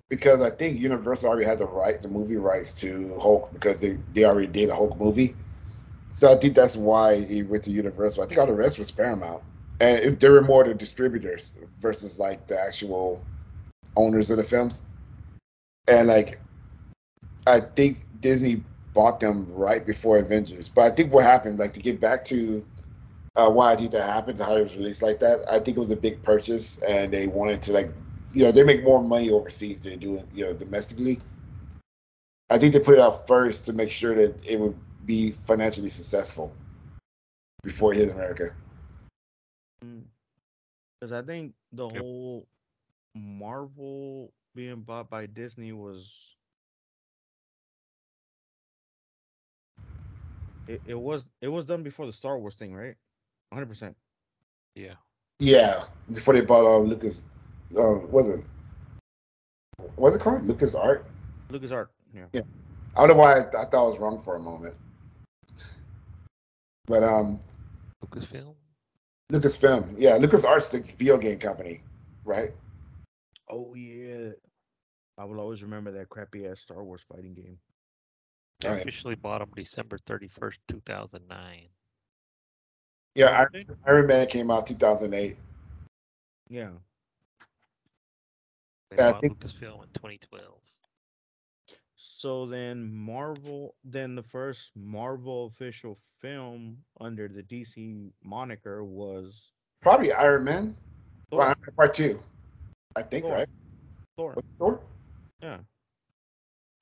because 0.08 0.40
I 0.40 0.50
think 0.50 0.80
Universal 0.80 1.28
already 1.28 1.44
had 1.44 1.58
the 1.58 1.66
right, 1.66 2.00
the 2.00 2.08
movie 2.08 2.36
rights 2.36 2.72
to 2.80 3.14
Hulk 3.20 3.52
because 3.52 3.80
they, 3.80 3.98
they 4.14 4.24
already 4.24 4.46
did 4.46 4.70
a 4.70 4.74
Hulk 4.74 4.98
movie. 4.98 5.34
So 6.10 6.32
I 6.32 6.36
think 6.36 6.54
that's 6.54 6.76
why 6.76 7.22
he 7.24 7.42
went 7.42 7.64
to 7.64 7.70
Universal. 7.70 8.24
I 8.24 8.26
think 8.26 8.40
all 8.40 8.46
the 8.46 8.54
rest 8.54 8.78
was 8.78 8.90
Paramount, 8.90 9.42
and 9.80 9.98
if 10.00 10.18
there 10.18 10.32
were 10.32 10.42
more 10.42 10.64
the 10.64 10.74
distributors 10.74 11.54
versus 11.80 12.18
like 12.18 12.46
the 12.46 12.58
actual 12.60 13.22
owners 13.96 14.30
of 14.30 14.38
the 14.38 14.42
films. 14.42 14.84
And 15.86 16.08
like, 16.08 16.40
I 17.46 17.60
think 17.60 17.98
Disney 18.20 18.62
bought 18.94 19.20
them 19.20 19.46
right 19.54 19.84
before 19.84 20.18
Avengers. 20.18 20.68
But 20.68 20.92
I 20.92 20.94
think 20.94 21.12
what 21.12 21.24
happened, 21.24 21.58
like 21.58 21.72
to 21.74 21.80
get 21.80 22.00
back 22.00 22.24
to 22.24 22.64
uh, 23.36 23.50
why 23.50 23.72
I 23.72 23.76
think 23.76 23.92
that 23.92 24.02
happened, 24.02 24.40
how 24.40 24.56
it 24.56 24.62
was 24.62 24.76
released 24.76 25.02
like 25.02 25.18
that, 25.20 25.40
I 25.50 25.60
think 25.60 25.76
it 25.76 25.80
was 25.80 25.90
a 25.90 25.96
big 25.96 26.22
purchase, 26.22 26.78
and 26.82 27.12
they 27.12 27.26
wanted 27.26 27.62
to 27.62 27.72
like, 27.72 27.92
you 28.32 28.44
know, 28.44 28.52
they 28.52 28.62
make 28.64 28.84
more 28.84 29.02
money 29.02 29.30
overseas 29.30 29.80
than 29.80 29.92
they 29.92 29.96
do, 29.98 30.22
you 30.34 30.44
know, 30.44 30.52
domestically. 30.52 31.18
I 32.50 32.58
think 32.58 32.72
they 32.72 32.80
put 32.80 32.94
it 32.94 33.00
out 33.00 33.26
first 33.26 33.66
to 33.66 33.72
make 33.72 33.90
sure 33.90 34.14
that 34.14 34.48
it 34.48 34.58
would 34.58 34.76
be 35.06 35.30
financially 35.32 35.88
successful 35.88 36.52
before 37.62 37.92
it 37.92 37.96
hit 37.98 38.10
America. 38.10 38.50
Because 41.00 41.12
I 41.12 41.22
think 41.22 41.54
the 41.72 41.88
Yep. 41.94 42.04
whole 42.04 42.48
Marvel 43.14 44.32
being 44.54 44.82
bought 44.82 45.10
by 45.10 45.26
Disney 45.26 45.72
was 45.72 46.36
it, 50.66 50.82
it 50.84 50.94
was 50.94 51.28
it 51.40 51.48
was 51.48 51.64
done 51.64 51.82
before 51.82 52.06
the 52.06 52.12
Star 52.12 52.38
Wars 52.38 52.54
thing, 52.54 52.74
right? 52.74 52.96
100 53.50 53.66
percent 53.66 53.96
Yeah. 54.74 54.94
Yeah, 55.40 55.84
before 56.12 56.34
they 56.34 56.40
bought 56.42 56.64
uh, 56.64 56.78
Lucas, 56.78 57.26
uh, 57.76 57.98
was 58.10 58.28
it? 58.28 58.44
What's 59.96 60.16
it 60.16 60.22
called? 60.22 60.44
Lucas 60.44 60.74
Art. 60.74 61.06
Lucas 61.50 61.72
Art. 61.72 61.90
Yeah. 62.12 62.26
Yeah. 62.32 62.42
I 62.96 63.00
don't 63.00 63.16
know 63.16 63.22
why 63.22 63.40
I, 63.40 63.62
I 63.62 63.64
thought 63.64 63.82
I 63.82 63.86
was 63.86 63.98
wrong 63.98 64.20
for 64.20 64.36
a 64.36 64.40
moment. 64.40 64.74
But 66.86 67.02
um, 67.02 67.38
Lucasfilm. 68.04 68.54
Lucasfilm, 69.30 69.94
yeah, 69.98 70.16
Lucas 70.16 70.44
Art's 70.44 70.70
the 70.70 70.80
video 70.80 71.18
game 71.18 71.38
company, 71.38 71.82
right? 72.24 72.50
Oh 73.50 73.74
yeah. 73.74 74.30
I 75.18 75.24
will 75.24 75.40
always 75.40 75.62
remember 75.62 75.90
that 75.92 76.08
crappy 76.08 76.46
ass 76.46 76.60
Star 76.60 76.82
Wars 76.82 77.04
fighting 77.12 77.34
game. 77.34 77.58
They 78.60 78.68
yeah. 78.68 78.76
officially 78.76 79.16
bought 79.16 79.40
them 79.40 79.50
December 79.54 79.98
31st, 79.98 80.58
2009. 80.68 81.68
Yeah, 83.14 83.26
Iron, 83.26 83.66
Iron 83.86 84.06
Man 84.06 84.26
came 84.28 84.50
out 84.50 84.66
2008. 84.66 85.36
Yeah, 86.48 86.70
I 88.92 88.96
bought 88.96 89.20
think- 89.20 89.38
Lucasfilm 89.38 89.82
in 89.82 89.88
2012. 89.94 90.60
So 92.00 92.46
then 92.46 92.92
Marvel, 92.94 93.74
then 93.84 94.14
the 94.14 94.22
first 94.22 94.70
Marvel 94.76 95.46
official 95.46 95.98
film 96.20 96.78
under 97.00 97.26
the 97.28 97.42
DC 97.42 98.10
moniker 98.22 98.84
was 98.84 99.52
Probably 99.82 100.12
Iron 100.12 100.44
Man. 100.44 100.76
Thor. 101.30 101.38
Well, 101.40 101.48
Iron 101.48 101.56
Man 101.60 101.74
Part 101.76 101.94
Two, 101.94 102.22
I 102.96 103.02
think, 103.02 103.24
Thor. 103.24 103.34
right? 103.34 103.48
Thor. 104.16 104.34
Was 104.34 104.44
Thor? 104.58 104.80
Yeah. 105.42 105.58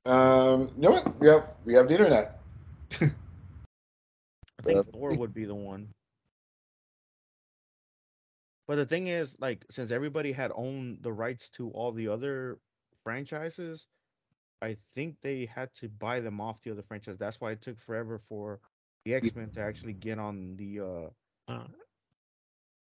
Um, 0.04 0.70
you 0.76 0.82
know 0.82 0.90
what? 0.92 1.18
We 1.20 1.28
have 1.28 1.54
we 1.64 1.74
have 1.74 1.88
the 1.88 1.94
internet. 1.94 2.38
I 3.00 3.08
think 4.62 4.78
Uh, 4.78 4.82
Thor 4.92 5.14
would 5.16 5.34
be 5.34 5.44
the 5.44 5.54
one. 5.54 5.88
But 8.66 8.76
the 8.76 8.86
thing 8.86 9.06
is, 9.06 9.36
like, 9.40 9.64
since 9.70 9.90
everybody 9.90 10.32
had 10.32 10.52
owned 10.54 11.02
the 11.02 11.12
rights 11.12 11.50
to 11.50 11.70
all 11.70 11.92
the 11.92 12.08
other 12.08 12.58
franchises, 13.04 13.86
I 14.60 14.76
think 14.94 15.16
they 15.22 15.46
had 15.46 15.72
to 15.76 15.88
buy 15.88 16.20
them 16.20 16.40
off 16.40 16.62
the 16.62 16.72
other 16.72 16.82
franchise. 16.82 17.18
That's 17.18 17.40
why 17.40 17.52
it 17.52 17.62
took 17.62 17.78
forever 17.78 18.18
for 18.18 18.60
the 19.04 19.14
X 19.14 19.36
Men 19.36 19.50
to 19.50 19.60
actually 19.60 19.92
get 19.92 20.18
on 20.18 20.56
the. 20.56 20.80
uh 20.80 21.08
Uh, 21.48 21.66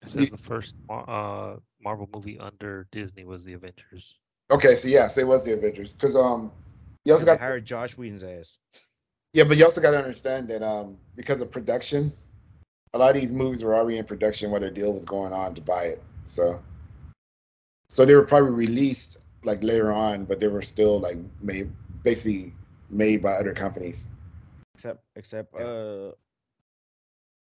it 0.02 0.08
says 0.08 0.30
the 0.30 0.38
first 0.38 0.74
uh, 0.88 1.56
Marvel 1.80 2.08
movie 2.12 2.38
under 2.38 2.88
Disney 2.90 3.24
was 3.24 3.44
the 3.44 3.52
Avengers. 3.52 4.18
Okay, 4.50 4.74
so 4.74 4.88
yes, 4.88 5.18
it 5.18 5.26
was 5.26 5.44
the 5.44 5.52
Avengers 5.52 5.92
because 5.92 6.16
um, 6.16 6.50
you 7.04 7.12
also 7.12 7.26
got 7.26 7.38
hired 7.38 7.64
Joss 7.64 7.96
Whedon's 7.96 8.24
ass. 8.24 8.58
yeah, 9.32 9.44
but 9.44 9.56
you 9.56 9.64
also 9.64 9.80
got 9.80 9.92
to 9.92 9.98
understand 9.98 10.48
that 10.48 10.62
um, 10.62 10.98
because 11.14 11.40
of 11.40 11.50
production, 11.50 12.12
a 12.92 12.98
lot 12.98 13.14
of 13.14 13.20
these 13.20 13.32
movies 13.32 13.62
were 13.62 13.74
already 13.74 13.98
in 13.98 14.04
production 14.04 14.50
while 14.50 14.60
the 14.60 14.70
deal 14.70 14.92
was 14.92 15.04
going 15.04 15.32
on 15.32 15.54
to 15.54 15.62
buy 15.62 15.84
it. 15.84 16.02
So, 16.24 16.60
so 17.88 18.04
they 18.04 18.14
were 18.14 18.24
probably 18.24 18.50
released 18.50 19.24
like 19.44 19.62
later 19.62 19.92
on, 19.92 20.24
but 20.24 20.40
they 20.40 20.48
were 20.48 20.62
still 20.62 20.98
like 21.00 21.18
made 21.40 21.70
basically 22.02 22.54
made 22.88 23.22
by 23.22 23.32
other 23.32 23.54
companies. 23.54 24.08
Except, 24.74 25.02
except, 25.16 25.54
uh, 25.54 26.12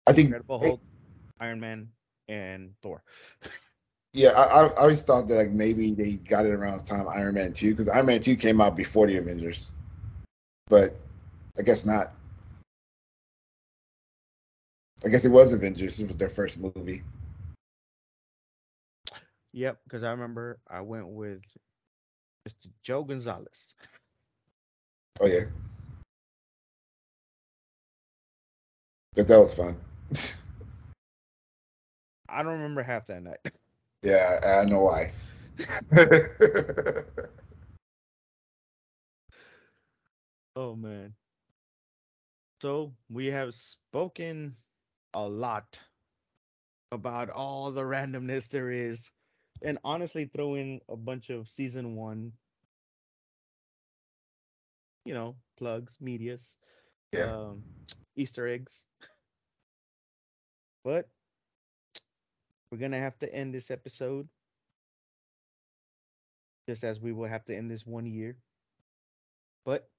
I 0.06 0.12
think 0.12 0.26
Incredible 0.26 0.58
Hulk, 0.58 0.80
Iron 1.40 1.60
Man, 1.60 1.88
and 2.28 2.74
Thor. 2.82 3.02
Yeah, 4.12 4.30
I, 4.30 4.42
I 4.42 4.66
I 4.66 4.76
always 4.76 5.02
thought 5.02 5.28
that 5.28 5.36
like 5.36 5.50
maybe 5.50 5.92
they 5.92 6.16
got 6.16 6.44
it 6.44 6.50
around 6.50 6.80
the 6.80 6.84
time 6.84 7.06
Iron 7.08 7.34
Man 7.34 7.52
two 7.52 7.70
because 7.70 7.88
Iron 7.88 8.06
Man 8.06 8.20
two 8.20 8.34
came 8.34 8.60
out 8.60 8.74
before 8.74 9.06
the 9.06 9.18
Avengers, 9.18 9.72
but 10.68 10.96
I 11.56 11.62
guess 11.62 11.86
not. 11.86 12.12
I 15.04 15.08
guess 15.08 15.24
it 15.24 15.30
was 15.30 15.52
Avengers. 15.52 16.00
It 16.00 16.08
was 16.08 16.16
their 16.16 16.28
first 16.28 16.60
movie. 16.60 17.02
Yep, 19.52 19.80
because 19.84 20.02
I 20.02 20.10
remember 20.10 20.60
I 20.68 20.80
went 20.82 21.08
with 21.08 21.42
Mr. 22.48 22.68
Joe 22.82 23.02
Gonzalez. 23.04 23.74
Oh 25.20 25.26
yeah, 25.26 25.44
but 29.14 29.28
that 29.28 29.38
was 29.38 29.54
fun. 29.54 29.76
I 32.28 32.42
don't 32.42 32.52
remember 32.52 32.82
half 32.82 33.06
that 33.06 33.22
night. 33.22 33.38
yeah, 34.02 34.38
I, 34.44 34.60
I 34.60 34.64
know 34.64 34.82
why. 34.82 35.12
Oh 40.56 40.74
man. 40.74 41.14
So 42.60 42.92
we 43.08 43.28
have 43.28 43.54
spoken 43.54 44.56
a 45.14 45.28
lot 45.28 45.82
about 46.92 47.30
all 47.30 47.70
the 47.70 47.82
randomness 47.82 48.48
there 48.48 48.70
is, 48.70 49.12
and 49.62 49.78
honestly, 49.84 50.24
throw 50.26 50.54
in 50.54 50.80
a 50.88 50.96
bunch 50.96 51.30
of 51.30 51.48
season 51.48 51.96
one, 51.96 52.32
you 55.04 55.14
know, 55.14 55.36
plugs, 55.56 55.98
medias, 56.00 56.58
Yeah. 57.12 57.30
um, 57.32 57.64
Easter 58.16 58.46
eggs. 58.46 58.86
But 60.84 61.08
we're 62.70 62.78
gonna 62.78 62.98
have 62.98 63.18
to 63.20 63.32
end 63.34 63.54
this 63.54 63.70
episode, 63.70 64.28
just 66.68 66.84
as 66.84 67.00
we 67.00 67.12
will 67.12 67.28
have 67.28 67.44
to 67.46 67.56
end 67.56 67.70
this 67.70 67.86
one 67.86 68.06
year. 68.06 68.36
But 69.64 69.90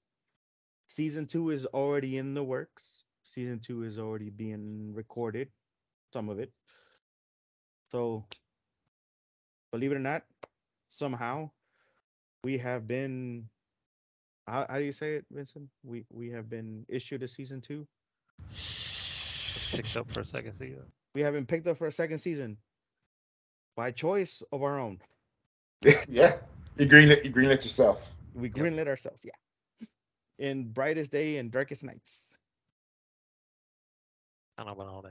season 0.87 1.27
two 1.27 1.49
is 1.51 1.65
already 1.65 2.17
in 2.17 2.33
the 2.33 2.43
works. 2.43 3.05
Season 3.23 3.59
two 3.59 3.83
is 3.83 3.97
already 3.99 4.29
being 4.29 4.93
recorded, 4.93 5.49
some 6.13 6.29
of 6.29 6.39
it. 6.39 6.51
So, 7.91 8.25
believe 9.71 9.91
it 9.91 9.95
or 9.95 9.99
not, 9.99 10.23
somehow 10.89 11.51
we 12.43 12.57
have 12.57 12.87
been. 12.87 13.49
How, 14.47 14.65
how 14.69 14.79
do 14.79 14.85
you 14.85 14.91
say 14.91 15.15
it, 15.15 15.25
Vincent? 15.31 15.69
We 15.83 16.05
we 16.09 16.29
have 16.31 16.49
been 16.49 16.85
issued 16.89 17.23
a 17.23 17.27
season 17.27 17.61
two. 17.61 17.87
Picked 19.71 19.95
up 19.97 20.09
for 20.09 20.21
a 20.21 20.25
second 20.25 20.53
season. 20.55 20.91
We 21.15 21.21
have 21.21 21.33
been 21.33 21.45
picked 21.45 21.67
up 21.67 21.77
for 21.77 21.87
a 21.87 21.91
second 21.91 22.19
season 22.19 22.57
by 23.75 23.91
choice 23.91 24.41
of 24.51 24.63
our 24.63 24.79
own. 24.79 24.99
yeah, 26.07 26.35
you 26.77 26.87
greenlit 26.87 27.23
you 27.25 27.31
greenlit 27.31 27.63
yourself. 27.63 28.13
We 28.33 28.49
Yep. 28.55 28.69
greenlit 28.69 28.87
ourselves, 28.87 29.25
yeah. 29.25 29.37
In 30.37 30.71
brightest 30.71 31.11
day 31.11 31.37
and 31.37 31.51
darkest 31.51 31.83
nights. 31.83 32.37
I 34.61 34.63
don't 34.63 34.77
know 34.77 34.83
about 34.83 34.93
all 34.93 35.05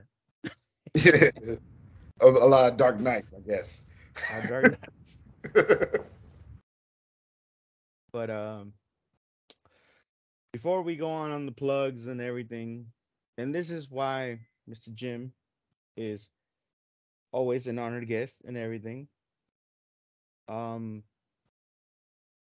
that. 0.94 1.60
a, 2.20 2.26
a 2.26 2.46
lot 2.46 2.70
of 2.70 2.76
Dark 2.76 3.00
Knight, 3.00 3.24
I 3.36 3.40
guess. 3.40 3.82
Our 4.32 4.46
dark 4.46 4.64
nights. 4.64 5.24
But 8.12 8.28
um, 8.28 8.72
before 10.52 10.82
we 10.82 10.96
go 10.96 11.06
on 11.08 11.30
on 11.30 11.46
the 11.46 11.52
plugs 11.52 12.08
and 12.08 12.20
everything, 12.20 12.86
and 13.38 13.54
this 13.54 13.70
is 13.70 13.88
why 13.88 14.40
Mr. 14.68 14.92
Jim 14.92 15.32
is 15.96 16.28
always 17.30 17.68
an 17.68 17.78
honored 17.78 18.08
guest 18.08 18.42
and 18.44 18.56
everything. 18.56 19.06
Um, 20.48 21.04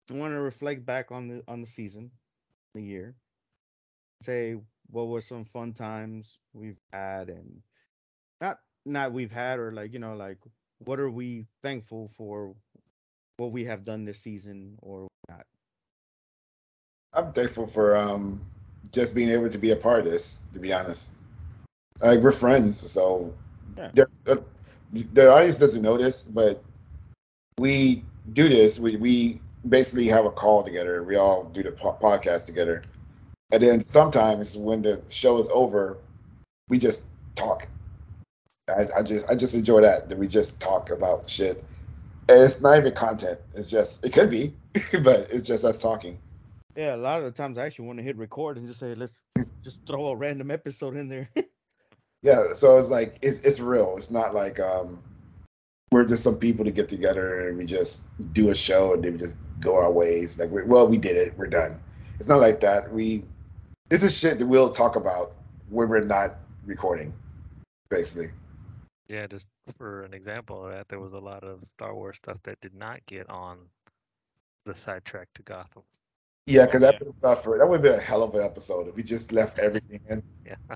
I 0.10 0.16
want 0.16 0.34
to 0.34 0.42
reflect 0.42 0.84
back 0.84 1.12
on 1.12 1.28
the 1.28 1.44
on 1.48 1.62
the 1.62 1.68
season, 1.68 2.10
the 2.74 2.82
year. 2.82 3.14
Say 4.24 4.58
what 4.92 5.08
were 5.08 5.22
some 5.22 5.46
fun 5.46 5.74
times 5.74 6.40
we've 6.54 6.80
had, 6.94 7.30
and 7.30 7.64
not 8.42 8.60
not 8.86 9.14
we've 9.14 9.32
had, 9.32 9.60
or 9.60 9.72
like 9.72 9.94
you 9.94 10.00
know, 10.00 10.16
like 10.16 10.40
what 10.80 11.00
are 11.00 11.12
we 11.12 11.48
thankful 11.64 12.10
for 12.10 12.56
what 13.38 13.52
we 13.52 13.66
have 13.66 13.86
done 13.86 14.06
this 14.06 14.20
season 14.20 14.78
or 14.82 15.08
not. 15.30 15.46
I'm 17.14 17.32
thankful 17.34 17.68
for 17.68 17.96
um 17.98 18.42
just 18.92 19.16
being 19.16 19.30
able 19.30 19.50
to 19.50 19.58
be 19.58 19.72
a 19.72 19.76
part 19.76 20.00
of 20.00 20.06
this. 20.06 20.46
To 20.54 20.60
be 20.60 20.74
honest, 20.74 21.18
like 22.02 22.20
we're 22.20 22.32
friends, 22.32 22.78
so 22.92 23.34
Yeah. 23.78 23.92
the, 23.94 24.08
the, 24.26 24.44
the 25.14 25.32
audience 25.32 25.58
doesn't 25.58 25.82
know 25.82 25.98
this, 25.98 26.24
but 26.26 26.64
we 27.60 28.04
do 28.34 28.50
this. 28.50 28.80
We 28.80 28.98
we 28.98 29.42
basically 29.68 30.08
have 30.08 30.26
a 30.26 30.32
call 30.32 30.64
together. 30.64 31.04
We 31.04 31.16
all 31.16 31.46
do 31.46 31.64
the 31.64 31.72
po- 31.72 31.98
podcast 32.02 32.46
together, 32.46 32.84
and 33.52 33.62
then 33.62 33.82
sometimes 33.82 34.58
when 34.58 34.82
the 34.82 35.04
show 35.10 35.38
is 35.38 35.50
over, 35.50 35.98
we 36.70 36.78
just 36.78 37.08
talk. 37.36 37.68
I, 38.70 38.88
I 38.98 39.04
just 39.04 39.30
I 39.30 39.36
just 39.36 39.54
enjoy 39.56 39.82
that 39.82 40.10
that 40.10 40.18
we 40.18 40.28
just 40.28 40.60
talk 40.60 40.92
about 40.92 41.28
shit. 41.28 41.64
And 42.30 42.42
it's 42.42 42.62
not 42.62 42.78
even 42.78 42.94
content. 42.94 43.40
It's 43.56 43.70
just 43.70 44.06
it 44.06 44.14
could 44.14 44.30
be, 44.30 44.54
but 45.04 45.28
it's 45.32 45.44
just 45.44 45.66
us 45.66 45.78
talking. 45.78 46.18
Yeah, 46.76 46.96
a 46.96 46.98
lot 46.98 47.20
of 47.20 47.26
the 47.26 47.32
times 47.32 47.58
I 47.58 47.66
actually 47.66 47.88
want 47.88 48.00
to 48.00 48.04
hit 48.04 48.16
record 48.18 48.58
and 48.58 48.66
just 48.66 48.80
say, 48.80 48.96
let's 48.96 49.22
just 49.62 49.86
throw 49.86 50.08
a 50.08 50.16
random 50.16 50.52
episode 50.52 50.96
in 50.96 51.10
there. 51.10 51.30
Yeah, 52.24 52.54
so 52.54 52.78
it's 52.78 52.92
like 52.92 53.18
it's 53.24 53.44
it's 53.44 53.60
real. 53.60 53.96
It's 53.98 54.12
not 54.12 54.36
like 54.36 54.60
um 54.60 55.02
we're 55.92 56.06
just 56.06 56.24
some 56.24 56.38
people 56.38 56.64
to 56.64 56.70
get 56.70 56.88
together 56.88 57.50
and 57.50 57.58
we 57.58 57.66
just 57.66 58.06
do 58.32 58.52
a 58.52 58.56
show 58.56 58.94
and 58.94 59.04
then 59.04 59.14
we 59.14 59.18
just 59.18 59.38
go 59.60 59.76
our 59.76 59.92
ways. 59.92 60.40
Like, 60.40 60.52
we, 60.52 60.64
well, 60.64 60.88
we 60.88 60.98
did 60.98 61.18
it. 61.18 61.34
We're 61.36 61.48
done. 61.48 61.82
It's 62.18 62.30
not 62.30 62.40
like 62.40 62.60
that. 62.62 62.94
We 62.94 63.24
this 63.92 64.04
is 64.04 64.18
shit 64.18 64.40
that 64.40 64.48
we'll 64.48 64.70
talk 64.70 64.96
about 64.96 65.34
when 65.70 65.90
we're 65.90 66.00
not 66.00 66.38
recording, 66.66 67.14
basically. 67.90 68.32
Yeah, 69.10 69.28
just 69.28 69.48
for 69.78 70.04
an 70.04 70.14
example 70.14 70.66
of 70.66 70.72
that, 70.72 70.88
there 70.88 71.02
was 71.02 71.12
a 71.12 71.20
lot 71.20 71.44
of 71.44 71.62
Star 71.66 71.94
Wars 71.94 72.16
stuff 72.16 72.42
that 72.44 72.62
did 72.62 72.74
not 72.74 73.06
get 73.06 73.30
on 73.30 73.58
the 74.66 74.74
sidetrack 74.74 75.28
to 75.36 75.42
Gotham. 75.42 75.84
Yeah, 76.46 76.68
because 76.68 76.80
that 76.80 77.06
would 77.06 77.14
have 77.22 77.44
that 77.44 77.68
would 77.68 77.82
be 77.82 77.90
a 77.90 78.00
hell 78.00 78.24
of 78.24 78.34
an 78.34 78.46
episode 78.46 78.88
if 78.88 78.96
we 78.96 79.04
just 79.04 79.34
left 79.34 79.60
everything 79.60 80.00
in. 80.10 80.24
Yeah. 80.46 80.56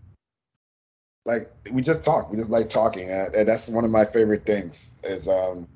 Like 1.27 1.51
we 1.71 1.81
just 1.81 2.05
talk. 2.05 2.29
We 2.29 2.37
just 2.37 2.51
like 2.51 2.69
talking, 2.69 3.09
and, 3.09 3.33
and 3.33 3.49
that's 3.49 3.67
one 3.67 3.83
of 3.83 3.89
my 3.89 4.05
favorite 4.05 4.45
things. 4.45 4.95
Is 5.03 5.27
um, 5.27 5.67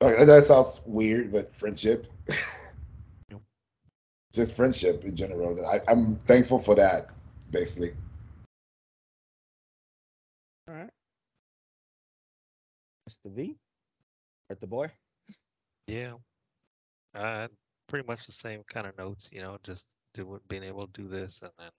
like, 0.00 0.26
that 0.26 0.42
sounds 0.42 0.80
weird, 0.84 1.30
but 1.30 1.54
friendship. 1.54 2.08
Yep. 4.38 4.46
just 4.46 4.56
friendship 4.56 5.04
in 5.04 5.16
general. 5.16 5.66
I, 5.66 5.80
I'm 5.88 6.16
thankful 6.16 6.60
for 6.60 6.76
that, 6.76 7.10
basically. 7.50 7.92
All 10.68 10.74
right. 10.74 10.90
Mr. 13.08 13.34
V. 13.34 13.56
At 14.50 14.60
the 14.60 14.66
boy. 14.66 14.90
Yeah. 15.88 16.12
Uh, 17.18 17.48
pretty 17.88 18.06
much 18.06 18.26
the 18.26 18.32
same 18.32 18.62
kind 18.68 18.86
of 18.86 18.96
notes, 18.96 19.28
you 19.32 19.40
know, 19.40 19.58
just 19.64 19.88
do, 20.14 20.40
being 20.48 20.62
able 20.62 20.86
to 20.86 21.02
do 21.02 21.08
this 21.08 21.42
and 21.42 21.50
then 21.58 21.70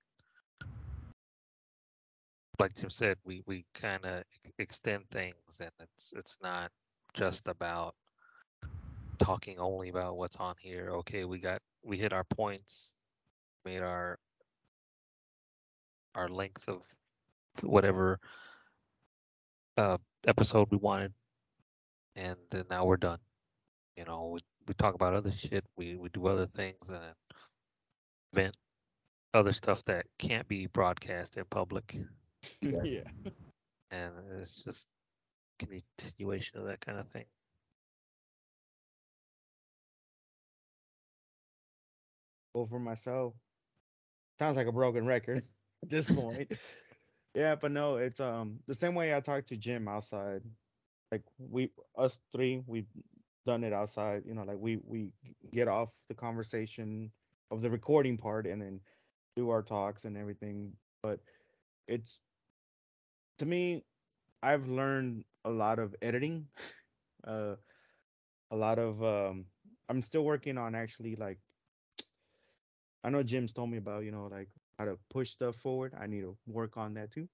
like 2.59 2.75
Jim 2.75 2.89
said, 2.89 3.17
we, 3.23 3.41
we 3.47 3.63
kind 3.73 4.03
of 4.03 4.23
extend 4.57 5.05
things 5.11 5.61
and 5.61 5.71
it's 5.79 6.11
it's 6.13 6.37
not 6.43 6.69
just 7.13 7.47
about 7.47 7.95
talking 9.17 9.59
only 9.59 9.87
about 9.87 10.17
what's 10.17 10.35
on 10.35 10.55
here. 10.59 10.89
Okay, 10.89 11.23
we 11.23 11.39
got 11.39 11.61
we 11.83 11.97
hit 11.97 12.13
our 12.13 12.23
points, 12.23 12.93
made 13.65 13.81
our 13.81 14.17
our 16.15 16.27
length 16.27 16.67
of 16.67 16.81
whatever 17.61 18.19
uh, 19.77 19.97
episode 20.27 20.67
we 20.71 20.77
wanted, 20.77 21.13
and 22.15 22.35
then 22.49 22.65
now 22.69 22.85
we're 22.85 22.97
done. 22.97 23.19
You 23.95 24.05
know, 24.05 24.31
we, 24.33 24.39
we 24.67 24.73
talk 24.73 24.95
about 24.95 25.13
other 25.13 25.31
shit, 25.31 25.63
we, 25.77 25.95
we 25.95 26.09
do 26.09 26.27
other 26.27 26.45
things, 26.45 26.89
and 26.89 26.99
then 27.01 27.13
vent 28.33 28.57
other 29.33 29.53
stuff 29.53 29.83
that 29.85 30.05
can't 30.17 30.47
be 30.47 30.67
broadcast 30.67 31.37
in 31.37 31.45
public. 31.49 31.95
Yeah. 32.61 32.79
yeah. 32.83 33.31
And 33.91 34.11
it's 34.39 34.63
just 34.63 34.87
continuation 35.59 36.59
of 36.59 36.65
that 36.67 36.79
kind 36.79 36.99
of 36.99 37.07
thing. 37.07 37.25
For 42.67 42.79
myself, 42.79 43.35
sounds 44.39 44.57
like 44.57 44.67
a 44.67 44.71
broken 44.71 45.05
record 45.05 45.43
at 45.83 45.89
this 45.89 46.09
point. 46.09 46.51
yeah, 47.35 47.55
but 47.55 47.71
no, 47.71 47.97
it's 47.97 48.19
um 48.19 48.59
the 48.67 48.73
same 48.75 48.95
way 48.95 49.15
I 49.15 49.19
talk 49.19 49.45
to 49.47 49.57
Jim 49.57 49.87
outside. 49.87 50.41
Like 51.11 51.23
we, 51.39 51.71
us 51.97 52.19
three, 52.31 52.63
we've 52.67 52.87
done 53.45 53.63
it 53.63 53.73
outside. 53.73 54.23
You 54.25 54.33
know, 54.35 54.43
like 54.43 54.57
we 54.59 54.77
we 54.83 55.11
get 55.51 55.67
off 55.67 55.89
the 56.07 56.15
conversation 56.15 57.11
of 57.51 57.61
the 57.61 57.69
recording 57.69 58.17
part 58.17 58.47
and 58.47 58.61
then 58.61 58.79
do 59.35 59.49
our 59.49 59.61
talks 59.63 60.05
and 60.05 60.17
everything. 60.17 60.73
But 61.01 61.19
it's 61.87 62.21
to 63.39 63.45
me, 63.45 63.83
I've 64.41 64.67
learned 64.67 65.25
a 65.45 65.49
lot 65.49 65.79
of 65.79 65.95
editing, 66.01 66.47
uh, 67.27 67.55
a 68.51 68.55
lot 68.55 68.79
of 68.79 69.03
um. 69.03 69.45
I'm 69.89 70.01
still 70.03 70.23
working 70.23 70.57
on 70.57 70.75
actually 70.75 71.15
like 71.15 71.39
I 73.03 73.09
know 73.09 73.23
Jim's 73.23 73.53
told 73.53 73.69
me 73.69 73.77
about, 73.77 74.03
you 74.03 74.11
know, 74.11 74.27
like 74.27 74.49
how 74.77 74.85
to 74.85 74.97
push 75.09 75.31
stuff 75.31 75.55
forward. 75.55 75.93
I 75.97 76.07
need 76.07 76.21
to 76.21 76.37
work 76.47 76.77
on 76.77 76.93
that 76.95 77.11
too. 77.11 77.27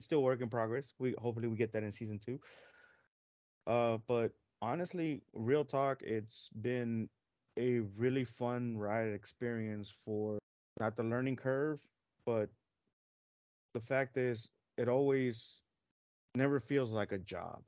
Still 0.00 0.22
work 0.22 0.40
in 0.40 0.48
progress. 0.48 0.94
We 0.98 1.14
hopefully 1.18 1.48
we 1.48 1.56
get 1.56 1.72
that 1.72 1.82
in 1.82 1.92
season 1.92 2.18
two. 2.18 2.40
Uh, 3.66 3.98
but 4.06 4.32
honestly, 4.60 5.22
real 5.32 5.64
talk, 5.64 6.02
it's 6.02 6.48
been 6.50 7.08
a 7.56 7.80
really 7.80 8.24
fun 8.24 8.76
ride 8.76 9.12
experience 9.12 9.90
for 9.90 10.38
not 10.80 10.96
the 10.96 11.04
learning 11.04 11.36
curve, 11.36 11.80
but 12.26 12.50
the 13.74 13.80
fact 13.80 14.16
is, 14.16 14.50
it 14.76 14.88
always 14.88 15.62
never 16.34 16.60
feels 16.60 16.90
like 16.90 17.12
a 17.12 17.18
job, 17.18 17.62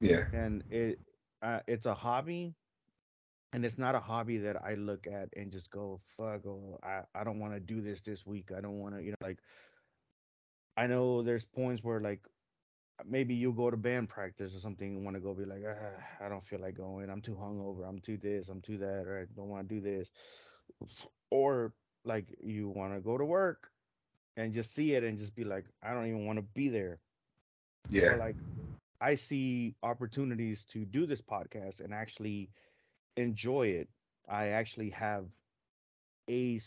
Yeah. 0.00 0.24
and 0.32 0.62
it 0.70 0.98
uh, 1.42 1.60
it's 1.66 1.86
a 1.86 1.94
hobby 1.94 2.54
and 3.52 3.64
it's 3.64 3.78
not 3.78 3.94
a 3.94 4.00
hobby 4.00 4.38
that 4.38 4.56
I 4.62 4.74
look 4.74 5.06
at 5.06 5.28
and 5.36 5.50
just 5.52 5.70
go 5.70 6.00
fuck. 6.16 6.46
Oh, 6.46 6.78
I 6.82 7.00
I 7.14 7.24
don't 7.24 7.40
want 7.40 7.54
to 7.54 7.60
do 7.60 7.80
this 7.80 8.02
this 8.02 8.26
week. 8.26 8.50
I 8.56 8.60
don't 8.60 8.80
want 8.80 8.94
to, 8.96 9.02
you 9.02 9.10
know, 9.10 9.26
like. 9.26 9.38
I 10.76 10.86
know 10.86 11.22
there's 11.22 11.44
points 11.44 11.82
where 11.82 12.00
like 12.00 12.20
maybe 13.04 13.34
you 13.34 13.52
go 13.52 13.68
to 13.68 13.76
band 13.76 14.08
practice 14.08 14.54
or 14.54 14.60
something 14.60 14.94
and 14.94 15.04
want 15.04 15.16
to 15.16 15.20
go 15.20 15.34
be 15.34 15.44
like, 15.44 15.62
ah, 15.68 16.24
I 16.24 16.28
don't 16.28 16.44
feel 16.44 16.60
like 16.60 16.76
going. 16.76 17.10
I'm 17.10 17.20
too 17.20 17.34
hungover. 17.34 17.88
I'm 17.88 17.98
too 17.98 18.16
this. 18.16 18.48
I'm 18.48 18.60
too 18.60 18.78
that. 18.78 19.04
Or 19.06 19.22
I 19.22 19.24
don't 19.34 19.48
want 19.48 19.68
to 19.68 19.74
do 19.74 19.80
this. 19.80 20.12
Or 21.32 21.72
like 22.04 22.26
you 22.40 22.68
want 22.68 22.94
to 22.94 23.00
go 23.00 23.18
to 23.18 23.24
work 23.24 23.70
and 24.36 24.52
just 24.52 24.72
see 24.72 24.94
it 24.94 25.02
and 25.02 25.18
just 25.18 25.34
be 25.34 25.42
like, 25.42 25.64
I 25.82 25.92
don't 25.92 26.06
even 26.06 26.26
want 26.26 26.38
to 26.38 26.44
be 26.54 26.68
there. 26.68 27.00
Yeah. 27.90 28.14
Like 28.14 28.36
I 29.00 29.16
see 29.16 29.74
opportunities 29.82 30.64
to 30.66 30.84
do 30.84 31.06
this 31.06 31.22
podcast 31.22 31.80
and 31.80 31.92
actually 31.92 32.50
enjoy 33.18 33.68
it. 33.68 33.88
I 34.28 34.48
actually 34.48 34.90
have 34.90 35.26
a 36.30 36.60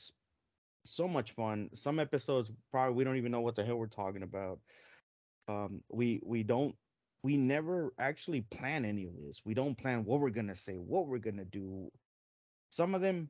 so 0.83 1.07
much 1.07 1.31
fun. 1.31 1.69
Some 1.73 1.99
episodes 1.99 2.51
probably 2.71 2.95
we 2.95 3.03
don't 3.03 3.17
even 3.17 3.31
know 3.31 3.41
what 3.41 3.55
the 3.55 3.63
hell 3.63 3.77
we're 3.77 3.87
talking 3.87 4.23
about. 4.23 4.59
Um, 5.47 5.83
we 5.91 6.21
we 6.23 6.43
don't 6.43 6.75
we 7.23 7.37
never 7.37 7.93
actually 7.99 8.41
plan 8.41 8.85
any 8.85 9.05
of 9.05 9.13
this. 9.15 9.41
We 9.45 9.53
don't 9.53 9.77
plan 9.77 10.05
what 10.05 10.19
we're 10.19 10.29
gonna 10.31 10.55
say, 10.55 10.75
what 10.75 11.07
we're 11.07 11.19
gonna 11.19 11.45
do. 11.45 11.89
Some 12.69 12.95
of 12.95 13.01
them, 13.01 13.29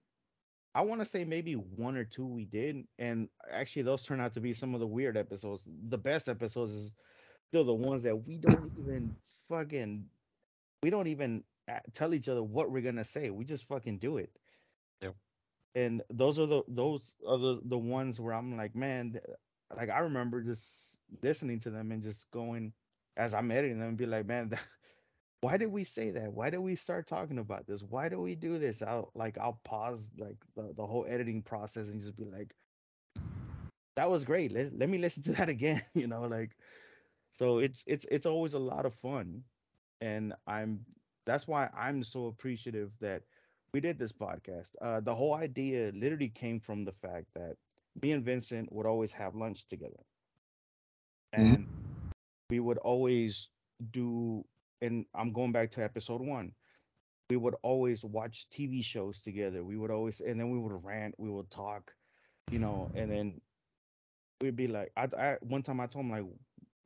I 0.75 0.81
want 0.81 1.01
to 1.01 1.05
say 1.05 1.25
maybe 1.25 1.53
one 1.53 1.97
or 1.97 2.05
two 2.05 2.25
we 2.25 2.45
did, 2.45 2.85
and 2.99 3.27
actually 3.51 3.81
those 3.81 4.03
turn 4.03 4.21
out 4.21 4.33
to 4.35 4.39
be 4.39 4.53
some 4.53 4.73
of 4.73 4.79
the 4.79 4.87
weird 4.87 5.17
episodes. 5.17 5.67
The 5.89 5.97
best 5.97 6.29
episodes 6.29 6.71
is 6.71 6.93
still 7.49 7.65
the 7.65 7.73
ones 7.73 8.03
that 8.03 8.15
we 8.27 8.37
don't 8.37 8.71
even 8.79 9.15
fucking 9.49 10.05
we 10.83 10.89
don't 10.89 11.07
even 11.07 11.43
tell 11.93 12.13
each 12.13 12.29
other 12.29 12.43
what 12.43 12.71
we're 12.71 12.81
gonna 12.81 13.05
say. 13.05 13.29
We 13.29 13.45
just 13.45 13.67
fucking 13.67 13.97
do 13.97 14.17
it. 14.17 14.31
Yep. 15.01 15.15
And 15.75 16.01
those 16.09 16.39
are 16.39 16.45
the 16.45 16.63
those 16.67 17.13
are 17.27 17.37
the 17.37 17.61
the 17.65 17.77
ones 17.77 18.19
where 18.19 18.33
I'm 18.33 18.57
like, 18.57 18.75
man, 18.75 19.19
like 19.75 19.89
I 19.89 19.99
remember 19.99 20.41
just 20.41 20.97
listening 21.21 21.59
to 21.59 21.69
them 21.69 21.91
and 21.91 22.01
just 22.01 22.29
going 22.31 22.73
as 23.17 23.33
I'm 23.33 23.51
editing 23.51 23.79
them 23.79 23.89
and 23.89 23.97
be 23.97 24.05
like, 24.05 24.25
man, 24.25 24.51
why 25.41 25.57
did 25.57 25.71
we 25.71 25.83
say 25.83 26.11
that? 26.11 26.31
Why 26.31 26.49
did 26.49 26.59
we 26.59 26.75
start 26.75 27.07
talking 27.07 27.39
about 27.39 27.67
this? 27.67 27.83
Why 27.83 28.09
do 28.09 28.19
we 28.19 28.35
do 28.35 28.57
this? 28.57 28.81
I'll 28.81 29.11
like 29.15 29.37
I'll 29.37 29.59
pause 29.63 30.09
like 30.17 30.37
the, 30.55 30.73
the 30.75 30.85
whole 30.85 31.05
editing 31.07 31.41
process 31.41 31.89
and 31.89 31.99
just 31.99 32.17
be 32.17 32.25
like, 32.25 32.53
that 33.95 34.09
was 34.09 34.23
great. 34.23 34.51
Let, 34.51 34.73
let 34.73 34.89
me 34.89 34.97
listen 34.97 35.23
to 35.23 35.33
that 35.33 35.49
again. 35.57 35.81
you 35.93 36.07
know, 36.07 36.21
like 36.21 36.51
so 37.31 37.59
it's 37.59 37.83
it's 37.87 38.05
it's 38.11 38.25
always 38.25 38.53
a 38.53 38.59
lot 38.59 38.85
of 38.85 38.93
fun. 38.95 39.43
And 39.99 40.33
I'm 40.47 40.85
that's 41.25 41.47
why 41.47 41.69
I'm 41.75 42.03
so 42.03 42.27
appreciative 42.27 42.91
that 42.99 43.23
we 43.73 43.79
did 43.81 43.97
this 43.99 44.13
podcast. 44.13 44.71
Uh 44.81 44.99
the 45.01 45.15
whole 45.15 45.33
idea 45.35 45.91
literally 45.93 46.29
came 46.29 46.59
from 46.59 46.85
the 46.85 46.93
fact 46.93 47.27
that 47.35 47.55
me 48.01 48.11
and 48.11 48.23
Vincent 48.25 48.71
would 48.71 48.85
always 48.85 49.11
have 49.13 49.35
lunch 49.35 49.67
together. 49.67 50.03
Mhm. 51.37 51.57
And 51.57 51.67
we 52.49 52.59
would 52.59 52.77
always 52.79 53.49
do 53.91 54.45
and 54.81 55.05
I'm 55.13 55.31
going 55.31 55.51
back 55.51 55.71
to 55.71 55.83
episode 55.83 56.21
1. 56.21 56.53
We 57.29 57.37
would 57.37 57.55
always 57.63 58.03
watch 58.03 58.49
TV 58.49 58.81
shows 58.81 59.21
together. 59.21 59.63
We 59.63 59.77
would 59.77 59.91
always 59.91 60.21
and 60.21 60.39
then 60.39 60.49
we 60.51 60.59
would 60.59 60.83
rant, 60.83 61.15
we 61.17 61.29
would 61.29 61.49
talk, 61.51 61.95
you 62.51 62.59
know, 62.59 62.91
and 62.95 63.11
then 63.11 63.41
we'd 64.41 64.55
be 64.55 64.67
like 64.67 64.91
I, 64.95 65.07
I 65.17 65.37
one 65.41 65.63
time 65.63 65.79
I 65.79 65.87
told 65.87 66.05
him 66.05 66.11
like 66.11 66.25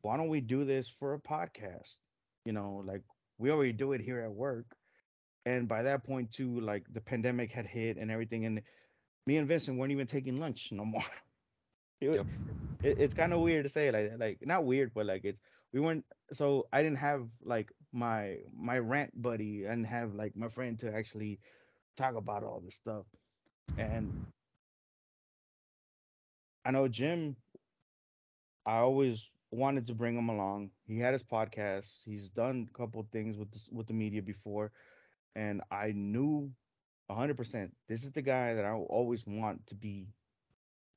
why 0.01 0.17
don't 0.17 0.29
we 0.29 0.41
do 0.41 0.63
this 0.63 0.89
for 0.89 1.13
a 1.13 1.19
podcast? 1.19 1.97
You 2.45 2.53
know, 2.53 2.81
like 2.85 3.03
we 3.37 3.51
already 3.51 3.73
do 3.73 3.93
it 3.93 4.01
here 4.01 4.21
at 4.21 4.31
work. 4.33 4.75
and 5.45 5.67
by 5.67 5.83
that 5.83 6.03
point 6.03 6.31
too, 6.31 6.59
like 6.61 6.85
the 6.93 7.01
pandemic 7.01 7.51
had 7.51 7.65
hit 7.67 7.97
and 7.97 8.11
everything, 8.11 8.45
and 8.45 8.61
me 9.27 9.37
and 9.37 9.47
Vincent 9.47 9.77
weren't 9.77 9.91
even 9.91 10.07
taking 10.07 10.39
lunch 10.39 10.69
no 10.71 10.85
more. 10.85 11.03
It, 12.01 12.11
Yep. 12.13 12.27
it, 12.83 12.97
it's 12.99 13.13
kind 13.13 13.33
of 13.33 13.41
weird 13.41 13.65
to 13.65 13.69
say 13.69 13.91
like 13.91 14.09
that. 14.09 14.19
Like 14.19 14.39
not 14.45 14.65
weird, 14.65 14.93
but 14.93 15.05
like 15.05 15.25
it's 15.25 15.41
we 15.73 15.79
weren't. 15.79 16.05
So 16.33 16.67
I 16.71 16.83
didn't 16.83 16.99
have 16.99 17.27
like 17.43 17.71
my 17.93 18.39
my 18.53 18.79
rant 18.79 19.19
buddy. 19.21 19.65
and 19.65 19.85
have 19.85 20.13
like 20.13 20.35
my 20.35 20.49
friend 20.49 20.79
to 20.79 20.93
actually 20.93 21.39
talk 21.97 22.15
about 22.15 22.43
all 22.43 22.61
this 22.61 22.75
stuff. 22.75 23.05
And 23.77 24.15
I 26.65 26.71
know 26.71 26.87
Jim. 26.87 27.37
I 28.65 28.77
always 28.79 29.31
wanted 29.51 29.87
to 29.87 29.93
bring 29.93 30.15
him 30.15 30.29
along. 30.29 30.71
He 30.85 30.99
had 30.99 31.13
his 31.13 31.23
podcast. 31.23 32.03
He's 32.05 32.29
done 32.29 32.67
a 32.69 32.77
couple 32.77 33.05
things 33.11 33.37
with 33.37 33.51
this, 33.51 33.69
with 33.71 33.87
the 33.87 33.93
media 33.93 34.21
before, 34.21 34.71
and 35.35 35.61
I 35.71 35.91
knew 35.93 36.51
hundred 37.09 37.37
percent 37.37 37.75
this 37.87 38.03
is 38.03 38.11
the 38.11 38.21
guy 38.21 38.53
that 38.55 38.65
I 38.65 38.71
always 38.71 39.25
want 39.27 39.65
to 39.67 39.75
be. 39.75 40.07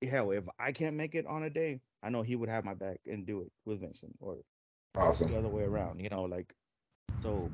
Hell, 0.02 0.30
if 0.30 0.44
I 0.58 0.72
can't 0.72 0.96
make 0.96 1.14
it 1.14 1.26
on 1.26 1.42
a 1.42 1.50
day, 1.50 1.80
I 2.02 2.10
know 2.10 2.22
he 2.22 2.36
would 2.36 2.48
have 2.48 2.64
my 2.64 2.74
back 2.74 3.00
and 3.06 3.26
do 3.26 3.40
it 3.42 3.52
with 3.64 3.80
Vincent 3.80 4.16
or 4.20 4.38
Awesome. 4.96 5.32
the 5.32 5.38
other 5.38 5.48
way 5.48 5.62
around. 5.64 6.00
You 6.00 6.08
know, 6.10 6.22
like 6.24 6.54
so. 7.22 7.52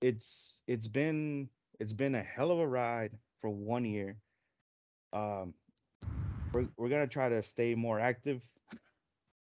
It's 0.00 0.60
it's 0.66 0.88
been 0.88 1.48
it's 1.80 1.92
been 1.92 2.14
a 2.14 2.22
hell 2.22 2.50
of 2.50 2.58
a 2.58 2.66
ride 2.66 3.18
for 3.40 3.50
one 3.50 3.84
year. 3.84 4.16
Um, 5.12 5.54
we're 6.52 6.68
we're 6.76 6.88
gonna 6.88 7.06
try 7.08 7.28
to 7.28 7.42
stay 7.42 7.74
more 7.74 7.98
active, 7.98 8.42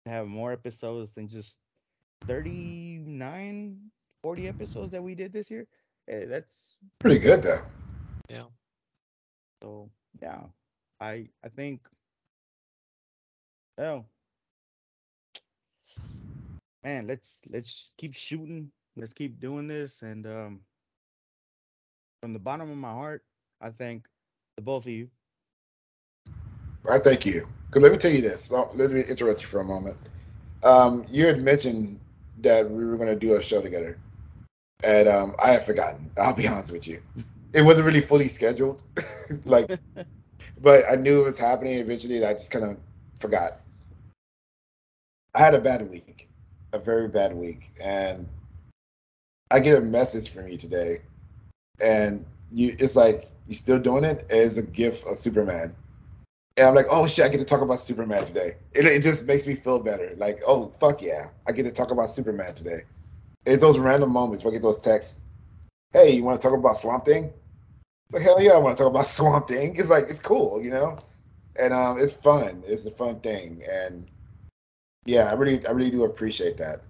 have 0.09 0.27
more 0.27 0.53
episodes 0.53 1.11
than 1.13 1.29
just 1.29 1.59
39, 2.27 3.79
40 4.23 4.49
episodes 4.49 4.93
that 4.93 5.03
we 5.03 5.15
did 5.15 5.33
this 5.33 5.51
year. 5.51 5.67
Hey, 6.07 6.25
that's 6.25 6.77
Pretty 6.99 7.19
good 7.19 7.43
though. 7.43 7.61
Yeah. 8.29 8.45
so 9.63 9.91
yeah. 10.21 10.41
I 11.01 11.29
I 11.45 11.49
think. 11.49 11.87
Oh. 13.79 14.05
Man, 16.83 17.07
let's 17.07 17.43
let's 17.49 17.91
keep 17.99 18.15
shooting. 18.15 18.71
Let's 18.97 19.13
keep 19.13 19.39
doing 19.39 19.69
this, 19.69 20.03
and 20.03 20.27
um, 20.27 20.61
from 22.21 22.33
the 22.33 22.39
bottom 22.39 22.71
of 22.71 22.77
my 22.77 22.93
heart, 22.93 23.23
I 23.61 23.71
thank 23.71 24.09
the 24.57 24.63
both 24.63 24.87
of 24.87 24.93
you. 24.93 25.09
I 26.89 26.99
thank 26.99 27.27
you. 27.27 27.49
Because 27.69 27.83
let 27.83 27.93
me 27.93 27.99
tell 27.99 28.11
you 28.11 28.23
this. 28.23 28.51
Let 28.51 28.91
me 28.91 29.03
interrupt 29.03 29.43
you 29.43 29.47
for 29.47 29.61
a 29.61 29.65
moment. 29.65 29.97
Um, 30.63 31.05
you 31.11 31.27
had 31.27 31.41
mentioned 31.41 32.01
that 32.41 32.69
we 32.69 32.85
were 32.85 32.97
going 32.97 33.09
to 33.09 33.17
do 33.17 33.37
a 33.37 33.43
show 33.43 33.61
together, 33.61 33.99
and 34.83 35.09
um, 35.09 35.35
I 35.43 35.51
had 35.51 35.65
forgotten. 35.65 36.11
I'll 36.17 36.35
be 36.35 36.49
honest 36.49 36.73
with 36.73 36.89
you. 36.89 37.03
It 37.53 37.63
wasn't 37.63 37.87
really 37.87 38.01
fully 38.01 38.29
scheduled, 38.29 38.83
like, 39.45 39.71
but 40.61 40.85
I 40.91 40.95
knew 40.95 41.21
it 41.21 41.25
was 41.25 41.39
happening 41.39 41.79
eventually. 41.79 42.17
And 42.17 42.25
I 42.25 42.33
just 42.33 42.51
kind 42.51 42.65
of 42.65 42.79
forgot. 43.17 43.61
I 45.35 45.41
had 45.41 45.55
a 45.55 45.61
bad 45.61 45.89
week, 45.91 46.29
a 46.73 46.79
very 46.79 47.09
bad 47.09 47.35
week, 47.35 47.71
and 47.83 48.27
I 49.51 49.61
get 49.61 49.79
a 49.79 49.81
message 49.81 50.31
from 50.31 50.49
you 50.49 50.57
today, 50.57 51.03
and 51.81 52.25
you. 52.51 52.75
It's 52.79 52.97
like 52.97 53.31
you 53.47 53.55
still 53.55 53.79
doing 53.79 54.05
it 54.05 54.25
as 54.31 54.57
a 54.57 54.63
gift 54.63 55.07
of 55.07 55.17
Superman. 55.17 55.75
And 56.59 56.67
I'm 56.67 56.75
like, 56.75 56.87
oh 56.91 57.07
shit, 57.07 57.25
I 57.25 57.29
get 57.29 57.39
to 57.39 57.45
talk 57.45 57.61
about 57.61 57.79
Superman 57.79 58.25
today. 58.25 58.57
It, 58.73 58.85
it 58.85 59.03
just 59.03 59.27
makes 59.27 59.47
me 59.47 59.55
feel 59.55 59.79
better. 59.79 60.13
Like, 60.17 60.41
oh 60.47 60.73
fuck 60.81 61.01
yeah, 61.01 61.29
I 61.47 61.53
get 61.53 61.63
to 61.63 61.71
talk 61.71 61.93
about 61.93 62.11
Superman 62.11 62.53
today. 62.55 62.83
It's 63.47 63.63
those 63.63 63.79
random 63.79 64.13
moments 64.13 64.45
where 64.45 64.53
I 64.53 64.55
get 64.55 64.63
those 64.63 64.79
texts. 64.79 65.21
Hey, 65.93 66.11
you 66.11 66.25
want 66.25 66.41
to 66.41 66.47
talk 66.47 66.59
about 66.59 66.77
Swamp 66.77 67.05
Thing? 67.05 67.33
Like 68.11 68.23
hell 68.23 68.43
yeah, 68.43 68.53
I 68.53 68.59
want 68.59 68.77
to 68.77 68.83
talk 68.83 68.91
about 68.91 69.07
Swamp 69.19 69.47
Thing. 69.47 69.77
It's 69.77 69.89
like 69.89 70.05
it's 70.09 70.19
cool, 70.19 70.61
you 70.61 70.71
know, 70.71 70.99
and 71.57 71.73
um, 71.73 71.99
it's 71.99 72.13
fun. 72.13 72.65
It's 72.67 72.87
a 72.87 72.91
fun 72.91 73.21
thing, 73.21 73.63
and 73.71 74.07
yeah, 75.05 75.31
I 75.31 75.35
really, 75.35 75.65
I 75.67 75.71
really 75.71 75.91
do 75.91 76.05
appreciate 76.05 76.57
that. 76.57 76.81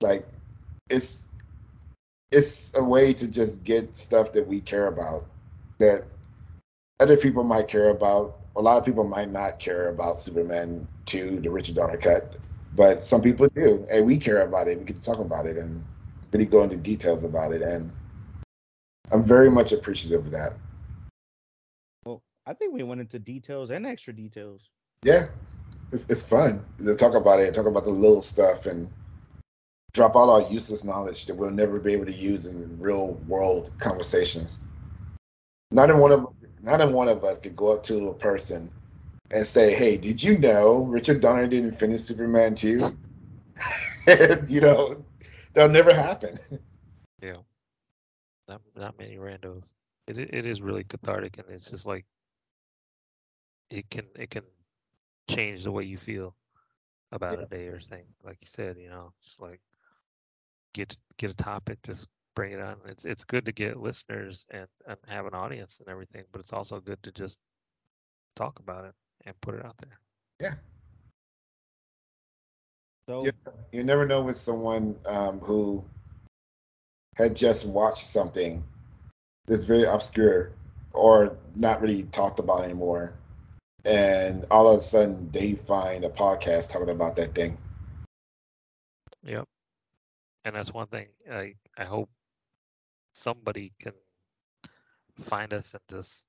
Like, 0.00 0.26
it's 0.90 1.28
it's 2.30 2.76
a 2.76 2.82
way 2.82 3.12
to 3.14 3.28
just 3.28 3.64
get 3.64 3.94
stuff 3.94 4.32
that 4.32 4.46
we 4.46 4.60
care 4.60 4.88
about 4.88 5.24
that 5.78 6.04
other 7.00 7.16
people 7.16 7.44
might 7.44 7.68
care 7.68 7.90
about. 7.90 8.37
A 8.58 8.60
lot 8.60 8.76
of 8.76 8.84
people 8.84 9.04
might 9.04 9.30
not 9.30 9.60
care 9.60 9.88
about 9.88 10.18
Superman 10.18 10.86
2, 11.06 11.38
the 11.40 11.48
Richard 11.48 11.76
Donner 11.76 11.96
cut, 11.96 12.34
but 12.74 13.06
some 13.06 13.22
people 13.22 13.46
do, 13.54 13.86
and 13.88 14.04
we 14.04 14.16
care 14.16 14.42
about 14.42 14.66
it. 14.66 14.76
We 14.80 14.84
get 14.84 14.96
to 14.96 15.02
talk 15.02 15.20
about 15.20 15.46
it 15.46 15.56
and 15.56 15.84
really 16.32 16.44
go 16.44 16.64
into 16.64 16.76
details 16.76 17.22
about 17.22 17.52
it, 17.52 17.62
and 17.62 17.92
I'm 19.12 19.22
very 19.22 19.48
much 19.48 19.70
appreciative 19.70 20.26
of 20.26 20.32
that. 20.32 20.54
Well, 22.04 22.20
I 22.46 22.52
think 22.52 22.74
we 22.74 22.82
went 22.82 23.00
into 23.00 23.20
details 23.20 23.70
and 23.70 23.86
extra 23.86 24.12
details. 24.12 24.68
Yeah, 25.04 25.28
it's, 25.92 26.06
it's 26.06 26.28
fun 26.28 26.64
to 26.78 26.96
talk 26.96 27.14
about 27.14 27.38
it 27.38 27.46
and 27.46 27.54
talk 27.54 27.66
about 27.66 27.84
the 27.84 27.90
little 27.90 28.22
stuff 28.22 28.66
and 28.66 28.90
drop 29.92 30.16
all 30.16 30.30
our 30.30 30.50
useless 30.50 30.84
knowledge 30.84 31.26
that 31.26 31.34
we'll 31.36 31.52
never 31.52 31.78
be 31.78 31.92
able 31.92 32.06
to 32.06 32.12
use 32.12 32.46
in 32.46 32.76
real 32.80 33.14
world 33.28 33.70
conversations. 33.78 34.62
Not 35.70 35.90
in 35.90 35.98
one 35.98 36.10
of 36.10 36.26
not 36.62 36.80
in 36.80 36.92
one 36.92 37.08
of 37.08 37.24
us 37.24 37.38
could 37.38 37.56
go 37.56 37.72
up 37.74 37.82
to 37.84 38.08
a 38.08 38.14
person 38.14 38.70
and 39.30 39.46
say, 39.46 39.74
"Hey, 39.74 39.96
did 39.96 40.22
you 40.22 40.38
know 40.38 40.84
Richard 40.86 41.20
Donner 41.20 41.46
didn't 41.46 41.72
finish 41.72 42.02
Superman 42.02 42.54
2?" 42.54 42.96
You 44.48 44.60
know, 44.60 45.04
that'll 45.54 45.70
never 45.70 45.92
happen. 45.94 46.38
Yeah. 47.20 47.42
Not 48.48 48.62
not 48.74 48.98
many 48.98 49.16
randos. 49.16 49.74
It 50.06 50.18
it 50.18 50.44
is 50.46 50.60
really 50.62 50.84
cathartic 50.84 51.38
and 51.38 51.48
it's 51.50 51.70
just 51.70 51.86
like 51.86 52.06
it 53.70 53.88
can 53.90 54.06
it 54.16 54.30
can 54.30 54.44
change 55.28 55.64
the 55.64 55.72
way 55.72 55.84
you 55.84 55.96
feel 55.98 56.36
about 57.12 57.38
Yeah. 57.38 57.40
a 57.40 57.46
day 57.46 57.68
or 57.68 57.80
thing. 57.80 58.06
Like 58.24 58.40
you 58.40 58.46
said, 58.46 58.78
you 58.78 58.88
know, 58.88 59.12
it's 59.20 59.38
like 59.40 59.60
get 60.74 60.96
get 61.16 61.30
a 61.30 61.34
topic, 61.34 61.82
just 61.82 62.08
bring 62.38 62.58
it 62.58 62.64
on. 62.64 62.80
It's 62.92 63.06
it's 63.06 63.24
good 63.24 63.50
to 63.50 63.64
get 63.64 63.82
listeners 63.88 64.46
and, 64.60 64.68
and 64.88 65.10
have 65.16 65.26
an 65.26 65.34
audience 65.34 65.80
and 65.80 65.88
everything, 65.88 66.30
but 66.40 66.40
it's 66.40 66.64
also 66.64 66.90
good 66.90 67.12
to 67.14 67.22
just 67.22 67.48
talk 68.36 68.60
about 68.60 68.84
it 68.86 68.94
and 69.26 69.40
put 69.42 69.54
it 69.56 69.66
out 69.66 69.78
there. 69.78 70.00
Yeah, 70.40 70.54
So 73.08 73.24
Yeah. 73.24 73.52
you 73.72 73.82
never 73.84 74.06
know 74.06 74.22
with 74.22 74.36
someone 74.36 74.96
um, 75.06 75.40
who 75.40 75.84
had 77.16 77.36
just 77.36 77.66
watched 77.66 78.06
something 78.06 78.64
that's 79.46 79.64
very 79.64 79.84
obscure 79.84 80.52
or 80.92 81.36
not 81.54 81.80
really 81.82 82.04
talked 82.04 82.38
about 82.40 82.64
anymore, 82.64 83.14
and 83.84 84.46
all 84.50 84.68
of 84.70 84.78
a 84.78 84.80
sudden 84.80 85.30
they 85.32 85.54
find 85.54 86.04
a 86.04 86.10
podcast 86.10 86.70
talking 86.70 86.90
about 86.90 87.16
that 87.16 87.34
thing. 87.34 87.56
Yep. 89.22 89.48
And 90.44 90.54
that's 90.54 90.72
one 90.72 90.88
thing 90.88 91.08
I 91.30 91.54
I 91.76 91.84
hope 91.84 92.10
somebody 93.18 93.72
can 93.80 93.94
find 95.18 95.52
us 95.54 95.74
and 95.74 95.82
just 95.88 96.26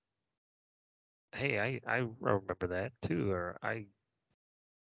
hey, 1.33 1.59
I 1.59 1.81
I 1.87 2.07
remember 2.19 2.67
that 2.67 2.93
too 3.01 3.31
or 3.31 3.57
I 3.63 3.87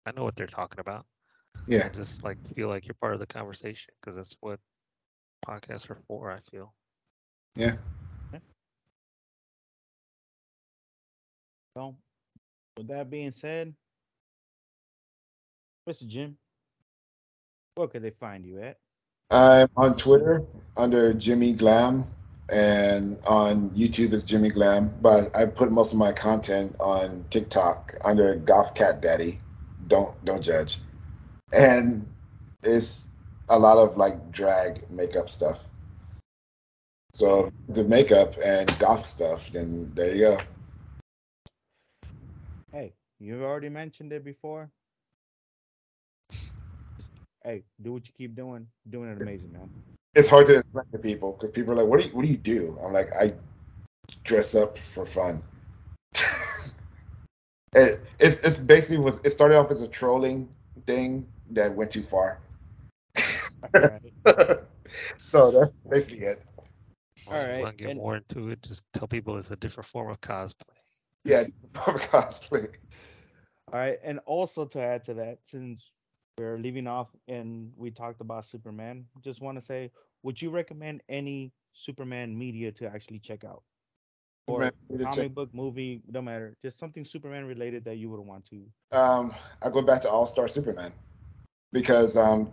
I 0.05 0.11
know 0.11 0.23
what 0.23 0.35
they're 0.35 0.47
talking 0.47 0.79
about. 0.79 1.05
Yeah, 1.67 1.89
And 1.89 1.93
just 1.93 2.23
like 2.23 2.39
feel 2.47 2.69
like 2.69 2.87
you're 2.87 2.95
part 2.95 3.13
of 3.13 3.19
the 3.19 3.27
conversation 3.27 3.93
because 4.01 4.15
that's 4.15 4.37
what 4.41 4.59
podcasts 5.45 5.89
are 5.89 5.95
for, 6.07 6.31
I 6.31 6.39
feel. 6.41 6.75
yeah. 7.55 7.75
So, 11.75 11.97
with 12.77 12.87
that 12.89 13.09
being 13.09 13.31
said, 13.31 13.75
Mr. 15.87 16.05
Jim, 16.07 16.37
where 17.75 17.87
could 17.87 18.03
they 18.03 18.11
find 18.11 18.45
you 18.45 18.59
at? 18.61 18.82
I'm 19.31 19.69
on 19.75 19.95
Twitter 19.95 20.43
under 20.77 21.13
Jimmy 21.13 21.53
Glam, 21.53 22.05
and 22.51 23.17
on 23.25 23.69
YouTube 23.71 24.13
it's 24.13 24.23
Jimmy 24.23 24.49
Glam. 24.49 24.93
But 25.01 25.35
I 25.35 25.45
put 25.45 25.71
most 25.71 25.93
of 25.93 25.99
my 25.99 26.13
content 26.13 26.75
on 26.79 27.25
TikTok 27.29 27.93
under 28.03 28.35
Golf 28.35 28.75
Cat 28.75 29.01
Daddy. 29.01 29.39
Don't 29.87 30.13
don't 30.25 30.41
judge. 30.41 30.77
And 31.51 32.05
it's 32.63 33.09
a 33.49 33.57
lot 33.57 33.77
of 33.77 33.97
like 33.97 34.31
drag 34.31 34.89
makeup 34.89 35.29
stuff. 35.29 35.67
So 37.13 37.51
the 37.69 37.83
makeup 37.83 38.33
and 38.43 38.67
golf 38.79 39.05
stuff, 39.05 39.51
then 39.51 39.91
there 39.93 40.15
you 40.15 40.21
go. 40.21 40.37
Hey, 42.71 42.93
you've 43.19 43.43
already 43.43 43.69
mentioned 43.69 44.11
it 44.11 44.23
before. 44.25 44.71
Hey, 47.43 47.63
do 47.81 47.91
what 47.93 48.07
you 48.07 48.13
keep 48.17 48.35
doing. 48.35 48.67
Doing 48.89 49.11
it 49.11 49.21
amazing, 49.21 49.51
man. 49.51 49.69
It's 50.15 50.29
hard 50.29 50.47
to 50.47 50.59
explain 50.59 50.85
to 50.91 50.99
people 50.99 51.33
because 51.33 51.49
people 51.49 51.73
are 51.73 51.75
like, 51.75 51.87
"What 51.87 51.99
do 51.99 52.07
you 52.07 52.15
What 52.15 52.23
do 52.23 52.31
you 52.31 52.37
do?" 52.37 52.77
I'm 52.83 52.93
like, 52.93 53.11
"I 53.13 53.33
dress 54.23 54.55
up 54.55 54.77
for 54.77 55.05
fun." 55.05 55.43
it, 57.73 57.99
it's 58.19 58.37
it's 58.39 58.57
basically 58.57 58.97
was 58.97 59.19
it 59.25 59.31
started 59.31 59.57
off 59.57 59.71
as 59.71 59.81
a 59.81 59.87
trolling 59.87 60.47
thing 60.85 61.27
that 61.51 61.73
went 61.73 61.91
too 61.91 62.03
far. 62.03 62.39
So 65.17 65.49
that's 65.49 65.71
basically 65.89 66.25
it. 66.25 66.43
Well, 67.25 67.35
you 67.35 67.41
Alright, 67.41 67.63
want 67.63 67.77
to 67.77 67.83
get 67.83 67.91
and- 67.91 67.99
more 67.99 68.17
into 68.17 68.49
it? 68.49 68.61
Just 68.61 68.83
tell 68.93 69.07
people 69.07 69.37
it's 69.37 69.49
a 69.49 69.55
different 69.55 69.87
form 69.87 70.11
of 70.11 70.21
cosplay. 70.21 70.75
Yeah, 71.23 71.45
cosplay. 71.73 72.67
All 73.71 73.79
right, 73.79 73.97
and 74.03 74.19
also 74.25 74.65
to 74.65 74.79
add 74.79 75.03
to 75.05 75.15
that, 75.15 75.39
since 75.43 75.91
we're 76.37 76.57
leaving 76.57 76.87
off 76.87 77.09
and 77.27 77.71
we 77.75 77.91
talked 77.91 78.21
about 78.21 78.45
Superman, 78.45 79.05
just 79.21 79.41
want 79.41 79.57
to 79.57 79.61
say, 79.63 79.91
would 80.23 80.41
you 80.41 80.49
recommend 80.49 81.03
any 81.09 81.51
Superman 81.73 82.37
media 82.37 82.71
to 82.73 82.87
actually 82.87 83.19
check 83.19 83.43
out? 83.43 83.63
Or 84.47 84.59
Superman 84.59 84.71
media 84.89 85.05
to 85.05 85.11
comic 85.11 85.27
check- 85.27 85.35
book, 85.35 85.49
movie, 85.53 86.01
no 86.09 86.21
matter, 86.21 86.55
just 86.61 86.79
something 86.79 87.03
Superman 87.03 87.45
related 87.45 87.85
that 87.85 87.97
you 87.97 88.09
would 88.09 88.19
want 88.19 88.45
to. 88.45 88.65
Um, 88.91 89.33
I 89.61 89.69
go 89.69 89.81
back 89.81 90.01
to 90.03 90.09
All 90.09 90.25
Star 90.25 90.47
Superman 90.47 90.91
because 91.71 92.17
um, 92.17 92.51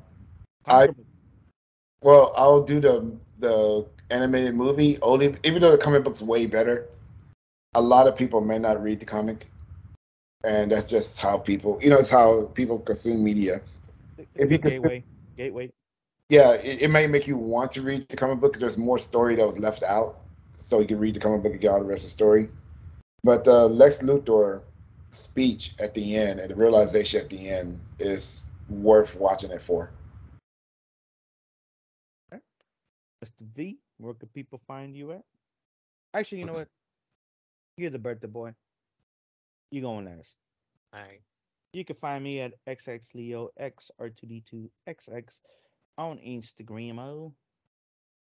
I- 0.67 0.86
book- 0.89 0.97
well, 2.02 2.33
I'll 2.36 2.62
do 2.62 2.81
the 2.81 3.17
the 3.39 3.86
animated 4.10 4.55
movie 4.55 4.99
only, 5.02 5.34
even 5.44 5.60
though 5.60 5.70
the 5.70 5.78
comic 5.78 6.05
book's 6.05 6.23
way 6.23 6.47
better. 6.47 6.89
A 7.75 7.81
lot 7.81 8.07
of 8.09 8.17
people 8.17 8.41
may 8.41 8.59
not 8.59 8.83
read 8.83 9.00
the 9.00 9.07
comic, 9.07 9.47
and 10.44 10.70
that's 10.70 10.88
just 10.88 11.20
how 11.20 11.38
people, 11.38 11.78
you 11.82 11.90
know, 11.90 11.98
it's 11.98 12.10
how 12.10 12.44
people 12.54 12.78
consume 12.78 13.22
media. 13.22 13.60
it's 14.18 14.28
if 14.36 14.48
a 14.48 14.52
you 14.52 14.58
could- 14.58 14.72
gateway, 14.72 15.04
gateway. 15.36 15.70
Yeah, 16.28 16.52
it, 16.52 16.82
it 16.82 16.90
may 16.90 17.08
make 17.08 17.26
you 17.26 17.36
want 17.36 17.72
to 17.72 17.82
read 17.82 18.08
the 18.08 18.16
comic 18.16 18.38
book 18.40 18.52
because 18.52 18.60
there's 18.60 18.78
more 18.78 18.98
story 18.98 19.34
that 19.34 19.44
was 19.44 19.58
left 19.58 19.82
out, 19.82 20.20
so 20.52 20.78
you 20.78 20.86
can 20.86 20.98
read 21.00 21.14
the 21.14 21.20
comic 21.20 21.42
book 21.42 21.52
and 21.52 21.60
get 21.60 21.68
all 21.72 21.80
the 21.80 21.84
rest 21.84 22.04
of 22.04 22.06
the 22.06 22.12
story. 22.12 22.48
But 23.24 23.48
uh, 23.48 23.66
Lex 23.66 24.02
Luthor 24.02 24.62
speech 25.10 25.74
at 25.80 25.92
the 25.92 26.16
end 26.16 26.38
and 26.38 26.50
the 26.50 26.54
realization 26.54 27.20
at 27.20 27.28
the 27.30 27.50
end 27.50 27.80
is 27.98 28.50
worth 28.68 29.16
watching 29.16 29.50
it 29.50 29.60
for. 29.60 29.90
Mr. 32.32 33.42
V, 33.54 33.76
where 33.98 34.14
could 34.14 34.32
people 34.32 34.60
find 34.66 34.96
you 34.96 35.12
at? 35.12 35.22
Actually, 36.14 36.38
you 36.38 36.44
know 36.46 36.54
what? 36.54 36.68
You're 37.76 37.90
the 37.90 37.98
birthday 37.98 38.28
boy. 38.28 38.54
You 39.70 39.82
going 39.82 40.07
last. 40.07 40.36
All 40.92 41.00
right. 41.00 41.20
You 41.73 41.84
can 41.84 41.97
find 41.97 42.24
me 42.24 42.40
at 42.40 42.55
xxleo 42.66 43.49
xr2d2xx 43.60 45.40
on 45.99 46.18
Instagram. 46.18 46.99
Oh, 46.99 47.34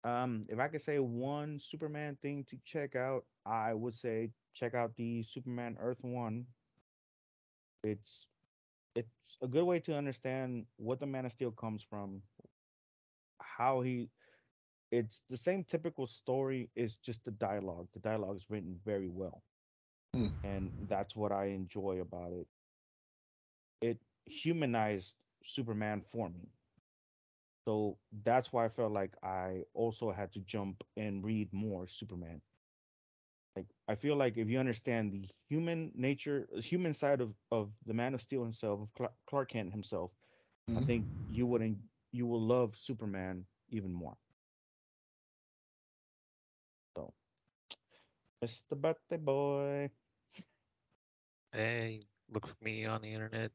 um, 0.05 0.45
if 0.49 0.59
I 0.59 0.69
could 0.69 0.81
say 0.81 0.99
one 0.99 1.59
Superman 1.59 2.17
thing 2.23 2.45
to 2.49 2.57
check 2.65 2.97
out, 2.97 3.25
I 3.47 3.75
would 3.75 3.95
say 3.95 4.31
check 4.55 4.75
out 4.75 4.95
the 4.97 5.23
Superman 5.23 5.77
Earth 5.81 6.03
One. 6.03 6.47
It's 7.85 8.29
it's 8.95 9.39
a 9.43 9.49
good 9.49 9.65
way 9.65 9.81
to 9.81 9.97
understand 9.97 10.67
what 10.77 11.01
the 11.01 11.07
Man 11.07 11.25
of 11.25 11.33
Steel 11.33 11.53
comes 11.53 11.83
from, 11.83 12.23
how 13.41 13.81
he. 13.81 14.09
It's 14.91 15.23
the 15.31 15.39
same 15.39 15.65
typical 15.65 16.07
story. 16.07 16.69
It's 16.77 16.97
just 16.97 17.25
the 17.25 17.31
dialogue. 17.31 17.89
The 17.95 18.01
dialogue 18.01 18.37
is 18.37 18.51
written 18.51 18.79
very 18.85 19.09
well, 19.09 19.43
Hmm. 20.15 20.29
and 20.43 20.73
that's 20.89 21.17
what 21.17 21.33
I 21.33 21.47
enjoy 21.47 22.01
about 22.01 22.33
it 22.33 22.49
it 23.81 24.01
humanized 24.25 25.17
Superman 25.43 26.03
for 26.03 26.29
me. 26.29 26.51
So 27.67 27.99
that's 28.13 28.53
why 28.53 28.65
I 28.67 28.69
felt 28.69 28.93
like 28.93 29.17
I 29.23 29.65
also 29.75 30.11
had 30.11 30.33
to 30.33 30.41
jump 30.41 30.85
and 30.97 31.25
read 31.25 31.53
more 31.53 31.87
Superman. 31.87 32.43
Like 33.57 33.67
I 33.89 33.95
feel 33.95 34.17
like 34.17 34.37
if 34.39 34.49
you 34.49 34.59
understand 34.59 35.13
the 35.13 35.29
human 35.49 35.93
nature, 35.95 36.47
the 36.53 36.61
human 36.61 36.95
side 36.95 37.21
of 37.21 37.35
of 37.51 37.73
the 37.85 37.95
Man 37.95 38.15
of 38.15 38.21
Steel 38.23 38.43
himself, 38.43 38.81
of 38.81 39.11
Clark 39.27 39.49
Kent 39.51 39.73
himself, 39.73 40.13
I 40.75 40.81
Mhm. 40.81 40.83
think 40.83 41.09
you 41.27 41.47
would 41.47 41.83
you 42.13 42.27
will 42.27 42.41
love 42.41 42.77
Superman 42.77 43.47
even 43.69 43.93
more. 43.93 44.17
So, 46.97 47.15
Mr. 48.41 48.75
Birthday 48.77 49.17
Boy, 49.19 49.91
Hey, 51.53 52.07
look 52.33 52.47
for 52.47 52.65
me 52.65 52.87
on 52.87 53.03
the 53.03 53.13
internet. 53.13 53.51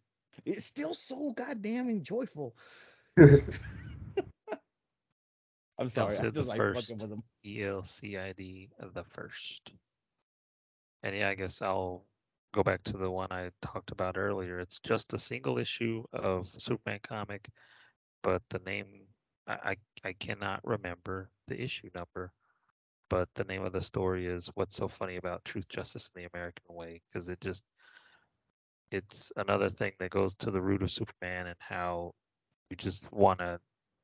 it's 0.46 0.66
still 0.66 0.94
so 0.94 1.32
goddamn 1.32 1.90
enjoyable. 1.90 2.56
I'm 5.80 5.90
sorry, 5.90 6.14
I 6.14 6.16
said 6.16 6.34
the 6.34 6.42
just 6.42 6.50
like 6.50 6.58
fucking 6.58 6.74
first. 6.74 7.02
with 7.02 7.12
him. 7.12 7.24
E 7.46 7.64
L 7.64 7.84
C 7.84 8.18
I 8.18 8.34
D 8.34 8.70
the 8.94 9.04
first. 9.04 9.74
And 11.04 11.16
yeah, 11.16 11.30
I 11.30 11.36
guess 11.36 11.62
I'll 11.62 12.06
go 12.54 12.64
back 12.64 12.84
to 12.84 12.98
the 12.98 13.10
one 13.10 13.32
I 13.32 13.52
talked 13.62 13.92
about 13.92 14.18
earlier. 14.18 14.60
It's 14.60 14.80
just 14.80 15.14
a 15.14 15.20
single 15.20 15.60
issue 15.60 16.04
of 16.14 16.48
Superman 16.48 17.00
comic, 17.04 17.48
but 18.24 18.42
the 18.50 18.60
name 18.60 18.88
I, 19.48 19.54
I, 19.54 19.76
I 20.04 20.14
cannot 20.14 20.62
remember 20.64 21.30
the 21.48 21.62
issue 21.62 21.90
number. 21.94 22.32
But 23.10 23.30
the 23.36 23.46
name 23.46 23.64
of 23.64 23.72
the 23.72 23.82
story 23.82 24.28
is 24.28 24.50
What's 24.56 24.76
So 24.76 24.88
Funny 24.88 25.16
About 25.16 25.46
Truth, 25.46 25.70
Justice, 25.70 26.12
and 26.14 26.22
the 26.22 26.30
American 26.34 26.76
Way? 26.76 27.02
Because 27.08 27.30
it 27.30 27.40
just 27.40 27.64
it's 28.92 29.32
another 29.36 29.70
thing 29.70 29.94
that 30.00 30.12
goes 30.12 30.36
to 30.36 30.52
the 30.52 30.62
root 30.62 30.82
of 30.82 30.92
Superman 30.92 31.48
and 31.48 31.56
how 31.60 32.14
you 32.70 32.78
just 32.78 33.12
want 33.12 33.40
to 33.40 33.60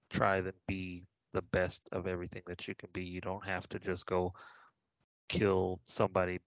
try 0.09 0.41
to 0.41 0.53
be 0.67 1.05
the 1.33 1.41
best 1.41 1.87
of 1.91 2.07
everything 2.07 2.43
that 2.47 2.67
you 2.67 2.75
can 2.75 2.89
be. 2.93 3.03
You 3.03 3.21
don't 3.21 3.45
have 3.45 3.67
to 3.69 3.79
just 3.79 4.05
go 4.05 4.33
kill 5.29 5.79
somebody 5.83 6.39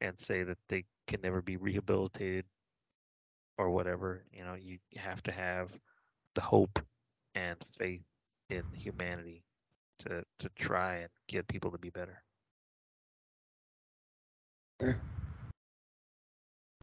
and 0.00 0.18
say 0.18 0.42
that 0.42 0.58
they 0.68 0.84
can 1.06 1.20
never 1.22 1.42
be 1.42 1.56
rehabilitated 1.56 2.44
or 3.58 3.70
whatever. 3.70 4.24
You 4.32 4.44
know, 4.44 4.54
you 4.54 4.78
have 4.96 5.22
to 5.24 5.32
have 5.32 5.78
the 6.34 6.40
hope 6.40 6.78
and 7.34 7.56
faith 7.78 8.02
in 8.48 8.62
humanity 8.74 9.44
to 9.98 10.24
to 10.38 10.48
try 10.58 10.96
and 10.96 11.08
get 11.28 11.46
people 11.48 11.70
to 11.70 11.78
be 11.78 11.90
better. 11.90 12.22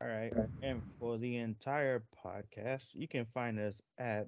All 0.02 0.08
right. 0.08 0.34
And 0.62 0.82
for 1.00 1.18
the 1.18 1.38
entire 1.38 2.04
podcast, 2.24 2.94
you 2.94 3.08
can 3.08 3.26
find 3.34 3.60
us 3.60 3.82
at 3.98 4.28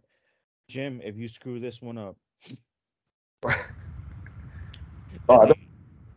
Jim. 0.69 1.01
If 1.03 1.17
you 1.17 1.27
screw 1.27 1.59
this 1.59 1.81
one 1.81 1.97
up, 1.97 2.15
Oh, 5.27 5.51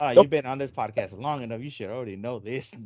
uh, 0.00 0.14
you've 0.16 0.30
been 0.30 0.46
on 0.46 0.58
this 0.58 0.70
podcast 0.70 1.18
long 1.18 1.42
enough. 1.42 1.60
You 1.60 1.70
should 1.70 1.90
already 1.90 2.16
know 2.16 2.38
this. 2.38 2.72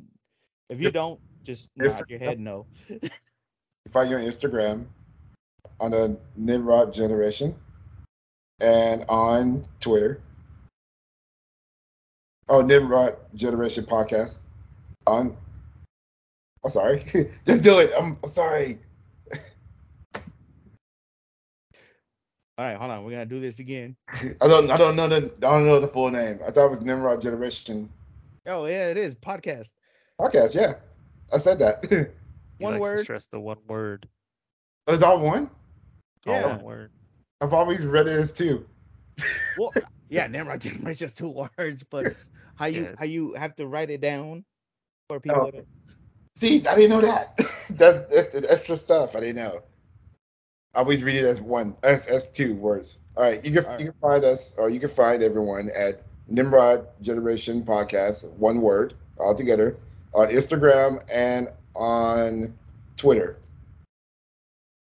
If 0.69 0.81
you 0.81 0.91
don't, 0.91 1.21
just 1.45 1.71
Yes, 1.77 1.95
nod 1.95 2.11
your 2.11 2.19
head 2.19 2.41
no. 2.41 2.67
you 2.89 2.99
find 3.91 4.11
you 4.11 4.17
on 4.17 4.23
Instagram 4.23 4.87
on 5.79 5.93
the 5.93 6.19
Nimrod 6.35 6.93
Generation 6.93 7.55
and 8.61 9.05
on 9.09 9.65
Twitter. 9.79 10.21
Oh, 12.49 12.63
Nimrod 12.63 13.17
Generation 13.37 13.85
Podcast 13.85 14.47
on. 15.07 15.37
Oh, 16.67 16.69
sorry. 16.69 17.05
Just 17.47 17.63
do 17.63 17.79
it. 17.79 17.93
I'm 17.97 18.19
sorry. 18.27 18.79
All 22.59 22.65
right, 22.65 22.77
hold 22.77 22.91
on. 22.91 23.05
We're 23.05 23.13
gonna 23.13 23.27
do 23.27 23.39
this 23.39 23.61
again. 23.61 23.97
I 24.09 24.49
don't. 24.49 24.69
I 24.71 24.77
don't 24.77 24.97
know 24.97 25.07
the. 25.07 25.33
I 25.39 25.41
don't 25.53 25.67
know 25.67 25.79
the 25.79 25.87
full 25.87 26.11
name. 26.11 26.41
I 26.45 26.51
thought 26.51 26.67
it 26.67 26.71
was 26.71 26.81
Nimrod 26.81 27.21
Generation 27.21 27.89
Oh 28.47 28.65
yeah, 28.67 28.89
it 28.91 28.97
is 28.97 29.15
podcast. 29.15 29.71
Podcast. 30.21 30.55
Yeah, 30.57 30.75
I 31.33 31.39
said 31.39 31.59
that. 31.61 32.11
One 32.59 32.79
word. 32.81 33.05
stress 33.05 33.27
the 33.29 33.39
one 33.39 33.59
word. 33.69 34.09
Oh, 34.89 34.93
was 34.93 35.03
all 35.03 35.21
one. 35.21 35.51
All 36.27 36.33
Yeah. 36.33 36.57
one 36.57 36.65
word. 36.65 36.91
I've 37.43 37.53
always 37.53 37.85
read 37.85 38.07
it 38.09 38.19
as 38.19 38.33
two. 38.33 38.67
Well, 39.59 39.73
yeah, 40.09 40.27
Nimrod 40.27 40.63
Generation 40.63 40.89
is 40.89 40.99
just 40.99 41.19
two 41.19 41.29
words, 41.59 41.85
but 41.91 42.15
how 42.57 42.67
you 42.67 42.85
Yeah. 42.85 42.95
how 42.99 43.05
you 43.05 43.35
have 43.35 43.55
to 43.57 43.67
write 43.67 43.91
it 43.91 44.01
down 44.01 44.45
for 45.09 45.19
Oh. 45.19 45.21
people 45.21 45.53
to 45.53 45.67
See, 46.37 46.67
I 46.67 46.77
didn't 46.77 46.91
know 46.91 47.01
that. 47.01 47.37
that's 47.71 48.01
that's 48.03 48.29
the 48.29 48.47
extra 48.51 48.77
stuff 48.77 49.17
I 49.17 49.21
didn't 49.21 49.37
know. 49.37 49.63
I 50.75 50.81
always 50.81 51.03
read 51.03 51.17
it 51.17 51.25
as 51.25 51.41
one, 51.41 51.75
as 51.83 52.07
as 52.07 52.27
two 52.27 52.55
words. 52.55 52.99
All 53.17 53.25
right, 53.25 53.43
you 53.43 53.51
can 53.51 53.65
All 53.65 53.81
you 53.81 53.87
can 53.87 54.01
find 54.01 54.25
us, 54.25 54.55
or 54.59 54.69
you 54.69 54.79
can 54.79 54.91
find 54.91 55.23
everyone 55.23 55.71
at 55.75 56.03
Nimrod 56.29 56.87
Generation 57.01 57.65
Podcast, 57.65 58.31
one 58.35 58.61
word 58.61 58.93
all 59.19 59.35
together, 59.35 59.79
on 60.13 60.29
Instagram 60.29 61.03
and 61.11 61.49
on 61.75 62.55
Twitter. 62.99 63.39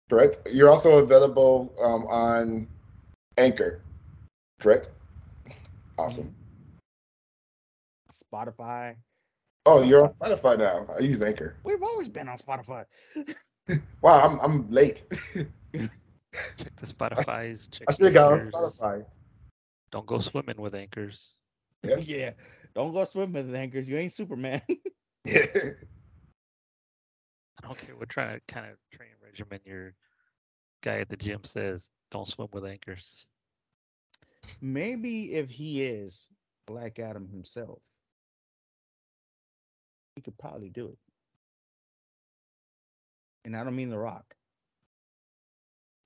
Correct. 0.09 0.39
You're 0.51 0.69
also 0.69 0.97
available 0.97 1.73
um, 1.81 2.05
on 2.07 2.67
Anchor. 3.37 3.81
Correct. 4.59 4.89
Awesome. 5.97 6.33
Spotify. 8.11 8.95
Oh, 9.65 9.81
you're 9.81 10.03
on 10.03 10.09
Spotify 10.09 10.57
now. 10.57 10.85
I 10.95 10.99
use 10.99 11.21
Anchor. 11.21 11.55
We've 11.63 11.81
always 11.81 12.09
been 12.09 12.27
on 12.27 12.37
Spotify. 12.37 12.85
Wow, 14.01 14.21
I'm 14.21 14.39
I'm 14.41 14.69
late. 14.69 15.05
Check 15.33 15.47
the 16.75 16.85
Spotify's. 16.85 17.67
Check 17.67 17.87
I 17.89 17.93
should 17.93 18.05
have 18.05 18.13
got 18.13 18.33
on 18.33 18.39
Anchors. 18.39 18.53
Spotify. 18.53 19.05
Don't 19.91 20.05
go 20.05 20.19
swimming 20.19 20.61
with 20.61 20.75
anchors. 20.75 21.33
Yeah. 21.83 21.97
yeah. 21.97 22.31
Don't 22.75 22.93
go 22.93 23.03
swimming 23.05 23.47
with 23.47 23.55
anchors. 23.55 23.89
You 23.89 23.97
ain't 23.97 24.11
Superman. 24.11 24.61
Yeah. 25.23 25.45
I 27.57 27.67
don't 27.67 27.77
care 27.77 27.95
what 27.95 28.09
trying 28.09 28.35
to 28.35 28.53
kind 28.53 28.67
of 28.67 28.77
train 28.95 29.09
regimen 29.23 29.59
your 29.65 29.95
guy 30.83 30.99
at 30.99 31.09
the 31.09 31.17
gym 31.17 31.43
says. 31.43 31.89
Don't 32.11 32.27
swim 32.27 32.49
with 32.53 32.65
anchors. 32.65 33.25
Maybe 34.61 35.33
if 35.33 35.49
he 35.49 35.83
is, 35.83 36.27
Black 36.67 36.99
Adam 36.99 37.27
himself, 37.27 37.81
he 40.15 40.21
could 40.21 40.37
probably 40.37 40.69
do 40.69 40.87
it. 40.87 40.97
And 43.43 43.55
I 43.55 43.63
don't 43.63 43.75
mean 43.75 43.89
The 43.89 43.97
Rock. 43.97 44.35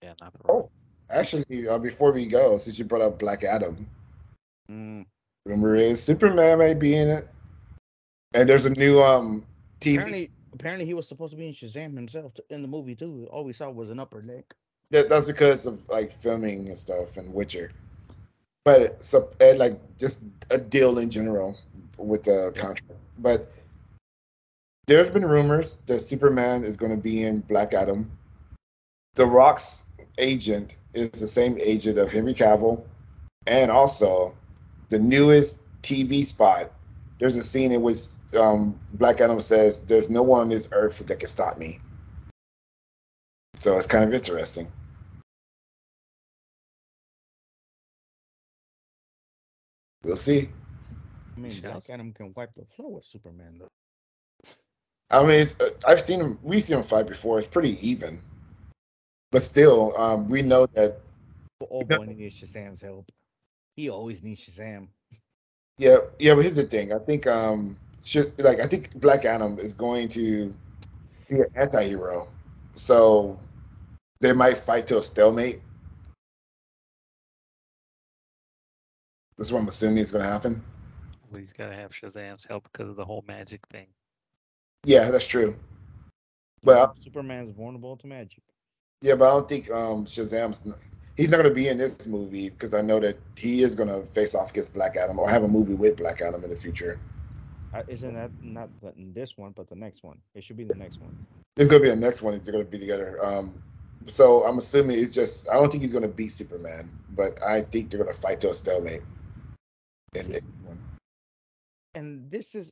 Yeah, 0.04 0.14
not 0.22 0.34
the 0.34 0.40
Oh, 0.50 0.70
actually, 1.10 1.68
uh, 1.68 1.78
before 1.78 2.12
we 2.12 2.26
go, 2.26 2.58
since 2.58 2.80
you 2.80 2.86
brought 2.86 3.02
up 3.02 3.20
Black 3.20 3.44
Adam, 3.44 3.88
Mm, 4.70 5.06
rumor 5.46 5.76
is 5.76 6.02
Superman 6.04 6.60
may 6.60 6.74
be 6.74 6.96
in 6.96 7.10
it, 7.10 7.28
and 8.34 8.48
there's 8.48 8.66
a 8.66 8.70
new 8.70 9.02
um 9.02 9.46
TV. 9.80 9.96
apparently, 9.96 10.32
apparently 10.54 10.86
he 10.86 10.94
was 10.94 11.08
supposed 11.08 11.32
to 11.32 11.38
be 11.38 11.48
in 11.48 11.54
Shazam 11.54 11.96
himself 11.96 12.34
t- 12.36 12.44
in 12.50 12.62
the 12.62 12.68
movie 12.68 12.96
too. 12.96 13.28
All 13.32 13.44
we 13.44 13.54
saw 13.54 13.70
was 13.70 13.90
an 13.90 14.00
upper 14.00 14.22
leg. 14.22 14.46
That, 14.92 15.10
that's 15.10 15.28
because 15.28 15.66
of 15.66 15.88
like 15.90 16.12
filming 16.12 16.68
and 16.68 16.78
stuff 16.78 17.18
and 17.18 17.34
Witcher. 17.34 17.72
But 18.66 19.04
so 19.04 19.30
and, 19.40 19.58
like 19.60 19.80
just 19.98 20.22
a 20.52 20.58
deal 20.58 21.00
in 21.00 21.10
general 21.10 21.58
with 21.98 22.24
the 22.24 22.52
contract. 22.56 23.00
But 23.18 23.52
there's 24.90 25.12
been 25.12 25.24
rumors 25.24 25.76
that 25.86 26.02
Superman 26.02 26.64
is 26.64 26.76
going 26.76 26.92
to 26.92 26.98
be 26.98 27.22
in 27.22 27.42
Black 27.42 27.76
Adam. 27.76 28.10
The 29.14 29.26
Rock's 29.26 29.86
agent 30.18 30.80
is 30.96 31.12
the 31.12 31.28
same 31.28 31.60
agent 31.60 32.00
of 32.00 32.12
Henry 32.12 32.34
Cavill, 32.34 32.84
and 33.46 33.70
also 33.70 34.34
the 34.90 34.98
newest 34.98 35.62
TV 35.84 36.26
spot. 36.26 36.72
There's 37.20 37.36
a 37.36 37.44
scene 37.44 37.72
in 37.72 37.84
which 37.84 38.00
um, 38.36 38.80
Black 38.94 39.22
Adam 39.22 39.40
says, 39.42 39.82
"There's 39.82 40.10
no 40.10 40.24
one 40.24 40.42
on 40.42 40.50
this 40.50 40.68
earth 40.72 41.06
that 41.06 41.20
can 41.20 41.30
stop 41.30 41.60
me." 41.60 41.80
So 43.54 43.78
it's 43.78 43.86
kind 43.86 44.04
of 44.04 44.12
interesting. 44.12 44.72
We'll 50.04 50.16
see. 50.16 50.50
I 51.38 51.40
mean, 51.40 51.62
Black. 51.62 51.84
Adam 51.92 52.12
can 52.12 52.34
wipe 52.36 52.54
the 52.54 52.66
floor 52.66 52.92
with 52.92 53.06
Superman 53.06 53.60
though. 53.60 53.68
I 55.12 55.22
mean, 55.24 55.42
it's, 55.42 55.60
uh, 55.60 55.70
I've 55.88 56.00
seen 56.00 56.20
him. 56.20 56.38
We've 56.44 56.64
seen 56.64 56.78
him 56.78 56.84
fight 56.84 57.08
before. 57.08 57.40
It's 57.40 57.48
pretty 57.48 57.78
even, 57.88 58.22
but 59.32 59.42
still, 59.42 59.98
um, 59.98 60.30
we 60.30 60.42
know 60.42 60.68
that. 60.74 61.00
But 61.60 61.70
old 61.72 61.88
boy 61.88 62.06
needs 62.06 62.40
Shazam's 62.40 62.82
help. 62.82 63.12
He 63.76 63.90
always 63.90 64.22
needs 64.22 64.48
Shazam. 64.48 64.88
Yeah, 65.78 65.98
yeah. 66.20 66.36
But 66.36 66.42
here's 66.42 66.56
the 66.56 66.64
thing. 66.64 66.94
I 66.94 67.00
think, 67.00 67.26
um, 67.26 67.78
it's 67.98 68.08
just, 68.08 68.40
like 68.40 68.60
I 68.60 68.68
think 68.68 69.00
Black 69.02 69.26
Adam 69.26 69.58
is 69.58 69.74
going 69.74 70.08
to 70.10 70.54
be 71.28 71.40
an 71.40 71.48
anti-hero, 71.56 72.28
so 72.74 73.40
they 74.22 74.32
might 74.32 74.58
fight 74.58 74.88
to 74.88 75.00
a 75.00 75.02
stalemate. 75.02 75.62
That's 79.38 79.52
what 79.52 79.60
I'm 79.60 79.68
assuming 79.68 79.98
is 79.98 80.12
going 80.12 80.24
to 80.24 80.30
happen. 80.30 80.62
Well, 81.32 81.40
he's 81.40 81.54
got 81.54 81.70
to 81.70 81.76
have 81.76 81.92
Shazam's 81.92 82.46
help 82.46 82.70
because 82.72 82.90
of 82.90 82.96
the 82.96 83.06
whole 83.06 83.24
magic 83.28 83.66
thing. 83.68 83.88
Yeah, 84.86 85.12
that's 85.12 85.28
true. 85.28 85.56
Well, 86.64 86.94
Superman's 86.96 87.52
vulnerable 87.52 87.96
to 87.98 88.08
magic. 88.08 88.44
Yeah, 89.02 89.16
but 89.16 89.28
I 89.28 89.32
don't 89.32 89.48
think 89.48 89.72
um, 89.72 90.06
Shazam's. 90.06 90.90
He's 91.16 91.32
not 91.32 91.38
going 91.38 91.50
to 91.50 91.56
be 91.56 91.68
in 91.68 91.78
this 91.78 92.06
movie 92.08 92.50
because 92.50 92.74
I 92.74 92.82
know 92.82 93.00
that 93.00 93.18
he 93.36 93.62
is 93.62 93.76
going 93.76 93.90
to 93.90 94.06
face 94.12 94.36
off 94.36 94.52
against 94.52 94.74
Black 94.74 94.96
Adam 94.98 95.20
or 95.20 95.30
have 95.30 95.44
a 95.44 95.48
movie 95.48 95.74
with 95.74 95.98
Black 95.98 96.22
Adam 96.22 96.44
in 96.44 96.50
the 96.50 96.56
future. 96.56 97.00
Uh, 97.74 97.84
isn't 97.88 98.14
that 98.14 98.32
not 98.42 98.70
this 99.14 99.38
one, 99.38 99.52
but 99.52 99.70
the 99.70 99.76
next 99.76 100.04
one? 100.04 100.18
It 100.34 100.44
should 100.44 100.58
be 100.58 100.64
the 100.64 100.76
next 100.76 101.00
one. 101.00 101.16
It's 101.58 101.70
going 101.70 101.82
to 101.82 101.86
be 101.86 101.90
the 101.90 101.96
next 101.96 102.22
one. 102.22 102.40
They're 102.44 102.52
going 102.52 102.66
to 102.66 102.70
be 102.72 102.80
together. 102.80 103.18
Um, 103.22 103.62
so 104.06 104.44
I'm 104.44 104.58
assuming 104.58 105.00
it's 105.00 105.14
just. 105.14 105.50
I 105.50 105.54
don't 105.54 105.72
think 105.72 105.84
he's 105.84 105.94
going 105.94 106.04
to 106.04 106.08
beat 106.08 106.32
Superman, 106.32 106.90
but 107.12 107.42
I 107.44 107.62
think 107.62 107.90
they're 107.90 108.02
going 108.02 108.14
to 108.14 108.20
fight 108.20 108.40
to 108.42 108.50
a 108.50 108.54
stalemate. 108.54 109.02
And 111.96 112.32
this 112.32 112.56
is 112.56 112.72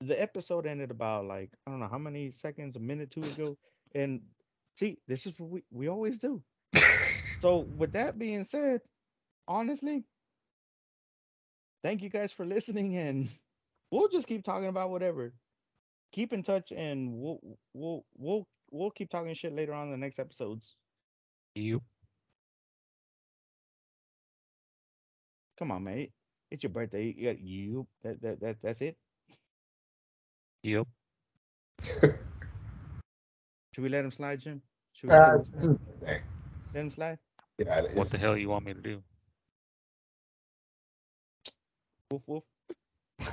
the 0.00 0.20
episode 0.20 0.66
ended 0.66 0.90
about 0.90 1.26
like 1.26 1.50
I 1.66 1.70
don't 1.70 1.80
know 1.80 1.88
how 1.88 1.98
many 1.98 2.30
seconds, 2.30 2.76
a 2.76 2.80
minute, 2.80 3.10
two 3.10 3.20
ago. 3.22 3.56
And 3.94 4.20
see, 4.76 4.98
this 5.08 5.26
is 5.26 5.38
what 5.38 5.50
we, 5.50 5.62
we 5.70 5.88
always 5.88 6.18
do. 6.18 6.42
So 7.40 7.58
with 7.76 7.92
that 7.92 8.18
being 8.18 8.42
said, 8.44 8.80
honestly, 9.46 10.04
thank 11.82 12.02
you 12.02 12.10
guys 12.10 12.32
for 12.32 12.44
listening 12.44 12.96
and 12.96 13.28
we'll 13.90 14.08
just 14.08 14.26
keep 14.26 14.42
talking 14.44 14.68
about 14.68 14.90
whatever. 14.90 15.32
Keep 16.12 16.32
in 16.32 16.42
touch 16.42 16.72
and 16.72 17.12
we'll 17.12 17.38
we'll 17.74 18.04
we'll 18.16 18.48
we'll 18.70 18.90
keep 18.90 19.10
talking 19.10 19.34
shit 19.34 19.54
later 19.54 19.72
on 19.72 19.86
in 19.86 19.92
the 19.92 19.98
next 19.98 20.18
episodes. 20.18 20.74
You. 21.54 21.80
Come 25.58 25.70
on, 25.70 25.84
mate. 25.84 26.12
It's 26.50 26.62
your 26.62 26.70
birthday. 26.70 27.14
You 27.16 27.26
got 27.26 27.40
you. 27.40 27.86
That 28.02 28.22
that 28.22 28.40
that 28.40 28.60
that's 28.60 28.80
it. 28.80 28.96
Yep. 30.62 30.86
Should 33.78 33.84
we 33.84 33.88
let 33.88 34.04
him 34.04 34.10
slide, 34.10 34.40
Jim? 34.40 34.60
Should 34.92 35.10
we 35.10 35.16
Uh, 35.16 35.20
let, 35.20 35.28
him, 35.32 35.40
it's 35.40 35.50
his 35.50 35.68
birthday. 35.68 36.22
let 36.74 36.80
him 36.80 36.90
slide? 36.90 37.18
yeah, 37.58 37.82
What 37.94 38.10
the 38.10 38.18
hell 38.18 38.36
you 38.36 38.48
want 38.48 38.64
me 38.66 38.74
to 38.74 38.80
do? 38.80 39.02
Woof 42.10 42.26
woof. 42.26 42.44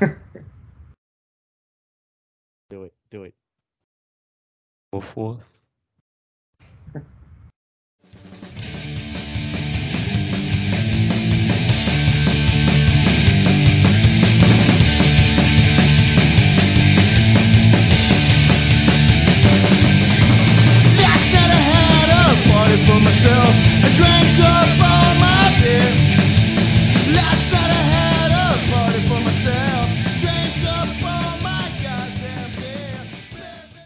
Do 2.69 2.83
it. 2.83 2.93
Do 3.09 3.23
it. 3.23 3.33
Woof 4.91 5.15
woof. 5.15 5.64
for 22.83 22.99
myself. 22.99 23.49
I 23.83 23.89
drank 23.95 24.39
up. 24.39 24.89
all. 24.89 24.94